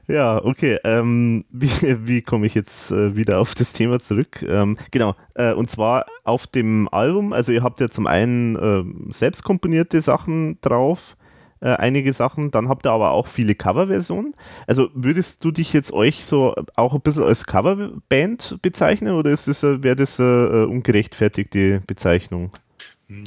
Ja, 0.07 0.41
okay. 0.43 0.79
Ähm, 0.85 1.43
wie, 1.49 1.69
wie 2.07 2.21
komme 2.21 2.47
ich 2.47 2.55
jetzt 2.55 2.91
äh, 2.91 3.17
wieder 3.17 3.39
auf 3.39 3.55
das 3.55 3.73
Thema 3.73 3.99
zurück? 3.99 4.41
Ähm, 4.41 4.77
genau, 4.91 5.15
äh, 5.35 5.51
und 5.51 5.69
zwar 5.69 6.05
auf 6.23 6.47
dem 6.47 6.87
Album, 6.89 7.33
also 7.33 7.51
ihr 7.51 7.61
habt 7.61 7.81
ja 7.81 7.89
zum 7.89 8.07
einen 8.07 8.55
äh, 8.55 9.13
selbst 9.13 9.43
komponierte 9.43 10.01
Sachen 10.01 10.61
drauf, 10.61 11.17
äh, 11.61 11.69
einige 11.69 12.13
Sachen. 12.13 12.51
Dann 12.51 12.69
habt 12.69 12.85
ihr 12.85 12.91
aber 12.91 13.11
auch 13.11 13.27
viele 13.27 13.55
Coverversionen. 13.55 14.33
Also 14.65 14.89
würdest 14.93 15.43
du 15.43 15.51
dich 15.51 15.73
jetzt 15.73 15.91
euch 15.91 16.25
so 16.25 16.55
auch 16.75 16.93
ein 16.93 17.01
bisschen 17.01 17.23
als 17.23 17.45
Coverband 17.45 18.57
bezeichnen 18.61 19.13
oder 19.13 19.31
ist 19.31 19.47
das, 19.47 19.63
wäre 19.63 19.95
das 19.95 20.19
eine 20.19 20.67
ungerechtfertigte 20.67 21.81
Bezeichnung? 21.87 22.51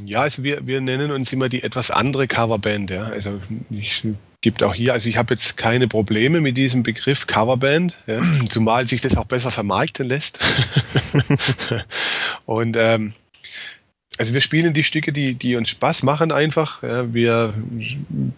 Ja, 0.05 0.23
also 0.23 0.43
wir, 0.43 0.67
wir 0.67 0.81
nennen 0.83 1.11
uns 1.11 1.33
immer 1.33 1.49
die 1.49 1.63
etwas 1.63 1.91
andere 1.91 2.29
Coverband. 2.29 2.91
Ja. 2.91 3.05
Also 3.05 3.41
ich 3.71 4.05
gibt 4.43 4.63
auch 4.63 4.75
hier, 4.75 4.93
also 4.93 5.09
ich 5.09 5.17
habe 5.17 5.35
jetzt 5.35 5.57
keine 5.57 5.89
Probleme 5.89 6.41
mit 6.41 6.57
diesem 6.57 6.83
Begriff 6.83 7.27
Coverband, 7.27 7.97
ja, 8.07 8.21
zumal 8.49 8.87
sich 8.89 9.01
das 9.01 9.17
auch 9.17 9.25
besser 9.25 9.51
vermarkten 9.51 10.07
lässt. 10.07 10.39
Und 12.47 12.77
ähm, 12.79 13.15
also 14.19 14.35
wir 14.35 14.41
spielen 14.41 14.75
die 14.75 14.85
Stücke, 14.85 15.13
die, 15.13 15.35
die 15.35 15.57
uns 15.57 15.71
Spaß 15.71 16.03
machen 16.03 16.33
einfach. 16.33 16.83
Ja, 16.83 17.13
wir, 17.13 17.55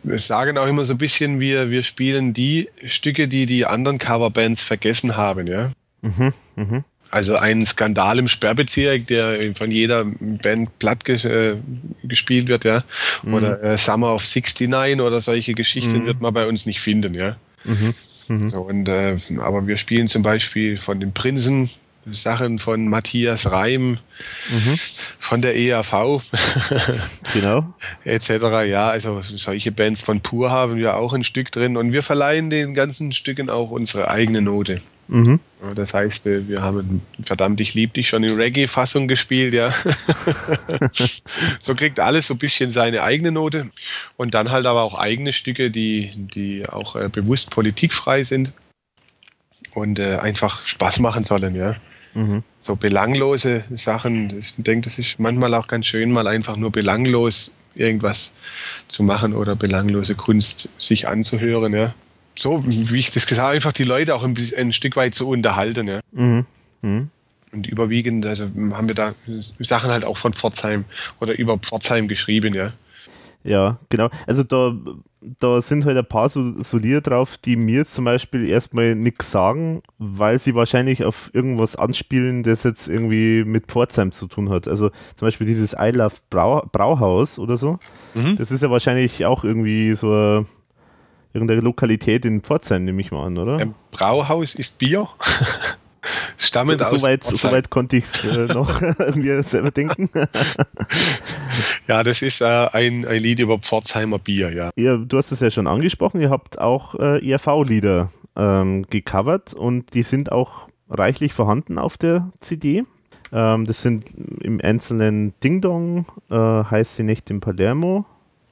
wir 0.02 0.18
sagen 0.18 0.58
auch 0.58 0.66
immer 0.66 0.84
so 0.84 0.94
ein 0.94 0.98
bisschen, 0.98 1.40
wir, 1.40 1.70
wir 1.70 1.82
spielen 1.82 2.34
die 2.34 2.68
Stücke, 2.86 3.26
die 3.26 3.46
die 3.46 3.66
anderen 3.66 3.98
Coverbands 3.98 4.62
vergessen 4.62 5.16
haben. 5.16 5.46
Ja. 5.46 5.72
Mhm, 6.02 6.32
mh. 6.56 6.84
Also 7.10 7.36
ein 7.36 7.66
Skandal 7.66 8.18
im 8.18 8.28
Sperrbezirk, 8.28 9.06
der 9.06 9.54
von 9.54 9.70
jeder 9.70 10.04
Band 10.04 10.78
platt 10.78 11.04
ge 11.04 11.16
äh, 11.16 11.56
gespielt 12.04 12.48
wird, 12.48 12.64
ja. 12.64 12.84
Mhm. 13.22 13.34
Oder 13.34 13.62
äh, 13.62 13.78
Summer 13.78 14.14
of 14.14 14.22
69 14.22 14.98
oder 15.00 15.20
solche 15.20 15.52
Geschichten 15.52 16.02
mhm. 16.02 16.06
wird 16.06 16.20
man 16.22 16.32
bei 16.32 16.46
uns 16.46 16.64
nicht 16.64 16.80
finden, 16.80 17.12
ja. 17.12 17.36
Mhm. 17.64 17.94
Mhm. 18.28 18.48
So, 18.48 18.62
und, 18.62 18.88
äh, 18.88 19.16
aber 19.38 19.66
wir 19.66 19.76
spielen 19.76 20.08
zum 20.08 20.22
Beispiel 20.22 20.76
von 20.76 21.00
den 21.00 21.12
Prinzen 21.12 21.68
Sachen 22.10 22.58
von 22.58 22.88
Matthias 22.88 23.50
Reim, 23.50 23.98
mhm. 24.50 24.78
von 25.18 25.42
der 25.42 25.56
EAV. 25.56 26.22
genau. 27.32 27.72
Etc. 28.04 28.28
Ja, 28.66 28.88
also 28.88 29.22
solche 29.22 29.72
Bands 29.72 30.02
von 30.02 30.20
Pur 30.20 30.50
haben 30.50 30.76
wir 30.76 30.96
auch 30.96 31.12
ein 31.12 31.24
Stück 31.24 31.52
drin 31.52 31.76
und 31.76 31.92
wir 31.92 32.02
verleihen 32.02 32.50
den 32.50 32.74
ganzen 32.74 33.12
Stücken 33.12 33.50
auch 33.50 33.70
unsere 33.70 34.08
eigene 34.08 34.42
Note. 34.42 34.80
Mhm. 35.08 35.40
Das 35.74 35.94
heißt, 35.94 36.26
äh, 36.26 36.48
wir 36.48 36.62
haben 36.62 37.02
verdammt, 37.22 37.60
ich 37.60 37.74
lieb 37.74 37.92
dich 37.94 38.08
schon 38.08 38.24
in 38.24 38.34
Reggae-Fassung 38.34 39.08
gespielt, 39.08 39.52
ja. 39.52 39.72
so 41.60 41.74
kriegt 41.74 42.00
alles 42.00 42.28
so 42.28 42.34
ein 42.34 42.38
bisschen 42.38 42.72
seine 42.72 43.02
eigene 43.02 43.30
Note. 43.30 43.70
Und 44.16 44.34
dann 44.34 44.50
halt 44.50 44.66
aber 44.66 44.82
auch 44.82 44.94
eigene 44.94 45.32
Stücke, 45.32 45.70
die, 45.70 46.12
die 46.16 46.68
auch 46.68 46.96
äh, 46.96 47.08
bewusst 47.08 47.50
politikfrei 47.50 48.24
sind 48.24 48.52
und 49.74 49.98
äh, 49.98 50.16
einfach 50.16 50.66
Spaß 50.66 51.00
machen 51.00 51.24
sollen, 51.24 51.54
ja. 51.54 51.76
Mhm. 52.14 52.42
So 52.60 52.76
belanglose 52.76 53.64
Sachen. 53.74 54.38
Ich 54.38 54.54
denke, 54.56 54.88
das 54.88 54.98
ist 54.98 55.18
manchmal 55.18 55.54
auch 55.54 55.66
ganz 55.66 55.86
schön, 55.86 56.12
mal 56.12 56.26
einfach 56.26 56.56
nur 56.56 56.70
belanglos 56.70 57.52
irgendwas 57.74 58.34
zu 58.88 59.02
machen 59.02 59.34
oder 59.34 59.56
belanglose 59.56 60.14
Kunst 60.14 60.68
sich 60.78 61.08
anzuhören, 61.08 61.72
ja. 61.72 61.94
So, 62.34 62.62
wie 62.66 62.98
ich 62.98 63.10
das 63.10 63.26
gesagt 63.26 63.46
habe, 63.46 63.54
einfach 63.54 63.72
die 63.72 63.84
Leute 63.84 64.14
auch 64.14 64.22
ein, 64.22 64.36
ein 64.56 64.72
Stück 64.72 64.96
weit 64.96 65.14
zu 65.14 65.28
unterhalten, 65.28 65.88
ja. 65.88 66.00
Mhm. 66.12 66.46
Mhm. 66.82 67.10
Und 67.52 67.66
überwiegend, 67.66 68.24
also 68.24 68.44
haben 68.44 68.88
wir 68.88 68.94
da 68.94 69.14
Sachen 69.26 69.90
halt 69.90 70.04
auch 70.04 70.16
von 70.16 70.32
Pforzheim 70.32 70.86
oder 71.20 71.38
über 71.38 71.58
Pforzheim 71.58 72.08
geschrieben, 72.08 72.54
ja. 72.54 72.72
Ja, 73.44 73.78
genau. 73.88 74.08
Also 74.26 74.42
da, 74.42 74.74
da 75.38 75.60
sind 75.60 75.84
halt 75.84 75.96
ein 75.96 76.06
paar 76.06 76.28
so, 76.28 76.60
so 76.62 76.76
Lieder 76.76 77.00
drauf, 77.00 77.36
die 77.36 77.56
mir 77.56 77.78
jetzt 77.78 77.94
zum 77.94 78.04
Beispiel 78.04 78.48
erstmal 78.48 78.94
nichts 78.94 79.30
sagen, 79.30 79.82
weil 79.98 80.38
sie 80.38 80.54
wahrscheinlich 80.54 81.04
auf 81.04 81.30
irgendwas 81.32 81.76
anspielen, 81.76 82.42
das 82.42 82.64
jetzt 82.64 82.88
irgendwie 82.88 83.44
mit 83.44 83.66
Pforzheim 83.66 84.12
zu 84.12 84.26
tun 84.26 84.50
hat. 84.50 84.68
Also 84.68 84.90
zum 85.16 85.26
Beispiel 85.26 85.46
dieses 85.46 85.74
I 85.78 85.90
Love 85.90 86.16
Brau 86.30 86.66
Brauhaus 86.72 87.38
oder 87.38 87.56
so. 87.56 87.78
Mhm. 88.14 88.36
Das 88.36 88.50
ist 88.50 88.62
ja 88.62 88.70
wahrscheinlich 88.70 89.24
auch 89.26 89.44
irgendwie 89.44 89.94
so 89.94 90.08
eine, 90.08 90.46
irgendeine 91.32 91.60
Lokalität 91.60 92.24
in 92.24 92.42
Pforzheim, 92.42 92.84
nehme 92.84 93.00
ich 93.00 93.10
mal 93.10 93.26
an, 93.26 93.38
oder? 93.38 93.58
Ein 93.58 93.74
Brauhaus 93.90 94.54
ist 94.54 94.78
Bier. 94.78 95.08
Stammend 96.36 96.80
so, 96.80 96.86
aus. 96.86 97.00
Soweit, 97.00 97.24
soweit 97.24 97.70
konnte 97.70 97.96
ich 97.96 98.04
es 98.04 98.24
äh, 98.24 98.46
noch 98.52 98.80
mir 99.14 99.42
selber 99.42 99.70
denken. 99.70 100.10
ja, 101.86 102.02
das 102.02 102.22
ist 102.22 102.40
äh, 102.40 102.44
ein, 102.44 103.06
ein 103.06 103.22
Lied 103.22 103.38
über 103.38 103.58
Pforzheimer 103.58 104.18
Bier, 104.18 104.52
ja. 104.52 104.70
Ihr, 104.76 104.98
du 104.98 105.16
hast 105.16 105.32
es 105.32 105.40
ja 105.40 105.50
schon 105.50 105.66
angesprochen, 105.66 106.20
ihr 106.20 106.30
habt 106.30 106.58
auch 106.58 106.94
äh, 106.96 107.30
ERV-Lieder 107.30 108.10
ähm, 108.36 108.86
gecovert 108.88 109.54
und 109.54 109.94
die 109.94 110.02
sind 110.02 110.32
auch 110.32 110.68
reichlich 110.88 111.32
vorhanden 111.32 111.78
auf 111.78 111.96
der 111.96 112.30
CD. 112.40 112.84
Ähm, 113.32 113.66
das 113.66 113.82
sind 113.82 114.04
im 114.42 114.60
einzelnen 114.62 115.34
Ding 115.40 115.60
Dong, 115.60 116.06
äh, 116.30 116.34
Heiße 116.34 117.02
Nächte 117.02 117.32
in 117.32 117.40
Palermo, 117.40 118.04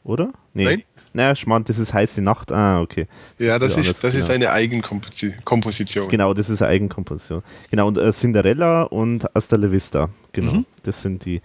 oder? 0.05 0.33
Nee. 0.55 0.65
Nein. 0.65 0.83
Naja, 1.13 1.35
Schmand, 1.35 1.69
das 1.69 1.79
ist 1.79 1.93
heiße 1.93 2.23
Nacht. 2.23 2.53
Ah, 2.53 2.81
okay. 2.81 3.07
Das 3.39 3.47
ja, 3.47 3.59
das, 3.59 3.77
ist, 3.77 4.05
das 4.05 4.13
genau. 4.13 4.25
ist 4.25 4.31
eine 4.31 4.53
Eigenkomposition. 4.53 6.09
Genau, 6.09 6.35
das 6.35 6.51
ist 6.51 6.63
eine 6.63 6.71
Eigenkomposition. 6.71 7.43
Genau, 7.71 7.89
und 7.89 7.99
äh, 7.99 8.13
Cinderella 8.13 8.85
und 8.85 9.27
Hasta 9.35 9.57
la 9.57 9.71
Vista. 9.71 10.09
Genau, 10.33 10.53
mhm. 10.53 10.67
das 10.85 11.03
sind 11.03 11.25
die. 11.25 11.41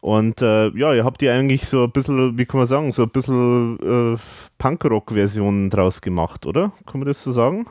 Und 0.00 0.42
äh, 0.42 0.68
ja, 0.76 0.92
ihr 0.94 1.04
habt 1.04 1.20
die 1.20 1.28
eigentlich 1.28 1.64
so 1.66 1.84
ein 1.84 1.90
bisschen, 1.92 2.36
wie 2.36 2.44
kann 2.44 2.58
man 2.58 2.66
sagen, 2.66 2.92
so 2.92 3.04
ein 3.04 3.10
bisschen 3.10 4.14
äh, 4.14 4.18
Punkrock-Versionen 4.58 5.70
draus 5.70 6.00
gemacht, 6.00 6.44
oder? 6.44 6.72
Kann 6.86 7.00
man 7.00 7.06
das 7.06 7.22
so 7.22 7.32
sagen? 7.32 7.66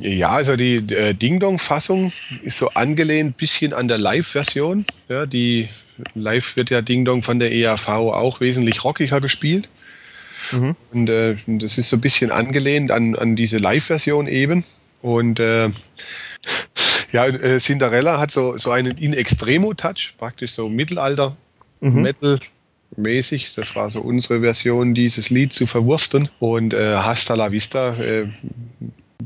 Ja, 0.00 0.30
also 0.30 0.56
die 0.56 0.76
äh, 0.76 1.14
Ding-Dong-Fassung 1.14 2.12
ist 2.42 2.58
so 2.58 2.68
angelehnt 2.70 3.30
ein 3.30 3.32
bisschen 3.32 3.72
an 3.72 3.88
der 3.88 3.96
Live-Version. 3.96 4.84
Ja, 5.08 5.24
die 5.24 5.70
Live 6.14 6.56
wird 6.56 6.68
ja 6.68 6.82
Ding 6.82 7.06
Dong 7.06 7.22
von 7.22 7.38
der 7.38 7.52
EAV 7.52 7.88
auch 7.88 8.40
wesentlich 8.40 8.84
rockiger 8.84 9.20
gespielt. 9.20 9.68
Mhm. 10.52 10.76
Und 10.92 11.08
äh, 11.08 11.36
das 11.46 11.78
ist 11.78 11.88
so 11.88 11.96
ein 11.96 12.00
bisschen 12.00 12.30
angelehnt 12.30 12.90
an, 12.90 13.14
an 13.16 13.36
diese 13.36 13.58
Live-Version 13.58 14.26
eben. 14.26 14.64
Und 15.00 15.40
äh, 15.40 15.70
ja, 17.12 17.26
äh, 17.26 17.60
Cinderella 17.60 18.18
hat 18.18 18.30
so, 18.30 18.56
so 18.56 18.70
einen 18.70 18.96
In 18.98 19.14
Extremo-Touch, 19.14 20.14
praktisch 20.18 20.52
so 20.52 20.68
Mittelalter, 20.68 21.36
mhm. 21.80 22.02
Metal. 22.02 22.40
Mäßig, 22.94 23.54
das 23.54 23.74
war 23.74 23.88
so 23.88 24.02
unsere 24.02 24.40
Version, 24.42 24.92
dieses 24.92 25.30
Lied 25.30 25.54
zu 25.54 25.66
verwursten. 25.66 26.28
Und 26.40 26.74
äh, 26.74 26.96
Hasta 26.96 27.34
la 27.34 27.50
Vista 27.50 27.94
äh, 27.96 28.28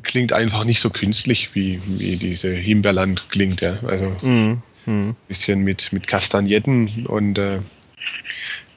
klingt 0.03 0.33
einfach 0.33 0.65
nicht 0.65 0.81
so 0.81 0.91
künstlich, 0.91 1.55
wie, 1.55 1.81
wie 1.87 2.17
diese 2.17 2.53
Himberland 2.53 3.29
klingt. 3.31 3.61
Ja. 3.61 3.79
Also 3.85 4.15
mhm. 4.23 4.63
ein 4.87 5.07
mhm. 5.07 5.17
bisschen 5.27 5.65
mit, 5.65 5.93
mit 5.93 6.07
Kastagnetten 6.07 7.07
und 7.07 7.39
äh, 7.39 7.59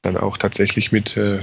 dann 0.01 0.17
auch 0.17 0.37
tatsächlich 0.37 0.91
mit 0.91 1.17
äh, 1.17 1.39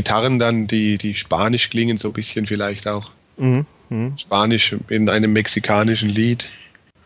Gitarren 0.00 0.38
dann, 0.38 0.66
die, 0.66 0.96
die 0.96 1.14
spanisch 1.14 1.68
klingen, 1.68 1.98
so 1.98 2.08
ein 2.08 2.14
bisschen 2.14 2.46
vielleicht 2.46 2.88
auch. 2.88 3.10
Mhm. 3.36 3.66
Mhm. 3.90 4.16
Spanisch 4.16 4.74
in 4.88 5.10
einem 5.10 5.34
mexikanischen 5.34 6.08
Lied. 6.08 6.48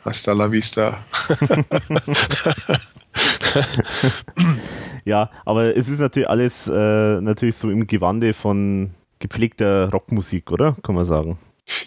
Hasta 0.05 0.33
la 0.33 0.53
vista. 0.53 1.05
ja, 5.05 5.29
aber 5.45 5.77
es 5.77 5.89
ist 5.89 5.99
natürlich 5.99 6.29
alles 6.29 6.69
äh, 6.69 7.21
natürlich 7.21 7.57
so 7.57 7.69
im 7.69 7.89
Gewande 7.89 8.33
von 8.33 8.91
gepflegter 9.19 9.91
Rockmusik, 9.91 10.53
oder? 10.53 10.77
Kann 10.85 10.95
man 10.95 11.05
sagen. 11.05 11.37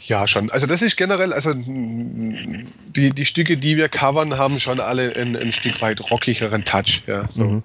Ja, 0.04 0.28
schon. 0.28 0.52
Also 0.52 0.66
das 0.66 0.82
ist 0.82 0.98
generell, 0.98 1.32
also 1.32 1.54
die, 1.56 3.12
die 3.12 3.26
Stücke, 3.26 3.56
die 3.56 3.78
wir 3.78 3.88
covern, 3.88 4.38
haben 4.38 4.60
schon 4.60 4.82
alle 4.82 5.16
ein, 5.16 5.38
ein 5.38 5.54
Stück 5.54 5.82
weit 5.82 6.12
rockigeren 6.12 6.66
Touch. 6.66 7.04
Ja, 7.08 7.30
so. 7.30 7.46
Mhm. 7.46 7.64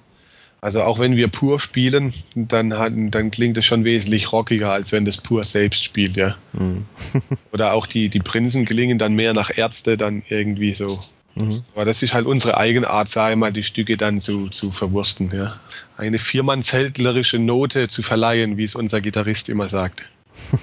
Also 0.62 0.82
auch 0.84 1.01
wenn 1.01 1.16
wir 1.16 1.26
pur 1.26 1.59
spielen, 1.59 2.14
dann, 2.36 2.78
hat, 2.78 2.93
dann 2.94 3.32
klingt 3.32 3.59
es 3.59 3.66
schon 3.66 3.84
wesentlich 3.84 4.30
rockiger, 4.30 4.70
als 4.70 4.93
wenn 4.93 5.05
das 5.05 5.16
pur 5.16 5.44
selbst 5.44 5.82
spielt, 5.82 6.14
ja. 6.14 6.36
Mhm. 6.52 6.86
Oder 7.52 7.72
auch 7.72 7.89
die, 7.89 8.09
die 8.09 8.20
Prinzen 8.20 8.64
klingen 8.64 8.97
dann 8.97 9.14
mehr 9.14 9.32
nach 9.32 9.51
Ärzte, 9.52 9.97
dann 9.97 10.22
irgendwie 10.28 10.72
so. 10.72 11.02
Mhm. 11.34 11.52
Aber 11.74 11.84
das 11.84 12.01
ist 12.05 12.14
halt 12.14 12.26
unsere 12.26 12.59
eigene 12.59 12.89
Art, 12.89 13.09
sage 13.09 13.32
ich 13.32 13.39
mal, 13.40 13.52
die 13.52 13.64
Stücke 13.64 13.97
dann 13.97 14.20
zu, 14.20 14.51
zu 14.51 14.70
verwursten, 14.70 15.32
ja. 15.34 15.56
Eine 15.97 16.20
viermann-zeltlerische 16.20 17.40
Note 17.40 17.89
zu 17.89 18.05
verleihen, 18.05 18.56
wie 18.56 18.64
es 18.64 18.76
unser 18.76 19.01
Gitarrist 19.01 19.48
immer 19.48 19.68
sagt. 19.68 20.09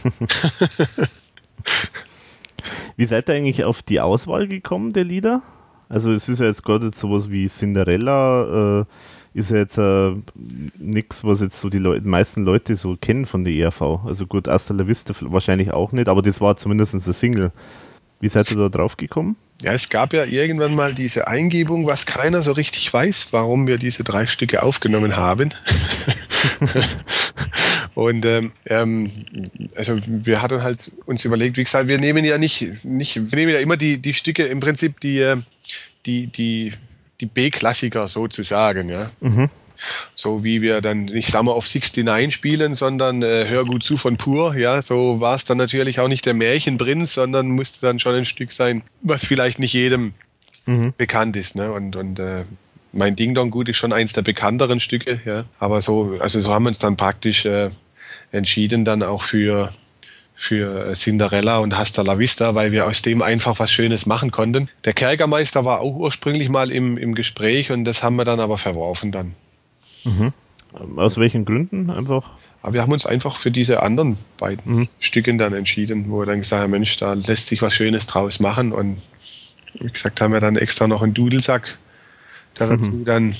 wie 2.95 3.05
seid 3.05 3.27
ihr 3.27 3.35
eigentlich 3.35 3.65
auf 3.65 3.81
die 3.81 3.99
Auswahl 3.99 4.47
gekommen 4.47 4.93
der 4.93 5.03
Lieder? 5.03 5.41
Also 5.89 6.13
es 6.13 6.29
ist 6.29 6.39
ja 6.39 6.45
jetzt 6.45 6.63
gerade 6.63 6.91
sowas 6.95 7.29
wie 7.29 7.49
Cinderella, 7.49 8.81
äh, 8.81 8.85
ist 9.33 9.51
ja 9.51 9.57
jetzt 9.57 9.77
äh, 9.77 10.13
nichts, 10.77 11.23
was 11.23 11.41
jetzt 11.41 11.59
so 11.59 11.69
die 11.69 11.77
Leute, 11.77 12.07
meisten 12.07 12.43
Leute 12.43 12.75
so 12.75 12.97
kennen 12.99 13.25
von 13.25 13.43
der 13.43 13.53
ERV. 13.53 13.81
Also 14.05 14.25
gut, 14.25 14.47
Asta 14.47 14.73
La 14.73 14.87
Vista 14.87 15.13
wahrscheinlich 15.21 15.71
auch 15.71 15.91
nicht, 15.91 16.09
aber 16.09 16.21
das 16.21 16.41
war 16.41 16.55
zumindest 16.55 16.93
ein 16.93 16.99
Single. 16.99 17.51
Wie 18.21 18.27
seid 18.27 18.51
ihr 18.51 18.57
da 18.57 18.69
drauf 18.69 18.97
gekommen? 18.97 19.37
Ja, 19.61 19.73
es 19.73 19.89
gab 19.89 20.13
ja 20.13 20.23
irgendwann 20.23 20.73
mal 20.73 20.93
diese 20.93 21.27
Eingebung, 21.27 21.85
was 21.85 22.05
keiner 22.05 22.43
so 22.43 22.53
richtig 22.53 22.93
weiß, 22.93 23.29
warum 23.31 23.67
wir 23.67 23.77
diese 23.77 24.03
drei 24.03 24.25
Stücke 24.25 24.63
aufgenommen 24.63 25.15
haben. 25.15 25.53
und 27.93 28.25
ähm, 28.25 28.51
ähm, 28.65 29.11
also 29.75 29.99
wir 30.05 30.41
hatten 30.41 30.63
halt 30.63 30.91
uns 31.05 31.25
überlegt, 31.25 31.57
wie 31.57 31.63
gesagt, 31.63 31.87
wir 31.87 31.97
nehmen 31.97 32.23
ja 32.23 32.37
nicht, 32.37 32.85
nicht 32.85 33.31
wir 33.31 33.37
nehmen 33.37 33.51
ja 33.51 33.59
immer 33.59 33.75
die, 33.75 33.97
die 33.97 34.13
Stücke 34.13 34.45
im 34.45 34.61
Prinzip, 34.61 34.99
die, 35.01 35.19
äh, 35.19 35.37
die, 36.05 36.27
die 36.27 36.73
die 37.21 37.25
B-Klassiker 37.25 38.07
sozusagen, 38.07 38.89
ja. 38.89 39.09
Mhm. 39.19 39.49
So 40.13 40.43
wie 40.43 40.61
wir 40.61 40.81
dann 40.81 41.05
nicht 41.05 41.31
Summer 41.31 41.55
of 41.55 41.65
69 41.65 42.33
spielen, 42.33 42.75
sondern 42.75 43.23
äh, 43.23 43.45
Hör 43.47 43.63
gut 43.63 43.83
zu 43.83 43.97
von 43.97 44.17
Pur, 44.17 44.55
ja. 44.55 44.81
So 44.81 45.21
war 45.21 45.35
es 45.35 45.45
dann 45.45 45.57
natürlich 45.57 45.99
auch 45.99 46.07
nicht 46.07 46.25
der 46.25 46.33
Märchenprinz, 46.33 47.13
sondern 47.13 47.49
musste 47.49 47.81
dann 47.81 47.99
schon 47.99 48.15
ein 48.15 48.25
Stück 48.25 48.51
sein, 48.51 48.83
was 49.01 49.25
vielleicht 49.25 49.59
nicht 49.59 49.73
jedem 49.73 50.13
mhm. 50.65 50.93
bekannt 50.97 51.35
ist, 51.37 51.55
ne. 51.55 51.71
Und, 51.71 51.95
und 51.95 52.19
äh, 52.19 52.43
mein 52.91 53.15
Ding 53.15 53.35
Dong 53.35 53.51
Gut 53.51 53.69
ist 53.69 53.77
schon 53.77 53.93
eins 53.93 54.13
der 54.13 54.21
bekannteren 54.21 54.79
Stücke, 54.79 55.21
ja. 55.25 55.45
Aber 55.59 55.81
so, 55.81 56.17
also 56.19 56.39
so 56.39 56.53
haben 56.53 56.63
wir 56.63 56.69
uns 56.69 56.79
dann 56.79 56.97
praktisch 56.97 57.45
äh, 57.45 57.71
entschieden 58.31 58.85
dann 58.85 59.03
auch 59.03 59.21
für 59.21 59.71
für 60.39 60.93
Cinderella 60.93 61.57
und 61.57 61.77
Hasta 61.77 62.01
la 62.01 62.17
Vista, 62.17 62.55
weil 62.55 62.71
wir 62.71 62.87
aus 62.87 63.01
dem 63.01 63.21
einfach 63.21 63.59
was 63.59 63.73
Schönes 63.73 64.05
machen 64.05 64.31
konnten. 64.31 64.69
Der 64.85 64.93
Kerkermeister 64.93 65.65
war 65.65 65.81
auch 65.81 65.97
ursprünglich 65.97 66.47
mal 66.47 66.71
im, 66.71 66.97
im 66.97 67.13
Gespräch 67.13 67.73
und 67.73 67.83
das 67.83 68.03
haben 68.03 68.15
wir 68.15 68.23
dann 68.23 68.39
aber 68.39 68.57
verworfen 68.57 69.11
dann. 69.11 69.35
Mhm. 70.05 70.31
Aus 70.95 71.17
welchen 71.17 71.43
Gründen 71.43 71.89
einfach? 71.89 72.37
Aber 72.61 72.73
wir 72.73 72.81
haben 72.81 72.93
uns 72.93 73.05
einfach 73.05 73.35
für 73.35 73.51
diese 73.51 73.83
anderen 73.83 74.17
beiden 74.37 74.73
mhm. 74.73 74.87
Stücken 75.01 75.37
dann 75.37 75.53
entschieden, 75.53 76.05
wo 76.07 76.21
wir 76.21 76.25
dann 76.25 76.39
gesagt 76.39 76.63
haben, 76.63 76.71
Mensch, 76.71 76.95
da 76.95 77.13
lässt 77.15 77.47
sich 77.47 77.61
was 77.61 77.73
Schönes 77.73 78.07
draus 78.07 78.39
machen 78.39 78.71
und 78.71 79.01
wie 79.73 79.91
gesagt, 79.91 80.21
haben 80.21 80.31
wir 80.31 80.39
dann 80.39 80.55
extra 80.55 80.87
noch 80.87 81.01
einen 81.01 81.13
Dudelsack 81.13 81.77
dazu 82.53 82.75
mhm. 82.75 83.03
dann 83.03 83.35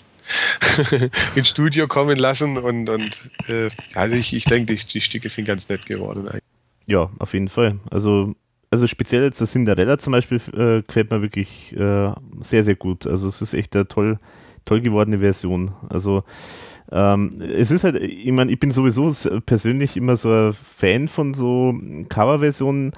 ins 1.36 1.48
Studio 1.48 1.88
kommen 1.88 2.18
lassen 2.18 2.58
und, 2.58 2.90
und 2.90 3.30
äh, 3.48 3.70
also 3.96 4.16
ich, 4.16 4.34
ich 4.34 4.44
denke, 4.44 4.76
die, 4.76 4.86
die 4.86 5.00
Stücke 5.00 5.30
sind 5.30 5.46
ganz 5.46 5.70
nett 5.70 5.86
geworden 5.86 6.28
eigentlich. 6.28 6.49
Ja, 6.90 7.10
auf 7.20 7.34
jeden 7.34 7.50
Fall. 7.50 7.80
Also, 7.92 8.34
also 8.72 8.88
speziell 8.88 9.24
jetzt 9.24 9.40
das 9.40 9.52
Cinderella 9.52 9.98
zum 9.98 10.12
Beispiel 10.12 10.42
äh, 10.54 10.82
gefällt 10.82 11.12
mir 11.12 11.22
wirklich 11.22 11.76
äh, 11.78 12.12
sehr, 12.42 12.64
sehr 12.64 12.76
gut. 12.76 13.08
Also 13.08 13.28
es 13.28 13.42
ist 13.42 13.54
echt 13.54 13.76
eine 13.76 13.88
toll, 13.88 14.18
toll 14.66 14.82
gewordene 14.82 15.20
Version. 15.20 15.72
Also 15.88 16.24
ähm, 16.92 17.40
es 17.40 17.70
ist 17.72 17.84
halt, 17.84 17.98
ich 17.98 18.32
meine, 18.32 18.52
ich 18.52 18.60
bin 18.60 18.72
sowieso 18.72 19.12
persönlich 19.46 19.98
immer 19.98 20.16
so 20.16 20.32
ein 20.32 20.54
Fan 20.54 21.08
von 21.08 21.34
so 21.36 21.76
Coverversionen 22.10 22.94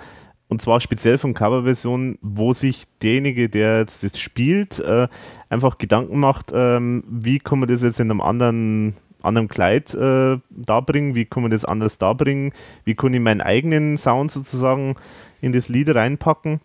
und 0.47 0.61
zwar 0.61 0.79
speziell 0.81 1.17
von 1.17 1.33
Coverversionen, 1.33 2.17
wo 2.21 2.53
sich 2.53 2.83
derjenige, 3.01 3.49
der 3.49 3.79
jetzt 3.79 4.03
das 4.03 4.19
spielt, 4.19 4.79
äh, 4.79 5.07
einfach 5.49 5.77
Gedanken 5.77 6.19
macht, 6.19 6.51
ähm, 6.53 7.03
wie 7.09 7.39
kann 7.39 7.59
man 7.59 7.69
das 7.69 7.83
jetzt 7.83 7.99
in 7.99 8.11
einem 8.11 8.21
anderen 8.21 8.95
anderem 9.23 9.47
Kleid 9.47 9.93
äh, 9.93 10.37
darbringen, 10.49 11.15
wie 11.15 11.25
kann 11.25 11.43
man 11.43 11.51
das 11.51 11.65
anders 11.65 11.97
darbringen, 11.97 12.51
wie 12.83 12.95
kann 12.95 13.13
ich 13.13 13.19
meinen 13.19 13.41
eigenen 13.41 13.97
Sound 13.97 14.31
sozusagen 14.31 14.95
in 15.41 15.51
das 15.51 15.69
Lied 15.69 15.93
reinpacken. 15.93 16.61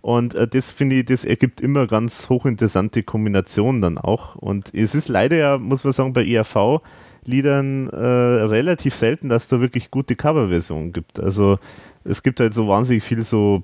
Und 0.00 0.34
äh, 0.34 0.48
das 0.48 0.70
finde 0.70 0.96
ich, 0.96 1.04
das 1.04 1.24
ergibt 1.24 1.60
immer 1.60 1.86
ganz 1.86 2.28
hochinteressante 2.28 3.02
Kombinationen 3.02 3.82
dann 3.82 3.98
auch. 3.98 4.36
Und 4.36 4.74
es 4.74 4.94
ist 4.94 5.08
leider 5.08 5.36
ja, 5.36 5.58
muss 5.58 5.84
man 5.84 5.92
sagen, 5.92 6.12
bei 6.12 6.24
ERV-Liedern 6.26 7.88
äh, 7.88 7.96
relativ 7.96 8.94
selten, 8.94 9.28
dass 9.28 9.48
da 9.48 9.60
wirklich 9.60 9.90
gute 9.90 10.16
Coverversionen 10.16 10.92
gibt. 10.92 11.20
Also 11.20 11.58
es 12.04 12.22
gibt 12.22 12.40
halt 12.40 12.54
so 12.54 12.66
wahnsinnig 12.68 13.02
viel 13.02 13.22
so 13.22 13.62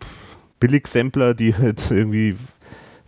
Billig-Sampler, 0.60 1.34
die 1.34 1.55
halt 1.55 1.83
irgendwie 1.91 2.36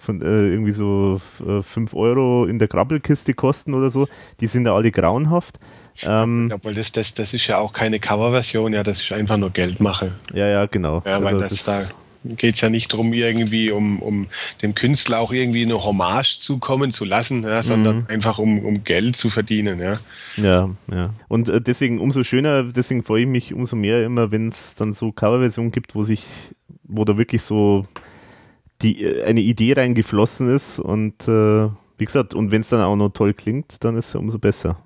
von 0.08 0.22
äh, 0.22 0.24
irgendwie 0.24 0.72
so 0.72 1.20
5 1.20 1.92
äh, 1.92 1.96
Euro 1.96 2.46
in 2.46 2.58
der 2.58 2.66
Krabbelkiste 2.66 3.34
kosten 3.34 3.74
oder 3.74 3.90
so. 3.90 4.08
Die 4.40 4.46
sind 4.46 4.64
ja 4.64 4.74
alle 4.74 4.90
grauenhaft. 4.90 5.60
Ähm, 6.02 6.50
Obwohl 6.50 6.72
das, 6.72 6.92
das, 6.92 7.12
das 7.12 7.34
ist 7.34 7.46
ja 7.46 7.58
auch 7.58 7.74
keine 7.74 8.00
Coverversion, 8.00 8.72
ja, 8.72 8.82
das 8.82 9.02
ist 9.02 9.12
einfach 9.12 9.36
nur 9.36 9.50
Geldmache. 9.50 10.12
Ja, 10.32 10.48
ja, 10.48 10.64
genau. 10.64 11.02
Ja, 11.04 11.22
weil 11.22 11.34
also 11.34 11.40
das, 11.40 11.64
das 11.64 11.88
da 11.88 11.94
geht 12.36 12.54
es 12.54 12.62
ja 12.62 12.70
nicht 12.70 12.90
darum, 12.90 13.12
irgendwie, 13.12 13.70
um, 13.70 14.00
um 14.00 14.28
dem 14.62 14.74
Künstler 14.74 15.18
auch 15.18 15.30
irgendwie 15.30 15.62
eine 15.62 15.84
Hommage 15.84 16.40
zukommen 16.40 16.90
zu 16.90 17.04
lassen, 17.04 17.42
ja, 17.42 17.62
sondern 17.62 17.98
mhm. 17.98 18.06
einfach 18.08 18.38
um, 18.38 18.64
um 18.64 18.84
Geld 18.84 19.16
zu 19.16 19.28
verdienen. 19.28 19.78
Ja, 19.78 19.98
ja. 20.38 20.70
ja. 20.90 21.10
Und 21.28 21.50
äh, 21.50 21.60
deswegen 21.60 22.00
umso 22.00 22.24
schöner, 22.24 22.62
deswegen 22.62 23.02
freue 23.02 23.22
ich 23.22 23.28
mich 23.28 23.52
umso 23.52 23.76
mehr 23.76 24.06
immer, 24.06 24.30
wenn 24.30 24.48
es 24.48 24.74
dann 24.74 24.94
so 24.94 25.12
Coverversionen 25.12 25.70
gibt, 25.70 25.94
wo 25.94 26.02
sich, 26.02 26.24
wo 26.84 27.04
da 27.04 27.18
wirklich 27.18 27.42
so 27.42 27.84
die, 28.82 29.04
äh, 29.04 29.24
eine 29.24 29.40
Idee 29.40 29.74
reingeflossen 29.74 30.54
ist 30.54 30.78
und 30.78 31.28
äh, 31.28 31.68
wie 31.98 32.04
gesagt, 32.04 32.34
und 32.34 32.50
wenn 32.50 32.60
es 32.60 32.68
dann 32.68 32.80
auch 32.80 32.96
noch 32.96 33.10
toll 33.10 33.34
klingt, 33.34 33.82
dann 33.84 33.96
ist 33.96 34.08
es 34.08 34.14
umso 34.14 34.38
besser. 34.38 34.78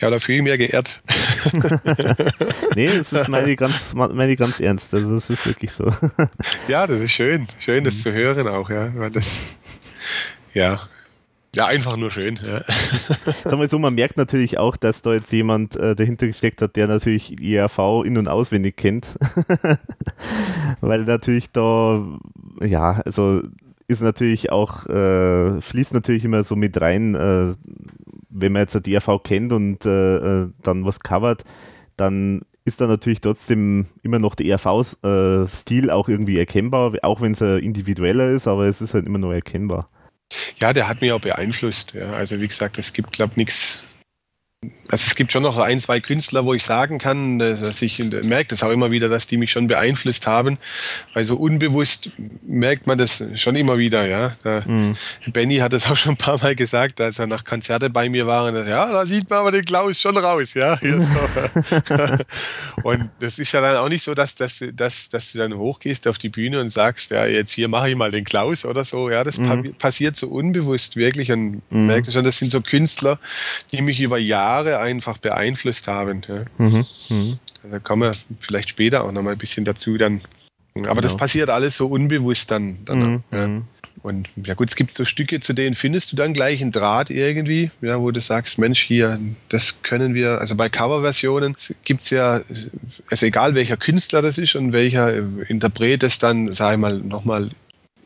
Ja, 0.00 0.10
da 0.10 0.20
fühle 0.20 0.38
ich 0.38 0.44
mich 0.44 0.58
geehrt. 0.58 1.02
nee, 2.76 2.96
das 2.96 3.12
ist 3.12 3.28
meine 3.28 3.56
ganz, 3.56 3.94
meine 3.94 4.36
ganz 4.36 4.60
ernst. 4.60 4.94
Also 4.94 5.14
das 5.14 5.28
ist 5.28 5.44
wirklich 5.44 5.72
so. 5.72 5.90
ja, 6.68 6.86
das 6.86 7.00
ist 7.00 7.10
schön. 7.10 7.48
Schön, 7.58 7.82
das 7.82 7.96
mhm. 7.96 8.00
zu 8.00 8.12
hören 8.12 8.46
auch, 8.46 8.70
ja. 8.70 8.92
Weil 8.94 9.10
das, 9.10 9.58
ja. 10.54 10.88
Ja, 11.54 11.66
einfach 11.66 11.96
nur 11.96 12.10
schön. 12.10 12.38
Ja. 12.46 12.62
Sagen 13.44 13.60
wir 13.60 13.68
so, 13.68 13.78
man 13.78 13.94
merkt 13.94 14.16
natürlich 14.16 14.58
auch, 14.58 14.76
dass 14.76 15.02
da 15.02 15.14
jetzt 15.14 15.32
jemand 15.32 15.76
äh, 15.76 15.94
dahinter 15.94 16.26
gesteckt 16.26 16.60
hat, 16.60 16.76
der 16.76 16.88
natürlich 16.88 17.40
IRV 17.40 18.04
in- 18.04 18.18
und 18.18 18.28
auswendig 18.28 18.76
kennt. 18.76 19.16
Weil 20.80 21.04
natürlich 21.04 21.50
da, 21.50 22.06
ja, 22.62 23.00
also 23.04 23.40
ist 23.86 24.02
natürlich 24.02 24.52
auch, 24.52 24.86
äh, 24.86 25.60
fließt 25.60 25.94
natürlich 25.94 26.24
immer 26.24 26.42
so 26.42 26.54
mit 26.54 26.78
rein, 26.80 27.14
äh, 27.14 27.54
wenn 28.28 28.52
man 28.52 28.60
jetzt 28.60 28.76
ein 28.76 28.82
DRV 28.82 29.22
kennt 29.24 29.52
und 29.52 29.86
äh, 29.86 30.42
äh, 30.42 30.48
dann 30.62 30.84
was 30.84 31.00
covert, 31.00 31.44
dann 31.96 32.42
ist 32.66 32.82
da 32.82 32.86
natürlich 32.86 33.22
trotzdem 33.22 33.86
immer 34.02 34.18
noch 34.18 34.34
der 34.34 34.46
ERV-Stil 34.46 35.90
auch 35.90 36.10
irgendwie 36.10 36.38
erkennbar, 36.38 36.92
auch 37.02 37.22
wenn 37.22 37.32
es 37.32 37.40
individueller 37.40 38.28
ist, 38.28 38.46
aber 38.46 38.66
es 38.66 38.82
ist 38.82 38.92
halt 38.92 39.06
immer 39.06 39.18
noch 39.18 39.32
erkennbar. 39.32 39.88
Ja, 40.60 40.72
der 40.72 40.88
hat 40.88 41.00
mich 41.00 41.12
auch 41.12 41.20
beeinflusst. 41.20 41.94
Ja. 41.94 42.12
Also 42.12 42.40
wie 42.40 42.48
gesagt, 42.48 42.78
es 42.78 42.92
gibt, 42.92 43.12
glaube 43.12 43.32
ich, 43.32 43.36
nichts 43.36 43.82
also 44.88 45.04
es 45.06 45.14
gibt 45.14 45.30
schon 45.30 45.44
noch 45.44 45.56
ein, 45.56 45.78
zwei 45.78 46.00
Künstler, 46.00 46.44
wo 46.44 46.52
ich 46.52 46.64
sagen 46.64 46.98
kann, 46.98 47.38
dass 47.38 47.80
ich 47.80 47.98
merke 47.98 48.48
das 48.48 48.64
auch 48.64 48.70
immer 48.70 48.90
wieder, 48.90 49.08
dass 49.08 49.28
die 49.28 49.36
mich 49.36 49.52
schon 49.52 49.68
beeinflusst 49.68 50.26
haben, 50.26 50.58
weil 51.14 51.22
so 51.22 51.36
unbewusst 51.36 52.10
merkt 52.42 52.88
man 52.88 52.98
das 52.98 53.22
schon 53.36 53.54
immer 53.54 53.78
wieder, 53.78 54.06
ja. 54.06 54.32
Mhm. 54.66 54.96
Benny 55.32 55.58
hat 55.58 55.74
es 55.74 55.86
auch 55.90 55.96
schon 55.96 56.14
ein 56.14 56.16
paar 56.16 56.42
Mal 56.42 56.56
gesagt, 56.56 57.00
als 57.00 57.20
er 57.20 57.28
nach 57.28 57.44
Konzerte 57.44 57.88
bei 57.90 58.08
mir 58.08 58.26
war, 58.26 58.50
dass, 58.50 58.66
ja, 58.66 58.90
da 58.90 59.06
sieht 59.06 59.30
man 59.30 59.40
aber 59.40 59.52
den 59.52 59.64
Klaus 59.64 60.00
schon 60.00 60.16
raus, 60.16 60.54
ja. 60.54 60.76
und 62.82 63.10
das 63.20 63.38
ist 63.38 63.52
ja 63.52 63.60
dann 63.60 63.76
auch 63.76 63.88
nicht 63.88 64.02
so, 64.02 64.14
dass, 64.14 64.34
dass, 64.34 64.64
dass, 64.74 65.08
dass 65.08 65.32
du 65.32 65.38
dann 65.38 65.54
hochgehst 65.54 66.08
auf 66.08 66.18
die 66.18 66.30
Bühne 66.30 66.60
und 66.60 66.70
sagst, 66.70 67.10
ja, 67.12 67.26
jetzt 67.26 67.52
hier 67.52 67.68
mache 67.68 67.90
ich 67.90 67.96
mal 67.96 68.10
den 68.10 68.24
Klaus 68.24 68.64
oder 68.64 68.84
so, 68.84 69.08
ja, 69.10 69.22
das 69.22 69.38
mhm. 69.38 69.74
passiert 69.74 70.16
so 70.16 70.26
unbewusst 70.28 70.96
wirklich 70.96 71.30
und 71.30 71.62
mhm. 71.70 71.86
merkt 71.86 72.12
schon, 72.12 72.24
das 72.24 72.38
sind 72.38 72.50
so 72.50 72.60
Künstler, 72.60 73.20
die 73.70 73.82
mich 73.82 74.00
über 74.00 74.18
Jahre 74.18 74.47
Jahre 74.48 74.78
einfach 74.78 75.18
beeinflusst 75.18 75.88
haben. 75.88 76.22
Ja. 76.26 76.44
Mhm. 76.58 76.86
Mhm. 77.08 77.38
Also 77.62 77.80
kommen 77.80 78.02
wir 78.02 78.36
vielleicht 78.40 78.70
später 78.70 79.04
auch 79.04 79.12
nochmal 79.12 79.34
ein 79.34 79.38
bisschen 79.38 79.64
dazu 79.64 79.98
dann. 79.98 80.22
Aber 80.74 80.86
genau. 80.86 81.00
das 81.00 81.16
passiert 81.16 81.50
alles 81.50 81.76
so 81.76 81.88
unbewusst 81.88 82.50
dann. 82.50 82.78
dann 82.84 82.98
mhm. 82.98 83.22
ja. 83.32 83.46
Mhm. 83.46 83.64
Und 84.00 84.28
ja 84.36 84.54
gut, 84.54 84.70
es 84.70 84.76
gibt 84.76 84.96
so 84.96 85.04
Stücke, 85.04 85.40
zu 85.40 85.52
denen 85.52 85.74
findest 85.74 86.12
du 86.12 86.16
dann 86.16 86.32
gleich 86.32 86.62
einen 86.62 86.70
Draht 86.70 87.10
irgendwie, 87.10 87.72
ja, 87.80 88.00
wo 88.00 88.12
du 88.12 88.20
sagst, 88.20 88.56
Mensch, 88.56 88.80
hier, 88.80 89.18
das 89.48 89.82
können 89.82 90.14
wir, 90.14 90.38
also 90.38 90.54
bei 90.54 90.68
Coverversionen 90.68 91.56
gibt 91.82 92.02
es 92.02 92.10
ja, 92.10 92.42
also 93.10 93.26
egal 93.26 93.56
welcher 93.56 93.76
Künstler 93.76 94.22
das 94.22 94.38
ist 94.38 94.54
und 94.54 94.72
welcher 94.72 95.16
Interpret 95.50 96.04
das 96.04 96.20
dann, 96.20 96.52
sag 96.52 96.74
ich 96.74 96.78
mal, 96.78 96.96
nochmal 96.96 97.50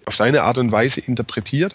auf 0.07 0.17
seine 0.17 0.45
Art 0.45 0.57
und 0.57 0.73
Weise 0.73 1.03
interpretiert, 1.03 1.75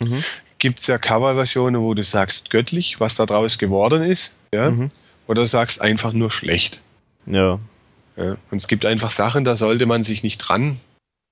mhm 0.00 0.24
gibt 0.60 0.78
es 0.78 0.86
ja 0.86 0.98
Coverversionen, 0.98 1.80
wo 1.80 1.94
du 1.94 2.04
sagst 2.04 2.50
göttlich, 2.50 3.00
was 3.00 3.16
da 3.16 3.26
draus 3.26 3.58
geworden 3.58 4.02
ist, 4.02 4.34
ja, 4.54 4.70
mhm. 4.70 4.90
oder 5.26 5.42
du 5.42 5.48
sagst 5.48 5.80
einfach 5.80 6.12
nur 6.12 6.30
schlecht. 6.30 6.80
Ja. 7.26 7.58
ja. 8.16 8.36
Und 8.50 8.58
es 8.58 8.68
gibt 8.68 8.86
einfach 8.86 9.10
Sachen, 9.10 9.44
da 9.44 9.56
sollte 9.56 9.86
man 9.86 10.04
sich 10.04 10.22
nicht 10.22 10.38
dran 10.38 10.78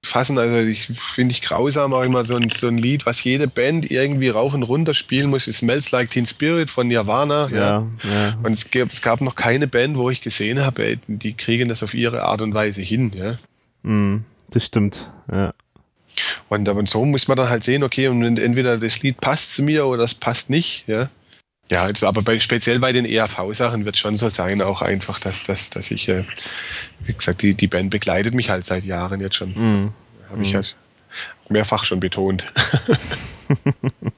fassen. 0.05 0.39
Also 0.39 0.57
ich 0.57 0.87
finde 0.87 1.33
ich 1.33 1.43
grausam 1.43 1.93
auch 1.93 2.03
immer 2.03 2.25
so 2.25 2.37
ein, 2.37 2.51
so 2.51 2.69
ein 2.69 2.79
Lied, 2.79 3.07
was 3.07 3.23
jede 3.25 3.49
Band 3.49 3.91
irgendwie 3.91 4.29
rauf 4.29 4.55
und 4.55 4.63
runter 4.63 4.95
spielen 4.95 5.31
muss, 5.31 5.47
ist 5.47 5.59
Smells 5.59 5.91
Like 5.91 6.11
Teen 6.11 6.27
Spirit 6.27 6.71
von 6.71 6.89
Nirvana. 6.89 7.49
Ja, 7.49 7.59
ja. 7.59 7.87
ja. 8.05 8.39
Und 8.43 8.53
es 8.53 8.71
gab, 8.71 8.91
es 8.91 9.03
gab 9.03 9.21
noch 9.21 9.35
keine 9.35 9.67
Band, 9.67 9.97
wo 9.97 10.11
ich 10.11 10.21
gesehen 10.21 10.65
habe, 10.65 10.99
die 11.07 11.35
kriegen 11.35 11.69
das 11.69 11.83
auf 11.83 11.95
ihre 11.95 12.23
Art 12.23 12.43
und 12.43 12.55
Weise 12.55 12.83
hin. 12.83 13.13
Ja. 13.15 13.39
Mm, 13.83 14.25
das 14.51 14.65
stimmt. 14.65 15.11
Ja. 15.31 15.53
Und, 16.49 16.69
und 16.69 16.89
so 16.89 17.05
muss 17.05 17.29
man 17.29 17.37
dann 17.37 17.49
halt 17.49 17.65
sehen, 17.65 17.83
okay, 17.83 18.09
und 18.09 18.39
entweder 18.39 18.79
das 18.79 19.03
Lied 19.03 19.21
passt 19.21 19.55
zu 19.55 19.63
mir 19.63 19.87
oder 19.87 20.05
es 20.05 20.15
passt 20.15 20.51
nicht, 20.51 20.85
ja. 20.87 21.09
Ja, 21.71 21.83
also, 21.83 22.07
aber 22.07 22.23
bei, 22.23 22.41
speziell 22.41 22.79
bei 22.79 22.93
den 22.93 23.05
ERV-Sachen 23.05 23.85
wird 23.85 23.97
es 23.97 24.01
schon 24.01 24.17
so 24.17 24.31
sein, 24.31 24.63
auch 24.63 24.81
einfach, 24.81 25.21
dass, 25.21 25.45
dass, 25.45 25.69
dass 25.69 25.91
ich, 25.91 26.09
äh, 26.09 26.25
wie 27.01 27.13
gesagt, 27.13 27.43
die, 27.43 27.55
die 27.55 27.67
Band 27.67 27.91
begleitet 27.91 28.33
mich 28.35 28.49
halt 28.49 28.65
seit 28.65 28.85
Jahren 28.85 29.21
jetzt 29.21 29.37
schon. 29.37 29.53
Mhm. 29.55 29.93
Habe 30.31 30.43
ich 30.43 30.53
mhm. 30.53 30.57
halt 30.57 30.77
mehrfach 31.51 31.85
schon 31.85 32.01
betont. 32.01 32.45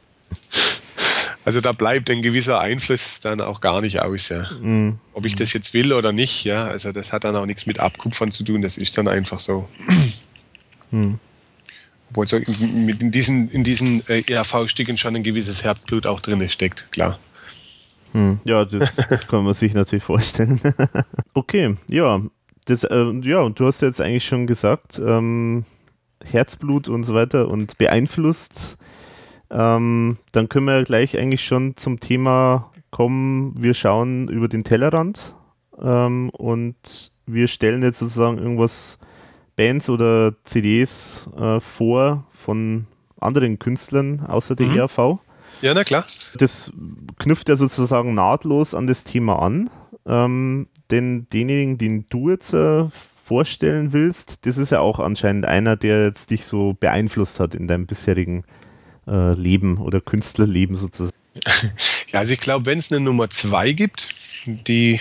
also 1.45 1.61
da 1.61 1.73
bleibt 1.73 2.11
ein 2.11 2.23
gewisser 2.23 2.61
Einfluss 2.61 3.21
dann 3.21 3.41
auch 3.41 3.61
gar 3.61 3.81
nicht 3.81 4.01
aus, 4.01 4.29
ja. 4.29 4.49
Mhm. 4.61 4.99
Ob 5.13 5.27
ich 5.27 5.35
das 5.35 5.53
jetzt 5.53 5.75
will 5.75 5.93
oder 5.93 6.13
nicht, 6.13 6.45
ja. 6.45 6.67
Also 6.67 6.93
das 6.93 7.13
hat 7.13 7.25
dann 7.25 7.35
auch 7.35 7.47
nichts 7.47 7.67
mit 7.67 7.81
Abkupfern 7.81 8.31
zu 8.31 8.45
tun, 8.45 8.63
das 8.63 8.79
ist 8.79 8.97
dann 8.97 9.09
einfach 9.09 9.41
so. 9.41 9.69
Mhm. 10.93 11.19
Obwohl 12.11 12.29
so 12.29 12.37
in, 12.37 12.89
in 12.89 13.11
diesen, 13.11 13.51
in 13.51 13.65
diesen 13.65 14.07
äh, 14.09 14.23
ERV-Stücken 14.27 14.99
schon 14.99 15.17
ein 15.17 15.23
gewisses 15.23 15.63
Herzblut 15.63 16.07
auch 16.07 16.21
drin 16.21 16.47
steckt, 16.49 16.91
klar. 16.93 17.19
Hm, 18.13 18.41
ja, 18.45 18.65
das, 18.65 18.97
das 19.09 19.27
kann 19.27 19.45
man 19.45 19.55
sich 19.55 19.75
natürlich 19.75 20.05
vorstellen. 20.05 20.61
okay, 21.35 21.77
ja. 21.89 22.21
Das, 22.67 22.85
äh, 22.85 23.13
ja, 23.23 23.41
und 23.41 23.59
du 23.59 23.67
hast 23.67 23.81
jetzt 23.81 24.01
eigentlich 24.01 24.25
schon 24.25 24.47
gesagt, 24.47 25.01
ähm, 25.05 25.65
Herzblut 26.25 26.89
und 26.89 27.05
so 27.05 27.15
weiter 27.15 27.49
und 27.49 27.79
beeinflusst. 27.79 28.77
Ähm, 29.51 30.19
dann 30.33 30.49
können 30.49 30.67
wir 30.67 30.83
gleich 30.85 31.19
eigentlich 31.19 31.45
schon 31.45 31.77
zum 31.77 32.01
Thema 32.01 32.71
kommen. 32.91 33.55
Wir 33.61 33.75
schauen 33.75 34.29
über 34.29 34.49
den 34.49 34.65
Tellerrand 34.65 35.35
ähm, 35.81 36.31
und 36.31 37.13
wir 37.27 37.49
stellen 37.49 37.83
jetzt 37.83 37.99
sozusagen 37.99 38.39
irgendwas 38.39 38.99
Bands 39.61 39.91
oder 39.91 40.33
CDs 40.45 41.29
äh, 41.39 41.61
vor 41.61 42.25
von 42.33 42.87
anderen 43.21 43.59
Künstlern 43.59 44.25
außer 44.27 44.57
der 44.57 44.69
mhm. 44.69 44.79
ERV. 44.79 45.19
Ja, 45.61 45.75
na 45.75 45.85
klar. 45.85 46.07
Das 46.39 46.73
knüpft 47.19 47.51
ja 47.51 47.57
sozusagen 47.57 48.15
nahtlos 48.15 48.73
an 48.73 48.87
das 48.87 49.05
Thema 49.05 49.43
an. 49.43 49.69
Ähm, 50.07 50.69
denn 50.91 51.27
denjenigen, 51.31 51.77
den 51.77 52.07
du 52.09 52.31
jetzt 52.31 52.55
äh, 52.55 52.85
vorstellen 53.23 53.93
willst, 53.93 54.47
das 54.47 54.57
ist 54.57 54.73
ja 54.73 54.81
auch 54.81 54.99
anscheinend 54.99 55.45
einer, 55.45 55.77
der 55.77 56.07
jetzt 56.07 56.31
dich 56.31 56.47
so 56.47 56.75
beeinflusst 56.81 57.39
hat 57.39 57.55
in 57.55 57.67
deinem 57.67 57.85
bisherigen 57.85 58.45
äh, 59.07 59.35
Leben 59.35 59.77
oder 59.77 60.01
Künstlerleben 60.01 60.77
sozusagen. 60.77 61.15
Ja, 62.13 62.21
also 62.21 62.33
ich 62.33 62.41
glaube, 62.41 62.67
wenn 62.67 62.79
es 62.79 62.91
eine 62.91 62.99
Nummer 62.99 63.31
zwei 63.31 63.71
gibt, 63.71 64.09
die 64.47 64.99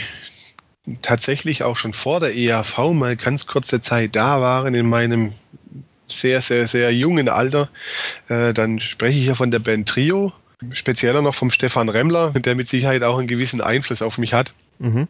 tatsächlich 1.01 1.64
auch 1.64 1.77
schon 1.77 1.93
vor 1.93 2.19
der 2.19 2.35
EAV 2.35 2.93
mal 2.93 3.16
ganz 3.16 3.48
kurze 3.48 3.82
Zeit 3.82 4.16
da 4.16 4.42
waren 4.42 4.74
in 4.74 4.88
meinem 4.88 5.34
sehr, 6.08 6.42
sehr, 6.42 6.68
sehr 6.68 6.93
jungen 6.93 7.30
Alter, 7.30 7.69
äh, 8.27 8.53
dann 8.53 8.80
spreche 8.80 9.19
ich 9.19 9.26
ja 9.27 9.35
von 9.35 9.51
der 9.51 9.59
Band 9.59 9.88
Trio, 9.88 10.34
spezieller 10.74 11.22
noch 11.22 11.35
vom 11.35 11.51
Stefan 11.51 11.90
Remmler, 11.90 12.32
der 12.32 12.56
mit 12.56 12.68
Sicherheit 12.68 13.03
auch 13.03 13.18
einen 13.18 13.27
gewissen 13.27 13.61
Einfluss 13.61 14.01
auf 14.01 14.18
mich 14.18 14.34
hat. 14.34 14.53
Mhm. 14.80 15.08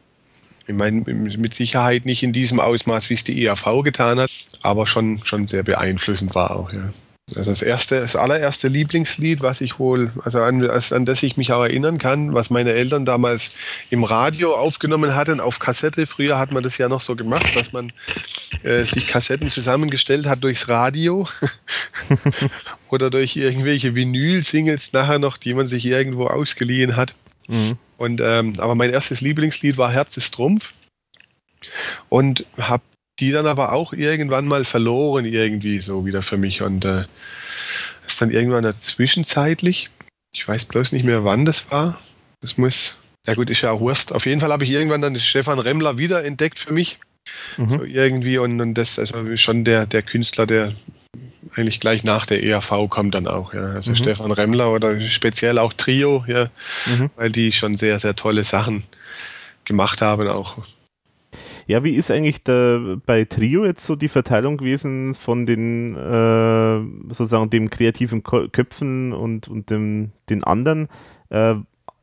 Ich 0.67 0.75
meine, 0.75 1.01
mit 1.01 1.55
Sicherheit 1.55 2.05
nicht 2.05 2.21
in 2.21 2.31
diesem 2.31 2.59
Ausmaß, 2.59 3.09
wie 3.09 3.15
es 3.15 3.23
die 3.23 3.43
EAV 3.43 3.81
getan 3.83 4.19
hat, 4.19 4.29
aber 4.61 4.85
schon, 4.85 5.21
schon 5.23 5.47
sehr 5.47 5.63
beeinflussend 5.63 6.35
war 6.35 6.51
auch, 6.51 6.71
ja. 6.71 6.93
Also 7.35 7.51
das 7.51 7.61
erste, 7.61 7.99
das 7.99 8.15
allererste 8.15 8.67
Lieblingslied, 8.67 9.41
was 9.41 9.61
ich 9.61 9.79
wohl, 9.79 10.11
also 10.23 10.41
an, 10.41 10.67
an 10.69 11.05
das 11.05 11.23
ich 11.23 11.37
mich 11.37 11.51
auch 11.51 11.63
erinnern 11.63 11.97
kann, 11.97 12.33
was 12.33 12.49
meine 12.49 12.71
Eltern 12.71 13.05
damals 13.05 13.51
im 13.89 14.03
Radio 14.03 14.55
aufgenommen 14.55 15.15
hatten, 15.15 15.39
auf 15.39 15.59
Kassette. 15.59 16.07
Früher 16.07 16.37
hat 16.37 16.51
man 16.51 16.63
das 16.63 16.77
ja 16.77 16.89
noch 16.89 17.01
so 17.01 17.15
gemacht, 17.15 17.55
dass 17.55 17.73
man 17.73 17.91
äh, 18.63 18.85
sich 18.85 19.07
Kassetten 19.07 19.49
zusammengestellt 19.49 20.25
hat 20.25 20.43
durchs 20.43 20.67
Radio 20.67 21.27
oder 22.89 23.09
durch 23.09 23.35
irgendwelche 23.35 23.95
Vinyl-Singles 23.95 24.93
nachher 24.93 25.19
noch, 25.19 25.37
die 25.37 25.53
man 25.53 25.67
sich 25.67 25.85
irgendwo 25.85 26.27
ausgeliehen 26.27 26.95
hat. 26.95 27.15
Mhm. 27.47 27.77
Und 27.97 28.21
ähm, 28.21 28.53
aber 28.59 28.75
mein 28.75 28.91
erstes 28.91 29.21
Lieblingslied 29.21 29.77
war 29.77 29.91
Herz 29.91 30.15
ist 30.17 30.33
Trumpf 30.33 30.73
und 32.07 32.45
habe 32.57 32.83
die 33.19 33.31
dann 33.31 33.47
aber 33.47 33.73
auch 33.73 33.93
irgendwann 33.93 34.47
mal 34.47 34.65
verloren 34.65 35.25
irgendwie 35.25 35.79
so 35.79 36.05
wieder 36.05 36.21
für 36.21 36.37
mich 36.37 36.61
und 36.61 36.85
äh, 36.85 37.03
ist 38.07 38.21
dann 38.21 38.31
irgendwann 38.31 38.63
dazwischenzeitlich, 38.63 39.89
ich 40.31 40.47
weiß 40.47 40.65
bloß 40.65 40.91
nicht 40.91 41.03
mehr 41.03 41.23
wann 41.23 41.45
das 41.45 41.71
war, 41.71 41.99
das 42.41 42.57
muss, 42.57 42.95
ja 43.27 43.33
gut, 43.33 43.49
ist 43.49 43.61
ja 43.61 43.71
auch 43.71 43.81
Wurst. 43.81 44.13
Auf 44.13 44.25
jeden 44.25 44.39
Fall 44.39 44.51
habe 44.51 44.63
ich 44.63 44.71
irgendwann 44.71 45.01
dann 45.01 45.19
Stefan 45.19 45.59
Remmler 45.59 45.97
wieder 45.97 46.23
entdeckt 46.23 46.59
für 46.59 46.73
mich, 46.73 46.99
mhm. 47.57 47.69
so 47.69 47.83
irgendwie 47.83 48.37
und, 48.37 48.59
und 48.61 48.73
das 48.75 48.97
also 48.97 49.35
schon 49.37 49.65
der, 49.65 49.85
der 49.85 50.01
Künstler, 50.01 50.45
der 50.45 50.73
eigentlich 51.55 51.79
gleich 51.79 52.03
nach 52.03 52.25
der 52.25 52.43
ERV 52.43 52.89
kommt 52.89 53.15
dann 53.15 53.27
auch, 53.27 53.53
ja. 53.53 53.73
Also 53.73 53.91
mhm. 53.91 53.95
Stefan 53.97 54.31
Remmler 54.31 54.71
oder 54.71 54.99
speziell 55.01 55.57
auch 55.57 55.73
Trio, 55.73 56.23
ja, 56.27 56.49
mhm. 56.85 57.09
weil 57.15 57.31
die 57.31 57.51
schon 57.51 57.75
sehr, 57.75 57.99
sehr 57.99 58.15
tolle 58.15 58.43
Sachen 58.43 58.83
gemacht 59.65 60.01
haben 60.01 60.27
auch. 60.27 60.57
Ja, 61.69 61.83
wie 61.83 61.93
ist 61.93 62.09
eigentlich 62.09 62.43
der, 62.43 62.97
bei 63.05 63.25
Trio 63.25 63.63
jetzt 63.63 63.85
so 63.85 63.95
die 63.95 64.07
Verteilung 64.07 64.57
gewesen 64.57 65.13
von 65.13 65.45
den 65.45 65.95
äh, 65.95 67.13
sozusagen 67.13 67.51
dem 67.51 67.69
kreativen 67.69 68.23
Köpfen 68.23 69.13
und, 69.13 69.47
und 69.47 69.69
dem, 69.69 70.09
den 70.31 70.43
anderen? 70.43 70.87
Äh, 71.29 71.53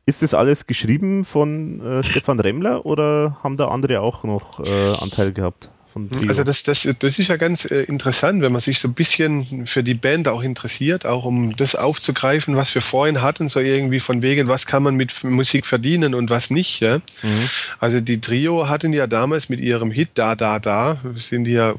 ist 0.05 0.21
das 0.21 0.33
alles 0.33 0.67
geschrieben 0.67 1.25
von 1.25 1.81
äh, 1.81 2.01
Stefan 2.01 2.39
Remmler 2.39 2.85
oder 2.85 3.39
haben 3.43 3.57
da 3.57 3.67
andere 3.67 3.99
auch 3.99 4.23
noch 4.23 4.61
äh, 4.61 4.93
Anteil 5.01 5.33
gehabt? 5.33 5.69
Trio. 6.09 6.29
Also 6.29 6.43
das, 6.43 6.63
das, 6.63 6.87
das 6.99 7.19
ist 7.19 7.27
ja 7.27 7.37
ganz 7.37 7.65
äh, 7.65 7.83
interessant, 7.83 8.41
wenn 8.41 8.51
man 8.51 8.61
sich 8.61 8.79
so 8.79 8.87
ein 8.87 8.93
bisschen 8.93 9.65
für 9.65 9.83
die 9.83 9.93
Band 9.93 10.27
auch 10.27 10.41
interessiert, 10.41 11.05
auch 11.05 11.25
um 11.25 11.55
das 11.55 11.75
aufzugreifen, 11.75 12.55
was 12.55 12.73
wir 12.75 12.81
vorhin 12.81 13.21
hatten, 13.21 13.49
so 13.49 13.59
irgendwie 13.59 13.99
von 13.99 14.21
wegen, 14.21 14.47
was 14.47 14.65
kann 14.65 14.83
man 14.83 14.95
mit 14.95 15.23
Musik 15.23 15.65
verdienen 15.65 16.13
und 16.13 16.29
was 16.29 16.49
nicht. 16.49 16.79
Ja? 16.79 16.97
Mhm. 17.23 17.49
Also 17.79 17.99
die 17.99 18.21
Trio 18.21 18.69
hatten 18.69 18.93
ja 18.93 19.07
damals 19.07 19.49
mit 19.49 19.59
ihrem 19.59 19.91
Hit 19.91 20.09
Da 20.13 20.35
Da 20.35 20.59
Da, 20.59 20.99
sind 21.15 21.45
die 21.45 21.53
ja 21.53 21.75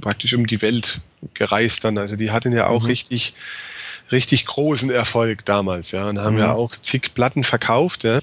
praktisch 0.00 0.34
um 0.34 0.46
die 0.46 0.60
Welt 0.62 1.00
gereist 1.34 1.84
dann. 1.84 1.98
Also 1.98 2.16
die 2.16 2.30
hatten 2.30 2.52
ja 2.52 2.66
auch 2.66 2.82
mhm. 2.82 2.88
richtig 2.88 3.34
richtig 4.12 4.46
großen 4.46 4.90
Erfolg 4.90 5.44
damals, 5.44 5.90
ja, 5.92 6.08
und 6.08 6.18
haben 6.18 6.34
mhm. 6.34 6.40
ja 6.40 6.52
auch 6.52 6.74
zig 6.76 7.14
Platten 7.14 7.44
verkauft, 7.44 8.04
ja. 8.04 8.20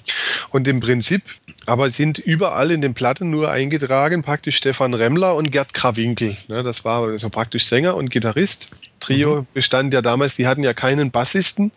Und 0.49 0.67
im 0.67 0.79
Prinzip, 0.79 1.21
aber 1.65 1.89
sind 1.89 2.17
überall 2.17 2.71
in 2.71 2.81
den 2.81 2.93
Platten 2.93 3.29
nur 3.29 3.51
eingetragen 3.51 4.23
praktisch 4.23 4.57
Stefan 4.57 4.93
Remmler 4.93 5.35
und 5.35 5.51
Gerd 5.51 5.73
Krawinkel, 5.73 6.37
ne? 6.47 6.63
Das 6.63 6.85
war 6.85 7.17
so 7.17 7.29
praktisch 7.29 7.65
Sänger 7.65 7.95
und 7.95 8.09
Gitarrist. 8.09 8.69
Trio 8.99 9.41
mhm. 9.41 9.47
bestand 9.53 9.93
ja 9.93 10.01
damals, 10.01 10.35
die 10.35 10.47
hatten 10.47 10.63
ja 10.63 10.73
keinen 10.73 11.11
Bassisten, 11.11 11.71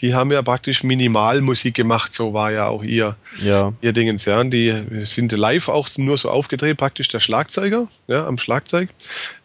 die 0.00 0.14
haben 0.14 0.30
ja 0.30 0.42
praktisch 0.42 0.82
Minimalmusik 0.82 1.74
gemacht, 1.74 2.14
so 2.14 2.32
war 2.32 2.52
ja 2.52 2.68
auch 2.68 2.82
ihr, 2.82 3.16
ja. 3.42 3.72
ihr 3.80 3.92
Dingens, 3.92 4.24
ja. 4.24 4.40
Und 4.40 4.50
die 4.50 5.04
sind 5.04 5.32
live 5.32 5.68
auch 5.68 5.88
nur 5.96 6.16
so 6.16 6.30
aufgedreht, 6.30 6.76
praktisch 6.76 7.08
der 7.08 7.20
Schlagzeuger, 7.20 7.88
ja, 8.06 8.26
am 8.26 8.38
Schlagzeug, 8.38 8.88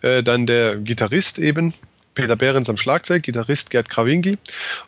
äh, 0.02 0.24
dann 0.24 0.46
der 0.46 0.78
Gitarrist 0.78 1.40
eben, 1.40 1.74
Peter 2.16 2.36
Behrens 2.36 2.70
am 2.70 2.78
Schlagzeug, 2.78 3.24
Gitarrist 3.24 3.70
Gerd 3.70 3.90
Krawinkel 3.90 4.38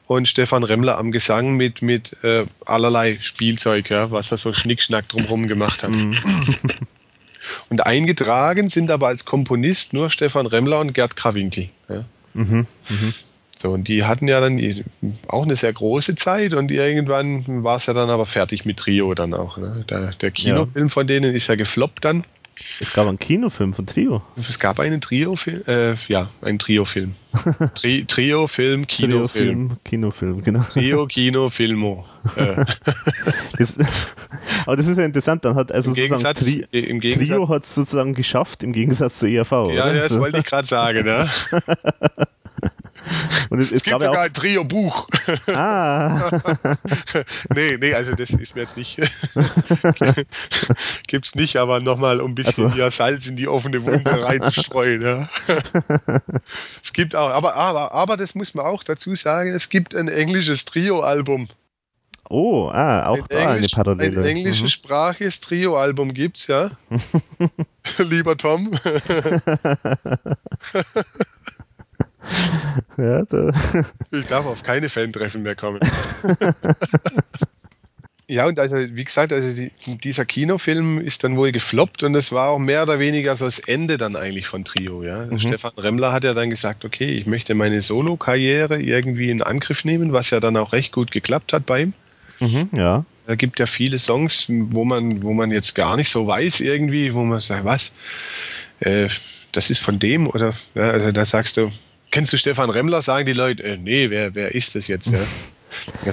und 0.08 0.28
Stefan 0.28 0.64
Remmler 0.64 0.98
am 0.98 1.12
Gesang 1.12 1.56
mit, 1.56 1.82
mit 1.82 2.18
äh, 2.24 2.46
allerlei 2.66 3.18
Spielzeug, 3.22 3.90
ja, 3.90 4.12
was 4.12 4.32
er 4.32 4.38
so 4.38 4.54
Schnickschnack 4.54 5.08
drumherum 5.10 5.48
gemacht 5.48 5.84
hat. 5.84 5.92
Mhm. 5.92 6.18
und 7.70 7.86
eingetragen 7.86 8.70
sind 8.70 8.90
aber 8.90 9.08
als 9.08 9.26
Komponist 9.26 9.94
nur 9.94 10.10
Stefan 10.10 10.48
Remmler 10.48 10.80
und 10.80 10.94
Gerd 10.94 11.16
Krawinkel. 11.16 11.70
Ja. 11.90 12.06
Mhm. 12.34 12.66
Mhm. 12.90 13.14
So, 13.58 13.72
und 13.72 13.88
die 13.88 14.04
hatten 14.04 14.28
ja 14.28 14.40
dann 14.40 14.84
auch 15.28 15.44
eine 15.44 15.56
sehr 15.56 15.74
große 15.74 16.16
Zeit 16.16 16.54
und 16.54 16.70
irgendwann 16.70 17.64
war 17.64 17.78
es 17.78 17.88
ja 17.88 17.94
dann 17.94 18.12
aber 18.12 18.28
fertig 18.28 18.66
mit 18.66 18.78
Trio 18.78 19.16
dann 19.16 19.34
auch. 19.34 19.58
Ne? 19.58 19.84
Der, 19.90 20.12
der 20.12 20.30
Kinofilm 20.30 20.88
ja. 20.88 20.90
von 20.90 21.08
denen 21.08 21.36
ist 21.36 21.48
ja 21.48 21.56
gefloppt 21.56 22.06
dann. 22.06 22.24
Es 22.80 22.94
gab 22.94 23.08
einen 23.08 23.19
Kinofilm 23.19 23.74
von 23.74 23.86
Trio. 23.86 24.22
Es 24.38 24.60
gab 24.60 24.80
einen 24.80 25.02
Trio-Film, 25.02 25.64
äh, 25.68 25.95
ja, 26.08 26.30
einen 26.42 26.60
Trio-Film. 26.60 27.16
Tri 27.76 28.06
Trio-Film, 28.06 28.88
Kinofilm. 28.88 29.69
Trio 29.69 29.80
Kinofilm, 29.84 30.44
genau. 30.44 30.61
Trio, 30.61 31.08
Kino, 31.08 31.50
Filmo. 31.50 32.06
Äh. 32.36 32.66
das, 33.58 33.77
aber 34.66 34.76
das 34.76 34.88
ist 34.88 34.98
ja 34.98 35.06
interessant, 35.06 35.45
dann 35.45 35.56
hat 35.56 35.72
also 35.72 35.92
Im 35.92 35.95
sozusagen 35.95 36.36
Tri 36.36 36.66
im 36.72 37.00
Trio 37.00 37.48
hat 37.48 37.64
es 37.64 37.74
sozusagen 37.74 38.14
geschafft, 38.14 38.64
im 38.64 38.74
Gegensatz 38.74 39.19
zur 39.19 39.30
ERV. 39.30 39.52
Ja, 39.52 39.72
ja 39.72 39.94
das 39.94 40.19
wollte 40.19 40.40
ich 40.40 40.45
gerade 40.45 40.68
sagen, 40.68 41.08
ja. 41.08 41.30
Und 43.50 43.60
es, 43.60 43.68
es, 43.68 43.74
es 43.74 43.84
gibt 43.84 44.02
sogar 44.02 44.22
ein 44.22 44.34
Trio-Buch. 44.34 45.08
Ah. 45.53 46.30
nee, 47.56 47.77
nee, 47.80 47.94
also 47.94 48.14
das 48.14 48.30
ist 48.30 48.56
mir 48.56 48.61
jetzt 48.61 48.77
nicht. 48.77 48.98
Gibt's 51.08 51.36
nicht, 51.36 51.58
aber 51.58 51.80
nochmal, 51.80 52.19
um 52.19 52.32
ein 52.32 52.36
bisschen 52.36 52.66
also. 52.66 52.77
ja, 52.77 52.92
Salz 52.92 53.27
in 53.27 53.36
die 53.36 53.48
offene 53.48 53.84
Wunde 53.84 54.24
reinzustreuen. 54.24 55.02
Ja. 55.02 55.30
es 56.84 56.94
gibt 56.94 57.16
auch, 57.16 57.30
aber, 57.30 57.56
aber, 57.56 57.92
aber 57.92 58.18
das 58.18 58.36
muss 58.36 58.53
man 58.53 58.66
auch 58.66 58.84
dazu 58.84 59.16
sagen, 59.16 59.53
es 59.53 59.69
gibt 59.69 59.95
ein 59.95 60.08
englisches 60.08 60.66
Trio-Album. 60.66 61.50
Oh, 62.30 62.69
ah, 62.74 63.08
auch 63.08 63.18
ein 63.18 63.26
da 63.30 63.56
Englisch, 63.56 63.74
eine 63.74 63.84
Parallele. 63.84 64.19
Ein 64.19 64.26
englisches 64.26 64.64
mhm. 64.64 64.69
Spraches 64.69 65.40
Trio-Album 65.40 66.14
gibt's, 66.14 66.48
ja. 66.48 66.72
Lieber 68.00 68.36
Tom. 68.36 68.77
ja, 72.98 73.24
ich 74.12 74.26
darf 74.28 74.46
auf 74.46 74.64
keine 74.64 74.90
Fan-Treffen 74.90 75.44
mehr 75.44 75.56
kommen. 75.56 75.80
ja, 78.28 78.46
und 78.46 78.60
also, 78.60 78.76
wie 78.76 79.04
gesagt, 79.04 79.32
also 79.32 79.54
die, 79.54 79.72
dieser 79.98 80.26
Kinofilm 80.26 81.00
ist 81.00 81.24
dann 81.24 81.38
wohl 81.38 81.52
gefloppt 81.52 82.04
und 82.04 82.16
es 82.16 82.32
war 82.32 82.50
auch 82.50 82.60
mehr 82.60 82.84
oder 82.84 83.00
weniger 83.00 83.36
so 83.36 83.46
das 83.46 83.60
Ende 83.60 83.98
dann 83.98 84.16
eigentlich 84.16 84.48
von 84.48 84.66
Trio. 84.66 85.04
Ja? 85.04 85.26
Mhm. 85.26 85.40
Stefan 85.40 85.72
Remmler 85.78 86.12
hat 86.12 86.24
ja 86.24 86.34
dann 86.34 86.50
gesagt, 86.50 86.86
okay, 86.86 87.10
ich 87.10 87.26
möchte 87.26 87.56
meine 87.56 87.82
Solo-Karriere 87.82 88.82
irgendwie 88.82 89.30
in 89.30 89.42
Angriff 89.42 89.86
nehmen, 89.86 90.14
was 90.14 90.30
ja 90.30 90.40
dann 90.40 90.58
auch 90.58 90.74
recht 90.74 90.92
gut 90.92 91.12
geklappt 91.12 91.54
hat 91.54 91.66
bei 91.66 91.84
ihm. 91.84 91.94
Mhm, 92.40 92.70
ja. 92.76 93.06
Da 93.26 93.36
gibt 93.36 93.60
ja 93.60 93.66
viele 93.66 94.00
Songs, 94.00 94.48
wo 94.50 94.86
man, 94.86 95.24
wo 95.24 95.34
man 95.34 95.52
jetzt 95.52 95.76
gar 95.76 95.98
nicht 95.98 96.10
so 96.10 96.28
weiß 96.28 96.62
irgendwie, 96.62 97.14
wo 97.14 97.24
man 97.24 97.42
sagt, 97.42 97.66
was, 97.66 97.92
äh, 98.80 99.10
das 99.52 99.70
ist 99.70 99.82
von 99.82 100.00
dem 100.00 100.28
oder, 100.28 100.54
ja, 100.76 100.84
also 100.84 101.12
da 101.12 101.26
sagst 101.26 101.58
du, 101.58 101.72
Kennst 102.11 102.34
du 102.34 102.38
Stefan 102.38 102.69
Remmler? 102.69 103.02
Sagen 103.02 103.26
die 103.26 103.34
Leute, 103.34 103.64
äh, 103.64 103.77
nee, 103.77 104.10
wer, 104.10 104.36
wer 104.36 104.53
ist 104.56 104.76
das 104.76 104.88
jetzt? 104.88 105.08
Ja? 105.08 105.19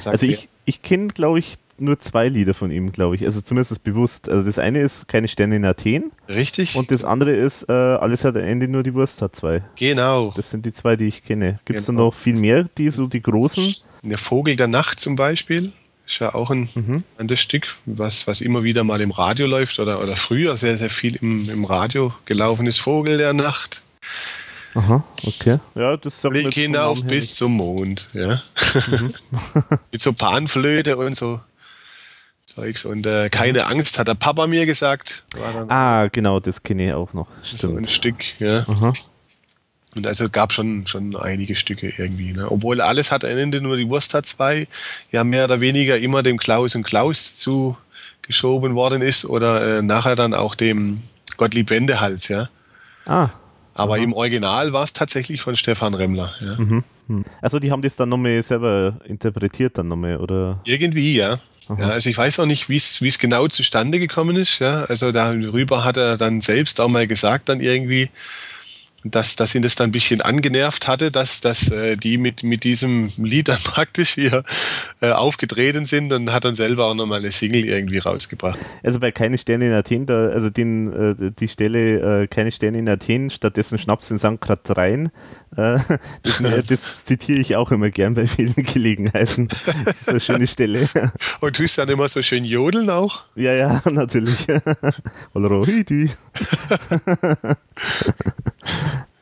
also 0.05 0.27
ich, 0.27 0.49
ich 0.65 0.83
kenne, 0.83 1.09
glaube 1.09 1.39
ich, 1.39 1.57
nur 1.79 1.99
zwei 1.99 2.29
Lieder 2.29 2.55
von 2.55 2.71
ihm, 2.71 2.93
glaube 2.93 3.17
ich. 3.17 3.25
Also 3.25 3.41
zumindest 3.41 3.83
bewusst. 3.83 4.29
Also 4.29 4.47
das 4.47 4.59
eine 4.59 4.81
ist 4.81 5.09
Keine 5.09 5.29
Sterne 5.29 5.57
in 5.57 5.65
Athen. 5.65 6.13
Richtig. 6.29 6.77
Und 6.77 6.91
das 6.91 7.05
andere 7.05 7.33
ist 7.33 7.69
äh, 7.69 7.73
Alles 7.73 8.25
hat 8.25 8.37
ein 8.37 8.45
Ende, 8.45 8.69
nur 8.69 8.83
die 8.83 8.95
Wurst 8.95 9.23
hat 9.23 9.35
zwei. 9.35 9.63
Genau. 9.77 10.33
Das 10.37 10.51
sind 10.51 10.67
die 10.67 10.73
zwei, 10.73 10.97
die 10.97 11.09
ich 11.09 11.25
kenne. 11.25 11.59
Gibt 11.65 11.81
es 11.81 11.87
genau. 11.87 11.99
da 11.99 12.05
noch 12.07 12.15
viel 12.15 12.37
mehr, 12.37 12.65
die 12.79 12.91
so 12.91 13.07
die 13.07 13.23
großen? 13.23 13.75
Der 14.03 14.19
Vogel 14.19 14.57
der 14.57 14.69
Nacht 14.69 15.01
zum 15.01 15.17
Beispiel. 15.17 15.73
Ist 16.07 16.19
ja 16.19 16.35
auch 16.35 16.51
ein, 16.51 16.69
mhm. 16.75 17.03
ein 17.17 17.35
Stück, 17.37 17.77
was, 17.87 18.27
was 18.27 18.43
immer 18.43 18.63
wieder 18.63 18.85
mal 18.85 19.01
im 19.01 19.11
Radio 19.11 19.47
läuft 19.47 19.79
oder, 19.79 20.03
oder 20.03 20.17
früher 20.17 20.57
sehr, 20.59 20.77
sehr 20.77 20.91
viel 20.91 21.17
im, 21.17 21.49
im 21.49 21.65
Radio 21.65 22.13
gelaufen 22.27 22.67
ist. 22.67 22.79
Vogel 22.79 23.17
der 23.17 23.33
Nacht. 23.33 23.83
Aha, 24.75 25.05
okay. 25.25 25.59
Ja, 25.75 25.97
das 25.97 26.21
sagt 26.21 26.33
Blick 26.33 26.53
hinauf 26.53 27.03
bis 27.05 27.25
nicht. 27.25 27.37
zum 27.37 27.53
Mond, 27.53 28.09
ja. 28.13 28.43
Mhm. 28.89 29.15
Mit 29.93 30.03
so 30.03 30.13
Panflöte 30.13 30.97
und 30.97 31.17
so 31.17 31.41
Zeugs. 32.47 32.85
Und 32.85 33.07
äh, 33.07 33.31
keine 33.31 33.67
Angst, 33.67 33.99
hat 33.99 34.09
der 34.09 34.15
Papa 34.15 34.47
mir 34.47 34.67
gesagt. 34.67 35.23
ah, 35.69 36.09
genau, 36.09 36.41
das 36.41 36.63
kenne 36.63 36.89
ich 36.89 36.95
auch 36.95 37.13
noch. 37.13 37.29
Stimmt. 37.43 37.61
So 37.61 37.77
ein 37.77 37.89
Stück, 37.89 38.17
ja. 38.39 38.67
Aha. 38.69 38.93
Und 39.95 40.07
also 40.07 40.29
gab 40.29 40.53
schon, 40.53 40.87
schon 40.87 41.17
einige 41.17 41.57
Stücke 41.57 41.93
irgendwie. 41.97 42.33
Ne? 42.33 42.51
Obwohl 42.51 42.81
alles 42.81 43.13
hat 43.13 43.25
ein 43.25 43.39
Ende, 43.39 43.61
nur 43.61 43.77
die 43.77 43.89
Wurst 43.89 44.13
hat 44.13 44.27
zwei. 44.27 44.67
Ja, 45.13 45.23
mehr 45.25 45.45
oder 45.45 45.61
weniger 45.61 45.97
immer 45.99 46.23
dem 46.23 46.37
Klaus 46.37 46.75
und 46.75 46.83
Klaus 46.83 47.37
zu 47.37 47.77
geschoben 48.23 48.75
worden 48.75 49.03
ist 49.03 49.25
oder 49.25 49.79
äh, 49.79 49.83
nachher 49.83 50.17
dann 50.17 50.35
auch 50.35 50.55
dem 50.55 51.03
Gottlieb 51.37 51.71
Wendehals, 51.71 52.29
ja. 52.29 52.49
Ah. 53.07 53.29
Aber 53.75 53.99
im 53.99 54.13
Original 54.13 54.73
war 54.73 54.85
es 54.85 54.93
tatsächlich 54.93 55.41
von 55.41 55.57
Stefan 55.57 55.95
Remmler. 55.95 56.33
Ja. 56.41 56.57
Mhm. 56.57 56.85
Also 57.43 57.59
die 57.59 57.71
haben 57.71 57.83
das 57.83 57.97
dann 57.97 58.09
nochmal 58.09 58.43
selber 58.43 58.99
interpretiert 59.05 59.77
dann 59.77 59.89
nochmal, 59.89 60.17
oder? 60.19 60.61
Irgendwie, 60.65 61.15
ja. 61.17 61.41
ja. 61.69 61.89
Also 61.89 62.09
ich 62.09 62.17
weiß 62.17 62.39
auch 62.41 62.47
nicht, 62.47 62.69
wie 62.69 62.77
es 62.77 63.19
genau 63.19 63.49
zustande 63.49 63.99
gekommen 63.99 64.37
ist. 64.37 64.61
Ja. 64.61 64.85
Also 64.85 65.13
darüber 65.13 65.85
hat 65.85 65.97
er 65.97 66.17
dann 66.17 66.41
selbst 66.41 66.81
auch 66.81 66.89
mal 66.89 67.07
gesagt, 67.07 67.49
dann 67.49 67.61
irgendwie, 67.61 68.11
dass, 69.05 69.37
dass 69.37 69.55
ihn 69.55 69.63
das 69.63 69.75
dann 69.75 69.91
ein 69.91 69.93
bisschen 69.93 70.21
angenervt 70.21 70.89
hatte, 70.89 71.11
dass, 71.11 71.41
dass 71.41 71.71
äh, 71.71 71.97
die 71.97 72.17
mit, 72.17 72.43
mit 72.43 72.65
diesem 72.65 73.13
Lied 73.17 73.49
dann 73.49 73.59
praktisch 73.65 74.15
hier 74.15 74.45
äh, 75.01 75.11
aufgetreten 75.11 75.87
sind 75.87 76.13
und 76.13 76.33
hat 76.33 76.45
dann 76.45 76.55
selber 76.55 76.87
auch 76.87 76.95
nochmal 76.95 77.21
eine 77.21 77.31
Single 77.31 77.65
irgendwie 77.65 77.99
rausgebracht. 77.99 78.59
Also 78.83 79.01
bei 79.01 79.13
Keine 79.13 79.39
Sterne 79.39 79.67
in 79.67 79.73
Athen, 79.73 80.07
da, 80.07 80.29
also 80.29 80.51
den, 80.51 80.93
äh, 80.93 81.33
die 81.39 81.49
Stelle 81.49 82.23
äh, 82.23 82.27
Keine 82.27 82.51
Sterne 82.51 82.79
in 82.79 82.89
Athen, 82.89 83.31
stattdessen 83.31 83.79
Schnaps 83.79 84.11
in 84.11 84.19
St. 84.19 84.39
rein, 84.71 85.11
äh, 85.57 85.79
das, 86.23 86.43
das, 86.67 87.05
zitiere 87.05 87.41
ich 87.41 87.57
auch 87.57 87.71
immer 87.71 87.91
gern 87.91 88.15
bei 88.15 88.27
vielen 88.27 88.55
Gelegenheiten. 88.55 89.49
Das 89.85 90.03
ist 90.03 90.09
eine 90.09 90.21
schöne 90.21 90.47
Stelle. 90.47 90.89
Und 91.41 91.57
tust 91.57 91.79
dann 91.79 91.89
immer 91.89 92.09
so 92.09 92.23
schön 92.23 92.45
jodeln 92.45 92.91
auch? 92.91 93.25
Ja, 93.35 93.53
ja, 93.53 93.83
natürlich. 93.91 94.47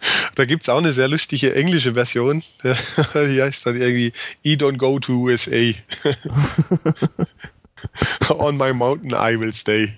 Da 0.35 0.45
gibt 0.45 0.63
es 0.63 0.69
auch 0.69 0.79
eine 0.79 0.93
sehr 0.93 1.09
lustige 1.09 1.55
englische 1.55 1.95
Version. 1.95 2.43
Die 2.63 3.43
heißt 3.43 3.67
dann 3.67 3.81
irgendwie 3.81 4.13
E 4.43 4.55
don't 4.55 4.77
go 4.77 4.99
to 4.99 5.13
USA. 5.13 5.73
On 8.29 8.57
my 8.57 8.73
mountain 8.73 9.11
I 9.11 9.39
will 9.39 9.53
stay. 9.53 9.97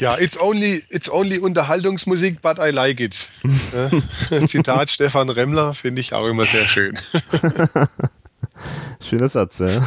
ja, 0.00 0.16
it's 0.16 0.38
only, 0.38 0.84
it's 0.88 1.10
only 1.10 1.38
Unterhaltungsmusik, 1.38 2.40
but 2.40 2.58
I 2.60 2.70
like 2.70 3.00
it. 3.00 3.28
Zitat 4.46 4.88
Stefan 4.88 5.30
Remmler 5.30 5.74
finde 5.74 6.00
ich 6.00 6.12
auch 6.12 6.28
immer 6.28 6.46
sehr 6.46 6.68
schön. 6.68 6.96
Schöner 9.00 9.28
Satz, 9.28 9.58
ja. 9.58 9.82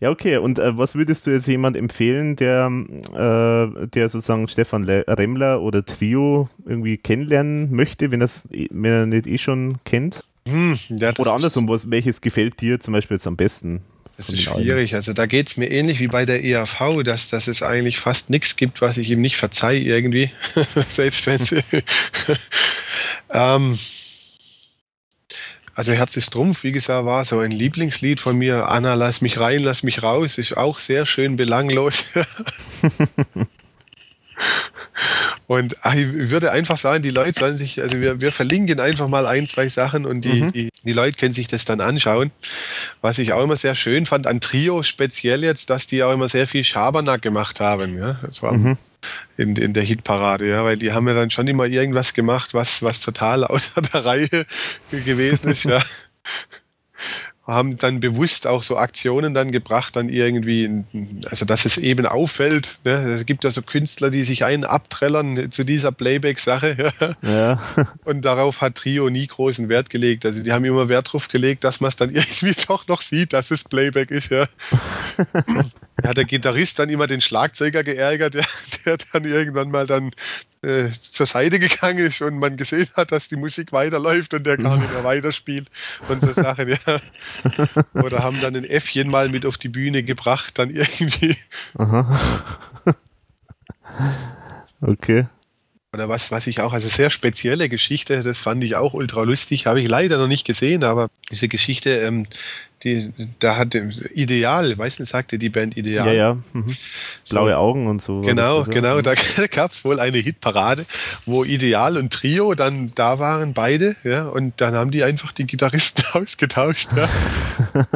Ja, 0.00 0.10
okay. 0.10 0.36
Und 0.36 0.58
äh, 0.58 0.76
was 0.76 0.94
würdest 0.94 1.26
du 1.26 1.30
jetzt 1.30 1.46
jemand 1.46 1.76
empfehlen, 1.76 2.36
der, 2.36 2.70
äh, 3.12 3.86
der 3.86 4.08
sozusagen 4.08 4.48
Stefan 4.48 4.84
Remmler 4.84 5.62
oder 5.62 5.84
Trio 5.84 6.48
irgendwie 6.64 6.98
kennenlernen 6.98 7.74
möchte, 7.74 8.10
wenn, 8.10 8.20
das, 8.20 8.46
wenn 8.50 8.84
er 8.84 9.06
nicht 9.06 9.26
eh 9.26 9.38
schon 9.38 9.78
kennt? 9.84 10.24
Hm, 10.46 10.78
ja, 10.90 11.12
oder 11.18 11.32
andersrum, 11.32 11.68
was, 11.68 11.90
welches 11.90 12.20
gefällt 12.20 12.60
dir 12.60 12.78
zum 12.78 12.92
Beispiel 12.92 13.16
jetzt 13.16 13.26
am 13.26 13.36
besten? 13.36 13.80
Das 14.16 14.30
ist 14.30 14.42
schwierig. 14.42 14.94
Also 14.94 15.12
da 15.12 15.26
geht 15.26 15.50
es 15.50 15.56
mir 15.58 15.70
ähnlich 15.70 16.00
wie 16.00 16.06
bei 16.06 16.24
der 16.24 16.42
EAV, 16.42 17.02
dass, 17.04 17.28
dass 17.28 17.48
es 17.48 17.62
eigentlich 17.62 17.98
fast 17.98 18.30
nichts 18.30 18.56
gibt, 18.56 18.80
was 18.80 18.96
ich 18.96 19.10
ihm 19.10 19.20
nicht 19.20 19.36
verzeihe 19.36 19.80
irgendwie. 19.80 20.30
Selbst 20.74 21.26
wenn 21.26 21.44
sie. 21.44 21.60
ähm, 23.30 23.78
also 25.76 25.92
Herz 25.92 26.16
ist 26.16 26.32
Trumpf, 26.32 26.64
wie 26.64 26.72
gesagt, 26.72 27.04
war 27.04 27.26
so 27.26 27.38
ein 27.40 27.50
Lieblingslied 27.50 28.18
von 28.18 28.38
mir. 28.38 28.66
Anna, 28.68 28.94
lass 28.94 29.20
mich 29.20 29.38
rein, 29.38 29.62
lass 29.62 29.82
mich 29.82 30.02
raus, 30.02 30.38
ist 30.38 30.56
auch 30.56 30.78
sehr 30.78 31.04
schön 31.04 31.36
belanglos. 31.36 32.06
Und 35.46 35.76
ich 35.94 36.30
würde 36.30 36.50
einfach 36.50 36.78
sagen, 36.78 37.02
die 37.02 37.10
Leute 37.10 37.38
sollen 37.38 37.58
sich, 37.58 37.80
also 37.80 38.00
wir, 38.00 38.22
wir 38.22 38.32
verlinken 38.32 38.80
einfach 38.80 39.06
mal 39.06 39.26
ein, 39.26 39.46
zwei 39.46 39.68
Sachen 39.68 40.04
und 40.04 40.22
die, 40.22 40.42
mhm. 40.42 40.52
die, 40.52 40.70
die, 40.84 40.92
Leute 40.92 41.16
können 41.16 41.34
sich 41.34 41.46
das 41.46 41.64
dann 41.64 41.80
anschauen. 41.80 42.32
Was 43.00 43.18
ich 43.18 43.32
auch 43.32 43.44
immer 43.44 43.54
sehr 43.54 43.76
schön 43.76 44.06
fand 44.06 44.26
an 44.26 44.40
Trio 44.40 44.82
speziell 44.82 45.44
jetzt, 45.44 45.70
dass 45.70 45.86
die 45.86 46.02
auch 46.02 46.12
immer 46.12 46.28
sehr 46.28 46.48
viel 46.48 46.64
Schabernack 46.64 47.22
gemacht 47.22 47.60
haben. 47.60 47.96
Ja? 47.96 48.18
Das 48.22 48.42
war 48.42 48.54
mhm 48.54 48.76
in, 49.36 49.56
in 49.56 49.72
der 49.72 49.82
Hitparade, 49.82 50.48
ja, 50.48 50.64
weil 50.64 50.76
die 50.76 50.92
haben 50.92 51.06
ja 51.08 51.14
dann 51.14 51.30
schon 51.30 51.46
immer 51.46 51.66
irgendwas 51.66 52.14
gemacht, 52.14 52.54
was, 52.54 52.82
was 52.82 53.00
total 53.00 53.44
außer 53.44 53.82
der 53.82 54.04
Reihe 54.04 54.46
gewesen 54.90 55.50
ist, 55.50 55.64
ja. 55.64 55.82
haben 57.46 57.78
dann 57.78 58.00
bewusst 58.00 58.46
auch 58.46 58.62
so 58.62 58.76
Aktionen 58.76 59.32
dann 59.32 59.52
gebracht, 59.52 59.94
dann 59.94 60.08
irgendwie, 60.08 60.84
also 61.30 61.44
dass 61.44 61.64
es 61.64 61.78
eben 61.78 62.04
auffällt. 62.04 62.80
Ne? 62.84 62.90
Es 62.90 63.24
gibt 63.24 63.44
ja 63.44 63.50
so 63.52 63.62
Künstler, 63.62 64.10
die 64.10 64.24
sich 64.24 64.44
einen 64.44 64.64
abträllern 64.64 65.52
zu 65.52 65.64
dieser 65.64 65.92
Playback-Sache. 65.92 66.66
Ja. 67.22 67.58
ja. 67.76 67.86
Und 68.04 68.24
darauf 68.24 68.60
hat 68.60 68.76
Trio 68.76 69.10
nie 69.10 69.26
großen 69.26 69.68
Wert 69.68 69.90
gelegt. 69.90 70.24
Also 70.26 70.42
die 70.42 70.52
haben 70.52 70.64
immer 70.64 70.88
Wert 70.88 71.12
drauf 71.12 71.28
gelegt, 71.28 71.64
dass 71.64 71.80
man 71.80 71.88
es 71.88 71.96
dann 71.96 72.10
irgendwie 72.10 72.54
doch 72.66 72.88
noch 72.88 73.00
sieht, 73.00 73.32
dass 73.32 73.50
es 73.50 73.64
Playback 73.64 74.10
ist. 74.10 74.30
Ja. 74.30 74.46
Hat 76.04 76.16
der 76.16 76.24
Gitarrist 76.24 76.78
dann 76.78 76.90
immer 76.90 77.06
den 77.06 77.20
Schlagzeuger 77.20 77.82
geärgert, 77.82 78.34
der, 78.34 78.46
der 78.84 78.98
dann 79.12 79.24
irgendwann 79.24 79.70
mal 79.70 79.86
dann 79.86 80.10
äh, 80.62 80.90
zur 80.90 81.26
Seite 81.26 81.58
gegangen 81.58 81.98
ist 81.98 82.20
und 82.22 82.38
man 82.38 82.56
gesehen 82.56 82.88
hat, 82.96 83.12
dass 83.12 83.28
die 83.28 83.36
Musik 83.36 83.72
weiterläuft 83.72 84.34
und 84.34 84.44
der 84.44 84.56
gar 84.56 84.76
nicht 84.76 84.92
mehr 84.92 85.04
weiterspielt 85.04 85.68
und 86.08 86.20
so 86.20 86.32
Sachen, 86.32 86.68
ja. 86.68 87.00
Oder 87.94 88.22
haben 88.22 88.40
dann 88.40 88.56
ein 88.56 88.64
Äffchen 88.64 89.08
mal 89.08 89.28
mit 89.28 89.46
auf 89.46 89.58
die 89.58 89.68
Bühne 89.68 90.02
gebracht, 90.02 90.58
dann 90.58 90.70
irgendwie. 90.70 91.36
Aha. 91.78 92.18
Okay. 94.80 95.26
Oder 95.92 96.08
was, 96.08 96.30
was 96.30 96.46
ich 96.46 96.60
auch, 96.60 96.72
also 96.72 96.88
sehr 96.88 97.08
spezielle 97.08 97.68
Geschichte, 97.68 98.22
das 98.22 98.38
fand 98.38 98.62
ich 98.64 98.76
auch 98.76 98.92
ultra 98.92 99.22
lustig, 99.22 99.66
habe 99.66 99.80
ich 99.80 99.88
leider 99.88 100.18
noch 100.18 100.26
nicht 100.26 100.46
gesehen, 100.46 100.84
aber 100.84 101.08
diese 101.30 101.48
Geschichte, 101.48 101.90
ähm, 102.00 102.26
die, 102.84 103.10
da 103.38 103.56
hat 103.56 103.74
Ideal, 103.74 104.76
weißt 104.76 105.00
du, 105.00 105.06
sagte 105.06 105.38
die 105.38 105.48
Band 105.48 105.78
Ideal. 105.78 106.06
Ja, 106.08 106.12
ja. 106.12 106.34
Mhm. 106.52 106.76
Blaue 107.30 107.50
so. 107.50 107.56
Augen 107.56 107.86
und 107.86 108.02
so. 108.02 108.20
Genau, 108.20 108.58
das, 108.58 108.68
genau. 108.68 109.00
Da 109.00 109.14
gab 109.50 109.72
es 109.72 109.82
wohl 109.84 109.98
eine 109.98 110.18
Hitparade, 110.18 110.84
wo 111.24 111.42
Ideal 111.42 111.96
und 111.96 112.12
Trio 112.12 112.54
dann 112.54 112.92
da 112.94 113.18
waren, 113.18 113.54
beide, 113.54 113.96
ja, 114.04 114.28
und 114.28 114.60
dann 114.60 114.74
haben 114.74 114.90
die 114.90 115.04
einfach 115.04 115.32
die 115.32 115.46
Gitarristen 115.46 116.04
ausgetauscht. 116.12 116.90
Ja. 116.94 117.08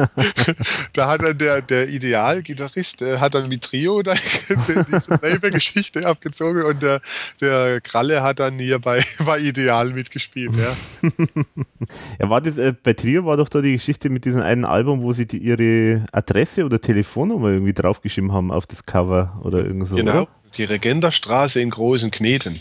da 0.93 1.07
hat 1.07 1.21
dann 1.21 1.37
der, 1.37 1.61
der 1.61 1.87
Ideal-Gitarrist 1.87 3.03
äh, 3.03 3.19
hat 3.19 3.35
dann 3.35 3.49
mit 3.49 3.61
Trio 3.61 4.01
da 4.01 4.15
diese 4.49 5.17
Playback-Geschichte 5.17 6.07
abgezogen 6.07 6.63
und 6.63 6.81
der, 6.81 7.01
der 7.39 7.81
Kralle 7.81 8.23
hat 8.23 8.39
dann 8.39 8.57
hier 8.57 8.79
bei, 8.79 9.03
bei 9.23 9.37
Ideal 9.39 9.91
mitgespielt, 9.91 10.53
ja. 10.55 11.09
ja, 12.19 12.29
war 12.29 12.41
das, 12.41 12.57
äh, 12.57 12.73
bei 12.81 12.93
Trio 12.93 13.25
war 13.25 13.37
doch 13.37 13.47
da 13.47 13.61
die 13.61 13.73
Geschichte 13.73 14.09
mit 14.09 14.25
diesem 14.25 14.41
einen 14.41 14.65
Album, 14.81 15.03
wo 15.03 15.13
sie 15.13 15.27
die, 15.27 15.37
ihre 15.37 16.05
Adresse 16.11 16.65
oder 16.65 16.81
Telefonnummer 16.81 17.49
irgendwie 17.49 17.73
draufgeschrieben 17.73 18.31
haben 18.31 18.51
auf 18.51 18.65
das 18.65 18.83
Cover 18.83 19.39
oder 19.43 19.59
irgend 19.59 19.87
so. 19.87 19.95
Genau, 19.95 20.23
oder? 20.23 20.27
die 20.57 20.63
Regenderstraße 20.63 21.61
in 21.61 21.69
Großen 21.69 22.09
Kneten. 22.09 22.59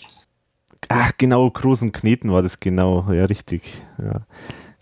Ach, 0.91 1.13
genau, 1.17 1.49
Großen 1.51 1.93
Kneten 1.93 2.31
war 2.31 2.43
das 2.43 2.61
genau, 2.61 3.11
ja, 3.11 3.25
richtig. 3.25 3.63
Ja. 3.99 4.21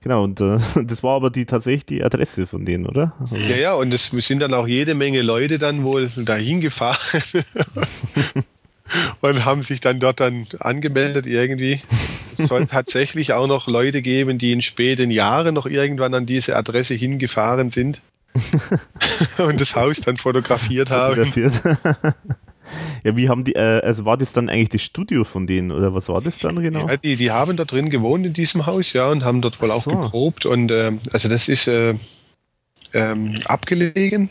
Genau, 0.01 0.25
und 0.25 0.41
äh, 0.41 0.59
das 0.85 1.05
war 1.05 1.15
aber 1.15 1.31
die 1.31 1.47
tatsächlich 1.47 1.87
die 1.87 2.03
Adresse 2.03 2.49
von 2.49 2.65
denen, 2.65 2.87
oder? 2.87 3.13
Ja, 3.31 3.57
ja, 3.57 3.75
und 3.75 3.95
es 3.95 4.07
sind 4.09 4.41
dann 4.41 4.53
auch 4.53 4.67
jede 4.67 4.95
Menge 4.97 5.23
Leute 5.23 5.61
dann 5.61 5.87
wohl 5.87 6.11
dahin 6.17 6.61
gefahren 6.61 7.23
und 9.21 9.45
haben 9.45 9.63
sich 9.63 9.81
dann 9.81 10.01
dort 10.01 10.21
dann 10.21 10.47
angemeldet 10.61 11.27
irgendwie 11.27 11.81
es 12.39 12.49
soll 12.49 12.67
tatsächlich 12.71 13.33
auch 13.33 13.47
noch 13.47 13.67
Leute 13.67 14.03
geben, 14.03 14.39
die 14.39 14.53
in 14.53 14.63
späten 14.63 15.11
Jahren 15.11 15.55
noch 15.55 15.67
irgendwann 15.67 16.15
an 16.15 16.27
diese 16.27 16.57
Adresse 16.57 16.95
hingefahren 16.95 17.71
sind 17.71 18.03
und 19.39 19.61
das 19.61 19.75
Haus 19.75 20.01
dann 20.01 20.17
fotografiert 20.17 20.91
haben. 20.91 21.15
Fotografiert. 21.15 21.53
Ja, 23.03 23.17
wie 23.17 23.31
haben 23.31 23.45
die, 23.45 23.55
äh, 23.55 23.81
also 23.81 24.05
war 24.05 24.19
das 24.19 24.35
dann 24.35 24.51
eigentlich 24.51 24.69
das 24.69 24.83
Studio 24.83 25.25
von 25.25 25.47
denen 25.47 25.73
oder 25.73 25.95
was 25.95 26.11
war 26.11 26.21
das 26.21 26.39
dann 26.39 26.61
genau? 26.61 26.87
Ja, 26.87 26.99
die, 26.99 27.17
die 27.17 27.31
haben 27.31 27.57
da 27.57 27.65
drin 27.65 27.89
gewohnt 27.89 28.27
in 28.27 28.35
diesem 28.35 28.67
Haus, 28.67 28.93
ja, 28.93 29.09
und 29.09 29.25
haben 29.25 29.41
dort 29.41 29.63
wohl 29.63 29.71
auch 29.71 29.81
so. 29.81 29.93
geprobt 29.93 30.45
und 30.45 30.71
äh, 30.71 30.93
also 31.11 31.31
das 31.31 31.49
ist 31.49 31.67
äh, 31.67 31.95
ähm, 32.93 33.41
abgelegen 33.47 34.29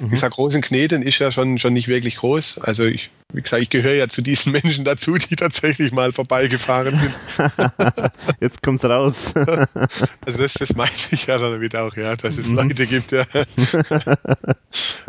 Mhm. 0.00 0.10
Gesagt, 0.10 0.34
großen 0.34 0.60
Kneten 0.60 1.02
ist 1.02 1.18
ja 1.18 1.32
schon, 1.32 1.58
schon 1.58 1.72
nicht 1.72 1.88
wirklich 1.88 2.16
groß. 2.16 2.58
Also 2.58 2.84
ich, 2.84 3.10
wie 3.34 3.42
gesagt, 3.42 3.62
ich 3.62 3.70
gehöre 3.70 3.94
ja 3.94 4.08
zu 4.08 4.22
diesen 4.22 4.52
Menschen 4.62 4.84
dazu, 4.84 5.16
die 5.18 5.36
tatsächlich 5.36 5.92
mal 5.92 6.12
vorbeigefahren 6.12 6.98
sind. 6.98 7.14
Jetzt 8.40 8.62
kommt's 8.62 8.84
raus. 8.84 9.34
also 9.36 10.38
das, 10.38 10.54
das 10.54 10.74
meinte 10.74 11.08
ich 11.10 11.26
ja 11.26 11.38
damit 11.38 11.74
auch, 11.76 11.96
ja, 11.96 12.16
dass 12.16 12.38
es 12.38 12.46
mhm. 12.46 12.54
Leute 12.56 12.86
gibt, 12.86 13.10
ja. 13.12 13.24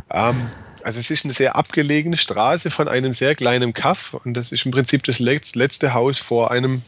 um, 0.10 0.12
ähm, 0.12 0.50
also 0.84 1.00
es 1.00 1.10
ist 1.10 1.26
eine 1.26 1.34
sehr 1.34 1.56
abgelegene 1.56 2.18
Straße 2.18 2.70
von 2.70 2.88
einem 2.88 3.14
sehr 3.14 3.34
kleinen 3.36 3.74
Kaff 3.74 4.14
und 4.14 4.36
das 4.36 4.52
ist 4.52 4.66
im 4.66 4.72
Prinzip 4.72 5.02
das 5.04 5.20
letzte 5.20 5.94
Haus 5.94 6.20
vor 6.20 6.52
einem 6.52 6.84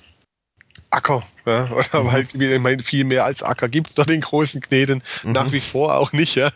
Acker. 0.90 1.26
Ja, 1.46 1.72
oder 1.72 2.04
mhm. 2.04 2.12
halt, 2.12 2.36
ich 2.36 2.60
meine, 2.60 2.84
viel 2.84 3.06
mehr 3.06 3.26
als 3.26 3.42
Acker 3.42 3.70
gibt 3.70 3.88
es 3.90 3.96
da 3.96 4.04
den 4.04 4.22
großen 4.22 4.62
Kneten 4.62 5.02
mhm. 5.24 5.32
nach 5.32 5.52
wie 5.52 5.60
vor 5.60 5.96
auch 5.96 6.12
nicht, 6.12 6.36
ja. 6.36 6.52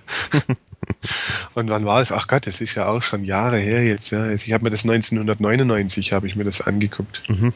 Und 1.56 1.70
wann 1.70 1.86
war 1.86 2.02
es? 2.02 2.12
Ach 2.12 2.28
Gott, 2.28 2.48
das 2.48 2.62
ist 2.62 2.76
ja 2.76 2.88
auch 2.88 3.04
schon 3.04 3.24
Jahre 3.24 3.58
her 3.58 3.84
jetzt. 3.84 4.12
Ja. 4.12 4.32
Ich 4.32 4.52
habe 4.54 4.64
mir 4.64 4.70
das 4.70 4.82
1999 4.82 6.14
habe 6.14 6.28
ich 6.28 6.36
mir 6.36 6.44
das 6.44 6.62
angeguckt. 6.62 7.24
Mhm. 7.28 7.54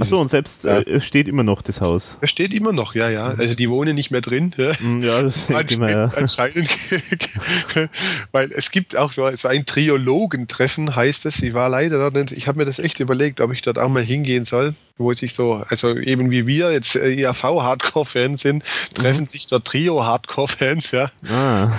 Achso, 0.00 0.20
und 0.20 0.28
selbst 0.28 0.64
ja. 0.64 0.78
äh, 0.78 0.90
es 0.90 1.04
steht 1.04 1.28
immer 1.28 1.42
noch 1.42 1.62
das 1.62 1.80
Haus. 1.80 2.16
Es 2.20 2.30
steht 2.30 2.52
immer 2.52 2.72
noch, 2.72 2.94
ja, 2.94 3.10
ja. 3.10 3.26
Also 3.26 3.54
die 3.54 3.70
wohnen 3.70 3.94
nicht 3.94 4.10
mehr 4.10 4.20
drin. 4.20 4.52
Ja, 4.56 4.76
hm, 4.76 5.02
ja 5.02 5.22
das 5.22 5.46
denke 5.48 5.74
ich 5.74 5.78
mal, 5.78 5.90
ja. 5.90 6.10
Anscheinend, 6.16 6.68
weil 8.32 8.50
es 8.52 8.70
gibt 8.70 8.96
auch 8.96 9.12
so, 9.12 9.30
so 9.36 9.48
ein 9.48 9.66
Triologentreffen, 9.66 10.96
heißt 10.96 11.26
es. 11.26 11.42
Ich 11.42 11.54
war 11.54 11.68
leider 11.68 12.10
dort. 12.10 12.32
Ich 12.32 12.48
habe 12.48 12.58
mir 12.58 12.64
das 12.64 12.78
echt 12.78 13.00
überlegt, 13.00 13.40
ob 13.40 13.52
ich 13.52 13.62
dort 13.62 13.78
auch 13.78 13.88
mal 13.88 14.02
hingehen 14.02 14.44
soll, 14.44 14.74
wo 14.98 15.12
sich 15.12 15.34
so, 15.34 15.64
also 15.68 15.94
eben 15.94 16.30
wie 16.30 16.46
wir 16.46 16.72
jetzt 16.72 16.96
äh, 16.96 17.10
IAV-Hardcore-Fans 17.10 18.40
sind, 18.40 18.64
treffen 18.94 19.22
mhm. 19.22 19.28
sich 19.28 19.46
dort 19.46 19.64
Trio-Hardcore-Fans, 19.64 20.90
ja. 20.90 21.10
Ah. 21.30 21.70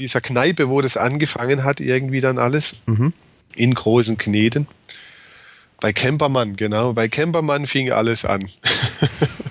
Dieser 0.00 0.20
Kneipe, 0.20 0.68
wo 0.68 0.80
das 0.80 0.96
angefangen 0.96 1.62
hat, 1.62 1.80
irgendwie 1.80 2.20
dann 2.20 2.38
alles. 2.38 2.76
Mhm. 2.86 3.12
In 3.54 3.74
großen 3.74 4.16
Kneten. 4.16 4.66
Bei 5.80 5.94
Campermann, 5.94 6.56
genau. 6.56 6.92
Bei 6.92 7.08
Campermann 7.08 7.66
fing 7.66 7.90
alles 7.90 8.26
an. 8.26 8.50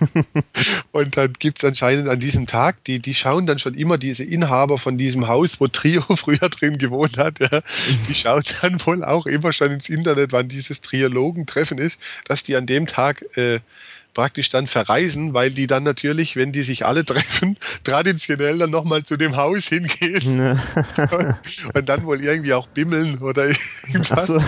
und 0.91 1.17
dann 1.17 1.33
gibt 1.33 1.57
es 1.57 1.65
anscheinend 1.65 2.07
an 2.07 2.19
diesem 2.19 2.45
Tag, 2.45 2.83
die, 2.83 2.99
die 2.99 3.15
schauen 3.15 3.47
dann 3.47 3.57
schon 3.57 3.73
immer 3.73 3.97
diese 3.97 4.23
Inhaber 4.23 4.77
von 4.77 4.99
diesem 4.99 5.27
Haus, 5.27 5.59
wo 5.59 5.67
Trio 5.67 6.01
früher 6.15 6.49
drin 6.49 6.77
gewohnt 6.77 7.17
hat, 7.17 7.39
ja, 7.39 7.61
die 8.07 8.13
schauen 8.13 8.43
dann 8.61 8.85
wohl 8.85 9.03
auch 9.03 9.25
immer 9.25 9.53
schon 9.53 9.71
ins 9.71 9.89
Internet, 9.89 10.31
wann 10.31 10.49
dieses 10.49 10.81
Triologentreffen 10.81 11.79
ist, 11.79 11.99
dass 12.25 12.43
die 12.43 12.55
an 12.55 12.67
dem 12.67 12.85
Tag 12.85 13.25
äh, 13.35 13.59
praktisch 14.19 14.49
dann 14.49 14.67
verreisen, 14.67 15.33
weil 15.33 15.51
die 15.51 15.65
dann 15.65 15.83
natürlich, 15.83 16.35
wenn 16.35 16.51
die 16.51 16.63
sich 16.63 16.85
alle 16.85 17.05
treffen, 17.11 17.55
traditionell 17.85 18.57
dann 18.57 18.69
nochmal 18.69 19.03
zu 19.03 19.15
dem 19.15 19.37
Haus 19.37 19.67
hingehen 19.67 20.59
und, 21.73 21.87
dann 21.87 22.03
wohl 22.03 22.19
irgendwie 22.19 22.53
auch 22.53 22.67
bimmeln 22.67 23.19
oder 23.19 23.47
irgendwas. 23.47 24.27
So. 24.27 24.41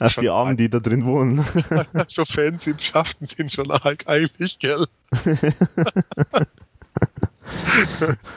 Ach, 0.00 0.14
die 0.16 0.28
Armen, 0.28 0.58
die 0.58 0.68
da 0.68 0.80
drin 0.80 1.06
wohnen. 1.06 1.42
so 2.08 2.26
Fansiebschaften 2.26 3.26
sind 3.26 3.50
schon 3.50 3.70
arg 3.70 4.04
eigentlich, 4.06 4.58
gell? 4.58 4.84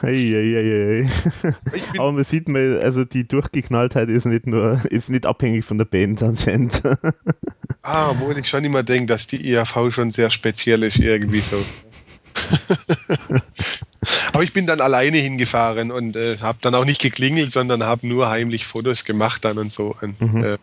Ei, 0.02 0.34
ei, 0.34 0.56
ei, 0.56 1.04
ei. 1.04 1.08
Aber 1.98 2.12
man 2.12 2.24
sieht 2.24 2.48
mal, 2.48 2.80
also 2.82 3.04
die 3.04 3.26
Durchgeknalltheit 3.26 4.08
ist 4.08 4.26
nicht 4.26 4.46
nur, 4.46 4.80
ist 4.90 5.10
nicht 5.10 5.26
abhängig 5.26 5.64
von 5.64 5.78
der 5.78 5.84
Band 5.84 6.22
anscheinend. 6.22 6.82
ah, 7.82 8.10
obwohl 8.10 8.38
ich 8.38 8.48
schon 8.48 8.64
immer 8.64 8.82
denke, 8.82 9.06
dass 9.06 9.26
die 9.26 9.52
ERV 9.52 9.90
schon 9.90 10.10
sehr 10.10 10.30
speziell 10.30 10.82
ist, 10.82 10.98
irgendwie 10.98 11.40
so. 11.40 11.56
Aber 14.32 14.42
ich 14.42 14.52
bin 14.52 14.66
dann 14.66 14.80
alleine 14.80 15.18
hingefahren 15.18 15.90
und 15.90 16.16
äh, 16.16 16.38
habe 16.38 16.58
dann 16.60 16.74
auch 16.74 16.84
nicht 16.84 17.00
geklingelt, 17.00 17.52
sondern 17.52 17.82
habe 17.82 18.06
nur 18.06 18.28
heimlich 18.28 18.66
Fotos 18.66 19.04
gemacht 19.04 19.44
dann 19.44 19.58
und 19.58 19.72
so. 19.72 19.96
Und, 20.00 20.20
mhm. 20.20 20.44
äh, 20.44 20.58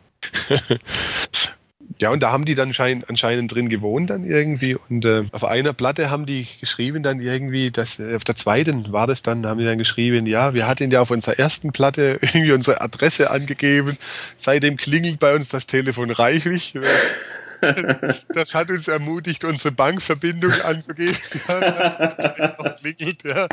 ja, 1.98 2.10
und 2.10 2.22
da 2.22 2.32
haben 2.32 2.44
die 2.44 2.56
dann 2.56 2.74
schein, 2.74 3.04
anscheinend 3.08 3.54
drin 3.54 3.70
gewohnt 3.70 4.10
dann 4.10 4.26
irgendwie. 4.26 4.76
Und 4.76 5.06
äh, 5.06 5.24
auf 5.32 5.46
einer 5.46 5.72
Platte 5.72 6.10
haben 6.10 6.26
die 6.26 6.46
geschrieben 6.60 7.04
dann 7.04 7.22
irgendwie, 7.22 7.72
dass 7.72 8.00
äh, 8.00 8.16
auf 8.16 8.26
der 8.26 8.36
zweiten 8.36 8.92
war 8.92 9.08
das 9.08 9.22
dann, 9.22 9.46
haben 9.46 9.60
die 9.60 9.66
dann 9.66 9.78
geschrieben, 9.78 10.26
ja, 10.26 10.54
wir 10.54 10.68
hatten 10.68 10.92
ja 10.92 11.02
auf 11.02 11.12
unserer 11.12 11.40
ersten 11.40 11.72
Platte 11.72 12.20
irgendwie 12.22 12.52
unsere 12.52 12.82
Adresse 12.82 13.32
angegeben. 13.32 13.98
Seitdem 14.38 14.76
klingelt 14.76 15.20
bei 15.20 15.36
uns 15.36 15.50
das 15.50 15.68
Telefon 15.68 16.12
reichlich. 16.12 16.74
das 18.30 18.54
hat 18.54 18.70
uns 18.70 18.88
ermutigt, 18.90 19.46
unsere 19.46 19.72
Bankverbindung 19.72 20.52
anzugeben. 20.64 21.18
Ja, 21.48 22.56
das 22.58 22.82
klingelt, 22.82 23.24
ja. 23.24 23.48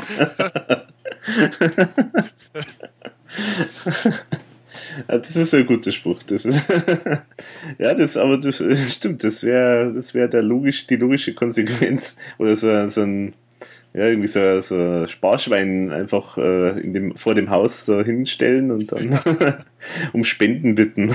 Also 5.07 5.25
das 5.25 5.35
ist 5.35 5.53
ein 5.53 5.65
guter 5.65 5.91
Spruch. 5.91 6.23
Das 6.23 6.43
ja, 7.77 7.93
das, 7.93 8.17
aber 8.17 8.37
das 8.37 8.63
stimmt, 8.89 9.23
das 9.23 9.43
wäre 9.43 9.93
das 9.93 10.13
wär 10.13 10.29
logisch, 10.41 10.87
die 10.87 10.95
logische 10.95 11.33
Konsequenz. 11.33 12.15
Oder 12.37 12.55
so, 12.55 12.87
so 12.89 13.01
ein, 13.01 13.33
ja, 13.93 14.07
irgendwie 14.07 14.27
so, 14.27 14.61
so 14.61 14.75
ein 14.75 15.07
Sparschwein 15.07 15.91
einfach 15.91 16.37
äh, 16.37 16.79
in 16.81 16.93
dem, 16.93 17.15
vor 17.15 17.35
dem 17.35 17.49
Haus 17.49 17.85
so 17.85 18.01
hinstellen 18.01 18.71
und 18.71 18.91
dann 18.91 19.19
um 20.13 20.23
Spenden 20.23 20.75
bitten. 20.75 21.13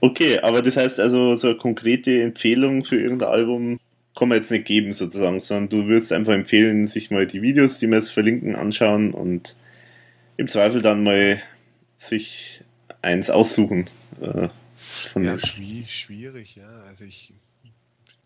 Okay, 0.00 0.38
aber 0.38 0.62
das 0.62 0.76
heißt 0.76 0.98
also, 0.98 1.36
so 1.36 1.48
eine 1.48 1.56
konkrete 1.58 2.22
Empfehlung 2.22 2.84
für 2.84 2.96
irgendein 2.96 3.28
Album 3.28 3.80
kann 4.18 4.28
man 4.28 4.38
jetzt 4.38 4.50
nicht 4.50 4.64
geben, 4.64 4.92
sozusagen, 4.92 5.40
sondern 5.40 5.68
du 5.68 5.86
würdest 5.86 6.12
einfach 6.12 6.32
empfehlen, 6.32 6.86
sich 6.88 7.10
mal 7.10 7.26
die 7.26 7.42
Videos, 7.42 7.78
die 7.78 7.86
wir 7.86 7.96
jetzt 7.96 8.10
verlinken, 8.10 8.56
anschauen 8.56 9.12
und 9.12 9.56
im 10.36 10.48
Zweifel 10.48 10.82
dann 10.82 11.04
mal 11.04 11.40
sich 12.00 12.62
eins 13.02 13.30
aussuchen. 13.30 13.88
Äh, 14.20 14.48
ja, 15.20 15.38
schwierig, 15.38 16.56
ja. 16.56 16.68
Also 16.88 17.04
ich 17.04 17.32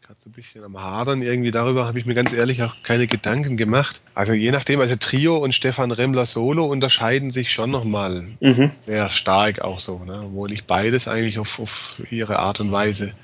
gerade 0.01 0.21
so 0.23 0.29
ein 0.29 0.33
bisschen 0.33 0.63
am 0.63 0.79
Hadern 0.79 1.23
irgendwie 1.23 1.51
darüber 1.51 1.87
habe 1.87 1.99
ich 1.99 2.05
mir 2.05 2.15
ganz 2.15 2.33
ehrlich 2.35 2.63
auch 2.63 2.75
keine 2.83 3.07
Gedanken 3.07 3.57
gemacht. 3.57 4.03
Also 4.15 4.35
je 4.35 4.51
nachdem, 4.51 4.81
also 4.81 4.97
Trio 4.97 5.39
und 5.39 5.55
Stefan 5.55 5.91
Remmler 5.91 6.27
Solo 6.27 6.67
unterscheiden 6.67 7.31
sich 7.31 7.53
schon 7.53 7.71
nochmal 7.71 8.27
mhm. 8.41 8.71
sehr 8.85 9.09
stark 9.09 9.63
auch 9.63 9.81
so, 9.81 10.05
ne? 10.05 10.25
obwohl 10.27 10.53
ich 10.53 10.65
beides 10.65 11.09
eigentlich 11.09 11.39
auf, 11.39 11.59
auf 11.59 12.03
ihre 12.11 12.39
Art 12.39 12.61
und 12.61 12.71
Weise 12.71 13.15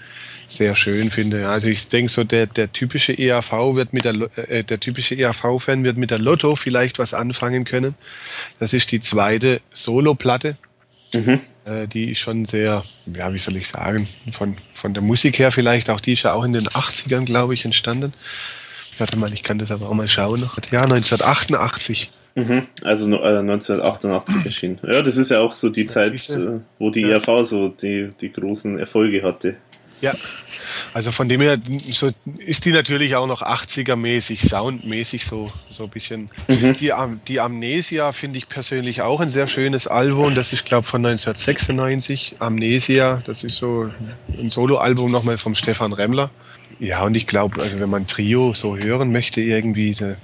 sehr 0.49 0.75
schön 0.75 1.11
finde. 1.11 1.49
Also 1.49 1.69
ich 1.69 1.89
denke 1.89 2.11
so, 2.11 2.25
der, 2.25 2.47
der 2.47 2.73
typische 2.73 3.12
EAV 3.12 3.53
wird 3.75 3.93
mit 3.93 4.05
der, 4.05 4.15
äh, 4.37 4.65
der 4.65 4.81
typische 4.81 5.15
EAV-Fan 5.15 5.85
wird 5.85 5.97
mit 5.97 6.11
der 6.11 6.19
Lotto 6.19 6.57
vielleicht 6.57 6.99
was 6.99 7.15
anfangen 7.15 7.65
können. 7.65 7.95
Das 8.61 8.75
ist 8.75 8.93
die 8.93 9.01
zweite 9.01 9.61
Solo-Platte. 9.73 10.57
Mhm. 11.13 11.41
Äh, 11.65 11.89
die 11.89 12.13
ist 12.13 12.19
schon 12.19 12.45
sehr, 12.45 12.85
ja, 13.07 13.33
wie 13.35 13.39
soll 13.39 13.57
ich 13.57 13.69
sagen, 13.69 14.07
von, 14.31 14.57
von 14.75 14.95
der 14.95 15.03
Musik 15.03 15.39
her 15.39 15.51
vielleicht 15.51 15.91
auch, 15.91 16.01
die 16.01 16.13
ist 16.13 16.23
ja 16.23 16.35
auch 16.35 16.45
in 16.45 16.53
den 16.53 16.69
80ern, 16.69 17.25
glaube 17.25 17.55
ich, 17.55 17.65
entstanden. 17.65 18.13
Warte 18.99 19.17
mal, 19.17 19.33
ich 19.33 19.43
kann 19.43 19.59
das 19.59 19.71
aber 19.71 19.89
auch 19.89 19.95
mal 19.95 20.07
schauen. 20.07 20.49
Ja, 20.71 20.83
1988. 20.83 22.11
Mhm, 22.35 22.67
also 22.83 23.07
äh, 23.07 23.39
1988 23.39 24.45
erschienen. 24.45 24.79
Ja, 24.87 25.03
das 25.03 25.17
ist 25.17 25.31
ja 25.31 25.41
auch 25.41 25.55
so 25.55 25.69
die 25.69 25.87
Zeit, 25.87 26.15
äh, 26.31 26.61
wo 26.79 26.91
die 26.91 27.01
ja. 27.01 27.19
ERV 27.19 27.49
so 27.49 27.69
die, 27.69 28.11
die 28.21 28.31
großen 28.31 28.79
Erfolge 28.79 29.23
hatte. 29.23 29.57
Ja, 30.01 30.15
also 30.93 31.12
von 31.12 31.29
dem 31.29 31.41
her 31.41 31.59
so 31.91 32.11
ist 32.39 32.65
die 32.65 32.73
natürlich 32.73 33.15
auch 33.17 33.27
noch 33.27 33.43
80er-mäßig, 33.43 34.49
soundmäßig 34.49 35.25
so, 35.25 35.49
so 35.70 35.85
ein 35.85 35.91
bisschen. 35.91 36.31
Mhm. 36.49 36.75
Die, 36.75 36.93
die 37.29 37.41
Amnesia 37.41 38.12
finde 38.12 38.39
ich 38.39 38.49
persönlich 38.49 39.03
auch 39.03 39.20
ein 39.20 39.31
sehr 39.31 39.47
schönes 39.47 39.87
Album. 39.87 40.35
Das 40.35 40.53
ist, 40.53 40.65
glaube 40.65 40.85
ich, 40.85 40.91
von 40.91 41.05
1996. 41.05 42.37
Amnesia, 42.39 43.23
das 43.27 43.45
ist 43.45 43.57
so 43.57 43.91
ein 44.39 44.51
Soloalbum 44.51 45.11
nochmal 45.11 45.39
vom 45.39 45.55
Stefan 45.55 45.93
Remmler. 45.93 46.31
Ja, 46.79 47.03
und 47.03 47.15
ich 47.15 47.27
glaube, 47.27 47.61
also 47.61 47.79
wenn 47.79 47.91
man 47.91 48.07
Trio 48.07 48.55
so 48.55 48.77
hören 48.77 49.12
möchte, 49.12 49.41
irgendwie, 49.41 49.95
der, 49.95 50.17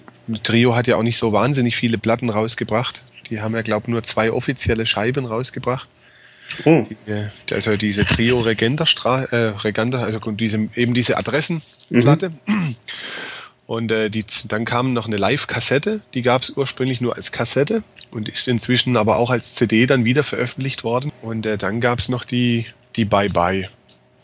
Trio 0.43 0.75
hat 0.75 0.87
ja 0.87 0.97
auch 0.97 1.03
nicht 1.03 1.19
so 1.19 1.33
wahnsinnig 1.33 1.77
viele 1.77 1.99
Platten 1.99 2.31
rausgebracht. 2.31 3.03
Die 3.31 3.41
haben 3.41 3.55
ja, 3.55 3.63
glaube 3.63 3.85
ich, 3.85 3.89
nur 3.89 4.03
zwei 4.05 4.33
offizielle 4.33 4.87
Scheiben 4.87 5.27
rausgebracht. 5.27 5.89
Oh. 6.65 6.87
Die, 6.89 7.55
also 7.55 7.77
diese 7.77 8.05
Trio 8.05 8.41
Regenter, 8.41 8.87
äh, 9.31 9.37
Regenter 9.37 10.01
also 10.01 10.19
diese, 10.31 10.69
eben 10.75 10.95
diese 10.95 11.17
Adressenplatte. 11.17 12.33
Mhm. 12.47 12.77
Und 13.67 13.91
äh, 13.91 14.11
die, 14.11 14.25
dann 14.47 14.65
kam 14.65 14.93
noch 14.93 15.07
eine 15.07 15.17
Live-Kassette, 15.17 16.01
die 16.15 16.23
gab 16.23 16.43
es 16.43 16.51
ursprünglich 16.51 17.01
nur 17.01 17.17
als 17.17 17.33
Kassette 17.33 17.83
und 18.13 18.29
ist 18.29 18.47
inzwischen 18.47 18.97
aber 18.97 19.17
auch 19.17 19.31
als 19.31 19.57
CD 19.57 19.87
dann 19.87 20.05
wieder 20.05 20.23
veröffentlicht 20.23 20.85
worden. 20.85 21.11
Und 21.21 21.47
äh, 21.47 21.59
dann 21.59 21.81
gab 21.81 21.99
es 21.99 22.09
noch 22.09 22.25
die, 22.25 22.67
die 22.95 23.05
Bye-Bye. 23.05 23.69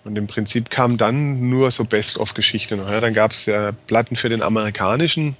Und 0.04 0.16
im 0.16 0.26
Prinzip 0.26 0.70
kam 0.70 0.96
dann 0.96 1.48
nur 1.48 1.70
so 1.70 1.84
Best-of-Geschichte 1.84 2.76
noch. 2.76 2.90
Ja. 2.90 3.00
Dann 3.00 3.14
gab 3.14 3.32
es 3.32 3.46
ja 3.46 3.72
Platten 3.86 4.16
für 4.16 4.28
den 4.28 4.42
amerikanischen 4.42 5.36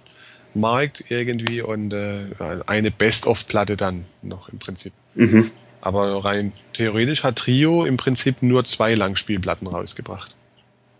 Markt 0.54 1.04
irgendwie 1.08 1.62
und 1.62 1.92
äh, 1.92 2.26
eine 2.66 2.90
Best-of-Platte 2.90 3.76
dann 3.76 4.04
noch 4.22 4.48
im 4.48 4.58
Prinzip. 4.58 4.92
Mhm. 5.14 5.50
Aber 5.82 6.24
rein 6.24 6.52
theoretisch 6.72 7.24
hat 7.24 7.36
Trio 7.36 7.84
im 7.84 7.96
Prinzip 7.96 8.40
nur 8.40 8.64
zwei 8.64 8.94
Langspielplatten 8.94 9.66
rausgebracht. 9.66 10.34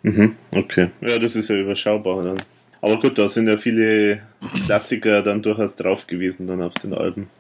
Mhm, 0.03 0.37
okay. 0.51 0.91
Ja, 1.01 1.21
das 1.21 1.37
ist 1.37 1.49
ja 1.49 1.57
überschaubar 1.57 2.25
dann. 2.25 2.43
Aber 2.81 2.99
gut, 2.99 3.17
da 3.17 3.29
sind 3.29 3.47
ja 3.47 3.57
viele 3.57 4.23
Klassiker 4.67 5.23
dann 5.23 5.41
durchaus 5.41 5.77
drauf 5.77 6.09
gewesen 6.09 6.49
dann 6.49 6.61
auf 6.61 6.75
den 6.75 6.95
Alben. 6.95 7.31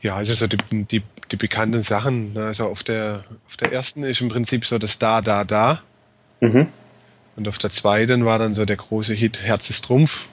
Ja, 0.00 0.16
also 0.16 0.32
so 0.32 0.46
die, 0.46 0.56
die, 0.70 1.02
die 1.30 1.36
bekannten 1.36 1.82
Sachen, 1.82 2.32
ne, 2.32 2.46
also 2.46 2.64
auf 2.64 2.82
der, 2.82 3.24
auf 3.46 3.58
der 3.58 3.70
ersten 3.70 4.02
ist 4.02 4.22
im 4.22 4.28
Prinzip 4.28 4.64
so 4.64 4.78
das 4.78 4.98
Da, 4.98 5.20
Da, 5.20 5.44
Da. 5.44 5.82
Mhm. 6.40 6.68
Und 7.36 7.48
auf 7.48 7.58
der 7.58 7.68
zweiten 7.68 8.24
war 8.24 8.38
dann 8.38 8.54
so 8.54 8.64
der 8.64 8.76
große 8.76 9.12
Hit 9.12 9.42
Herz 9.42 9.68
ist 9.68 9.84
Trumpf. 9.84 10.26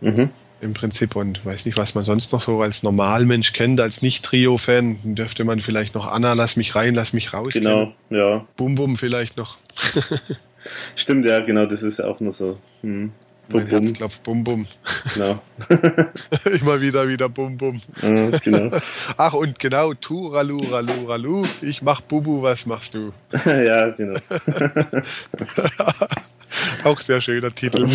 Mhm 0.00 0.30
im 0.60 0.74
Prinzip 0.74 1.16
und 1.16 1.44
weiß 1.44 1.64
nicht, 1.66 1.78
was 1.78 1.94
man 1.94 2.04
sonst 2.04 2.32
noch 2.32 2.42
so 2.42 2.60
als 2.62 2.82
Normalmensch 2.82 3.52
kennt, 3.52 3.80
als 3.80 4.02
Nicht-Trio-Fan, 4.02 5.14
dürfte 5.14 5.44
man 5.44 5.60
vielleicht 5.60 5.94
noch 5.94 6.06
Anna, 6.06 6.34
lass 6.34 6.56
mich 6.56 6.74
rein, 6.74 6.94
lass 6.94 7.12
mich 7.12 7.32
raus. 7.32 7.52
Genau, 7.52 7.92
kennen. 8.08 8.20
ja. 8.20 8.46
Bum 8.56 8.74
Bum 8.74 8.96
vielleicht 8.96 9.36
noch. 9.36 9.58
Stimmt, 10.96 11.24
ja, 11.24 11.40
genau, 11.40 11.66
das 11.66 11.82
ist 11.82 12.00
auch 12.00 12.20
nur 12.20 12.32
so. 12.32 12.58
Hm. 12.82 13.12
Mein 13.52 13.66
bum, 13.66 13.70
Herz 13.70 13.92
klopft 13.94 14.22
bum 14.22 14.44
bum. 14.44 14.66
Genau. 15.14 15.42
Immer 16.60 16.80
wieder, 16.80 17.08
wieder 17.08 17.28
bum 17.28 17.56
bum. 17.56 17.80
Ja, 18.00 18.30
genau. 18.38 18.70
Ach, 19.16 19.32
und 19.32 19.58
genau, 19.58 19.94
tu, 19.94 20.28
ralu, 20.28 20.60
ralu, 20.70 21.06
ralu. 21.06 21.42
Ich 21.60 21.82
mach 21.82 22.00
Bubu, 22.00 22.42
was 22.42 22.66
machst 22.66 22.94
du? 22.94 23.12
ja, 23.44 23.90
genau. 23.90 24.20
Auch 26.84 27.00
sehr 27.00 27.20
schöner 27.20 27.52
Titel. 27.52 27.88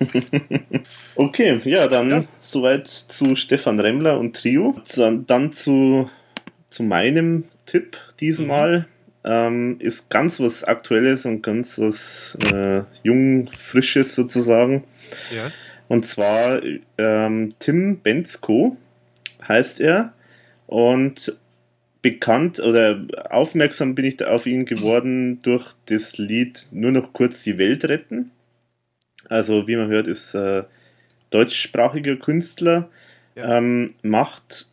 okay, 1.16 1.60
ja, 1.64 1.88
dann 1.88 2.10
ja. 2.10 2.24
soweit 2.42 2.88
zu 2.88 3.36
Stefan 3.36 3.80
Remmler 3.80 4.18
und 4.18 4.36
Trio. 4.36 4.74
Dann 4.96 5.52
zu, 5.52 6.10
zu 6.68 6.82
meinem 6.82 7.44
Tipp 7.66 7.96
diesmal. 8.20 8.80
Mhm. 8.80 8.84
Ähm, 9.26 9.76
ist 9.78 10.10
ganz 10.10 10.38
was 10.38 10.64
Aktuelles 10.64 11.24
und 11.24 11.42
ganz 11.42 11.78
was 11.78 12.36
äh, 12.44 12.82
jung, 13.02 13.48
frisches 13.56 14.14
sozusagen. 14.14 14.84
Ja. 15.34 15.50
Und 15.88 16.04
zwar 16.04 16.60
ähm, 16.98 17.54
Tim 17.58 18.00
Bensko 18.00 18.76
heißt 19.46 19.80
er. 19.80 20.12
Und 20.66 21.38
bekannt 22.04 22.60
oder 22.60 23.00
aufmerksam 23.30 23.94
bin 23.94 24.04
ich 24.04 24.18
da 24.18 24.26
auf 24.26 24.46
ihn 24.46 24.66
geworden 24.66 25.40
durch 25.42 25.72
das 25.86 26.18
Lied 26.18 26.66
Nur 26.70 26.92
noch 26.92 27.14
kurz 27.14 27.42
die 27.42 27.56
Welt 27.56 27.86
retten. 27.86 28.30
Also, 29.28 29.66
wie 29.66 29.76
man 29.76 29.88
hört, 29.88 30.06
ist 30.06 30.34
äh, 30.34 30.64
deutschsprachiger 31.30 32.16
Künstler, 32.16 32.90
ja. 33.34 33.58
ähm, 33.58 33.94
macht, 34.02 34.66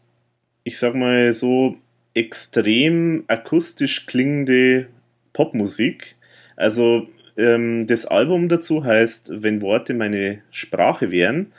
ich 0.63 0.77
sag 0.77 0.95
mal 0.95 1.33
so, 1.33 1.77
extrem 2.13 3.23
akustisch 3.27 4.05
klingende 4.05 4.87
Popmusik. 5.33 6.15
Also, 6.55 7.07
ähm, 7.37 7.87
das 7.87 8.05
Album 8.05 8.49
dazu 8.49 8.83
heißt 8.83 9.31
Wenn 9.43 9.61
Worte 9.61 9.93
meine 9.93 10.41
Sprache 10.51 11.11
wären. 11.11 11.53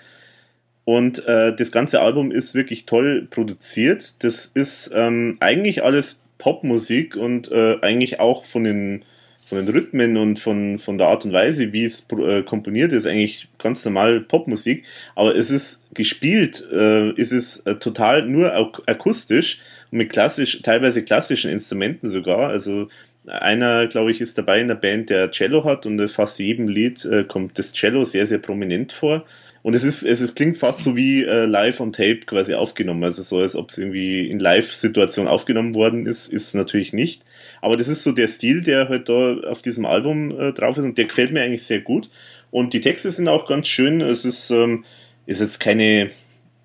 Und 0.85 1.27
äh, 1.27 1.55
das 1.55 1.71
ganze 1.71 2.01
Album 2.01 2.33
ist 2.33 2.55
wirklich 2.55 2.87
toll 2.87 3.27
produziert. 3.31 4.23
Das 4.25 4.47
ist 4.47 4.91
ähm, 4.93 5.37
eigentlich 5.41 5.85
alles 5.85 6.23
Popmusik 6.39 7.17
und 7.17 7.51
äh, 7.53 7.79
eigentlich 7.83 8.19
auch 8.19 8.45
von 8.45 8.65
den, 8.65 9.05
von 9.53 9.67
den 9.67 9.75
Rhythmen 9.75 10.17
und 10.17 10.39
von, 10.39 10.79
von 10.79 10.97
der 10.97 11.09
Art 11.09 11.27
und 11.27 11.35
Weise, 11.35 11.75
wie 11.75 11.85
es 11.85 12.07
äh, 12.11 12.43
komponiert 12.43 12.91
ist, 12.93 13.07
eigentlich 13.07 13.49
ganz 13.59 13.85
normal 13.85 14.23
Popmusik. 14.23 14.85
Aber 15.15 15.37
es 15.37 15.51
ist 15.51 15.83
gespielt, 15.93 16.65
äh, 16.73 17.11
es 17.21 17.33
ist 17.33 17.67
äh, 17.67 17.75
total 17.75 18.27
nur 18.27 18.55
ak 18.55 18.81
akustisch 18.87 19.61
und 19.91 19.99
mit 19.99 20.11
klassisch, 20.11 20.63
teilweise 20.63 21.03
klassischen 21.03 21.51
Instrumenten 21.51 22.09
sogar. 22.09 22.49
Also 22.49 22.89
einer, 23.27 23.89
glaube 23.89 24.11
ich, 24.11 24.23
ist 24.23 24.39
dabei 24.39 24.59
in 24.59 24.69
der 24.69 24.75
Band, 24.75 25.11
der 25.11 25.31
Cello 25.31 25.65
hat 25.65 25.85
und 25.85 26.01
fast 26.09 26.39
jedem 26.39 26.67
Lied 26.67 27.05
äh, 27.05 27.25
kommt 27.25 27.59
das 27.59 27.75
Cello 27.75 28.07
sehr, 28.07 28.27
sehr 28.27 28.39
prominent 28.39 28.93
vor. 28.93 29.27
Und 29.63 29.75
es 29.75 29.85
ist, 29.85 30.03
es 30.03 30.23
ist, 30.23 30.35
klingt 30.35 30.57
fast 30.57 30.83
so 30.83 30.97
wie 30.97 31.25
äh, 31.25 31.45
live 31.45 31.79
on 31.81 31.93
tape 31.93 32.21
quasi 32.21 32.55
aufgenommen. 32.55 33.05
Also 33.05 33.23
so, 33.23 33.41
als 33.41 33.55
ob 33.55 33.69
es 33.69 33.77
irgendwie 33.77 34.29
in 34.29 34.39
Live-Situation 34.39 35.29
aufgenommen 35.29 35.75
worden 35.75 36.07
ist, 36.07 36.33
ist 36.33 36.55
natürlich 36.55 36.95
nicht. 36.95 37.23
Aber 37.63 37.77
das 37.77 37.89
ist 37.89 38.03
so 38.03 38.13
der 38.13 38.29
Stil, 38.29 38.61
der 38.61 38.91
halt 38.91 39.09
da 39.09 39.39
auf 39.49 39.63
diesem 39.63 39.87
Album 39.87 40.39
äh, 40.39 40.53
drauf 40.53 40.77
ist 40.77 40.85
und 40.85 40.99
der 40.99 41.07
gefällt 41.07 41.33
mir 41.33 41.43
eigentlich 41.43 41.63
sehr 41.63 41.81
gut. 41.81 42.11
Und 42.51 42.75
die 42.75 42.83
Texte 42.83 43.11
sind 43.11 43.29
auch 43.29 43.47
ganz 43.47 43.69
schön. 43.69 44.03
Es 44.03 44.27
ist, 44.27 44.51
ähm, 44.51 44.85
ist 45.25 45.41
jetzt 45.41 45.59
keine 45.59 46.11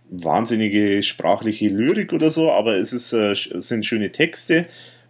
wahnsinnige 0.09 1.01
sprachliche 1.03 1.69
Lyrik 1.69 2.11
oder 2.11 2.29
so, 2.29 2.51
aber 2.51 2.75
es 2.75 2.91
ist, 2.91 3.13
äh, 3.13 3.33
sind 3.33 3.85
schöne 3.85 4.11
Texte 4.11 4.65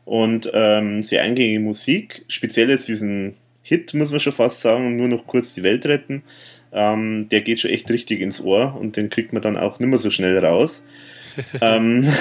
und 0.06 0.52
ähm, 0.54 1.02
sehr 1.02 1.24
eingängige 1.24 1.60
Musik. 1.60 2.24
Speziell 2.28 2.70
jetzt 2.70 2.88
diesen 2.88 3.36
Hit, 3.64 3.96
muss 3.96 4.12
man 4.12 4.20
schon 4.20 4.34
fast 4.34 4.62
sagen, 4.62 4.96
nur 4.96 5.08
noch 5.08 5.26
kurz 5.26 5.56
die 5.56 5.64
Welt 5.64 5.86
retten 5.88 6.24
ähm, 6.72 7.28
der 7.30 7.42
geht 7.42 7.60
schon 7.60 7.72
echt 7.72 7.90
richtig 7.90 8.22
ins 8.22 8.42
Ohr 8.42 8.78
und 8.80 8.98
den 8.98 9.10
kriegt 9.10 9.34
man 9.34 9.42
dann 9.42 9.58
auch 9.58 9.80
nicht 9.80 9.90
mehr 9.90 9.98
so 9.98 10.10
schnell 10.10 10.38
raus. 10.38 10.86
ähm, 11.62 12.12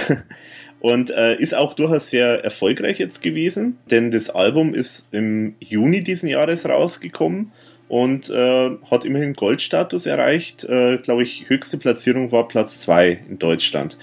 und 0.86 1.10
äh, 1.10 1.34
ist 1.36 1.52
auch 1.52 1.74
durchaus 1.74 2.10
sehr 2.10 2.44
erfolgreich 2.44 3.00
jetzt 3.00 3.20
gewesen, 3.20 3.76
denn 3.90 4.12
das 4.12 4.30
Album 4.30 4.72
ist 4.72 5.08
im 5.10 5.56
Juni 5.58 6.04
diesen 6.04 6.28
Jahres 6.28 6.64
rausgekommen 6.64 7.50
und 7.88 8.30
äh, 8.30 8.70
hat 8.88 9.04
immerhin 9.04 9.34
Goldstatus 9.34 10.06
erreicht. 10.06 10.62
Äh, 10.62 10.98
Glaube 10.98 11.24
ich, 11.24 11.48
höchste 11.48 11.78
Platzierung 11.78 12.30
war 12.30 12.46
Platz 12.46 12.82
2 12.82 13.18
in 13.28 13.40
Deutschland. 13.40 13.98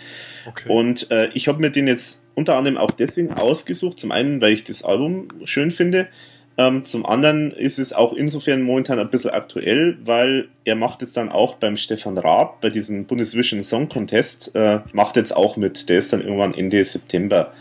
Okay. 0.45 0.67
Und 0.67 1.09
äh, 1.09 1.29
ich 1.33 1.47
habe 1.47 1.61
mir 1.61 1.69
den 1.69 1.87
jetzt 1.87 2.21
unter 2.35 2.57
anderem 2.57 2.77
auch 2.77 2.91
deswegen 2.91 3.31
ausgesucht. 3.31 3.97
Zum 3.97 4.11
einen, 4.11 4.41
weil 4.41 4.51
ich 4.51 4.65
das 4.65 4.83
Album 4.83 5.29
schön 5.45 5.71
finde 5.71 6.09
ähm, 6.57 6.85
zum 6.85 7.05
anderen 7.05 7.51
ist 7.51 7.79
es 7.79 7.93
auch 7.93 8.13
insofern 8.13 8.61
momentan 8.61 8.99
ein 8.99 9.09
bisschen 9.09 9.31
aktuell, 9.31 9.97
weil 10.05 10.49
er 10.65 10.75
macht 10.75 11.01
jetzt 11.01 11.17
dann 11.17 11.29
auch 11.29 11.55
beim 11.55 11.77
Stefan 11.77 12.17
Raab, 12.17 12.61
bei 12.61 12.69
diesem 12.69 13.05
Bundesvision 13.05 13.63
Song 13.63 13.89
Contest, 13.89 14.55
äh, 14.55 14.81
macht 14.91 15.15
jetzt 15.15 15.35
auch 15.35 15.57
mit. 15.57 15.89
Der 15.89 15.97
ist 15.97 16.13
dann 16.13 16.21
irgendwann 16.21 16.53
Ende 16.53 16.85
September. 16.85 17.53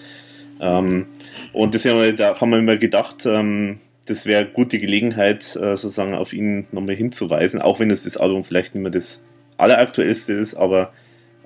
Ähm, 0.60 1.06
und 1.54 1.74
das 1.74 1.86
haben 1.86 2.00
wir, 2.00 2.14
da 2.14 2.38
haben 2.38 2.50
wir 2.50 2.58
immer 2.58 2.76
gedacht, 2.76 3.24
ähm, 3.24 3.78
das 4.06 4.26
wäre 4.26 4.46
gute 4.46 4.78
Gelegenheit, 4.78 5.56
äh, 5.56 5.76
sozusagen 5.76 6.14
auf 6.14 6.34
ihn 6.34 6.66
nochmal 6.72 6.94
hinzuweisen, 6.94 7.62
auch 7.62 7.80
wenn 7.80 7.90
es 7.90 8.04
das 8.04 8.18
Album 8.18 8.44
vielleicht 8.44 8.74
nicht 8.74 8.82
mehr 8.82 8.90
das 8.90 9.24
alleraktuellste 9.56 10.34
ist, 10.34 10.54
aber 10.54 10.92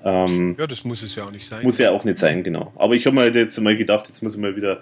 ähm, 0.03 0.55
ja, 0.57 0.67
das 0.67 0.83
muss 0.83 1.01
es 1.01 1.15
ja 1.15 1.25
auch 1.25 1.31
nicht 1.31 1.49
sein. 1.49 1.63
Muss 1.63 1.77
ja 1.77 1.91
auch 1.91 2.03
nicht 2.03 2.17
sein, 2.17 2.43
genau. 2.43 2.73
Aber 2.75 2.95
ich 2.95 3.05
habe 3.05 3.15
mir 3.15 3.29
jetzt 3.31 3.59
mal 3.59 3.75
gedacht, 3.75 4.07
jetzt 4.07 4.21
muss 4.21 4.35
ich 4.35 4.41
mal 4.41 4.55
wieder 4.55 4.81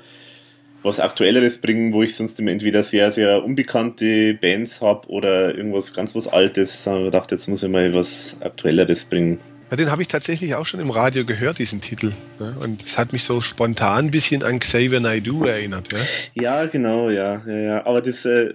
was 0.86 1.00
Aktuelleres 1.00 1.60
bringen, 1.60 1.94
wo 1.94 2.04
ich 2.04 2.16
sonst 2.16 2.40
immer 2.40 2.52
entweder 2.52 2.84
sehr, 2.84 3.12
sehr 3.12 3.44
unbekannte 3.44 4.36
Bands 4.36 4.82
habe 4.82 5.08
oder 5.10 5.56
irgendwas 5.56 5.94
ganz 5.94 6.16
was 6.16 6.28
Altes. 6.28 6.84
Da 6.84 6.92
habe 6.92 7.00
ich 7.02 7.06
gedacht, 7.06 7.32
jetzt 7.32 7.48
muss 7.48 7.64
ich 7.64 7.70
mal 7.70 7.94
was 7.94 8.38
Aktuelleres 8.42 9.06
bringen. 9.06 9.40
Ja, 9.72 9.78
den 9.78 9.90
habe 9.90 10.04
ich 10.04 10.08
tatsächlich 10.08 10.54
auch 10.56 10.66
schon 10.66 10.80
im 10.80 10.92
Radio 10.92 11.26
gehört, 11.26 11.58
diesen 11.58 11.82
Titel. 11.82 12.14
Ne? 12.40 12.56
Und 12.62 12.84
es 12.84 12.98
hat 12.98 13.14
mich 13.14 13.24
so 13.24 13.42
spontan 13.42 14.06
ein 14.06 14.12
bisschen 14.12 14.44
an 14.44 14.60
Xavier 14.60 15.00
Naidoo 15.00 15.46
erinnert. 15.46 15.92
Ja, 15.92 16.44
ja 16.44 16.66
genau, 16.68 17.10
ja. 17.10 17.42
ja, 17.48 17.58
ja. 17.58 17.86
Aber 17.86 18.02
das, 18.02 18.26
äh, 18.26 18.54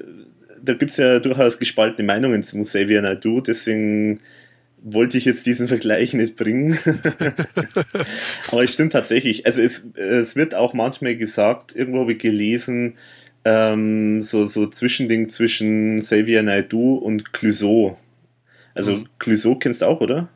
da 0.63 0.75
gibt 0.75 0.93
es 0.93 0.99
ja 0.99 1.19
durchaus 1.19 1.59
gespaltene 1.59 2.07
Meinungen 2.07 2.45
zu 2.45 2.61
Xavier 2.63 3.03
Naidoo, 3.03 3.41
deswegen 3.41 4.21
wollte 4.83 5.19
ich 5.19 5.25
jetzt 5.25 5.47
diesen 5.47 5.69
Vergleich 5.69 6.15
nicht 6.15 6.37
bringen. 6.37 6.79
Aber 8.49 8.65
es 8.65 8.75
stimmt 8.75 8.93
tatsächlich. 8.93 9.47
Also 9.47 9.61
es, 9.63 9.85
es 9.95 10.37
wird 10.37 10.55
auch 10.55 10.75
manchmal 10.75 11.17
gesagt, 11.17 11.75
irgendwo 11.75 12.01
habe 12.01 12.13
ich 12.13 12.19
gelesen, 12.19 12.95
ähm, 13.45 14.23
so, 14.23 14.45
so 14.45 14.67
Zwischending 14.67 15.29
zwischen 15.29 16.01
Xavier 16.01 16.43
Naidoo 16.43 16.97
und 16.97 17.33
Clouseau. 17.33 17.99
Also 18.75 18.97
mhm. 18.97 19.09
Clouseau 19.19 19.57
kennst 19.57 19.83
du 19.83 19.87
auch, 19.87 20.01
oder? 20.01 20.29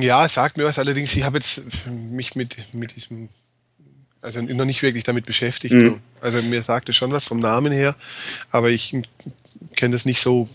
Ja, 0.00 0.28
sagt 0.28 0.56
mir 0.56 0.64
was. 0.64 0.78
Allerdings, 0.78 1.14
ich 1.14 1.24
habe 1.24 1.38
jetzt 1.38 1.62
mich 1.90 2.34
mit, 2.34 2.56
mit 2.74 2.96
diesem, 2.96 3.28
also 4.22 4.40
noch 4.40 4.64
nicht 4.64 4.82
wirklich 4.82 5.04
damit 5.04 5.26
beschäftigt. 5.26 5.74
Mhm. 5.74 6.00
Also 6.20 6.42
mir 6.42 6.62
sagte 6.62 6.92
schon 6.92 7.12
was 7.12 7.24
vom 7.24 7.38
Namen 7.38 7.72
her, 7.72 7.96
aber 8.50 8.70
ich 8.70 8.96
kenne 9.76 9.92
das 9.92 10.04
nicht 10.04 10.20
so 10.20 10.48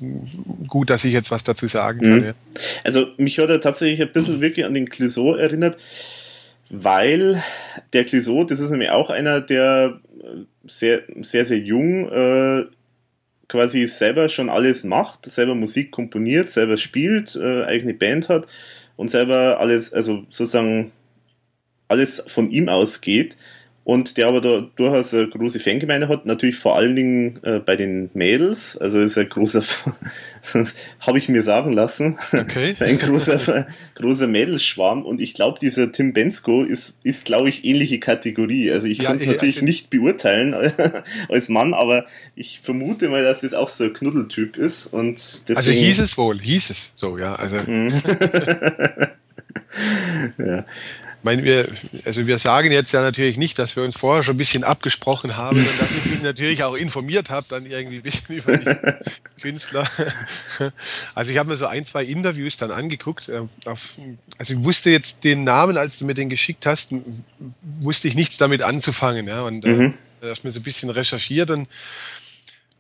gut, 0.68 0.90
dass 0.90 1.06
ich 1.06 1.14
jetzt 1.14 1.32
was 1.32 1.44
dazu 1.44 1.68
sagen 1.68 2.00
kann. 2.02 2.20
Mhm. 2.20 2.26
Ja. 2.26 2.34
Also 2.84 3.08
mich 3.18 3.40
hat 3.40 3.50
er 3.50 3.62
tatsächlich 3.62 4.02
ein 4.02 4.12
bisschen 4.12 4.42
wirklich 4.42 4.66
an 4.66 4.74
den 4.74 4.90
Clouseau 4.90 5.36
erinnert, 5.36 5.78
weil 6.70 7.44
der 7.94 8.06
Clouseau, 8.06 8.44
das 8.44 8.60
ist 8.60 8.72
nämlich 8.72 8.90
auch 8.90 9.10
einer, 9.10 9.42
der 9.42 10.00
sehr, 10.68 11.04
sehr, 11.22 11.46
sehr 11.46 11.60
jung 11.60 12.10
äh, 12.10 12.66
quasi 13.48 13.88
selber 13.88 14.30
schon 14.30 14.50
alles 14.50 14.84
macht, 14.84 15.26
selber 15.26 15.56
Musik 15.56 15.92
komponiert, 15.92 16.50
selber 16.50 16.78
spielt, 16.78 17.36
äh, 17.36 17.64
eigene 17.64 17.94
Band 17.94 18.30
hat 18.30 18.48
und 18.96 19.10
selber 19.10 19.60
alles, 19.60 19.92
also 19.92 20.26
sozusagen 20.30 20.92
alles 21.88 22.24
von 22.28 22.50
ihm 22.50 22.70
ausgeht 22.70 23.36
und 23.90 24.18
der 24.18 24.28
aber 24.28 24.40
da 24.40 24.70
durchaus 24.76 25.16
eine 25.16 25.28
große 25.28 25.60
Fangemeinde 25.60 26.10
hat, 26.10 26.28
natürlich 26.28 26.58
vor 26.58 26.76
allen 26.76 26.96
Dingen 26.96 27.40
äh, 27.42 27.58
bei 27.58 27.76
den 27.76 28.12
Mädels, 28.14 28.78
also 28.78 29.00
ist 29.00 29.18
ein 29.18 29.28
großer, 29.28 29.64
habe 31.00 31.18
ich 31.18 31.28
mir 31.28 31.42
sagen 31.42 31.74
lassen, 31.74 32.20
okay. 32.32 32.76
ein 32.82 33.00
großer, 33.00 33.66
großer 33.96 34.28
Mädelsschwarm 34.28 35.04
und 35.04 35.20
ich 35.20 35.34
glaube, 35.34 35.58
dieser 35.60 35.92
Tim 35.92 36.14
Bensko 36.14 36.62
ist, 36.62 37.00
ist 37.02 37.26
glaube 37.26 37.50
ich, 37.50 37.66
ähnliche 37.66 38.00
Kategorie. 38.00 38.72
Also 38.72 38.86
ich 38.86 39.00
ja, 39.00 39.06
kann 39.06 39.18
es 39.18 39.26
natürlich 39.26 39.56
ja, 39.58 39.64
nicht 39.64 39.90
beurteilen 39.90 40.54
als 41.30 41.50
Mann, 41.50 41.74
aber 41.74 42.06
ich 42.36 42.60
vermute 42.62 43.10
mal, 43.10 43.24
dass 43.24 43.42
das 43.42 43.56
auch 43.56 43.70
so 43.70 43.86
ein 43.86 43.94
Knuddeltyp 43.94 44.56
ist 44.56 44.86
und 44.86 45.16
deswegen, 45.50 45.58
Also 45.58 45.72
hieß 45.72 46.00
es 46.02 46.16
wohl, 46.16 46.40
hieß 46.40 46.70
es 46.70 46.92
so, 46.94 47.18
ja, 47.18 47.34
also. 47.34 47.56
Mhm. 47.66 47.92
ja 50.38 50.66
meine, 51.24 51.44
wir, 51.44 51.68
also 52.06 52.28
wir 52.28 52.40
sagen 52.40 52.72
jetzt 52.72 52.92
ja 52.92 53.02
natürlich 53.02 53.38
nicht, 53.38 53.60
dass 53.60 53.76
wir 53.76 53.84
uns 53.84 53.98
vorher 53.98 54.24
schon 54.24 54.36
ein 54.36 54.38
bisschen 54.38 54.64
abgesprochen 54.64 55.36
haben 55.36 55.58
und 55.58 55.82
dass 55.82 55.92
ich 55.92 56.06
mich 56.06 56.22
natürlich 56.22 56.64
auch 56.64 56.76
informiert 56.76 57.30
habe, 57.30 57.46
dann 57.50 57.66
irgendwie 57.66 57.98
ein 57.98 58.04
bisschen 58.04 58.36
über 58.36 58.58
die 58.58 58.76
Künstler. 59.42 59.90
Also 61.16 61.32
ich 61.32 61.38
habe 61.38 61.50
mir 61.50 61.56
so 61.56 61.66
ein, 61.66 61.86
zwei 61.86 62.04
Interviews 62.04 62.58
dann 62.58 62.72
angeguckt. 62.72 63.30
Äh, 63.30 63.42
auf, 63.66 63.98
also 64.38 64.54
ich 64.54 64.64
wusste 64.64 64.90
jetzt 64.90 65.24
den 65.24 65.44
Namen, 65.44 65.78
als 65.78 66.00
du 66.00 66.06
mir 66.06 66.14
den 66.14 66.30
geschickt 66.30 66.66
hast, 66.66 66.94
wusste 67.82 68.08
ich 68.08 68.16
nichts 68.16 68.38
damit 68.38 68.62
anzufangen. 68.62 69.28
Ja, 69.28 69.42
und 69.42 69.66
äh, 69.66 69.70
mhm. 69.70 69.94
äh, 70.22 70.30
habe 70.30 70.40
mir 70.44 70.52
so 70.52 70.60
ein 70.60 70.64
bisschen 70.64 70.90
recherchiert 70.90 71.52
und 71.52 71.68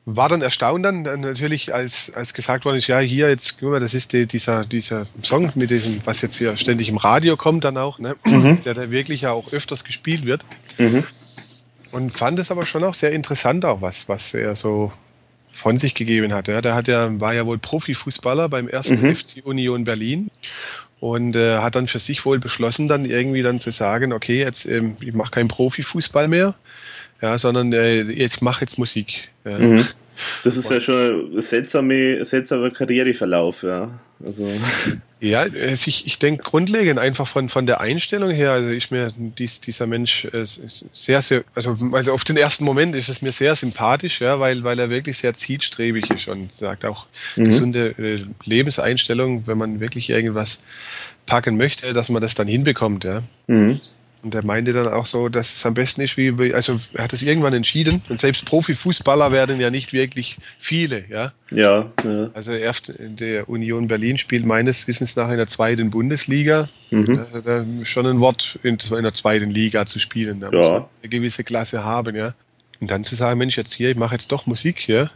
war 0.06 0.30
dann 0.30 0.42
erstaunt 0.42 0.86
dann 0.86 1.04
natürlich, 1.04 1.74
als, 1.74 2.12
als 2.14 2.34
gesagt 2.34 2.66
worden 2.66 2.78
ist, 2.78 2.88
ja, 2.88 3.00
hier 3.00 3.30
jetzt, 3.30 3.60
guck 3.60 3.72
mal, 3.72 3.80
das 3.80 3.94
ist 3.94 4.14
die, 4.14 4.26
dieser, 4.26 4.66
dieser 4.66 5.06
Song 5.22 5.52
mit 5.56 5.70
diesem, 5.70 6.02
was 6.06 6.22
jetzt 6.22 6.38
hier 6.38 6.58
ständig 6.58 6.90
im 6.90 6.98
Radio 6.98 7.38
kommt 7.38 7.64
dann 7.64 7.78
auch, 7.78 8.00
ne? 8.00 8.16
Mhm. 8.26 8.62
der 8.64 8.74
da 8.74 8.92
wirklich 8.92 9.22
ja 9.22 9.32
auch 9.32 9.54
öfters 9.54 9.84
gespielt 9.84 10.26
wird. 10.26 10.46
Mhm. 10.78 11.04
Und 11.92 12.12
fand 12.12 12.40
es 12.40 12.52
aber 12.52 12.66
schon 12.66 12.84
auch 12.84 12.94
sehr 12.94 13.12
interessant 13.12 13.66
auch, 13.66 13.82
was, 13.82 14.08
was 14.08 14.34
er 14.34 14.56
so 14.56 14.92
von 15.52 15.78
sich 15.78 15.96
gegeben 15.96 16.34
hat. 16.34 16.48
Ja. 16.48 16.62
Der 16.62 16.76
hat 16.76 16.88
ja, 16.88 17.20
war 17.20 17.34
ja 17.34 17.46
wohl 17.46 17.58
Profifußballer 17.58 18.50
beim 18.50 18.68
ersten 18.68 19.02
mhm. 19.02 19.16
FC 19.16 19.44
Union 19.44 19.84
Berlin 19.84 20.30
und 21.00 21.36
äh, 21.36 21.58
hat 21.60 21.76
dann 21.76 21.88
für 21.88 22.00
sich 22.00 22.26
wohl 22.26 22.40
beschlossen, 22.40 22.88
dann 22.88 23.06
irgendwie 23.06 23.42
dann 23.42 23.60
zu 23.60 23.72
sagen, 23.72 24.14
okay, 24.14 24.40
jetzt 24.40 24.66
ähm, 24.66 24.98
ich 25.00 25.14
mache 25.14 25.32
keinen 25.32 25.48
Profifußball 25.48 26.28
mehr, 26.28 26.56
ja, 27.22 27.38
sondern 27.38 27.74
äh, 27.74 28.02
ich 28.02 28.42
mache 28.42 28.62
jetzt 28.62 28.78
Musik. 28.78 29.30
Ja. 29.46 29.60
Mhm. 29.60 29.86
Das 30.44 30.58
ist 30.58 30.70
ja 30.70 30.82
schon 30.82 31.38
ein 31.38 31.42
seltsamer, 31.42 32.26
seltsamer 32.26 32.72
Karriereverlauf, 32.72 33.64
ja. 33.64 33.90
Also. 34.24 34.52
Ja, 35.22 35.46
ich, 35.46 36.06
ich 36.06 36.20
denke 36.20 36.44
grundlegend 36.44 36.98
einfach 36.98 37.28
von, 37.28 37.50
von 37.50 37.66
der 37.66 37.82
Einstellung 37.82 38.32
her, 38.32 38.52
also 38.52 38.70
ich 38.70 38.90
mir 38.90 39.14
dies, 39.18 39.60
dieser 39.60 39.86
Mensch 39.86 40.26
äh, 40.26 40.46
sehr, 40.46 41.22
sehr, 41.22 41.44
also, 41.56 41.78
also 41.92 42.14
auf 42.14 42.24
den 42.24 42.38
ersten 42.38 42.64
Moment 42.64 42.96
ist 42.96 43.10
es 43.10 43.22
mir 43.22 43.34
sehr 43.34 43.56
sympathisch, 43.58 44.22
ja, 44.22 44.40
weil, 44.40 44.64
weil 44.64 44.80
er 44.80 44.90
wirklich 44.90 45.18
sehr 45.18 45.34
zielstrebig 45.34 46.10
ist 46.12 46.30
und 46.30 46.54
sagt 46.54 46.86
auch 46.86 47.06
mhm. 47.36 47.46
gesunde 47.46 47.88
äh, 47.98 48.26
Lebenseinstellung, 48.46 49.46
wenn 49.46 49.58
man 49.58 49.82
wirklich 49.82 50.10
irgendwas 50.10 50.62
packen 51.26 51.58
möchte, 51.58 51.92
dass 51.92 52.08
man 52.08 52.22
das 52.22 52.34
dann 52.34 52.48
hinbekommt, 52.48 53.04
ja. 53.04 53.24
Mhm. 53.48 53.82
Und 54.22 54.36
er 54.36 54.44
meinte 54.44 54.74
dann 54.74 54.88
auch 54.90 55.06
so, 55.06 55.30
dass 55.30 55.56
es 55.56 55.66
am 55.66 55.74
besten 55.74 56.02
ist, 56.02 56.18
wie, 56.18 56.54
also 56.54 56.80
er 56.94 57.06
hat 57.06 57.14
es 57.14 57.22
irgendwann 57.22 57.54
entschieden. 57.54 58.02
Und 58.10 58.20
selbst 58.20 58.46
Profifußballer 58.46 59.32
werden 59.32 59.62
ja 59.62 59.70
nicht 59.70 59.94
wirklich 59.94 60.38
viele, 60.60 61.06
ja. 61.10 61.32
Ja. 61.52 61.90
ja. 62.04 62.30
Also 62.34 62.52
erst 62.52 62.94
der 62.98 63.48
Union 63.48 63.88
Berlin 63.88 64.18
spielt 64.18 64.46
meines 64.46 64.88
Wissens 64.88 65.16
nach 65.16 65.30
in 65.30 65.38
der 65.38 65.48
zweiten 65.48 65.90
Bundesliga. 65.90 66.68
Mhm. 66.92 67.28
Da, 67.34 67.42
da 67.42 67.66
schon 67.86 68.06
ein 68.08 68.20
Wort 68.20 68.60
in, 68.64 68.78
in 68.92 69.04
der 69.04 69.14
zweiten 69.14 69.50
Liga 69.50 69.86
zu 69.86 70.00
spielen. 70.00 70.42
Da 70.42 70.50
ja. 70.52 70.58
muss 70.58 70.68
man 70.68 70.86
eine 71.02 71.10
gewisse 71.10 71.46
Klasse 71.46 71.86
haben, 71.86 72.16
ja. 72.16 72.34
Und 72.82 72.92
dann 72.92 73.04
zu 73.04 73.16
sagen, 73.16 73.38
Mensch, 73.40 73.58
jetzt 73.58 73.74
hier, 73.74 73.90
ich 73.90 73.98
mache 73.98 74.16
jetzt 74.16 74.32
doch 74.32 74.46
Musik, 74.46 74.88
ja. 74.88 75.10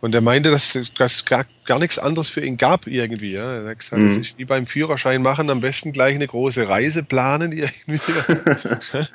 Und 0.00 0.14
er 0.14 0.20
meinte, 0.20 0.50
dass 0.50 0.78
das 0.96 1.24
gar, 1.24 1.46
gar 1.64 1.78
nichts 1.78 1.98
anderes 1.98 2.28
für 2.28 2.44
ihn 2.44 2.56
gab 2.56 2.86
irgendwie. 2.86 3.32
Ja. 3.32 3.62
Er 3.62 3.70
hat 3.70 3.78
gesagt, 3.78 4.02
mhm. 4.02 4.18
das 4.18 4.28
ist 4.28 4.38
wie 4.38 4.44
beim 4.44 4.66
Führerschein 4.66 5.22
machen, 5.22 5.48
am 5.50 5.60
besten 5.60 5.92
gleich 5.92 6.14
eine 6.14 6.26
große 6.26 6.68
Reise 6.68 7.02
planen 7.02 7.52
irgendwie. 7.52 8.00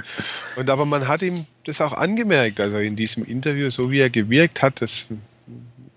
und 0.56 0.70
aber 0.70 0.86
man 0.86 1.08
hat 1.08 1.22
ihm 1.22 1.46
das 1.66 1.82
auch 1.82 1.94
angemerkt, 1.94 2.60
also 2.60 2.78
in 2.80 2.96
diesem 2.96 3.24
Interview, 3.24 3.70
so 3.70 3.92
wie 3.92 4.00
er 4.00 4.10
gewirkt 4.10 4.62
hat, 4.62 4.82
das 4.82 5.10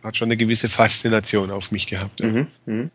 hat 0.02 0.16
schon 0.18 0.26
eine 0.26 0.36
gewisse 0.36 0.68
Faszination 0.68 1.50
auf 1.50 1.70
mich 1.70 1.86
gehabt. 1.86 2.20
Ja, 2.20 2.26
mhm, 2.26 2.46
mh. 2.66 2.90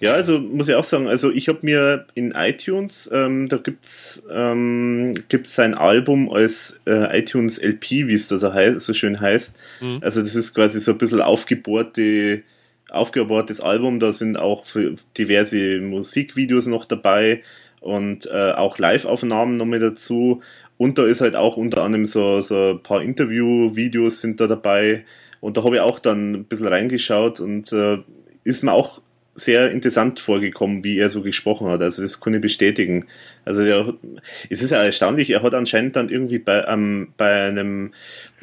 Ja 0.00 0.12
also 0.14 0.38
muss 0.38 0.68
ich 0.68 0.74
auch 0.74 0.84
sagen, 0.84 1.08
also 1.08 1.30
ich 1.30 1.48
habe 1.48 1.60
mir 1.62 2.06
in 2.14 2.32
iTunes, 2.32 3.08
ähm, 3.12 3.48
da 3.48 3.56
gibt's 3.56 4.26
ähm, 4.30 5.14
gibt's 5.28 5.54
sein 5.54 5.74
Album 5.74 6.30
als 6.30 6.80
äh, 6.86 7.18
iTunes 7.18 7.58
LP, 7.58 8.08
wie 8.08 8.14
es 8.14 8.28
da 8.28 8.36
so, 8.36 8.52
heißt, 8.52 8.80
so 8.80 8.94
schön 8.94 9.20
heißt. 9.20 9.56
Mhm. 9.80 9.98
Also 10.02 10.22
das 10.22 10.34
ist 10.34 10.54
quasi 10.54 10.80
so 10.80 10.92
ein 10.92 10.98
bisschen 10.98 11.20
aufgebohrte 11.20 12.42
aufgebohrtes 12.90 13.60
Album, 13.60 13.98
da 13.98 14.12
sind 14.12 14.38
auch 14.38 14.64
diverse 15.18 15.80
Musikvideos 15.80 16.66
noch 16.66 16.84
dabei 16.84 17.42
und 17.80 18.26
äh, 18.26 18.52
auch 18.52 18.78
Live-Aufnahmen 18.78 19.56
noch 19.56 19.66
mit 19.66 19.82
dazu. 19.82 20.40
Und 20.76 20.98
da 20.98 21.04
ist 21.04 21.20
halt 21.20 21.36
auch 21.36 21.56
unter 21.56 21.82
anderem 21.82 22.06
so, 22.06 22.40
so 22.40 22.72
ein 22.72 22.82
paar 22.82 23.02
Interview-Videos 23.02 24.20
sind 24.20 24.40
da 24.40 24.46
dabei. 24.46 25.04
Und 25.40 25.56
da 25.56 25.64
habe 25.64 25.76
ich 25.76 25.80
auch 25.80 25.98
dann 25.98 26.32
ein 26.32 26.44
bisschen 26.44 26.66
reingeschaut 26.66 27.40
und 27.40 27.72
äh, 27.72 27.98
ist 28.44 28.64
mir 28.64 28.72
auch 28.72 29.02
sehr 29.34 29.70
interessant 29.70 30.20
vorgekommen, 30.20 30.84
wie 30.84 30.98
er 30.98 31.08
so 31.08 31.22
gesprochen 31.22 31.68
hat. 31.68 31.82
Also 31.82 32.02
das 32.02 32.20
kann 32.20 32.34
ich 32.34 32.40
bestätigen. 32.40 33.06
Also 33.44 33.62
ja, 33.62 33.92
es 34.48 34.62
ist 34.62 34.70
ja 34.70 34.82
erstaunlich, 34.82 35.30
er 35.30 35.42
hat 35.42 35.54
anscheinend 35.54 35.96
dann 35.96 36.08
irgendwie 36.08 36.38
bei, 36.38 36.64
ähm, 36.68 37.08
bei 37.16 37.48
einem 37.48 37.92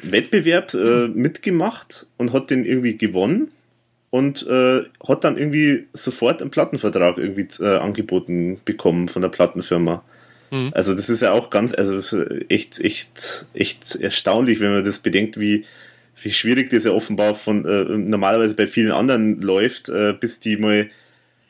Wettbewerb 0.02 0.74
äh, 0.74 1.08
mitgemacht 1.08 2.06
und 2.18 2.32
hat 2.32 2.50
den 2.50 2.64
irgendwie 2.64 2.96
gewonnen 2.96 3.50
und 4.10 4.46
äh, 4.46 4.82
hat 5.08 5.24
dann 5.24 5.38
irgendwie 5.38 5.86
sofort 5.94 6.42
einen 6.42 6.50
Plattenvertrag 6.50 7.16
irgendwie 7.16 7.48
äh, 7.62 7.78
angeboten 7.78 8.60
bekommen 8.64 9.08
von 9.08 9.22
der 9.22 9.30
Plattenfirma. 9.30 10.04
Mhm. 10.50 10.70
Also 10.74 10.94
das 10.94 11.08
ist 11.08 11.22
ja 11.22 11.32
auch 11.32 11.48
ganz, 11.48 11.72
also 11.72 12.22
echt, 12.50 12.78
echt, 12.78 13.46
echt 13.54 13.96
erstaunlich, 13.96 14.60
wenn 14.60 14.72
man 14.72 14.84
das 14.84 14.98
bedenkt, 14.98 15.40
wie 15.40 15.64
wie 16.24 16.32
schwierig 16.32 16.70
das 16.70 16.84
ja 16.84 16.92
offenbar 16.92 17.34
von 17.34 17.64
äh, 17.64 17.84
normalerweise 17.84 18.54
bei 18.54 18.66
vielen 18.66 18.92
anderen 18.92 19.40
läuft, 19.40 19.88
äh, 19.88 20.14
bis 20.18 20.40
die 20.40 20.56
mal 20.56 20.88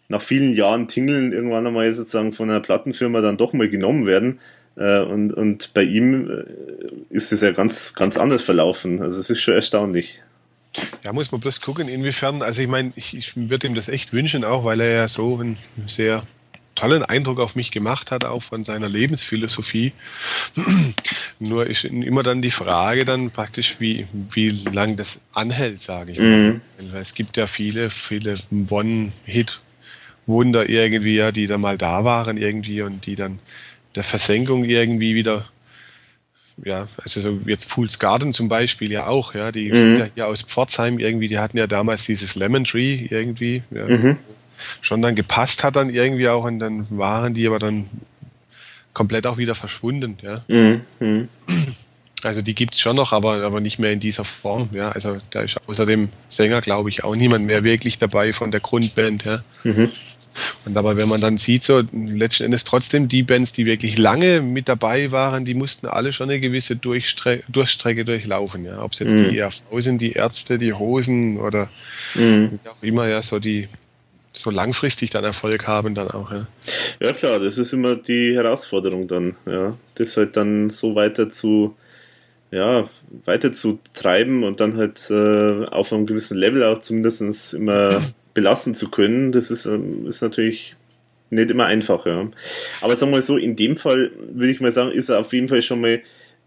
nach 0.09 0.23
vielen 0.23 0.55
Jahren 0.55 0.89
Tingeln 0.89 1.33
irgendwann 1.33 1.67
einmal 1.67 1.93
sozusagen 1.95 2.33
von 2.33 2.51
einer 2.51 2.61
Plattenfirma 2.61 3.21
dann 3.21 3.37
doch 3.37 3.53
mal 3.53 3.69
genommen 3.69 4.07
werden. 4.07 4.41
Äh, 4.77 5.01
und, 5.01 5.33
und 5.33 5.75
bei 5.75 5.83
ihm 5.83 6.31
äh, 6.31 7.15
ist 7.15 7.33
es 7.33 7.41
ja 7.41 7.51
ganz, 7.53 7.95
ganz 7.95 8.17
anders 8.17 8.43
verlaufen. 8.43 9.03
Also 9.03 9.21
es 9.21 9.31
ist 9.31 9.41
schon 9.41 9.55
erstaunlich. 9.55 10.23
Ja, 11.05 11.13
muss 11.13 11.33
man 11.33 11.41
bloß 11.41 11.61
gucken, 11.61 11.89
inwiefern, 11.89 12.41
also 12.43 12.63
ich 12.63 12.69
meine, 12.69 12.93
ich, 12.97 13.15
ich 13.15 13.37
würde 13.37 13.67
ihm 13.67 13.75
das 13.75 13.89
echt 13.89 14.13
wünschen, 14.13 14.45
auch 14.45 14.65
weil 14.65 14.81
er 14.81 14.91
ja 14.91 15.09
so 15.09 15.37
ein 15.37 15.57
sehr 15.87 16.23
tollen 16.83 17.05
Eindruck 17.05 17.39
auf 17.39 17.55
mich 17.55 17.71
gemacht 17.71 18.11
hat, 18.11 18.25
auch 18.25 18.43
von 18.43 18.65
seiner 18.65 18.89
Lebensphilosophie. 18.89 19.93
Nur 21.39 21.69
ist 21.69 21.85
immer 21.85 22.25
dann 22.25 22.43
die 22.43 22.51
Frage 22.51 23.05
dann 23.05 23.31
praktisch, 23.31 23.77
wie, 23.79 24.09
wie 24.33 24.51
lang 24.51 24.97
das 24.97 25.21
anhält, 25.33 25.79
sage 25.79 26.11
ich. 26.11 26.19
Mhm. 26.19 26.61
Es 26.95 27.15
gibt 27.15 27.37
ja 27.37 27.47
viele, 27.47 27.91
viele 27.91 28.35
One-Hit-Wunder 28.69 30.69
irgendwie, 30.69 31.15
ja, 31.15 31.31
die 31.31 31.47
dann 31.47 31.61
mal 31.61 31.79
da 31.79 32.03
waren 32.03 32.37
irgendwie 32.37 32.83
und 32.83 33.07
die 33.07 33.15
dann 33.15 33.39
der 33.95 34.03
Versenkung 34.03 34.65
irgendwie 34.65 35.15
wieder 35.15 35.45
ja, 36.65 36.87
also 37.03 37.21
so 37.21 37.41
jetzt 37.47 37.71
Fool's 37.71 37.99
Garden 37.99 38.33
zum 38.33 38.49
Beispiel 38.49 38.93
ja 38.93 39.07
auch, 39.07 39.35
ja, 39.35 39.53
die 39.53 39.71
mhm. 39.71 39.75
sind 39.75 39.99
ja 39.99 40.09
hier 40.15 40.27
aus 40.27 40.43
Pforzheim 40.43 40.99
irgendwie, 40.99 41.29
die 41.29 41.39
hatten 41.39 41.57
ja 41.57 41.67
damals 41.67 42.05
dieses 42.05 42.35
Lemon 42.35 42.65
Tree 42.65 43.07
irgendwie, 43.09 43.63
ja, 43.71 43.87
mhm 43.87 44.19
schon 44.81 45.03
dann 45.03 45.15
gepasst 45.15 45.65
hat 45.65 45.77
dann 45.77 45.91
irgendwie 45.91 46.29
auch 46.29 46.45
und 46.45 46.59
dann 46.59 46.87
waren 46.91 47.35
die 47.35 47.47
aber 47.47 47.59
dann 47.59 47.87
komplett 48.95 49.27
auch 49.27 49.39
wieder 49.39 49.55
verschwunden, 49.55 50.19
ja. 50.23 50.45
Mhm. 50.49 51.29
Also 52.23 52.41
die 52.43 52.55
gibt 52.55 52.75
es 52.75 52.81
schon 52.81 52.97
noch, 52.97 53.13
aber, 53.13 53.43
aber 53.43 53.61
nicht 53.61 53.79
mehr 53.79 53.91
in 53.91 54.01
dieser 54.01 54.25
Form, 54.25 54.71
ja. 54.73 54.93
Also 54.93 55.19
da 55.31 55.43
ist 55.43 55.59
außer 55.69 55.87
dem 55.87 56.11
Sänger, 56.29 56.61
glaube 56.61 56.91
ich, 56.91 57.05
auch 57.05 57.17
niemand 57.17 57.47
mehr 57.47 57.65
wirklich 57.65 57.99
dabei 57.99 58.33
von 58.33 58.51
der 58.51 58.61
Grundband, 58.61 59.25
ja. 59.25 59.43
Mhm. 59.65 59.91
Und 60.65 60.77
aber 60.77 60.97
wenn 60.97 61.09
man 61.09 61.21
dann 61.21 61.39
sieht, 61.39 61.63
so 61.63 61.83
letzten 61.93 62.45
Endes 62.45 62.65
trotzdem 62.65 63.09
die 63.09 63.23
Bands, 63.23 63.53
die 63.53 63.67
wirklich 63.67 63.99
lange 63.99 64.41
mit 64.41 64.69
dabei 64.69 65.11
waren, 65.11 65.45
die 65.45 65.55
mussten 65.55 65.87
alle 65.87 66.13
schon 66.13 66.31
eine 66.31 66.41
gewisse 66.41 66.77
Durchstre 66.77 67.43
Durchstrecke 67.49 68.05
durchlaufen. 68.05 68.65
Ja. 68.65 68.83
Ob 68.83 68.93
es 68.93 69.01
jetzt 69.01 69.15
mhm. 69.15 69.31
die 69.31 69.39
ERV 69.39 69.63
sind, 69.79 70.01
die 70.01 70.13
Ärzte, 70.13 70.59
die 70.59 70.73
Hosen 70.73 71.39
oder 71.39 71.69
mhm. 72.15 72.61
wie 72.63 72.69
auch 72.69 72.83
immer, 72.83 73.09
ja, 73.09 73.21
so 73.23 73.39
die 73.39 73.69
so 74.33 74.51
langfristig 74.51 75.11
dann 75.11 75.25
Erfolg 75.25 75.67
haben 75.67 75.95
dann 75.95 76.11
auch, 76.11 76.31
ja. 76.31 76.47
Ja 77.01 77.13
klar, 77.13 77.39
das 77.39 77.59
ist 77.59 77.73
immer 77.73 77.97
die 77.97 78.35
Herausforderung 78.35 79.07
dann, 79.07 79.37
ja. 79.47 79.77
Das 79.95 80.17
halt 80.17 80.37
dann 80.37 80.71
so 80.71 80.95
weiter 80.95 81.29
zu, 81.29 81.77
ja, 82.51 82.89
weiter 83.25 83.53
zu 83.53 83.79
treiben 83.93 84.45
und 84.45 84.61
dann 84.61 84.77
halt 84.77 85.11
äh, 85.11 85.65
auf 85.67 85.93
einem 85.93 86.07
gewissen 86.07 86.39
Level 86.39 86.63
auch 86.65 86.79
zumindest 86.79 87.55
immer 87.55 88.03
belassen 88.35 88.75
zu 88.75 88.91
können, 88.91 89.33
das 89.33 89.51
ist, 89.51 89.67
ähm, 89.67 90.07
ist 90.07 90.23
natürlich 90.23 90.77
nicht 91.31 91.51
immer 91.51 91.67
einfach, 91.67 92.07
ja. 92.07 92.29
Aber 92.81 92.97
sagen 92.97 93.11
wir 93.11 93.17
mal 93.17 93.23
so, 93.23 93.37
in 93.37 93.57
dem 93.57 93.77
Fall 93.77 94.13
würde 94.19 94.53
ich 94.53 94.61
mal 94.61 94.73
sagen, 94.73 94.93
ist 94.93 95.09
er 95.09 95.21
auf 95.21 95.33
jeden 95.33 95.49
Fall 95.49 95.63
schon 95.63 95.81
mal 95.81 96.03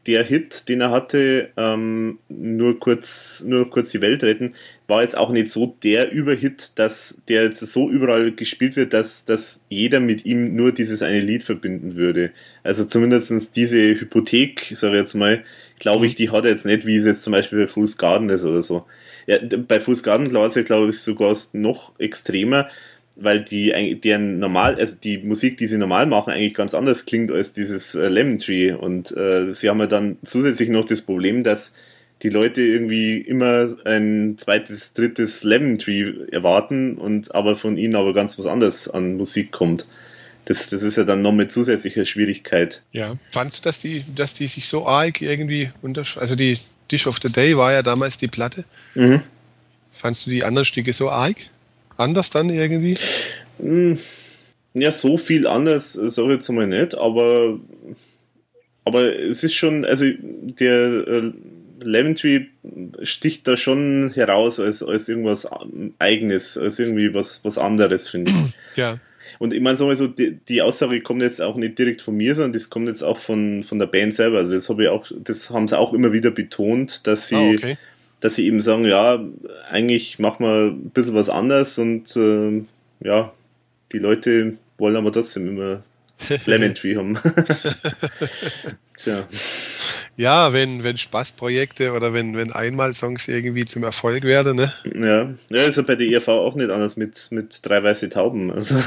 der 0.08 0.24
Hit, 0.24 0.70
den 0.70 0.82
er 0.82 0.92
hatte, 0.92 1.50
ähm, 1.58 2.20
nur 2.30 2.80
kurz, 2.80 3.44
nur 3.46 3.70
kurz 3.70 3.92
die 3.92 4.02
Welt 4.02 4.24
retten, 4.24 4.54
war 4.88 5.02
jetzt 5.02 5.18
auch 5.18 5.32
nicht 5.32 5.52
so 5.52 5.76
der 5.84 6.12
Überhit, 6.12 6.72
dass 6.76 7.16
der 7.28 7.44
jetzt 7.44 7.60
so 7.60 7.90
überall 7.90 8.32
gespielt 8.32 8.76
wird, 8.76 8.94
dass, 8.94 9.26
dass 9.26 9.62
jeder 9.70 10.00
mit 10.00 10.26
ihm 10.26 10.56
nur 10.56 10.72
dieses 10.72 11.02
eine 11.02 11.22
Lied 11.22 11.44
verbinden 11.44 11.96
würde. 11.96 12.32
Also 12.64 12.86
zumindestens 12.86 13.52
diese 13.52 13.78
Hypothek, 13.78 14.74
sage 14.76 14.96
ich 14.96 15.00
jetzt 15.00 15.16
mal, 15.16 15.44
glaube 15.80 16.06
ich, 16.06 16.16
die 16.16 16.30
hat 16.30 16.46
er 16.46 16.52
jetzt 16.52 16.66
nicht, 16.66 16.86
wie 16.86 16.98
es 16.98 17.06
jetzt 17.06 17.24
zum 17.24 17.32
Beispiel 17.32 17.60
bei 17.60 17.68
Fool's 17.68 17.98
Garden 17.98 18.30
ist 18.30 18.46
oder 18.46 18.62
so. 18.62 18.86
Ja, 19.28 19.40
bei 19.68 19.80
Fool's 19.80 20.04
Garden 20.04 20.30
klar 20.30 20.48
ist 20.48 20.56
ja, 20.56 20.62
glaube 20.62 20.90
ich, 20.90 21.00
sogar 21.00 21.36
noch 21.54 22.00
extremer, 22.00 22.70
weil 23.16 23.42
die 23.42 24.00
deren 24.04 24.40
normal, 24.40 24.76
also 24.76 24.96
die 25.02 25.20
Musik, 25.20 25.58
die 25.58 25.68
sie 25.68 25.78
normal 25.78 26.06
machen, 26.06 26.34
eigentlich 26.34 26.54
ganz 26.54 26.74
anders 26.74 27.06
klingt 27.06 27.32
als 27.32 27.54
dieses 27.54 27.96
äh, 27.96 28.08
Lemon 28.08 28.40
Tree. 28.40 28.72
Und 28.72 29.16
äh, 29.16 29.54
sie 29.54 29.70
haben 29.70 29.80
ja 29.80 29.88
dann 29.88 30.18
zusätzlich 30.26 30.70
noch 30.70 30.86
das 30.86 31.02
Problem, 31.02 31.44
dass 31.44 31.72
die 32.22 32.30
Leute 32.30 32.62
irgendwie 32.62 33.18
immer 33.18 33.68
ein 33.86 34.36
zweites, 34.38 34.94
drittes 34.94 35.44
Lemon 35.44 35.78
Tree 35.78 36.14
erwarten 36.32 36.98
und 36.98 37.34
aber 37.34 37.56
von 37.56 37.78
ihnen 37.78 37.96
aber 37.96 38.14
ganz 38.14 38.38
was 38.38 38.46
anderes 38.46 38.90
an 38.90 39.18
Musik 39.18 39.52
kommt. 39.52 39.88
Das, 40.46 40.70
das 40.70 40.84
ist 40.84 40.98
ja 40.98 41.04
dann 41.04 41.22
noch 41.22 41.32
mit 41.32 41.52
zusätzlicher 41.52 42.06
Schwierigkeit. 42.06 42.84
Ja, 42.92 43.16
fandst 43.32 43.60
du, 43.60 43.62
dass 43.64 43.80
die, 43.80 44.04
dass 44.16 44.36
die 44.36 44.48
sich 44.48 44.68
so 44.68 44.86
arg 44.86 45.22
irgendwie 45.22 45.72
unterscheiden? 45.82 46.22
Also 46.22 46.36
die, 46.36 46.60
Dish 46.92 47.08
of 47.08 47.20
the 47.22 47.32
Day 47.32 47.58
war 47.58 47.74
ja 47.74 47.82
damals 47.82 48.18
die 48.18 48.28
Platte. 48.28 48.64
Mhm. 48.94 49.22
Fandst 49.92 50.26
du 50.26 50.30
die 50.30 50.44
anderen 50.44 50.66
Stücke 50.66 50.94
so 50.94 51.10
arg? 51.10 51.38
Anders 51.98 52.30
dann 52.30 52.50
irgendwie? 52.50 52.98
Hm, 53.60 53.98
ja, 54.74 54.92
so 54.92 55.18
viel 55.18 55.48
anders 55.48 55.94
sage 55.94 56.30
ich 56.30 56.34
jetzt 56.36 56.50
mal 56.50 56.68
nicht, 56.68 56.96
aber, 56.96 57.60
aber 58.84 59.18
es 59.18 59.44
ist 59.44 59.54
schon, 59.54 59.86
also 59.86 60.06
der 60.20 61.08
äh, 61.08 61.32
Lemon 61.80 62.16
Tree 62.16 62.46
sticht 63.04 63.48
da 63.48 63.58
schon 63.58 64.12
heraus 64.14 64.60
als, 64.60 64.84
als 64.84 65.08
irgendwas 65.08 65.48
Eigenes, 66.00 66.58
als 66.58 66.80
irgendwie 66.80 67.14
was, 67.14 67.42
was 67.44 67.58
anderes, 67.58 68.10
finde 68.10 68.32
ich. 68.32 68.54
Ja. 68.76 69.00
Und 69.40 69.54
ich 69.54 69.62
meine, 69.62 69.78
sowieso, 69.78 70.08
die, 70.08 70.38
die 70.50 70.62
Aussage 70.62 71.02
kommt 71.02 71.22
jetzt 71.22 71.42
auch 71.42 71.56
nicht 71.56 71.80
direkt 71.80 72.02
von 72.02 72.16
mir, 72.16 72.36
sondern 72.36 72.54
das 72.54 72.70
kommt 72.70 72.90
jetzt 72.90 73.04
auch 73.04 73.18
von, 73.18 73.64
von 73.64 73.80
der 73.80 73.86
Band 73.86 74.14
selber. 74.14 74.40
Also 74.40 74.54
das 74.54 74.68
habe 74.70 74.84
ich 74.84 74.90
auch, 74.90 75.08
das 75.18 75.50
haben 75.50 75.68
sie 75.70 75.78
auch 75.78 75.94
immer 75.94 76.12
wieder 76.12 76.30
betont, 76.30 77.08
dass 77.08 77.30
sie, 77.30 77.36
oh, 77.36 77.54
okay. 77.54 77.78
Dass 78.20 78.36
sie 78.36 78.46
eben 78.46 78.62
sagen, 78.62 78.86
ja, 78.86 79.24
eigentlich 79.70 80.20
machen 80.20 80.46
wir 80.46 80.72
ein 80.72 80.90
bisschen 80.90 81.16
was 81.16 81.30
anders 81.30 81.78
und 81.78 82.16
äh, 82.16 82.64
ja, 83.02 83.34
die 83.92 84.00
Leute 84.00 84.58
wollen 84.78 84.96
aber 84.96 85.12
trotzdem 85.12 85.50
immer 85.50 85.84
Lemon 86.46 86.76
Tree 86.76 86.96
haben. 86.96 87.18
Tja. 88.98 89.28
Ja, 90.18 90.54
wenn, 90.54 90.86
wenn 90.86 90.98
Spaßprojekte 90.98 91.92
oder 91.92 92.14
wenn, 92.14 92.38
wenn 92.38 92.54
Einmal-Songs 92.54 93.28
irgendwie 93.28 93.66
zum 93.66 93.84
Erfolg 93.84 94.24
werden, 94.24 94.56
ne? 94.56 94.72
Ja, 94.94 95.34
ja 95.50 95.64
ist 95.66 95.76
ja 95.76 95.84
bei 95.84 95.96
der 95.96 96.08
ERV 96.08 96.30
auch 96.30 96.56
nicht 96.56 96.70
anders 96.70 96.96
mit, 96.96 97.32
mit 97.32 97.60
drei 97.64 97.84
weiße 97.84 98.10
Tauben. 98.10 98.50
Also, 98.50 98.82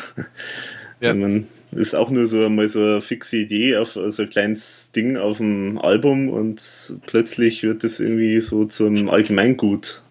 ja. 1.01 1.13
man 1.13 1.47
ist 1.73 1.95
auch 1.95 2.11
nur 2.11 2.27
so 2.27 2.45
einmal 2.45 2.69
so 2.69 2.81
eine 2.81 3.01
fixe 3.01 3.37
Idee 3.37 3.77
auf 3.77 3.93
so 3.93 4.23
ein 4.23 4.31
kleines 4.31 4.93
Ding 4.93 5.17
auf 5.17 5.39
dem 5.39 5.79
Album 5.79 6.29
und 6.29 6.61
plötzlich 7.07 7.63
wird 7.63 7.85
das 7.85 8.01
irgendwie 8.01 8.41
so 8.41 8.65
zum 8.65 9.09
Allgemeingut 9.09 10.03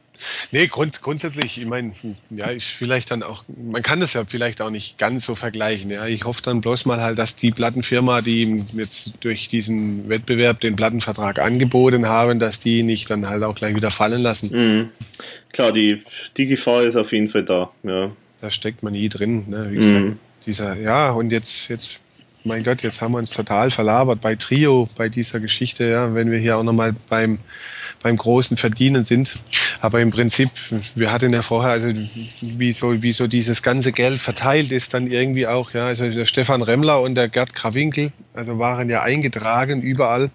Nee, 0.51 0.67
grund, 0.67 1.01
grundsätzlich, 1.01 1.59
ich 1.59 1.65
meine, 1.65 1.91
ja, 2.29 2.51
ich 2.51 2.65
vielleicht 2.65 3.11
dann 3.11 3.23
auch, 3.23 3.43
man 3.47 3.83
kann 3.83 3.99
das 3.99 4.13
ja 4.13 4.23
vielleicht 4.25 4.61
auch 4.61 4.69
nicht 4.69 4.97
ganz 4.97 5.25
so 5.25 5.35
vergleichen. 5.35 5.91
Ja. 5.91 6.05
Ich 6.07 6.23
hoffe 6.23 6.41
dann 6.41 6.61
bloß 6.61 6.85
mal 6.85 6.99
halt, 7.01 7.19
dass 7.19 7.35
die 7.35 7.51
Plattenfirma, 7.51 8.21
die 8.21 8.65
jetzt 8.73 9.13
durch 9.19 9.47
diesen 9.47 10.09
Wettbewerb 10.09 10.59
den 10.59 10.75
Plattenvertrag 10.75 11.39
angeboten 11.39 12.07
haben, 12.07 12.39
dass 12.39 12.59
die 12.59 12.83
nicht 12.83 13.09
dann 13.09 13.27
halt 13.27 13.43
auch 13.43 13.55
gleich 13.55 13.75
wieder 13.75 13.91
fallen 13.91 14.21
lassen. 14.21 14.49
Mhm. 14.51 14.89
Klar, 15.51 15.71
die, 15.71 16.03
die 16.35 16.47
Gefahr 16.47 16.83
ist 16.83 16.95
auf 16.95 17.11
jeden 17.11 17.29
Fall 17.29 17.43
da, 17.43 17.71
ja. 17.83 18.11
Da 18.41 18.51
steckt 18.51 18.83
man 18.83 18.93
nie 18.93 19.09
drin, 19.09 19.45
ne? 19.47 19.67
Wie 19.71 19.75
gesagt, 19.77 20.05
mhm. 20.05 20.19
Dieser, 20.47 20.75
ja, 20.75 21.11
und 21.11 21.31
jetzt, 21.31 21.67
jetzt 21.67 21.99
mein 22.43 22.63
Gott, 22.63 22.81
jetzt 22.81 23.01
haben 23.01 23.11
wir 23.11 23.19
uns 23.19 23.31
total 23.31 23.69
verlabert 23.71 24.21
bei 24.21 24.35
Trio, 24.35 24.89
bei 24.95 25.09
dieser 25.09 25.39
Geschichte, 25.39 25.85
ja, 25.85 26.15
wenn 26.15 26.31
wir 26.31 26.39
hier 26.39 26.57
auch 26.57 26.63
nochmal 26.63 26.95
beim 27.09 27.39
beim 28.01 28.17
großen 28.17 28.57
Verdienen 28.57 29.05
sind. 29.05 29.37
Aber 29.81 29.99
im 30.01 30.11
Prinzip, 30.11 30.49
wir 30.95 31.11
hatten 31.11 31.33
ja 31.33 31.41
vorher, 31.41 31.71
also 31.71 31.89
wie 32.41 32.73
so, 32.73 33.01
wie 33.01 33.13
so 33.13 33.27
dieses 33.27 33.61
ganze 33.61 33.91
Geld 33.91 34.19
verteilt 34.19 34.71
ist, 34.71 34.93
dann 34.93 35.07
irgendwie 35.07 35.47
auch, 35.47 35.73
ja, 35.73 35.87
also 35.87 36.09
der 36.09 36.25
Stefan 36.25 36.61
Remmler 36.61 37.01
und 37.01 37.15
der 37.15 37.27
Gerd 37.27 37.53
Krawinkel, 37.53 38.11
also 38.33 38.59
waren 38.59 38.89
ja 38.89 39.01
eingetragen 39.01 39.81
überall 39.81 40.29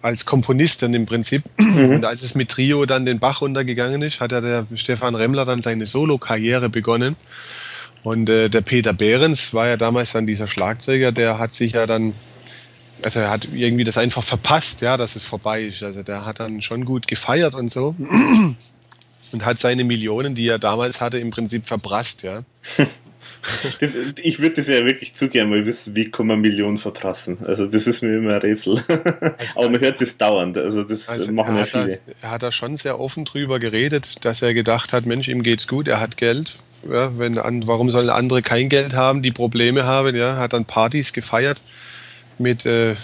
als 0.00 0.26
Komponisten 0.26 0.94
im 0.94 1.06
Prinzip. 1.06 1.42
Mhm. 1.58 1.90
Und 1.90 2.04
als 2.04 2.22
es 2.22 2.34
mit 2.34 2.48
Trio 2.48 2.86
dann 2.86 3.06
den 3.06 3.18
Bach 3.18 3.40
runtergegangen 3.40 4.02
ist, 4.02 4.20
hat 4.20 4.32
ja 4.32 4.40
der 4.40 4.66
Stefan 4.74 5.14
Remmler 5.14 5.44
dann 5.44 5.62
seine 5.62 5.86
Solo-Karriere 5.86 6.68
begonnen. 6.68 7.16
Und 8.02 8.28
äh, 8.28 8.48
der 8.48 8.62
Peter 8.62 8.92
Behrens 8.92 9.54
war 9.54 9.68
ja 9.68 9.76
damals 9.76 10.12
dann 10.12 10.26
dieser 10.26 10.46
Schlagzeuger, 10.46 11.12
der 11.12 11.38
hat 11.38 11.52
sich 11.52 11.72
ja 11.72 11.86
dann 11.86 12.14
also 13.04 13.18
er 13.18 13.30
hat 13.30 13.48
irgendwie 13.52 13.84
das 13.84 13.98
einfach 13.98 14.22
verpasst, 14.22 14.80
ja, 14.80 14.96
dass 14.96 15.16
es 15.16 15.24
vorbei 15.24 15.62
ist. 15.62 15.82
Also 15.82 16.04
der 16.04 16.24
hat 16.24 16.38
dann 16.38 16.62
schon 16.62 16.84
gut 16.84 17.08
gefeiert 17.08 17.54
und 17.54 17.70
so 17.70 17.96
und 19.32 19.44
hat 19.44 19.58
seine 19.58 19.84
Millionen, 19.84 20.34
die 20.34 20.48
er 20.48 20.58
damals 20.58 21.00
hatte, 21.00 21.18
im 21.18 21.30
Prinzip 21.30 21.66
verprasst, 21.66 22.22
ja. 22.22 22.42
Das, 23.80 23.90
ich 24.22 24.38
würde 24.38 24.56
das 24.56 24.68
ja 24.68 24.84
wirklich 24.84 25.14
zu 25.14 25.28
gerne 25.28 25.50
mal 25.50 25.66
wissen, 25.66 25.96
wie 25.96 26.10
kann 26.10 26.28
man 26.28 26.40
Millionen 26.40 26.78
verprassen. 26.78 27.38
Also 27.44 27.66
das 27.66 27.88
ist 27.88 28.00
mir 28.02 28.18
immer 28.18 28.34
ein 28.34 28.40
Rätsel. 28.40 28.80
Aber 29.56 29.68
man 29.68 29.80
hört 29.80 30.00
das 30.00 30.16
dauernd, 30.16 30.56
also 30.58 30.84
das 30.84 31.08
also 31.08 31.32
machen 31.32 31.56
ja 31.56 31.64
viele. 31.64 32.00
Da, 32.06 32.12
er 32.20 32.30
hat 32.30 32.42
da 32.44 32.52
schon 32.52 32.76
sehr 32.76 33.00
offen 33.00 33.24
drüber 33.24 33.58
geredet, 33.58 34.24
dass 34.24 34.42
er 34.42 34.54
gedacht 34.54 34.92
hat, 34.92 35.06
Mensch, 35.06 35.26
ihm 35.26 35.42
geht's 35.42 35.66
gut, 35.66 35.88
er 35.88 35.98
hat 35.98 36.16
Geld. 36.16 36.52
Ja, 36.88 37.16
wenn, 37.18 37.36
warum 37.66 37.90
sollen 37.90 38.10
andere 38.10 38.42
kein 38.42 38.68
Geld 38.68 38.94
haben, 38.94 39.22
die 39.22 39.30
Probleme 39.30 39.84
haben? 39.84 40.16
Ja, 40.16 40.36
hat 40.36 40.52
dann 40.52 40.64
Partys 40.64 41.12
gefeiert 41.12 41.62
mit 42.38 42.66
äh, 42.66 42.96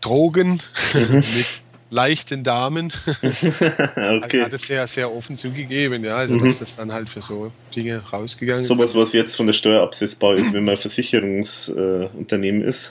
Drogen, 0.00 0.60
mhm. 0.94 1.14
mit 1.14 1.46
leichten 1.90 2.44
Damen. 2.44 2.92
okay. 3.22 4.20
Also 4.22 4.42
hat 4.42 4.52
es 4.52 4.62
sehr, 4.62 4.86
sehr 4.86 5.12
offen 5.12 5.36
zugegeben, 5.36 6.04
ja, 6.04 6.16
also 6.16 6.34
mhm. 6.34 6.44
dass 6.44 6.58
das 6.58 6.76
dann 6.76 6.92
halt 6.92 7.08
für 7.08 7.22
so 7.22 7.52
Dinge 7.74 8.02
rausgegangen 8.12 8.60
ist. 8.60 8.68
Sowas, 8.68 8.94
was 8.94 9.12
jetzt 9.12 9.36
von 9.36 9.46
der 9.46 9.54
Steuer 9.54 9.82
absetzbar 9.82 10.34
ist, 10.34 10.52
wenn 10.52 10.64
man 10.64 10.76
Versicherungsunternehmen 10.76 12.62
äh, 12.62 12.68
ist. 12.68 12.90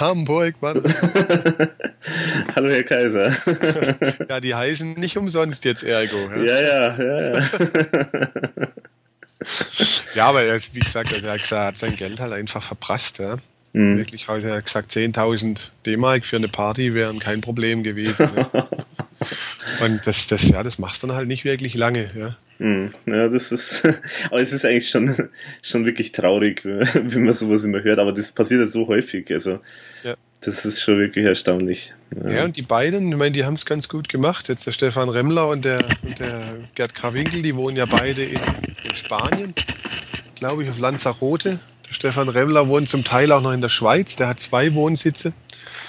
Hamburg, 0.00 0.62
Mann. 0.62 0.82
Hallo, 2.56 2.70
Herr 2.70 2.82
Kaiser. 2.84 3.36
ja, 4.28 4.40
die 4.40 4.54
heißen 4.54 4.94
nicht 4.94 5.18
umsonst 5.18 5.66
jetzt 5.66 5.82
Ergo. 5.82 6.30
Ja, 6.36 6.60
ja, 6.60 6.98
ja, 6.98 7.20
ja. 7.20 7.38
ja. 7.38 7.48
ja, 10.14 10.26
aber 10.26 10.42
er 10.42 10.56
ist, 10.56 10.74
wie 10.74 10.80
gesagt, 10.80 11.12
also 11.12 11.26
er 11.26 11.66
hat 11.66 11.76
sein 11.76 11.96
Geld 11.96 12.18
halt 12.18 12.32
einfach 12.32 12.62
verprasst. 12.62 13.18
Ja. 13.18 13.36
Mhm. 13.74 13.98
Wirklich, 13.98 14.28
also 14.30 14.48
er 14.48 14.56
hat 14.56 14.66
gesagt, 14.66 14.92
10.000 14.92 15.68
D-Mark 15.84 16.24
für 16.24 16.36
eine 16.36 16.48
Party 16.48 16.94
wären 16.94 17.18
kein 17.18 17.42
Problem 17.42 17.82
gewesen. 17.82 18.30
ja. 18.36 18.68
Und 19.84 20.06
das, 20.06 20.26
das, 20.26 20.48
ja, 20.48 20.62
das 20.62 20.78
machst 20.78 21.02
du 21.02 21.08
dann 21.08 21.16
halt 21.16 21.28
nicht 21.28 21.44
wirklich 21.44 21.74
lange. 21.74 22.10
Ja. 22.16 22.36
Mhm. 22.58 22.94
Ja, 23.04 23.28
das 23.28 23.52
ist, 23.52 23.84
aber 24.30 24.40
es 24.40 24.54
ist 24.54 24.64
eigentlich 24.64 24.88
schon, 24.88 25.28
schon 25.62 25.84
wirklich 25.84 26.12
traurig, 26.12 26.64
wenn 26.64 27.24
man 27.24 27.34
sowas 27.34 27.64
immer 27.64 27.82
hört, 27.82 27.98
aber 27.98 28.12
das 28.12 28.32
passiert 28.32 28.60
ja 28.60 28.66
so 28.66 28.88
häufig. 28.88 29.30
Also. 29.30 29.60
Das 30.40 30.64
ist 30.64 30.80
schon 30.80 30.98
wirklich 30.98 31.26
erstaunlich. 31.26 31.92
Ja, 32.16 32.30
ja 32.30 32.44
und 32.44 32.56
die 32.56 32.62
beiden, 32.62 33.10
ich 33.10 33.16
meine, 33.16 33.32
die 33.32 33.44
haben 33.44 33.54
es 33.54 33.66
ganz 33.66 33.88
gut 33.88 34.08
gemacht. 34.08 34.48
Jetzt 34.48 34.66
der 34.66 34.72
Stefan 34.72 35.08
Remmler 35.10 35.48
und 35.48 35.64
der, 35.64 35.80
und 36.02 36.18
der 36.18 36.56
Gerd 36.74 36.94
Krawinkel, 36.94 37.42
die 37.42 37.54
wohnen 37.54 37.76
ja 37.76 37.86
beide 37.86 38.24
in, 38.24 38.40
in 38.84 38.94
Spanien, 38.94 39.54
glaube 40.36 40.64
ich, 40.64 40.70
auf 40.70 40.78
Lanzarote. 40.78 41.60
Der 41.88 41.94
Stefan 41.94 42.28
Remmler 42.28 42.68
wohnt 42.68 42.88
zum 42.88 43.04
Teil 43.04 43.32
auch 43.32 43.42
noch 43.42 43.52
in 43.52 43.60
der 43.60 43.68
Schweiz, 43.68 44.16
der 44.16 44.28
hat 44.28 44.40
zwei 44.40 44.72
Wohnsitze. 44.74 45.32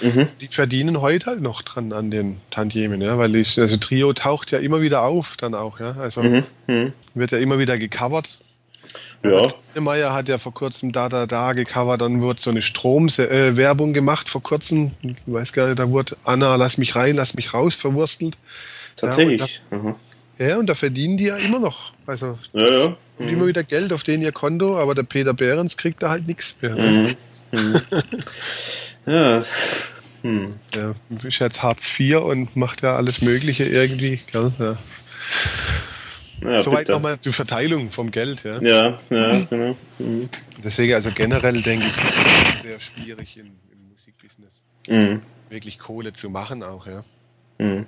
Mhm. 0.02 0.28
Die 0.40 0.48
verdienen 0.48 1.00
heute 1.00 1.26
halt 1.26 1.40
noch 1.40 1.62
dran 1.62 1.92
an 1.92 2.10
den 2.10 2.38
Tantiemen, 2.50 3.00
ja, 3.00 3.18
weil 3.18 3.36
ich, 3.36 3.58
also 3.58 3.76
Trio 3.76 4.12
taucht 4.12 4.50
ja 4.50 4.58
immer 4.58 4.80
wieder 4.80 5.02
auf, 5.02 5.36
dann 5.36 5.54
auch, 5.54 5.80
ja. 5.80 5.92
Also 5.92 6.22
mhm. 6.22 6.42
Mhm. 6.66 6.92
wird 7.14 7.32
ja 7.32 7.38
immer 7.38 7.58
wieder 7.58 7.78
gecovert. 7.78 8.38
Ja. 9.24 9.52
Meier 9.80 10.12
hat 10.12 10.28
ja 10.28 10.38
vor 10.38 10.52
kurzem 10.52 10.92
da, 10.92 11.08
da, 11.08 11.26
da 11.26 11.52
gecovert, 11.52 12.00
dann 12.00 12.20
wurde 12.20 12.40
so 12.40 12.50
eine 12.50 12.62
Stromwerbung 12.62 13.90
äh, 13.90 13.92
gemacht 13.92 14.28
vor 14.28 14.42
kurzem. 14.42 14.92
Ich 15.02 15.16
weiß 15.26 15.52
gar 15.52 15.66
nicht, 15.66 15.78
da 15.78 15.88
wurde 15.90 16.16
Anna, 16.24 16.56
lass 16.56 16.78
mich 16.78 16.96
rein, 16.96 17.16
lass 17.16 17.34
mich 17.34 17.54
raus 17.54 17.74
verwurstelt. 17.74 18.36
Tatsächlich. 18.96 19.62
Ja, 19.70 19.78
und 19.78 19.96
da, 20.38 20.44
ja, 20.44 20.58
und 20.58 20.66
da 20.66 20.74
verdienen 20.74 21.16
die 21.16 21.24
ja 21.24 21.36
immer 21.36 21.60
noch. 21.60 21.92
Also 22.06 22.38
ja, 22.52 22.68
ja. 22.68 22.96
Mhm. 23.18 23.28
immer 23.28 23.46
wieder 23.46 23.62
Geld 23.62 23.92
auf 23.92 24.02
den 24.02 24.22
ihr 24.22 24.32
Konto, 24.32 24.78
aber 24.78 24.94
der 24.94 25.04
Peter 25.04 25.34
Behrens 25.34 25.76
kriegt 25.76 26.02
da 26.02 26.10
halt 26.10 26.26
nichts 26.26 26.56
mehr. 26.60 26.76
Mhm. 26.76 27.16
Mhm. 27.52 27.80
ja. 29.06 29.42
Hm. 30.22 30.54
Ja, 30.74 30.94
ist 31.24 31.40
jetzt 31.40 31.62
Hartz 31.62 31.98
IV 31.98 32.18
und 32.18 32.56
macht 32.56 32.82
ja 32.82 32.94
alles 32.94 33.22
Mögliche 33.22 33.64
irgendwie. 33.64 34.20
Gell? 34.30 34.52
Ja. 34.58 34.78
Ja, 36.44 36.62
Soweit 36.62 36.88
nochmal 36.88 37.20
zur 37.20 37.32
Verteilung 37.32 37.90
vom 37.90 38.10
Geld. 38.10 38.42
Ja, 38.44 38.60
ja, 38.60 38.98
ja 39.10 39.32
mhm. 39.34 39.48
genau. 39.48 39.76
Mhm. 39.98 40.28
Deswegen, 40.62 40.94
also 40.94 41.10
generell 41.14 41.62
denke 41.62 41.86
ich, 41.86 42.62
sehr 42.62 42.80
schwierig 42.80 43.36
im, 43.36 43.46
im 43.46 43.88
Musikbusiness 43.90 44.62
mhm. 44.88 45.22
wirklich 45.48 45.78
Kohle 45.78 46.12
zu 46.12 46.30
machen 46.30 46.62
auch, 46.62 46.86
ja. 46.86 47.04
Mhm. 47.58 47.86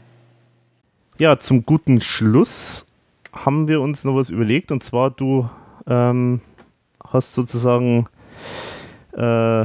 Ja, 1.19 1.39
zum 1.39 1.65
guten 1.65 2.01
Schluss 2.01 2.87
haben 3.33 3.69
wir 3.69 3.81
uns 3.81 4.05
noch 4.05 4.17
was 4.17 4.31
überlegt 4.31 4.73
und 4.73 4.83
zwar 4.83 5.11
du 5.11 5.49
ähm, 5.87 6.41
hast 7.05 7.35
sozusagen 7.35 8.09
äh, 9.13 9.65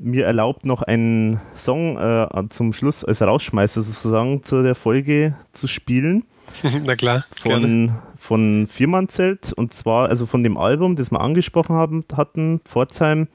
mir 0.00 0.24
erlaubt, 0.24 0.64
noch 0.64 0.82
einen 0.82 1.40
Song 1.54 1.98
äh, 1.98 2.26
zum 2.48 2.72
Schluss 2.72 3.04
als 3.04 3.20
Rausschmeißer 3.22 3.82
sozusagen 3.82 4.42
zu 4.42 4.62
der 4.62 4.74
Folge 4.74 5.34
zu 5.52 5.66
spielen. 5.66 6.24
Na 6.84 6.96
klar. 6.96 7.24
Von, 7.36 7.50
gerne. 7.50 8.02
Von 8.30 8.68
Viermannzelt 8.68 9.52
und 9.54 9.74
zwar, 9.74 10.08
also 10.08 10.24
von 10.24 10.44
dem 10.44 10.56
Album, 10.56 10.94
das 10.94 11.10
wir 11.10 11.20
angesprochen 11.20 11.74
haben, 11.74 12.04
hatten, 12.16 12.60
Pforzheim, 12.64 13.26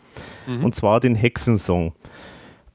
mhm. 0.47 0.63
und 0.63 0.73
zwar 0.73 1.01
den 1.01 1.15
Hexensong. 1.15 1.93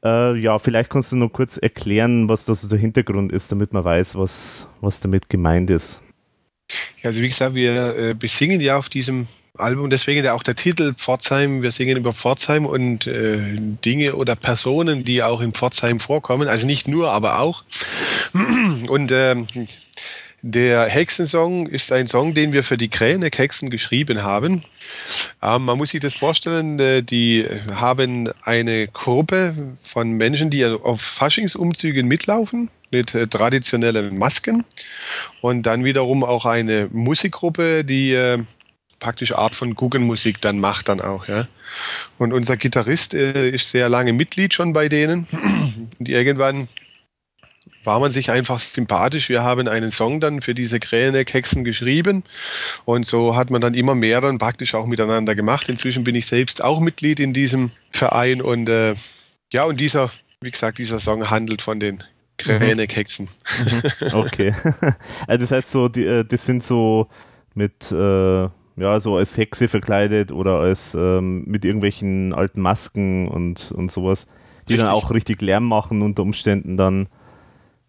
Äh, 0.05 0.37
ja, 0.39 0.59
vielleicht 0.59 0.91
kannst 0.91 1.13
du 1.13 1.17
nur 1.17 1.33
kurz 1.33 1.57
erklären, 1.57 2.29
was 2.29 2.45
da 2.45 2.55
so 2.55 2.69
der 2.69 2.79
Hintergrund 2.79 3.33
ist, 3.33 3.51
damit 3.51 3.73
man 3.73 3.85
weiß, 3.85 4.19
was, 4.19 4.67
was 4.83 5.01
damit 5.01 5.31
gemeint 5.31 5.71
ist. 5.71 6.03
Ja, 6.99 7.07
also 7.07 7.23
wie 7.23 7.29
gesagt, 7.31 7.55
wir 7.55 7.97
äh, 7.97 8.13
besingen 8.13 8.61
ja 8.61 8.77
auf 8.77 8.91
diesem 8.91 9.27
Album, 9.57 9.89
deswegen 9.89 10.29
auch 10.29 10.43
der 10.43 10.57
Titel 10.57 10.93
Pforzheim, 10.93 11.63
wir 11.63 11.73
singen 11.73 11.97
über 11.97 12.13
Pforzheim 12.13 12.67
und 12.67 13.07
äh, 13.07 13.57
Dinge 13.83 14.15
oder 14.15 14.37
Personen, 14.37 15.05
die 15.05 15.23
auch 15.23 15.41
in 15.41 15.55
Pforzheim 15.55 16.01
vorkommen. 16.01 16.49
Also 16.49 16.67
nicht 16.67 16.87
nur, 16.87 17.13
aber 17.13 17.39
auch. 17.39 17.65
Und 18.35 19.11
ähm, 19.11 19.47
der 20.43 20.87
Hexensong 20.87 21.67
ist 21.67 21.93
ein 21.93 22.09
Song, 22.09 22.35
den 22.35 22.53
wir 22.53 22.63
für 22.63 22.77
die 22.77 22.89
Kränek 22.89 23.39
Hexen 23.39 23.71
geschrieben 23.71 24.23
haben. 24.23 24.65
Ähm, 25.43 25.65
man 25.65 25.77
muss 25.79 25.91
sich 25.91 26.01
das 26.01 26.15
vorstellen, 26.15 26.79
äh, 26.79 27.03
die 27.03 27.47
haben 27.75 28.31
eine 28.43 28.89
Gruppe 28.89 29.77
von 29.83 30.13
Menschen, 30.13 30.51
die 30.51 30.65
auf 30.65 31.01
Faschingsumzügen 31.03 32.07
mitlaufen 32.07 32.71
mit 32.91 33.15
äh, 33.15 33.27
traditionellen 33.27 34.17
Masken 34.17 34.65
und 35.41 35.65
dann 35.65 35.85
wiederum 35.85 36.25
auch 36.25 36.47
eine 36.47 36.89
Musikgruppe, 36.91 37.85
die 37.85 38.13
äh, 38.13 38.39
praktisch 38.99 39.33
Art 39.33 39.55
von 39.55 39.75
Guggenmusik 39.75 40.41
dann 40.41 40.59
macht 40.59 40.89
dann 40.89 41.01
auch, 41.01 41.27
ja. 41.27 41.49
Und 42.19 42.33
unser 42.33 42.57
Gitarrist 42.57 43.15
äh, 43.15 43.51
ist 43.51 43.71
sehr 43.71 43.89
lange 43.89 44.13
Mitglied 44.13 44.55
schon 44.55 44.73
bei 44.73 44.89
denen 44.89 45.27
und 45.99 46.09
irgendwann 46.09 46.69
war 47.85 48.01
man 48.01 48.11
sich 48.11 48.31
einfach 48.31 48.61
sympathisch. 48.61 49.29
Wir 49.29 49.43
haben 49.43 49.69
einen 49.69 49.91
Song 49.91 50.21
dann 50.21 50.43
für 50.43 50.55
diese 50.55 50.81
Kräheneck-Hexen 50.81 51.65
geschrieben 51.65 52.25
und 52.85 53.07
so 53.07 53.37
hat 53.37 53.51
man 53.51 53.61
dann 53.61 53.75
immer 53.75 53.95
mehr 53.95 54.21
dann 54.21 54.39
praktisch 54.39 54.75
auch 54.75 54.87
miteinander 54.87 55.35
gemacht. 55.35 55.69
Inzwischen 55.69 56.05
bin 56.05 56.15
ich 56.15 56.27
selbst 56.27 56.63
auch 56.63 56.81
Mitglied 56.81 57.21
in 57.21 57.33
diesem 57.33 57.71
Verein 57.91 58.43
und 58.43 58.69
äh, 58.69 58.95
ja, 59.53 59.65
und 59.65 59.81
dieser, 59.81 60.11
wie 60.41 60.51
gesagt, 60.51 60.79
dieser 60.79 61.01
Song 61.01 61.31
handelt 61.31 61.63
von 61.63 61.81
den 61.81 62.05
Kräheneck-Hexen. 62.39 63.29
Mhm. 63.65 63.83
Okay. 64.13 64.55
also 65.27 65.41
das 65.41 65.51
heißt 65.51 65.71
so, 65.71 65.89
die, 65.89 66.05
äh, 66.05 66.25
das 66.25 66.45
sind 66.45 66.63
so 66.63 67.09
mit 67.55 67.91
äh, 67.93 68.49
ja, 68.81 68.99
so 68.99 69.17
als 69.17 69.37
Hexe 69.37 69.69
verkleidet 69.69 70.33
oder 70.33 70.61
als 70.61 70.95
ähm, 70.95 71.45
mit 71.47 71.65
irgendwelchen 71.65 72.33
alten 72.33 72.61
Masken 72.61 73.29
und, 73.29 73.73
und 73.73 73.93
sowas, 73.93 74.27
die 74.69 74.75
richtig. 74.75 74.87
dann 74.87 74.95
auch 74.95 75.11
richtig 75.11 75.43
Lärm 75.43 75.67
machen 75.69 76.03
unter 76.03 76.23
Umständen 76.23 76.77
dann. 76.77 77.09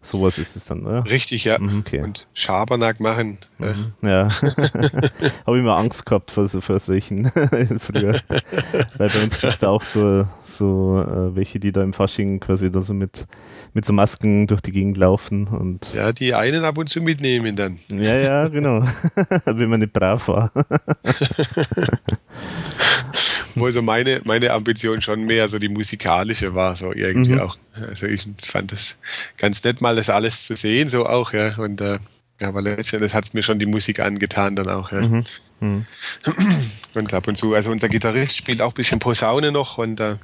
Sowas 0.03 0.39
ist 0.39 0.55
es 0.55 0.65
dann, 0.65 0.83
oder? 0.85 1.05
Richtig, 1.05 1.43
ja. 1.43 1.59
Mhm, 1.59 1.79
okay. 1.79 2.01
Und 2.01 2.27
Schabernack 2.33 2.99
machen. 2.99 3.37
Mhm. 3.59 3.93
Ja. 4.01 4.29
Habe 5.45 5.57
ich 5.57 5.63
immer 5.63 5.77
Angst 5.77 6.07
gehabt 6.07 6.31
vor, 6.31 6.49
vor 6.49 6.79
solchen 6.79 7.29
früher. 7.79 8.19
Weil 8.97 9.09
bei 9.09 9.23
uns 9.23 9.39
gab 9.39 9.51
es 9.51 9.59
da 9.59 9.69
auch 9.69 9.83
so, 9.83 10.25
so 10.43 11.05
äh, 11.07 11.35
welche, 11.35 11.59
die 11.59 11.71
da 11.71 11.83
im 11.83 11.93
Fasching 11.93 12.39
quasi 12.39 12.71
da 12.71 12.81
so 12.81 12.95
mit, 12.95 13.27
mit 13.73 13.85
so 13.85 13.93
Masken 13.93 14.47
durch 14.47 14.61
die 14.61 14.71
Gegend 14.71 14.97
laufen. 14.97 15.47
Und 15.47 15.93
ja, 15.93 16.11
die 16.11 16.33
einen 16.33 16.63
ab 16.63 16.79
und 16.79 16.89
zu 16.89 16.99
mitnehmen 16.99 17.55
dann. 17.55 17.79
Ja, 17.89 18.15
ja, 18.15 18.47
genau. 18.47 18.83
Wenn 19.45 19.69
man 19.69 19.81
nicht 19.81 19.93
brav 19.93 20.27
war. 20.27 20.51
Wo 23.55 23.71
so 23.71 23.81
meine, 23.81 24.21
meine 24.23 24.51
Ambition 24.51 25.01
schon 25.01 25.25
mehr 25.25 25.47
so 25.47 25.59
die 25.59 25.69
musikalische 25.69 26.53
war, 26.55 26.75
so 26.75 26.93
irgendwie 26.93 27.33
mhm. 27.33 27.39
auch. 27.39 27.57
Also 27.89 28.07
ich 28.07 28.27
fand 28.41 28.71
das 28.71 28.95
ganz 29.37 29.63
nett, 29.63 29.81
mal 29.81 29.95
das 29.95 30.09
alles 30.09 30.45
zu 30.45 30.55
sehen, 30.55 30.89
so 30.89 31.05
auch, 31.05 31.33
ja. 31.33 31.57
Und 31.57 31.81
äh, 31.81 31.99
ja, 32.39 32.47
aber 32.47 32.61
letztendlich 32.61 33.13
hat 33.13 33.25
es 33.25 33.33
mir 33.33 33.43
schon 33.43 33.59
die 33.59 33.65
Musik 33.65 33.99
angetan 33.99 34.55
dann 34.55 34.69
auch, 34.69 34.91
ja. 34.91 35.01
Mhm. 35.01 35.23
Mhm. 35.59 35.85
Und 36.93 37.13
ab 37.13 37.27
und 37.27 37.37
zu, 37.37 37.53
also 37.53 37.71
unser 37.71 37.87
Gitarrist 37.87 38.35
spielt 38.35 38.61
auch 38.61 38.71
ein 38.71 38.73
bisschen 38.73 38.99
Posaune 38.99 39.51
noch 39.51 39.77
und 39.77 39.99
äh, 40.01 40.17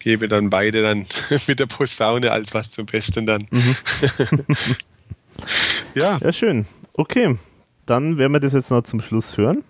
gebe 0.00 0.28
dann 0.28 0.50
beide 0.50 0.82
dann 0.82 1.06
mit 1.46 1.58
der 1.58 1.66
Posaune 1.66 2.32
als 2.32 2.52
was 2.52 2.70
zum 2.70 2.84
Besten 2.84 3.24
dann. 3.24 3.46
Mhm. 3.50 3.76
ja. 5.94 6.18
Ja, 6.22 6.32
schön. 6.32 6.66
Okay. 6.94 7.38
Dann 7.86 8.18
werden 8.18 8.32
wir 8.32 8.40
das 8.40 8.52
jetzt 8.52 8.70
noch 8.70 8.82
zum 8.82 9.00
Schluss 9.00 9.36
hören. 9.36 9.62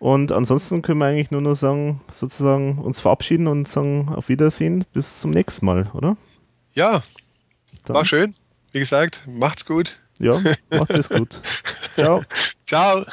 Und 0.00 0.32
ansonsten 0.32 0.80
können 0.80 0.98
wir 0.98 1.06
eigentlich 1.06 1.30
nur 1.30 1.42
noch 1.42 1.54
sagen, 1.54 2.00
sozusagen 2.10 2.78
uns 2.78 3.00
verabschieden 3.00 3.46
und 3.46 3.68
sagen 3.68 4.08
auf 4.08 4.30
Wiedersehen 4.30 4.82
bis 4.94 5.20
zum 5.20 5.30
nächsten 5.30 5.66
Mal, 5.66 5.90
oder? 5.92 6.16
Ja, 6.72 7.02
Dann. 7.84 7.96
war 7.96 8.06
schön. 8.06 8.34
Wie 8.72 8.78
gesagt, 8.78 9.20
macht's 9.26 9.66
gut. 9.66 9.98
Ja, 10.18 10.40
macht's 10.70 10.94
es 10.98 11.10
gut. 11.10 11.38
Ciao. 11.96 12.24
Ciao. 12.66 13.04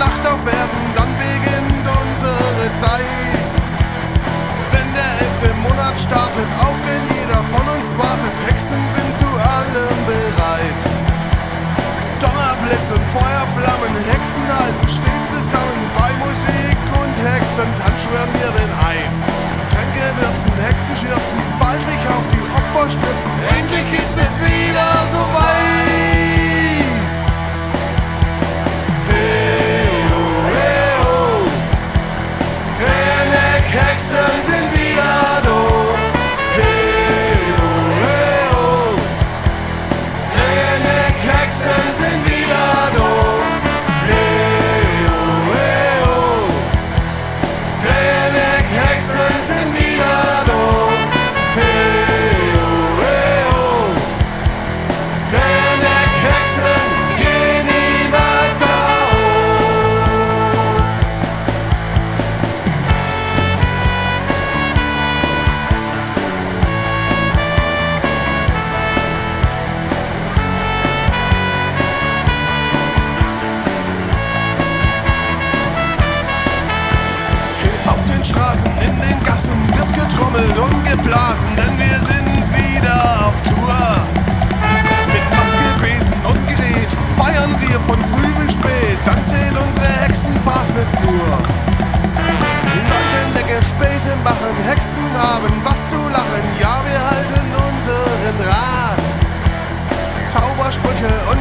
Nacht 0.00 0.24
auf 0.24 0.40
Erden, 0.48 0.80
dann 0.96 1.12
beginnt 1.20 1.84
unsere 1.84 2.66
Zeit. 2.80 3.04
Wenn 4.72 4.88
der 4.96 5.12
elfte 5.20 5.52
Monat 5.60 6.00
startet, 6.00 6.48
auf 6.56 6.78
den 6.88 7.04
jeder 7.12 7.44
von 7.52 7.66
uns 7.68 7.92
wartet, 8.00 8.36
Hexen 8.48 8.80
sind 8.96 9.12
zu 9.20 9.28
allem 9.28 9.98
bereit. 10.08 10.80
Donnerblitz 12.16 12.88
und 12.96 13.04
Feuerflammen, 13.12 13.92
Hexen 14.08 14.46
halten 14.48 14.88
stets 14.88 15.28
zusammen, 15.36 15.84
bei 16.00 16.10
Musik 16.24 16.80
und 16.96 17.16
Hexen 17.20 17.68
schwören 18.00 18.32
wir 18.40 18.50
den 18.56 18.72
Eid. 18.88 19.12
Tränke 19.68 20.06
würzen, 20.16 20.56
Hexen 20.64 20.96
schürzen, 20.96 21.40
bald 21.60 21.80
sich 21.84 22.04
auf 22.08 22.24
die 22.32 22.44
Opfer 22.56 22.88
stürzen, 22.88 23.32
endlich 23.52 24.00
ist 24.00 24.16
es 24.16 24.32
wieder 24.40 24.99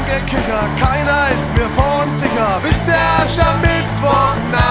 Gekicker, 0.09 0.63
keiner 0.81 1.29
ist 1.29 1.53
mir 1.55 1.69
vor 1.77 2.03
uns 2.03 2.19
sicher, 2.19 2.59
bis 2.63 2.85
der 2.85 2.97
Aschermittwoch 3.23 4.35
naht. 4.51 4.68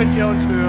Könnt 0.00 0.16
ihr 0.16 0.26
uns 0.26 0.46
hören. 0.46 0.59